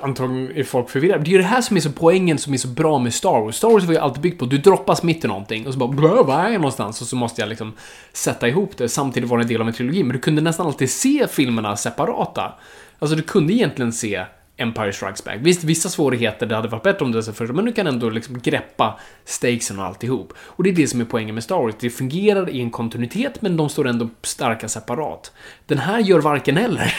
Antagligen 0.00 0.56
är 0.56 0.64
folk 0.64 0.90
förvirrade. 0.90 1.24
Det 1.24 1.30
är 1.30 1.32
ju 1.32 1.38
det 1.38 1.44
här 1.44 1.60
som 1.60 1.76
är 1.76 1.80
så 1.80 1.92
poängen 1.92 2.38
som 2.38 2.54
är 2.54 2.58
så 2.58 2.68
bra 2.68 2.98
med 2.98 3.14
Star 3.14 3.40
Wars. 3.40 3.56
Star 3.56 3.68
Wars 3.68 3.84
var 3.84 3.92
ju 3.92 3.98
alltid 3.98 4.22
byggt 4.22 4.38
på 4.38 4.44
att 4.44 4.50
du 4.50 4.58
droppas 4.58 5.02
mitt 5.02 5.24
i 5.24 5.28
någonting 5.28 5.66
och 5.66 5.72
så 5.72 5.78
bara 5.78 5.88
blö, 5.88 6.22
vad 6.22 6.40
är 6.40 6.48
jag 6.50 6.60
någonstans? 6.60 7.00
Och 7.00 7.06
så 7.06 7.16
måste 7.16 7.40
jag 7.40 7.48
liksom 7.48 7.72
sätta 8.12 8.48
ihop 8.48 8.76
det. 8.76 8.88
Samtidigt 8.88 9.30
var 9.30 9.38
det 9.38 9.44
en 9.44 9.48
del 9.48 9.60
av 9.60 9.68
en 9.68 9.74
trilogi. 9.74 10.02
Men 10.02 10.12
du 10.12 10.18
kunde 10.18 10.42
nästan 10.42 10.66
alltid 10.66 10.90
se 10.90 11.26
filmerna 11.30 11.76
separata. 11.76 12.52
Alltså 12.98 13.16
du 13.16 13.22
kunde 13.22 13.52
egentligen 13.52 13.92
se 13.92 14.24
Empire 14.56 14.92
Strikes 14.92 15.24
Back. 15.24 15.38
Visst, 15.40 15.64
vissa 15.64 15.88
svårigheter, 15.88 16.46
det 16.46 16.56
hade 16.56 16.68
varit 16.68 16.82
bättre 16.82 17.04
om 17.04 17.12
det 17.12 17.26
var 17.26 17.32
första, 17.32 17.54
men 17.54 17.64
du 17.64 17.72
kan 17.72 17.86
ändå 17.86 18.10
liksom 18.10 18.38
greppa 18.38 18.98
stakesen 19.24 19.78
och 19.78 19.84
alltihop. 19.84 20.32
Och 20.38 20.64
det 20.64 20.70
är 20.70 20.74
det 20.74 20.86
som 20.86 21.00
är 21.00 21.04
poängen 21.04 21.34
med 21.34 21.44
Star 21.44 21.56
Wars. 21.56 21.74
Det 21.80 21.90
fungerar 21.90 22.50
i 22.50 22.60
en 22.60 22.70
kontinuitet, 22.70 23.42
men 23.42 23.56
de 23.56 23.68
står 23.68 23.86
ändå 23.86 24.08
starka 24.22 24.68
separat. 24.68 25.32
Den 25.66 25.78
här 25.78 25.98
gör 25.98 26.20
varken 26.20 26.58
eller. 26.58 26.94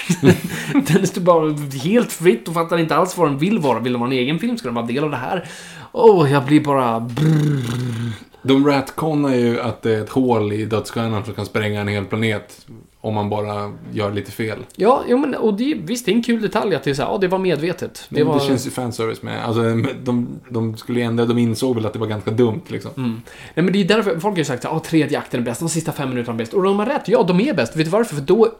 den 0.93 1.07
står 1.07 1.21
bara 1.21 1.53
helt 1.83 2.11
fritt 2.11 2.47
och 2.47 2.53
fattar 2.53 2.77
inte 2.77 2.95
alls 2.95 3.17
vad 3.17 3.27
den 3.27 3.37
vill 3.37 3.59
vara. 3.59 3.79
Vill 3.79 3.93
den 3.93 3.99
vara 3.99 4.11
en 4.11 4.17
egen 4.17 4.39
film 4.39 4.57
ska 4.57 4.67
den 4.67 4.75
vara 4.75 4.85
en 4.87 4.93
del 4.93 5.03
av 5.03 5.11
det 5.11 5.17
här. 5.17 5.47
Åh, 5.91 6.31
jag 6.31 6.45
blir 6.45 6.61
bara... 6.61 6.99
brrr. 6.99 8.27
De 8.41 8.67
ratconar 8.67 9.35
ju 9.35 9.61
att 9.61 9.81
det 9.81 9.95
är 9.95 10.01
ett 10.01 10.09
hål 10.09 10.53
i 10.53 10.65
dödsstjärnan 10.65 11.25
som 11.25 11.33
kan 11.33 11.45
spränga 11.45 11.81
en 11.81 11.87
hel 11.87 12.05
planet 12.05 12.65
om 13.07 13.13
man 13.13 13.29
bara 13.29 13.73
gör 13.91 14.11
lite 14.11 14.31
fel. 14.31 14.59
Ja, 14.75 15.03
jo, 15.07 15.17
men 15.17 15.35
och 15.35 15.53
det, 15.53 15.73
visst, 15.73 16.05
det 16.05 16.11
är 16.11 16.15
en 16.15 16.23
kul 16.23 16.41
detalj 16.41 16.75
att 16.75 16.83
det 16.83 16.89
är 16.89 16.93
så 16.93 17.01
här, 17.01 17.09
ja, 17.09 17.17
det 17.17 17.27
var 17.27 17.39
medvetet. 17.39 18.05
Det 18.09 18.15
Det, 18.15 18.23
var... 18.23 18.39
det 18.39 18.45
känns 18.45 18.67
ju 18.67 18.71
fanservice 18.71 19.21
med. 19.21 19.45
Alltså, 19.45 19.61
de, 20.03 20.27
de 20.49 20.77
skulle 20.77 21.01
ändå, 21.01 21.25
de 21.25 21.37
insåg 21.37 21.75
väl 21.75 21.85
att 21.85 21.93
det 21.93 21.99
var 21.99 22.07
ganska 22.07 22.31
dumt 22.31 22.61
liksom. 22.67 22.91
Mm. 22.97 23.21
Nej 23.55 23.63
men 23.63 23.73
det 23.73 23.81
är 23.81 23.85
därför 23.85 24.19
folk 24.19 24.33
har 24.33 24.37
ju 24.37 24.45
sagt 24.45 24.65
att 24.65 24.83
tredje 24.83 25.19
akten 25.19 25.39
är 25.39 25.45
bäst, 25.45 25.59
de 25.59 25.69
sista 25.69 25.91
fem 25.91 26.09
minuterna 26.09 26.33
är 26.33 26.37
bäst. 26.37 26.53
Och 26.53 26.63
de 26.63 26.79
har 26.79 26.85
rätt, 26.85 27.07
ja 27.07 27.23
de 27.23 27.39
är 27.39 27.53
bäst. 27.53 27.75
Vet 27.75 27.85
du 27.85 27.91
varför? 27.91 28.15
För 28.15 28.21
då 28.21 28.51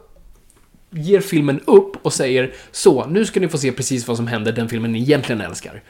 ger 0.89 1.19
filmen 1.19 1.59
upp 1.65 2.05
och 2.05 2.13
säger 2.13 2.53
så, 2.71 3.05
nu 3.05 3.25
ska 3.25 3.39
ni 3.39 3.47
få 3.47 3.57
se 3.57 3.71
precis 3.71 4.07
vad 4.07 4.17
som 4.17 4.27
händer 4.27 4.51
den 4.51 4.69
filmen 4.69 4.91
ni 4.91 4.99
egentligen 4.99 5.41
älskar. 5.41 5.83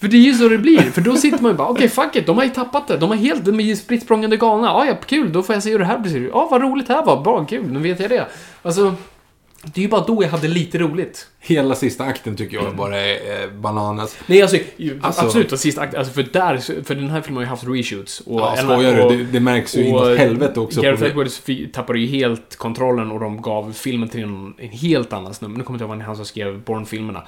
För 0.00 0.08
det 0.08 0.16
är 0.16 0.20
ju 0.20 0.34
så 0.34 0.48
det 0.48 0.58
blir. 0.58 0.80
För 0.80 1.00
då 1.00 1.16
sitter 1.16 1.42
man 1.42 1.50
ju 1.50 1.56
bara, 1.56 1.68
okej 1.68 1.88
fuck 1.88 2.16
it, 2.16 2.26
de 2.26 2.36
har 2.36 2.44
ju 2.44 2.50
tappat 2.50 2.88
det. 2.88 2.96
De 2.96 3.08
har 3.08 3.16
helt, 3.16 3.44
de 3.44 3.60
är 3.60 3.64
ju 3.64 3.76
spritt 3.76 4.02
språngande 4.02 4.36
galna. 4.36 4.66
Ja, 4.66 4.86
ja, 4.86 4.94
kul, 5.06 5.32
då 5.32 5.42
får 5.42 5.54
jag 5.54 5.62
se 5.62 5.70
hur 5.70 5.78
det 5.78 5.84
här 5.84 5.98
blir. 5.98 6.28
Ja, 6.28 6.48
vad 6.50 6.62
roligt 6.62 6.86
det 6.86 6.94
här 6.94 7.04
var. 7.04 7.22
Bra, 7.22 7.44
kul, 7.44 7.72
nu 7.72 7.78
vet 7.78 8.00
jag 8.00 8.10
det. 8.10 8.26
Alltså, 8.62 8.94
det 9.62 9.80
är 9.80 9.82
ju 9.82 9.88
bara 9.88 10.04
då 10.04 10.22
jag 10.22 10.30
hade 10.30 10.48
lite 10.48 10.78
roligt. 10.78 11.26
Hela 11.40 11.74
sista 11.74 12.04
akten 12.04 12.36
tycker 12.36 12.56
jag 12.56 12.76
bara 12.76 12.96
är 13.00 13.42
eh, 13.44 13.50
bananas. 13.50 14.16
Nej, 14.26 14.42
alltså, 14.42 14.56
ju, 14.76 14.98
Alltså- 15.02 15.24
absolut, 15.24 15.52
och 15.52 15.58
sista 15.58 15.80
akt, 15.80 15.94
alltså 15.94 16.12
för 16.12 16.22
där, 16.32 16.82
för 16.84 16.94
den 16.94 17.10
här 17.10 17.20
filmen 17.20 17.36
har 17.36 17.42
ju 17.42 17.48
haft 17.48 17.64
reshoots. 17.66 18.20
Och 18.20 18.40
Ja, 18.40 18.56
Ella- 18.56 18.74
skojar 18.74 18.98
och- 19.04 19.12
du? 19.12 19.18
Det, 19.18 19.24
det 19.32 19.40
märks 19.40 19.76
ju 19.76 19.80
och 19.82 19.88
inåt 19.88 20.18
helvete 20.18 20.60
också. 20.60 20.82
Gareth 20.82 21.02
på. 21.02 21.08
Edwards 21.08 21.38
fi- 21.38 21.68
tappade 21.72 21.98
ju 21.98 22.06
helt 22.06 22.56
kontrollen 22.56 23.10
och 23.10 23.20
de 23.20 23.42
gav 23.42 23.72
filmen 23.72 24.08
till 24.08 24.22
en, 24.22 24.54
en 24.58 24.68
helt 24.68 25.12
annan 25.12 25.34
snubbe. 25.34 25.58
Nu 25.58 25.64
kommer 25.64 25.74
jag 25.78 25.84
inte 25.86 25.92
ihåg 25.92 25.98
vad 25.98 26.06
han 26.06 26.16
som 26.16 26.24
skrev 26.24 26.60
Bourne-filmerna. 26.64 27.22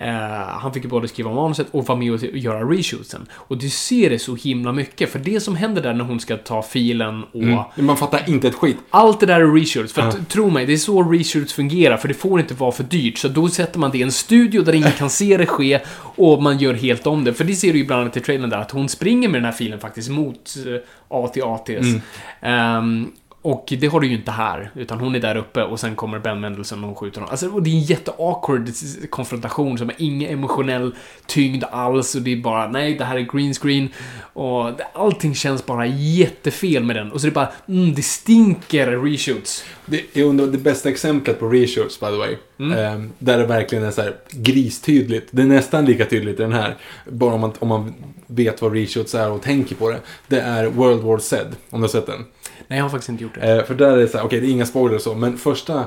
Eh, 0.00 0.08
han 0.48 0.72
fick 0.74 0.84
ju 0.84 0.90
både 0.90 1.08
skriva 1.08 1.30
manuset 1.32 1.66
och 1.70 1.86
vara 1.86 1.98
med 1.98 2.12
och 2.12 2.22
göra 2.22 2.60
reshootsen. 2.64 3.26
Och 3.32 3.58
du 3.58 3.68
ser 3.70 4.10
det 4.10 4.18
så 4.18 4.34
himla 4.34 4.72
mycket, 4.72 5.10
för 5.10 5.18
det 5.18 5.40
som 5.40 5.56
händer 5.56 5.82
där 5.82 5.94
när 5.94 6.04
hon 6.04 6.20
ska 6.20 6.36
ta 6.36 6.62
filen 6.62 7.22
och... 7.24 7.42
Mm. 7.42 7.58
Man 7.76 7.96
fattar 7.96 8.30
inte 8.30 8.48
ett 8.48 8.54
skit. 8.54 8.76
Allt 8.90 9.20
det 9.20 9.26
där 9.26 9.40
är 9.40 9.54
reshoots. 9.60 9.92
För 9.92 10.02
att, 10.02 10.28
tro 10.28 10.50
mig, 10.50 10.66
det 10.66 10.72
är 10.72 10.76
så 10.76 11.02
reshoots 11.02 11.52
fungerar. 11.52 11.96
För 11.96 12.08
det 12.08 12.14
får 12.14 12.40
inte 12.40 12.54
vara 12.54 12.72
för 12.72 12.84
dyrt. 12.84 13.18
Så 13.18 13.28
då 13.28 13.47
sätter 13.50 13.78
man 13.78 13.90
det 13.90 13.98
i 13.98 14.02
en 14.02 14.12
studio 14.12 14.62
där 14.62 14.74
ingen 14.74 14.92
kan 14.92 15.10
se 15.10 15.36
det 15.36 15.46
ske. 15.46 15.80
Och 15.98 16.42
man 16.42 16.58
gör 16.58 16.74
helt 16.74 17.06
om 17.06 17.24
det. 17.24 17.34
För 17.34 17.44
det 17.44 17.54
ser 17.54 17.72
du 17.72 17.78
ju 17.78 17.86
bland 17.86 18.02
annat 18.02 18.16
i 18.16 18.20
trailern 18.20 18.50
där. 18.50 18.58
Att 18.58 18.70
hon 18.70 18.88
springer 18.88 19.28
med 19.28 19.40
den 19.40 19.44
här 19.44 19.52
filen 19.52 19.80
faktiskt 19.80 20.10
mot 20.10 20.54
uh, 20.66 20.76
AT-ATs. 21.08 21.68
Mm. 21.68 22.00
Ehm, 22.40 23.12
och 23.48 23.72
det 23.78 23.86
har 23.86 24.00
du 24.00 24.06
ju 24.06 24.14
inte 24.14 24.30
här. 24.30 24.70
Utan 24.74 25.00
hon 25.00 25.14
är 25.14 25.20
där 25.20 25.36
uppe 25.36 25.62
och 25.62 25.80
sen 25.80 25.96
kommer 25.96 26.18
Ben 26.18 26.40
Mendelsohn 26.40 26.84
och 26.84 26.98
skjuter 26.98 27.20
honom. 27.20 27.30
Alltså, 27.30 27.48
och 27.48 27.62
det 27.62 27.70
är 27.70 27.74
en 27.74 27.80
jätteawkward 27.80 28.70
konfrontation 29.10 29.78
som 29.78 29.88
har 29.88 29.96
ingen 29.98 30.30
emotionell 30.30 30.94
tyngd 31.26 31.64
alls. 31.70 32.14
Och 32.14 32.22
det 32.22 32.32
är 32.32 32.36
bara, 32.36 32.68
nej, 32.68 32.94
det 32.94 33.04
här 33.04 33.16
är 33.16 33.20
green 33.20 33.54
screen. 33.54 33.88
Och 34.32 34.70
allting 34.92 35.34
känns 35.34 35.66
bara 35.66 35.86
jättefel 35.86 36.84
med 36.84 36.96
den. 36.96 37.12
Och 37.12 37.20
så 37.20 37.26
är 37.26 37.30
det 37.30 37.34
bara, 37.34 37.52
mm, 37.68 37.94
det 37.94 38.02
stinker 38.02 38.86
reshoots. 38.86 39.64
Det, 39.86 40.22
undrar, 40.22 40.46
det 40.46 40.58
bästa 40.58 40.88
exemplet 40.88 41.40
på 41.40 41.48
reshoots, 41.48 42.00
by 42.00 42.06
the 42.06 42.16
way. 42.16 42.36
Mm. 42.58 42.78
ehm, 42.78 43.12
där 43.18 43.38
det 43.38 43.46
verkligen 43.46 43.84
är 43.84 43.90
så 43.90 44.02
här 44.02 44.14
gristydligt. 44.30 45.28
Det 45.30 45.42
är 45.42 45.46
nästan 45.46 45.84
lika 45.84 46.04
tydligt 46.04 46.40
i 46.40 46.42
den 46.42 46.52
här. 46.52 46.76
Bara 47.10 47.34
om 47.34 47.40
man, 47.40 47.52
om 47.58 47.68
man 47.68 47.94
vet 48.28 48.62
vad 48.62 48.74
reshoots 48.74 49.14
är 49.14 49.30
och 49.30 49.42
tänker 49.42 49.74
på 49.76 49.90
det. 49.90 50.00
Det 50.26 50.40
är 50.40 50.66
World 50.66 51.02
War 51.02 51.18
Z, 51.18 51.44
om 51.70 51.80
du 51.80 51.84
har 51.84 51.88
sett 51.88 52.06
den. 52.06 52.24
Nej, 52.68 52.78
jag 52.78 52.84
har 52.84 52.90
faktiskt 52.90 53.08
inte 53.08 53.22
gjort 53.24 53.34
det. 53.34 53.56
Eh, 53.56 53.64
för 53.64 53.74
där 53.74 53.90
är 53.90 53.96
det 53.96 54.08
så 54.08 54.18
här, 54.18 54.24
okej 54.24 54.40
det 54.40 54.46
är 54.46 54.50
inga 54.50 54.66
spoilers 54.66 55.02
så, 55.02 55.14
men 55.14 55.38
första 55.38 55.84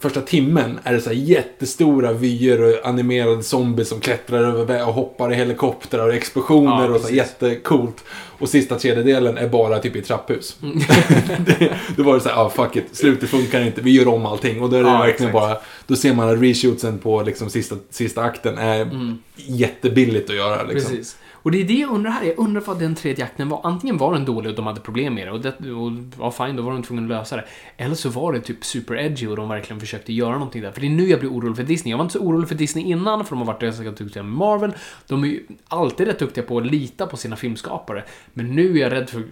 första 0.00 0.20
timmen 0.20 0.78
är 0.84 0.92
det 0.92 1.00
så 1.00 1.10
här 1.10 1.16
jättestora 1.16 2.12
vyer 2.12 2.62
och 2.62 2.86
animerade 2.88 3.42
zombies 3.42 3.88
som 3.88 4.00
klättrar 4.00 4.38
över 4.42 4.86
och 4.86 4.94
hoppar 4.94 5.32
i 5.32 5.34
helikoptrar 5.34 6.08
och 6.08 6.14
explosioner 6.14 6.84
Ja, 6.88 6.94
och 6.94 7.00
så 7.00 7.14
jättecoolt. 7.14 8.04
Och 8.10 8.48
sista 8.48 8.78
tredjedelen 8.78 9.38
är 9.38 9.48
bara 9.48 9.78
typ 9.78 9.96
i 9.96 10.02
trapphus. 10.02 10.56
Mm. 10.62 10.78
det, 11.46 11.72
då 11.96 12.02
var 12.02 12.14
det 12.14 12.20
så 12.20 12.28
här, 12.28 12.36
ah, 12.44 12.50
fuck 12.50 12.76
it, 12.76 12.96
slutet 12.96 13.30
funkar 13.30 13.60
inte, 13.60 13.80
vi 13.80 13.90
gör 13.90 14.08
om 14.08 14.26
allting. 14.26 14.62
Och 14.62 14.70
då 14.70 14.76
är 14.76 14.82
det 14.82 14.88
Ja, 14.88 14.98
verkligen 14.98 15.30
exakt. 15.30 15.32
bara, 15.32 15.58
då 15.86 15.96
ser 15.96 16.14
man 16.14 16.28
att 16.28 16.42
reshootsen 16.42 16.98
på 16.98 17.22
liksom 17.22 17.50
sista, 17.50 17.76
sista 17.90 18.22
akten 18.22 18.58
är 18.58 18.90
jättebilligt 19.36 20.30
att 20.30 20.36
göra. 20.36 20.62
Liksom. 20.62 20.90
Precis. 20.90 21.16
Och 21.48 21.52
det 21.52 21.60
är 21.60 21.64
det 21.64 21.74
jag 21.74 21.90
undrar 21.90 22.10
här. 22.10 22.24
Jag 22.24 22.38
undrar 22.38 22.60
vad 22.60 22.78
den 22.78 22.94
tredje 22.94 23.24
akten 23.24 23.48
var. 23.48 23.60
Antingen 23.64 23.98
var 23.98 24.12
den 24.12 24.24
dålig 24.24 24.50
och 24.50 24.56
de 24.56 24.66
hade 24.66 24.80
problem 24.80 25.14
med 25.14 25.26
det 25.26 25.30
och, 25.30 25.40
det, 25.40 25.72
och 25.72 25.92
ja, 26.18 26.30
fine, 26.30 26.56
då 26.56 26.62
var 26.62 26.72
de 26.72 26.82
tvungna 26.82 27.02
att 27.02 27.08
lösa 27.08 27.36
det. 27.36 27.44
Eller 27.76 27.94
så 27.94 28.08
var 28.08 28.32
det 28.32 28.40
typ 28.40 28.64
super 28.64 28.96
edgy 28.96 29.26
och 29.26 29.36
de 29.36 29.48
verkligen 29.48 29.80
försökte 29.80 30.12
göra 30.12 30.32
någonting 30.32 30.62
där. 30.62 30.72
För 30.72 30.80
det 30.80 30.86
är 30.86 30.90
nu 30.90 31.08
jag 31.08 31.20
blir 31.20 31.30
orolig 31.30 31.56
för 31.56 31.62
Disney. 31.62 31.90
Jag 31.90 31.98
var 31.98 32.04
inte 32.04 32.12
så 32.12 32.24
orolig 32.24 32.48
för 32.48 32.54
Disney 32.54 32.84
innan, 32.84 33.24
för 33.24 33.30
de 33.30 33.38
har 33.38 33.46
varit 33.46 33.60
ganska 33.60 33.90
duktiga 33.90 34.22
med 34.22 34.32
Marvel. 34.32 34.72
De 35.06 35.24
är 35.24 35.28
ju 35.28 35.42
alltid 35.68 36.06
rätt 36.06 36.18
duktiga 36.18 36.44
på 36.44 36.58
att 36.58 36.66
lita 36.66 37.06
på 37.06 37.16
sina 37.16 37.36
filmskapare. 37.36 38.04
Men 38.32 38.54
nu 38.54 38.78
är 38.78 38.82
jag 38.82 38.92
rädd 38.92 39.10
för 39.10 39.22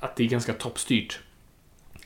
att 0.00 0.16
det 0.16 0.24
är 0.24 0.28
ganska 0.28 0.52
toppstyrt. 0.52 1.20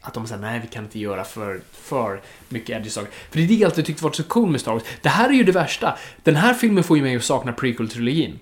Att 0.06 0.14
de 0.14 0.26
säger 0.26 0.40
nej, 0.40 0.60
vi 0.60 0.68
kan 0.68 0.84
inte 0.84 0.98
göra 0.98 1.24
för, 1.24 1.60
för 1.72 2.20
mycket 2.48 2.76
edgy 2.76 2.90
saker. 2.90 3.10
För 3.30 3.38
det 3.38 3.44
är 3.44 3.48
det 3.48 3.54
jag 3.54 3.68
alltid 3.68 3.86
tyckt 3.86 4.02
varit 4.02 4.16
så 4.16 4.22
cool 4.22 4.50
med 4.50 4.60
Star 4.60 4.72
Wars. 4.72 4.82
Det 5.02 5.08
här 5.08 5.28
är 5.28 5.32
ju 5.32 5.44
det 5.44 5.52
värsta. 5.52 5.98
Den 6.22 6.36
här 6.36 6.54
filmen 6.54 6.84
får 6.84 6.96
ju 6.96 7.02
mig 7.02 7.16
att 7.16 7.24
sakna 7.24 7.52
prequel-trilogin. 7.52 8.38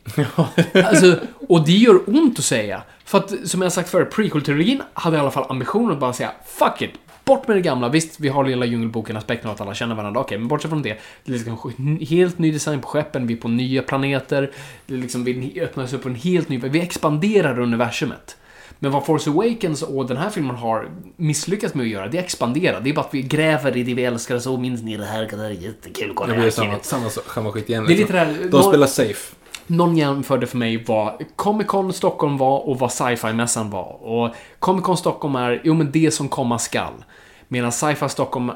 alltså, 0.85 1.19
och 1.49 1.67
det 1.67 1.73
gör 1.73 2.01
ont 2.07 2.39
att 2.39 2.45
säga. 2.45 2.83
För 3.05 3.19
att, 3.19 3.33
som 3.45 3.63
jag 3.63 3.73
sagt 3.73 3.89
förr, 3.89 4.05
prequel-trilogin 4.05 4.83
hade 4.95 5.17
i 5.17 5.21
alla 5.21 5.31
fall 5.31 5.47
ambitionen 5.49 5.93
att 5.93 6.01
bara 6.01 6.13
säga 6.13 6.33
fuck 6.47 6.83
it. 6.83 6.91
Bort 7.25 7.49
med 7.49 7.57
det 7.57 7.61
gamla. 7.61 7.89
Visst, 7.89 8.21
vi 8.21 8.29
har 8.29 8.45
lilla 8.45 8.67
Djungelboken-aspekten 8.67 9.49
och 9.49 9.55
att 9.55 9.61
alla 9.61 9.75
känner 9.75 9.95
varandra. 9.95 10.21
Okej, 10.21 10.39
men 10.39 10.49
bortsett 10.49 10.71
från 10.71 10.83
det. 10.83 10.99
Det 11.25 11.33
är 11.33 11.39
liksom 11.39 11.73
helt 12.09 12.39
ny 12.39 12.53
design 12.53 12.81
på 12.81 12.89
skeppen. 12.89 13.27
Vi 13.27 13.35
är 13.35 13.39
på 13.39 13.49
nya 13.49 13.83
planeter. 13.83 14.51
Det 14.87 14.95
är 14.95 14.99
liksom, 14.99 15.25
vi 15.25 15.61
öppnas 15.61 15.93
upp 15.93 16.07
en 16.07 16.15
helt 16.15 16.49
ny... 16.49 16.59
Vi 16.59 16.81
expanderar 16.81 17.59
universumet. 17.59 18.37
Men 18.83 18.91
vad 18.93 19.07
Force 19.07 19.31
Awakens 19.31 19.83
och 19.83 20.07
den 20.07 20.17
här 20.17 20.31
filmen 20.31 20.57
har 20.57 20.91
misslyckats 21.17 21.75
med 21.75 21.85
att 21.85 21.91
göra, 21.91 22.09
det 22.09 22.19
är 22.19 22.23
expandera. 22.23 22.81
Det 22.81 22.91
är 22.91 22.95
bara 22.95 23.07
att 23.07 23.15
vi 23.15 23.23
gräver 23.23 23.77
i 23.77 23.83
det 23.83 23.95
vi 23.95 24.05
älskar 24.05 24.39
så 24.39 24.57
minns 24.57 24.83
ni 24.83 24.97
det 24.97 25.05
här, 25.05 25.29
det 25.31 25.37
här 25.37 25.45
är 25.45 25.51
jättekul, 25.51 26.13
kolla 26.15 26.31
Det 26.33 26.39
det 26.39 26.43
här 26.43 26.51
samma, 26.51 26.69
killet. 26.71 26.85
samma, 26.85 27.09
samma 27.11 27.53
skit 27.53 27.69
igen. 27.69 27.85
Det 27.85 27.93
är 27.93 27.97
liksom. 27.97 28.17
lite 28.17 28.25
det 28.25 28.33
här- 28.33 28.43
De 28.51 28.57
någon- 28.57 28.71
spelar 28.71 28.87
safe. 28.87 29.35
Någon 29.67 29.97
jämförde 29.97 30.47
för 30.47 30.57
mig 30.57 30.85
vad 30.85 31.23
Comic 31.37 31.67
Con 31.67 31.93
Stockholm 31.93 32.37
var 32.37 32.59
och 32.69 32.79
vad 32.79 32.93
sci-fi-mässan 32.93 33.71
var. 33.71 34.03
Och 34.03 34.35
Comic 34.59 34.85
Con 34.85 34.97
Stockholm 34.97 35.37
är, 35.37 35.61
jo 35.65 35.75
men 35.75 35.91
det 35.93 36.11
som 36.11 36.29
komma 36.29 36.59
skall. 36.59 37.05
Medan 37.49 37.73
sci-fi 37.73 38.09
Stockholm, 38.09 38.51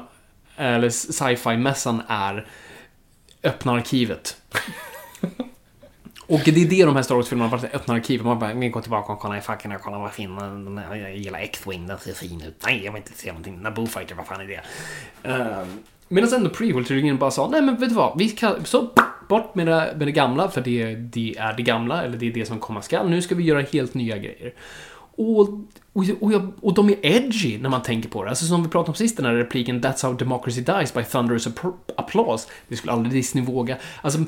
eller 0.57 0.89
sci-fi-mässan 0.89 2.01
är 2.07 2.47
öppna 3.43 3.71
arkivet. 3.73 4.37
Och 6.27 6.41
det 6.45 6.61
är 6.61 6.65
det 6.65 6.85
de 6.85 6.95
här 6.95 7.03
Star 7.03 7.15
Wars-filmerna 7.15 7.49
har 7.49 7.57
varit, 7.57 7.75
öppna 7.75 7.93
arkivet. 7.93 8.25
Man 8.25 8.39
bara, 8.39 8.53
går 8.53 8.81
tillbaka 8.81 9.13
och 9.13 9.19
kollar 9.19 9.37
i 9.37 9.41
facken 9.41 9.71
och 9.71 9.81
kollar 9.81 9.99
vad 9.99 10.11
fin 10.11 10.35
den 10.35 10.77
är. 10.77 10.95
Jag 10.95 11.17
gillar 11.17 11.39
X-Wing, 11.39 11.87
den 11.87 11.99
ser 11.99 12.13
fin 12.13 12.41
ut. 12.41 12.55
Nej, 12.65 12.85
jag 12.85 12.91
vill 12.91 13.01
inte 13.01 13.17
se 13.17 13.27
någonting. 13.27 13.61
Naboo 13.61 13.87
Fighter, 13.87 14.15
vad 14.15 14.27
fan 14.27 14.41
är 14.41 14.47
det? 14.47 14.61
Ehm, 15.23 15.59
uh, 15.59 15.67
Medan 16.09 16.33
ändå 16.33 16.49
prequel-trilogin 16.49 17.17
bara 17.17 17.31
sa, 17.31 17.49
nej 17.49 17.61
men 17.61 17.75
vet 17.75 17.89
du 17.89 17.95
vad, 17.95 18.17
vi 18.17 18.29
kan, 18.29 18.65
så 18.65 18.89
bort 19.29 19.55
med 19.55 19.67
det, 19.67 19.93
med 19.97 20.07
det 20.07 20.11
gamla, 20.11 20.49
för 20.49 20.61
det, 20.61 20.95
det 20.95 21.37
är 21.37 21.53
det 21.53 21.63
gamla, 21.63 22.03
eller 22.03 22.17
det 22.17 22.27
är 22.27 22.33
det 22.33 22.45
som 22.45 22.59
komma 22.59 22.81
skall. 22.81 23.09
Nu 23.09 23.21
ska 23.21 23.35
vi 23.35 23.43
göra 23.43 23.61
helt 23.61 23.93
nya 23.93 24.17
grejer. 24.17 24.53
Och, 25.17 25.49
och, 25.93 26.03
och, 26.19 26.33
jag, 26.33 26.51
och 26.61 26.73
de 26.73 26.89
är 26.89 27.05
edgy 27.05 27.57
när 27.57 27.69
man 27.69 27.81
tänker 27.81 28.09
på 28.09 28.23
det. 28.23 28.29
Alltså 28.29 28.45
som 28.45 28.63
vi 28.63 28.69
pratade 28.69 28.89
om 28.89 28.95
sist, 28.95 29.17
den 29.17 29.25
här 29.25 29.33
repliken 29.33 29.81
That's 29.81 30.05
how 30.05 30.13
democracy 30.13 30.61
dies 30.61 30.93
by 30.93 31.03
thunderous 31.03 31.47
applause. 31.97 32.49
Det 32.67 32.75
skulle 32.75 32.93
aldrig 32.93 33.13
Disney 33.13 33.45
våga. 33.45 33.77
Alltså, 34.01 34.19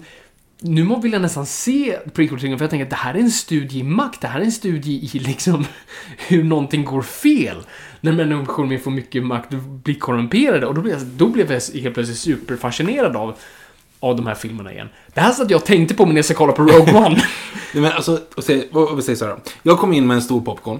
nu 0.61 0.95
vill 1.01 1.13
jag 1.13 1.21
nästan 1.21 1.45
se 1.45 1.99
prequel 2.13 2.39
för 2.39 2.47
jag 2.47 2.69
tänker 2.69 2.83
att 2.85 2.89
det 2.89 2.95
här 2.95 3.13
är 3.13 3.19
en 3.19 3.31
studie 3.31 3.79
i 3.79 3.83
makt. 3.83 4.21
Det 4.21 4.27
här 4.27 4.39
är 4.39 4.43
en 4.45 4.51
studie 4.51 5.09
i 5.13 5.19
liksom 5.19 5.65
hur 6.17 6.43
någonting 6.43 6.85
går 6.85 7.01
fel. 7.01 7.57
När 8.01 8.11
människor 8.11 8.77
får 8.77 8.91
mycket 8.91 9.23
makt 9.23 9.53
och 9.53 9.59
blir 9.59 9.95
korrumperade. 9.95 10.65
Och 10.65 10.75
då 10.75 10.81
blev 10.81 10.93
jag, 10.97 11.07
då 11.07 11.27
blev 11.27 11.51
jag 11.51 11.61
helt 11.81 11.93
plötsligt 11.93 12.17
superfascinerad 12.17 13.15
av, 13.15 13.35
av 13.99 14.15
de 14.15 14.27
här 14.27 14.35
filmerna 14.35 14.73
igen. 14.73 14.89
Det 15.13 15.21
här 15.21 15.31
satt 15.31 15.49
jag 15.49 15.57
och 15.57 15.65
tänkte 15.65 15.95
på 15.95 16.05
när 16.05 16.15
jag 16.15 16.25
ska 16.25 16.33
kolla 16.33 16.53
på 16.53 16.63
Rogue 16.63 16.93
One. 16.93 17.09
Nej, 17.73 17.81
men 17.81 17.91
alltså, 17.91 18.19
och 18.35 18.43
säg, 18.43 18.67
vad, 18.71 18.95
vad 18.95 19.03
säger 19.03 19.15
så 19.17 19.25
här 19.25 19.31
då? 19.31 19.41
Jag 19.63 19.79
kom 19.79 19.93
in 19.93 20.07
med 20.07 20.15
en 20.15 20.21
stor 20.21 20.41
popcorn. 20.41 20.79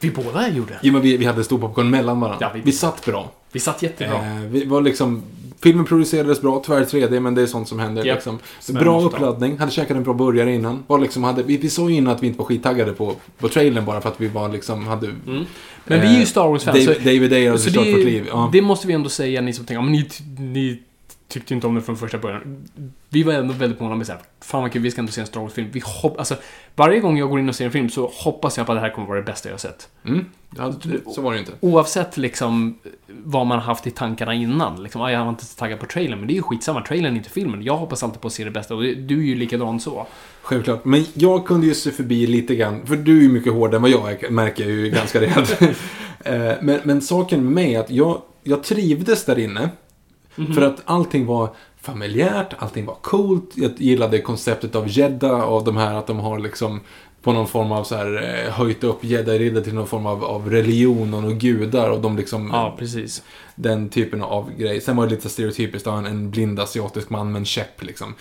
vi 0.00 0.10
båda 0.10 0.48
gjorde. 0.48 0.78
Jo, 0.82 0.92
men 0.92 1.02
vi, 1.02 1.16
vi 1.16 1.24
hade 1.24 1.44
stor 1.44 1.58
popcorn 1.58 1.90
mellan 1.90 2.20
varandra. 2.20 2.46
Ja, 2.46 2.50
vi- 2.54 2.60
vi... 2.60 2.72
satt 2.72 3.04
bra. 3.06 3.30
Vi 3.52 3.60
satt 3.60 3.82
jättebra. 3.82 4.16
Eh, 4.16 4.40
vi 4.40 4.64
var 4.64 4.80
liksom... 4.80 5.22
Filmen 5.64 5.84
producerades 5.84 6.40
bra, 6.40 6.62
tyvärr 6.66 6.84
3D, 6.84 7.20
men 7.20 7.34
det 7.34 7.42
är 7.42 7.46
sånt 7.46 7.68
som 7.68 7.78
händer. 7.78 8.04
Japp. 8.04 8.16
Liksom. 8.16 8.38
Bra 8.74 9.02
uppladdning, 9.02 9.58
hade 9.58 9.72
käkat 9.72 9.96
en 9.96 10.02
bra 10.02 10.14
burgare 10.14 10.54
innan. 10.54 10.84
Var 10.86 10.98
liksom, 10.98 11.24
hade, 11.24 11.42
vi, 11.42 11.56
vi 11.56 11.70
såg 11.70 11.90
in 11.90 12.06
att 12.06 12.22
vi 12.22 12.26
inte 12.26 12.38
var 12.38 12.46
skittaggade 12.46 12.92
på, 12.92 13.14
på 13.38 13.48
trailern 13.48 13.84
bara 13.84 14.00
för 14.00 14.08
att 14.08 14.20
vi 14.20 14.28
var 14.28 14.48
liksom, 14.48 14.86
hade... 14.86 15.06
Mm. 15.06 15.44
Men 15.84 16.00
vi 16.00 16.06
är 16.06 16.20
ju 16.20 16.26
Star 16.26 16.48
Wars-fans. 16.48 16.86
David 16.86 17.32
Ayer 17.32 17.56
Så 17.56 17.62
förstört 17.62 17.84
det, 17.84 17.92
vårt 17.92 18.04
liv. 18.04 18.26
Ja. 18.30 18.50
det 18.52 18.62
måste 18.62 18.86
vi 18.86 18.92
ändå 18.92 19.08
säga, 19.08 19.40
ni 19.40 19.52
som 19.52 19.64
tänker, 19.64 19.82
men 19.82 19.92
ni, 19.92 20.08
ni 20.38 20.78
tyckte 21.28 21.54
inte 21.54 21.66
om 21.66 21.74
det 21.74 21.82
från 21.82 21.96
första 21.96 22.18
början. 22.18 22.68
Vi 23.08 23.22
var 23.22 23.32
ändå 23.32 23.54
väldigt 23.54 23.80
måna 23.80 23.94
med 23.94 24.06
såhär, 24.06 24.20
fan 24.40 24.62
vad 24.62 24.72
kul, 24.72 24.82
vi 24.82 24.90
ska 24.90 25.00
ändå 25.00 25.12
se 25.12 25.20
en 25.20 25.26
Star 25.26 25.40
Wars-film. 25.40 25.68
Vi 25.72 25.82
hopp, 25.84 26.18
alltså, 26.18 26.36
varje 26.74 27.00
gång 27.00 27.18
jag 27.18 27.30
går 27.30 27.40
in 27.40 27.48
och 27.48 27.54
ser 27.54 27.64
en 27.64 27.70
film 27.70 27.90
så 27.90 28.10
hoppas 28.14 28.56
jag 28.56 28.66
på 28.66 28.72
att 28.72 28.76
det 28.76 28.80
här 28.80 28.90
kommer 28.90 29.08
vara 29.08 29.18
det 29.18 29.24
bästa 29.24 29.48
jag 29.48 29.54
har 29.54 29.58
sett. 29.58 29.88
Mm. 30.04 30.26
Ja, 30.56 30.74
så 31.14 31.20
var 31.20 31.32
det 31.32 31.38
inte. 31.38 31.52
Oavsett 31.60 32.16
liksom 32.16 32.78
vad 33.06 33.46
man 33.46 33.58
har 33.58 33.64
haft 33.64 33.86
i 33.86 33.90
tankarna 33.90 34.34
innan. 34.34 34.82
Liksom, 34.82 35.00
ah, 35.00 35.10
jag 35.10 35.20
var 35.20 35.28
inte 35.28 35.46
så 35.46 35.58
taggad 35.58 35.80
på 35.80 35.86
trailern, 35.86 36.18
men 36.18 36.28
det 36.28 36.32
är 36.32 36.36
ju 36.36 36.42
skitsamma. 36.42 36.80
Trailern 36.80 37.12
är 37.12 37.16
inte 37.16 37.30
filmen. 37.30 37.62
Jag 37.62 37.76
hoppas 37.76 38.02
alltid 38.02 38.20
på 38.20 38.26
att 38.26 38.34
se 38.34 38.44
det 38.44 38.50
bästa 38.50 38.74
och 38.74 38.82
du 38.82 39.18
är 39.18 39.24
ju 39.24 39.34
likadan 39.34 39.80
så. 39.80 40.06
Självklart. 40.42 40.84
Men 40.84 41.04
jag 41.14 41.46
kunde 41.46 41.66
ju 41.66 41.74
se 41.74 41.90
förbi 41.90 42.26
lite 42.26 42.54
grann, 42.54 42.86
för 42.86 42.96
du 42.96 43.18
är 43.18 43.22
ju 43.22 43.28
mycket 43.28 43.52
hårdare 43.52 43.76
än 43.76 43.82
vad 43.82 43.90
jag 43.90 44.24
är, 44.24 44.30
märker 44.30 44.64
jag 44.64 44.72
ju 44.72 44.90
ganska 44.90 45.20
rejält. 45.20 45.60
Eh, 46.26 46.52
men, 46.60 46.80
men 46.82 47.02
saken 47.02 47.44
med 47.44 47.52
mig 47.52 47.74
är 47.74 47.80
att 47.80 47.90
jag, 47.90 48.22
jag 48.42 48.64
trivdes 48.64 49.24
där 49.24 49.38
inne. 49.38 49.70
För 50.54 50.62
att 50.62 50.82
allting 50.84 51.26
var 51.26 51.48
familjärt, 51.80 52.54
allting 52.58 52.86
var 52.86 52.94
coolt. 52.94 53.50
Jag 53.54 53.72
gillade 53.80 54.20
konceptet 54.20 54.74
av 54.74 54.88
Jedda, 54.88 55.32
av 55.32 55.64
de 55.64 55.76
här 55.76 55.94
att 55.94 56.06
de 56.06 56.18
har 56.18 56.38
liksom 56.38 56.80
på 57.22 57.32
någon 57.32 57.46
form 57.48 57.72
av 57.72 57.84
så 57.84 57.96
här 57.96 58.42
eh, 58.46 58.52
höjt 58.52 58.84
upp 58.84 59.04
Jedi-riddare 59.04 59.64
till 59.64 59.74
någon 59.74 59.86
form 59.86 60.06
av, 60.06 60.24
av 60.24 60.50
religion 60.50 61.14
och 61.14 61.22
några 61.22 61.34
gudar 61.34 61.90
och 61.90 62.00
de 62.00 62.16
liksom 62.16 62.50
Ja, 62.52 62.74
precis. 62.78 63.22
den 63.54 63.88
typen 63.88 64.22
av 64.22 64.50
grej. 64.56 64.80
Sen 64.80 64.96
var 64.96 65.06
det 65.06 65.10
lite 65.14 65.28
stereotypiskt, 65.28 65.86
en, 65.86 66.06
en 66.06 66.30
blind 66.30 66.60
asiatisk 66.60 67.10
man 67.10 67.32
med 67.32 67.38
en 67.40 67.44
käpp 67.44 67.82
liksom. 67.82 68.14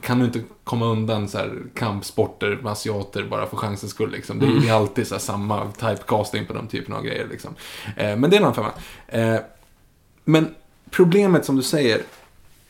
Kan 0.00 0.18
du 0.18 0.24
inte 0.24 0.40
komma 0.64 0.86
undan 0.86 1.28
så 1.28 1.38
här 1.38 1.52
kampsporter 1.74 2.58
med 2.62 2.72
asiater 2.72 3.22
bara 3.30 3.46
för 3.46 3.56
chansens 3.56 3.92
skull 3.92 4.10
liksom? 4.10 4.38
Det 4.38 4.46
är 4.46 4.60
ju 4.60 4.70
alltid 4.70 5.06
så 5.06 5.14
här 5.14 5.20
samma 5.20 5.72
typecasting 5.72 6.46
på 6.46 6.52
de 6.52 6.66
typen 6.68 6.94
av 6.94 7.02
grejer 7.02 7.26
liksom. 7.30 7.54
Eh, 7.96 8.16
men 8.16 8.30
det 8.30 8.36
är 8.36 8.40
en 8.40 8.44
annan 8.44 8.54
femma. 8.54 8.72
Eh, 9.08 9.40
men 10.24 10.54
problemet 10.96 11.44
som 11.44 11.56
du 11.56 11.62
säger, 11.62 12.00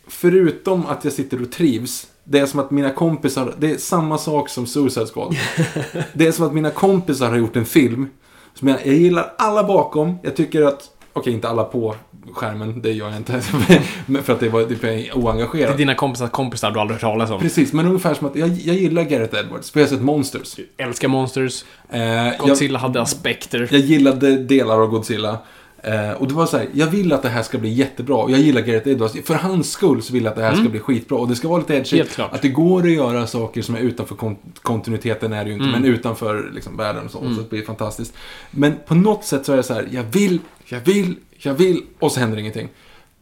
förutom 0.06 0.86
att 0.86 1.04
jag 1.04 1.12
sitter 1.12 1.42
och 1.42 1.52
trivs, 1.52 2.06
det 2.24 2.38
är 2.38 2.46
som 2.46 2.60
att 2.60 2.70
mina 2.70 2.90
kompisar, 2.90 3.54
det 3.58 3.70
är 3.70 3.76
samma 3.76 4.18
sak 4.18 4.48
som 4.48 4.66
Suicide 4.66 5.06
Squad. 5.06 5.36
det 6.12 6.26
är 6.26 6.32
som 6.32 6.46
att 6.46 6.54
mina 6.54 6.70
kompisar 6.70 7.28
har 7.28 7.36
gjort 7.36 7.56
en 7.56 7.66
film 7.66 8.08
som 8.54 8.68
jag, 8.68 8.86
jag 8.86 8.94
gillar 8.94 9.32
alla 9.38 9.64
bakom. 9.64 10.18
Jag 10.22 10.36
tycker 10.36 10.62
att, 10.62 10.90
okej 11.12 11.32
inte 11.32 11.48
alla 11.48 11.64
på 11.64 11.96
skärmen, 12.32 12.82
det 12.82 12.92
gör 12.92 13.08
jag 13.08 13.16
inte. 13.16 13.40
För 14.22 14.32
att 14.32 14.40
det 14.40 14.48
var 14.48 14.64
typ 14.64 14.82
jag 14.82 14.94
är 14.94 15.52
Det 15.52 15.64
är 15.64 15.76
dina 15.76 15.94
kompisar 15.94 16.28
kompisar 16.28 16.70
du 16.70 16.80
aldrig 16.80 16.94
hört 16.94 17.00
talas 17.00 17.30
om. 17.30 17.40
Precis, 17.40 17.72
men 17.72 17.86
ungefär 17.86 18.14
som 18.14 18.26
att 18.26 18.36
jag, 18.36 18.48
jag 18.48 18.76
gillar 18.76 19.02
Gareth 19.02 19.38
Edwards, 19.38 19.70
för 19.70 19.80
jag 19.80 19.86
har 19.86 19.90
sett 19.90 20.02
Monsters. 20.02 20.56
Älskar 20.76 21.08
Monsters. 21.08 21.64
Eh, 21.88 22.02
jag, 22.02 22.38
Godzilla 22.38 22.78
hade 22.78 23.02
aspekter. 23.02 23.68
jag 23.70 23.80
gillade 23.80 24.36
delar 24.36 24.80
av 24.80 24.88
Godzilla. 24.88 25.38
Eh, 25.84 26.10
och 26.12 26.28
det 26.28 26.34
var 26.34 26.46
så 26.46 26.56
här, 26.56 26.68
jag 26.72 26.86
vill 26.86 27.12
att 27.12 27.22
det 27.22 27.28
här 27.28 27.42
ska 27.42 27.58
bli 27.58 27.68
jättebra. 27.72 28.16
Och 28.16 28.30
jag 28.30 28.40
gillar 28.40 28.60
Gareth 28.60 28.88
Edwards. 28.88 29.14
För 29.24 29.34
hans 29.34 29.70
skull 29.70 30.02
så 30.02 30.12
vill 30.12 30.24
jag 30.24 30.30
att 30.30 30.36
det 30.36 30.42
här 30.42 30.54
ska 30.54 30.68
bli 30.68 30.80
skitbra. 30.80 31.18
Och 31.18 31.28
det 31.28 31.36
ska 31.36 31.48
vara 31.48 31.58
lite 31.58 31.74
edgy. 31.74 31.96
Att 32.32 32.42
det 32.42 32.48
går 32.48 32.82
att 32.82 32.90
göra 32.90 33.26
saker 33.26 33.62
som 33.62 33.74
är 33.74 33.78
utanför 33.80 34.14
kon- 34.14 34.36
kontinuiteten 34.62 35.32
är 35.32 35.44
det 35.44 35.50
ju 35.50 35.56
inte. 35.56 35.66
Men 35.66 35.84
utanför 35.84 36.50
liksom, 36.54 36.76
världen 36.76 37.04
och 37.04 37.10
så. 37.10 37.18
Så 37.18 37.26
det 37.42 37.50
blir 37.50 37.64
fantastiskt. 37.64 38.14
Men 38.50 38.74
på 38.86 38.94
något 38.94 39.24
sätt 39.24 39.46
så 39.46 39.52
är 39.52 39.56
det 39.56 39.62
så 39.62 39.74
här, 39.74 39.88
jag 39.90 40.02
vill, 40.02 40.38
jag 40.66 40.80
vill, 40.80 41.16
jag 41.38 41.54
vill. 41.54 41.82
Och 41.98 42.12
så 42.12 42.20
händer 42.20 42.38
ingenting. 42.38 42.68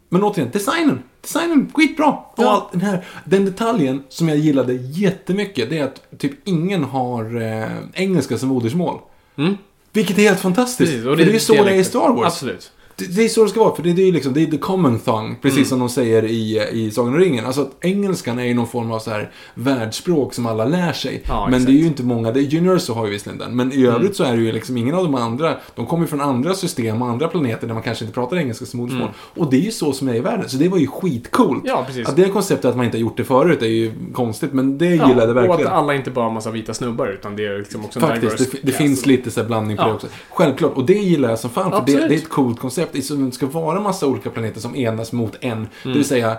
Men 0.08 0.22
återigen, 0.22 0.50
designen. 0.52 1.02
Designen, 1.20 1.70
skitbra. 1.74 2.08
Och 2.08 2.34
Ja. 2.36 2.50
allt, 2.52 2.72
den, 2.72 2.80
här, 2.80 3.04
den 3.24 3.44
detaljen 3.44 4.02
som 4.08 4.28
jag 4.28 4.38
gillade 4.38 4.72
jättemycket, 4.72 5.70
det 5.70 5.78
är 5.78 5.84
att 5.84 6.18
typ 6.18 6.32
ingen 6.48 6.84
har 6.84 7.40
eh, 7.42 7.66
engelska 7.92 8.38
som 8.38 8.48
modersmål. 8.48 8.98
Mm. 9.36 9.56
Vilket 9.92 10.18
är 10.18 10.22
helt 10.22 10.40
fantastiskt. 10.40 10.90
Precis, 10.90 11.04
för 11.04 11.16
det 11.16 11.22
är 11.22 11.26
ju 11.26 11.40
så 11.40 11.64
det 11.64 11.70
är 11.70 11.74
i. 11.74 11.84
Star 11.84 12.12
Wars. 12.12 12.26
Absolut. 12.26 12.70
Det, 12.96 13.16
det 13.16 13.24
är 13.24 13.28
så 13.28 13.42
det 13.44 13.50
ska 13.50 13.60
vara, 13.60 13.74
för 13.76 13.82
det, 13.82 13.92
det 13.92 14.08
är 14.08 14.12
liksom, 14.12 14.32
det 14.32 14.42
är 14.42 14.46
the 14.46 14.58
common 14.58 14.98
thong, 14.98 15.36
precis 15.42 15.56
Mm. 15.58 15.68
som 15.68 15.78
de 15.78 15.88
säger 15.88 16.24
i, 16.24 16.68
i 16.72 16.90
Sagan 16.90 17.12
om 17.14 17.20
ringen. 17.20 17.46
Alltså 17.46 17.60
att 17.62 17.70
engelskan 17.84 18.38
är 18.38 18.44
ju 18.44 18.54
någon 18.54 18.66
form 18.66 18.92
av 18.92 18.98
så 18.98 19.10
här 19.10 19.30
världsspråk 19.54 20.34
som 20.34 20.46
alla 20.46 20.64
lär 20.64 20.92
sig. 20.92 21.22
Ja, 21.28 21.44
men 21.44 21.54
exakt. 21.54 21.66
det 21.66 21.72
är 21.72 21.80
ju 21.80 21.86
inte 21.86 22.02
många, 22.02 22.30
det 22.32 22.40
är 22.40 22.56
Universal 22.58 22.96
har 22.96 23.06
ju 23.06 23.12
visserligen 23.12 23.38
den, 23.38 23.56
men 23.56 23.72
i 23.72 23.86
övrigt 23.86 24.16
så 24.16 24.24
är 24.24 24.36
det 24.36 24.42
ju 24.42 24.52
liksom 24.52 24.76
ingen 24.76 24.94
av 24.94 25.04
de 25.04 25.14
andra, 25.14 25.56
de 25.74 25.86
kommer 25.86 26.04
ju 26.04 26.08
från 26.08 26.20
andra 26.20 26.54
system 26.54 27.02
och 27.02 27.08
andra 27.08 27.28
planeter 27.28 27.66
där 27.66 27.74
man 27.74 27.82
kanske 27.82 28.04
inte 28.04 28.14
pratar 28.14 28.36
engelska 28.36 28.64
som 28.66 28.80
modersmål. 28.80 29.08
Och 29.36 29.50
det 29.50 29.56
är 29.56 29.60
ju 29.60 29.70
så 29.70 29.92
som 29.92 30.08
är 30.08 30.14
i 30.14 30.20
världen, 30.20 30.48
så 30.48 30.56
det 30.56 30.68
var 30.68 30.78
ju 30.78 30.86
skitcoolt. 30.86 31.62
Ja, 31.66 31.84
precis. 31.86 32.08
Att 32.08 32.16
det 32.16 32.28
konceptet 32.28 32.64
att 32.64 32.76
man 32.76 32.84
inte 32.84 32.96
har 32.96 33.00
gjort 33.02 33.16
det 33.16 33.24
förut 33.24 33.62
är 33.62 33.66
ju 33.66 33.92
konstigt, 34.12 34.52
men 34.52 34.78
det 34.78 34.86
Ja, 34.86 35.08
gillade 35.08 35.20
jag 35.20 35.28
och 35.30 35.36
verkligen. 35.36 35.66
att 35.72 35.78
alla 35.78 35.94
inte 35.94 36.10
bara 36.10 36.24
har 36.24 36.32
massa 36.32 36.50
vita 36.50 36.74
snubbar, 36.74 37.06
utan 37.06 37.36
det 37.36 37.46
är 37.46 37.58
liksom 37.58 37.84
också 37.84 37.98
en 38.00 38.06
Faktiskt, 38.08 38.52
det, 38.52 38.58
det 38.62 38.72
finns 38.72 39.06
lite 39.06 39.30
så 39.30 39.44
blandning 39.44 39.76
på 39.76 39.82
Ja. 39.82 39.86
det 39.88 39.94
också. 39.94 40.06
Självklart, 40.30 40.72
och 40.76 40.84
det 40.86 40.92
gillar 40.94 41.28
jag 41.30 41.38
som 41.38 41.50
fan, 41.50 41.70
för 41.70 41.82
det, 41.86 41.92
det 42.08 42.14
är 42.14 42.18
ett 42.18 42.28
coolt 42.28 42.60
koncept. 42.60 42.81
Det 42.92 42.98
är- 43.10 43.26
Det 43.26 43.32
ska 43.32 43.46
vara 43.46 43.80
massa 43.80 44.06
olika 44.06 44.30
planeter 44.30 44.60
som 44.60 44.76
enas 44.76 45.12
mot 45.12 45.36
en. 45.40 45.52
Mm. 45.52 45.68
Det 45.82 45.92
vill 45.92 46.04
säga, 46.04 46.38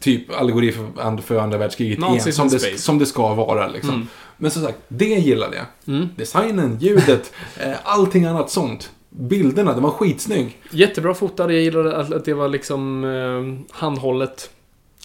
typ 0.00 0.34
allegori 0.40 0.72
för, 0.72 1.22
för 1.22 1.38
andra 1.38 1.58
världskriget 1.58 1.98
igen, 1.98 2.32
som 2.32 2.48
det, 2.48 2.78
som 2.80 2.98
det 2.98 3.06
ska 3.06 3.34
vara. 3.34 3.68
Liksom. 3.68 3.94
Mm. 3.94 4.08
Men 4.36 4.50
som 4.50 4.62
sagt, 4.62 4.78
det 4.88 5.04
gillade 5.04 5.56
jag. 5.56 6.08
Designen, 6.16 6.78
ljudet, 6.80 7.32
eh, 7.60 7.72
allting 7.84 8.24
annat 8.24 8.50
sånt. 8.50 8.90
Bilderna, 9.10 9.72
den 9.72 9.82
var 9.82 9.90
skitsnygg. 9.90 10.58
Jättebra 10.70 11.14
fotad. 11.14 11.52
Jag 11.52 11.60
gillade 11.62 11.96
att, 11.96 12.12
att 12.12 12.24
det 12.24 12.34
var 12.34 12.48
liksom 12.48 13.04
eh, 13.04 13.76
handhållet. 13.76 14.50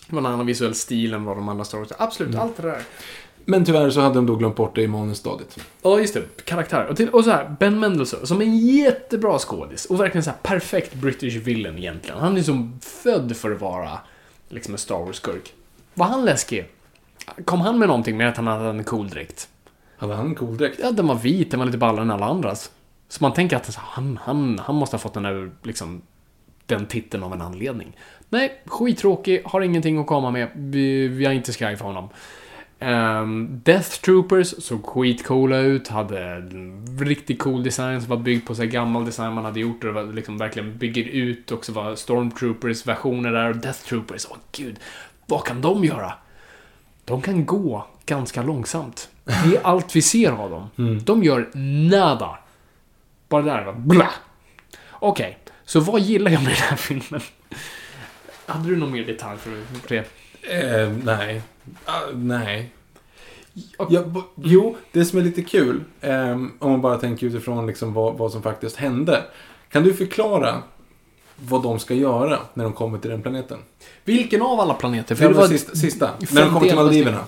Det 0.07 0.15
var 0.15 0.21
en 0.21 0.25
annan 0.25 0.45
visuell 0.45 0.75
stil 0.75 1.13
än 1.13 1.23
vad 1.25 1.37
de 1.37 1.49
andra 1.49 1.65
Star 1.65 1.77
Wars 1.77 1.87
Absolut, 1.97 2.29
Mm. 2.33 2.41
allt 2.45 2.57
det 2.57 2.63
där. 2.63 2.81
Men 3.45 3.65
tyvärr 3.65 3.89
så 3.89 4.01
hade 4.01 4.15
de 4.15 4.25
då 4.25 4.35
glömt 4.35 4.55
bort 4.55 4.75
det 4.75 4.81
i 4.81 4.87
manusstadiet. 4.87 5.59
Ja, 5.81 5.99
just 5.99 6.13
det. 6.13 6.45
Karaktär. 6.45 6.85
Och, 6.85 6.97
till, 6.97 7.09
och 7.09 7.23
så 7.23 7.31
här, 7.31 7.55
Ben 7.59 7.79
Mendelsohn, 7.79 8.27
som 8.27 8.41
en 8.41 8.57
jättebra 8.57 9.39
skådis. 9.39 9.85
Och 9.85 9.99
verkligen 9.99 10.23
så 10.23 10.29
här 10.29 10.37
perfekt 10.43 10.93
British 10.93 11.35
villain 11.35 11.77
egentligen. 11.77 12.19
Han 12.19 12.37
är 12.37 12.41
som 12.41 12.79
född 12.81 13.37
för 13.37 13.51
att 13.51 13.61
vara 13.61 13.99
liksom 14.49 14.73
en 14.73 14.77
Star 14.77 15.05
Wars-skurk. 15.05 15.53
Var 15.93 16.05
han 16.05 16.25
läskig? 16.25 16.65
Kom 17.45 17.61
han 17.61 17.79
med 17.79 17.87
någonting 17.87 18.17
med 18.17 18.29
att 18.29 18.37
han 18.37 18.47
hade 18.47 18.69
en 18.69 18.83
cool 18.83 19.09
dräkt? 19.09 19.47
Hade 19.97 20.15
han 20.15 20.25
en 20.25 20.35
cool 20.35 20.57
dräkt? 20.57 20.79
Ja, 20.83 20.91
den 20.91 21.07
var 21.07 21.15
vit, 21.15 21.51
den 21.51 21.59
var 21.59 21.65
lite 21.65 21.77
ballare 21.77 22.01
än 22.01 22.11
alla 22.11 22.25
andras. 22.25 22.71
Så 23.09 23.23
man 23.23 23.33
tänker 23.33 23.55
att 23.55 23.75
han, 23.75 24.19
han, 24.23 24.59
han 24.59 24.75
måste 24.75 24.95
ha 24.95 24.99
fått 24.99 25.13
den 25.13 25.23
där, 25.23 25.51
liksom, 25.63 26.01
den 26.65 26.85
titeln 26.85 27.23
av 27.23 27.33
en 27.33 27.41
anledning. 27.41 27.97
Nej, 28.29 28.61
skittråkig, 28.65 29.41
har 29.45 29.61
ingenting 29.61 29.97
att 29.97 30.07
komma 30.07 30.31
med. 30.31 30.47
Vi, 30.55 31.07
vi 31.07 31.25
har 31.25 31.33
inte 31.33 31.53
skraj 31.53 31.77
för 31.77 31.85
honom. 31.85 32.09
Ehm, 32.79 33.61
Death 33.63 33.89
Troopers 33.89 34.63
såg 34.63 34.85
skitcoola 34.85 35.57
ut, 35.57 35.87
hade 35.87 36.43
riktigt 36.99 37.39
cool 37.39 37.63
design 37.63 38.01
som 38.01 38.09
var 38.09 38.17
byggd 38.17 38.47
på 38.47 38.55
så 38.55 38.65
gammal 38.65 39.05
design 39.05 39.33
man 39.33 39.45
hade 39.45 39.59
gjort 39.59 39.83
och 39.83 39.93
det 39.93 40.03
var 40.03 40.13
liksom 40.13 40.37
verkligen 40.37 40.77
bygger 40.77 41.03
ut 41.03 41.51
också 41.51 41.71
var 41.71 41.95
Stormtroopers 41.95 42.85
versioner 42.85 43.31
där 43.31 43.49
och 43.49 43.55
Death 43.55 43.79
Troopers, 43.79 44.27
åh 44.29 44.37
gud, 44.51 44.79
vad 45.25 45.43
kan 45.43 45.61
de 45.61 45.85
göra? 45.85 46.13
De 47.05 47.21
kan 47.21 47.45
gå 47.45 47.87
ganska 48.05 48.41
långsamt. 48.41 49.09
Det 49.23 49.55
är 49.55 49.63
allt 49.63 49.95
vi 49.95 50.01
ser 50.01 50.31
av 50.31 50.49
dem. 50.49 50.99
De 51.03 51.23
gör 51.23 51.49
nada. 51.89 52.37
Bara 53.29 53.41
det 53.41 53.51
där 53.51 53.63
var 53.63 53.73
bla. 53.73 54.09
Okej, 54.91 55.37
så 55.65 55.79
vad 55.79 56.01
gillar 56.01 56.31
jag 56.31 56.43
med 56.43 56.51
den 56.51 56.61
här 56.61 56.75
filmen? 56.75 57.21
Hade 58.45 58.69
du 58.69 58.75
någon 58.75 58.91
mer 58.91 59.05
detalj 59.05 59.39
för 59.39 59.79
för 59.81 59.95
det? 59.95 60.18
Eh, 60.41 60.89
nej. 61.03 61.41
Ah, 61.85 61.99
nej. 62.13 62.71
Ja, 63.89 64.03
jo, 64.35 64.77
det 64.91 65.05
som 65.05 65.19
är 65.19 65.23
lite 65.23 65.41
kul, 65.41 65.83
ehm, 66.01 66.51
om 66.59 66.71
man 66.71 66.81
bara 66.81 66.97
tänker 66.97 67.27
utifrån 67.27 67.67
liksom 67.67 67.93
vad, 67.93 68.17
vad 68.17 68.31
som 68.31 68.41
faktiskt 68.43 68.75
hände. 68.75 69.23
Kan 69.69 69.83
du 69.83 69.93
förklara 69.93 70.61
vad 71.35 71.63
de 71.63 71.79
ska 71.79 71.93
göra 71.93 72.39
när 72.53 72.63
de 72.63 72.73
kommer 72.73 72.97
till 72.97 73.09
den 73.09 73.21
planeten? 73.21 73.57
Vilken 74.05 74.41
av 74.41 74.59
alla 74.59 74.73
planeter? 74.73 75.15
För 75.15 75.27
det 75.29 75.33
var 75.33 75.47
sista, 75.47 75.75
sista 75.75 76.09
när 76.31 76.41
de 76.41 76.47
kommer 76.47 76.59
till 76.59 76.69
51 76.69 76.75
Maldiverna. 76.85 77.23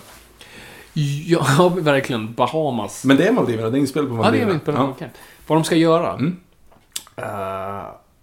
Ja, 1.26 1.72
verkligen. 1.78 2.34
Bahamas. 2.34 3.04
Men 3.04 3.16
det 3.16 3.26
är 3.28 3.32
Maldiverna, 3.32 3.70
det 3.70 3.78
är 3.78 3.80
inspelat 3.80 4.08
på 4.08 4.14
ja, 4.16 4.30
det 4.30 4.40
är 4.40 4.46
Maldiverna. 4.46 4.92
på 4.94 4.94
Ja. 5.04 5.08
Vad 5.46 5.58
de 5.58 5.64
ska 5.64 5.76
göra? 5.76 6.12
Mm. 6.12 6.36
Eh, 7.16 7.24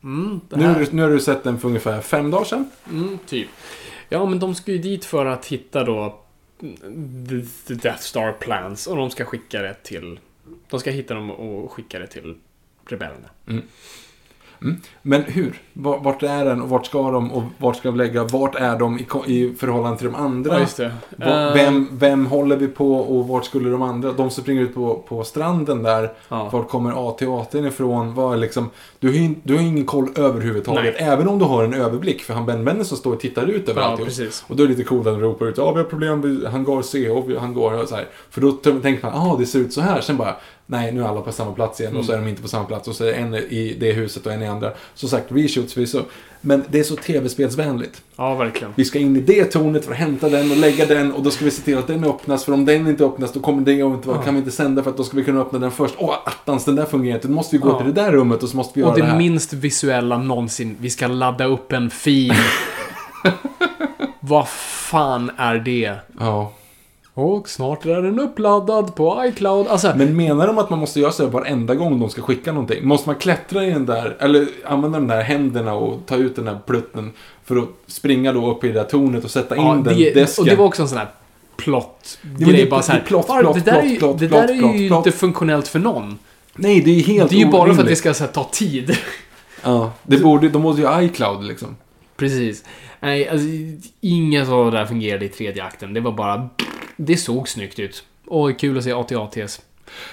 mm, 0.04 0.42
Nu, 0.50 0.64
här- 0.64 0.74
har 0.74 0.80
du, 0.80 0.88
nu 0.92 1.02
har 1.02 1.10
du 1.10 1.20
sett 1.20 1.44
den 1.44 1.60
för 1.60 1.68
ungefär 1.68 2.02
fem 2.02 2.32
dagar 2.32 2.46
sedan. 2.46 2.70
Mm, 2.90 3.18
typ. 3.28 3.48
Ja, 4.10 4.26
men 4.26 4.40
de 4.40 4.56
ska 4.56 4.72
ju 4.72 4.78
dit 4.78 5.06
för 5.06 5.26
att 5.26 5.46
hitta 5.46 5.84
då 5.84 6.20
the, 7.68 7.74
Death 7.74 8.02
Star 8.02 8.32
Plans 8.32 8.88
och 8.88 8.96
de 8.96 9.10
ska 9.10 9.26
skicka 9.26 9.62
det 9.62 9.74
till... 9.84 10.20
De 10.70 10.80
ska 10.80 10.92
hitta 10.92 11.14
dem 11.14 11.32
och 11.32 11.72
skicka 11.72 12.00
det 12.00 12.08
till 12.08 12.36
rebellerna. 12.86 13.30
Mm. 13.48 13.64
Men 15.02 15.24
hur? 15.24 15.62
Va- 15.74 16.00
Vart 16.04 16.24
är 16.24 16.46
den 16.46 16.62
och 16.62 16.70
vart 16.70 16.86
ska 16.86 17.12
de 17.12 17.32
och 17.32 17.44
vart 17.58 17.76
ska 17.78 17.90
de 17.90 17.98
lägga? 17.98 18.24
Vart 18.24 18.56
är 18.56 18.80
de 18.80 19.00
i, 19.00 19.06
i 19.34 19.54
förhållande 19.60 19.98
till 19.98 20.06
de 20.08 20.16
andra? 20.16 20.54
Ja, 21.18 21.26
Eh, 21.26 21.54
Vem, 21.54 21.88
vem 21.92 22.26
håller 22.26 22.56
vi 22.58 22.68
på 22.68 22.94
och 22.96 23.28
vart 23.28 23.46
skulle 23.46 23.70
de 23.70 23.82
andra? 23.82 24.12
De 24.12 24.30
som 24.30 24.44
springer 24.44 24.62
ut 24.62 24.76
på, 24.76 24.96
på 25.08 25.24
stranden 25.24 25.84
där. 25.84 26.12
Ja. 26.30 26.50
Vart 26.52 26.70
kommer 26.70 27.10
AT 27.10 27.22
och 27.28 27.42
AT 27.42 27.56
ifrån? 27.56 28.14
Vad 28.16 28.34
är 28.34 28.38
liksom, 28.38 28.70
du, 29.00 29.08
har 29.08 29.36
du 29.44 29.54
har 29.56 29.62
ingen 29.62 29.86
koll 29.86 30.10
överhuvudtaget. 30.16 30.96
Nej. 31.00 31.10
Även 31.10 31.28
om 31.28 31.40
du 31.40 31.46
har 31.46 31.64
en 31.64 31.74
överblick. 31.74 32.22
För 32.22 32.34
han 32.34 32.46
Ben 32.46 32.64
som 32.86 32.98
står 32.98 33.14
och 33.14 33.20
tittar 33.20 33.46
ut 33.48 33.70
över 33.70 33.82
Ja, 33.82 33.88
alltihop. 33.88 34.08
Och 34.48 34.56
då 34.56 34.64
är 34.64 34.68
det 34.68 34.74
lite 34.74 34.84
coolt 34.84 35.08
att 35.08 35.14
han 35.14 35.22
ropar 35.22 35.46
ut 35.46 35.58
Ja, 35.58 35.72
vi 35.72 35.78
har 35.78 35.84
problem 35.86 36.22
vid 36.22 36.46
hangar 36.48 36.82
C 36.82 37.10
och 37.10 37.30
vi- 37.30 37.38
hangar 37.38 37.86
så 37.86 37.96
här. 37.96 38.08
För 38.30 38.42
då 38.42 38.52
tänker 38.52 39.04
man 39.06 39.14
ah 39.14 39.36
det 39.40 39.46
ser 39.46 39.60
ut 39.60 39.74
så 39.74 39.82
här. 39.82 40.02
Sen 40.02 40.18
bara 40.18 40.36
Nej, 40.72 40.92
nu 40.92 41.02
är 41.04 41.08
alla 41.08 41.22
på 41.22 41.32
samma 41.32 41.52
plats 41.52 41.82
igen 41.82 41.98
och 41.98 42.06
så 42.06 42.12
är 42.12 42.18
de 42.18 42.28
inte 42.28 42.42
på 42.42 42.48
samma 42.48 42.66
plats. 42.66 42.88
Och 42.88 42.96
så 42.96 43.04
är 43.04 43.08
det 43.08 43.14
en 43.14 43.36
i 43.36 43.78
det 43.80 43.92
huset 43.92 44.26
och 44.26 44.32
en 44.34 44.42
i 44.42 44.48
andra. 44.48 44.72
Som 44.94 45.10
sagt, 45.10 45.26
reshoots 45.32 45.74
förvisso. 45.74 46.02
Men 46.42 46.64
det 46.70 46.80
är 46.80 46.84
så 46.84 46.96
tv-spelsvänligt. 46.96 48.02
Ja, 48.16 48.36
verkligen. 48.36 48.74
Vi 48.76 48.86
ska 48.86 49.00
in 49.00 49.16
i 49.18 49.20
det 49.20 49.46
tornet 49.46 49.86
för 49.86 49.92
att 49.92 49.98
hämta 49.98 50.30
den 50.30 50.52
och 50.52 50.58
lägga 50.58 50.86
den 50.86 51.12
och 51.14 51.24
då 51.24 51.32
ska 51.32 51.46
vi 51.46 51.52
se 51.52 51.62
till 51.62 51.78
att 51.78 51.88
den 51.88 52.04
öppnas 52.04 52.46
för 52.46 52.54
om 52.54 52.66
den 52.66 52.88
inte 52.88 53.06
öppnas 53.06 53.34
då 53.34 53.40
kommer 53.40 53.62
det 53.66 53.74
inte 53.74 54.08
vara, 54.08 54.24
kan 54.24 54.34
vi 54.34 54.40
inte 54.40 54.52
sända 54.52 54.84
för 54.84 54.90
att 54.90 54.98
då 54.98 55.04
ska 55.04 55.18
vi 55.18 55.24
kunna 55.24 55.42
öppna 55.42 55.60
den 55.60 55.72
först. 55.72 55.96
Åh, 55.98 56.16
attans 56.26 56.66
den 56.66 56.76
där 56.76 56.86
fungerar 56.86 57.16
inte. 57.16 57.28
Då 57.28 57.34
måste 57.34 57.56
vi 57.56 57.62
gå 57.62 57.70
Ja. 57.70 57.78
till 57.78 57.94
det 57.94 58.02
där 58.02 58.12
rummet 58.12 58.44
och 58.44 58.50
så 58.50 58.58
måste 58.58 58.72
vi 58.76 58.82
göra 58.82 58.92
Och 58.92 58.98
det, 58.98 59.04
det 59.06 59.12
här. 59.12 59.18
minst 59.18 59.54
visuella 59.54 60.18
någonsin. 60.18 60.78
Vi 60.80 60.90
ska 60.90 61.08
ladda 61.08 61.46
upp 61.46 61.72
en 61.72 61.90
fil. 61.90 62.34
Vad 64.20 64.48
fan 64.50 65.32
är 65.38 65.56
det? 65.56 65.96
Ja. 66.20 66.54
Och 67.20 67.50
snart 67.50 67.86
är 67.86 68.02
den 68.02 68.20
uppladdad 68.20 68.96
på 68.96 69.26
iCloud. 69.26 69.68
Alltså, 69.68 69.94
Men 69.96 70.18
menar 70.18 70.48
de 70.48 70.58
att 70.58 70.70
man 70.70 70.80
måste 70.80 71.00
göra 71.00 71.12
så 71.12 71.24
här 71.24 71.30
varenda 71.30 71.76
gång 71.76 72.00
de 72.00 72.10
ska 72.10 72.22
skicka 72.22 72.52
någonting? 72.52 72.88
Måste 72.88 73.10
man 73.10 73.16
klättra 73.16 73.66
i 73.66 73.72
den 73.72 73.86
där, 73.86 74.18
eller 74.20 74.48
använda 74.66 75.00
de 75.00 75.08
där 75.08 75.22
händerna 75.22 75.74
och 75.74 76.00
ta 76.06 76.16
ut 76.16 76.36
den 76.36 76.46
där 76.46 76.60
plutten 76.66 77.12
för 77.46 77.58
att 77.58 77.70
springa 77.88 78.34
då 78.34 78.52
upp 78.52 78.64
i 78.64 78.68
det 78.68 78.74
där 78.74 78.84
tornet 78.84 79.24
och 79.24 79.32
sätta 79.32 79.56
in 79.56 79.64
ja, 79.64 79.74
den 79.74 79.84
det, 79.84 80.14
desken? 80.14 80.42
och 80.42 80.50
det 80.50 80.56
var 80.56 80.66
också 80.66 80.82
en 80.82 80.88
sån 80.88 80.98
här 80.98 81.08
plott 81.58 82.20
men 82.22 82.40
det 82.40 82.46
grej 82.46 82.62
är 82.62 82.70
bara 82.70 82.82
så 82.82 82.92
här, 82.92 83.00
plott, 83.00 83.28
plott, 83.28 83.30
"Var, 83.30 83.42
plott, 83.42 83.66
det 83.66 83.72
där 83.72 83.80
är 83.80 83.84
ju, 83.84 83.98
plott, 83.98 84.20
det 84.20 84.28
där 84.28 84.48
är 84.48 84.78
ju 84.78 84.88
plott." 84.88 85.06
inte 85.06 85.18
funktionellt 85.18 85.68
för 85.68 85.80
någon. 85.80 86.20
Nej, 86.56 86.82
det 86.82 86.92
är 86.92 87.04
helt 87.04 87.30
Det 87.30 87.36
är 87.36 87.40
ju 87.40 87.52
bara 87.52 87.74
för 87.74 87.82
att 87.82 87.88
det 87.88 87.96
ska 87.96 88.14
här, 88.14 88.28
ta 88.28 88.44
tid. 88.44 88.98
Ja, 89.64 89.92
det 90.04 90.18
borde, 90.18 90.50
de 90.50 90.62
måste 90.62 90.82
ju 90.82 90.88
ha 90.88 91.02
iCloud 91.02 91.44
liksom. 91.44 91.76
Precis. 92.18 92.64
Nej, 93.00 93.30
alltså, 93.30 93.48
inget 94.02 94.50
av 94.50 94.72
det 94.72 94.78
där 94.78 94.86
fungerade 94.86 95.26
i 95.26 95.30
tredje 95.30 95.64
akten. 95.64 95.94
Det 95.94 96.00
var 96.00 96.12
bara... 96.12 96.50
Det 97.02 97.18
såg 97.18 97.50
snyggt 97.50 97.80
ut. 97.80 98.04
Och 98.28 98.60
kul 98.60 98.78
att 98.78 98.84
se 98.84 98.92
AT-ATs. 98.94 99.62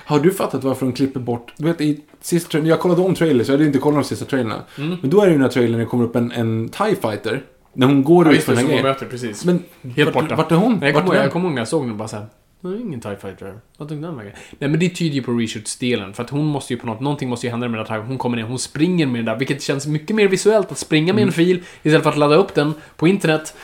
Har 0.04 0.20
du 0.20 0.32
fattat 0.32 0.64
varför 0.64 0.86
de 0.86 0.92
klipper 0.92 1.20
bort... 1.20 1.52
Du 1.56 1.64
vet, 1.64 1.80
i 1.80 2.00
sista 2.20 2.50
trailern... 2.50 2.68
Jag 2.68 2.80
kollade 2.80 3.02
om 3.02 3.14
trailers, 3.14 3.48
jag 3.48 3.54
hade 3.54 3.64
inte 3.66 3.78
kollat 3.78 4.02
de 4.02 4.08
sista 4.08 4.24
trailerna. 4.24 4.62
Mm. 4.78 4.96
Men 5.00 5.10
då 5.10 5.20
är 5.20 5.26
det 5.26 5.32
ju 5.32 5.48
trailern 5.48 5.72
när 5.72 5.78
det 5.78 5.84
kommer 5.86 6.04
upp 6.04 6.16
en, 6.16 6.32
en 6.32 6.68
TIE 6.68 6.96
Fighter. 7.02 7.42
När 7.72 7.86
hon 7.86 8.04
går 8.04 8.26
Ja, 8.26 8.32
ut 8.32 8.42
för 8.42 8.52
den 8.52 8.58
här 8.60 8.66
grejen. 8.68 8.82
möter, 8.82 9.06
precis. 9.06 9.44
Men 9.44 9.62
Helt 9.82 10.14
vart, 10.14 10.24
borta. 10.24 10.36
vart 10.36 10.52
är 10.52 10.56
hon? 10.56 10.78
Jag 10.82 10.94
kommer 10.94 11.14
är 11.14 11.28
ihåg, 11.36 11.52
när 11.52 11.58
jag 11.58 11.68
såg 11.68 11.86
den 11.86 11.96
bara 11.96 12.08
såhär... 12.08 12.26
Det 12.60 12.68
är 12.68 12.80
ingen 12.80 13.00
TIE 13.00 13.16
fighter. 13.20 13.54
Vad 13.76 13.88
tog 13.88 14.02
den 14.02 14.16
vägen? 14.16 14.32
Nej 14.58 14.70
men 14.70 14.80
det 14.80 14.88
tyder 14.88 15.14
ju 15.14 15.22
på 15.22 15.32
reshoots-delen. 15.32 16.12
För 16.12 16.22
att 16.22 16.30
hon 16.30 16.44
måste 16.46 16.72
ju 16.72 16.78
på 16.78 16.86
något... 16.86 17.00
Någonting 17.00 17.28
måste 17.28 17.46
ju 17.46 17.50
hända 17.50 17.68
med 17.68 17.78
den 17.80 17.86
där. 17.86 17.98
Hon 17.98 18.18
kommer 18.18 18.36
ner, 18.36 18.44
hon 18.44 18.58
springer 18.58 19.06
med 19.06 19.18
den 19.18 19.24
där. 19.24 19.36
Vilket 19.36 19.62
känns 19.62 19.86
mycket 19.86 20.16
mer 20.16 20.28
visuellt 20.28 20.72
att 20.72 20.78
springa 20.78 21.12
med 21.12 21.22
en 21.22 21.32
fil 21.32 21.62
istället 21.82 22.02
för 22.02 22.10
att 22.10 22.18
ladda 22.18 22.34
upp 22.36 22.54
den 22.54 22.74
på 22.96 23.08
internet. 23.08 23.54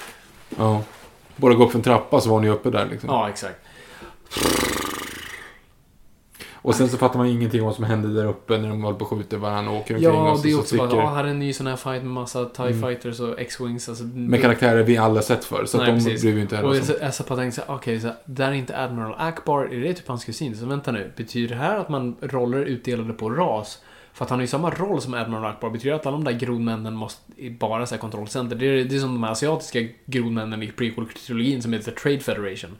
Ja. 0.59 0.82
Bara 1.36 1.54
gå 1.54 1.64
upp 1.64 1.70
för 1.70 1.78
en 1.78 1.82
trappa 1.82 2.20
så 2.20 2.30
var 2.30 2.42
ju 2.42 2.50
uppe 2.50 2.70
där 2.70 2.86
liksom. 2.90 3.09
Ja, 3.10 3.28
exakt. 3.28 3.59
Och 6.64 6.74
sen 6.74 6.88
så 6.88 6.96
fattar 6.96 7.19
man 7.19 7.27
ingenting 7.27 7.61
om 7.61 7.66
vad 7.66 7.74
som 7.74 7.85
hände 7.85 8.14
där 8.14 8.27
uppe 8.27 8.59
när 8.59 8.69
de 8.69 8.82
håller 8.82 8.98
på 8.98 9.04
och 9.04 9.11
skjuter 9.11 9.36
varandra 9.36 9.72
och 9.72 9.78
åker 9.78 9.94
omkring 9.94 10.14
Ja, 10.14 10.30
och 10.30 10.38
så, 10.38 10.43
det 10.43 10.48
är 10.48 10.52
så 10.52 10.61
också 10.61 10.77
bara... 10.77 10.96
Ja, 10.96 11.14
här 11.14 11.24
är 11.24 11.28
en 11.28 11.38
ny 11.38 11.52
sån 11.52 11.66
här 11.66 11.77
fight 11.77 12.02
med 12.02 12.12
massa 12.12 12.44
TIE 12.44 12.74
fighters 12.74 13.20
och 13.20 13.40
X-Wings. 13.40 13.88
Alltså, 13.88 14.04
med 14.04 14.40
karaktärer 14.40 14.82
vi 14.82 14.96
alla 14.96 15.22
sett 15.22 15.44
för 15.44 15.64
Så 15.64 15.77
att 15.77 15.82
Nej, 15.82 15.93
de 15.93 16.04
precis. 16.04 16.22
bryr 16.22 16.32
vi 16.32 16.40
inte 16.40 16.56
heller 16.56 16.69
Och 16.69 16.74
och 16.74 17.38
tänkte 17.38 17.52
såhär, 17.52 17.77
okej, 17.77 18.01
så 18.01 18.11
där 18.24 18.48
är 18.48 18.52
inte 18.52 18.78
Admiral 18.78 19.14
Akbar, 19.19 19.64
är 19.64 19.80
det 19.80 19.94
typ 19.94 20.09
hans 20.09 20.24
kusin? 20.24 20.56
Så 20.56 20.66
vänta 20.66 20.93
nu, 20.93 21.12
betyder 21.16 21.54
det 21.54 21.61
här 21.61 21.78
att 21.78 21.88
man 21.88 22.16
roller 22.20 22.59
utdelade 22.59 23.12
på 23.12 23.30
ras? 23.30 23.78
För 24.22 24.24
att 24.24 24.30
han 24.30 24.38
har 24.38 24.42
ju 24.42 24.48
samma 24.48 24.70
roll 24.70 25.01
som 25.01 25.14
Admiral 25.14 25.44
Akbar. 25.44 25.70
Betyder 25.70 25.94
att 25.94 26.06
alla 26.06 26.16
de 26.16 26.24
där 26.24 26.32
grodmännen 26.32 26.94
måste 26.94 27.22
bara 27.51 27.84
här 27.84 27.96
kontrollcenter? 27.96 28.56
Det 28.56 28.66
är, 28.66 28.84
det 28.84 28.96
är 28.96 29.01
som 29.01 29.14
de 29.14 29.22
här 29.22 29.30
asiatiska 29.32 29.88
grodmännen 30.06 30.62
i 30.62 30.70
prequel-trilogin 30.70 31.60
som 31.60 31.72
heter 31.72 31.92
Trade 31.92 32.18
Federation. 32.20 32.70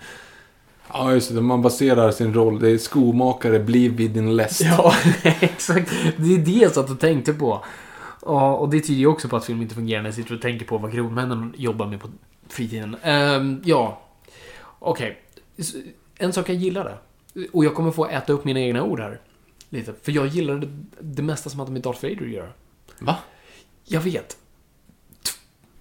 Ja, 0.93 1.13
just 1.13 1.35
det. 1.35 1.41
Man 1.41 1.63
baserar 1.63 2.11
sin 2.11 2.35
roll. 2.35 2.59
Det 2.61 2.71
är 2.71 2.79
skomakare, 2.79 3.59
bli 3.59 3.89
vid 3.89 4.11
din 4.11 4.37
läst. 4.37 4.61
Ja, 4.61 4.95
exakt. 5.41 5.93
Det 6.17 6.35
är 6.35 6.39
det 6.39 6.51
jag 6.51 6.73
satt 6.73 6.91
och 6.91 7.01
tänkte 7.01 7.33
på. 7.33 7.65
Ja, 8.27 8.55
och 8.57 8.69
det 8.69 8.81
tyder 8.81 9.01
ju 9.01 9.07
också 9.07 9.29
på 9.29 9.37
att 9.37 9.45
film 9.45 9.63
inte 9.63 9.75
fungerar 9.75 10.03
när 10.03 10.09
jag 10.09 10.15
sitter 10.15 10.35
och 10.35 10.43
tänker 10.43 10.67
på 10.67 10.79
vad 10.79 10.93
grodmännen 10.93 11.55
jobbar 11.57 11.87
med 11.87 12.01
på 12.01 12.09
fritiden. 12.49 12.97
Ehm, 13.03 13.61
ja, 13.65 14.01
okej. 14.79 15.21
S- 15.57 15.75
En 16.19 16.33
sak 16.33 16.49
jag 16.49 16.57
gillade, 16.57 16.95
och 17.53 17.65
jag 17.65 17.75
kommer 17.75 17.91
få 17.91 18.07
äta 18.07 18.33
upp 18.33 18.45
mina 18.45 18.61
egna 18.61 18.83
ord 18.83 19.01
här. 19.01 19.21
Lite, 19.73 19.95
för 20.03 20.13
jag 20.13 20.27
gillade 20.27 20.67
det, 20.67 20.73
det 21.01 21.23
mesta 21.23 21.51
som 21.51 21.61
hade 21.61 21.73
med 21.73 21.83
Darth 21.83 22.03
Vader 22.03 22.25
att 22.25 22.31
göra. 22.31 22.53
Va? 22.99 23.19
Jag 23.85 24.01
vet. 24.01 24.37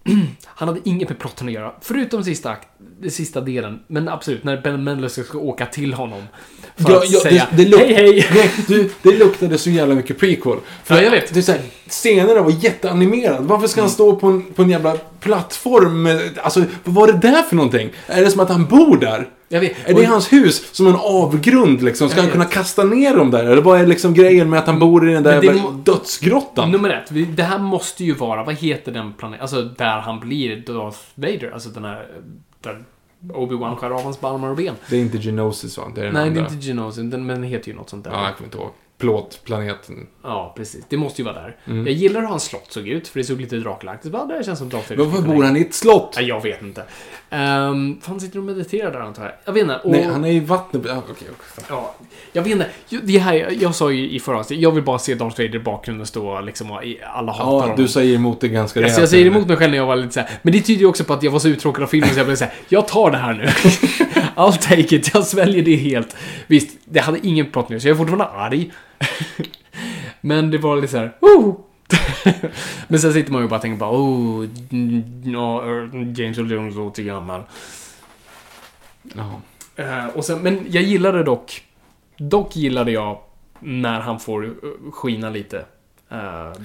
Han 0.45 0.67
hade 0.67 0.81
inget 0.83 1.09
med 1.09 1.19
plotten 1.19 1.47
att 1.47 1.53
göra, 1.53 1.75
förutom 1.81 2.23
sista, 2.23 2.51
akt, 2.51 2.67
den 3.01 3.11
sista 3.11 3.41
delen. 3.41 3.79
Men 3.87 4.07
absolut, 4.09 4.43
när 4.43 4.61
Ben 4.61 4.83
Mendelsohn 4.83 5.25
ska 5.25 5.37
åka 5.37 5.65
till 5.65 5.93
honom. 5.93 6.21
För 6.75 6.91
Ja, 6.91 6.97
att 6.97 7.09
ja, 7.11 7.19
säga 7.19 7.47
det, 7.55 7.65
det 7.65 7.77
hej 7.77 7.93
hej. 7.93 8.27
Nej, 8.35 8.51
du, 8.67 8.89
det 9.01 9.17
luktade 9.17 9.57
så 9.57 9.69
jävla 9.69 9.95
mycket 9.95 10.19
prequel. 10.19 10.57
För 10.83 10.95
Ja, 10.95 11.01
jag 11.01 11.11
vet. 11.11 11.33
Det 11.33 11.49
är 11.49 11.53
här, 11.53 11.61
scenerna 11.87 12.41
var 12.41 12.51
jätteanimerade. 12.63 13.39
Varför 13.41 13.67
ska 13.67 13.81
han 13.81 13.89
stå 13.89 14.15
på 14.15 14.27
en, 14.27 14.43
på 14.43 14.61
en 14.61 14.69
jävla 14.69 14.97
plattform? 15.19 16.01
med- 16.03 16.39
Alltså, 16.43 16.63
vad 16.83 16.95
var 16.95 17.07
det 17.07 17.13
där 17.27 17.41
för 17.43 17.55
någonting? 17.55 17.89
Är 18.07 18.21
det 18.23 18.31
som 18.31 18.39
att 18.39 18.49
han 18.49 18.65
bor 18.65 18.97
där? 18.97 19.29
Jag 19.49 19.59
vet. 19.59 19.71
Är 19.89 19.93
det 19.93 20.05
hans 20.05 20.33
hus 20.33 20.75
som 20.75 20.87
en 20.87 20.95
avgrund 20.95 21.81
liksom? 21.83 22.09
Ska 22.09 22.21
han 22.21 22.29
kunna 22.29 22.45
kasta 22.45 22.83
ner 22.83 23.15
dem 23.17 23.31
där? 23.31 23.43
Eller 23.45 23.61
vad 23.61 23.81
är 23.81 23.87
liksom 23.87 24.13
grejen 24.13 24.49
med 24.49 24.59
att 24.59 24.67
han 24.67 24.79
bor 24.79 25.09
i 25.09 25.13
den 25.13 25.23
där 25.23 25.43
jävla 25.43 25.61
må- 25.61 25.71
dödsgrottan? 25.71 26.71
Nummer 26.71 26.89
ett, 26.89 27.35
det 27.37 27.43
här 27.43 27.59
måste 27.59 28.03
ju 28.03 28.13
vara, 28.13 28.43
vad 28.43 28.55
heter 28.55 28.91
den 28.91 29.13
planeten, 29.13 29.41
alltså 29.41 29.61
där 29.61 29.99
han 29.99 30.19
blir 30.19 30.55
Darth 30.57 30.97
Vader, 31.15 31.51
alltså 31.53 31.69
den 31.69 31.83
här, 31.85 32.05
där 32.61 32.83
Obi-Wan 33.29 33.75
skär 33.75 33.89
av 33.89 34.03
hans 34.03 34.23
armar 34.23 34.49
och 34.49 34.55
ben. 34.55 34.75
Det 34.89 34.95
är 34.97 35.01
inte 35.01 35.17
Genosis 35.17 35.77
va? 35.77 35.91
Det 35.95 36.01
är 36.01 36.05
den 36.05 36.13
Nej, 36.13 36.23
det 36.23 36.29
andra. 36.29 36.41
är 36.41 36.53
inte 36.53 36.65
Genosis, 36.65 37.11
den, 37.11 37.25
men 37.25 37.41
den 37.41 37.43
heter 37.43 37.67
ju 37.69 37.75
något 37.75 37.89
sånt 37.89 38.03
där. 38.03 38.11
Ja, 38.11 38.25
jag 38.25 38.35
kommer 38.37 38.47
inte 38.47 38.57
ihåg. 38.57 38.69
Plåtplaneten. 39.01 40.07
Ja, 40.23 40.53
precis. 40.57 40.85
Det 40.89 40.97
måste 40.97 41.21
ju 41.21 41.25
vara 41.25 41.35
där. 41.35 41.55
Mm. 41.67 41.85
Jag 41.87 41.95
gillar 41.95 42.21
hur 42.21 42.27
hans 42.27 42.43
slott 42.43 42.65
såg 42.71 42.87
ut, 42.87 43.07
för 43.07 43.19
det 43.19 43.23
såg 43.25 43.41
lite 43.41 43.55
Draculaktigt 43.57 44.15
ut. 44.15 44.21
Det 44.29 44.43
känns 44.45 44.59
som 44.59 44.69
Darth 44.69 44.89
Vader. 44.89 45.03
Varför 45.03 45.21
bor 45.27 45.43
han 45.43 45.57
i 45.57 45.61
ett 45.61 45.73
slott? 45.73 46.13
Nej, 46.15 46.25
jag 46.27 46.41
vet 46.43 46.61
inte. 46.61 46.83
Um, 47.31 48.01
fan 48.01 48.19
sitter 48.19 48.37
och 48.39 48.43
mediterar 48.45 48.91
där 48.91 48.99
antar 48.99 49.23
jag. 49.23 49.31
Jag 49.45 49.53
vet 49.53 49.61
inte. 49.63 49.75
Och, 49.75 49.91
Nej, 49.91 50.03
han 50.03 50.25
är 50.25 50.31
i 50.31 50.39
vattnet. 50.39 50.81
Ja, 50.87 50.97
okej, 50.97 51.13
okej. 51.31 51.65
Ja, 51.69 51.95
jag 52.33 52.41
vet 52.41 52.51
inte. 52.51 52.67
Det 53.03 53.17
här, 53.17 53.57
jag 53.59 53.75
sa 53.75 53.91
ju 53.91 54.09
i 54.09 54.19
förra 54.19 54.39
avsnittet, 54.39 54.63
jag 54.63 54.71
vill 54.71 54.83
bara 54.83 54.99
se 54.99 55.15
Darth 55.15 55.37
Vader 55.41 55.55
i 55.55 55.59
bakgrunden 55.59 56.07
stå 56.07 56.41
liksom 56.41 56.71
och 56.71 56.83
i- 56.83 56.99
alla 57.13 57.31
hatar 57.31 57.45
Ja, 57.51 57.59
honom. 57.61 57.75
du 57.77 57.87
säger 57.87 58.15
emot 58.15 58.41
det 58.41 58.47
ganska 58.47 58.83
Alltså, 58.83 58.99
jag 58.99 59.09
säger 59.09 59.25
emot 59.25 59.47
mig 59.47 59.57
själv 59.57 59.71
när 59.71 59.77
jag 59.77 59.85
var 59.85 59.95
lite 59.95 60.13
såhär. 60.13 60.29
Men 60.41 60.53
det 60.53 60.61
tyder 60.61 60.79
ju 60.81 60.85
också 60.87 61.03
på 61.03 61.13
att 61.13 61.23
jag 61.23 61.31
var 61.31 61.39
så 61.39 61.47
uttråkad 61.47 61.83
av 61.83 61.87
filmen 61.87 62.09
så 62.09 62.19
jag 62.19 62.25
blev 62.25 62.35
såhär. 62.35 62.53
Jag 62.69 62.87
tar 62.87 63.11
det 63.11 63.17
här 63.17 63.33
nu. 63.33 63.47
I'll 64.35 64.57
take 64.57 64.95
it. 64.95 65.11
Jag 65.13 65.25
sväljer 65.25 65.63
det 65.63 65.75
helt. 65.75 66.15
Visst, 66.47 66.77
det 66.85 66.99
hade 66.99 67.27
ingen 67.27 67.51
plot 67.51 67.69
nu, 67.69 67.79
så 67.79 67.87
jag 67.87 67.93
är 67.93 67.97
fortfarande 67.97 68.25
arg. 68.25 68.71
Men 70.21 70.51
det 70.51 70.57
var 70.57 70.75
lite 70.75 70.87
såhär. 70.87 71.17
Oh! 71.21 71.55
Men 72.87 72.99
sen 72.99 73.13
sitter 73.13 73.31
man 73.31 73.41
ju 73.41 73.47
bara 73.47 73.55
och 73.55 73.61
tänker 73.61 73.77
bara 73.79 73.91
oh, 73.91 74.43
eh, 74.43 76.19
James 76.19 76.37
Earl 76.37 76.51
Jones 76.51 76.75
låter 76.75 77.03
gammal. 77.03 77.41
Ja. 79.15 79.41
Eh, 79.75 80.05
och 80.07 80.25
sen, 80.25 80.39
men 80.39 80.65
jag 80.69 80.83
gillade 80.83 81.23
dock, 81.23 81.63
dock 82.17 82.55
gillade 82.55 82.91
jag 82.91 83.17
när 83.59 83.99
han 83.99 84.19
får 84.19 84.45
eh, 84.45 84.51
skina 84.91 85.29
lite. 85.29 85.57
Uh, 86.11 86.17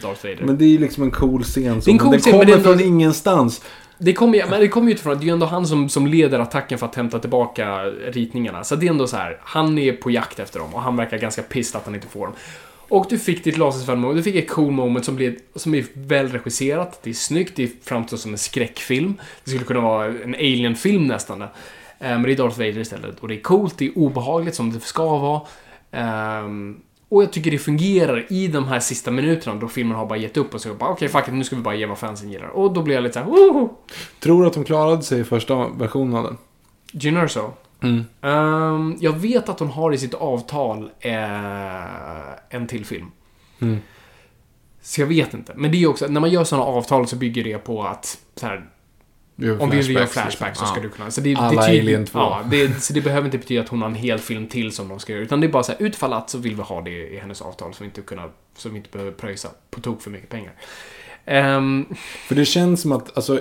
Darth 0.02 0.24
Vader. 0.26 0.42
Men 0.44 0.58
det 0.58 0.64
är 0.64 0.68
ju 0.68 0.78
liksom 0.78 1.02
en 1.02 1.10
cool 1.10 1.42
scen. 1.42 1.82
Så, 1.82 1.84
Det 1.86 1.90
är 1.90 1.92
en 1.92 1.98
cool 1.98 2.10
men 2.10 2.20
scen, 2.20 2.32
den 2.32 2.38
men 2.38 2.40
kommer 2.40 2.44
det 2.44 2.52
är 2.52 2.56
ändå- 2.56 2.78
från 2.78 2.80
ingenstans. 2.80 3.62
Det 3.98 4.12
kommer 4.12 4.38
ju, 4.38 4.46
men 4.50 4.60
det 4.60 4.68
kommer 4.68 4.88
ju 4.88 4.94
utifrån 4.94 5.12
att 5.12 5.20
det 5.20 5.24
är 5.24 5.26
ju 5.26 5.32
ändå 5.32 5.46
han 5.46 5.66
som, 5.66 5.88
som 5.88 6.06
leder 6.06 6.38
attacken 6.38 6.78
för 6.78 6.86
att 6.86 6.94
hämta 6.94 7.18
tillbaka 7.18 7.84
ritningarna. 7.84 8.64
Så 8.64 8.76
det 8.76 8.86
är 8.86 8.90
ändå 8.90 9.06
så 9.06 9.16
här, 9.16 9.38
han 9.42 9.78
är 9.78 9.92
på 9.92 10.10
jakt 10.10 10.38
efter 10.38 10.58
dem 10.58 10.74
och 10.74 10.82
han 10.82 10.96
verkar 10.96 11.18
ganska 11.18 11.42
pissed 11.42 11.78
att 11.78 11.84
han 11.84 11.94
inte 11.94 12.08
får 12.08 12.26
dem. 12.26 12.34
Och 12.88 13.06
du 13.08 13.18
fick 13.18 13.44
ditt 13.44 13.58
lasersvärd 13.58 13.98
moment, 13.98 14.18
du 14.18 14.22
fick 14.22 14.34
ett 14.34 14.50
cool 14.50 14.72
moment 14.72 15.04
som, 15.04 15.16
blir, 15.16 15.36
som 15.54 15.74
är 15.74 15.84
välregisserat, 15.92 17.00
det 17.02 17.10
är 17.10 17.14
snyggt, 17.14 17.56
det 17.56 17.84
framstår 17.84 18.16
som 18.16 18.32
en 18.32 18.38
skräckfilm. 18.38 19.14
Det 19.44 19.50
skulle 19.50 19.64
kunna 19.64 19.80
vara 19.80 20.06
en 20.06 20.34
alien-film 20.34 21.06
nästan. 21.06 21.42
Eh, 21.42 21.48
men 21.98 22.22
det 22.22 22.32
är 22.32 22.36
Darth 22.36 22.58
Vader 22.58 22.78
istället. 22.78 23.20
Och 23.20 23.28
det 23.28 23.34
är 23.34 23.40
coolt, 23.40 23.78
det 23.78 23.86
är 23.86 23.98
obehagligt 23.98 24.54
som 24.54 24.72
det 24.72 24.80
ska 24.80 25.18
vara. 25.18 25.40
Ehm, 25.90 26.80
och 27.16 27.22
jag 27.22 27.32
tycker 27.32 27.50
det 27.50 27.58
fungerar 27.58 28.32
i 28.32 28.48
de 28.48 28.64
här 28.64 28.80
sista 28.80 29.10
minuterna 29.10 29.60
då 29.60 29.68
filmen 29.68 29.96
har 29.96 30.06
bara 30.06 30.18
gett 30.18 30.36
upp 30.36 30.54
och 30.54 30.60
så 30.60 30.74
bara 30.74 30.90
okej 30.90 31.08
fuck 31.08 31.28
it, 31.28 31.34
nu 31.34 31.44
ska 31.44 31.56
vi 31.56 31.62
bara 31.62 31.74
ge 31.74 31.86
vad 31.86 31.98
fansen 31.98 32.30
gillar. 32.30 32.48
Och 32.48 32.72
då 32.72 32.82
blir 32.82 32.94
jag 32.94 33.02
lite 33.02 33.12
såhär 33.12 33.26
woho! 33.26 33.68
Tror 34.20 34.42
du 34.42 34.48
att 34.48 34.54
de 34.54 34.64
klarade 34.64 35.02
sig 35.02 35.20
i 35.20 35.24
första 35.24 35.68
versionen 35.68 36.14
av 36.14 36.24
den? 36.24 37.16
Erso. 37.16 37.50
Mm. 37.82 38.04
Ehm, 38.22 38.96
jag 39.00 39.12
vet 39.12 39.48
att 39.48 39.60
hon 39.60 39.68
har 39.68 39.92
i 39.92 39.98
sitt 39.98 40.14
avtal 40.14 40.90
eh, 41.00 41.14
en 42.50 42.66
till 42.66 42.84
film. 42.84 43.10
Mm. 43.60 43.78
Så 44.82 45.00
jag 45.00 45.06
vet 45.06 45.34
inte. 45.34 45.52
Men 45.56 45.72
det 45.72 45.82
är 45.82 45.86
också, 45.86 46.06
när 46.06 46.20
man 46.20 46.30
gör 46.30 46.44
sådana 46.44 46.66
avtal 46.66 47.06
så 47.06 47.16
bygger 47.16 47.44
det 47.44 47.58
på 47.58 47.82
att 47.82 48.18
så 48.34 48.46
här, 48.46 48.68
om 49.60 49.70
vi 49.70 49.92
gör 49.92 50.06
flashback 50.06 50.56
så 50.56 50.66
ska 50.66 50.80
du 50.80 50.88
kunna. 50.88 51.10
Så 51.10 51.20
det, 51.20 51.34
Alla 51.36 51.60
det 51.60 51.68
Alien 51.68 52.06
2. 52.06 52.18
Ja, 52.18 52.44
det, 52.50 52.82
så 52.82 52.92
det 52.92 53.00
behöver 53.00 53.24
inte 53.24 53.38
betyda 53.38 53.60
att 53.60 53.68
hon 53.68 53.82
har 53.82 53.88
en 53.88 53.94
hel 53.94 54.18
film 54.18 54.46
till 54.46 54.72
som 54.72 54.88
de 54.88 54.98
ska 54.98 55.12
göra. 55.12 55.22
Utan 55.22 55.40
det 55.40 55.46
är 55.46 55.48
bara 55.48 55.62
så 55.62 55.72
här, 55.72 55.82
utfall 55.82 56.12
att 56.12 56.30
så 56.30 56.38
vill 56.38 56.56
vi 56.56 56.62
ha 56.62 56.80
det 56.80 56.90
i 56.90 57.18
hennes 57.18 57.42
avtal 57.42 57.74
så 57.74 57.84
vi 57.84 57.86
inte, 57.86 58.00
kunna, 58.00 58.28
så 58.56 58.68
vi 58.68 58.76
inte 58.76 58.90
behöver 58.92 59.12
pröjsa 59.12 59.48
på 59.70 59.80
tok 59.80 60.02
för 60.02 60.10
mycket 60.10 60.28
pengar. 60.28 60.52
Ehm, 61.24 61.86
För 62.26 62.34
det 62.34 62.44
känns 62.44 62.82
som 62.82 62.92
att, 62.92 63.16
alltså, 63.16 63.40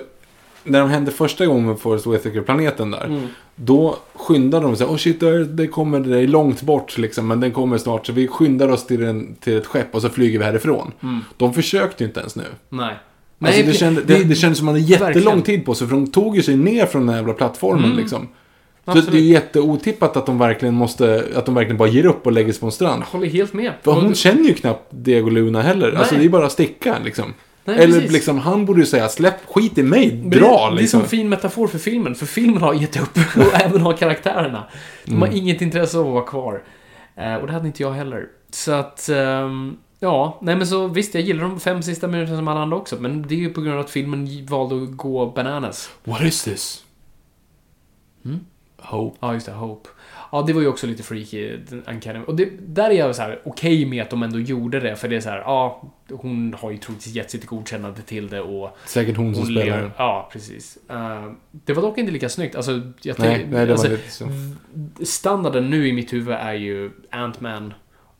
när 0.64 0.80
de 0.80 0.90
hände 0.90 1.10
första 1.10 1.46
gången 1.46 1.66
med 1.66 1.78
Forrest 1.78 2.06
Whitaker-planeten 2.06 2.90
där. 2.90 3.04
Mm. 3.04 3.26
Då 3.54 3.98
skyndade 4.14 4.66
de 4.66 4.76
sig. 4.76 4.86
Åh 4.86 4.92
oh 4.92 4.96
shit, 4.96 5.20
det 5.48 5.66
kommer, 5.66 6.00
det 6.00 6.18
är 6.18 6.26
långt 6.26 6.62
bort 6.62 6.98
liksom. 6.98 7.28
Men 7.28 7.40
den 7.40 7.52
kommer 7.52 7.78
snart. 7.78 8.06
Så 8.06 8.12
vi 8.12 8.28
skyndar 8.28 8.68
oss 8.68 8.86
till, 8.86 9.04
en, 9.04 9.34
till 9.34 9.56
ett 9.56 9.66
skepp 9.66 9.94
och 9.94 10.02
så 10.02 10.08
flyger 10.08 10.38
vi 10.38 10.44
härifrån. 10.44 10.92
De 11.36 11.54
försökte 11.54 12.04
ju 12.04 12.08
inte 12.08 12.20
ens 12.20 12.36
nu. 12.36 12.44
nej. 12.68 12.94
Alltså, 13.40 13.62
det, 13.62 13.68
pre- 13.68 13.72
kände, 13.72 14.02
det, 14.02 14.24
det 14.24 14.34
kändes 14.34 14.58
som 14.58 14.68
att 14.68 14.74
man 14.74 14.80
hade 14.82 14.92
jättelång 14.92 15.14
verkligen. 15.14 15.42
tid 15.42 15.64
på 15.66 15.74
sig. 15.74 15.86
För 15.88 15.94
de 15.94 16.06
tog 16.06 16.36
ju 16.36 16.42
sig 16.42 16.56
ner 16.56 16.86
från 16.86 17.02
den 17.02 17.08
här 17.08 17.16
jävla 17.16 17.32
plattformen 17.34 17.84
Mm. 17.84 17.96
liksom. 17.96 18.28
Så 18.84 18.90
Absolut. 18.90 19.10
det 19.12 19.18
är 19.18 19.22
jätteotippat 19.22 20.16
att 20.16 20.26
de 20.26 20.38
verkligen 20.38 20.74
måste, 20.74 21.24
att 21.34 21.46
de 21.46 21.54
verkligen 21.54 21.76
bara 21.76 21.88
ger 21.88 22.06
upp 22.06 22.26
och 22.26 22.32
lägger 22.32 22.52
sig 22.52 22.60
på 22.60 22.66
en 22.66 22.72
strand. 22.72 23.02
Jag 23.02 23.18
håller 23.18 23.30
helt 23.30 23.52
med. 23.52 23.72
För 23.82 23.92
hon 23.92 24.14
känner 24.14 24.42
ju 24.48 24.54
knappt 24.54 24.84
Diego 24.90 25.30
Luna 25.30 25.62
heller. 25.62 25.92
Alltså 25.92 26.14
Nej. 26.14 26.22
det 26.24 26.28
är 26.28 26.30
bara 26.30 26.46
att 26.46 26.52
sticka 26.52 26.96
liksom. 27.04 27.34
Nej, 27.64 27.76
Eller 27.78 27.94
precis. 27.94 28.12
liksom, 28.12 28.38
han 28.38 28.64
borde 28.66 28.80
ju 28.80 28.86
säga 28.86 29.08
släpp 29.08 29.34
skit 29.46 29.78
i 29.78 29.82
mig, 29.82 30.10
dra 30.10 30.20
det, 30.30 30.36
det 30.36 30.46
är 30.46 30.70
liksom. 30.70 30.86
som 30.88 31.00
en 31.00 31.08
fin 31.08 31.28
metafor 31.28 31.66
för 31.66 31.78
filmen, 31.78 32.14
för 32.14 32.26
filmen 32.26 32.62
har 32.62 32.74
gett 32.74 33.00
upp 33.02 33.18
och 33.36 33.60
även 33.60 33.80
har 33.80 33.92
karaktärerna. 33.92 34.64
De 35.04 35.10
Mm. 35.10 35.22
har 35.28 35.36
inget 35.36 35.60
intresse 35.62 35.98
av 35.98 36.06
att 36.06 36.12
vara 36.12 36.24
kvar. 36.24 36.62
Eh, 37.16 37.34
och 37.34 37.46
det 37.46 37.52
hade 37.52 37.66
inte 37.66 37.82
jag 37.82 37.92
heller. 37.92 38.24
Så 38.50 38.72
att, 38.72 39.08
ehm, 39.08 39.76
ja, 40.00 40.38
nej 40.42 40.56
men 40.56 40.66
så 40.66 40.86
visst, 40.88 41.14
jag 41.14 41.22
gillar 41.22 41.42
de 41.42 41.60
fem 41.60 41.82
sista 41.82 42.08
minuterna 42.08 42.36
som 42.36 42.48
alla 42.48 42.60
andra 42.60 42.76
också, 42.76 42.96
men 43.00 43.22
det 43.22 43.34
är 43.34 43.38
ju 43.38 43.50
på 43.52 43.60
grund 43.60 43.74
av 43.74 43.80
att 43.80 43.90
filmen 43.90 44.46
valde 44.46 44.82
att 44.82 44.96
gå 44.96 45.26
bananas. 45.26 45.90
What 46.04 46.22
is 46.22 46.44
this? 46.44 46.84
Mm? 48.24 48.40
Hope. 48.78 49.16
Ja, 49.20 49.34
just 49.34 49.46
det, 49.46 49.52
Hope. 49.52 49.88
Ja, 50.32 50.42
det 50.46 50.52
var 50.52 50.60
ju 50.60 50.68
också 50.68 50.86
lite 50.86 51.02
freaky, 51.02 51.58
Uncanny. 51.86 52.20
Och 52.26 52.36
det, 52.36 52.48
där 52.60 52.90
är 52.90 52.94
jag 52.94 53.16
så 53.16 53.22
här 53.22 53.40
okej 53.44 53.86
med 53.86 54.02
att 54.02 54.10
de 54.10 54.22
ändå 54.22 54.38
gjorde 54.40 54.80
det, 54.80 54.96
för 54.96 55.08
det 55.08 55.16
är 55.16 55.20
så 55.20 55.28
här, 55.28 55.38
ja, 55.38 55.82
hon 56.10 56.54
har 56.60 56.70
ju 56.70 56.78
troligtvis 56.78 57.14
gett 57.14 57.30
sitt 57.30 57.46
godkännande 57.46 58.02
till 58.02 58.28
det 58.28 58.40
och 58.40 58.76
Säkert 58.86 59.16
hon 59.16 59.34
som 59.34 59.42
hon 59.42 59.52
spelar 59.52 59.64
lever. 59.64 59.82
den. 59.82 59.90
Ja, 59.96 60.28
precis. 60.32 60.78
Eh, 60.90 61.32
det 61.50 61.72
var 61.72 61.82
dock 61.82 61.98
inte 61.98 62.12
lika 62.12 62.28
snyggt. 62.28 62.56
Alltså, 62.56 62.80
jag 63.02 63.18
Nej, 63.18 63.46
nej, 63.50 63.66
det 63.66 63.72
alltså, 63.72 63.88
var 63.88 63.96
lite 63.96 64.10
så. 64.10 64.28
Standarden 65.04 65.70
nu 65.70 65.88
i 65.88 65.92
mitt 65.92 66.12
huvud 66.12 66.34
är 66.34 66.54
ju 66.54 66.90
Ant-Man 67.10 67.74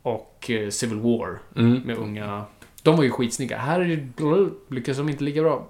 och 0.07 0.51
eh, 0.51 0.71
Civil 0.71 0.99
War 0.99 1.39
Mm. 1.57 1.81
med 1.85 1.97
unga... 1.99 2.45
De 2.83 2.97
var 2.97 3.05
ju 3.05 3.11
skitsnygga. 3.11 3.59
Här 3.59 3.81
är 3.81 3.85
det, 4.17 4.75
lyckas 4.75 4.97
de 4.97 5.09
inte 5.09 5.25
lika 5.25 5.43
bra. 5.43 5.67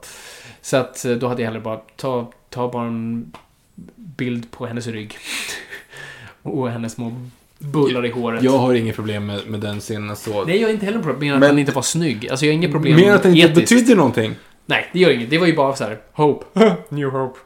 Så 0.61 0.77
att 0.77 1.05
eh, 1.05 1.13
då 1.13 1.29
hade 1.29 1.43
jag 1.43 1.47
hellre 1.49 1.61
bara 1.61 1.77
ta, 1.97 2.33
ta 2.51 2.71
bara 2.73 2.87
en 2.87 3.33
bild 3.97 4.51
på 4.51 4.67
hennes 4.67 4.87
rygg. 4.87 5.15
och 6.43 6.71
hennes 6.71 6.93
små 6.93 7.13
bullar 7.59 8.07
i 8.07 8.11
håret. 8.11 8.43
Jag 8.43 8.59
har 8.59 8.75
inget 8.75 8.97
problem 8.97 9.27
med, 9.27 9.47
med 9.47 9.61
den 9.61 9.81
scenen 9.81 10.17
så. 10.17 10.45
Nej, 10.45 10.57
jag 10.61 10.69
har 10.69 10.73
inte 10.73 10.87
heller 10.87 11.03
problem 11.03 11.29
med 11.29 11.35
att 11.35 11.41
Men- 11.41 11.51
han 11.51 11.59
inte 11.59 11.73
var 11.73 11.83
snygg. 11.83 12.29
Alltså, 12.31 12.47
jag 12.47 12.53
har 12.53 12.57
inga 12.57 12.69
problem 12.73 12.97
Mer 12.97 13.13
att 13.13 13.23
den 13.23 13.37
inte 13.37 13.49
etiskt. 13.61 13.71
betyder 13.77 13.97
någonting. 13.97 14.35
Nej, 14.67 14.91
det 14.93 14.99
gör 14.99 15.11
inget. 15.11 15.31
Det 15.31 15.39
var 15.39 15.47
ju 15.47 15.57
bara 15.57 15.77
så 15.77 15.85
här, 15.85 15.99
Hope. 16.13 16.77
New 16.89 17.09
Hope. 17.09 17.39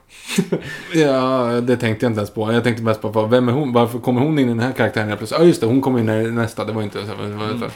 Ja, 0.95 1.61
det 1.61 1.77
tänkte 1.77 2.07
jag 2.07 2.11
inte 2.11 2.21
ens 2.21 2.31
på. 2.31 2.53
Jag 2.53 2.65
tänkte 2.65 2.83
mest 2.83 3.03
på 3.03 3.27
vem 3.27 3.49
är 3.49 3.53
hon? 3.53 3.73
Varför 3.73 3.99
kommer 3.99 4.21
hon 4.21 4.39
in 4.39 4.47
i 4.47 4.49
den 4.49 4.61
här 4.61 4.73
karaktären 4.73 5.09
helt 5.09 5.21
plötsligt? 5.21 5.41
Ja, 5.41 5.47
just 5.47 5.61
det. 5.61 5.67
Hon 5.67 5.81
kommer 5.81 5.99
in 5.99 6.09
i 6.09 6.31
nästa. 6.31 6.65
Det 6.65 6.73
var 6.73 6.83
inte 6.83 6.99
så. 7.07 7.13
Mm. 7.13 7.71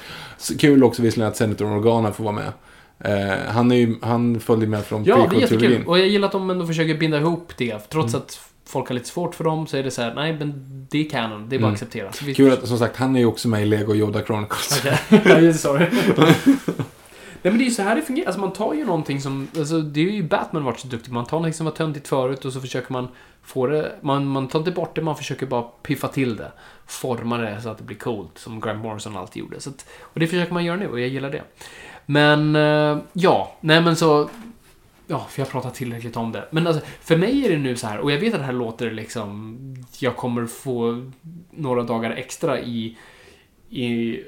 Kul 0.58 0.84
också 0.84 1.02
visserligen 1.02 1.28
att 1.28 1.36
Senator 1.36 1.76
Organa 1.76 2.12
får 2.12 2.24
vara 2.24 2.34
med. 2.34 2.52
Eh, 2.98 3.38
han, 3.48 3.72
är 3.72 3.76
ju, 3.76 3.96
han 4.02 4.40
följde 4.40 4.66
med 4.66 4.84
från 4.84 5.04
Ja, 5.04 5.26
det 5.30 5.36
är 5.36 5.40
jättekul. 5.40 5.84
Och 5.86 5.98
jag 5.98 6.08
gillar 6.08 6.26
att 6.26 6.32
de 6.32 6.50
ändå 6.50 6.66
försöker 6.66 6.94
binda 6.94 7.18
ihop 7.18 7.52
det. 7.56 7.78
Trots 7.78 8.14
att 8.14 8.40
folk 8.66 8.88
har 8.88 8.94
lite 8.94 9.08
svårt 9.08 9.34
för 9.34 9.44
dem 9.44 9.66
så 9.66 9.76
är 9.76 9.82
det 9.82 9.90
så 9.90 10.02
här, 10.02 10.14
nej 10.14 10.36
men 10.38 10.52
det 10.90 11.06
är 11.06 11.10
canon. 11.10 11.48
Det 11.48 11.56
är 11.56 11.60
bara 11.60 11.68
att 11.68 11.74
acceptera. 11.74 12.10
Kul 12.34 12.52
att, 12.52 12.68
som 12.68 12.78
sagt, 12.78 12.96
han 12.96 13.16
är 13.16 13.20
ju 13.20 13.26
också 13.26 13.48
med 13.48 13.62
i 13.62 13.64
Lego 13.64 13.94
Yoda 13.94 14.22
Chronicles. 14.22 14.82
Okej. 15.10 15.40
Det, 15.40 15.54
sorry. 15.54 15.86
Nej 17.44 17.52
men 17.52 17.58
det 17.58 17.64
är 17.64 17.68
ju 17.68 17.74
så 17.74 17.82
här 17.82 17.96
det 17.96 18.02
fungerar. 18.02 18.26
Alltså 18.26 18.40
man 18.40 18.52
tar 18.52 18.74
ju 18.74 18.84
någonting 18.84 19.20
som, 19.20 19.48
alltså 19.56 19.80
det 19.80 20.00
är 20.00 20.10
ju 20.10 20.22
Batman 20.22 20.64
varit 20.64 20.80
så 20.80 20.88
duktig 20.88 21.12
Man 21.12 21.26
tar 21.26 21.36
någonting 21.36 21.54
som 21.54 21.66
var 21.66 21.72
töntigt 21.72 22.08
förut 22.08 22.44
och 22.44 22.52
så 22.52 22.60
försöker 22.60 22.92
man 22.92 23.08
få 23.42 23.66
det, 23.66 23.92
man, 24.00 24.26
man 24.26 24.48
tar 24.48 24.58
inte 24.58 24.70
bort 24.70 24.94
det, 24.94 25.02
man 25.02 25.16
försöker 25.16 25.46
bara 25.46 25.62
piffa 25.62 26.08
till 26.08 26.36
det. 26.36 26.52
Forma 26.86 27.38
det 27.38 27.62
så 27.62 27.68
att 27.68 27.78
det 27.78 27.84
blir 27.84 27.96
coolt, 27.96 28.38
som 28.38 28.60
Grant 28.60 28.82
Morrison 28.82 29.16
alltid 29.16 29.40
gjorde. 29.40 29.60
Så 29.60 29.70
att, 29.70 29.86
och 30.00 30.20
det 30.20 30.26
försöker 30.26 30.52
man 30.52 30.64
göra 30.64 30.76
nu 30.76 30.88
och 30.88 31.00
jag 31.00 31.08
gillar 31.08 31.30
det. 31.30 31.42
Men, 32.06 32.56
eh, 32.56 32.98
ja, 33.12 33.56
nej 33.60 33.80
men 33.80 33.96
så, 33.96 34.28
Ja, 35.06 35.26
för 35.30 35.40
jag 35.40 35.46
har 35.46 35.50
pratat 35.50 35.74
tillräckligt 35.74 36.16
om 36.16 36.32
det. 36.32 36.48
Men 36.50 36.66
alltså, 36.66 36.82
för 37.00 37.16
mig 37.16 37.44
är 37.46 37.50
det 37.50 37.58
nu 37.58 37.76
så 37.76 37.86
här, 37.86 37.98
och 37.98 38.12
jag 38.12 38.18
vet 38.18 38.34
att 38.34 38.40
det 38.40 38.46
här 38.46 38.52
låter 38.52 38.90
liksom... 38.90 39.58
Jag 39.98 40.16
kommer 40.16 40.46
få 40.46 41.10
några 41.50 41.82
dagar 41.82 42.10
extra 42.10 42.60
i, 42.60 42.96
i 43.70 44.20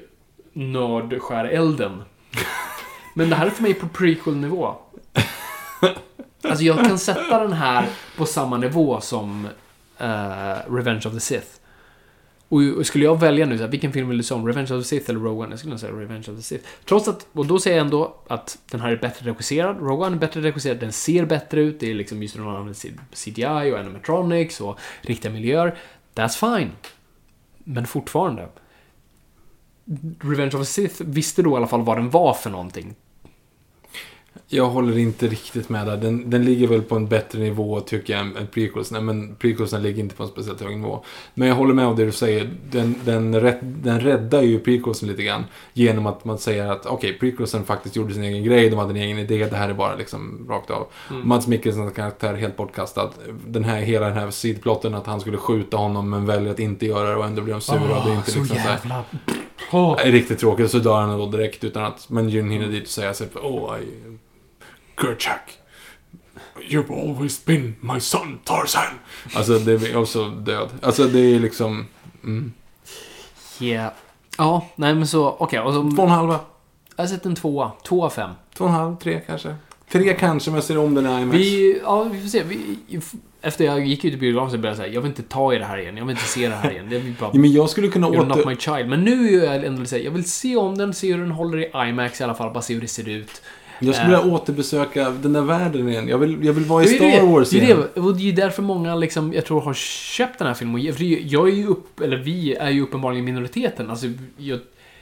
nördskärelden. 0.53 2.01
Men 3.17 3.29
det 3.29 3.35
här 3.35 3.45
är 3.45 3.49
för 3.49 3.63
mig 3.63 3.73
på 3.73 3.87
prequel-nivå. 3.87 4.75
Alltså 6.41 6.63
jag 6.63 6.85
kan 6.85 6.99
sätta 6.99 7.39
den 7.39 7.53
här 7.53 7.89
på 8.17 8.25
samma 8.25 8.57
nivå 8.57 9.01
som 9.01 9.45
uh, 10.01 10.73
Revenge 10.73 11.01
of 11.05 11.13
the 11.13 11.19
Sith. 11.19 11.47
Och 12.49 12.61
och 12.77 12.85
skulle 12.85 13.03
jag 13.03 13.19
välja 13.19 13.45
nu, 13.45 13.57
så 13.57 13.63
här, 13.63 13.71
vilken 13.71 13.93
film 13.93 14.07
vill 14.07 14.17
du 14.17 14.23
se 14.23 14.33
om? 14.33 14.47
Revenge 14.47 14.73
of 14.73 14.83
the 14.83 14.87
Sith 14.87 15.09
eller 15.09 15.19
Rogue 15.19 15.43
One? 15.43 15.49
Jag 15.49 15.59
skulle 15.59 15.69
nog 15.69 15.79
säga 15.79 15.91
Revenge 15.91 16.19
of 16.19 16.37
the 16.37 16.41
Sith. 16.41 16.67
Trots 16.85 17.07
att, 17.07 17.27
och 17.33 17.45
då 17.45 17.59
säger 17.59 17.77
jag 17.77 17.85
ändå 17.85 18.15
att 18.27 18.57
den 18.71 18.81
här 18.81 18.91
är 18.91 18.97
bättre 18.97 19.29
regisserad. 19.29 19.77
Rogue 19.79 20.07
One 20.07 20.15
är 20.15 20.19
bättre 20.19 20.41
regisserad, 20.41 20.79
den 20.79 20.91
ser 20.91 21.25
bättre 21.25 21.61
ut. 21.61 21.79
Det 21.79 21.91
är 21.91 21.95
liksom 21.95 22.23
just 22.23 22.35
när 22.35 22.43
man 22.43 22.55
använder 22.55 22.93
CGI 23.15 23.71
och 23.73 23.79
animatronics 23.79 24.61
och 24.61 24.79
riktiga 25.01 25.31
miljöer. 25.31 25.75
That's 26.15 26.57
fine. 26.57 26.71
Men 27.57 27.87
fortfarande. 27.87 28.47
Revenge 30.19 30.55
of 30.55 30.61
the 30.61 30.65
Sith 30.65 31.03
visste 31.03 31.41
då 31.41 31.51
i 31.51 31.55
alla 31.55 31.67
fall 31.67 31.81
vad 31.81 31.97
den 31.97 32.09
var 32.09 32.33
för 32.33 32.49
någonting. 32.49 32.95
Jag 34.49 34.69
håller 34.69 34.97
inte 34.97 35.27
riktigt 35.27 35.69
med 35.69 35.87
där. 35.87 35.97
Den, 35.97 36.29
den 36.29 36.45
ligger 36.45 36.67
väl 36.67 36.81
på 36.81 36.95
en 36.95 37.07
bättre 37.07 37.39
nivå 37.39 37.79
tycker 37.79 38.13
jag 38.13 38.21
än 38.21 38.47
prequelsen. 38.53 39.05
Men 39.05 39.35
prequelsen 39.35 39.81
ligger 39.81 39.99
inte 39.99 40.15
på 40.15 40.23
en 40.23 40.29
speciellt 40.29 40.61
hög 40.61 40.77
nivå. 40.77 41.03
Men 41.33 41.47
jag 41.47 41.55
håller 41.55 41.73
med 41.73 41.85
om 41.85 41.95
det 41.95 42.05
du 42.05 42.11
säger. 42.11 42.49
Den, 42.71 42.95
den, 43.05 43.31
den 43.61 43.99
räddar 43.99 44.41
ju 44.41 44.59
prequelsen 44.59 45.09
lite 45.09 45.23
grann. 45.23 45.43
Genom 45.73 46.05
att 46.05 46.25
man 46.25 46.37
säger 46.37 46.67
att 46.67 46.85
okej, 46.85 46.95
okay, 46.95 47.13
prequelsen 47.13 47.63
faktiskt 47.63 47.95
gjorde 47.95 48.13
sin 48.13 48.23
egen 48.23 48.43
grej. 48.43 48.69
De 48.69 48.79
hade 48.79 48.89
en 48.89 48.95
egen 48.95 49.19
idé. 49.19 49.45
Det 49.45 49.55
här 49.55 49.69
är 49.69 49.73
bara 49.73 49.95
liksom 49.95 50.45
rakt 50.49 50.71
av. 50.71 50.87
Mm. 51.09 51.27
Mads 51.27 51.47
Mikkelsens 51.47 51.93
karaktär 51.93 52.33
är 52.33 52.37
helt 52.37 52.57
bortkastad. 52.57 53.09
Den 53.47 53.63
här, 53.63 53.81
hela 53.81 54.07
den 54.07 54.17
här 54.17 54.31
sidplotten 54.31 54.95
att 54.95 55.07
han 55.07 55.21
skulle 55.21 55.37
skjuta 55.37 55.77
honom 55.77 56.09
men 56.09 56.25
väljer 56.25 56.51
att 56.51 56.59
inte 56.59 56.85
göra 56.85 57.09
det 57.09 57.15
och 57.15 57.25
ändå 57.25 57.41
blir 57.41 57.53
de 57.53 57.61
sura. 57.61 58.05
det 58.05 58.11
är 58.11 58.15
inte 58.15 58.31
så 58.31 58.39
liksom 58.39 58.55
så 58.55 58.61
här- 58.61 58.77
jävla... 58.77 59.03
Är 59.97 60.11
riktigt 60.11 60.39
tråkigt. 60.39 60.71
Så 60.71 60.79
dör 60.79 61.01
han 61.01 61.19
då 61.19 61.25
direkt 61.25 61.63
utan 61.63 61.83
att... 61.83 62.09
Men 62.09 62.29
Jyn 62.29 62.49
hinner 62.49 62.67
dit 62.67 62.83
och 62.83 62.89
säga 62.89 63.13
sig 63.13 63.27
Åh, 63.41 63.79
I... 63.79 64.17
Kerchak. 65.01 65.57
You've 66.69 66.91
always 66.91 67.45
been 67.45 67.75
my 67.79 67.99
son 67.99 68.39
Tarzan. 68.43 68.99
Alltså, 69.35 69.59
det 69.59 69.71
är 69.71 69.97
också 69.97 70.29
död. 70.29 70.69
Alltså, 70.81 71.03
det 71.03 71.19
är 71.19 71.39
liksom... 71.39 71.87
Mm. 72.23 72.53
Yeah. 73.59 73.91
Ja, 74.37 74.69
nej 74.75 74.95
men 74.95 75.07
så, 75.07 75.35
okej. 75.39 75.61
så... 75.65 75.71
Två 75.71 76.01
och 76.01 76.07
en 76.07 76.09
halva. 76.09 76.39
Jag 76.95 77.03
har 77.03 77.07
sett 77.07 77.25
en 77.25 77.35
tvåa. 77.35 77.71
Två 77.83 78.05
av 78.05 78.09
fem. 78.09 78.31
Två 78.53 78.63
och 78.63 78.69
en 78.69 78.75
halv, 78.75 78.95
tre 78.95 79.21
kanske. 79.27 79.55
Tre 79.91 80.13
kanske, 80.13 80.49
men 80.51 80.55
jag 80.55 80.63
ser 80.63 80.77
om 80.77 80.95
den 80.95 81.05
i 81.05 81.21
IMAX. 81.21 81.37
Vi, 81.37 81.79
ja, 81.83 82.03
vi 82.03 82.21
får 82.21 82.27
se. 82.27 82.43
Vi, 82.43 82.77
efter 83.41 83.65
jag 83.65 83.85
gick 83.85 84.05
ut 84.05 84.13
i 84.13 84.17
biografen 84.17 84.51
så 84.51 84.57
började 84.57 84.67
jag 84.67 84.77
säga, 84.77 84.93
jag 84.93 85.01
vill 85.01 85.09
inte 85.09 85.23
ta 85.23 85.53
i 85.53 85.57
det 85.57 85.65
här 85.65 85.77
igen. 85.77 85.97
Jag 85.97 86.05
vill 86.05 86.15
inte 86.15 86.27
se 86.27 86.49
det 86.49 86.55
här 86.55 86.71
igen. 86.71 86.85
Det 86.89 87.19
bara... 87.19 87.29
Ja, 87.33 87.39
men 87.39 87.51
jag 87.51 87.69
skulle 87.69 87.87
kunna 87.87 88.07
You're 88.07 88.25
not 88.25 88.37
åter... 88.37 88.45
my 88.45 88.55
child. 88.55 88.89
Men 88.89 89.03
nu 89.03 89.43
är 89.43 89.53
jag 89.53 89.65
ändå 89.65 89.85
säga, 89.85 90.03
jag 90.03 90.11
vill 90.11 90.31
se 90.31 90.55
om 90.55 90.77
den, 90.77 90.93
se 90.93 91.13
hur 91.13 91.19
den 91.19 91.31
håller 91.31 91.57
i 91.57 91.89
IMAX 91.89 92.21
i 92.21 92.23
alla 92.23 92.35
fall, 92.35 92.53
bara 92.53 92.61
se 92.61 92.73
hur 92.73 92.81
det 92.81 92.87
ser 92.87 93.09
ut. 93.09 93.41
Jag 93.79 93.95
skulle 93.95 94.17
vilja 94.17 94.33
återbesöka 94.33 95.09
den 95.09 95.33
där 95.33 95.41
världen 95.41 95.89
igen. 95.89 96.07
Jag 96.07 96.17
vill, 96.17 96.45
jag 96.45 96.53
vill 96.53 96.63
vara 96.63 96.83
i 96.83 96.87
Det 96.87 96.95
Star 96.95 97.05
det, 97.05 97.31
Wars 97.31 97.49
det 97.49 97.57
är 97.57 97.61
igen. 97.61 97.83
det, 97.93 98.01
och 98.01 98.17
det 98.17 98.29
är 98.29 98.33
därför 98.33 98.61
många 98.63 98.95
liksom, 98.95 99.33
jag 99.33 99.45
tror 99.45 99.61
har 99.61 99.73
köpt 99.73 100.39
den 100.39 100.47
här 100.47 100.53
filmen. 100.53 100.93
För 100.93 101.03
jag 101.33 101.49
är 101.49 101.53
ju 101.53 101.67
upp, 101.67 101.99
eller 101.99 102.17
vi 102.17 102.55
är 102.55 102.69
ju 102.69 102.81
uppenbarligen 102.81 103.25
minoriteten. 103.25 103.89
Alltså, 103.89 104.07
jag, 104.37 104.59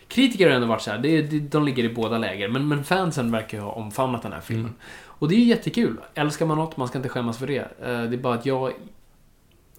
kritiker 0.08 0.50
har 0.50 0.56
ändå 0.56 0.68
varit 0.68 0.82
så 0.82 0.92
här, 0.92 0.98
det, 0.98 1.22
det, 1.22 1.40
de 1.40 1.64
ligger 1.66 1.84
i 1.84 1.90
båda 1.94 2.18
läger. 2.18 2.48
Men, 2.48 2.68
men 2.68 2.84
fansen 2.84 3.32
verkar 3.32 3.58
ju 3.58 3.64
ha 3.64 3.72
omfamnat 3.72 4.22
den 4.22 4.34
här 4.34 4.42
filmen. 4.42 4.66
Mm. 4.66 4.78
Och 5.06 5.30
det 5.30 5.36
är 5.36 5.40
jättekul. 5.46 5.98
Älskar 6.14 6.46
man 6.46 6.58
något, 6.58 6.78
man 6.78 6.88
ska 6.88 6.98
inte 6.98 7.10
skämmas 7.10 7.38
för 7.38 7.48
det. 7.48 7.58
Eh, 7.58 7.68
Det 7.82 8.16
är 8.16 8.18
bara 8.18 8.34
att 8.34 8.46
jag... 8.46 8.74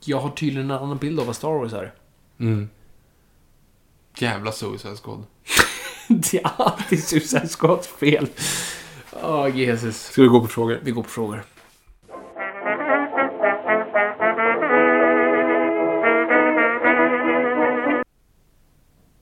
Jag 0.05 0.18
har 0.18 0.31
tydligen 0.31 0.70
en 0.70 0.76
annan 0.76 0.97
bild 0.97 1.20
av 1.20 1.26
vad 1.26 1.36
Star 1.36 1.49
Wars 1.49 1.73
är. 1.73 1.92
Mm. 2.41 2.68
Jävla 4.18 4.52
Suicide 4.52 4.97
Squad. 4.97 5.25
Det 6.08 6.34
är 6.34 6.50
alltid 6.57 7.05
Suicide 7.05 7.49
Squads 7.49 7.89
fel. 7.89 8.26
Åh, 9.23 9.49
Jesus. 9.57 10.03
Ska 10.03 10.23
vi 10.23 10.28
gå 10.28 10.41
på 10.41 10.47
frågor? 10.47 10.81
Vi 10.83 10.91
går 10.91 11.03
på 11.03 11.09
frågor. 11.09 11.43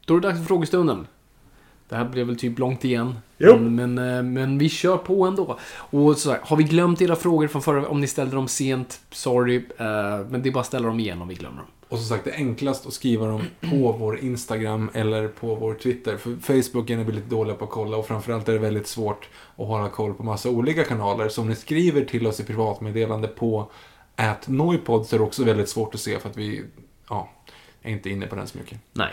Då 0.07 0.17
är 0.17 0.21
det 0.21 0.29
dags 0.29 0.39
för 0.39 0.47
frågestunden. 0.47 1.07
Det 1.89 1.97
här 1.97 2.05
blev 2.05 2.27
väl 2.27 2.37
typ 2.37 2.59
långt 2.59 2.85
igen. 2.85 3.15
Men, 3.39 3.75
men, 3.75 3.99
eh, 3.99 4.23
men 4.23 4.59
vi 4.59 4.69
kör 4.69 4.97
på 4.97 5.27
ändå. 5.27 5.59
Och 5.75 6.17
så 6.17 6.31
här, 6.31 6.41
har 6.43 6.57
vi 6.57 6.65
glömt 6.65 7.03
era 7.03 7.17
frågor 7.17 7.49
från 7.49 7.63
förra 7.63 7.89
Om 7.89 8.01
ni 8.01 8.07
ställde 8.07 8.37
dem 8.37 8.49
sent, 8.49 9.01
sorry. 9.11 9.57
eh, 9.57 9.85
men 10.29 10.43
det 10.43 10.49
är 10.49 10.53
bara 10.53 10.61
att 10.61 10.67
ställa 10.67 10.89
dem 10.89 11.01
igen 11.01 11.23
om 11.23 11.29
vi 11.29 11.35
glömmer 11.35 11.57
dem. 11.57 11.67
Och 11.89 11.99
som 11.99 12.07
sagt, 12.07 12.25
det 12.25 12.31
är 12.31 12.37
enklast 12.37 12.87
att 12.87 12.93
skriva 12.93 13.27
dem 13.27 13.43
på 13.61 13.93
vår 13.99 14.19
Instagram 14.19 14.91
eller 14.95 15.29
på 15.29 15.55
vår 15.55 15.75
Twitter. 15.75 16.17
För 16.17 16.37
Facebook 16.41 16.91
är 16.91 16.97
vi 16.97 17.13
lite 17.13 17.29
dåliga 17.29 17.55
på 17.57 17.65
att 17.65 17.71
kolla 17.71 17.97
och 17.97 18.07
framförallt 18.07 18.49
är 18.49 18.53
det 18.53 18.59
väldigt 18.59 18.87
svårt 18.87 19.29
att 19.57 19.67
hålla 19.67 19.89
koll 19.89 20.15
på 20.15 20.23
massa 20.23 20.51
olika 20.51 20.85
kanaler. 20.85 21.29
Så 21.29 21.41
om 21.41 21.49
ni 21.49 21.55
skriver 21.57 22.05
till 22.05 22.27
oss 22.27 22.41
i 22.41 22.45
privatmeddelande 22.45 23.29
på 23.29 23.71
at 24.17 24.49
Noipod 24.49 25.07
så 25.07 25.17
är 25.17 25.19
det 25.19 25.25
också 25.25 25.45
väldigt 25.45 25.69
svårt 25.69 25.95
att 25.95 26.01
se 26.01 26.19
för 26.19 26.29
att 26.29 26.37
vi 26.37 26.65
ja, 27.09 27.31
är 27.83 27.91
inte 27.91 28.11
inne 28.11 28.27
på 28.27 28.37
den 28.37 28.47
så 28.47 28.59
mycket. 28.59 28.79
Nej. 28.93 29.11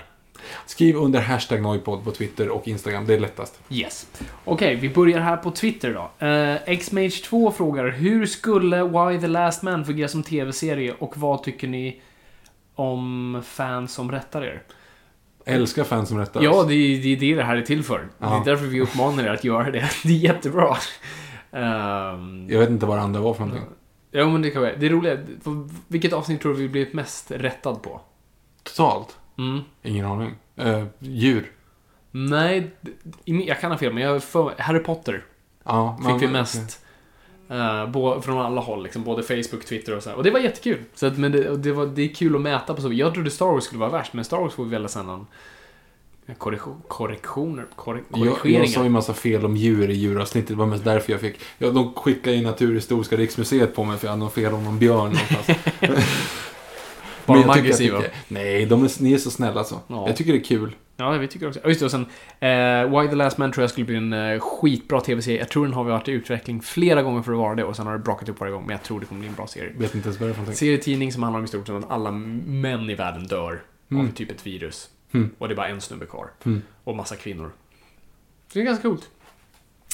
Skriv 0.66 0.96
under 0.96 1.22
hashtag 1.22 1.62
Noipod 1.62 2.04
på 2.04 2.12
Twitter 2.12 2.50
och 2.50 2.68
Instagram, 2.68 3.06
det 3.08 3.14
är 3.14 3.20
lättast. 3.20 3.60
Yes. 3.70 4.08
Okej, 4.46 4.76
vi 4.76 4.90
börjar 4.90 5.20
här 5.20 5.38
på 5.38 5.52
Twitter 5.52 5.94
då. 5.94 6.26
Uh, 6.26 6.78
Xmage2 6.80 7.52
frågar 7.52 7.88
Hur 7.90 8.26
skulle 8.26 8.84
Why 8.84 9.20
the 9.22 9.28
Last 9.28 9.64
Man 9.64 9.86
fungera 9.86 10.08
som 10.08 10.24
tv-serie 10.24 10.94
och 11.00 11.18
vad 11.18 11.44
tycker 11.44 11.68
ni 11.68 12.02
om 12.76 13.42
fans 13.46 13.94
som 13.94 14.12
rättar 14.12 14.42
er? 14.44 14.64
Älskar 15.46 15.84
fans 15.84 16.10
som 16.10 16.18
rättar 16.18 16.42
Ja, 16.44 16.52
oss. 16.52 16.68
det 16.68 16.74
är, 16.74 17.02
det 17.04 17.08
är 17.14 17.18
det 17.20 17.36
det 17.36 17.44
här 17.44 17.58
är 17.58 17.62
till 17.62 17.84
för. 17.84 18.00
Det 18.00 18.08
Ja. 18.18 18.42
är 18.42 18.46
därför 18.46 18.66
vi 18.66 18.82
uppmanar 18.82 19.24
er 19.24 19.30
att 19.30 19.44
göra 19.44 19.72
det. 19.72 19.90
Det 20.04 20.10
är 20.10 20.14
jättebra. 20.18 20.78
Um, 21.52 22.48
Jag 22.50 22.60
vet 22.60 22.70
inte 22.70 22.86
vad 22.86 22.98
det 22.98 23.02
andra 23.02 23.22
var 23.22 23.34
för 23.34 23.46
någonting. 23.46 23.70
ja, 24.12 24.30
men 24.30 24.42
det 24.42 24.50
kan 24.52 24.62
vara. 24.62 24.76
Det 24.76 24.86
är 24.86 24.90
roligt. 24.90 25.20
Vilket 25.88 26.14
avsnitt 26.14 26.42
tror 26.42 26.54
du 26.54 26.60
vi 26.60 26.68
blivit 26.70 26.94
mest 26.94 27.32
rättad 27.32 27.82
på? 27.82 28.02
Totalt? 28.64 29.18
Mm. 29.38 29.62
Ingen 29.84 30.06
aning. 30.06 30.36
Eh, 30.56 30.86
djur? 31.00 31.52
Nej, 32.12 32.72
jag 33.26 33.60
kan 33.60 33.72
ha 33.72 33.78
fel, 33.78 33.94
men 33.94 34.04
jag 34.04 34.24
för, 34.24 34.54
Harry 34.58 34.80
Potter 34.80 35.24
Ja. 35.64 36.00
fick 36.08 36.30
vi 36.30 36.32
mest. 36.34 36.86
Uh, 37.52 37.90
bo, 37.90 38.22
från 38.22 38.38
alla 38.40 38.62
håll, 38.62 38.84
liksom, 38.84 39.04
både 39.04 39.24
Facebook, 39.24 39.66
Twitter 39.66 39.98
och 39.98 40.04
så 40.04 40.10
här. 40.10 40.18
Och 40.18 40.24
det 40.24 40.32
var 40.32 40.40
jättekul. 40.40 40.78
Så 40.94 41.06
att, 41.08 41.18
men 41.18 41.32
det, 41.32 41.58
det, 41.58 41.72
var, 41.72 41.86
det 41.86 42.02
är 42.02 42.08
kul 42.08 42.36
att 42.36 42.42
mäta 42.42 42.74
på 42.74 42.82
så 42.82 42.94
Jag 42.94 43.14
trodde 43.14 43.32
Star 43.32 43.46
Wars 43.46 43.64
skulle 43.64 43.80
vara 43.80 43.90
värst, 43.90 44.14
men 44.14 44.26
Star 44.26 44.38
Wars 44.38 44.54
får 44.54 44.64
vi 44.64 44.70
väl 44.70 44.90
sen 44.90 45.06
någon 45.06 45.28
korrektion, 46.38 46.82
korrektioner, 46.88 47.66
korre, 47.76 47.98
Jag, 47.98 48.38
korrigeringar. 48.38 48.60
jag 48.60 48.70
sa 48.70 48.84
ju 48.84 48.90
massa 48.90 49.14
fel 49.14 49.46
om 49.46 49.56
djur 49.58 49.90
i 49.90 49.94
djuravsnittet. 49.94 50.48
Det 50.50 50.56
var 50.56 50.66
mest 50.66 50.84
därför 50.84 51.12
jag 51.12 51.22
fick... 51.22 51.40
Ja, 51.58 51.70
de 51.70 51.94
skickade 51.94 52.36
in 52.36 52.44
Naturhistoriska 52.44 53.18
riksmuseet 53.18 53.76
på 53.76 53.84
mig 53.84 53.98
för 53.98 54.08
jag 54.08 54.12
hade 54.12 54.24
något 54.24 54.34
fel 54.34 54.54
om 54.54 54.64
någon 54.64 54.80
björn 54.80 54.98
någonstans. 54.98 55.60
Var 57.26 57.36
de 57.36 57.44
tycker 57.44 57.60
aggressiva? 57.60 58.00
det- 58.00 58.12
Nej, 58.28 58.66
de 58.66 58.84
är, 58.84 59.04
ni 59.04 59.14
är 59.14 59.18
så 59.18 59.32
snälla 59.32 59.64
så. 59.64 59.80
Ja. 59.88 60.08
Jag 60.08 60.16
tycker 60.18 60.32
det 60.34 60.40
är 60.40 60.44
kul. 60.44 60.76
Ja, 60.98 61.12
vi 61.12 61.28
tycker 61.28 61.48
också. 61.48 61.60
Just 61.68 61.80
det, 61.80 61.86
och 61.86 61.92
sen 61.92 62.06
eh, 62.40 63.00
Why 63.02 63.08
the 63.10 63.16
Last 63.16 63.38
Man 63.38 63.52
tror 63.52 63.64
jag 63.64 63.70
skulle 63.72 63.86
bli 63.86 63.96
en 63.96 64.14
eh, 64.14 64.40
skitbra 64.40 65.02
tv-serie. 65.02 65.40
Jag 65.40 65.50
tror 65.50 65.66
den 65.66 65.74
har 65.74 65.84
varit 65.84 66.08
i 66.08 66.12
utveckling 66.12 66.62
flera 66.62 67.02
gånger 67.02 67.22
för 67.22 67.32
att 67.32 67.38
vara 67.38 67.56
det 67.56 67.64
och 67.64 67.76
sen 67.76 67.86
har 67.86 67.94
det 67.94 68.00
brakat 68.00 68.30
upp 68.30 68.40
varje 68.40 68.54
gång. 68.54 68.62
Men 68.66 68.72
jag 68.72 68.84
tror 68.84 69.00
det 69.00 69.06
kommer 69.06 69.20
bli 69.20 69.30
en 69.30 69.36
bra 69.36 69.48
serie. 69.48 69.72
Vet 69.78 69.96
inte 69.96 70.08
ens 70.08 70.20
vad 70.20 70.30
det 70.30 70.32
är 70.32 70.34
för 70.34 70.42
någonting. 70.42 70.56
Serietidning 70.58 71.12
som 71.14 71.24
handlar 71.24 71.40
om 71.40 71.46
i 71.46 71.48
stort 71.48 71.68
sett 71.68 71.76
att 71.76 71.92
alla 71.92 72.12
män 72.12 72.90
i 72.90 72.96
världen 72.96 73.28
dör 73.28 73.62
av 73.96 74.12
typ 74.16 74.32
ett 74.32 74.48
virus. 74.48 74.90
Mm. 75.12 75.30
Och 75.38 75.48
det 75.48 75.54
är 75.54 75.56
bara 75.56 75.68
en 75.68 75.82
snubbe 75.82 76.06
kvar. 76.06 76.28
Mm. 76.46 76.62
Och 76.84 76.96
massa 76.96 77.16
kvinnor. 77.16 77.52
Så 78.48 78.54
det 78.54 78.60
är 78.60 78.66
ganska 78.66 78.82
coolt. 78.82 79.10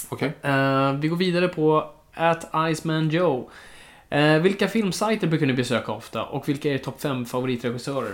Okej. 0.09 0.31
Eh, 0.41 0.93
vi 0.93 1.07
går 1.07 1.17
vidare 1.17 1.47
på 1.47 1.89
at 2.13 2.49
Iceman 2.71 3.09
Joe. 3.09 3.49
Eh, 4.09 4.39
vilka 4.39 4.67
filmsajter 4.67 5.27
brukar 5.27 5.45
ni 5.45 5.53
besöka 5.53 5.91
ofta? 5.91 6.23
Och 6.23 6.49
vilka 6.49 6.69
är 6.69 6.73
er 6.73 6.77
topp 6.77 7.01
5 7.01 7.25
favoritregissörer? 7.25 8.13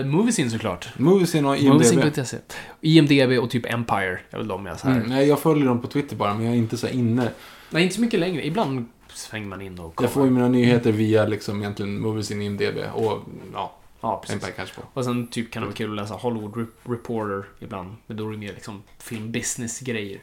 Uh, 0.00 0.06
Moviesin 0.06 0.50
såklart. 0.50 0.98
Moviesin 0.98 1.46
och 1.46 1.56
IMDB. 1.56 1.72
Moviesin.se. 1.72 2.36
IMDB 2.80 3.38
och 3.42 3.50
typ 3.50 3.72
Empire. 3.72 4.18
är 4.30 4.38
väl 4.38 4.48
de 4.48 4.66
jag 4.66 4.80
så 4.80 4.88
här. 4.88 4.96
Mm, 4.96 5.08
nej, 5.08 5.28
jag 5.28 5.40
följer 5.40 5.66
dem 5.66 5.80
på 5.80 5.86
Twitter 5.86 6.16
bara, 6.16 6.34
men 6.34 6.44
jag 6.44 6.54
är 6.54 6.58
inte 6.58 6.76
så 6.76 6.88
inne. 6.88 7.28
Nej, 7.70 7.82
inte 7.82 7.94
så 7.94 8.00
mycket 8.00 8.20
längre. 8.20 8.46
Ibland 8.46 8.86
svänger 9.08 9.46
man 9.46 9.60
in 9.62 9.78
och 9.78 9.94
kollar. 9.94 10.08
Jag 10.08 10.14
får 10.14 10.24
ju 10.24 10.30
mina 10.30 10.48
nyheter 10.48 10.92
via 10.92 11.26
liksom 11.26 11.60
egentligen 11.60 12.00
Moviesin, 12.00 12.42
IMDB 12.42 12.78
och 12.94 13.22
ja, 13.52 13.78
Ja, 14.02 14.18
precis. 14.22 14.34
Empire 14.34 14.52
kanske 14.52 14.74
på. 14.74 14.82
Och 14.94 15.04
sen 15.04 15.26
typ 15.26 15.52
kan 15.52 15.62
det 15.62 15.66
vara 15.66 15.76
kul 15.76 15.90
att 15.90 15.96
läsa 15.96 16.14
Hollywood 16.14 16.52
Re- 16.52 16.92
Reporter 16.92 17.44
ibland. 17.60 17.96
Men 18.06 18.16
då 18.16 18.28
är 18.28 18.32
det 18.32 18.38
mer 18.38 18.52
liksom 18.52 18.82
filmbusiness-grejer. 18.98 20.20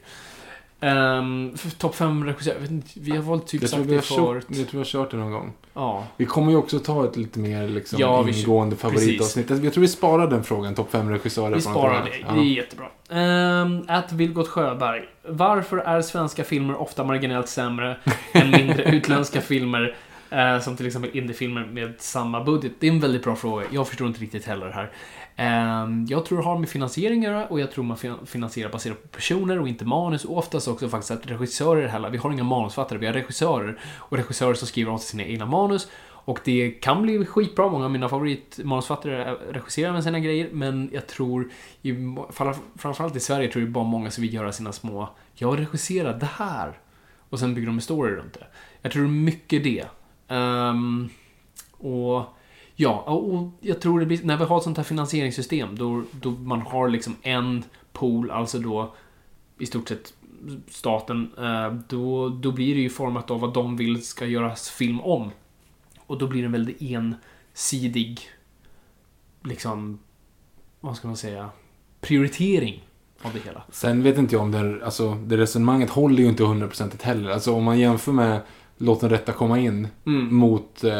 Um, 0.82 1.54
Topp 1.78 1.96
5 1.96 2.26
regissörer. 2.26 2.82
Vi 2.96 3.12
har 3.12 3.24
valt 3.24 3.48
typ 3.48 3.62
Jag 3.62 3.70
sagt 3.70 3.82
vi 3.86 3.96
det 3.96 4.02
förut. 4.02 4.46
jag 4.50 4.56
tror 4.58 4.72
vi 4.72 4.78
har 4.78 4.86
kört 4.86 5.12
det 5.12 5.18
någon 5.18 5.32
gång. 5.32 5.54
Ja. 5.74 6.04
Vi 6.18 6.26
kommer 6.26 6.52
ju 6.52 6.58
också 6.58 6.80
ta 6.80 7.06
ett 7.06 7.18
lite 7.18 7.40
mer 7.40 7.68
liksom, 7.68 8.00
Ja, 8.00 8.22
vi- 8.22 8.40
ingående 8.42 8.76
favoritavsnitt. 8.76 9.50
Jag 9.50 9.74
tror 9.74 9.82
vi 9.82 9.88
sparar 9.88 10.28
den 10.28 10.44
frågan, 10.44 10.76
topp 10.76 10.92
5 10.92 11.10
regissörer. 11.10 11.56
Vi 11.56 11.62
sparar 11.62 11.94
det. 12.06 12.24
annat. 12.28 12.36
Det 12.44 12.50
är 12.50 12.54
jättebra. 12.54 12.86
Um, 13.62 13.86
att 13.88 14.12
Vilgot 14.12 14.48
Sjöberg. 14.48 15.04
Varför 15.28 15.78
är 15.78 16.02
svenska 16.02 16.44
filmer 16.44 16.76
ofta 16.76 17.04
marginellt 17.04 17.48
sämre 17.50 17.98
än 18.34 18.52
mindre 18.52 18.84
utländska 18.96 19.42
filmer? 19.42 19.96
eh, 20.32 20.60
som 20.60 20.78
till 20.78 20.88
exempel 20.88 21.18
indiefilmer 21.18 21.66
med 21.66 21.94
samma 21.98 22.44
budget. 22.44 22.72
Det 22.80 22.88
är 22.88 22.92
en 22.92 23.00
väldigt 23.00 23.24
bra 23.24 23.36
fråga. 23.36 23.66
Jag 23.72 23.88
förstår 23.88 24.08
inte 24.08 24.20
riktigt 24.22 24.46
heller 24.46 24.66
det 24.66 24.74
här. 24.74 24.90
Ehm, 25.42 26.06
jag 26.10 26.26
tror 26.26 26.38
det 26.38 26.44
har 26.44 26.58
med 26.58 26.70
finansiering 26.70 27.26
att 27.26 27.32
göra 27.32 27.48
och 27.48 27.60
jag 27.60 27.72
tror 27.72 27.84
man 27.84 27.98
finansierar 28.26 28.72
baserat 28.72 29.02
på 29.02 29.08
personer 29.08 29.60
och 29.60 29.68
inte 29.68 29.86
manus. 29.86 30.26
Och 30.26 30.38
oftast 30.38 30.68
också 30.68 30.90
faktiskt 30.90 31.12
att 31.12 31.28
regissörer 31.28 31.88
heller, 31.88 32.10
vi 32.10 32.18
har 32.18 32.32
inga 32.32 32.44
manusfattare, 32.44 33.00
vi 33.00 33.06
har 33.06 33.14
regissörer. 33.14 33.80
Och 33.98 34.18
regissörer 34.18 34.54
som 34.54 34.68
skriver 34.68 34.92
av 34.92 34.98
sina 34.98 35.24
egna 35.24 35.46
manus. 35.46 35.88
Och 36.02 36.40
det 36.44 36.72
kan 36.72 37.02
bli 37.02 37.26
skitbra, 37.26 37.70
många 37.70 37.86
av 37.86 37.92
mina 37.92 38.10
favoritmanusfattare 38.10 39.36
regisserar 39.52 39.94
med 39.94 40.04
sina 40.04 40.20
grejer, 40.20 40.50
men 40.52 40.90
jag 40.94 41.08
tror, 41.08 41.52
i, 41.82 41.94
framförallt 42.76 43.16
i 43.16 43.20
Sverige, 43.20 43.52
tror 43.52 43.64
jag 43.64 43.72
bara 43.72 43.84
många 43.84 44.12
som 44.12 44.22
vill 44.22 44.34
göra 44.34 44.52
sina 44.52 44.72
små, 44.72 45.10
jag 45.34 45.60
regisserar 45.60 46.20
det 46.20 46.30
här. 46.36 46.80
Och 47.30 47.40
sen 47.40 47.54
bygger 47.54 47.68
de 47.68 47.76
en 47.76 47.82
story 47.82 48.16
runt 48.16 48.34
det. 48.34 48.48
Jag 48.82 48.92
tror 48.92 49.04
det 49.04 49.10
är 49.10 49.12
mycket 49.12 49.64
det. 49.64 49.86
Um, 50.36 51.10
och 51.78 52.39
ja, 52.82 53.00
och 53.02 53.52
jag 53.60 53.82
tror 53.82 54.00
det 54.00 54.06
blir, 54.06 54.24
när 54.24 54.38
vi 54.38 54.44
har 54.44 54.58
ett 54.58 54.64
sånt 54.64 54.78
här 54.78 54.84
finansieringssystem, 54.84 55.76
då, 55.78 56.04
då 56.12 56.32
man 56.32 56.62
har 56.62 56.90
liksom 56.90 57.16
en 57.22 57.64
pool, 57.94 58.32
alltså 58.32 58.60
då 58.60 58.94
i 59.58 59.66
stort 59.66 59.90
sett 59.90 60.14
staten, 60.70 61.32
eh, 61.38 61.74
då, 61.88 62.30
då 62.30 62.52
blir 62.52 62.76
det 62.76 62.82
ju 62.82 62.90
format 62.90 63.32
av 63.32 63.40
vad 63.40 63.54
de 63.54 63.78
vill 63.78 64.06
ska 64.06 64.26
göras 64.26 64.70
film 64.70 65.02
om. 65.02 65.32
Och 66.06 66.18
då 66.18 66.28
blir 66.28 66.42
det 66.42 66.46
en 66.46 66.52
väldigt 66.52 66.82
ensidig, 66.82 68.22
liksom, 69.44 70.00
vad 70.80 70.96
ska 70.96 71.08
man 71.08 71.18
säga, 71.18 71.50
prioritering 72.02 72.84
av 73.22 73.34
det 73.34 73.40
hela. 73.40 73.64
Sen 73.72 74.04
vet 74.04 74.18
inte 74.18 74.36
jag 74.36 74.42
om 74.42 74.52
det, 74.52 74.86
alltså, 74.86 75.14
det 75.14 75.38
resonemanget 75.38 75.90
håller 75.90 76.24
ju 76.24 76.30
inte 76.30 76.44
hundraprocentigt 76.44 77.04
heller. 77.04 77.30
Alltså 77.30 77.54
om 77.54 77.64
man 77.64 77.80
jämför 77.80 78.12
med 78.12 78.42
Låt 78.82 79.02
den 79.02 79.10
rätta 79.10 79.32
komma 79.32 79.60
in 79.60 79.88
Mm. 80.06 80.36
mot 80.36 80.84
eh, 80.84 80.92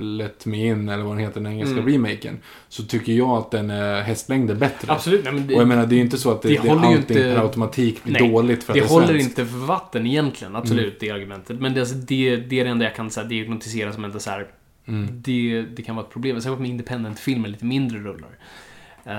Let 0.00 0.46
Me 0.46 0.66
In, 0.66 0.88
eller 0.88 1.04
vad 1.04 1.16
den 1.16 1.24
heter, 1.24 1.40
den 1.40 1.52
engelska 1.52 1.78
Mm. 1.80 1.92
remaken. 1.92 2.38
Så 2.68 2.82
tycker 2.82 3.12
jag 3.12 3.28
att 3.30 3.50
den 3.50 3.70
är 3.70 4.02
hästlängder 4.02 4.54
bättre. 4.54 4.92
Absolut, 4.92 5.24
nej, 5.24 5.32
men 5.32 5.46
det, 5.46 5.54
Och 5.54 5.60
jag 5.60 5.68
menar, 5.68 5.86
det 5.86 5.94
är 5.94 5.96
ju 5.96 6.02
inte 6.02 6.18
så 6.18 6.30
att 6.30 6.42
det, 6.42 6.48
det 6.48 6.60
det, 6.62 6.70
allting 6.70 6.92
inte- 6.92 7.14
per 7.14 7.36
automatik 7.42 8.04
blir 8.04 8.12
Nej, 8.20 8.30
dåligt 8.30 8.64
för 8.64 8.72
att 8.72 8.74
det 8.74 8.80
det 8.80 8.86
är 8.86 8.88
håller 9.00 9.16
inte 9.16 9.46
för 9.46 9.58
vatten 9.58 10.06
egentligen, 10.06 10.56
absolut, 10.56 10.84
Mm. 10.84 10.96
det 11.00 11.10
argumentet. 11.10 11.60
Men 11.60 11.74
det, 11.74 11.80
alltså, 11.80 11.94
det, 11.94 12.36
det 12.36 12.60
är 12.60 12.64
det 12.64 12.70
enda 12.70 12.84
jag 12.84 12.94
kan 12.94 13.10
så 13.10 13.20
här, 13.20 13.28
diagnostisera 13.28 13.92
som 13.92 14.04
inte 14.04 14.20
så 14.20 14.30
här, 14.30 14.46
Mm. 14.86 15.08
det, 15.12 15.62
det 15.76 15.82
kan 15.82 15.96
vara 15.96 16.06
ett 16.06 16.12
problem. 16.12 16.40
Särskilt 16.40 16.60
med 16.60 16.70
independent-filmer, 16.70 17.48
lite 17.48 17.64
mindre 17.64 17.98
rullar. 17.98 18.30
Eh, 19.04 19.14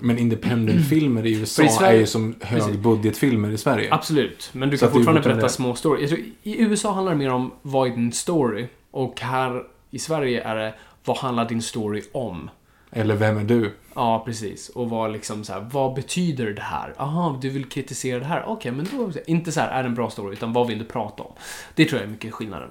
Men 0.00 0.18
independent-filmer 0.18 1.26
i 1.26 1.34
USA 1.40 1.62
i 1.62 1.68
Sverige- 1.68 1.96
är 1.96 2.00
ju 2.00 2.06
som 2.06 2.34
högbudgetfilmer 2.40 3.50
i 3.50 3.58
Sverige. 3.58 3.88
Absolut, 3.94 4.50
men 4.52 4.70
du 4.70 4.78
kan 4.78 4.92
fortfarande 4.92 5.20
berätta 5.22 5.40
det. 5.40 5.48
små 5.48 5.74
stories. 5.74 6.10
Tror, 6.10 6.20
I 6.42 6.62
USA 6.62 6.92
handlar 6.92 7.12
det 7.12 7.18
mer 7.18 7.30
om 7.32 7.50
vad 7.62 7.88
är 7.90 7.94
din 7.94 8.12
story? 8.12 8.66
Och 8.90 9.20
här 9.20 9.62
i 9.90 9.98
Sverige 9.98 10.42
är 10.42 10.56
det 10.56 10.74
vad 11.04 11.16
handlar 11.16 11.48
din 11.48 11.62
story 11.62 12.02
om? 12.12 12.50
Eller 12.90 13.16
Vem 13.16 13.38
är 13.38 13.44
du? 13.44 13.72
Ja, 13.94 14.22
precis. 14.26 14.68
Och 14.68 14.90
vad 14.90 15.12
liksom 15.12 15.44
så 15.44 15.52
här, 15.52 15.68
vad 15.72 15.94
betyder 15.94 16.46
det 16.52 16.62
här? 16.62 16.94
Aha, 16.96 17.38
du 17.42 17.50
vill 17.50 17.64
kritisera 17.64 18.18
det 18.18 18.24
här? 18.24 18.44
Okej, 18.46 18.72
men 18.72 18.88
då... 18.92 19.10
Inte 19.26 19.52
så 19.52 19.60
här, 19.60 19.68
är 19.68 19.82
det 19.82 19.88
en 19.88 19.94
bra 19.94 20.10
story? 20.10 20.32
Utan 20.32 20.52
vad 20.52 20.66
vill 20.66 20.78
du 20.78 20.84
prata 20.84 21.22
om? 21.22 21.32
Det 21.74 21.84
tror 21.84 22.00
jag 22.00 22.06
är 22.08 22.12
mycket 22.12 22.34
skillnaden. 22.34 22.68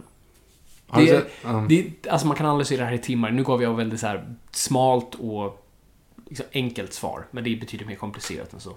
Det, 0.96 1.08
sett? 1.08 1.32
Ja. 1.44 1.66
det, 1.70 2.08
alltså 2.10 2.28
man 2.28 2.38
kan 2.38 2.46
analysera 2.46 2.80
det 2.80 2.86
här 2.86 2.94
i 2.94 2.98
timmar. 2.98 3.32
Nu 3.32 3.44
gav 3.44 3.64
jag 3.64 3.74
väldigt 3.74 4.00
så 4.00 4.08
här 4.08 4.36
smalt 4.52 5.16
och 5.16 5.65
liksom 6.26 6.46
enkelt 6.54 6.94
svar. 6.94 7.26
Men 7.32 7.44
det 7.44 7.56
betyder 7.56 7.86
mer 7.86 7.96
komplicerat 7.96 8.54
än 8.54 8.60
så. 8.60 8.76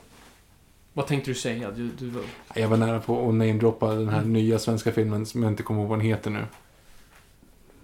Vad 0.93 1.07
tänkte 1.07 1.31
du 1.31 1.35
säga? 1.35 1.71
Du, 1.71 1.89
du, 1.99 2.13
Jag 2.55 2.69
var 2.69 2.77
nära 2.77 3.01
på 3.01 3.29
att 3.29 3.35
namedroppa 3.35 3.89
den 3.89 3.99
Mm. 4.03 4.15
här 4.15 4.25
nya 4.25 4.59
svenska 4.59 4.93
filmen 4.93 5.27
som 5.27 5.43
jag 5.43 5.53
inte 5.53 5.63
kommer 5.63 5.81
ihåg 5.81 5.89
vad 5.89 5.99
den 5.99 6.07
heter 6.07 6.31
nu. 6.31 6.45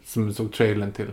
Som 0.05 0.27
du 0.27 0.33
såg 0.33 0.53
trailern 0.53 0.93
till. 0.93 1.11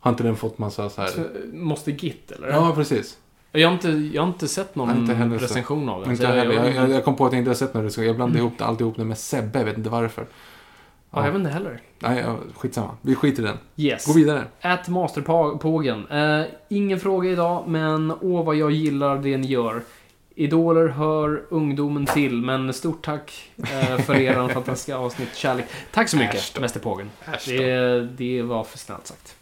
Har 0.00 0.10
inte 0.10 0.22
den 0.22 0.36
fått 0.36 0.58
massa 0.58 0.90
så 0.90 1.00
här... 1.00 1.08
Så, 1.08 1.22
Måste 1.52 1.92
Git, 1.92 2.30
eller? 2.30 2.48
Ja, 2.48 2.72
precis. 2.74 3.18
Jag 3.52 3.68
har 3.68 3.74
inte, 3.74 3.88
jag 3.88 4.22
har 4.22 4.28
inte 4.28 4.48
sett 4.48 4.74
någon 4.74 4.96
inte 4.98 5.44
recension 5.44 5.88
av 5.88 6.00
den. 6.02 6.10
Inte. 6.10 6.22
Jag, 6.24 6.36
jag, 6.54 6.74
jag, 6.74 6.90
jag 6.90 7.04
kom 7.04 7.16
på 7.16 7.26
att 7.26 7.32
jag 7.32 7.38
inte 7.38 7.50
har 7.50 7.54
sett 7.54 7.74
någon 7.74 7.84
recension. 7.84 8.06
Jag 8.06 8.16
blandade 8.16 8.38
ihop 8.38 8.58
det, 8.58 8.64
alltihop 8.64 8.96
det 8.96 9.04
med 9.04 9.18
Sebbe. 9.18 9.58
Jag 9.58 9.64
vet 9.66 9.78
inte 9.78 9.90
varför. 9.90 10.26
ja, 11.10 11.24
jag 11.24 11.32
vet 11.32 11.38
inte 11.38 11.50
heller. 11.50 11.80
Nej, 12.00 12.24
skitsamma. 12.56 12.96
Vi 13.02 13.14
skiter 13.14 13.42
i 13.42 13.46
den. 13.46 13.56
Yes. 13.76 14.06
Gå 14.06 14.12
vidare. 14.12 14.44
Ät 14.60 14.88
Masterpågen. 14.88 16.06
Eh, 16.06 16.46
ingen 16.68 17.00
fråga 17.00 17.30
idag, 17.30 17.64
men 17.68 18.12
åh 18.20 18.44
vad 18.44 18.56
jag 18.56 18.70
gillar 18.70 19.18
det 19.18 19.36
ni 19.36 19.46
gör. 19.46 19.82
Idoler 20.34 20.88
hör 20.88 21.42
ungdomen 21.48 22.06
till, 22.06 22.42
men 22.42 22.72
stort 22.72 23.04
tack 23.04 23.50
eh, 23.58 23.98
för 23.98 24.14
er 24.14 24.48
fantastiska 24.54 24.96
avsnitt. 24.96 25.34
Kärlek. 25.36 25.64
Tack 25.92 26.08
så 26.08 26.16
mycket. 26.16 26.60
Mästerpågen. 26.60 27.10
Det, 27.46 28.00
det 28.16 28.42
var 28.42 28.64
för 28.64 28.78
snällt 28.78 29.06
sagt. 29.06 29.36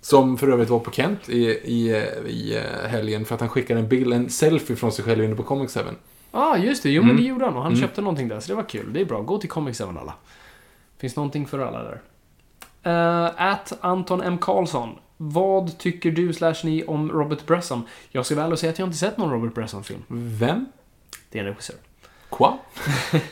Som 0.00 0.38
för 0.38 0.48
övrigt 0.48 0.68
var 0.68 0.78
på 0.78 0.90
Kent 0.90 1.28
i, 1.28 1.44
i, 1.48 1.88
i 2.26 2.56
eh, 2.56 2.88
helgen 2.88 3.24
för 3.24 3.34
att 3.34 3.40
han 3.40 3.50
skickade 3.50 3.80
en 3.80 3.88
bild, 3.88 4.12
en 4.12 4.30
selfie 4.30 4.76
från 4.76 4.92
sig 4.92 5.04
själv 5.04 5.24
inne 5.24 5.34
på 5.34 5.42
Comic 5.42 5.74
7. 5.74 5.80
Ja, 6.32 6.38
ah, 6.40 6.56
just 6.56 6.82
det. 6.82 6.90
Jo, 6.90 7.02
men 7.02 7.10
Mm. 7.10 7.22
det 7.22 7.28
gjorde 7.28 7.44
han 7.44 7.54
och 7.54 7.62
han 7.62 7.72
Mm. 7.72 7.82
köpte 7.82 8.00
någonting 8.00 8.28
där, 8.28 8.40
så 8.40 8.48
det 8.48 8.54
var 8.54 8.62
kul. 8.62 8.92
Det 8.92 9.00
är 9.00 9.04
bra. 9.04 9.20
Gå 9.20 9.38
till 9.38 9.48
Comic 9.50 9.78
7 9.78 9.84
alla. 9.84 10.14
Finns 11.02 11.16
någonting 11.16 11.46
för 11.46 11.58
alla 11.58 11.82
där. 11.82 12.00
Uh, 12.86 13.30
at 13.36 13.72
Anton 13.80 14.22
M. 14.22 14.38
Karlsson. 14.38 14.98
Vad 15.16 15.78
tycker 15.78 16.10
du 16.10 16.32
slash 16.32 16.54
ni 16.64 16.84
om 16.84 17.12
Robert 17.12 17.46
Bresson? 17.46 17.82
Jag 18.10 18.26
ska 18.26 18.34
väl 18.34 18.56
säga 18.56 18.72
att 18.72 18.78
jag 18.78 18.88
inte 18.88 18.98
sett 18.98 19.16
någon 19.16 19.30
Robert 19.30 19.54
Bresson-film. 19.54 20.02
Vem? 20.08 20.66
Det 21.30 21.38
är 21.38 21.42
en 21.42 21.48
regissör. 21.48 21.76
Qua? 22.30 22.58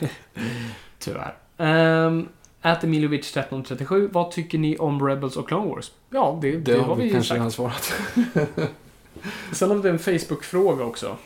Tyvärr. 0.99 1.35
Um, 1.57 2.29
at 2.61 2.83
Emilovic 2.83 3.19
1337. 3.19 4.09
Vad 4.11 4.31
tycker 4.31 4.57
ni 4.57 4.77
om 4.77 5.07
Rebels 5.07 5.37
och 5.37 5.47
Clone 5.47 5.69
Wars? 5.69 5.91
Ja, 6.09 6.39
det, 6.41 6.51
det, 6.51 6.57
Det 6.57 6.81
har 6.81 6.95
vi 6.95 7.11
kanske 7.11 7.33
redan 7.33 7.51
svarat. 7.51 7.83
Sen 9.51 9.69
har 9.69 9.77
vi 9.77 9.89
en 9.89 9.99
Facebook-fråga 9.99 10.83
också. 10.83 11.17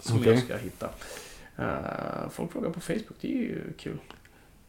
Som 0.00 0.18
Okej. 0.18 0.32
jag 0.32 0.42
ska 0.42 0.56
hitta. 0.56 0.88
Eh, 1.56 2.30
folk 2.30 2.52
frågar 2.52 2.70
på 2.70 2.80
Facebook, 2.80 3.16
det 3.20 3.28
är 3.28 3.38
ju 3.38 3.72
kul. 3.78 3.98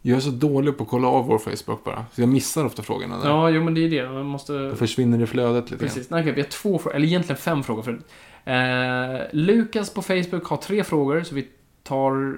Jag 0.02 0.18
är 0.18 0.22
så 0.22 0.30
dålig 0.30 0.78
på 0.78 0.84
att 0.84 0.90
kolla 0.90 1.08
av 1.08 1.26
vår 1.26 1.38
Facebook 1.38 1.84
bara. 1.84 2.06
Så 2.14 2.22
jag 2.22 2.30
missar 2.30 2.66
ofta 2.66 2.84
frågorna 2.84 3.18
där. 3.18 3.30
Ja, 3.30 3.50
jo 3.50 3.64
men 3.64 3.74
det 3.74 3.82
är 3.86 3.90
det. 3.90 4.10
Man 4.10 4.26
måste... 4.26 4.54
Då 4.70 4.76
försvinner 4.76 5.22
i 5.24 5.28
flödet 5.28 5.72
lite. 5.72 5.84
Precis. 5.86 6.10
Nej, 6.10 6.22
okej, 6.22 6.34
vi 6.34 6.42
har 6.42 6.48
två 6.50 6.80
frågor, 6.80 6.96
eller 6.96 7.08
egentligen 7.08 7.38
fem 7.42 7.64
frågor. 7.64 7.82
För, 7.84 8.00
eh, 8.46 9.22
Lukas 9.32 9.94
på 9.94 10.02
Facebook 10.02 10.46
har 10.46 10.58
tre 10.58 10.84
frågor, 10.84 11.24
så 11.24 11.36
vi 11.36 11.48
tar 11.84 12.36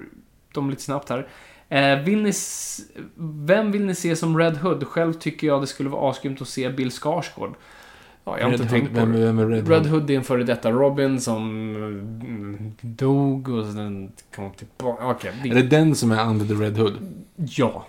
dem 0.53 0.69
lite 0.69 0.81
snabbt 0.81 1.09
här. 1.09 1.27
Eh, 1.69 1.99
vill 1.99 2.21
ni 2.23 2.29
s- 2.29 2.79
vem 3.45 3.71
vill 3.71 3.85
ni 3.85 3.95
se 3.95 4.15
som 4.15 4.37
Red 4.37 4.57
Hood? 4.57 4.87
Själv 4.87 5.13
tycker 5.13 5.47
jag 5.47 5.61
det 5.61 5.67
skulle 5.67 5.89
vara 5.89 6.09
asgrymt 6.11 6.41
att 6.41 6.47
se 6.47 6.69
Bill 6.69 6.91
Skarsgård. 6.91 7.53
Ja, 8.25 8.37
jag 8.39 8.45
har 8.45 8.51
Red 8.51 8.61
inte 8.61 8.63
Hood, 8.63 8.69
tänkt 8.81 8.93
på 8.93 8.99
vem, 8.99 9.11
det. 9.13 9.19
vem 9.25 9.39
är 9.39 9.47
Red, 9.47 9.69
Red 9.69 9.77
Hood? 9.85 9.91
Hood 10.01 10.09
är 10.09 10.15
en 10.15 10.23
före 10.23 10.43
detta 10.43 10.71
Robin 10.71 11.21
som 11.21 11.49
mm, 12.23 12.71
dog 12.81 13.49
och 13.49 13.65
sen 13.65 14.11
kom 14.35 14.51
tillbaka. 14.51 15.07
Okej, 15.07 15.31
det- 15.43 15.49
Är 15.49 15.53
det 15.55 15.61
den 15.63 15.95
som 15.95 16.11
är 16.11 16.27
Under 16.29 16.45
the 16.45 16.53
Red 16.53 16.77
Hood? 16.77 16.93
ja. 17.35 17.85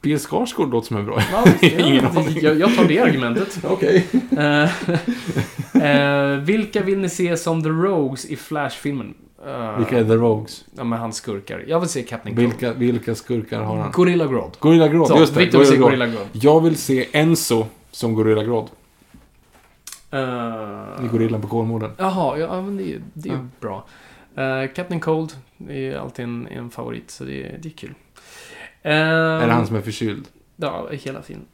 Bill 0.00 0.18
Skarsgård 0.18 0.70
låter 0.70 0.86
som 0.88 0.96
en 0.96 1.04
bra. 1.06 1.20
Ja, 1.32 1.44
Ingen 1.68 2.06
aning. 2.06 2.38
jag, 2.40 2.58
jag 2.58 2.74
tar 2.76 2.84
det 2.84 2.98
argumentet. 2.98 3.58
Okej. 3.64 4.06
Eh, 5.82 6.36
vilka 6.38 6.82
vill 6.82 6.98
ni 6.98 7.08
se 7.08 7.36
som 7.36 7.62
The 7.62 7.68
Rogues 7.68 8.24
i 8.26 8.36
Flash-filmen? 8.36 9.14
Eh, 9.46 9.76
Vilka 9.78 9.98
är 9.98 10.04
The 10.04 10.14
Rogues? 10.14 10.64
Ja, 10.76 10.84
men 10.84 10.98
hans 10.98 11.16
skurkar. 11.16 11.64
Jag 11.68 11.80
vill 11.80 11.88
se 11.88 12.02
Captain 12.02 12.36
Cold. 12.36 12.48
Vilka, 12.48 12.72
vilka 12.72 13.14
skurkar 13.14 13.60
har 13.62 13.76
han? 13.76 13.92
Gorilla 13.92 14.26
Grodd. 14.26 14.56
Gorilla 14.58 14.88
Grodd, 14.88 15.18
just 15.18 15.34
det. 15.34 15.40
Victor 15.40 15.58
vill 15.58 15.68
se. 15.68 15.76
Gorilla 15.76 16.06
Grodd. 16.06 16.26
Jag 16.32 16.60
vill 16.60 16.76
se 16.76 17.06
Enzo 17.12 17.66
som 17.94 18.14
Gorilla 18.14 18.44
Grodd. 18.44 18.70
Uh, 20.14 21.04
I 21.04 21.08
Gorillan 21.10 21.40
på 21.40 21.48
Kolmården. 21.48 21.90
Jaha, 21.98 22.38
ja, 22.38 22.60
men 22.62 22.76
det 22.76 22.94
är, 22.94 23.00
det 23.14 23.28
är 23.28 23.32
ju 23.32 23.38
Ja. 23.38 23.46
bra. 23.60 23.84
Eh, 24.44 24.72
Captain 24.74 25.00
Cold 25.00 25.32
är 25.68 25.96
alltid 25.96 26.24
en, 26.24 26.46
en 26.46 26.70
favorit, 26.70 27.10
så 27.10 27.24
det, 27.24 27.46
är- 27.46 27.58
det 27.58 27.68
är 27.68 27.70
kul. 27.70 27.90
Uh, 28.86 28.92
Är 28.92 29.46
det 29.46 29.52
han 29.52 29.66
som 29.66 29.76
är 29.76 29.80
förkyld? 29.80 30.28
Ja, 30.56 30.88
hela 30.90 31.22
tiden. 31.22 31.44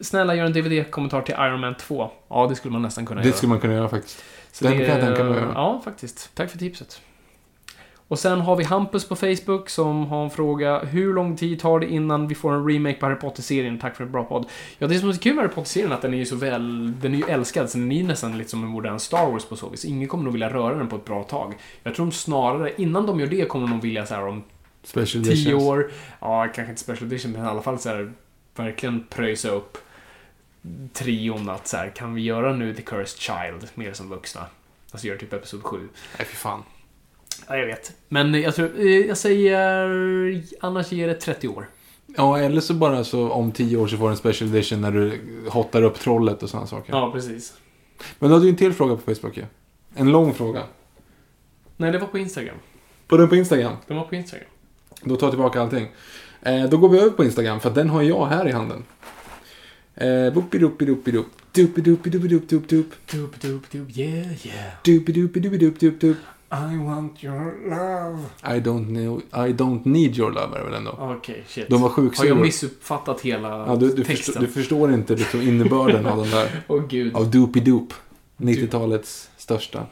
Snälla, 0.00 0.34
gör 0.34 0.44
en 0.44 0.52
DVD-kommentar 0.52 1.22
till 1.22 1.34
Iron 1.38 1.60
Man 1.60 1.74
2. 1.74 2.10
Ja, 2.28 2.46
det 2.46 2.54
skulle 2.56 2.72
man 2.72 2.82
nästan 2.82 3.06
kunna 3.06 3.20
Det 3.20 3.26
göra. 3.26 3.36
skulle 3.36 3.50
man 3.50 3.60
kunna 3.60 3.74
göra 3.74 3.88
faktiskt. 3.88 4.24
Så 4.52 4.64
den 4.64 4.78
det- 4.78 4.86
kan 4.86 4.96
jag 4.98 5.06
tänka 5.06 5.24
mig 5.24 5.32
att 5.34 5.40
göra. 5.42 5.52
Ja, 5.54 5.80
faktiskt. 5.84 6.34
Tack 6.34 6.50
för 6.50 6.58
tipset. 6.58 7.00
Och 8.12 8.18
sen 8.18 8.40
har 8.40 8.56
vi 8.56 8.64
Hampus 8.64 9.08
på 9.08 9.16
Facebook 9.16 9.68
som 9.68 10.06
har 10.06 10.24
en 10.24 10.30
fråga. 10.30 10.78
Hur 10.78 11.14
lång 11.14 11.36
tid 11.36 11.60
tar 11.60 11.80
det 11.80 11.86
innan 11.86 12.28
vi 12.28 12.34
får 12.34 12.52
en 12.52 12.68
remake 12.68 12.94
på 12.94 13.06
Harry 13.06 13.18
Potter-serien? 13.18 13.78
Tack 13.78 13.96
för 13.96 14.04
en 14.04 14.12
bra 14.12 14.24
podd. 14.24 14.46
Ja, 14.78 14.86
det 14.86 14.98
som 14.98 15.08
är 15.08 15.12
så 15.12 15.20
kul 15.20 15.34
med 15.34 15.44
Harry 15.44 15.54
Potter-serien 15.54 15.92
är 15.92 15.94
att 15.94 16.02
den 16.02 16.14
är 16.14 16.18
ju 16.18 16.26
så 16.26 16.36
väl... 16.36 16.92
Den 17.00 17.14
är 17.14 17.18
ju 17.18 17.24
älskad, 17.24 17.70
så 17.70 17.78
den 17.78 17.92
är 17.92 17.96
ju 17.96 18.02
nästan 18.02 18.38
lite 18.38 18.50
som 18.50 18.64
en 18.64 18.68
modern 18.68 18.98
Star 18.98 19.30
Wars 19.30 19.44
på 19.44 19.56
så 19.56 19.68
vis. 19.68 19.84
Ingen 19.84 20.08
kommer 20.08 20.24
nog 20.24 20.32
vilja 20.32 20.52
röra 20.52 20.74
den 20.74 20.88
på 20.88 20.96
ett 20.96 21.04
bra 21.04 21.22
tag. 21.22 21.54
Jag 21.82 21.94
tror 21.94 22.06
de 22.06 22.12
snarare, 22.12 22.72
innan 22.76 23.06
de 23.06 23.20
gör 23.20 23.26
det, 23.26 23.48
kommer 23.48 23.68
de 23.68 23.80
vilja 23.80 24.06
så 24.06 24.14
här 24.14 24.26
om 24.26 24.42
Special 24.82 25.24
tio 25.24 25.32
editions. 25.32 25.64
år, 25.64 25.90
ja, 26.20 26.48
kanske 26.54 26.70
inte 26.70 26.82
special 26.82 27.12
edition, 27.12 27.32
men 27.32 27.44
i 27.44 27.48
alla 27.48 27.62
fall 27.62 27.78
så 27.78 27.88
här, 27.88 28.12
verkligen 28.56 29.06
pröjsa 29.10 29.48
upp 29.48 29.78
trion 30.92 31.48
att 31.48 31.66
så 31.68 31.76
här, 31.76 31.88
kan 31.88 32.14
vi 32.14 32.22
göra 32.22 32.52
nu 32.52 32.74
The 32.74 32.82
Cursed 32.82 33.20
Child 33.20 33.68
mer 33.74 33.92
som 33.92 34.08
vuxna? 34.08 34.46
Alltså 34.90 35.06
göra 35.06 35.18
typ 35.18 35.32
Episod 35.32 35.62
7. 35.62 35.78
Nej, 36.18 36.26
fy 36.26 36.36
fan. 36.36 36.62
Ja, 37.48 37.56
jag 37.56 37.66
vet. 37.66 37.92
Men 38.08 38.34
jag 38.34 38.54
tror, 38.54 38.80
eh, 38.80 38.86
jag 38.86 39.16
säger, 39.16 40.42
annars 40.60 40.92
ger 40.92 41.08
det 41.08 41.14
30 41.14 41.48
år. 41.48 41.68
Ja, 42.16 42.38
eller 42.38 42.60
så 42.60 42.74
bara 42.74 43.04
så 43.04 43.30
om 43.30 43.52
tio 43.52 43.76
år 43.76 43.86
så 43.86 43.96
får 43.96 44.04
du 44.04 44.10
en 44.10 44.16
special 44.16 44.50
edition 44.50 44.80
när 44.80 44.90
du 44.90 45.20
hotar 45.48 45.82
upp 45.82 45.98
trollet 45.98 46.42
och 46.42 46.50
sådana 46.50 46.66
saker. 46.66 46.92
Ja, 46.92 47.12
precis. 47.12 47.54
Men 48.18 48.28
du 48.28 48.34
hade 48.34 48.46
ju 48.46 48.50
en 48.50 48.56
till 48.56 48.72
fråga 48.72 48.96
på 48.96 49.14
Facebook 49.14 49.36
ju. 49.36 49.44
En 49.94 50.12
lång 50.12 50.34
fråga. 50.34 50.62
Nej, 51.76 51.92
det 51.92 51.98
var 51.98 52.06
på 52.06 52.18
Instagram. 52.18 52.56
På 53.06 53.16
den 53.16 53.28
på 53.28 53.36
Instagram. 53.36 53.76
Den 53.86 53.96
var 53.96 54.04
på 54.04 54.14
Instagram. 54.14 54.48
Då 55.02 55.16
tar 55.16 55.26
jag 55.26 55.32
tillbaka 55.32 55.60
allting. 55.60 55.88
Eh, 56.42 56.64
då 56.64 56.76
går 56.76 56.88
vi 56.88 56.98
över 56.98 57.10
på 57.10 57.24
Instagram, 57.24 57.60
för 57.60 57.70
den 57.70 57.88
har 57.88 58.02
jag 58.02 58.26
här 58.26 58.48
i 58.48 58.52
handen. 58.52 58.84
Eh. 59.94 60.26
Doop, 60.32 60.52
doop, 60.52 60.78
doop, 60.78 61.08
yeah, 63.74 64.46
yeah. 64.46 64.72
Doopidoopidoopidop. 64.84 66.16
I 66.52 66.76
want 66.76 67.24
your 67.24 67.54
love. 67.70 68.18
I 68.56 68.60
don't 68.60 68.86
know, 68.86 69.18
I 69.48 69.52
don't 69.52 69.80
need 69.84 70.18
your 70.18 70.30
love 70.30 70.58
är 70.58 70.64
väl 70.64 70.74
ändå. 70.74 70.98
Okej, 71.18 71.44
shit. 71.48 71.68
De 71.68 71.80
var 71.82 71.88
Har 71.88 71.94
sjuksura. 71.96 72.28
jag 72.28 72.36
missuppfattat 72.36 73.20
hela 73.20 73.48
Ja, 73.66 73.76
du, 73.76 73.88
du, 73.88 74.04
texten? 74.04 74.16
förstår, 74.16 74.40
du 74.40 74.46
förstår 74.46 74.92
inte 74.94 75.14
liksom 75.16 75.42
innebörden 75.42 76.06
av 76.06 76.18
den 76.18 76.30
där. 76.30 76.48
Åh 76.68 76.82
gud. 76.88 77.16
Av 77.16 77.30
Doopidoop. 77.30 77.94
90-talets 78.36 79.30
största. 79.36 79.86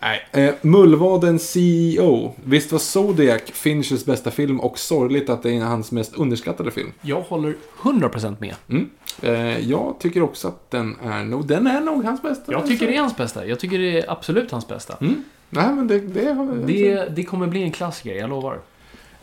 Nej. 0.00 0.26
Eh, 0.32 0.54
Mullvaden 0.62 1.38
CEO. 1.38 2.34
Visst 2.44 2.72
var 2.72 2.78
Zodiac 2.78 3.42
Finchers 3.44 4.04
bästa 4.04 4.30
film 4.30 4.60
och 4.60 4.78
sorgligt 4.78 5.30
att 5.30 5.42
det 5.42 5.50
är 5.56 5.60
hans 5.64 5.92
mest 5.92 6.14
underskattade 6.14 6.70
film? 6.70 6.92
Jag 7.00 7.20
håller 7.20 7.54
100% 7.82 8.36
med. 8.40 8.54
Mm. 8.68 8.90
Eh, 9.22 9.70
jag 9.70 9.96
tycker 10.00 10.22
också 10.22 10.48
att 10.48 10.70
den 10.70 10.96
är 11.02 11.24
nog, 11.24 11.46
den 11.46 11.66
är 11.66 11.80
nog 11.80 12.04
hans 12.04 12.22
bästa. 12.22 12.52
Jag 12.52 12.66
tycker 12.66 12.86
det 12.86 12.96
är 12.96 13.00
hans 13.00 13.16
bästa. 13.16 13.46
Jag 13.46 13.60
tycker 13.60 13.78
det 13.78 13.98
är 14.00 14.10
absolut 14.10 14.50
hans 14.50 14.68
bästa. 14.68 14.96
Mm. 15.00 15.24
Nej, 15.50 15.74
men 15.74 15.86
det, 15.88 15.98
det, 15.98 16.32
har- 16.32 16.66
Det, 16.66 17.16
det 17.16 17.24
kommer 17.24 17.46
bli 17.46 17.62
en 17.62 17.72
klassiker, 17.72 18.14
jag 18.14 18.30
lovar. 18.30 18.60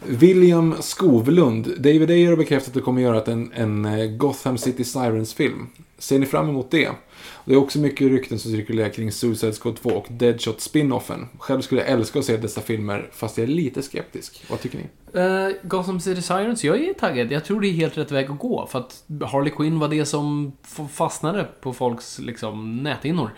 William 0.08 0.76
Skovlund. 0.80 1.74
David 1.78 2.12
Ayer 2.12 2.30
har 2.30 2.38
bekräftat 2.38 2.68
att 2.68 2.74
det 2.74 2.82
kommer 2.82 3.02
göra 3.02 3.22
en, 3.22 3.52
en 3.54 3.86
eh, 3.86 4.06
Gotham 4.06 4.58
City 4.58 4.84
Sirens-film. 4.84 5.68
Ser 5.98 6.20
ni 6.20 6.26
fram 6.26 6.50
emot 6.50 6.72
det? 6.72 6.90
Det 7.46 7.54
är 7.54 7.58
också 7.58 7.80
mycket 7.80 8.08
rykten 8.08 8.40
som 8.40 8.52
cirkulerar 8.52 8.90
kring 8.90 9.12
Suicide 9.12 9.54
Squad 9.54 9.76
2 9.76 9.90
och 9.90 10.06
Deadshot 10.10 10.62
spin-offen. 10.62 11.28
Själv 11.40 11.62
skulle 11.62 11.82
jag 11.82 11.90
älska 11.90 12.20
att 12.20 12.26
se 12.26 12.38
dessa 12.38 12.62
filmer, 12.62 13.10
fast 13.12 13.38
jag 13.38 13.44
är 13.44 13.52
lite 13.54 13.82
skeptisk. 13.82 14.44
Vad 14.50 14.62
tycker 14.62 14.78
ni? 14.78 15.20
Uh, 15.22 15.56
Gotham 15.64 16.00
City 16.00 16.22
Sirens, 16.22 16.64
jag 16.64 16.84
är 16.84 16.94
taggad. 16.94 17.32
Jag 17.32 17.46
tror 17.46 17.62
det 17.62 17.68
är 17.68 17.72
helt 17.72 17.98
rätt 17.98 18.12
väg 18.12 18.32
att 18.32 18.40
gå. 18.40 18.68
För 18.72 18.80
att 18.80 19.04
Harley 19.32 19.54
Quinn 19.54 19.80
var 19.80 19.88
det 19.88 20.06
som 20.06 20.52
fastnade 20.92 21.48
på 21.62 21.74
folks 21.74 22.20
liksom, 22.20 22.78
näthinnor. 22.84 23.30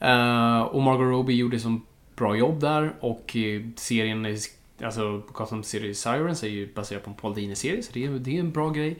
Eh, 0.00 0.60
och 0.60 0.82
Margot 0.82 1.10
Robbie 1.10 1.34
gjorde 1.36 1.60
som 1.60 1.86
bra 2.16 2.36
jobb 2.36 2.60
där. 2.60 2.92
Och 3.00 3.36
eh, 3.36 3.62
serien, 3.76 4.36
alltså 4.82 5.22
Gotham 5.32 5.62
City 5.62 5.94
Sirens 5.94 6.42
är 6.42 6.48
ju 6.48 6.72
baserad 6.74 7.02
på 7.02 7.10
en 7.10 7.16
Paul 7.16 7.34
Dini-serie. 7.34 7.82
Så 7.82 7.90
det 7.92 8.04
är, 8.04 8.10
det 8.10 8.36
är 8.36 8.40
en 8.40 8.52
bra 8.52 8.70
grej. 8.70 8.96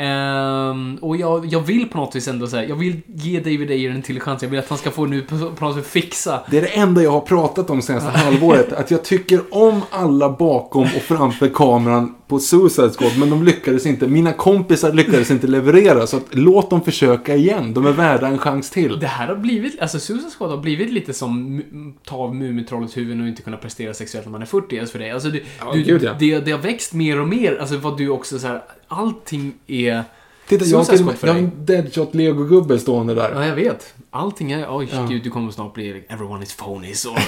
Ehm, 0.00 0.98
och 1.00 1.16
jag, 1.16 1.46
jag 1.46 1.60
vill 1.60 1.88
på 1.88 1.98
något 1.98 2.16
vis 2.16 2.28
ändå 2.28 2.46
säga, 2.46 2.68
jag 2.68 2.76
vill 2.76 3.00
ge 3.06 3.40
David 3.40 3.70
Ayer 3.70 3.90
en 3.90 4.02
till 4.02 4.20
chans. 4.20 4.42
Jag 4.42 4.50
vill 4.50 4.58
att 4.58 4.68
han 4.68 4.78
ska 4.78 4.90
få 4.90 5.06
nu 5.06 5.22
på, 5.22 5.36
på 5.50 5.64
något 5.64 5.76
sätt 5.76 5.86
fixa 5.86 6.40
Det 6.50 6.58
är 6.58 6.62
det 6.62 6.68
enda 6.68 7.02
jag 7.02 7.10
har 7.10 7.20
pratat 7.20 7.70
om 7.70 7.82
senaste 7.82 8.10
halvåret. 8.10 8.72
Att 8.72 8.90
jag 8.90 9.04
tycker 9.04 9.40
om 9.50 9.82
alla 9.90 10.30
bakom 10.30 10.82
och 10.82 11.02
framför 11.02 11.48
kameran 11.48 12.14
på 12.28 12.38
Suicide 12.38 12.90
Squad, 12.90 13.18
men 13.18 13.30
de 13.30 13.44
lyckades 13.44 13.86
inte. 13.86 14.06
Mina 14.06 14.32
kompisar 14.32 14.92
lyckades 14.92 15.30
inte 15.30 15.46
leverera, 15.46 16.06
så 16.06 16.16
att, 16.16 16.24
låt 16.30 16.70
dem 16.70 16.82
försöka 16.82 17.34
igen. 17.34 17.74
De 17.74 17.86
är 17.86 17.92
värda 17.92 18.26
en 18.26 18.38
chans 18.38 18.70
till. 18.70 18.98
Det 19.00 19.06
här 19.06 19.28
har 19.28 19.36
blivit, 19.36 19.80
alltså 19.80 20.00
Suicide 20.00 20.30
Squad 20.38 20.50
har 20.50 20.58
blivit 20.58 20.92
lite 20.92 21.12
som 21.12 21.62
ta 22.04 22.16
av 22.16 22.34
Mumintrollets 22.34 22.96
huvud 22.96 23.20
och 23.20 23.28
inte 23.28 23.42
kunna 23.42 23.56
prestera 23.56 23.94
sexuellt 23.94 24.26
när 24.26 24.32
man 24.32 24.42
är 24.42 24.46
40 24.46 24.74
ens 24.76 24.92
för 24.92 24.98
dig. 24.98 25.10
Alltså 25.10 25.28
det, 25.28 25.40
Ja, 25.60 25.72
du, 25.72 25.82
gud, 25.82 26.02
ja. 26.02 26.16
det, 26.18 26.38
det 26.38 26.52
har 26.52 26.58
växt 26.58 26.92
mer 26.92 27.20
och 27.20 27.28
mer, 27.28 27.58
alltså 27.60 27.76
vad 27.76 27.98
du 27.98 28.08
också 28.08 28.38
så 28.38 28.46
här, 28.46 28.62
allting 28.90 29.54
är... 29.66 30.04
Titta, 30.46 30.64
jag 30.64 30.78
har, 30.78 31.12
för 31.12 31.26
jag 31.26 31.34
har 31.34 31.40
en 31.40 31.64
Deadshot 31.64 32.14
Lego-gubbe 32.14 32.78
stående 32.78 33.14
där. 33.14 33.32
Ja, 33.34 33.46
jag 33.46 33.54
vet. 33.54 33.94
Allting 34.10 34.52
är, 34.52 34.66
oj 34.76 34.88
Ja. 34.92 35.06
gud, 35.06 35.22
du 35.24 35.30
kommer 35.30 35.50
snart 35.50 35.74
bli 35.74 36.04
everyone 36.08 36.42
is 36.42 36.56
phonies 36.56 37.04
och 37.06 37.18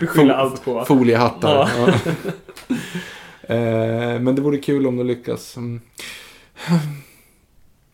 beskylla 0.00 0.34
allt 0.34 0.64
på. 0.64 0.84
Foliehattar. 0.84 1.70
Ja. 1.76 1.94
Ja. 2.68 2.74
eh, 3.54 4.20
men 4.20 4.34
det 4.34 4.42
vore 4.42 4.58
kul 4.58 4.86
om 4.86 4.96
de 4.96 5.06
lyckas. 5.06 5.56
Mm. 5.56 5.80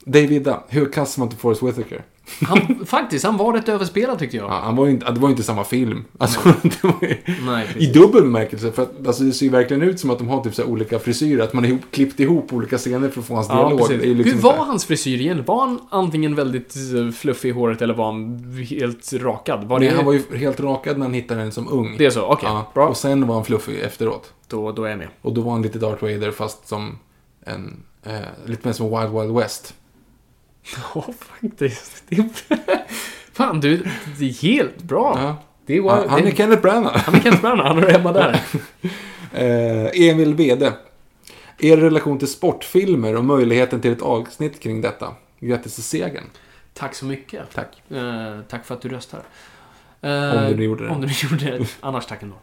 Davida, 0.05 0.63
hur 0.69 0.93
kastar 0.93 1.21
man 1.21 1.29
till 1.29 1.39
Forrest 1.39 1.63
Whitaker? 1.63 2.03
Han, 2.43 2.87
faktiskt, 2.87 3.25
han 3.25 3.37
var 3.37 3.53
rätt 3.53 3.69
överspelad 3.69 4.19
tyckte 4.19 4.37
jag. 4.37 4.51
Ja, 4.51 4.61
han 4.65 4.77
var 4.77 4.87
ju 4.87 4.91
inte, 4.91 5.11
det 5.11 5.21
var 5.21 5.29
ju 5.29 5.33
inte 5.33 5.43
samma 5.43 5.65
film. 5.65 6.05
Alltså, 6.19 6.41
ju, 7.03 7.17
Nej, 7.47 7.67
I 7.77 7.87
dubbel 7.87 8.23
bemärkelse, 8.23 8.73
för 8.73 8.83
att 8.83 9.07
alltså, 9.07 9.23
det 9.23 9.33
ser 9.33 9.47
ju 9.47 9.53
verkligen 9.53 9.83
ut 9.83 10.01
som 10.01 10.11
att 10.11 10.19
de 10.19 10.29
har 10.29 10.45
typ 10.45 10.55
så 10.55 10.65
olika 10.65 10.99
frisyrer. 10.99 11.45
Att 11.45 11.53
man 11.53 11.65
har 11.65 11.79
klippt 11.91 12.21
ihop 12.21 12.53
olika 12.53 12.79
scener 12.79 13.09
för 13.09 13.21
att 13.21 13.27
få 13.27 13.35
hans 13.35 13.49
Ja, 13.49 13.55
dialog. 13.69 13.91
liksom 13.91 14.33
Hur 14.35 14.43
var 14.43 14.65
hans 14.65 14.85
frisyr 14.85 15.21
igen? 15.21 15.45
Var 15.47 15.61
han 15.67 15.81
antingen 15.91 16.35
väldigt 16.35 16.75
eh, 16.97 17.11
fluffig 17.11 17.49
i 17.49 17.53
håret 17.53 17.83
eller 17.83 17.95
var 17.95 18.13
han 18.13 18.53
helt 18.71 19.13
rakad? 19.13 19.65
Var 19.65 19.79
Nej, 19.79 19.89
det... 19.89 19.97
han 19.97 20.05
var 20.05 20.13
ju 20.13 20.23
helt 20.37 20.61
rakad 20.61 20.99
när 20.99 21.07
han 21.07 21.15
hittade 21.15 21.41
den 21.41 21.53
som 21.53 21.69
ung. 21.69 21.95
Det 21.99 22.07
är 22.07 22.11
så? 22.11 22.23
Okej, 22.23 22.49
ja, 22.49 22.71
bra. 22.75 22.87
Och 22.89 22.97
sen 22.97 23.27
var 23.27 23.35
han 23.35 23.45
fluffig 23.45 23.81
efteråt. 23.81 24.33
Då, 24.49 24.73
då 24.73 24.85
är 24.85 24.89
jag 24.89 24.99
med. 24.99 25.09
Och 25.23 25.33
då 25.35 25.41
var 25.41 25.53
han 25.53 25.63
lite 25.63 25.79
Darth 25.79 26.03
Vader 26.05 26.31
fast 26.31 26.69
som 26.69 26.99
en... 27.45 27.83
Eh, 28.03 28.13
lite 28.47 28.69
mer 28.69 28.73
som 28.73 28.91
Wild 29.01 29.13
Wild 29.21 29.35
West. 29.37 29.75
Ja, 30.95 31.05
faktiskt. 31.21 32.03
Det 32.09 32.17
är... 32.17 32.29
Fan 33.33 33.61
du, 33.61 33.87
det 34.19 34.25
är 34.29 34.43
helt 34.43 34.83
bra. 34.83 35.19
Ja. 35.23 35.37
Det 35.67 35.81
var, 35.81 35.97
Han, 35.97 36.09
han 36.09 36.27
är 36.27 36.31
Kenneth 36.31 36.63
Branagh. 36.63 36.97
han 36.97 37.15
är 37.15 37.21
Kent 37.21 37.41
Branagh, 37.43 37.67
han 37.69 37.79
är 37.85 37.91
hemma 37.91 38.13
där. 38.13 38.41
Eh, 39.33 40.09
Emil 40.09 40.35
Wede. 40.35 40.73
Er 41.59 41.77
relation 41.77 42.19
till 42.19 42.29
sportfilmer 42.29 43.17
och 43.17 43.25
möjligheten 43.25 43.81
till 43.81 43.93
ett 43.93 44.03
avsnitt 44.03 44.61
kring 44.61 44.81
detta. 44.81 45.15
Grattis 45.41 45.75
till 45.75 45.85
segern. 45.85 46.25
Tack 46.75 46.95
så 46.95 47.05
mycket. 47.05 47.43
Tack. 47.55 47.83
Eh, 47.91 48.41
tack 48.49 48.67
för 48.67 48.75
att 48.75 48.83
du 48.83 48.89
röstar. 48.89 49.23
Om 50.01 50.09
Eh, 50.11 50.49
du 50.49 50.57
nu 50.57 50.65
gjorde 50.65 50.85
det. 50.85 50.91
Om 50.91 51.01
du 51.01 51.09
gjorde 51.29 51.45
det. 51.59 51.67
Annars 51.81 52.07
tack 52.07 52.23
ändå. 52.23 52.37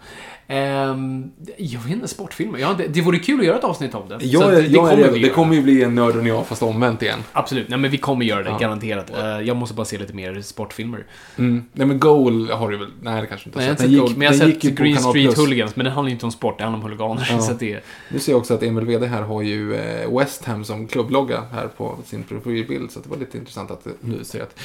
Ehm, 0.47 1.31
jag 1.57 1.79
vet 1.79 1.91
inte, 1.91 2.07
sportfilmer. 2.07 2.59
Ja, 2.59 2.75
det, 2.77 2.87
det 2.87 3.01
vore 3.01 3.19
kul 3.19 3.39
att 3.39 3.45
göra 3.45 3.57
ett 3.57 3.63
avsnitt 3.63 3.95
om 3.95 4.09
det. 4.09 4.17
Jag 4.25 4.53
är, 4.53 4.61
det, 4.61 4.67
jag 4.67 4.85
är 4.87 4.89
kommer 4.91 5.03
redo. 5.03 5.17
Det 5.27 5.29
kommer 5.29 5.55
ju 5.55 5.61
bli 5.61 5.83
en 5.83 5.95
nörd 5.95 6.15
och 6.15 6.27
jag 6.27 6.47
fast 6.47 6.63
omvänt 6.63 7.01
igen. 7.01 7.19
Absolut. 7.31 7.69
Nej, 7.69 7.79
men 7.79 7.91
vi 7.91 7.97
kommer 7.97 8.25
göra 8.25 8.43
det, 8.43 8.49
Ja. 8.49 8.57
garanterat. 8.57 9.09
Eh, 9.17 9.25
jag 9.25 9.57
måste 9.57 9.75
bara 9.75 9.85
se 9.85 9.97
lite 9.97 10.13
mer 10.13 10.41
sportfilmer. 10.41 11.05
Mm. 11.37 11.65
Nej 11.73 11.87
men 11.87 11.99
Goal 11.99 12.49
har 12.51 12.69
du 12.69 12.77
väl? 12.77 12.87
Nej 13.01 13.21
det 13.21 13.27
kanske 13.27 13.49
inte 13.49 13.59
Nej, 13.59 13.67
jag 13.67 13.73
har 13.73 13.77
Den 13.77 14.07
sett 14.07 14.17
men 14.17 14.25
jag 14.25 14.31
har 14.31 14.37
den 14.39 14.47
sett 14.47 14.47
gick 14.55 14.63
ju 14.63 14.75
på 14.75 14.83
Green 14.83 14.95
Kanal 14.95 15.09
Street 15.11 15.25
Plus. 15.25 15.37
Hooligans, 15.37 15.75
men 15.75 15.85
det 15.85 15.91
handlar 15.91 16.09
ju 16.09 16.13
inte 16.13 16.25
om 16.25 16.31
sport, 16.31 16.57
det 16.57 16.63
handlar 16.63 16.79
om 16.79 16.83
huliganer. 16.83 17.27
Ja. 17.31 17.39
Så 17.41 17.51
att 17.51 17.59
det, 17.59 17.79
Nu 18.09 18.19
ser 18.19 18.31
jag 18.31 18.39
också 18.39 18.53
att 18.53 18.63
Emil 18.63 18.85
Wede 18.85 19.07
här 19.07 19.21
har 19.21 19.41
ju 19.41 19.75
eh, 19.75 20.17
West 20.17 20.45
Ham 20.45 20.63
som 20.63 20.87
klubblogga 20.87 21.43
här 21.53 21.67
på 21.67 21.95
sin 22.05 22.23
profilbild. 22.23 22.91
Så 22.91 22.99
att 22.99 23.03
det 23.03 23.09
var 23.11 23.17
lite 23.17 23.37
intressant 23.37 23.71
att 23.71 23.87
nu 24.01 24.23
ser 24.23 24.41
att... 24.41 24.59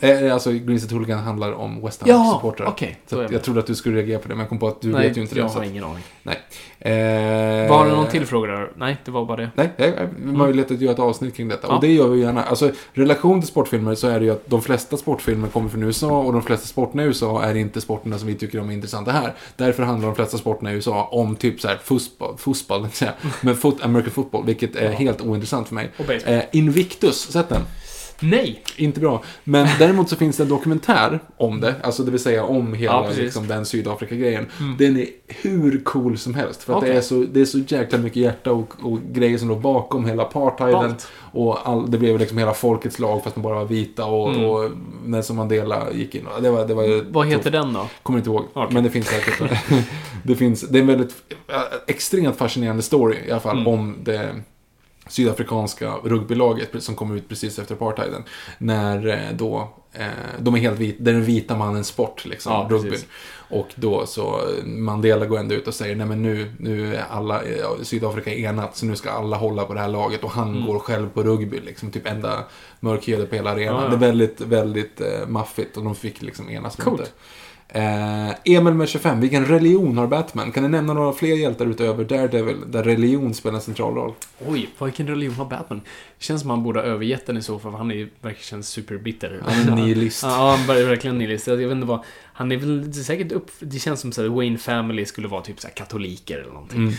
eh, 0.00 0.32
alltså 0.34 0.52
Green 0.52 0.80
Street 0.80 0.92
Hooligan 0.92 1.18
handlar 1.18 1.52
om 1.52 1.82
West 1.84 2.02
Ja, 2.06 2.14
Ham-supportrar. 2.16 2.66
okej, 2.68 2.98
Så 3.06 3.18
är 3.20 3.24
att 3.24 3.30
jag 3.30 3.38
jag 3.38 3.42
trodde 3.44 3.60
att 3.60 3.66
du 3.66 3.74
skulle 3.74 3.96
reagera 3.96 4.18
på 4.18 4.28
det, 4.28 4.34
men 4.34 4.40
jag 4.40 4.48
kom 4.48 4.58
på 4.58 4.68
att 4.68 4.80
du 4.80 4.88
nej, 4.88 5.13
vet 5.14 5.18
ju 5.18 5.22
inte 5.22 5.34
det. 5.34 5.40
jag 5.40 5.50
så 5.50 5.56
har 5.58 5.64
att- 5.64 5.70
ingen 5.70 5.84
aning. 5.84 6.02
Nej. 6.22 6.36
Eh, 6.78 7.70
Var 7.70 7.84
det 7.86 7.90
någon 7.92 8.06
till 8.08 8.26
fråga 8.26 8.52
där? 8.52 8.70
Nej, 8.76 8.96
det 9.04 9.10
var 9.10 9.24
bara 9.24 9.36
det. 9.36 9.50
Nej, 9.54 10.08
möjlighet 10.18 10.70
att 10.70 10.80
göra 10.80 10.92
ett 10.92 10.98
avsnitt 10.98 11.36
kring 11.36 11.48
detta. 11.48 11.66
Ja. 11.68 11.74
Och 11.74 11.80
det 11.80 11.92
gör 11.92 12.08
vi 12.08 12.20
gärna. 12.20 12.42
Alltså, 12.44 12.70
relation 12.92 13.40
till 13.40 13.48
sportfilmer 13.48 13.94
så 13.94 14.08
är 14.08 14.18
det 14.20 14.24
ju 14.26 14.32
att 14.32 14.46
de 14.50 14.62
flesta 14.62 14.96
sportfilmer 14.96 15.48
kommer 15.48 15.68
från 15.68 15.82
USA 15.82 16.18
och 16.18 16.32
de 16.32 16.42
flesta 16.42 16.66
sporterna 16.66 17.02
i 17.02 17.06
USA 17.06 17.42
är 17.42 17.54
inte 17.54 17.80
sporterna 17.80 18.18
som 18.18 18.28
vi 18.28 18.34
tycker 18.34 18.60
om 18.60 18.70
är 18.70 18.74
intressanta 18.74 19.10
här. 19.12 19.32
Därför 19.56 19.82
handlar 19.82 20.08
de 20.08 20.14
flesta 20.16 20.38
sporterna 20.38 20.72
i 20.72 20.74
USA 20.74 21.08
om 21.12 21.36
typ 21.36 21.60
så 21.60 21.68
här 21.68 21.78
fotboll, 22.36 22.88
men 23.40 23.56
foot, 23.56 23.82
American 23.84 24.10
football, 24.12 24.44
vilket 24.46 24.76
är 24.76 24.90
helt 24.92 25.20
ointressant 25.20 25.68
för 25.68 25.74
mig. 25.74 25.90
Och 25.98 26.04
baseball. 26.04 26.34
Eh, 26.34 26.42
Invictus, 26.52 27.16
sett 27.32 27.48
den? 27.48 27.62
Nej! 28.20 28.62
Inte 28.76 29.00
bra. 29.00 29.22
Men 29.44 29.68
däremot 29.78 30.08
så 30.08 30.16
finns 30.16 30.36
det 30.36 30.42
en 30.42 30.48
dokumentär 30.48 31.20
om 31.36 31.60
det. 31.60 31.74
Alltså 31.82 32.02
det 32.02 32.10
vill 32.10 32.20
säga 32.20 32.44
om 32.44 32.74
hela 32.74 32.92
Ja. 32.92 33.06
Mm. 33.06 33.16
liksom, 33.24 33.46
den 33.48 33.66
Sydafrika-grejen. 33.66 34.46
Den 34.78 34.96
är 34.96 35.06
hur 35.26 35.80
cool 35.84 36.18
som 36.18 36.34
helst. 36.34 36.62
För 36.62 36.72
att 36.72 36.78
Okej. 36.78 36.90
det, 36.90 36.96
är 36.96 37.00
så, 37.02 37.14
det 37.32 37.40
är 37.40 37.44
så 37.44 37.58
jäkla 37.58 37.98
mycket 37.98 38.22
hjärta 38.22 38.52
och, 38.52 38.72
och 38.82 38.98
grejer 39.12 39.38
som 39.38 39.48
låg 39.48 39.60
bakom 39.60 40.04
hela 40.04 40.22
apartheiden. 40.22 40.94
Och 41.32 41.68
all, 41.68 41.90
det 41.90 41.98
blev 41.98 42.18
liksom 42.18 42.38
hela 42.38 42.54
folkets 42.54 42.98
lag 42.98 43.22
fast 43.24 43.34
de 43.36 43.42
bara 43.42 43.54
var 43.54 43.64
vita. 43.64 44.04
Och, 44.04 44.34
Mm. 44.34 44.44
och 44.44 44.70
Nelson 45.04 45.36
Mandela 45.36 45.92
gick 45.92 46.14
in. 46.14 46.26
Det 46.42 46.50
var, 46.50 46.66
det 46.66 46.74
var 46.74 47.12
Vad 47.12 47.26
heter 47.26 47.50
den 47.50 47.72
då? 47.72 47.86
Kommer 48.02 48.18
inte 48.18 48.30
ihåg. 48.30 48.44
Okej. 48.52 48.74
Men 48.74 48.84
det 48.84 48.90
finns 48.90 49.06
säkert. 49.06 49.50
det, 50.22 50.34
finns, 50.36 50.60
det 50.60 50.78
är 50.78 50.80
en 50.80 50.86
väldigt 50.86 51.14
äh, 51.48 51.56
extremt 51.86 52.36
fascinerande 52.36 52.82
story 52.82 53.16
i 53.26 53.30
alla 53.30 53.40
fall 53.40 53.56
Mm. 53.58 53.66
om 53.66 53.96
det 54.02 54.30
sydafrikanska 55.08 55.94
rugbylaget 56.04 56.82
som 56.82 56.94
kom 56.94 57.16
ut 57.16 57.28
precis 57.28 57.58
efter 57.58 57.74
apartheiden. 57.74 58.22
När 58.58 59.06
eh, 59.06 59.36
då, 59.36 59.68
eh, 59.92 60.06
de 60.38 60.54
är 60.54 60.58
helt 60.58 60.78
vita, 60.78 60.96
det 61.04 61.10
är 61.10 61.14
den 61.14 61.24
vita 61.24 61.56
mannens 61.56 61.86
sport 61.88 62.24
liksom, 62.24 62.52
Ja, 62.52 62.66
rugby. 62.70 62.90
precis. 62.90 63.06
Och 63.50 63.68
då 63.74 64.06
så, 64.06 64.40
Mandela 64.64 65.26
går 65.26 65.38
ändå 65.38 65.54
ut 65.54 65.68
och 65.68 65.74
säger, 65.74 65.96
nej 65.96 66.06
men 66.06 66.22
nu, 66.22 66.52
nu 66.58 66.94
är 66.96 67.04
alla, 67.10 67.40
ja, 67.46 67.76
Sydafrika 67.82 68.30
är 68.34 68.38
enat, 68.38 68.76
så 68.76 68.86
nu 68.86 68.96
ska 68.96 69.10
alla 69.10 69.36
hålla 69.36 69.64
på 69.64 69.74
det 69.74 69.80
här 69.80 69.88
laget. 69.88 70.24
Och 70.24 70.30
han 70.30 70.48
Mm. 70.48 70.66
går 70.66 70.78
själv 70.78 71.08
på 71.08 71.22
rugby, 71.22 71.60
liksom, 71.60 71.90
typ 71.90 72.06
enda 72.06 72.44
mörkhyade 72.80 73.26
på 73.26 73.34
hela 73.36 73.50
arenan. 73.50 73.76
Ja, 73.76 73.82
ja. 73.82 73.88
Det 73.88 73.94
är 73.94 74.08
väldigt, 74.08 74.40
väldigt 74.40 75.00
eh, 75.00 75.26
maffigt 75.28 75.76
och 75.76 75.84
de 75.84 75.94
fick 75.94 76.22
liksom 76.22 76.50
enas 76.50 76.76
Coolt. 76.76 77.00
det. 77.04 77.08
Eh, 77.74 78.34
Emil 78.44 78.74
med 78.74 78.88
25, 78.88 79.20
vilken 79.20 79.44
religion 79.44 79.98
har 79.98 80.06
Batman? 80.06 80.52
Kan 80.52 80.62
ni 80.62 80.68
nämna 80.68 80.92
några 80.92 81.12
fler 81.12 81.36
hjältar 81.36 81.66
utöver 81.66 82.04
Daredevil, 82.04 82.56
där 82.66 82.82
religion 82.82 83.34
spelar 83.34 83.56
en 83.56 83.62
central 83.62 83.94
roll? 83.94 84.12
Oj, 84.46 84.68
vilken 84.80 85.06
religion 85.06 85.34
har 85.34 85.44
Batman? 85.44 85.80
Det 86.18 86.24
känns 86.24 86.40
som 86.40 86.50
han 86.50 86.62
borde 86.62 86.80
ha 86.80 86.86
övergett 86.86 87.26
den 87.26 87.36
i 87.36 87.42
så 87.42 87.58
fall, 87.58 87.72
för 87.72 87.78
han 87.78 87.90
är 87.90 87.94
ju 87.94 88.08
verkligen 88.20 88.62
superbitter. 88.62 89.40
Han 89.44 89.68
är 89.68 89.76
nihilist. 89.82 90.22
Ja, 90.22 90.58
han 90.66 90.76
är 90.76 90.86
verkligen 90.86 91.18
nihilist. 91.18 91.46
Jag 91.46 91.56
vet 91.56 91.70
inte 91.70 91.86
vad... 91.86 92.04
Han 92.32 92.52
är 92.52 92.56
väl 92.56 92.94
säkert 92.94 93.32
upp... 93.32 93.50
Det 93.60 93.78
känns 93.78 94.00
som 94.00 94.10
att 94.10 94.18
Wayne 94.18 94.58
Family 94.58 95.04
skulle 95.04 95.28
vara 95.28 95.42
typ 95.42 95.60
så 95.60 95.68
katoliker 95.68 96.38
eller 96.38 96.52
någonting. 96.52 96.80
Mm. 96.80 96.94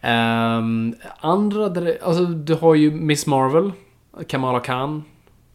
Ehm, 0.00 0.94
andra, 1.20 1.68
där 1.68 1.84
det, 1.84 1.98
alltså 2.02 2.24
du 2.24 2.54
har 2.54 2.74
ju 2.74 2.90
Miss 2.90 3.26
Marvel, 3.26 3.72
Kamala 4.28 4.60
Khan. 4.60 5.04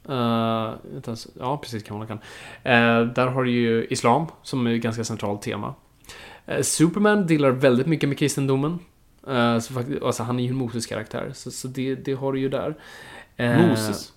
Eh, 0.09 0.15
uh, 0.15 0.95
inte 0.95 1.09
ens, 1.09 1.27
ja, 1.39 1.57
precis, 1.57 1.83
Kamala 1.83 2.05
Khan. 2.05 2.19
Eh, 2.63 3.01
där 3.01 3.27
har 3.27 3.43
du 3.43 3.51
ju 3.51 3.85
Islam, 3.89 4.25
som 4.43 4.67
är 4.67 4.75
ett 4.75 4.81
ganska 4.81 5.03
centralt 5.03 5.41
tema. 5.41 5.73
Eh, 6.45 6.61
Superman 6.61 7.27
delar 7.27 7.51
väldigt 7.51 7.87
mycket 7.87 8.09
med 8.09 8.17
kristendomen. 8.17 8.79
Eh, 9.27 9.59
så 9.59 9.73
faktiskt, 9.73 10.03
alltså, 10.03 10.23
han 10.23 10.39
är 10.39 10.43
ju 10.43 10.49
en 10.49 10.55
Moses-karaktär, 10.55 11.31
så, 11.33 11.51
så 11.51 11.67
det, 11.67 11.95
det 11.95 12.13
har 12.13 12.33
du 12.33 12.39
ju 12.39 12.49
där. 12.49 12.75
Eh, 13.37 13.67
Moses. 13.67 14.13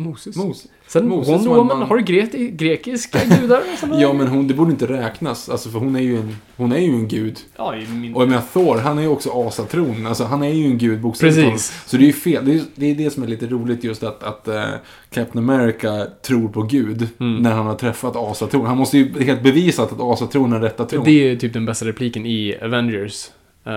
Moses. 0.00 0.36
Mos. 0.36 0.66
Sen 0.86 1.08
Moses 1.08 1.28
Wonder 1.32 1.50
Woman, 1.50 1.78
man. 1.78 1.88
har 1.88 1.96
du 1.96 2.02
gre- 2.04 2.50
grekiska 2.56 3.18
gudar? 3.40 3.62
Ja, 4.00 4.12
men 4.12 4.26
hon, 4.26 4.48
det 4.48 4.54
borde 4.54 4.70
inte 4.70 4.86
räknas. 4.86 5.48
Alltså, 5.48 5.68
för 5.70 5.78
hon 5.78 5.96
är 5.96 6.00
ju 6.00 6.16
en, 6.16 6.36
hon 6.56 6.72
är 6.72 6.78
ju 6.78 6.90
en 6.90 7.08
gud. 7.08 7.38
Ja, 7.56 7.76
i 7.76 7.86
min... 7.88 8.14
Och 8.14 8.22
jag 8.22 8.28
menar, 8.28 8.42
Thor, 8.52 8.78
han 8.78 8.98
är 8.98 9.02
ju 9.02 9.08
också 9.08 9.30
asatron. 9.48 10.06
Alltså, 10.06 10.24
han 10.24 10.42
är 10.42 10.52
ju 10.52 10.64
en 10.66 10.78
gud 10.78 11.00
bokstavligt. 11.00 11.60
Så 11.86 11.96
det 11.96 12.02
är 12.04 12.06
ju 12.06 12.12
fel. 12.12 12.44
Det 12.44 12.54
är, 12.54 12.62
det 12.74 12.86
är 12.90 12.94
det 12.94 13.10
som 13.10 13.22
är 13.22 13.26
lite 13.26 13.46
roligt 13.46 13.84
just 13.84 14.02
att, 14.02 14.22
att 14.22 14.48
eh, 14.48 14.64
Captain 15.10 15.50
America 15.50 16.06
tror 16.22 16.48
på 16.48 16.62
Gud 16.62 17.08
Mm. 17.20 17.42
när 17.42 17.52
han 17.52 17.66
har 17.66 17.74
träffat 17.74 18.16
asatron. 18.16 18.66
Han 18.66 18.78
måste 18.78 18.98
ju 18.98 19.22
helt 19.24 19.42
bevisat 19.42 19.92
att 19.92 20.00
asatron 20.00 20.52
är 20.52 20.60
rätta 20.60 20.84
tron. 20.84 21.04
Det 21.04 21.30
är 21.30 21.36
typ 21.36 21.52
den 21.52 21.66
bästa 21.66 21.86
repliken 21.86 22.26
i 22.26 22.56
Avengers. 22.62 23.30
Eh, 23.64 23.72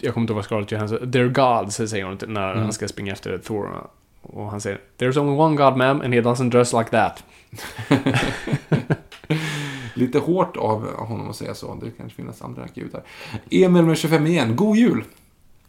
jag 0.00 0.14
kommer 0.14 0.22
inte 0.24 0.32
ihåg 0.32 0.36
vad 0.36 0.44
Scarlett 0.44 0.72
Johansson... 0.72 0.98
They're 0.98 1.60
gods, 1.64 1.76
säger 1.90 2.04
hon 2.04 2.18
när 2.26 2.50
Mm. 2.52 2.62
han 2.62 2.72
ska 2.72 2.88
springa 2.88 3.12
efter 3.12 3.38
Thor. 3.38 3.86
Och 4.24 4.50
han 4.50 4.60
säger 4.60 4.80
There's 4.98 5.18
only 5.18 5.32
one 5.38 5.56
God 5.56 5.74
ma'am 5.74 6.04
and 6.04 6.14
he 6.14 6.20
doesn't 6.20 6.50
dress 6.50 6.72
like 6.72 6.90
that. 6.90 7.24
Lite 9.94 10.18
hårt 10.18 10.56
av 10.56 10.96
honom 10.96 11.30
att 11.30 11.36
säga 11.36 11.54
så. 11.54 11.78
Det 11.82 11.90
kanske 11.98 12.22
finns 12.22 12.42
andra 12.42 12.62
gudar. 12.74 13.02
Emil 13.50 13.82
med 13.84 13.98
25 13.98 14.26
igen. 14.26 14.56
God 14.56 14.76
jul! 14.76 15.04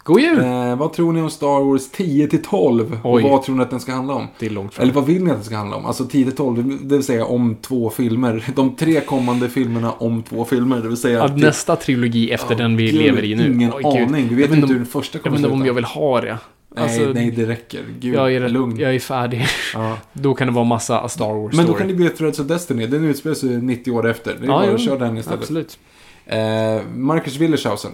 God 0.03 0.19
jul! 0.21 0.39
Eh, 0.39 0.75
vad 0.75 0.93
tror 0.93 1.13
ni 1.13 1.21
om 1.21 1.29
Star 1.29 1.65
Wars 1.71 1.89
10 1.91 2.27
till 2.27 2.43
12? 2.43 2.99
Och 3.03 3.21
vad 3.21 3.43
tror 3.43 3.55
ni 3.55 3.61
att 3.61 3.69
den 3.69 3.79
ska 3.79 3.91
handla 3.93 4.13
om? 4.13 4.27
Det 4.39 4.45
är 4.45 4.49
långt 4.49 4.73
fram. 4.73 4.83
Eller 4.83 4.93
vad 4.93 5.05
vill 5.05 5.23
ni 5.23 5.29
att 5.29 5.35
den 5.37 5.43
ska 5.45 5.55
handla 5.55 5.75
om? 5.75 5.85
Alltså 5.85 6.05
10 6.05 6.25
till 6.25 6.35
12, 6.35 6.79
det 6.87 6.95
vill 6.95 7.05
säga 7.05 7.25
om 7.25 7.55
två 7.61 7.89
filmer. 7.89 8.45
De 8.55 8.75
tre 8.75 9.01
kommande 9.01 9.49
filmerna 9.49 9.91
om 9.91 10.23
två 10.23 10.45
filmer. 10.45 10.75
Det 10.81 10.87
vill 10.87 10.97
säga... 10.97 11.27
Typ- 11.27 11.37
nästa 11.37 11.75
trilogi 11.75 12.31
efter 12.31 12.51
Ja, 12.55 12.57
den 12.57 12.77
vi 12.77 12.85
gud, 12.85 12.93
lever 13.01 13.23
i 13.23 13.35
nu. 13.35 13.53
Ingen 13.53 13.71
gud. 13.71 13.85
aning. 13.85 14.27
Vi 14.29 14.35
vet 14.35 14.49
Jag 14.49 14.57
inte 14.57 14.67
hur 14.67 14.75
den 14.79 14.85
första 14.85 15.17
Jag 15.17 15.23
kommer 15.23 15.37
vet 15.37 15.39
inte 15.45 15.53
om 15.53 15.57
sluta. 15.59 15.67
jag 15.67 15.73
vill 15.73 15.83
ha 15.85 16.21
det. 16.21 16.37
Nej, 16.75 16.83
Alltså, 16.83 17.01
nej, 17.13 17.31
det 17.31 17.45
räcker. 17.45 17.85
Gud, 17.99 18.15
jag, 18.15 18.33
är 18.33 18.49
lugn. 18.49 18.79
jag 18.79 18.95
är 18.95 18.99
färdig. 18.99 19.45
Ja. 19.73 19.97
Då 20.13 20.33
kan 20.33 20.47
det 20.47 20.53
vara 20.53 20.65
massa 20.65 21.07
Star 21.09 21.33
Wars 21.33 21.55
Men 21.55 21.65
då 21.65 21.73
kan 21.73 21.87
det 21.87 21.93
bli 21.93 22.09
Threads 22.09 22.39
of 22.39 22.47
Destiny. 22.47 22.87
Den 22.87 23.03
utspelar 23.03 23.35
sig 23.35 23.61
90 23.61 23.91
år 23.91 24.07
efter. 24.07 24.35
Det 24.39 24.45
är 24.45 24.47
bara 24.47 24.67
jo, 24.67 24.75
att 24.75 24.81
köra 24.81 24.97
den 24.97 25.17
istället. 25.17 25.39
Absolut. 25.39 25.79
Eh, 26.25 26.81
Marcus 26.95 27.37
Willershausen. 27.37 27.91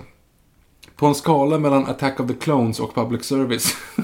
På 0.96 1.06
en 1.06 1.16
skala 1.16 1.60
mellan 1.60 1.86
Attack 1.86 2.20
of 2.20 2.28
the 2.28 2.34
Clones 2.34 2.80
och 2.80 2.96
Public 2.96 3.24
Service. 3.24 3.76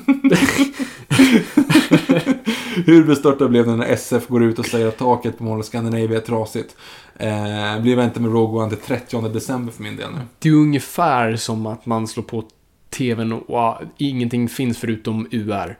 Hur 2.85 3.03
bestörta 3.03 3.47
blev 3.47 3.65
det 3.65 3.75
när 3.75 3.85
SF 3.85 4.27
går 4.27 4.43
ut 4.43 4.59
och 4.59 4.65
säger 4.65 4.87
att 4.87 4.97
taket 4.97 5.37
på 5.37 5.43
Mall 5.43 5.59
of 5.59 5.65
Scandinavia 5.65 6.17
är 6.17 6.21
trasigt? 6.21 6.75
Eh, 7.15 7.81
blir 7.81 7.95
vänta 7.95 8.19
med 8.19 8.31
Rogue 8.31 8.61
One 8.61 8.69
till 8.69 8.85
30 8.85 9.29
december 9.29 9.71
för 9.73 9.83
min 9.83 9.95
del 9.95 10.11
nu. 10.11 10.19
Det 10.39 10.49
är 10.49 10.53
ungefär 10.53 11.35
som 11.35 11.65
att 11.65 11.85
man 11.85 12.07
slår 12.07 12.23
på 12.23 12.43
TVn 12.89 13.31
och 13.33 13.81
ingenting 13.97 14.49
finns 14.49 14.77
förutom 14.77 15.27
UR. 15.31 15.77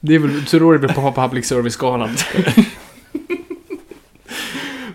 Det 0.00 0.14
är 0.14 0.18
väl, 0.18 0.46
så 0.46 0.58
då 0.58 0.72
är 0.72 0.78
det 0.78 0.88
på 0.88 1.12
public 1.12 1.46
service-skalan. 1.46 2.10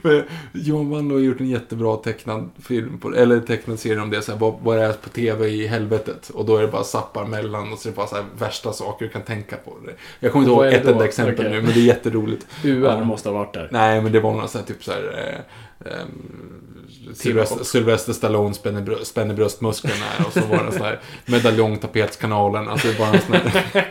För 0.01 0.25
Johan 0.53 0.89
Wanlo 0.89 1.15
har 1.15 1.19
gjort 1.19 1.39
en 1.39 1.49
jättebra 1.49 1.95
tecknad 1.95 2.49
film, 2.59 2.97
på, 2.97 3.15
eller 3.15 3.39
tecknad 3.39 3.79
serie 3.79 4.01
om 4.01 4.09
det, 4.09 4.21
så 4.21 4.31
här, 4.31 4.39
vad, 4.39 4.53
vad 4.61 4.77
det 4.77 4.83
är 4.83 4.93
på 4.93 5.09
tv 5.09 5.47
i 5.47 5.67
helvetet. 5.67 6.29
Och 6.29 6.45
då 6.45 6.57
är 6.57 6.61
det 6.61 6.67
bara 6.67 6.83
zappar 6.83 7.25
mellan 7.25 7.73
och 7.73 7.79
så 7.79 7.89
är 7.89 7.91
det 7.91 7.95
bara 7.95 8.07
så 8.07 8.15
här, 8.15 8.25
värsta 8.39 8.73
saker 8.73 9.05
du 9.05 9.11
kan 9.11 9.21
tänka 9.21 9.55
på. 9.55 9.77
Jag 10.19 10.31
kommer 10.31 10.45
inte 10.45 10.53
ihåg 10.53 10.63
det 10.63 10.77
ett 10.77 10.87
enda 10.87 11.05
exempel 11.05 11.45
Okej. 11.45 11.51
nu, 11.51 11.61
men 11.61 11.73
det 11.73 11.79
är 11.79 11.83
jätteroligt. 11.83 12.47
UR 12.63 13.03
måste 13.03 13.29
ha 13.29 13.37
varit 13.37 13.53
där. 13.53 13.69
Nej, 13.71 14.01
men 14.01 14.11
det 14.11 14.19
var 14.19 14.33
någon 14.33 14.47
sån 14.47 14.61
här 14.61 14.67
typ 14.67 14.83
så 14.83 14.91
här... 14.91 15.43
Eh, 15.85 15.91
ehm, 15.91 16.66
Sylvester, 17.13 17.63
Sylvester 17.63 18.13
Stallone 18.13 18.53
spänner, 18.53 18.81
brö- 18.81 19.03
spänner 19.03 19.33
bröstmusklerna 19.33 20.05
och 20.27 20.33
så 20.33 20.39
var 20.39 20.57
det 20.57 20.63
en 20.65 20.71
sån 20.71 20.81
här 20.81 20.99
medaljong 21.25 21.77
tapetskanalen. 21.77 22.67
Alltså 22.69 22.87
det 22.87 22.97
bara 22.97 23.09
en 23.09 23.21
sån 23.21 23.33
här... 23.35 23.65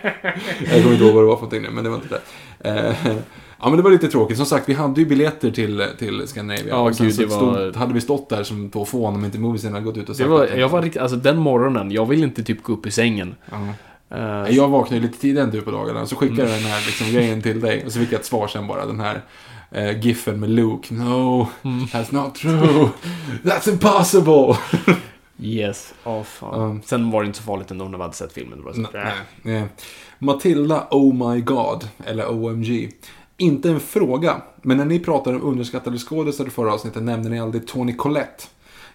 Jag 0.72 0.82
kommer 0.82 0.92
inte 0.92 1.04
ihåg 1.04 1.14
vad 1.14 1.22
det 1.22 1.26
var 1.26 1.36
för 1.36 1.42
någonting 1.42 1.62
nu, 1.62 1.70
men 1.70 1.84
det 1.84 1.90
var 1.90 1.96
inte 1.96 2.08
det. 2.08 2.68
Eh, 2.70 3.16
ja, 3.60 3.68
men 3.68 3.76
det 3.76 3.82
var 3.82 3.90
lite 3.90 4.08
tråkigt. 4.08 4.36
Som 4.36 4.46
sagt, 4.46 4.68
vi 4.68 4.74
hade 4.74 5.00
ju 5.00 5.06
biljetter 5.06 5.50
till, 5.50 5.84
till 5.98 6.26
Scandinavia. 6.26 6.68
Ja, 6.68 6.76
och 6.80 6.94
sen 6.96 7.06
gud, 7.06 7.14
så 7.14 7.20
det 7.22 7.26
var- 7.26 7.52
stod, 7.70 7.76
hade 7.76 7.94
vi 7.94 8.00
stått 8.00 8.28
där 8.28 8.42
som 8.42 8.70
två 8.70 8.84
fån 8.84 9.14
om 9.14 9.24
inte 9.24 9.38
moviesen 9.38 9.72
hade 9.72 9.84
gått 9.84 9.96
ut 9.96 10.02
och 10.08 10.14
Det 10.14 10.18
sagt 10.18 10.30
var, 10.30 10.44
att- 10.44 10.58
jag 10.58 10.68
var 10.68 10.82
riktigt, 10.82 11.02
alltså 11.02 11.16
den 11.16 11.36
morgonen, 11.38 11.90
jag 11.90 12.06
vill 12.06 12.22
inte 12.22 12.42
typ 12.42 12.62
gå 12.62 12.72
upp 12.72 12.86
i 12.86 12.90
sängen. 12.90 13.34
Ja. 13.50 13.56
Eh, 14.10 14.56
Jag 14.56 14.68
vaknade 14.68 15.02
lite 15.02 15.18
tidigare 15.20 15.44
än 15.44 15.50
du 15.50 15.60
på 15.62 15.70
dagarna, 15.70 16.06
så 16.06 16.16
skickade 16.16 16.42
jag 16.42 16.50
den 16.50 16.70
här 16.70 16.86
liksom, 16.86 17.12
grejen 17.12 17.42
till 17.42 17.60
dig. 17.60 17.82
Och 17.86 17.92
så 17.92 17.98
fick 17.98 18.12
jag 18.12 18.20
ett 18.20 18.26
svar 18.26 18.48
sen 18.48 18.66
bara, 18.66 18.86
den 18.86 19.00
här 19.00 19.20
eh, 19.70 20.00
giffen 20.00 20.40
med 20.40 20.50
Luke. 20.50 20.94
No, 20.94 21.46
that's 21.62 22.14
not 22.14 22.34
true. 22.34 22.88
That's 23.42 23.70
impossible. 23.70 24.56
Yes. 25.38 25.94
Ja, 26.04 26.24
fan. 26.24 26.60
Um, 26.60 26.82
Sen 26.82 27.10
var 27.10 27.22
det 27.22 27.26
inte 27.26 27.38
så 27.38 27.44
farligt 27.44 27.70
ändå 27.70 27.84
när 27.84 27.98
vi 27.98 28.02
hade 28.02 28.14
sett 28.14 28.32
filmen. 28.32 28.64
Var 28.64 28.72
så, 28.72 28.80
Nej, 28.92 29.12
nej. 29.42 29.64
Matilda 30.18 30.86
Oh 30.90 31.32
My 31.32 31.40
God, 31.40 31.88
eller 32.06 32.30
OMG. 32.30 32.90
Inte 33.36 33.70
en 33.70 33.80
fråga, 33.80 34.42
men 34.62 34.76
när 34.76 34.84
ni 34.84 34.98
pratar 35.00 35.34
om 35.34 35.42
underskattade 35.42 35.98
skådespelare 35.98 36.50
i 36.50 36.54
förra 36.54 36.72
avsnittet 36.72 37.02
nämnde 37.02 37.28
ni 37.28 37.40
aldrig 37.40 37.66
Tony 37.66 37.92
Collette. 37.96 38.44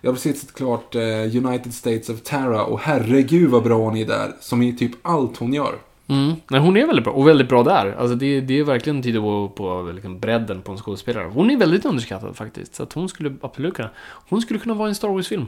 Jag 0.02 0.10
har 0.12 0.14
precis 0.16 0.42
sett 0.42 0.54
klart 0.54 0.96
eh, 0.96 1.02
United 1.46 1.74
States 1.74 2.10
of 2.10 2.22
Terra 2.22 2.64
och 2.64 2.80
herregud 2.80 3.50
vad 3.50 3.64
bra 3.64 3.78
hon 3.78 3.98
är 3.98 4.06
där, 4.06 4.36
som 4.40 4.62
i 4.62 4.74
typ 4.78 4.92
allt 5.02 5.38
hon 5.38 5.54
gör. 5.54 5.76
Mm. 6.12 6.36
Nej, 6.50 6.60
hon 6.60 6.78
är 6.78 6.88
väldigt 6.88 7.04
bra. 7.04 7.14
Och 7.14 7.28
väldigt 7.28 7.50
bra 7.50 7.64
där. 7.64 7.96
Alltså 8.00 8.16
det, 8.16 8.42
det 8.42 8.60
är 8.60 8.64
verkligen 8.64 9.04
tyder 9.04 9.20
på, 9.20 9.50
på 9.50 9.92
liksom 9.94 10.20
bredden 10.20 10.62
på 10.62 10.72
en 10.72 10.78
skådespelare. 10.78 11.28
Hon 11.34 11.52
är 11.52 11.58
väldigt 11.58 11.86
underskattad 11.86 12.36
faktiskt. 12.36 12.76
Så 12.76 12.84
att 12.84 12.94
hon 12.94 13.10
skulle 13.10 13.36
absolut 13.42 13.74
kunna... 13.74 13.90
Hon 14.30 14.42
skulle 14.42 14.60
kunna 14.60 14.74
vara 14.74 14.88
i 14.88 14.92
en 14.92 14.96
Star 14.96 15.08
Wars-film. 15.08 15.46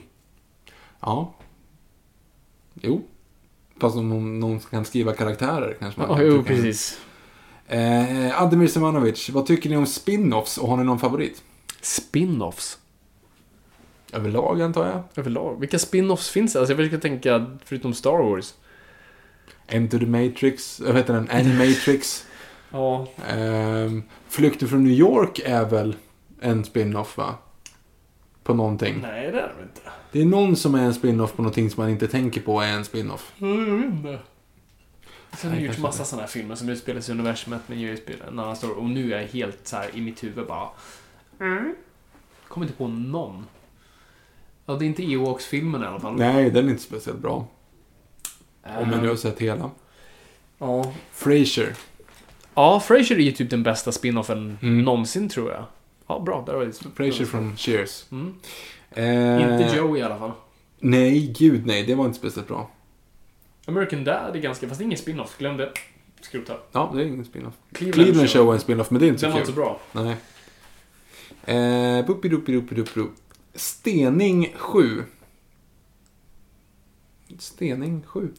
Ja. 0.99 1.33
Jo. 2.81 3.01
Fast 3.79 3.97
om 3.97 4.09
någon, 4.09 4.39
någon 4.39 4.59
kan 4.59 4.85
skriva 4.85 5.13
karaktärer 5.13 5.77
kanske 5.79 6.01
man 6.01 6.09
Ja, 6.09 6.15
kan 6.15 6.25
jo, 6.25 6.43
precis. 6.43 6.99
Eh, 7.67 8.41
Ademir 8.41 8.67
Semanovic, 8.67 9.29
vad 9.29 9.45
tycker 9.45 9.69
ni 9.69 9.77
om 9.77 9.85
spin-offs 9.85 10.57
och 10.57 10.69
har 10.69 10.77
ni 10.77 10.83
någon 10.83 10.99
favorit? 10.99 11.43
Spin-offs. 11.81 12.77
Överlag 14.13 14.61
antar 14.61 14.87
jag. 14.87 15.03
Överlag. 15.15 15.59
Vilka 15.59 15.77
spin-offs 15.77 16.29
finns 16.29 16.53
det? 16.53 16.59
Alltså 16.59 16.73
jag 16.73 16.77
försöker 16.77 16.97
tänka, 16.97 17.45
förutom 17.65 17.93
Star 17.93 18.23
Wars. 18.23 18.53
Enter 19.67 19.99
the 19.99 20.05
Matrix, 20.05 20.79
vad 20.79 20.95
heter 20.95 21.13
den? 21.13 21.29
Animatrix. 21.29 22.25
Ja. 22.75 23.07
Ehm, 23.29 24.03
Flykten 24.27 24.67
från 24.67 24.83
New 24.83 24.93
York 24.93 25.39
är 25.45 25.65
väl 25.65 25.95
en 26.41 26.63
spin-off 26.65 27.17
va? 27.17 27.35
På 28.43 28.53
någonting. 28.53 28.99
Nej, 29.01 29.31
det 29.31 29.39
är 29.39 29.53
det 29.57 29.63
inte. 29.63 29.81
Det 30.11 30.21
är 30.21 30.25
någon 30.25 30.55
som 30.55 30.75
är 30.75 30.83
en 30.83 30.93
spin-off 30.93 31.33
på 31.35 31.41
någonting 31.41 31.69
som 31.69 31.81
man 31.83 31.91
inte 31.91 32.07
tänker 32.07 32.41
på 32.41 32.61
är 32.61 32.67
en 32.73 32.85
spin-off. 32.85 33.33
Jag 33.37 33.47
vet 33.47 33.85
inte. 33.85 34.19
Sen 35.37 35.49
har 35.51 35.57
gjorts 35.57 35.65
kanske 35.65 35.81
massa 35.81 36.05
sådana 36.05 36.21
här 36.23 36.29
filmer 36.29 36.55
som 36.55 36.69
utspelar 36.69 37.01
sig 37.01 37.15
i 37.15 37.17
universumet 37.19 37.61
men 37.67 37.79
ju 37.79 37.97
spel- 37.97 38.23
en 38.27 38.39
annan 38.39 38.55
story. 38.55 38.73
Och 38.73 38.89
nu 38.89 39.13
är 39.13 39.21
jag 39.21 39.27
helt 39.27 39.59
så 39.67 39.75
här 39.75 39.89
i 39.93 40.01
mitt 40.01 40.23
huvud 40.23 40.47
bara... 40.47 40.67
Mm. 41.39 41.75
Kommer 42.47 42.65
inte 42.67 42.77
på 42.77 42.87
någon. 42.87 43.45
Ja, 44.65 44.73
det 44.75 44.85
är 44.85 44.87
inte 44.87 45.03
Ewoks-filmen 45.03 45.83
i 45.83 45.85
alla 45.85 45.99
fall. 45.99 46.15
Nej, 46.15 46.51
den 46.51 46.65
är 46.65 46.69
inte 46.71 46.83
speciellt 46.83 47.19
bra. 47.19 47.47
Om 48.63 48.91
jag 48.91 49.01
nu 49.01 49.07
har 49.07 49.15
sett 49.15 49.39
hela. 49.39 49.71
Ja. 50.57 50.93
Frasier. 51.11 51.75
Ja, 52.55 52.79
Frasier 52.79 53.17
är 53.19 53.23
ju 53.23 53.31
typ 53.31 53.49
den 53.49 53.63
bästa 53.63 53.91
spin-offen 53.91 54.57
Mm. 54.61 54.81
någonsin 54.83 55.29
tror 55.29 55.51
jag. 55.51 55.65
Ja, 56.07 56.19
bra. 56.19 56.43
Där 56.47 56.53
var 56.53 56.65
det. 56.65 56.73
Frasier 56.95 57.25
från 57.27 57.57
Cheers. 57.57 58.05
Mm. 58.11 58.33
Eh, 58.91 59.59
Inte 59.61 59.75
Joey 59.77 59.99
i 59.99 60.03
alla 60.03 60.19
fall. 60.19 60.31
Nej, 60.79 61.33
gud 61.39 61.65
nej. 61.65 61.83
Det 61.85 61.95
var 61.95 62.05
inte 62.05 62.17
speciellt 62.17 62.47
bra. 62.47 62.69
American 63.65 64.03
Dad 64.03 64.35
är 64.35 64.39
ganska, 64.39 64.67
fast 64.67 64.79
det 64.79 64.83
är 64.83 64.85
ingen 64.85 64.97
spin-off. 64.97 65.37
Glöm 65.37 65.57
det. 65.57 65.71
Skrota. 66.21 66.53
Ja, 66.71 66.91
det 66.95 67.01
är 67.01 67.05
ingen 67.05 67.25
spin-off. 67.25 67.53
Cleveland, 67.73 68.05
Cleveland 68.05 68.29
Show 68.29 68.49
är 68.49 68.53
en 68.53 68.59
spin-off, 68.59 68.91
men 68.91 68.99
det 68.99 69.05
är 69.05 69.07
inte 69.07 69.19
så 69.19 69.25
Den 69.25 69.33
var 69.33 69.39
kul. 69.39 69.49
inte 69.49 69.53
så 69.53 69.55
bra. 69.55 69.79
Nej. 69.91 70.15
Eh. 71.45 72.05
Stening 73.55 74.53
7. 74.55 75.03
Stening 77.39 78.03
7. 78.07 78.29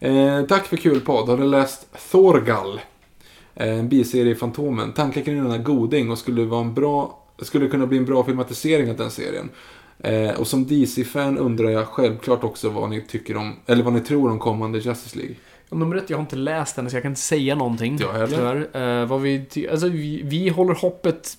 Eh, 0.00 0.42
tack 0.42 0.66
för 0.66 0.76
kul 0.76 1.00
podd. 1.00 1.28
Har 1.28 1.36
du 1.36 1.44
läst 1.44 1.86
Thorgal? 2.10 2.80
Eh, 3.54 3.78
en 3.78 3.88
biserie 3.88 4.32
i 4.32 4.34
Fantomen. 4.34 4.92
Tankar 4.92 5.22
kring 5.22 5.42
denna 5.42 5.58
goding 5.58 6.10
och 6.10 6.18
skulle 6.18 6.44
vara 6.44 6.60
en 6.60 6.74
bra 6.74 7.20
skulle 7.38 7.68
kunna 7.68 7.86
bli 7.86 7.98
en 7.98 8.04
bra 8.04 8.24
filmatisering 8.24 8.90
av 8.90 8.96
den 8.96 9.10
serien. 9.10 9.50
Eh, 9.98 10.30
och 10.30 10.46
som 10.46 10.66
DC-fan 10.66 11.38
undrar 11.38 11.70
jag 11.70 11.86
självklart 11.86 12.44
också 12.44 12.68
vad 12.68 12.90
ni 12.90 13.00
tycker 13.00 13.36
om, 13.36 13.56
eller 13.66 13.84
vad 13.84 13.92
ni 13.92 14.00
tror 14.00 14.30
om 14.30 14.38
kommande 14.38 14.78
Justice 14.78 15.18
League. 15.18 15.34
Om 15.68 15.78
nummer 15.78 15.96
ett, 15.96 16.10
jag 16.10 16.16
har 16.16 16.22
inte 16.22 16.36
läst 16.36 16.76
den 16.76 16.90
så 16.90 16.96
jag 16.96 17.02
kan 17.02 17.12
inte 17.12 17.20
säga 17.20 17.54
någonting. 17.54 17.98
Jag 18.00 18.12
heller. 18.12 18.26
Tyvärr. 18.72 19.00
Eh, 19.00 19.06
vad 19.06 19.20
vi, 19.20 19.46
alltså, 19.70 19.88
vi, 19.88 20.22
vi 20.24 20.48
håller 20.48 20.74
hoppet 20.74 21.38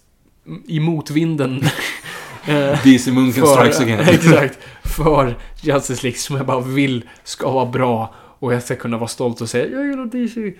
i 0.68 0.80
motvinden. 0.80 1.62
Eh, 2.48 2.84
DC-munken 2.84 3.46
strikes 3.48 3.80
again. 3.80 4.00
exakt. 4.10 4.60
För 4.84 5.38
Justice 5.62 6.04
League 6.04 6.18
som 6.18 6.36
jag 6.36 6.46
bara 6.46 6.60
vill 6.60 7.10
ska 7.24 7.52
vara 7.52 7.66
bra. 7.66 8.14
Och 8.40 8.54
jag 8.54 8.64
ska 8.64 8.76
kunna 8.76 8.98
vara 8.98 9.08
stolt 9.08 9.42
och 9.42 9.50
säga 9.50 9.68
jag 9.68 9.88
gillar 9.88 10.06
DC. 10.06 10.54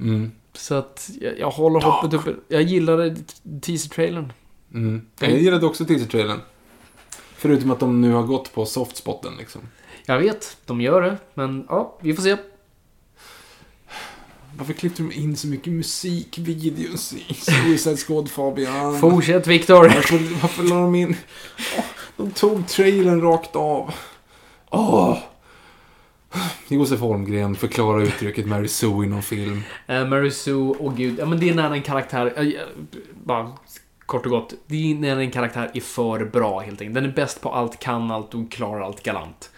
Mm. 0.00 0.32
Så 0.52 0.74
att 0.74 1.10
jag, 1.20 1.38
jag 1.38 1.50
håller 1.50 1.80
hoppet 1.80 2.14
uppe. 2.14 2.34
Jag 2.48 2.62
gillade 2.62 3.16
teaser-trailern. 3.60 4.32
Mm. 4.74 5.06
Jag 5.20 5.30
gillade 5.30 5.66
också 5.66 5.84
teaser-trailern. 5.84 6.40
Förutom 7.36 7.70
att 7.70 7.80
de 7.80 8.00
nu 8.00 8.12
har 8.12 8.22
gått 8.22 8.54
på 8.54 8.66
softspotten 8.66 9.32
liksom. 9.38 9.60
Jag 10.04 10.18
vet, 10.18 10.56
de 10.66 10.80
gör 10.80 11.02
det. 11.02 11.16
Men 11.34 11.66
ja, 11.68 11.98
vi 12.00 12.14
får 12.14 12.22
se. 12.22 12.36
Varför 14.58 14.72
klippte 14.72 15.02
de 15.02 15.12
in 15.12 15.36
så 15.36 15.46
mycket 15.46 15.72
musikvideos 15.72 17.12
i 17.12 17.34
Suicide 17.34 17.96
Squad, 17.96 18.30
Fabian? 18.30 18.98
Fortsätt 18.98 19.46
Viktor. 19.46 19.82
Varför, 19.82 20.40
varför 20.42 20.62
la 20.62 20.74
de 20.74 20.94
in... 20.94 21.16
Åh, 21.78 21.84
de 22.16 22.30
tog 22.30 22.68
trailern 22.68 23.20
rakt 23.20 23.56
av. 23.56 23.94
Åh! 24.70 25.18
Josef 26.68 27.00
Holmgren 27.00 27.54
förklarar 27.54 28.02
uttrycket 28.02 28.46
Mary 28.46 28.68
Sue 28.68 29.04
i 29.04 29.08
någon 29.08 29.22
film. 29.22 29.62
Uh, 29.90 30.08
Mary 30.08 30.30
Sue, 30.30 30.74
och 30.78 30.96
gud, 30.96 31.18
ja 31.18 31.26
men 31.26 31.40
det 31.40 31.48
är 31.48 31.54
när 31.54 31.70
en 31.70 31.82
karaktär, 31.82 32.32
eh, 32.36 32.42
eh, 32.42 32.60
bara 33.24 33.52
kort 34.06 34.26
och 34.26 34.30
gott, 34.30 34.54
det 34.66 34.90
är 34.90 34.94
när 34.94 35.16
en 35.16 35.30
karaktär 35.30 35.70
är 35.74 35.80
för 35.80 36.24
bra 36.24 36.60
helt 36.60 36.80
enkelt. 36.80 36.94
Den 36.94 37.04
är 37.04 37.12
bäst 37.12 37.40
på 37.40 37.52
allt, 37.52 37.78
kan 37.78 38.10
allt 38.10 38.34
och 38.34 38.52
klarar 38.52 38.80
allt 38.80 39.02
galant. 39.02 39.50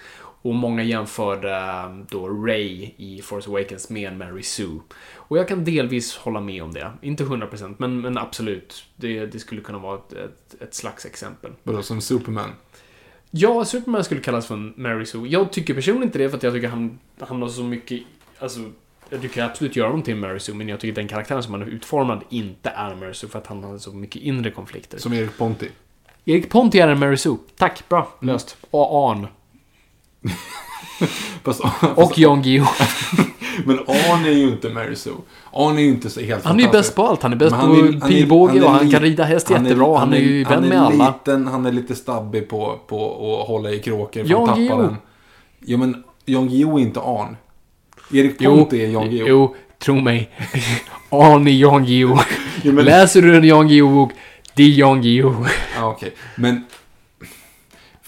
Och 0.43 0.55
många 0.55 0.83
jämförde 0.83 1.57
eh, 1.57 1.97
då 2.09 2.29
Ray 2.29 2.91
i 2.97 3.21
Force 3.23 3.51
Awakens 3.51 3.91
med 3.91 4.17
Mary 4.17 4.43
Sue. 4.43 4.81
Och 5.15 5.39
jag 5.39 5.49
kan 5.49 5.65
delvis 5.65 6.17
hålla 6.17 6.41
med 6.41 6.63
om 6.63 6.75
det. 6.75 6.93
Inte 7.03 7.25
100% 7.25 7.75
men, 7.79 8.01
men 8.01 8.19
absolut. 8.19 8.85
Det, 8.97 9.27
det 9.27 9.39
skulle 9.39 9.61
kunna 9.61 9.79
vara 9.79 9.99
ett, 9.99 10.13
ett, 10.13 10.63
ett 10.63 10.75
slags 10.75 11.07
exempel. 11.07 11.53
Vadå, 11.63 11.83
som 11.83 12.01
Superman? 12.01 12.51
Ja, 13.31 13.65
Superman 13.65 14.05
skulle 14.05 14.21
kallas 14.21 14.47
för 14.47 14.55
en 14.55 14.75
Mary 14.77 15.07
Sue. 15.07 15.29
Jag 15.29 15.53
tycker 15.53 15.75
personligen 15.75 16.09
inte 16.09 16.19
det 16.19 16.31
för 16.31 16.37
att 16.37 16.43
jag 16.43 16.53
tycker 16.53 16.69
han, 16.69 16.99
han 17.19 17.43
har 17.43 17.49
så 17.49 17.63
mycket... 17.63 18.03
Alltså, 18.39 18.61
du 19.11 19.29
kan 19.29 19.47
absolut 19.47 19.77
göra 19.77 19.89
honom 19.89 20.03
till 20.03 20.17
Mary 20.17 20.39
Sue, 20.39 20.55
men 20.55 20.69
jag 20.69 20.81
tycker 20.81 20.95
den 20.95 21.09
karaktären 21.09 21.43
som 21.43 21.53
han 21.53 21.63
är 21.63 21.67
utformad 21.67 22.21
inte 22.29 22.71
är 22.71 22.95
Mary 22.95 23.15
Sue 23.15 23.31
för 23.31 23.39
att 23.39 23.47
han 23.47 23.65
har 23.65 23.79
så 23.79 23.93
mycket 23.93 24.23
inre 24.23 24.51
konflikter. 24.51 24.99
Som 24.99 25.13
Erik 25.13 25.39
Ponti. 25.39 25.69
Erik 26.25 26.51
Ponti 26.51 26.79
är 26.79 26.89
en 26.89 26.99
Mary 26.99 27.17
Sue. 27.17 27.37
Tack, 27.57 27.89
bra. 27.89 28.15
Löst. 28.21 28.57
Och 28.71 29.11
Arn. 29.11 29.27
Fast, 31.45 31.61
Och 31.95 32.19
Jan 32.19 32.43
Guillou. 32.43 32.67
men 33.65 33.79
Arne 33.79 34.29
är 34.29 34.33
ju 34.33 34.49
inte 34.49 34.69
Mary 34.69 34.97
Sue. 34.97 35.13
Arne 35.53 35.81
är 35.81 35.83
ju 35.83 35.89
inte 35.91 36.11
så 36.11 36.21
helt 36.21 36.45
Han 36.45 36.61
är 36.61 36.65
ju 36.65 36.71
bäst 36.71 36.95
på 36.95 37.07
allt. 37.07 37.23
Han 37.23 37.33
är 37.33 37.37
bäst 37.37 37.51
på 37.51 37.57
han 37.57 37.71
är- 37.73 37.83
han 37.83 38.03
är- 38.03 38.09
pilbåge 38.09 38.53
han 38.53 38.59
är 38.63 38.65
och 38.65 38.71
han 38.71 38.91
kan 38.91 39.03
rida 39.03 39.25
häst 39.25 39.51
jättebra. 39.51 39.99
Han 39.99 40.13
är 40.13 40.19
ju 40.19 40.45
vän 40.45 40.63
med 40.69 40.79
Han 40.79 40.93
alla. 40.93 41.07
liten, 41.25 41.47
han 41.47 41.67
är 41.67 41.73
lite 41.73 41.95
stabbig 41.95 42.49
på, 42.49 42.79
på 42.87 43.41
att 43.43 43.49
hålla 43.49 43.71
i 43.71 43.79
kråkor. 43.79 44.23
Jan 44.27 44.49
han 44.49 44.59
Guillou. 44.59 44.97
Jo, 45.61 45.79
men 45.79 46.05
Jan 46.25 46.49
Guillou 46.49 46.77
är 46.79 46.83
inte 46.83 47.01
Arn. 47.01 47.37
Erik 48.13 48.37
Jo, 48.39 48.57
Ponti 48.57 48.85
är 48.85 48.89
Jan 48.89 49.11
Guillou. 49.11 49.29
jo, 49.29 49.55
tro 49.79 49.95
mig. 50.01 50.31
Arn 51.11 51.47
är 51.49 51.53
Jan 51.53 51.85
Guillou. 51.85 52.19
Läser 52.63 53.23
du 53.23 53.37
en 53.37 53.45
Jan 53.45 53.69
Guillou-bok, 53.69 54.13
det 54.55 54.63
är 54.63 54.69
Jan 54.69 55.03
Guillou. 55.03 55.35
Ja, 55.77 55.89
okej. 55.89 56.13
Men... 56.37 56.65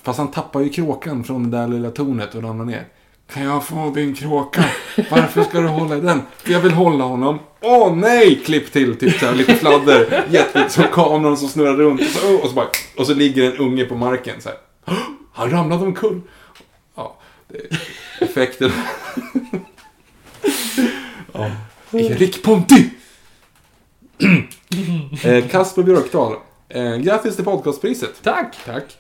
Fast 0.03 0.19
han 0.19 0.31
tappar 0.31 0.61
ju 0.61 0.69
kråkan 0.69 1.25
från 1.25 1.51
det 1.51 1.59
där 1.59 1.69
lilla 1.69 1.91
tornet 1.91 2.35
och 2.35 2.43
ramlar 2.43 2.65
ner. 2.65 2.87
Kan 3.33 3.43
jag 3.43 3.65
få 3.65 3.91
din 3.91 4.15
kråka? 4.15 4.65
Varför 5.11 5.45
ska 5.45 5.61
du 5.61 5.69
hålla 5.69 5.97
i 5.97 6.01
den? 6.01 6.23
För 6.37 6.53
jag 6.53 6.61
vill 6.61 6.73
hålla 6.73 7.05
honom. 7.05 7.39
Åh 7.61 7.97
nej! 7.97 8.43
Klipp 8.45 8.73
till 8.73 8.97
typ 8.97 9.19
så 9.21 9.27
här, 9.27 9.35
lite 9.35 9.55
fladder. 9.55 10.25
Jättelite 10.31 10.71
som 10.71 10.85
kameran 10.93 11.37
som 11.37 11.49
snurrar 11.49 11.75
runt. 11.75 12.01
Och 12.01 12.07
så, 12.07 12.37
och, 12.37 12.49
så 12.49 12.55
bara, 12.55 12.69
och 12.99 13.07
så 13.07 13.15
ligger 13.15 13.51
en 13.51 13.57
unge 13.57 13.85
på 13.85 13.95
marken 13.95 14.41
så 14.41 14.49
här. 14.49 14.59
Han 15.33 15.51
ramlade 15.51 15.85
omkull. 15.85 16.21
Ja, 16.95 17.17
det 17.49 17.57
är 17.59 17.81
effekten. 18.21 18.73
ja. 21.33 21.51
Erik 21.93 22.43
Ponti! 22.43 22.91
eh, 25.25 25.49
Kasper 25.49 25.83
Björkdal. 25.83 26.37
Eh, 26.69 26.97
grattis 26.97 27.37
till 27.37 27.45
podcastpriset. 27.45 28.23
Tack! 28.23 28.57
Tack. 28.67 28.99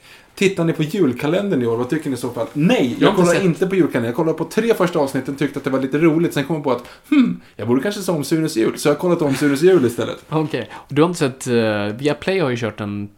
Tittar 0.48 0.64
ni 0.64 0.72
på 0.72 0.82
julkalendern 0.82 1.62
i 1.62 1.66
år? 1.66 1.76
Vad 1.76 1.90
tycker 1.90 2.10
ni 2.10 2.14
i 2.14 2.18
så 2.18 2.30
fall? 2.30 2.46
Nej, 2.52 2.96
Jag 2.98 3.08
jag, 3.08 3.16
kollar 3.16 3.32
sett. 3.34 3.44
inte 3.44 3.66
på 3.66 3.74
julkalendern. 3.74 4.04
Jag 4.08 4.16
kollade 4.16 4.38
på 4.38 4.44
tre 4.44 4.74
första 4.74 4.98
avsnitten, 4.98 5.36
tyckte 5.36 5.58
att 5.58 5.64
det 5.64 5.70
var 5.70 5.80
lite 5.80 5.98
roligt. 5.98 6.34
Sen 6.34 6.44
kom 6.44 6.56
jag 6.56 6.64
på 6.64 6.72
att, 6.72 6.84
hmm, 7.10 7.40
jag 7.56 7.68
borde 7.68 7.82
kanske 7.82 8.00
se 8.00 8.12
om 8.12 8.24
Sunes 8.24 8.56
jul. 8.56 8.78
Så 8.78 8.88
jag 8.88 8.94
har 8.94 8.98
kollat 9.00 9.22
om 9.22 9.34
Sunes 9.34 9.62
jul 9.62 9.84
istället. 9.86 10.16
Okej. 10.28 10.70
Och 10.72 10.94
Du 10.94 11.02
har 11.02 11.08
inte 11.08 11.18
sett... 11.18 11.48
Uh, 11.48 11.86
Viaplay 11.86 12.38
har 12.38 12.50
ju 12.50 12.56
kört 12.56 12.80
en 12.80 13.08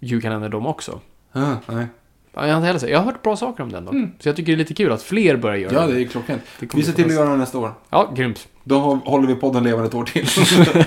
julkalender 0.00 0.48
de 0.48 0.66
också. 0.66 1.00
Ah, 1.32 1.54
nej. 1.66 1.86
Ja, 2.34 2.46
Jag 2.46 2.48
har 2.48 2.56
inte 2.56 2.66
heller 2.66 2.80
sett. 2.80 2.90
Jag 2.90 2.98
har 2.98 3.04
hört 3.04 3.22
bra 3.22 3.36
saker 3.36 3.62
om 3.62 3.72
den 3.72 3.84
då. 3.84 3.92
Så 4.18 4.28
jag 4.28 4.36
tycker 4.36 4.52
det 4.52 4.56
är 4.56 4.58
lite 4.58 4.74
kul 4.74 4.92
att 4.92 5.02
fler 5.02 5.36
börjar 5.36 5.56
göra 5.56 5.72
Ja, 5.74 5.86
det. 5.86 5.92
det 5.94 6.00
är 6.02 6.04
klockrent. 6.06 6.42
Vi 6.74 6.82
ser 6.82 6.92
till 6.92 7.04
att 7.04 7.12
göra 7.12 7.30
det 7.30 7.36
nästa 7.36 7.58
år. 7.58 7.72
Ja, 7.90 8.12
grymt. 8.16 8.48
Då 8.64 8.74
hå- 8.76 9.04
håller 9.04 9.26
vi 9.28 9.34
podden 9.34 9.64
levande 9.64 9.88
ett 9.88 9.94
år 9.94 10.04
till. 10.04 10.26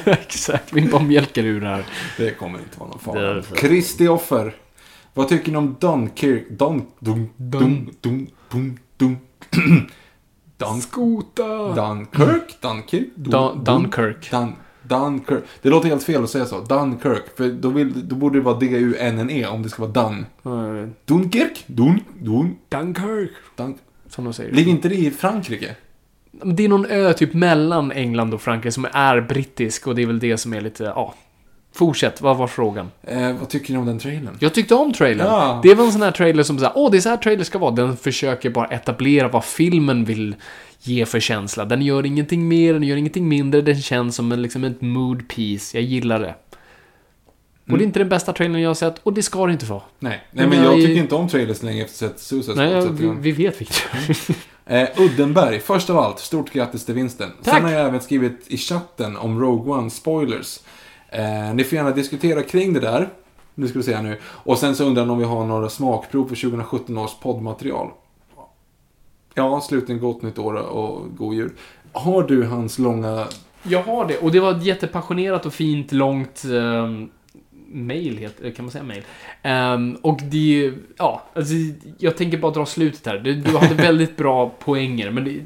Exakt. 0.14 0.74
Vi 0.74 0.82
bara 0.82 1.04
mjölkar 1.04 1.44
ur 1.44 1.62
det 1.62 1.68
här. 1.68 1.86
det 2.18 2.32
kommer 2.32 2.60
inte 2.60 2.80
vara 2.80 2.90
någon 2.90 3.00
fara. 3.00 3.34
det. 3.34 3.44
Vad 5.14 5.28
tycker 5.28 5.52
ni 5.52 5.58
om 5.58 5.76
Dunkirk? 5.80 6.50
Dun, 6.50 6.82
dun, 7.00 7.30
dun, 7.38 7.90
dun, 8.02 8.28
dun, 8.52 8.80
dun. 8.98 9.18
Dun, 10.58 10.82
Skota! 10.82 11.74
Dunkirk? 11.76 12.62
Dunkirk? 12.62 13.08
Dun, 13.16 13.32
Dun- 13.34 13.54
dun, 13.54 13.64
Dunkirk. 13.64 14.32
Dun, 14.32 14.54
Dunkirk. 14.84 15.44
Det 15.62 15.70
låter 15.70 15.90
helt 15.90 16.04
fel 16.04 16.24
att 16.24 16.30
säga 16.30 16.46
så. 16.46 16.60
Dunkirk. 16.62 17.38
För 17.38 17.50
då, 17.50 17.70
vill, 17.70 18.08
då 18.08 18.16
borde 18.16 18.38
det 18.40 18.44
vara 18.44 18.60
D-U-N-N-E 18.60 19.48
om 19.48 19.64
det 19.64 19.70
ska 19.70 19.88
vara 19.88 20.10
Dun. 20.10 20.26
Uh, 20.46 20.90
Dunkirk? 21.06 21.64
Dun, 21.68 22.00
dun, 22.20 22.56
Dunkirk. 22.70 23.32
dun. 23.56 23.78
Som 24.08 24.24
de 24.24 24.34
säger. 24.34 24.52
Ligger 24.52 24.72
inte 24.72 24.90
det 24.90 24.96
i 24.96 25.12
Frankrike? 25.12 25.76
Det 26.44 26.64
är 26.64 26.70
någon 26.70 26.86
ö 26.86 27.14
typ 27.14 27.34
mellan 27.34 27.92
England 27.92 28.34
och 28.34 28.42
Frankrike 28.42 28.72
som 28.72 28.88
är 28.94 29.22
brittisk 29.22 29.88
och 29.88 29.96
det 29.96 30.02
är 30.02 30.06
väl 30.08 30.20
det 30.20 30.38
som 30.38 30.54
är 30.54 30.62
lite, 30.62 30.84
ja. 30.84 31.14
Fortsätt, 31.76 32.22
vad 32.22 32.38
var 32.38 32.48
frågan? 32.48 32.92
Eh, 33.04 33.34
vad 33.34 33.50
tycker 33.50 33.74
ni 33.74 33.80
om 33.80 33.86
den 33.86 34.00
trailern? 34.00 34.38
Jag 34.40 34.54
tyckte 34.54 34.76
om 34.76 34.94
trailern. 34.94 35.28
Ja. 35.28 35.60
Det 35.64 35.74
var 35.76 35.86
en 35.86 35.92
sån 35.92 36.02
här 36.02 36.12
trailer 36.12 36.44
som 36.44 36.60
såhär, 36.60 36.74
åh 36.76 36.92
det 36.92 36.98
är 36.98 37.02
så 37.02 37.10
här 37.10 37.18
trailer 37.18 37.44
ska 37.44 37.58
vara. 37.60 37.72
Den 37.72 37.98
försöker 37.98 38.50
bara 38.50 38.68
etablera 38.68 39.28
vad 39.28 39.44
filmen 39.46 40.06
vill 40.06 40.36
ge 40.80 41.06
för 41.06 41.20
känsla. 41.20 41.66
Den 41.66 41.82
gör 41.82 42.06
ingenting 42.06 42.48
mer, 42.48 42.74
den 42.74 42.84
gör 42.84 42.98
ingenting 42.98 43.28
mindre. 43.28 43.62
Den 43.62 43.82
känns 43.82 44.16
som 44.16 44.32
en, 44.32 44.42
liksom 44.42 44.64
ett 44.64 44.82
mood 44.82 45.28
piece. 45.30 45.78
Jag 45.78 45.84
gillar 45.84 46.20
det. 46.20 46.36
Och 47.72 47.78
det 47.78 47.84
är 47.84 47.86
inte 47.86 48.00
den 48.00 48.10
bästa 48.10 48.34
trailern 48.34 48.62
jag 48.62 48.70
har 48.70 48.76
sett, 48.76 49.00
och 49.04 49.14
det 49.14 49.24
ska 49.24 49.46
det 49.46 49.54
inte 49.54 49.66
vara. 49.66 49.82
Nej, 50.00 50.24
Nej 50.32 50.48
men 50.48 50.64
jag 50.64 50.72
Nej. 50.78 50.86
tycker 50.86 51.02
inte 51.02 51.16
om 51.16 51.28
trailers 51.30 51.64
längre 51.64 51.84
efter 51.86 52.06
att 52.06 52.12
ha 52.12 52.18
sett 52.18 52.26
Suicide 52.28 52.56
Nej, 52.56 52.72
jag, 52.72 52.82
vi, 52.92 53.06
jag- 53.06 53.14
vi 53.14 53.32
vet 53.32 53.62
Victor. 53.62 53.92
Eh, 54.66 54.88
Uddenberg, 54.98 55.60
först 55.60 55.90
av 55.90 55.98
allt, 55.98 56.20
stort 56.20 56.52
grattis 56.52 56.86
till 56.86 56.96
vinsten. 56.96 57.30
Tack. 57.44 57.54
Sen 57.56 57.64
har 57.64 57.72
jag 57.72 57.88
även 57.88 58.02
skrivit 58.02 58.46
i 58.48 58.58
chatten 58.58 59.18
om 59.18 59.40
Rogue 59.42 59.74
One 59.74 59.90
spoilers. 59.90 60.60
Eh, 61.14 61.54
ni 61.54 61.64
får 61.64 61.76
gärna 61.76 61.92
diskutera 61.92 62.44
kring 62.44 62.74
det 62.74 62.80
där. 62.80 63.10
Nu 63.56 63.68
ska 63.68 63.80
vi 63.80 63.84
se 63.84 63.96
här 63.96 64.04
nu. 64.04 64.18
Och 64.26 64.58
sen 64.58 64.76
så 64.76 64.84
undrar 64.86 65.02
han 65.04 65.10
om 65.10 65.20
vi 65.20 65.26
har 65.26 65.46
några 65.46 65.70
smakprov 65.70 66.28
för 66.28 66.36
2017 66.36 66.98
års 66.98 67.16
poddmaterial. 67.20 67.90
Ja, 69.34 69.62
slutligen 69.62 70.02
gott 70.02 70.22
nytt 70.22 70.40
år 70.40 70.54
och 70.54 71.18
god 71.18 71.34
jul. 71.36 71.52
Har 71.92 72.24
du 72.24 72.44
hans 72.46 72.80
långa... 72.80 73.28
Jag 73.64 73.84
har 73.84 74.08
det, 74.08 74.18
och 74.18 74.32
det 74.32 74.40
var 74.40 74.52
ett 74.52 74.64
jättepassionerat 74.66 75.46
och 75.46 75.54
fint, 75.54 75.92
långt 75.92 76.46
um, 76.46 77.10
mail, 77.68 78.18
heter- 78.18 78.52
kan 78.52 78.66
man 78.66 78.72
säga 78.72 78.84
mail? 78.84 79.04
Ehm, 79.42 79.98
och 80.02 80.20
det, 80.22 80.74
ja, 80.98 81.24
alltså, 81.34 81.54
jag 81.98 82.18
tänker 82.18 82.38
bara 82.38 82.52
dra 82.52 82.66
slutet 82.66 83.06
här. 83.06 83.18
Du, 83.20 83.36
du 83.36 83.58
hade 83.58 83.74
väldigt 83.84 84.18
bra 84.18 84.50
poänger, 84.50 85.12
men 85.12 85.24
det, 85.24 85.40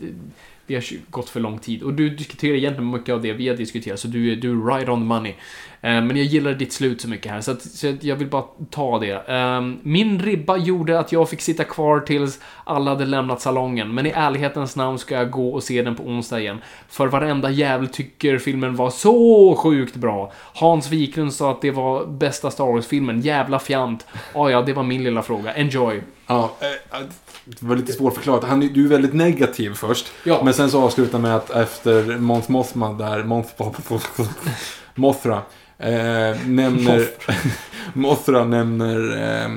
det, 0.67 0.73
vi 0.73 0.75
har 0.75 0.83
gått 1.11 1.29
för 1.29 1.39
lång 1.39 1.59
tid. 1.59 1.83
Och 1.83 1.93
du 1.93 2.09
diskuterar 2.09 2.53
egentligen 2.55 2.91
mycket 2.91 3.13
av 3.13 3.21
det 3.21 3.33
vi 3.33 3.47
har 3.47 3.55
diskuterat, 3.55 3.99
så 3.99 4.07
du, 4.07 4.31
är- 4.31 4.35
du 4.35 4.51
är 4.51 4.75
right 4.75 4.89
on 4.89 4.99
the 4.99 5.05
money. 5.05 5.33
Ehm, 5.81 6.07
men 6.07 6.17
jag 6.17 6.25
gillar 6.25 6.53
ditt 6.53 6.73
slut 6.73 7.01
så 7.01 7.09
mycket 7.09 7.31
här, 7.31 7.41
så, 7.41 7.51
att, 7.51 7.61
så 7.61 7.93
jag 8.01 8.15
vill 8.15 8.27
bara 8.27 8.43
ta 8.69 8.99
det. 8.99 9.23
Ehm, 9.27 9.79
min 9.83 10.19
ribba 10.19 10.57
gjorde 10.57 10.99
att 10.99 11.11
jag 11.11 11.29
fick 11.29 11.41
sitta 11.41 11.63
kvar 11.63 11.99
tills 11.99 12.39
alla 12.63 12.91
hade 12.91 13.05
lämnat 13.05 13.41
salongen, 13.41 13.93
men 13.93 14.05
i 14.05 14.09
ärlighetens 14.09 14.75
namn 14.75 14.97
ska 14.97 15.15
jag 15.15 15.31
gå 15.31 15.53
och 15.53 15.63
se 15.63 15.81
den 15.81 15.95
på 15.95 16.03
onsdag 16.03 16.39
igen. 16.39 16.61
För 16.89 17.07
varenda 17.07 17.49
jävel 17.49 17.87
tycker 17.87 18.37
filmen 18.37 18.75
var 18.75 18.89
så 18.89 19.55
sjukt 19.55 19.95
bra. 19.95 20.31
Hans 20.53 20.89
Wiklund 20.89 21.33
sa 21.33 21.51
att 21.51 21.61
det 21.61 21.71
var 21.71 22.05
bästa 22.05 22.51
Star 22.51 22.65
Wars-filmen. 22.65 23.21
Jävla 23.21 23.59
fjant. 23.59 24.05
Ah, 24.33 24.49
ja, 24.49 24.61
det 24.61 24.73
var 24.73 24.83
min 24.83 25.03
lilla 25.03 25.21
fråga. 25.21 25.53
Enjoy. 25.53 26.01
Ja, 26.27 26.51
eh, 26.59 26.99
det 27.45 27.61
var 27.65 27.75
lite 27.75 27.93
svårförklarat. 27.93 28.43
Han, 28.43 28.59
du 28.59 28.85
är 28.85 28.89
väldigt 28.89 29.13
negativ 29.13 29.73
först. 29.73 30.11
Ja. 30.23 30.41
Men 30.43 30.53
sen 30.53 30.69
så 30.69 30.83
avslutar 30.83 31.19
med 31.19 31.35
att 31.35 31.49
efter 31.49 32.17
Mons 32.17 32.49
Mothma 32.49 32.93
där, 32.93 33.23
Mons 33.23 33.53
Mothra, 34.95 35.41
eh, 35.77 36.47
nämner... 36.47 37.07
Mothra 37.93 38.45
nämner 38.45 39.17
eh, 39.17 39.51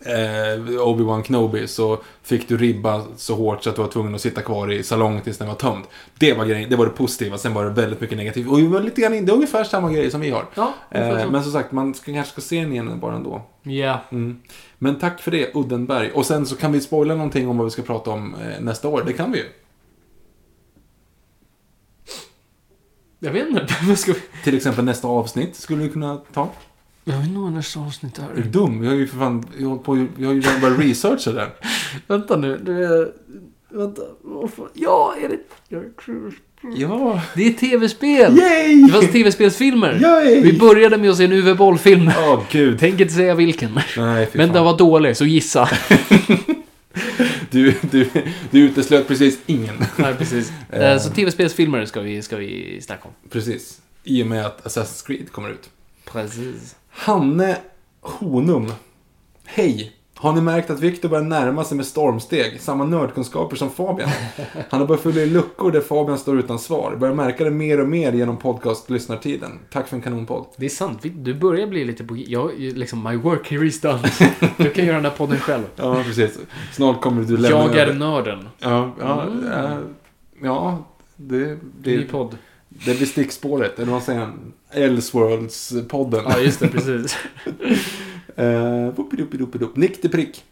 eh, 0.00 0.58
Obi-Wan 0.80 1.22
Kenobi 1.22 1.66
så 1.68 1.98
fick 2.22 2.48
du 2.48 2.56
ribba 2.56 3.02
så 3.16 3.34
hårt 3.34 3.64
så 3.64 3.70
att 3.70 3.76
du 3.76 3.82
var 3.82 3.88
tvungen 3.88 4.14
att 4.14 4.20
sitta 4.20 4.42
kvar 4.42 4.72
i 4.72 4.82
salongen 4.82 5.22
tills 5.22 5.38
den 5.38 5.48
var 5.48 5.54
tömd. 5.54 5.84
Det 6.18 6.32
var 6.32 6.44
grejen, 6.44 6.70
det 6.70 6.76
var 6.76 6.86
det 6.86 6.92
positiva, 6.92 7.38
sen 7.38 7.54
var 7.54 7.64
det 7.64 7.70
väldigt 7.70 8.00
mycket 8.00 8.18
negativt. 8.18 8.48
Och 8.48 8.60
var 8.60 8.80
lite 8.80 9.00
grann, 9.00 9.26
det 9.26 9.32
är 9.32 9.34
ungefär 9.34 9.64
samma 9.64 9.92
grej 9.92 10.10
som 10.10 10.20
vi 10.20 10.30
har. 10.30 10.44
Ja, 10.54 10.74
eh, 10.90 11.22
så. 11.22 11.30
men 11.30 11.42
som 11.42 11.52
sagt, 11.52 11.72
man 11.72 11.94
ska, 11.94 12.12
kanske 12.12 12.32
ska 12.32 12.40
se 12.40 12.60
den 12.60 12.72
igen 12.72 13.00
bara 13.00 13.16
ändå. 13.16 13.42
Ja. 13.62 14.00
Mm. 14.10 14.40
Men 14.78 14.98
tack 14.98 15.20
för 15.20 15.30
det, 15.30 15.54
Uddenberg. 15.54 16.10
Och 16.10 16.26
sen 16.26 16.46
så 16.46 16.56
kan 16.56 16.72
vi 16.72 16.80
spoila 16.80 17.14
någonting 17.14 17.48
om 17.48 17.56
vad 17.58 17.64
vi 17.64 17.70
ska 17.70 17.82
prata 17.82 18.10
om 18.10 18.34
eh, 18.34 18.60
nästa 18.60 18.88
år. 18.88 19.02
Det 19.06 19.12
kan 19.12 19.32
vi 19.32 19.38
ju. 19.38 19.44
Jag 23.20 23.32
vet 23.32 23.48
inte. 23.48 23.66
Vad 23.88 23.98
ska 23.98 24.12
vi... 24.12 24.20
Till 24.44 24.56
exempel 24.56 24.84
nästa 24.84 25.08
avsnitt 25.08 25.56
skulle 25.56 25.82
vi 25.82 25.88
kunna 25.88 26.16
ta. 26.16 26.48
Jag 27.04 27.16
vet 27.16 27.26
inte 27.26 27.38
vad 27.40 27.52
nästa 27.52 27.80
avsnitt 27.80 28.18
Är 28.18 28.22
du 28.34 28.40
är. 28.42 28.44
dum? 28.46 28.80
Vi 28.80 28.86
har 28.86 28.94
ju 28.94 29.06
för 29.06 29.18
fan, 29.18 29.44
vi 29.56 29.64
har, 29.64 29.76
på, 29.76 30.06
vi 30.16 30.24
har 30.24 30.32
ju 30.32 30.40
redan 30.40 30.60
börjat 30.60 30.78
researcha 30.78 31.32
där. 31.32 31.48
Vänta 32.06 32.36
nu. 32.36 32.58
Det 32.58 32.72
är... 32.72 33.12
Vänta. 33.68 34.02
Varför? 34.22 34.68
Ja, 34.74 35.14
är 35.22 35.28
det... 35.28 35.38
Ja. 36.76 37.22
Det 37.34 37.46
är 37.46 37.52
tv-spel! 37.52 38.38
Yay! 38.38 38.82
Det 38.82 38.92
var 38.92 39.02
tv-spelsfilmer. 39.02 40.00
Yay! 40.02 40.40
Vi 40.40 40.58
började 40.58 40.96
med 40.98 41.10
att 41.10 41.16
se 41.16 41.24
en 41.24 41.32
Uwe 41.32 41.54
Boll-film. 41.54 42.10
Åh 42.18 42.40
gud. 42.50 42.76
Tänk 42.80 43.00
inte 43.00 43.14
säga 43.14 43.34
vilken. 43.34 43.80
Nej, 43.96 44.28
Men 44.32 44.46
fan. 44.46 44.54
den 44.54 44.64
var 44.64 44.78
dålig, 44.78 45.16
så 45.16 45.24
gissa. 45.24 45.68
Du, 47.50 47.74
du, 47.90 48.10
du 48.50 48.60
uteslöt 48.60 49.08
precis 49.08 49.38
ingen. 49.46 49.74
Nej, 49.96 50.14
precis. 50.14 50.52
Eh, 50.70 50.98
Så 50.98 51.10
tv-spelsfilmer 51.10 51.84
ska 51.84 52.00
vi, 52.00 52.22
ska 52.22 52.36
vi 52.36 52.80
snacka 52.82 53.08
om. 53.08 53.14
Precis. 53.30 53.80
I 54.04 54.22
och 54.22 54.26
med 54.26 54.46
att 54.46 54.64
Assassin's 54.64 55.06
Creed 55.06 55.32
kommer 55.32 55.48
ut. 55.50 55.70
Precis. 56.04 56.76
Hanne 56.90 57.58
Honum. 58.00 58.72
Hej! 59.44 59.92
Har 60.20 60.32
ni 60.32 60.40
märkt 60.40 60.70
att 60.70 60.80
Viktor 60.80 61.08
börjar 61.08 61.24
närma 61.24 61.64
sig 61.64 61.76
med 61.76 61.86
stormsteg? 61.86 62.60
Samma 62.60 62.84
nördkunskaper 62.84 63.56
som 63.56 63.70
Fabian. 63.70 64.08
Han 64.70 64.80
har 64.80 64.86
börjat 64.86 65.02
fylla 65.02 65.20
i 65.20 65.26
luckor 65.26 65.70
där 65.72 65.80
Fabian 65.80 66.18
står 66.18 66.38
utan 66.38 66.58
svar. 66.58 66.96
Börjar 66.96 67.14
märka 67.14 67.44
det 67.44 67.50
mer 67.50 67.80
och 67.80 67.88
mer 67.88 68.12
genom 68.12 68.36
podcast-lyssnartiden. 68.36 69.50
Tack 69.72 69.88
för 69.88 69.96
en 69.96 70.02
kanonpodd. 70.02 70.46
Det 70.56 70.66
är 70.66 70.70
sant. 70.70 70.98
Du 71.14 71.34
börjar 71.34 71.66
bli 71.66 71.84
lite 71.84 72.04
på... 72.04 72.16
Jag, 72.26 72.50
liksom, 72.58 73.02
my 73.04 73.16
work 73.16 73.50
here 73.50 73.66
is 73.66 73.80
done. 73.80 73.98
Du 74.56 74.70
kan 74.70 74.84
göra 74.86 74.96
den 74.96 75.04
här 75.04 75.12
podden 75.16 75.38
själv. 75.40 75.62
Ja, 75.76 76.02
precis. 76.04 76.38
Snart 76.72 77.00
kommer 77.00 77.22
du 77.22 77.36
lämna 77.36 77.58
Jag 77.58 77.76
är 77.76 77.86
över. 77.86 77.94
nörden. 77.98 78.48
Ja, 78.58 78.90
ja, 79.00 79.22
Mm. 79.22 79.44
ja, 79.52 79.78
ja 80.42 80.84
det 81.16 81.36
Ny 81.38 81.56
blir, 81.82 82.08
podd. 82.08 82.36
Det 82.84 82.96
blir 82.96 83.06
stickspåret. 83.06 83.78
Eller 83.78 83.92
vad 83.92 84.02
säger 84.02 84.20
han? 84.20 84.52
Elseworlds-podden. 84.72 86.22
Ja, 86.28 86.38
just 86.38 86.60
det. 86.60 86.68
Precis. 86.68 87.16
Uh. 88.38 88.90
Nick 89.74 90.00
till 90.00 90.10
prick. 90.10 90.44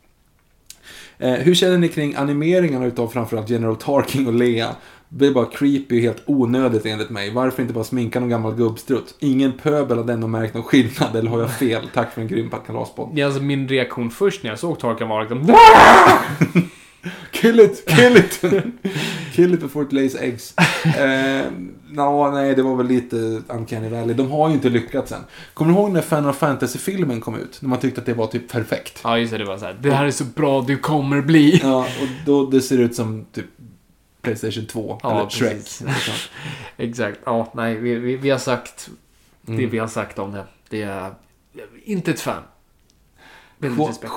Eh, 1.18 1.32
hur 1.32 1.54
känner 1.54 1.78
ni 1.78 1.88
kring 1.88 2.14
animeringarna 2.14 2.86
utav 2.86 3.08
framförallt 3.08 3.50
General 3.50 3.76
Tarking 3.76 4.26
och 4.26 4.34
Lea? 4.34 4.76
Det 5.08 5.26
är 5.26 5.30
bara 5.30 5.46
creepy 5.46 5.96
och 5.96 6.02
helt 6.02 6.22
onödigt 6.26 6.86
enligt 6.86 7.10
mig. 7.10 7.30
Varför 7.30 7.62
inte 7.62 7.74
bara 7.74 7.84
sminka 7.84 8.20
någon 8.20 8.28
gammal 8.28 8.54
gubbstrutt? 8.54 9.14
Ingen 9.18 9.52
pöbel 9.52 9.98
har 9.98 10.10
ännu 10.10 10.26
märkt 10.26 10.54
någon 10.54 10.62
skillnad, 10.62 11.16
eller 11.16 11.30
har 11.30 11.40
jag 11.40 11.54
fel? 11.58 11.90
Tack 11.94 12.14
för 12.14 12.20
en 12.20 12.28
grym 12.28 12.50
kalaspodd. 12.66 13.18
Ja, 13.18 13.26
alltså, 13.26 13.42
min 13.42 13.68
reaktion 13.68 14.10
först 14.10 14.42
när 14.42 14.50
jag 14.50 14.58
såg 14.58 14.78
Tarkan 14.78 15.08
var 15.08 15.20
liksom... 15.20 15.46
Kill 17.30 17.60
it, 17.60 17.88
kill 17.88 18.16
it! 18.16 18.40
kill 19.32 19.54
it 19.54 19.60
before 19.60 19.84
it 19.86 19.92
lays 19.92 20.14
eggs. 20.14 20.54
Eh, 20.98 21.46
nå, 21.90 22.30
nej, 22.30 22.54
det 22.54 22.62
var 22.62 22.76
väl 22.76 22.86
lite 22.86 23.16
Uncanny 23.48 23.88
Valley. 23.88 24.14
De 24.14 24.30
har 24.30 24.48
ju 24.48 24.54
inte 24.54 24.68
lyckats 24.68 25.12
än. 25.12 25.24
Kommer 25.54 25.72
du 25.72 25.78
ihåg 25.78 25.90
när 25.92 26.00
Final 26.02 26.32
Fantasy-filmen 26.32 27.20
kom 27.20 27.34
ut? 27.36 27.62
När 27.62 27.68
man 27.68 27.80
tyckte 27.80 28.00
att 28.00 28.06
det 28.06 28.14
var 28.14 28.26
typ 28.26 28.48
perfekt. 28.52 29.00
Ja, 29.04 29.18
just 29.18 29.32
det. 29.32 29.38
Det 29.38 29.44
var 29.44 29.58
så 29.58 29.64
här. 29.64 29.76
Det 29.80 29.90
här 29.90 30.04
är 30.04 30.10
så 30.10 30.24
bra 30.24 30.62
du 30.66 30.78
kommer 30.78 31.20
bli. 31.20 31.60
Ja, 31.62 31.78
och 32.00 32.08
då 32.26 32.46
det 32.46 32.60
ser 32.60 32.78
ut 32.78 32.94
som 32.94 33.26
typ 33.32 33.46
Playstation 34.22 34.66
2. 34.66 34.98
Ja, 35.02 35.20
eller 35.20 35.30
Shrek. 35.30 35.52
precis. 35.52 35.82
Exakt. 36.76 37.18
Ja, 37.26 37.52
nej. 37.54 37.74
Vi, 37.76 37.94
vi, 37.94 38.16
vi 38.16 38.30
har 38.30 38.38
sagt 38.38 38.88
det 39.42 39.52
Mm. 39.52 39.70
vi 39.70 39.78
har 39.78 39.88
sagt 39.88 40.18
om 40.18 40.32
det. 40.32 40.44
Det 40.68 40.82
är... 40.82 41.14
Inte 41.84 42.10
ett 42.10 42.20
fan. 42.20 42.42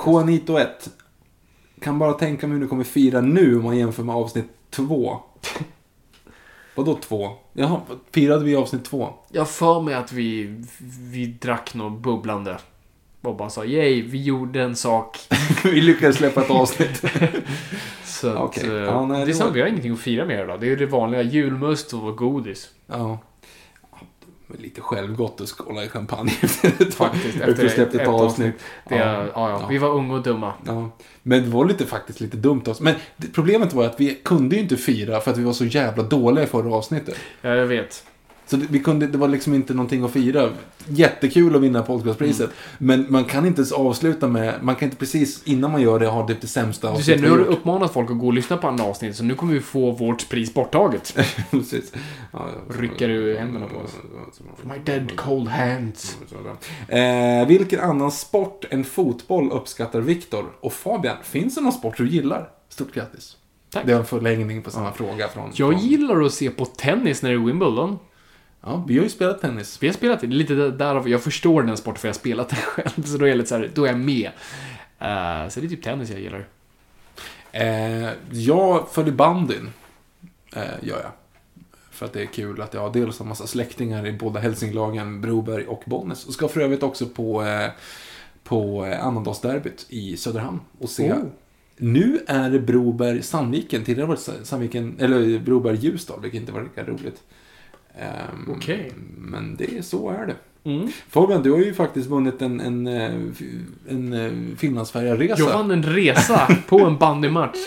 Juanito 0.06 0.58
1. 0.58 0.88
Kan 1.80 1.98
bara 1.98 2.12
tänka 2.12 2.46
mig 2.46 2.54
hur 2.56 2.62
ni 2.62 2.68
kommer 2.68 2.84
fira 2.84 3.20
nu 3.20 3.56
om 3.56 3.64
man 3.64 3.76
jämför 3.78 4.02
med 4.02 4.14
avsnitt 4.14 4.46
2. 4.70 5.16
Vadå 6.74 6.94
2? 6.94 7.30
Jaha, 7.52 7.80
firade 8.10 8.44
vi 8.44 8.56
avsnitt 8.56 8.84
2? 8.84 9.08
Jag 9.28 9.50
för 9.50 9.80
mig 9.80 9.94
att 9.94 10.12
vi, 10.12 10.60
vi 11.12 11.26
drack 11.26 11.74
något 11.74 12.00
bubblande. 12.02 12.58
Och 13.22 13.36
bara 13.36 13.50
sa 13.50 13.64
yay, 13.64 14.02
vi 14.02 14.22
gjorde 14.22 14.62
en 14.62 14.76
sak. 14.76 15.18
vi 15.64 15.80
lyckades 15.80 16.16
släppa 16.16 16.42
ett 16.44 16.50
avsnitt. 16.50 17.02
Så 18.04 18.28
att, 18.28 18.36
Okej. 18.38 18.68
eh, 18.70 18.74
Ja, 18.74 19.06
nej, 19.06 19.20
det 19.20 19.26
det 19.26 19.34
sant, 19.34 19.48
var- 19.48 19.54
vi 19.54 19.60
har 19.60 19.68
ingenting 19.68 19.92
att 19.92 19.98
fira 20.00 20.24
med 20.24 20.44
idag. 20.44 20.60
Det 20.60 20.66
är 20.66 20.70
ju 20.70 20.76
det 20.76 20.86
vanliga 20.86 21.22
julmust 21.22 21.92
och 21.94 22.16
godis. 22.16 22.70
Ja. 22.86 23.18
Lite 24.58 24.80
självgott 24.80 25.40
att 25.40 25.48
skåla 25.48 25.84
i 25.84 25.88
champagne 25.88 26.32
efter 26.42 26.68
ett 26.68 26.78
tag. 26.78 27.12
Faktiskt, 27.12 27.40
Efter 27.40 27.68
släppt 27.68 27.94
ett 27.94 28.00
ett 28.00 28.08
avsnitt. 28.08 28.54
Det, 28.88 28.96
ja, 28.96 29.26
ja, 29.34 29.50
ja. 29.50 29.66
Vi 29.70 29.78
var 29.78 29.88
unga 29.88 30.14
och 30.14 30.22
dumma. 30.22 30.52
Ja. 30.66 30.90
Men 31.22 31.42
det 31.42 31.48
var 31.48 31.64
lite, 31.64 31.86
faktiskt 31.86 32.20
lite 32.20 32.36
dumt 32.36 32.62
oss. 32.66 32.80
Men 32.80 32.94
problemet 33.34 33.72
var 33.72 33.84
att 33.84 34.00
vi 34.00 34.14
kunde 34.14 34.56
ju 34.56 34.62
inte 34.62 34.76
fira 34.76 35.20
för 35.20 35.30
att 35.30 35.38
vi 35.38 35.44
var 35.44 35.52
så 35.52 35.64
jävla 35.64 36.02
dåliga 36.02 36.44
i 36.44 36.46
förra 36.46 36.74
avsnittet. 36.74 37.16
Ja, 37.42 37.54
jag 37.54 37.66
vet. 37.66 38.04
Så 38.50 38.56
det, 38.56 38.66
vi 38.70 38.80
kunde, 38.80 39.06
det 39.06 39.18
var 39.18 39.28
liksom 39.28 39.54
inte 39.54 39.74
någonting 39.74 40.04
att 40.04 40.10
fira. 40.10 40.50
Jättekul 40.86 41.56
att 41.56 41.62
vinna 41.62 41.82
podcastpriset. 41.82 42.50
Mm. 42.50 42.54
Men 42.78 43.12
man 43.12 43.24
kan 43.24 43.46
inte 43.46 43.60
ens 43.60 43.72
avsluta 43.72 44.28
med, 44.28 44.54
man 44.62 44.76
kan 44.76 44.86
inte 44.86 44.96
precis 44.96 45.42
innan 45.44 45.70
man 45.70 45.82
gör 45.82 45.98
det 45.98 46.06
ha 46.06 46.26
typ 46.26 46.40
det 46.40 46.46
sämsta 46.46 46.96
Du 46.96 47.02
ser, 47.02 47.18
nu 47.18 47.30
har 47.30 47.38
du 47.38 47.44
uppmanat 47.44 47.92
folk 47.92 48.10
att 48.10 48.18
gå 48.18 48.26
och 48.26 48.32
lyssna 48.32 48.56
på 48.56 48.68
andra 48.68 48.84
avsnitt, 48.84 49.16
så 49.16 49.24
nu 49.24 49.34
kommer 49.34 49.52
vi 49.52 49.60
få 49.60 49.90
vårt 49.90 50.28
pris 50.28 50.54
borttaget. 50.54 51.16
Precis. 51.50 51.92
Ja, 52.32 52.48
ja. 52.68 52.74
Rycker 52.80 53.08
du 53.08 53.36
händerna 53.36 53.66
på 53.66 53.76
oss? 53.76 53.96
My 54.62 54.78
dead 54.84 55.16
cold 55.16 55.48
hands. 55.48 56.16
Eh, 56.88 57.46
vilken 57.48 57.80
annan 57.80 58.12
sport 58.12 58.64
än 58.70 58.84
fotboll 58.84 59.50
uppskattar 59.52 60.00
Viktor? 60.00 60.44
Och 60.60 60.72
Fabian, 60.72 61.16
finns 61.22 61.54
det 61.54 61.60
någon 61.60 61.72
sport 61.72 61.96
du 61.96 62.08
gillar? 62.08 62.48
Stort 62.68 62.94
grattis. 62.94 63.36
Tack. 63.70 63.86
Det 63.86 63.92
var 63.92 64.00
en 64.00 64.06
förlängning 64.06 64.62
på 64.62 64.70
samma 64.70 64.92
fråga 64.92 65.28
från... 65.28 65.50
Jag 65.54 65.72
från, 65.72 65.80
gillar 65.80 66.20
att 66.20 66.32
se 66.32 66.50
på 66.50 66.64
tennis 66.64 67.22
när 67.22 67.30
det 67.30 67.36
är 67.36 67.46
Wimbledon. 67.46 67.98
Ja, 68.62 68.84
vi 68.88 68.96
har 68.96 69.04
ju 69.04 69.10
spelat 69.10 69.40
tennis. 69.40 69.82
Vi 69.82 69.86
har 69.86 69.94
spelat 69.94 70.20
det, 70.20 70.26
lite 70.26 70.54
därav, 70.54 71.08
jag 71.08 71.22
förstår 71.22 71.62
den 71.62 71.76
sporten 71.76 72.00
för 72.00 72.08
jag 72.08 72.14
har 72.14 72.18
spelat 72.18 72.48
den 72.48 72.58
själv, 72.64 73.02
så 73.04 73.18
då 73.18 73.28
är 73.28 73.34
lite 73.34 73.48
så 73.48 73.56
här, 73.56 73.70
då 73.74 73.84
är 73.84 73.88
jag 73.88 73.98
med. 73.98 74.30
Eh, 74.98 75.48
så 75.48 75.60
det 75.60 75.66
är 75.66 75.68
typ 75.68 75.82
tennis 75.82 76.10
jag 76.10 76.20
gillar. 76.20 76.46
Eh, 77.52 78.10
jag 78.30 78.88
följer 78.90 79.12
bandyn. 79.12 79.70
Eh, 80.56 80.62
gör 80.82 81.00
jag. 81.00 81.12
För 81.90 82.06
att 82.06 82.12
det 82.12 82.22
är 82.22 82.26
kul 82.26 82.60
att 82.60 82.74
jag 82.74 82.80
har 82.80 82.92
dels 82.92 83.20
en 83.20 83.28
massa 83.28 83.46
släktingar 83.46 84.06
i 84.06 84.12
båda 84.12 84.40
Hälsinglagen, 84.40 85.20
Broberg 85.20 85.66
och 85.66 85.82
Bollnäs. 85.86 86.26
Och 86.26 86.34
ska 86.34 86.48
för 86.48 86.60
övrigt 86.60 86.82
också 86.82 87.06
på, 87.06 87.44
eh, 87.44 87.70
på 88.44 88.86
eh, 88.86 89.06
annandagsderbyt 89.06 89.86
i 89.88 90.16
Söderhamn 90.16 90.60
och 90.78 90.90
se. 90.90 91.12
Oh. 91.12 91.24
Nu 91.76 92.24
är 92.26 92.50
det 92.50 92.58
Broberg-Sandviken, 92.58 93.84
tidigare 93.84 94.08
var 94.08 94.14
det 94.14 94.44
Sandviken, 94.44 94.96
eller 94.98 95.38
Broberg-Ljusdal, 95.38 96.20
vilket 96.20 96.40
inte 96.40 96.52
var 96.52 96.62
lika 96.62 96.84
roligt. 96.84 97.22
Ehm, 98.00 98.54
Okej. 98.56 98.92
Men 99.18 99.56
det 99.56 99.78
är 99.78 99.82
så 99.82 100.10
är 100.10 100.26
det. 100.26 100.36
Fabian, 101.08 101.42
du 101.42 101.50
har 101.50 101.58
ju 101.58 101.74
faktiskt 101.74 102.08
vunnit 102.08 102.42
en, 102.42 102.60
en, 102.60 102.86
eh, 102.86 103.14
en, 103.88 104.12
en 104.12 104.56
Finlandsfärjarresa. 104.56 105.42
Jag 105.42 105.52
vann 105.52 105.70
en 105.70 105.82
resa 105.82 106.48
på 106.68 106.80
en 106.80 106.98
bandymatch. 106.98 107.58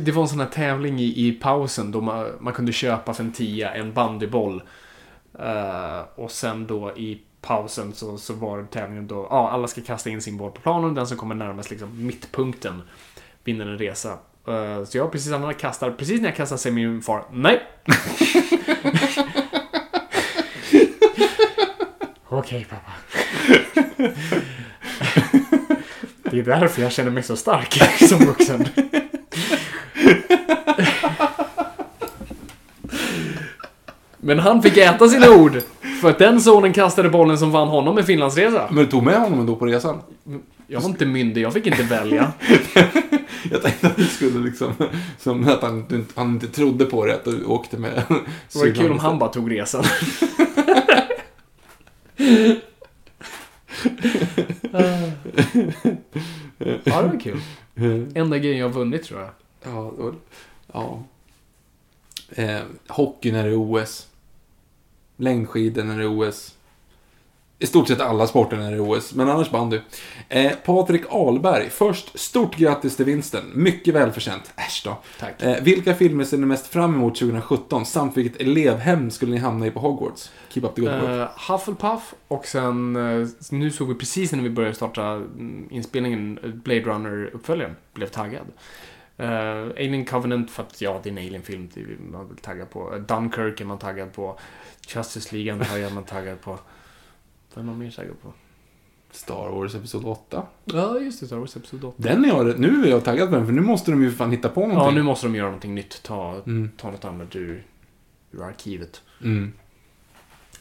Det 0.00 0.12
var 0.12 0.22
en 0.22 0.28
sån 0.28 0.40
här 0.40 0.46
tävling 0.46 1.00
i, 1.00 1.26
i 1.26 1.32
pausen 1.32 1.92
då 1.92 2.00
man, 2.00 2.26
man 2.40 2.52
kunde 2.52 2.72
köpa 2.72 3.14
för 3.14 3.24
en 3.24 3.32
tia 3.32 3.74
en 3.74 3.92
bandyboll. 3.92 4.62
Eh, 5.38 6.00
och 6.14 6.30
sen 6.30 6.66
då 6.66 6.92
i 6.96 7.20
pausen 7.40 7.92
så, 7.92 8.18
så 8.18 8.34
var 8.34 8.62
tävlingen 8.62 9.06
då, 9.06 9.26
ja, 9.30 9.50
alla 9.50 9.68
ska 9.68 9.80
kasta 9.80 10.10
in 10.10 10.22
sin 10.22 10.36
boll 10.36 10.50
på 10.50 10.60
planen. 10.60 10.94
Den 10.94 11.06
som 11.06 11.16
kommer 11.16 11.34
närmast 11.34 11.70
liksom 11.70 12.06
mittpunkten 12.06 12.82
vinner 13.44 13.66
en 13.66 13.78
resa. 13.78 14.18
Eh, 14.48 14.84
så 14.84 14.98
jag 14.98 15.12
precis 15.12 15.30
när 15.30 15.40
jag 15.40 15.58
kastar, 15.58 15.90
precis 15.90 16.20
när 16.20 16.28
jag 16.28 16.36
kastar 16.36 16.56
säger 16.56 16.74
min 16.74 17.02
far, 17.02 17.24
nej. 17.32 17.62
Okej 22.38 22.66
pappa. 22.70 22.92
Det 26.30 26.38
är 26.38 26.42
därför 26.42 26.82
jag 26.82 26.92
känner 26.92 27.10
mig 27.10 27.22
så 27.22 27.36
stark 27.36 27.82
som 28.08 28.18
vuxen. 28.18 28.68
Men 34.18 34.38
han 34.38 34.62
fick 34.62 34.76
äta 34.76 35.08
sina 35.08 35.30
ord. 35.30 35.60
För 36.00 36.10
att 36.10 36.18
den 36.18 36.40
sonen 36.40 36.72
kastade 36.72 37.08
bollen 37.08 37.38
som 37.38 37.50
vann 37.50 37.68
honom 37.68 37.98
en 37.98 38.04
Finlandsresa. 38.04 38.66
Men 38.70 38.84
du 38.84 38.90
tog 38.90 39.02
med 39.02 39.20
honom 39.20 39.40
ändå 39.40 39.56
på 39.56 39.66
resan? 39.66 40.00
Jag 40.66 40.80
var 40.80 40.88
inte 40.88 41.06
myndig, 41.06 41.42
jag 41.42 41.52
fick 41.52 41.66
inte 41.66 41.82
välja. 41.82 42.32
Jag 43.50 43.62
tänkte 43.62 43.86
att 43.86 43.96
du 43.96 44.04
skulle 44.04 44.38
liksom, 44.44 44.72
som 45.18 45.48
att 45.48 45.62
han, 45.62 46.06
han 46.14 46.28
inte 46.28 46.46
trodde 46.46 46.84
på 46.84 47.06
det, 47.06 47.14
att 47.14 47.24
du 47.24 47.44
åkte 47.44 47.76
med 47.76 48.02
Det 48.52 48.58
var 48.58 48.74
kul 48.74 48.90
om 48.92 48.98
han 48.98 49.18
bara 49.18 49.30
tog 49.30 49.52
resan. 49.52 49.84
Ja, 56.84 57.02
det 57.02 57.08
var 57.08 57.20
kul. 57.20 57.40
Enda 58.14 58.38
grejen 58.38 58.58
jag 58.58 58.68
har 58.68 58.74
vunnit 58.74 59.04
tror 59.04 59.20
jag. 59.20 59.30
Ja, 59.62 59.78
och, 59.78 60.14
ja. 60.72 61.02
Eh, 62.30 62.60
hockey 62.88 63.32
när 63.32 63.44
det 63.44 63.50
är 63.50 63.72
OS. 63.72 64.06
Längdskidor 65.16 65.84
när 65.84 65.98
det 65.98 66.02
är 66.02 66.20
OS. 66.28 66.54
I 67.60 67.66
stort 67.66 67.88
sett 67.88 68.00
alla 68.00 68.26
sporter 68.26 68.56
när 68.56 68.70
det 68.70 68.76
är 68.76 68.90
OS, 68.90 69.14
men 69.14 69.28
annars 69.28 69.50
bandy. 69.50 69.80
Eh, 70.28 70.52
Patrik 70.64 71.02
Ahlberg, 71.10 71.70
först 71.70 72.18
stort 72.18 72.56
grattis 72.56 72.96
till 72.96 73.04
vinsten. 73.04 73.44
Mycket 73.54 73.94
välförtjänt. 73.94 74.52
Äsch 74.56 74.82
då. 74.84 74.96
Tack. 75.20 75.42
Eh, 75.42 75.62
vilka 75.62 75.94
filmer 75.94 76.24
ser 76.24 76.38
ni 76.38 76.46
mest 76.46 76.66
fram 76.66 76.94
emot 76.94 77.16
2017? 77.18 77.86
Samt 77.86 78.16
vilket 78.16 78.40
elevhem 78.40 79.10
skulle 79.10 79.32
ni 79.32 79.38
hamna 79.38 79.66
i 79.66 79.70
på 79.70 79.80
Hogwarts? 79.80 80.30
Keep 80.60 80.68
up 80.70 80.74
the 80.74 80.80
good 80.80 80.90
work. 80.90 81.30
Uh, 81.30 81.52
Hufflepuff 81.52 82.14
och 82.28 82.46
sen, 82.46 82.96
eh, 82.96 83.28
nu 83.50 83.70
såg 83.70 83.88
vi 83.88 83.94
precis 83.94 84.32
när 84.32 84.42
vi 84.42 84.50
började 84.50 84.74
starta 84.74 85.02
mm, 85.04 85.68
inspelningen, 85.70 86.38
Blade 86.64 86.80
Runner-uppföljaren. 86.80 87.76
Blev 87.92 88.06
taggad. 88.06 88.46
Uh, 89.20 89.26
Alien 89.76 90.04
Covenant, 90.04 90.50
för 90.50 90.62
att 90.62 90.80
ja, 90.80 91.00
det 91.02 91.08
är 91.08 91.12
en 91.12 91.18
Alien-film, 91.18 91.68
det 91.74 91.80
är 91.80 91.86
man 92.12 92.28
väl 92.28 92.36
taggad 92.36 92.70
på. 92.70 92.94
Uh, 92.94 93.00
Dunkirk 93.00 93.60
är 93.60 93.64
man 93.64 93.78
taggad 93.78 94.12
på. 94.12 94.38
Justice 94.94 95.36
League 95.36 95.52
är 95.86 95.94
man 95.94 96.04
taggad 96.04 96.40
på. 96.40 96.58
Vad 97.54 97.64
är 97.64 97.66
man 97.66 97.78
mer 97.78 97.90
taggad 97.90 98.22
på? 98.22 98.32
Star 99.10 99.50
Wars 99.50 99.74
Episod 99.74 100.04
8. 100.04 100.46
Ja, 100.64 100.98
just 100.98 101.20
det, 101.20 101.26
Star 101.26 101.36
Wars 101.36 101.56
Episod 101.56 101.84
8. 101.84 101.94
Den 101.96 102.24
är 102.24 102.28
jag, 102.28 102.58
nu 102.58 102.84
är 102.84 102.90
jag 102.90 103.04
taggad 103.04 103.28
på 103.28 103.36
den, 103.36 103.46
för 103.46 103.52
nu 103.52 103.60
måste 103.60 103.90
de 103.90 104.02
ju 104.02 104.10
fan 104.10 104.30
hitta 104.30 104.48
på 104.48 104.60
någonting. 104.60 104.84
Ja, 104.84 104.90
nu 104.90 105.02
måste 105.02 105.26
de 105.26 105.34
göra 105.34 105.46
någonting 105.46 105.74
nytt. 105.74 106.02
Ta, 106.02 106.42
Mm. 106.46 106.70
ta 106.76 106.90
något 106.90 107.04
annat 107.04 107.36
ur, 107.36 107.64
ur 108.30 108.42
arkivet. 108.42 109.02
Mm. 109.22 109.52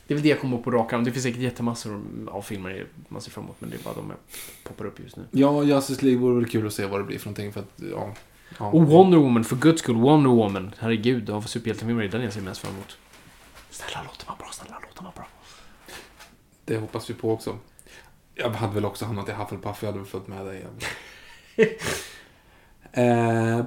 Det 0.08 0.14
är 0.14 0.16
väl 0.16 0.24
det 0.24 0.30
jag 0.30 0.42
kommer 0.42 0.58
på 0.58 0.72
rak 0.72 0.94
arm. 0.94 1.04
Det 1.04 1.12
finns 1.12 1.24
säkert 1.24 1.42
jättemassor 1.42 2.02
av 2.28 2.42
filmer 2.42 2.88
man 3.10 3.22
ser 3.22 3.32
fram 3.32 3.44
emot, 3.44 3.56
men 3.60 3.70
det 3.70 3.76
är 3.76 3.84
bara 3.84 3.94
de 3.94 4.10
jag 4.10 4.18
poppar 4.64 4.86
upp 4.86 5.00
just 5.00 5.18
nu. 5.18 5.24
Ja, 5.32 5.64
Justice 5.64 6.06
League 6.06 6.22
vore 6.22 6.36
väl 6.36 6.50
kul 6.50 6.68
att 6.68 6.74
se 6.74 6.86
vad 6.86 7.00
det 7.00 7.04
blir 7.04 7.20
för 7.20 7.26
någonting, 7.26 7.54
för 7.54 7.60
att, 7.60 7.72
ja. 7.76 8.14
ja. 8.60 8.66
Och 8.66 8.88
Wonder 8.88 9.18
Woman, 9.18 9.44
för 9.44 9.56
guds 9.56 9.82
skull, 9.82 9.96
Wonder 9.96 10.30
Woman. 10.30 10.72
Herregud, 10.80 11.30
av 11.30 11.42
superhjältefilmer 11.42 12.04
är 12.04 12.08
den 12.08 12.22
jag 12.22 12.34
ser 12.34 12.42
mest 12.42 12.62
fram 12.62 12.74
emot. 12.74 12.98
Snälla 13.70 14.04
låt 14.04 14.20
den 14.20 14.28
vara 14.28 14.38
bra, 14.38 14.48
snälla 14.52 14.80
låt 14.82 14.96
den 14.96 15.04
vara 15.04 15.16
bra. 15.16 15.28
Det 16.66 16.78
hoppas 16.78 17.10
vi 17.10 17.14
på 17.14 17.32
också. 17.32 17.58
Jag 18.36 18.50
hade 18.50 18.74
väl 18.74 18.86
också 18.86 19.06
hamnat 19.06 19.30
i 19.30 19.32
Hufflepuff, 19.32 19.78
jag 19.82 19.88
hade 19.88 20.00
väl 20.00 20.08
följt 20.08 20.28
med 20.28 20.46
dig. 20.46 20.66
eh. 22.92 23.66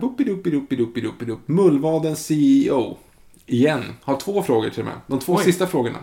Mullvadens 1.46 2.26
CEO. 2.26 2.98
Igen. 3.46 3.84
Har 4.02 4.16
två 4.16 4.42
frågor 4.42 4.70
till 4.70 4.84
mig. 4.84 4.94
De 5.06 5.18
två 5.18 5.34
Oj. 5.34 5.44
sista 5.44 5.66
frågorna. 5.66 5.98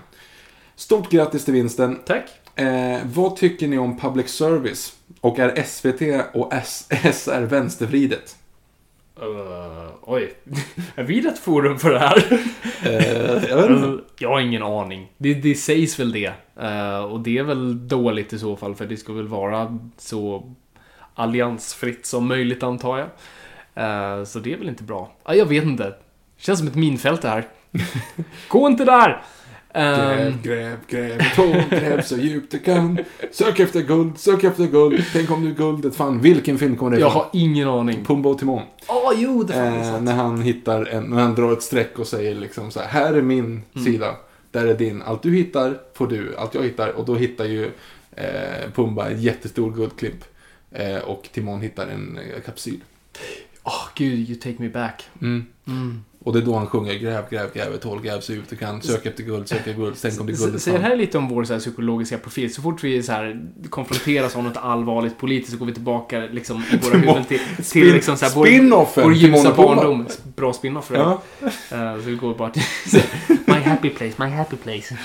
Stort 0.77 1.09
grattis 1.09 1.45
till 1.45 1.53
vinsten. 1.53 1.99
Tack. 2.05 2.29
Eh, 2.55 2.99
vad 3.13 3.35
tycker 3.35 3.67
ni 3.67 3.77
om 3.77 3.99
public 3.99 4.29
service? 4.29 4.95
Och 5.21 5.39
är 5.39 5.63
SVT 5.63 6.25
och 6.33 6.53
S- 6.53 6.89
SR 7.13 7.41
vänstervridet? 7.41 8.35
Uh, 9.21 9.89
oj. 10.01 10.33
är 10.95 11.03
vi 11.03 11.21
rätt 11.21 11.39
forum 11.39 11.79
för 11.79 11.91
det 11.91 11.99
här? 11.99 12.39
Eh, 12.83 13.49
jag. 13.49 13.71
Uh, 13.71 13.99
jag 14.19 14.29
har 14.29 14.39
ingen 14.39 14.63
aning. 14.63 15.11
Det, 15.17 15.33
det 15.33 15.55
sägs 15.55 15.99
väl 15.99 16.11
det. 16.11 16.33
Uh, 16.61 16.99
och 16.99 17.19
det 17.19 17.37
är 17.37 17.43
väl 17.43 17.87
dåligt 17.87 18.33
i 18.33 18.39
så 18.39 18.55
fall, 18.55 18.75
för 18.75 18.85
det 18.85 18.97
ska 18.97 19.13
väl 19.13 19.27
vara 19.27 19.77
så 19.97 20.53
alliansfritt 21.13 22.05
som 22.05 22.27
möjligt, 22.27 22.63
antar 22.63 22.97
jag. 22.97 23.07
Uh, 24.19 24.25
så 24.25 24.39
det 24.39 24.53
är 24.53 24.57
väl 24.57 24.69
inte 24.69 24.83
bra. 24.83 25.11
Uh, 25.29 25.35
jag 25.35 25.45
vet 25.45 25.63
inte. 25.63 25.93
Känns 26.37 26.59
som 26.59 26.67
ett 26.67 26.75
minfält 26.75 27.21
det 27.21 27.29
här. 27.29 27.47
Gå 28.47 28.67
inte 28.67 28.85
där! 28.85 29.23
Gräv, 29.77 30.27
Um, 30.27 30.41
gräv, 30.43 30.77
gräv, 30.87 31.35
tåg, 31.35 31.55
gräv 31.69 32.01
så 32.01 32.17
djupt 32.17 32.51
du 32.51 32.59
kan. 32.59 32.97
Sök 33.31 33.59
efter 33.59 33.81
guld, 33.81 34.17
sök 34.17 34.43
efter 34.43 34.65
guld. 34.67 35.03
Tänk 35.13 35.31
om 35.31 35.45
du 35.45 35.53
guldet. 35.53 35.95
Fan, 35.95 36.21
vilken 36.21 36.57
film 36.57 36.75
kommer 36.75 36.91
det 36.91 36.99
jag 36.99 37.09
ifrån? 37.09 37.21
har 37.21 37.29
ingen 37.33 37.67
aning. 37.67 38.05
Pumba 38.05 38.29
och 38.29 38.39
Timon. 38.39 38.61
Åh, 38.87 39.11
jo, 39.15 39.43
det 39.43 39.53
fanns 39.53 39.87
Eh, 39.87 40.01
när 40.01 40.13
han 40.15 40.41
hittar 40.41 40.85
en, 40.85 41.03
när 41.03 41.21
han 41.21 41.35
drar 41.35 41.53
ett 41.53 41.61
streck 41.63 41.99
och 41.99 42.07
säger 42.07 42.35
liksom 42.35 42.71
så 42.71 42.79
här, 42.79 42.87
här 42.87 43.13
är 43.13 43.21
min 43.21 43.45
Mm. 43.45 43.85
sida, 43.85 44.15
där 44.51 44.65
är 44.65 44.73
din. 44.73 45.01
Allt 45.01 45.23
du 45.23 45.35
hittar 45.35 45.77
får 45.93 46.07
du, 46.07 46.35
allt 46.37 46.53
jag 46.55 46.63
hittar. 46.63 46.89
Och 46.89 47.05
då 47.05 47.15
hittar 47.15 47.45
ju 47.45 47.65
eh, 48.11 48.71
Pumba 48.75 49.09
en 49.09 49.21
jättestor 49.21 49.71
guldklimp. 49.71 50.23
Eh, 50.71 50.97
och 50.97 51.29
Timon 51.33 51.61
hittar 51.61 51.87
en 51.87 52.17
eh, 52.17 52.41
kapsyl. 52.45 52.79
Åh, 53.63 53.87
gud, 53.95 54.29
you 54.29 54.39
take 54.39 54.55
me 54.57 54.69
back. 54.69 55.03
Mm. 55.21 55.45
Mm. 55.67 56.03
Och 56.27 56.33
det 56.33 56.39
är 56.39 56.43
då 56.43 56.55
han 56.55 56.67
sjunger 56.67 56.93
gräv, 56.93 57.23
gräv, 57.29 57.53
gräv 57.53 57.73
ett 57.73 57.83
hål, 57.83 58.01
gräv 58.01 58.19
så 58.19 58.33
djupt 58.33 58.49
du 58.49 58.55
kan. 58.55 58.81
Sök 58.81 59.05
efter 59.05 59.23
guld, 59.23 59.49
sök 59.49 59.59
efter 59.59 59.73
guld, 59.73 59.95
tänk 60.01 60.21
om 60.21 60.27
det 60.27 60.33
är 60.33 60.37
guldet 60.37 60.61
så 60.61 60.71
det 60.71 60.79
här 60.79 60.91
är 60.91 60.95
lite 60.95 61.17
om 61.17 61.29
vår 61.29 61.43
så 61.43 61.53
här, 61.53 61.59
psykologiska 61.59 62.17
profil. 62.17 62.53
Så 62.53 62.61
fort 62.61 62.83
vi 62.83 63.03
så 63.03 63.11
här, 63.11 63.41
konfronteras 63.69 64.35
av 64.35 64.43
något 64.43 64.57
allvarligt 64.57 65.17
politiskt 65.17 65.51
så 65.51 65.57
går 65.57 65.65
vi 65.65 65.73
tillbaka 65.73 66.19
liksom, 66.31 66.63
i 66.73 66.77
våra 66.77 66.97
huvuden 66.97 67.25
till, 67.25 67.39
till 67.55 67.65
Spin- 67.65 67.93
liksom, 67.93 68.17
så 68.17 68.25
här, 68.25 68.35
vår, 68.35 69.03
vår 69.03 69.13
ljusa 69.13 69.53
barndom. 69.53 70.07
Bra 70.35 70.53
spin-off. 70.53 70.91
Ja. 70.93 71.21
Eh, 71.41 71.95
så 71.95 72.01
vi 72.05 72.15
går 72.15 72.35
bara 72.35 72.49
till 72.49 72.63
My 73.45 73.53
happy 73.53 73.89
place, 73.89 74.13
my 74.17 74.29
happy 74.29 74.55
place. 74.55 74.97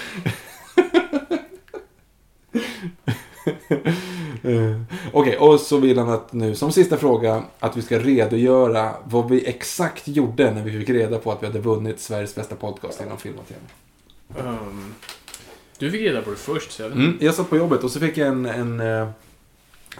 Eh, 4.42 4.80
Okej, 5.12 5.36
och 5.36 5.60
så 5.60 5.76
vill 5.78 5.98
han 5.98 6.08
att 6.10 6.32
nu 6.32 6.54
som 6.54 6.72
sista 6.72 6.96
fråga 6.96 7.42
att 7.58 7.76
vi 7.76 7.82
ska 7.82 7.98
redogöra 7.98 8.90
vad 9.04 9.28
vi 9.30 9.46
exakt 9.46 10.08
gjorde 10.08 10.50
när 10.54 10.62
vi 10.62 10.78
fick 10.80 10.88
reda 10.88 11.18
på 11.18 11.32
att 11.32 11.42
vi 11.42 11.46
hade 11.46 11.58
vunnit 11.58 12.00
Sveriges 12.00 12.34
bästa 12.34 12.54
podcast 12.54 13.00
inom 13.06 13.18
film 13.18 13.34
och 13.38 13.48
tv. 13.48 13.60
Um, 14.48 14.94
du 15.78 15.90
fick 15.90 16.00
reda 16.00 16.22
på 16.22 16.30
det 16.30 16.36
först, 16.36 16.72
så 16.72 16.82
jag. 16.82 16.92
Mm, 16.92 17.18
jag 17.20 17.34
satt 17.34 17.50
på 17.50 17.56
jobbet 17.56 17.84
och 17.84 17.90
så 17.90 18.00
fick 18.00 18.16
jag 18.16 18.28
en, 18.28 18.46
en, 18.46 18.80
eh, 18.80 19.08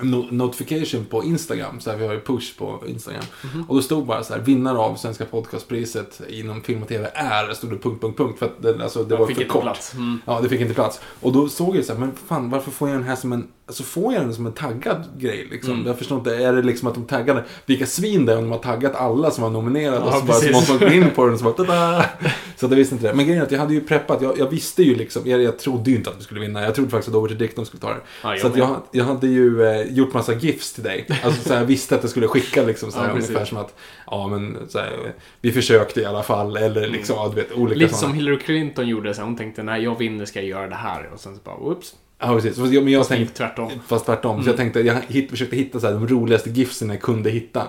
en 0.00 0.14
no- 0.14 0.32
notification 0.32 1.04
på 1.04 1.24
Instagram. 1.24 1.80
Så 1.80 1.90
här, 1.90 1.96
vi 1.98 2.06
har 2.06 2.14
ju 2.14 2.20
push 2.20 2.58
på 2.58 2.82
Instagram. 2.86 3.24
Och 3.68 3.74
då 3.74 3.82
stod 3.82 4.06
bara 4.06 4.24
så 4.24 4.34
här, 4.34 4.40
vinnare 4.40 4.78
av 4.78 4.96
Svenska 4.96 5.24
podcastpriset 5.24 6.20
inom 6.28 6.62
film 6.62 6.82
och 6.82 6.88
tv 6.88 7.10
är, 7.14 7.54
stod 7.54 7.70
det 7.70 7.78
punkt, 7.78 8.00
punkt, 8.00 8.16
punkt. 8.18 8.38
För 8.38 8.46
att 8.46 8.62
det, 8.62 8.82
alltså, 8.82 9.04
det 9.04 9.14
var 9.14 9.20
Jag 9.20 9.28
fick 9.28 9.36
för 9.36 9.42
inte 9.42 9.52
kort. 9.52 9.62
plats. 9.62 9.94
Mm. 9.94 10.20
Ja, 10.26 10.40
det 10.40 10.48
fick 10.48 10.60
inte 10.60 10.74
plats. 10.74 11.00
Och 11.20 11.32
då 11.32 11.48
såg 11.48 11.76
jag 11.76 11.84
så 11.84 11.92
här, 11.92 12.00
men 12.00 12.12
fan 12.28 12.50
varför 12.50 12.70
får 12.70 12.88
jag 12.88 12.98
den 12.98 13.06
här 13.06 13.16
som 13.16 13.32
en, 13.32 13.48
alltså 13.66 13.82
får 13.82 14.12
jag 14.14 14.22
den 14.22 14.34
som 14.34 14.46
en 14.46 14.52
taggad 14.52 15.04
grej 15.18 15.46
liksom? 15.50 15.74
Mm. 15.74 15.86
Jag 15.86 15.98
förstår 15.98 16.18
inte, 16.18 16.36
är 16.36 16.52
det 16.52 16.62
liksom 16.62 16.88
att 16.88 16.94
de 16.94 17.04
taggade, 17.04 17.44
vilka 17.66 17.86
svin 17.86 18.26
det 18.26 18.32
är 18.32 18.36
om 18.36 18.42
de 18.42 18.50
har 18.50 18.58
taggat 18.58 18.94
alla 18.94 19.30
som 19.30 19.42
var 19.42 19.50
nominerade 19.50 19.96
Ja, 19.96 20.02
och 20.02 20.14
så 20.14 20.24
bara 20.24 20.36
så 20.36 20.40
precis. 20.40 20.52
måste 20.56 20.72
man 20.72 20.80
gå 20.80 20.86
in 20.96 21.10
på 21.10 21.24
den 21.24 21.32
och 21.32 21.38
så 21.38 21.44
bara 21.44 21.54
tada! 21.54 22.04
Så 22.56 22.66
att 22.66 22.72
jag 22.72 22.76
visste 22.76 22.94
inte 22.94 23.08
det. 23.08 23.14
Men 23.14 23.24
grejen 23.26 23.40
är 23.42 23.46
att 23.46 23.52
jag 23.52 23.58
hade 23.58 23.74
ju 23.74 23.80
preppat, 23.80 24.22
jag, 24.22 24.38
jag 24.38 24.46
visste 24.50 24.82
ju 24.82 24.94
liksom, 24.94 25.22
jag, 25.24 25.42
jag 25.42 25.58
trodde 25.58 25.90
ju 25.90 25.96
inte 25.96 26.10
att 26.10 26.18
vi 26.18 26.22
skulle 26.22 26.40
vinna. 26.40 26.62
Jag 26.62 26.74
trodde 26.74 26.90
faktiskt 26.90 27.08
att 27.08 27.14
Over 27.14 27.28
to 27.28 27.34
Dick 27.34 27.56
de 27.56 27.66
skulle 27.66 27.80
ta 27.80 27.88
det. 27.88 28.00
Ja, 28.22 28.30
jag 28.32 28.40
så 28.40 28.46
att 28.46 28.56
jag, 28.56 28.82
jag 28.90 29.04
hade 29.04 29.26
ju 29.26 29.62
eh, 29.66 29.92
gjort 29.92 30.14
massa 30.14 30.34
gifs 30.34 30.72
till 30.72 30.82
dig. 30.82 31.06
Alltså 31.24 31.42
så 31.48 31.52
här, 31.52 31.60
jag 31.60 31.66
visste 31.66 31.94
att 31.94 32.02
jag 32.02 32.10
skulle 32.10 32.28
skicka 32.28 32.62
liksom 32.62 32.92
så 32.92 32.98
här, 32.98 33.06
Ja, 33.08 33.12
ungefär 33.12 33.44
som 33.44 33.58
att, 33.58 33.74
ja 34.06 34.28
men 34.28 34.58
så 34.68 34.78
här, 34.78 35.12
vi 35.40 35.52
försökte 35.52 36.00
i 36.00 36.04
alla 36.04 36.22
fall. 36.22 36.56
Eller 36.56 36.88
liksom, 36.88 37.16
ja, 37.16 37.28
du 37.28 37.34
vet, 37.34 37.52
olika 37.52 37.60
Mm. 37.72 37.78
Lite 37.78 37.94
sådana. 37.94 38.08
som 38.08 38.14
Hillary 38.18 38.38
Clinton 38.38 38.88
gjorde, 38.88 39.14
så 39.14 39.20
här, 39.20 39.26
hon 39.28 39.36
tänkte 39.36 39.62
när 39.62 39.76
jag 39.78 39.98
vinner 39.98 40.24
ska 40.24 40.38
jag 40.40 40.48
göra 40.48 40.68
det 40.68 40.74
här. 40.74 41.10
Och 41.14 41.20
sen 41.20 41.34
så 41.36 41.40
bara, 41.44 41.56
whoops. 41.56 41.94
Ja, 42.22 42.34
precis. 42.34 42.56
Fast 42.58 42.72
men 42.72 42.88
jag 42.88 43.00
Fast 43.00 43.10
tänkte, 43.10 43.36
tvärtom. 43.36 43.70
Fast 43.86 44.06
tvärtom. 44.06 44.42
Så 44.42 44.48
jag 44.48 44.56
tänkte, 44.56 44.80
jag 44.80 44.94
hit, 45.08 45.30
försökte 45.30 45.56
hitta 45.56 45.80
så 45.80 45.86
här, 45.86 45.94
de 45.94 46.08
roligaste 46.08 46.50
gifsen 46.50 46.88
jag 46.88 47.00
kunde 47.00 47.30
hitta. 47.30 47.68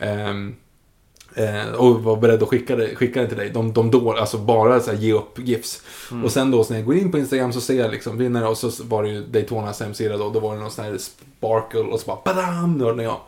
Ehm, 0.00 0.54
Eh, 1.36 1.72
och 1.72 2.02
var 2.02 2.16
beredd 2.16 2.42
att 2.42 2.48
skicka 2.48 2.76
det, 2.76 2.96
skicka 2.96 3.20
det 3.20 3.28
till 3.28 3.36
dig. 3.36 3.50
De, 3.50 3.72
de 3.72 3.90
då, 3.90 4.12
alltså 4.12 4.38
bara 4.38 4.80
så 4.80 4.90
här, 4.90 4.98
ge 4.98 5.12
upp 5.12 5.38
GIFs. 5.38 5.82
Och 6.24 6.32
sen 6.32 6.50
då 6.50 6.64
så 6.64 6.72
när 6.72 6.80
jag 6.80 6.86
går 6.86 6.96
in 6.96 7.12
på 7.12 7.18
Instagram 7.18 7.52
så 7.52 7.60
ser 7.60 7.74
jag 7.74 7.90
liksom 7.90 8.18
vinnare 8.18 8.48
och 8.48 8.58
så 8.58 8.84
var 8.84 9.02
det 9.02 9.08
ju 9.08 9.26
Daytonas 9.26 9.80
hemsida 9.80 10.16
då. 10.16 10.30
Då 10.30 10.40
var 10.40 10.54
det 10.54 10.60
någon 10.60 10.70
sån 10.70 10.84
här 10.84 10.98
sparkle 10.98 11.80
och 11.80 12.00
så 12.00 12.06
bara 12.06 12.18
badam, 12.24 12.78
nördade 12.78 13.02
jag. 13.02 13.20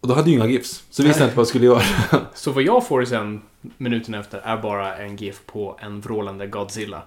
Och 0.00 0.08
då 0.08 0.14
hade 0.14 0.30
jag 0.30 0.36
inga 0.36 0.46
GIFs. 0.46 0.84
Så 0.90 1.02
visste 1.02 1.22
jag 1.22 1.26
inte 1.26 1.36
vad 1.36 1.42
jag 1.42 1.48
skulle 1.48 1.66
göra. 1.66 1.82
Så 2.34 2.50
vad 2.52 2.62
jag 2.62 2.86
får 2.86 3.04
sen 3.04 3.42
minuten 3.76 4.14
efter 4.14 4.38
är 4.38 4.56
bara 4.56 4.96
en 4.96 5.16
GIF 5.16 5.40
på 5.46 5.78
en 5.80 6.00
vrålande 6.00 6.46
Godzilla. 6.46 7.02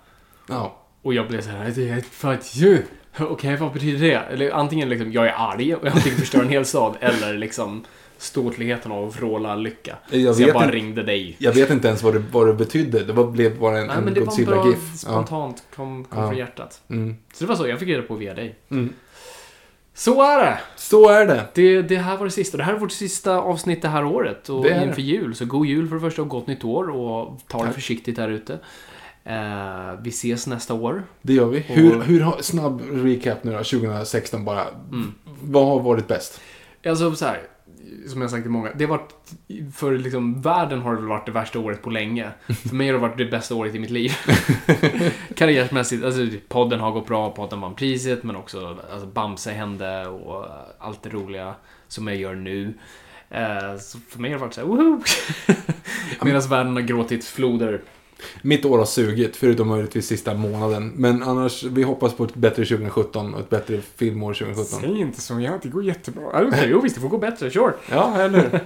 ja. 0.50 0.82
Och 1.06 1.14
jag 1.14 1.28
blev 1.28 1.42
så 1.42 1.50
här, 1.50 1.72
det 1.76 1.90
är 1.90 2.02
för 2.02 2.34
att 2.34 2.56
ju. 2.56 2.84
Okej, 3.20 3.56
vad 3.58 3.74
betyder 3.74 4.08
det? 4.08 4.14
Eller 4.16 4.52
antingen 4.52 4.90
liksom, 4.90 5.12
jag 5.12 5.28
är 5.28 5.34
arg 5.38 5.76
och 5.76 5.86
jag 5.86 5.94
tänker 5.94 6.12
förstöra 6.12 6.42
en 6.42 6.50
hel 6.50 6.66
stad. 6.66 6.96
Eller 7.02 7.34
liksom 7.38 7.84
ståtligheten 8.18 8.92
av 8.92 9.08
att 9.08 9.18
vråla 9.22 9.56
lycka. 9.56 9.96
Jag 10.12 10.36
så 10.36 10.42
jag 10.42 10.54
bara 10.54 10.64
inte- 10.64 10.76
ringde 10.76 11.04
dig. 11.04 11.36
Jag 11.40 11.54
vet 11.54 11.70
inte 11.70 11.88
ens 11.88 12.04
vad 12.04 12.14
det, 12.14 12.24
vad 12.32 12.48
det 12.48 12.54
betydde. 12.54 13.04
Det 13.04 13.14
var, 13.14 13.28
blev 13.32 13.60
bara 13.60 13.80
en, 13.80 13.88
Nej, 13.88 13.98
en 13.98 14.04
men 14.04 14.14
det 14.14 14.20
var 14.20 14.46
bra 14.46 14.56
Godzilla-GIF. 14.64 14.92
Ja. 14.94 14.98
spontant, 14.98 15.64
kom, 15.76 16.04
kom 16.04 16.22
Ja. 16.22 16.28
från 16.30 16.38
hjärtat. 16.38 16.82
Mm. 16.90 17.16
Så 17.34 17.44
det 17.44 17.48
var 17.50 17.56
så, 17.56 17.68
jag 17.68 17.80
fick 17.80 17.90
reda 17.90 18.02
på 18.02 18.16
via 18.16 18.34
dig. 18.34 18.56
Mm. 18.72 18.94
Så 19.94 20.22
är 20.24 20.46
det! 20.46 20.60
Så 20.76 21.10
är 21.10 21.26
det. 21.26 21.46
det! 21.54 21.82
Det 21.82 21.98
här 21.98 22.18
var 22.18 22.26
det 22.26 22.32
sista. 22.32 22.58
Det 22.58 22.64
här 22.64 22.74
är 22.74 22.80
vårt 22.80 22.92
sista 22.92 23.38
avsnitt 23.40 23.82
det 23.82 23.88
här 23.88 24.06
året. 24.06 24.50
Och 24.50 24.64
Det 24.64 24.70
det. 24.70 24.84
inför 24.84 25.02
jul. 25.02 25.36
Så 25.36 25.46
god 25.46 25.66
jul 25.68 25.88
för 25.88 25.96
det 25.96 26.02
första 26.02 26.22
och 26.22 26.30
gott 26.30 26.48
nytt 26.48 26.64
år. 26.64 26.90
Och 26.90 27.40
ta 27.48 27.58
det 27.58 27.64
Tack. 27.66 27.74
försiktigt 27.76 28.16
där 28.16 28.30
ute. 28.30 28.60
Eh, 29.26 30.00
vi 30.02 30.10
ses 30.10 30.48
nästa 30.48 30.74
år. 30.74 31.04
Det 31.22 31.34
gör 31.34 31.48
vi. 31.48 31.60
Hur, 31.60 32.02
hur 32.02 32.22
har, 32.22 32.42
snabb 32.42 32.82
recap 32.92 33.44
nu 33.44 33.52
då, 33.52 33.58
2016 33.58 34.46
bara. 34.46 34.62
Mm. 34.92 35.14
Vad 35.42 35.66
har 35.66 35.80
varit 35.80 36.08
bäst? 36.08 36.42
Alltså 36.86 37.16
så 37.16 37.26
här, 37.26 37.42
som 38.08 38.22
jag 38.22 38.30
sagt 38.30 38.44
till 38.44 38.52
många. 38.52 38.72
Det 38.76 38.86
har 38.86 38.90
varit, 38.98 39.14
för 39.76 39.98
liksom 39.98 40.42
världen 40.42 40.82
har 40.82 40.96
det 40.96 41.02
varit 41.02 41.26
det 41.26 41.32
värsta 41.32 41.60
året 41.60 41.82
på 41.82 41.90
länge. 41.90 42.32
För 42.48 42.76
mig 42.76 42.88
har 42.88 42.94
det 42.94 43.00
varit 43.00 43.18
det 43.18 43.26
bästa 43.26 43.56
året 43.56 43.76
i 43.76 43.80
mitt 43.80 43.90
liv. 43.90 44.12
Karriärsmässigt, 45.36 46.06
alltså 46.06 46.28
podden 46.48 46.80
har 46.80 46.92
gått 46.92 47.08
bra, 47.08 47.32
podden 47.32 47.62
vann 47.62 47.76
priset, 47.76 48.24
men 48.24 48.36
också 48.36 48.78
alltså, 48.92 49.08
Bamse 49.08 49.52
hände 49.52 50.08
och 50.08 50.46
allt 50.80 51.04
det 51.04 51.10
roliga 51.10 51.56
som 51.88 52.08
jag 52.08 52.18
gör 52.18 52.36
nu. 52.36 52.74
Eh, 53.30 53.78
så 53.80 53.98
för 54.10 54.20
mig 54.20 54.32
har 54.32 54.38
det 54.38 54.46
varit 54.46 54.54
så 54.54 54.62
här, 54.62 54.68
woho! 54.68 55.02
Medan 56.22 56.42
världen 56.42 56.74
har 56.74 56.82
gråtit 56.82 57.26
floder. 57.26 57.82
Mitt 58.42 58.66
år 58.66 58.78
har 58.78 58.86
sugit, 58.86 59.36
förutom 59.36 59.68
möjligtvis 59.68 60.08
sista 60.08 60.34
månaden. 60.34 60.92
Men 60.96 61.24
annars, 61.24 61.64
vi 61.64 61.84
hoppas 61.84 62.14
på 62.14 62.24
ett 62.24 62.36
bättre 62.36 62.66
2017 62.66 63.34
och 63.34 63.40
ett 63.40 63.50
bättre 63.50 63.82
filmår 63.96 64.34
2017. 64.34 64.80
Säg 64.82 65.00
inte 65.00 65.22
så, 65.22 65.40
ja, 65.40 65.60
det 65.64 65.70
går 65.70 65.84
jättebra. 65.84 66.48
Okej, 66.48 66.68
jo 66.70 66.82
visst, 66.82 66.96
det 66.96 67.02
får 67.02 67.10
gå 67.10 67.18
bättre, 67.18 67.52
sure. 67.52 67.74
Ja, 67.92 68.22
eller 68.22 68.46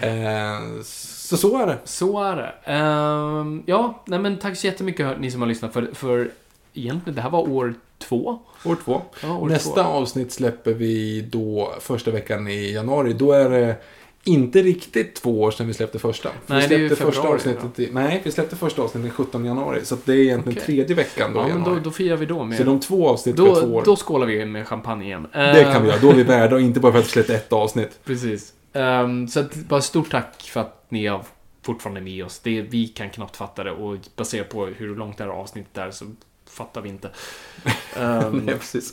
eh, 0.00 0.82
Så 0.82 1.36
så 1.36 1.62
är 1.62 1.66
det. 1.66 1.78
Så 1.84 2.22
är 2.24 2.36
det. 2.36 2.72
Ehm, 2.72 3.62
ja, 3.66 4.02
nej 4.06 4.18
men 4.18 4.36
tack 4.38 4.56
så 4.56 4.66
jättemycket 4.66 5.20
ni 5.20 5.30
som 5.30 5.40
har 5.40 5.48
lyssnat 5.48 5.72
för, 5.72 5.90
för 5.92 6.30
egentligen, 6.74 7.14
det 7.14 7.22
här 7.22 7.30
var 7.30 7.48
år 7.50 7.74
två. 7.98 8.38
År 8.64 8.76
två. 8.84 9.02
Ja, 9.22 9.36
år 9.38 9.48
Nästa 9.48 9.82
två. 9.82 9.90
avsnitt 9.90 10.32
släpper 10.32 10.74
vi 10.74 11.20
då 11.30 11.74
första 11.80 12.10
veckan 12.10 12.48
i 12.48 12.72
januari. 12.72 13.12
Då 13.12 13.32
är 13.32 13.50
det 13.50 13.76
inte 14.24 14.62
riktigt 14.62 15.14
två 15.14 15.42
år 15.42 15.50
sedan 15.50 15.66
vi 15.66 15.74
släppte 15.74 15.98
första. 15.98 16.28
För 16.46 16.54
Nej, 16.54 16.68
vi 16.68 16.76
det 16.76 16.84
är 16.84 16.88
släppte 16.88 17.04
första 17.04 17.22
februari, 17.22 17.36
avsnittet 17.36 17.78
i, 17.78 17.90
Nej, 17.92 18.20
vi 18.24 18.30
släppte 18.32 18.56
första 18.56 18.82
avsnittet 18.82 19.02
den 19.16 19.26
17 19.26 19.44
januari. 19.44 19.80
Så 19.84 19.96
det 20.04 20.12
är 20.12 20.16
egentligen 20.16 20.58
Okej. 20.58 20.66
tredje 20.76 20.96
veckan 20.96 21.32
då 21.32 21.40
Ja, 21.40 21.44
i 21.44 21.48
men 21.48 21.58
januari. 21.58 21.78
då, 21.78 21.84
då 21.84 21.90
firar 21.90 22.16
vi 22.16 22.26
då 22.26 22.44
med... 22.44 22.58
Så 22.58 22.64
de 22.64 22.80
två 22.80 23.08
avsnitten 23.08 23.46
är 23.46 23.54
två 23.54 23.60
då, 23.60 23.74
år. 23.74 23.82
då 23.84 23.96
skålar 23.96 24.26
vi 24.26 24.44
med 24.44 24.68
champagne 24.68 25.04
igen. 25.04 25.26
Det 25.32 25.62
kan 25.72 25.72
vi 25.72 25.78
Ehm, 25.78 25.86
göra. 25.86 25.98
Då 26.00 26.10
är 26.10 26.14
vi 26.14 26.22
värda 26.22 26.54
och 26.54 26.60
inte 26.60 26.80
bara 26.80 26.92
för 26.92 26.98
att 26.98 27.04
vi 27.06 27.10
släppte 27.10 27.34
ett 27.34 27.52
avsnitt. 27.52 27.98
Precis. 28.04 28.52
Ehm, 28.72 29.28
så 29.28 29.40
att, 29.40 29.54
bara 29.54 29.80
stort 29.80 30.10
tack 30.10 30.42
för 30.42 30.60
att 30.60 30.86
ni 30.88 31.06
har 31.06 31.22
fortfarande 31.62 32.00
med 32.00 32.24
oss. 32.24 32.38
Det, 32.38 32.62
vi 32.62 32.88
kan 32.88 33.10
knappt 33.10 33.36
fatta 33.36 33.64
det 33.64 33.70
och 33.70 33.96
baserat 34.16 34.48
på 34.48 34.66
hur 34.66 34.96
långt 34.96 35.18
det 35.18 35.24
här 35.24 35.30
avsnittet 35.30 35.78
är 35.78 35.90
så 35.90 36.04
fattar 36.50 36.80
vi 36.80 36.88
inte. 36.88 37.10
Ehm, 37.96 38.32
Nej, 38.44 38.54
precis. 38.58 38.92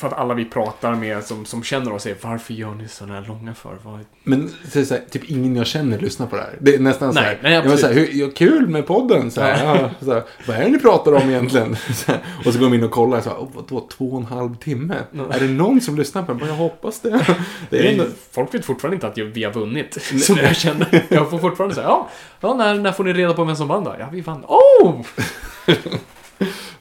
För 0.00 0.06
att 0.08 0.12
alla 0.18 0.34
vi 0.34 0.44
pratar 0.44 0.94
med 0.94 1.24
som, 1.24 1.44
som 1.44 1.62
känner 1.62 1.92
oss 1.92 2.06
är 2.06 2.16
varför 2.20 2.54
gör 2.54 2.74
ni 2.74 2.88
sådana 2.88 3.20
här 3.20 3.26
långa 3.28 3.54
för? 3.54 3.76
Vad, 3.82 4.00
Men 4.24 4.50
är 4.74 4.84
så 4.84 4.94
här, 4.94 5.02
typ 5.10 5.30
ingen 5.30 5.56
jag 5.56 5.66
känner 5.66 5.98
lyssnar 5.98 6.26
på 6.26 6.36
det 6.36 6.42
här. 6.42 6.56
Det 6.60 6.74
är 6.74 6.78
nästan 6.78 7.12
så 7.14 7.20
Nej, 7.20 7.28
här. 7.28 7.38
nej, 7.42 7.52
jag 7.52 7.62
var 7.64 7.76
så 7.76 7.86
här 7.86 7.94
hur, 7.94 8.30
kul 8.30 8.68
med 8.68 8.86
podden. 8.86 9.30
Så 9.30 9.40
här, 9.40 9.64
ja, 9.64 9.90
så 10.00 10.12
här, 10.12 10.22
vad 10.46 10.56
är 10.56 10.64
det 10.64 10.68
ni 10.68 10.78
pratar 10.78 11.12
om 11.12 11.30
egentligen? 11.30 11.76
Så 11.94 12.12
och 12.46 12.52
så 12.52 12.58
går 12.58 12.66
de 12.66 12.74
in 12.74 12.84
och 12.84 12.90
kollar. 12.90 13.20
Så 13.20 13.30
här, 13.30 13.46
vadå, 13.54 13.88
två 13.92 14.10
och 14.10 14.20
en 14.20 14.26
halv 14.26 14.56
timme? 14.56 14.94
Är 15.30 15.40
det 15.40 15.48
någon 15.48 15.80
som 15.80 15.96
lyssnar 15.96 16.22
på 16.22 16.32
den? 16.32 16.48
Jag 16.48 16.54
hoppas 16.54 17.00
det. 17.00 17.26
det 17.70 17.78
är 17.88 17.92
ändå, 17.92 18.04
Folk 18.30 18.54
vet 18.54 18.64
fortfarande 18.64 18.94
inte 18.94 19.06
att 19.06 19.16
jag- 19.16 19.26
vi 19.26 19.44
har 19.44 19.52
vunnit. 19.52 20.02
Som 20.22 20.36
jag 20.36 20.56
känner. 20.56 21.04
Jag 21.08 21.30
får 21.30 21.38
fortfarande 21.38 21.74
säga 21.74 21.86
ja, 21.86 22.08
ja 22.40 22.54
när, 22.54 22.74
när 22.74 22.92
får 22.92 23.04
ni 23.04 23.12
reda 23.12 23.34
på 23.34 23.44
vem 23.44 23.56
som 23.56 23.68
vann 23.68 23.84
då? 23.84 23.96
Ja, 23.98 24.08
vi 24.12 24.20
vann. 24.20 24.44
Oh! 24.48 25.00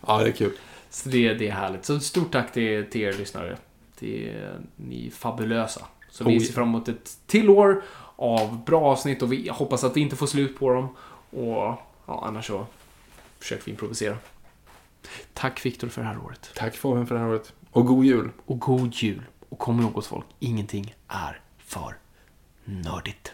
ja, 0.08 0.18
det 0.18 0.28
är 0.28 0.32
kul. 0.32 0.52
Så 0.90 1.10
det, 1.10 1.34
det 1.34 1.48
är 1.48 1.52
härligt. 1.52 1.86
Så 1.86 2.00
stort 2.00 2.32
tack 2.32 2.54
till, 2.54 2.90
till 2.90 3.02
er 3.02 3.14
lyssnare. 3.14 3.58
Det 4.00 4.30
är 4.30 4.60
ni 4.76 5.08
är 5.08 5.12
fabulösa. 5.12 5.86
Så 6.10 6.24
vi 6.24 6.38
Oh, 6.38 6.44
ser 6.44 6.54
fram 6.54 6.68
emot 6.68 6.88
ett 6.88 7.18
till 7.28 7.50
år 7.50 7.84
av 8.16 8.64
bra 8.66 8.82
avsnitt 8.82 9.22
och 9.22 9.34
vi 9.34 9.50
hoppas 9.50 9.84
att 9.84 9.98
vi 9.98 10.02
inte 10.02 10.16
får 10.16 10.28
slut 10.28 10.60
på 10.60 10.74
dem. 10.74 10.96
Och 11.30 11.76
ja, 12.06 12.24
annars 12.24 12.48
så 12.48 12.66
försöker 13.40 13.66
vi 13.66 13.72
improvisera. 13.72 14.18
Tack 15.34 15.66
Viktor 15.66 15.88
för 15.88 16.02
det 16.02 16.08
här 16.08 16.26
året. 16.26 16.52
Tack 16.56 16.76
Fabian 16.76 17.08
för 17.08 17.16
det 17.16 17.22
här 17.22 17.30
året. 17.30 17.54
Och 17.72 17.86
god 17.86 18.06
jul. 18.06 18.30
Och 18.46 18.60
god 18.60 18.94
jul. 18.94 19.22
Och 19.50 19.60
kom 19.60 19.82
ihåg 19.82 19.98
oss 19.98 20.08
folk, 20.08 20.26
ingenting 20.40 20.96
är 21.08 21.42
för 21.58 21.98
nördigt. 22.66 23.34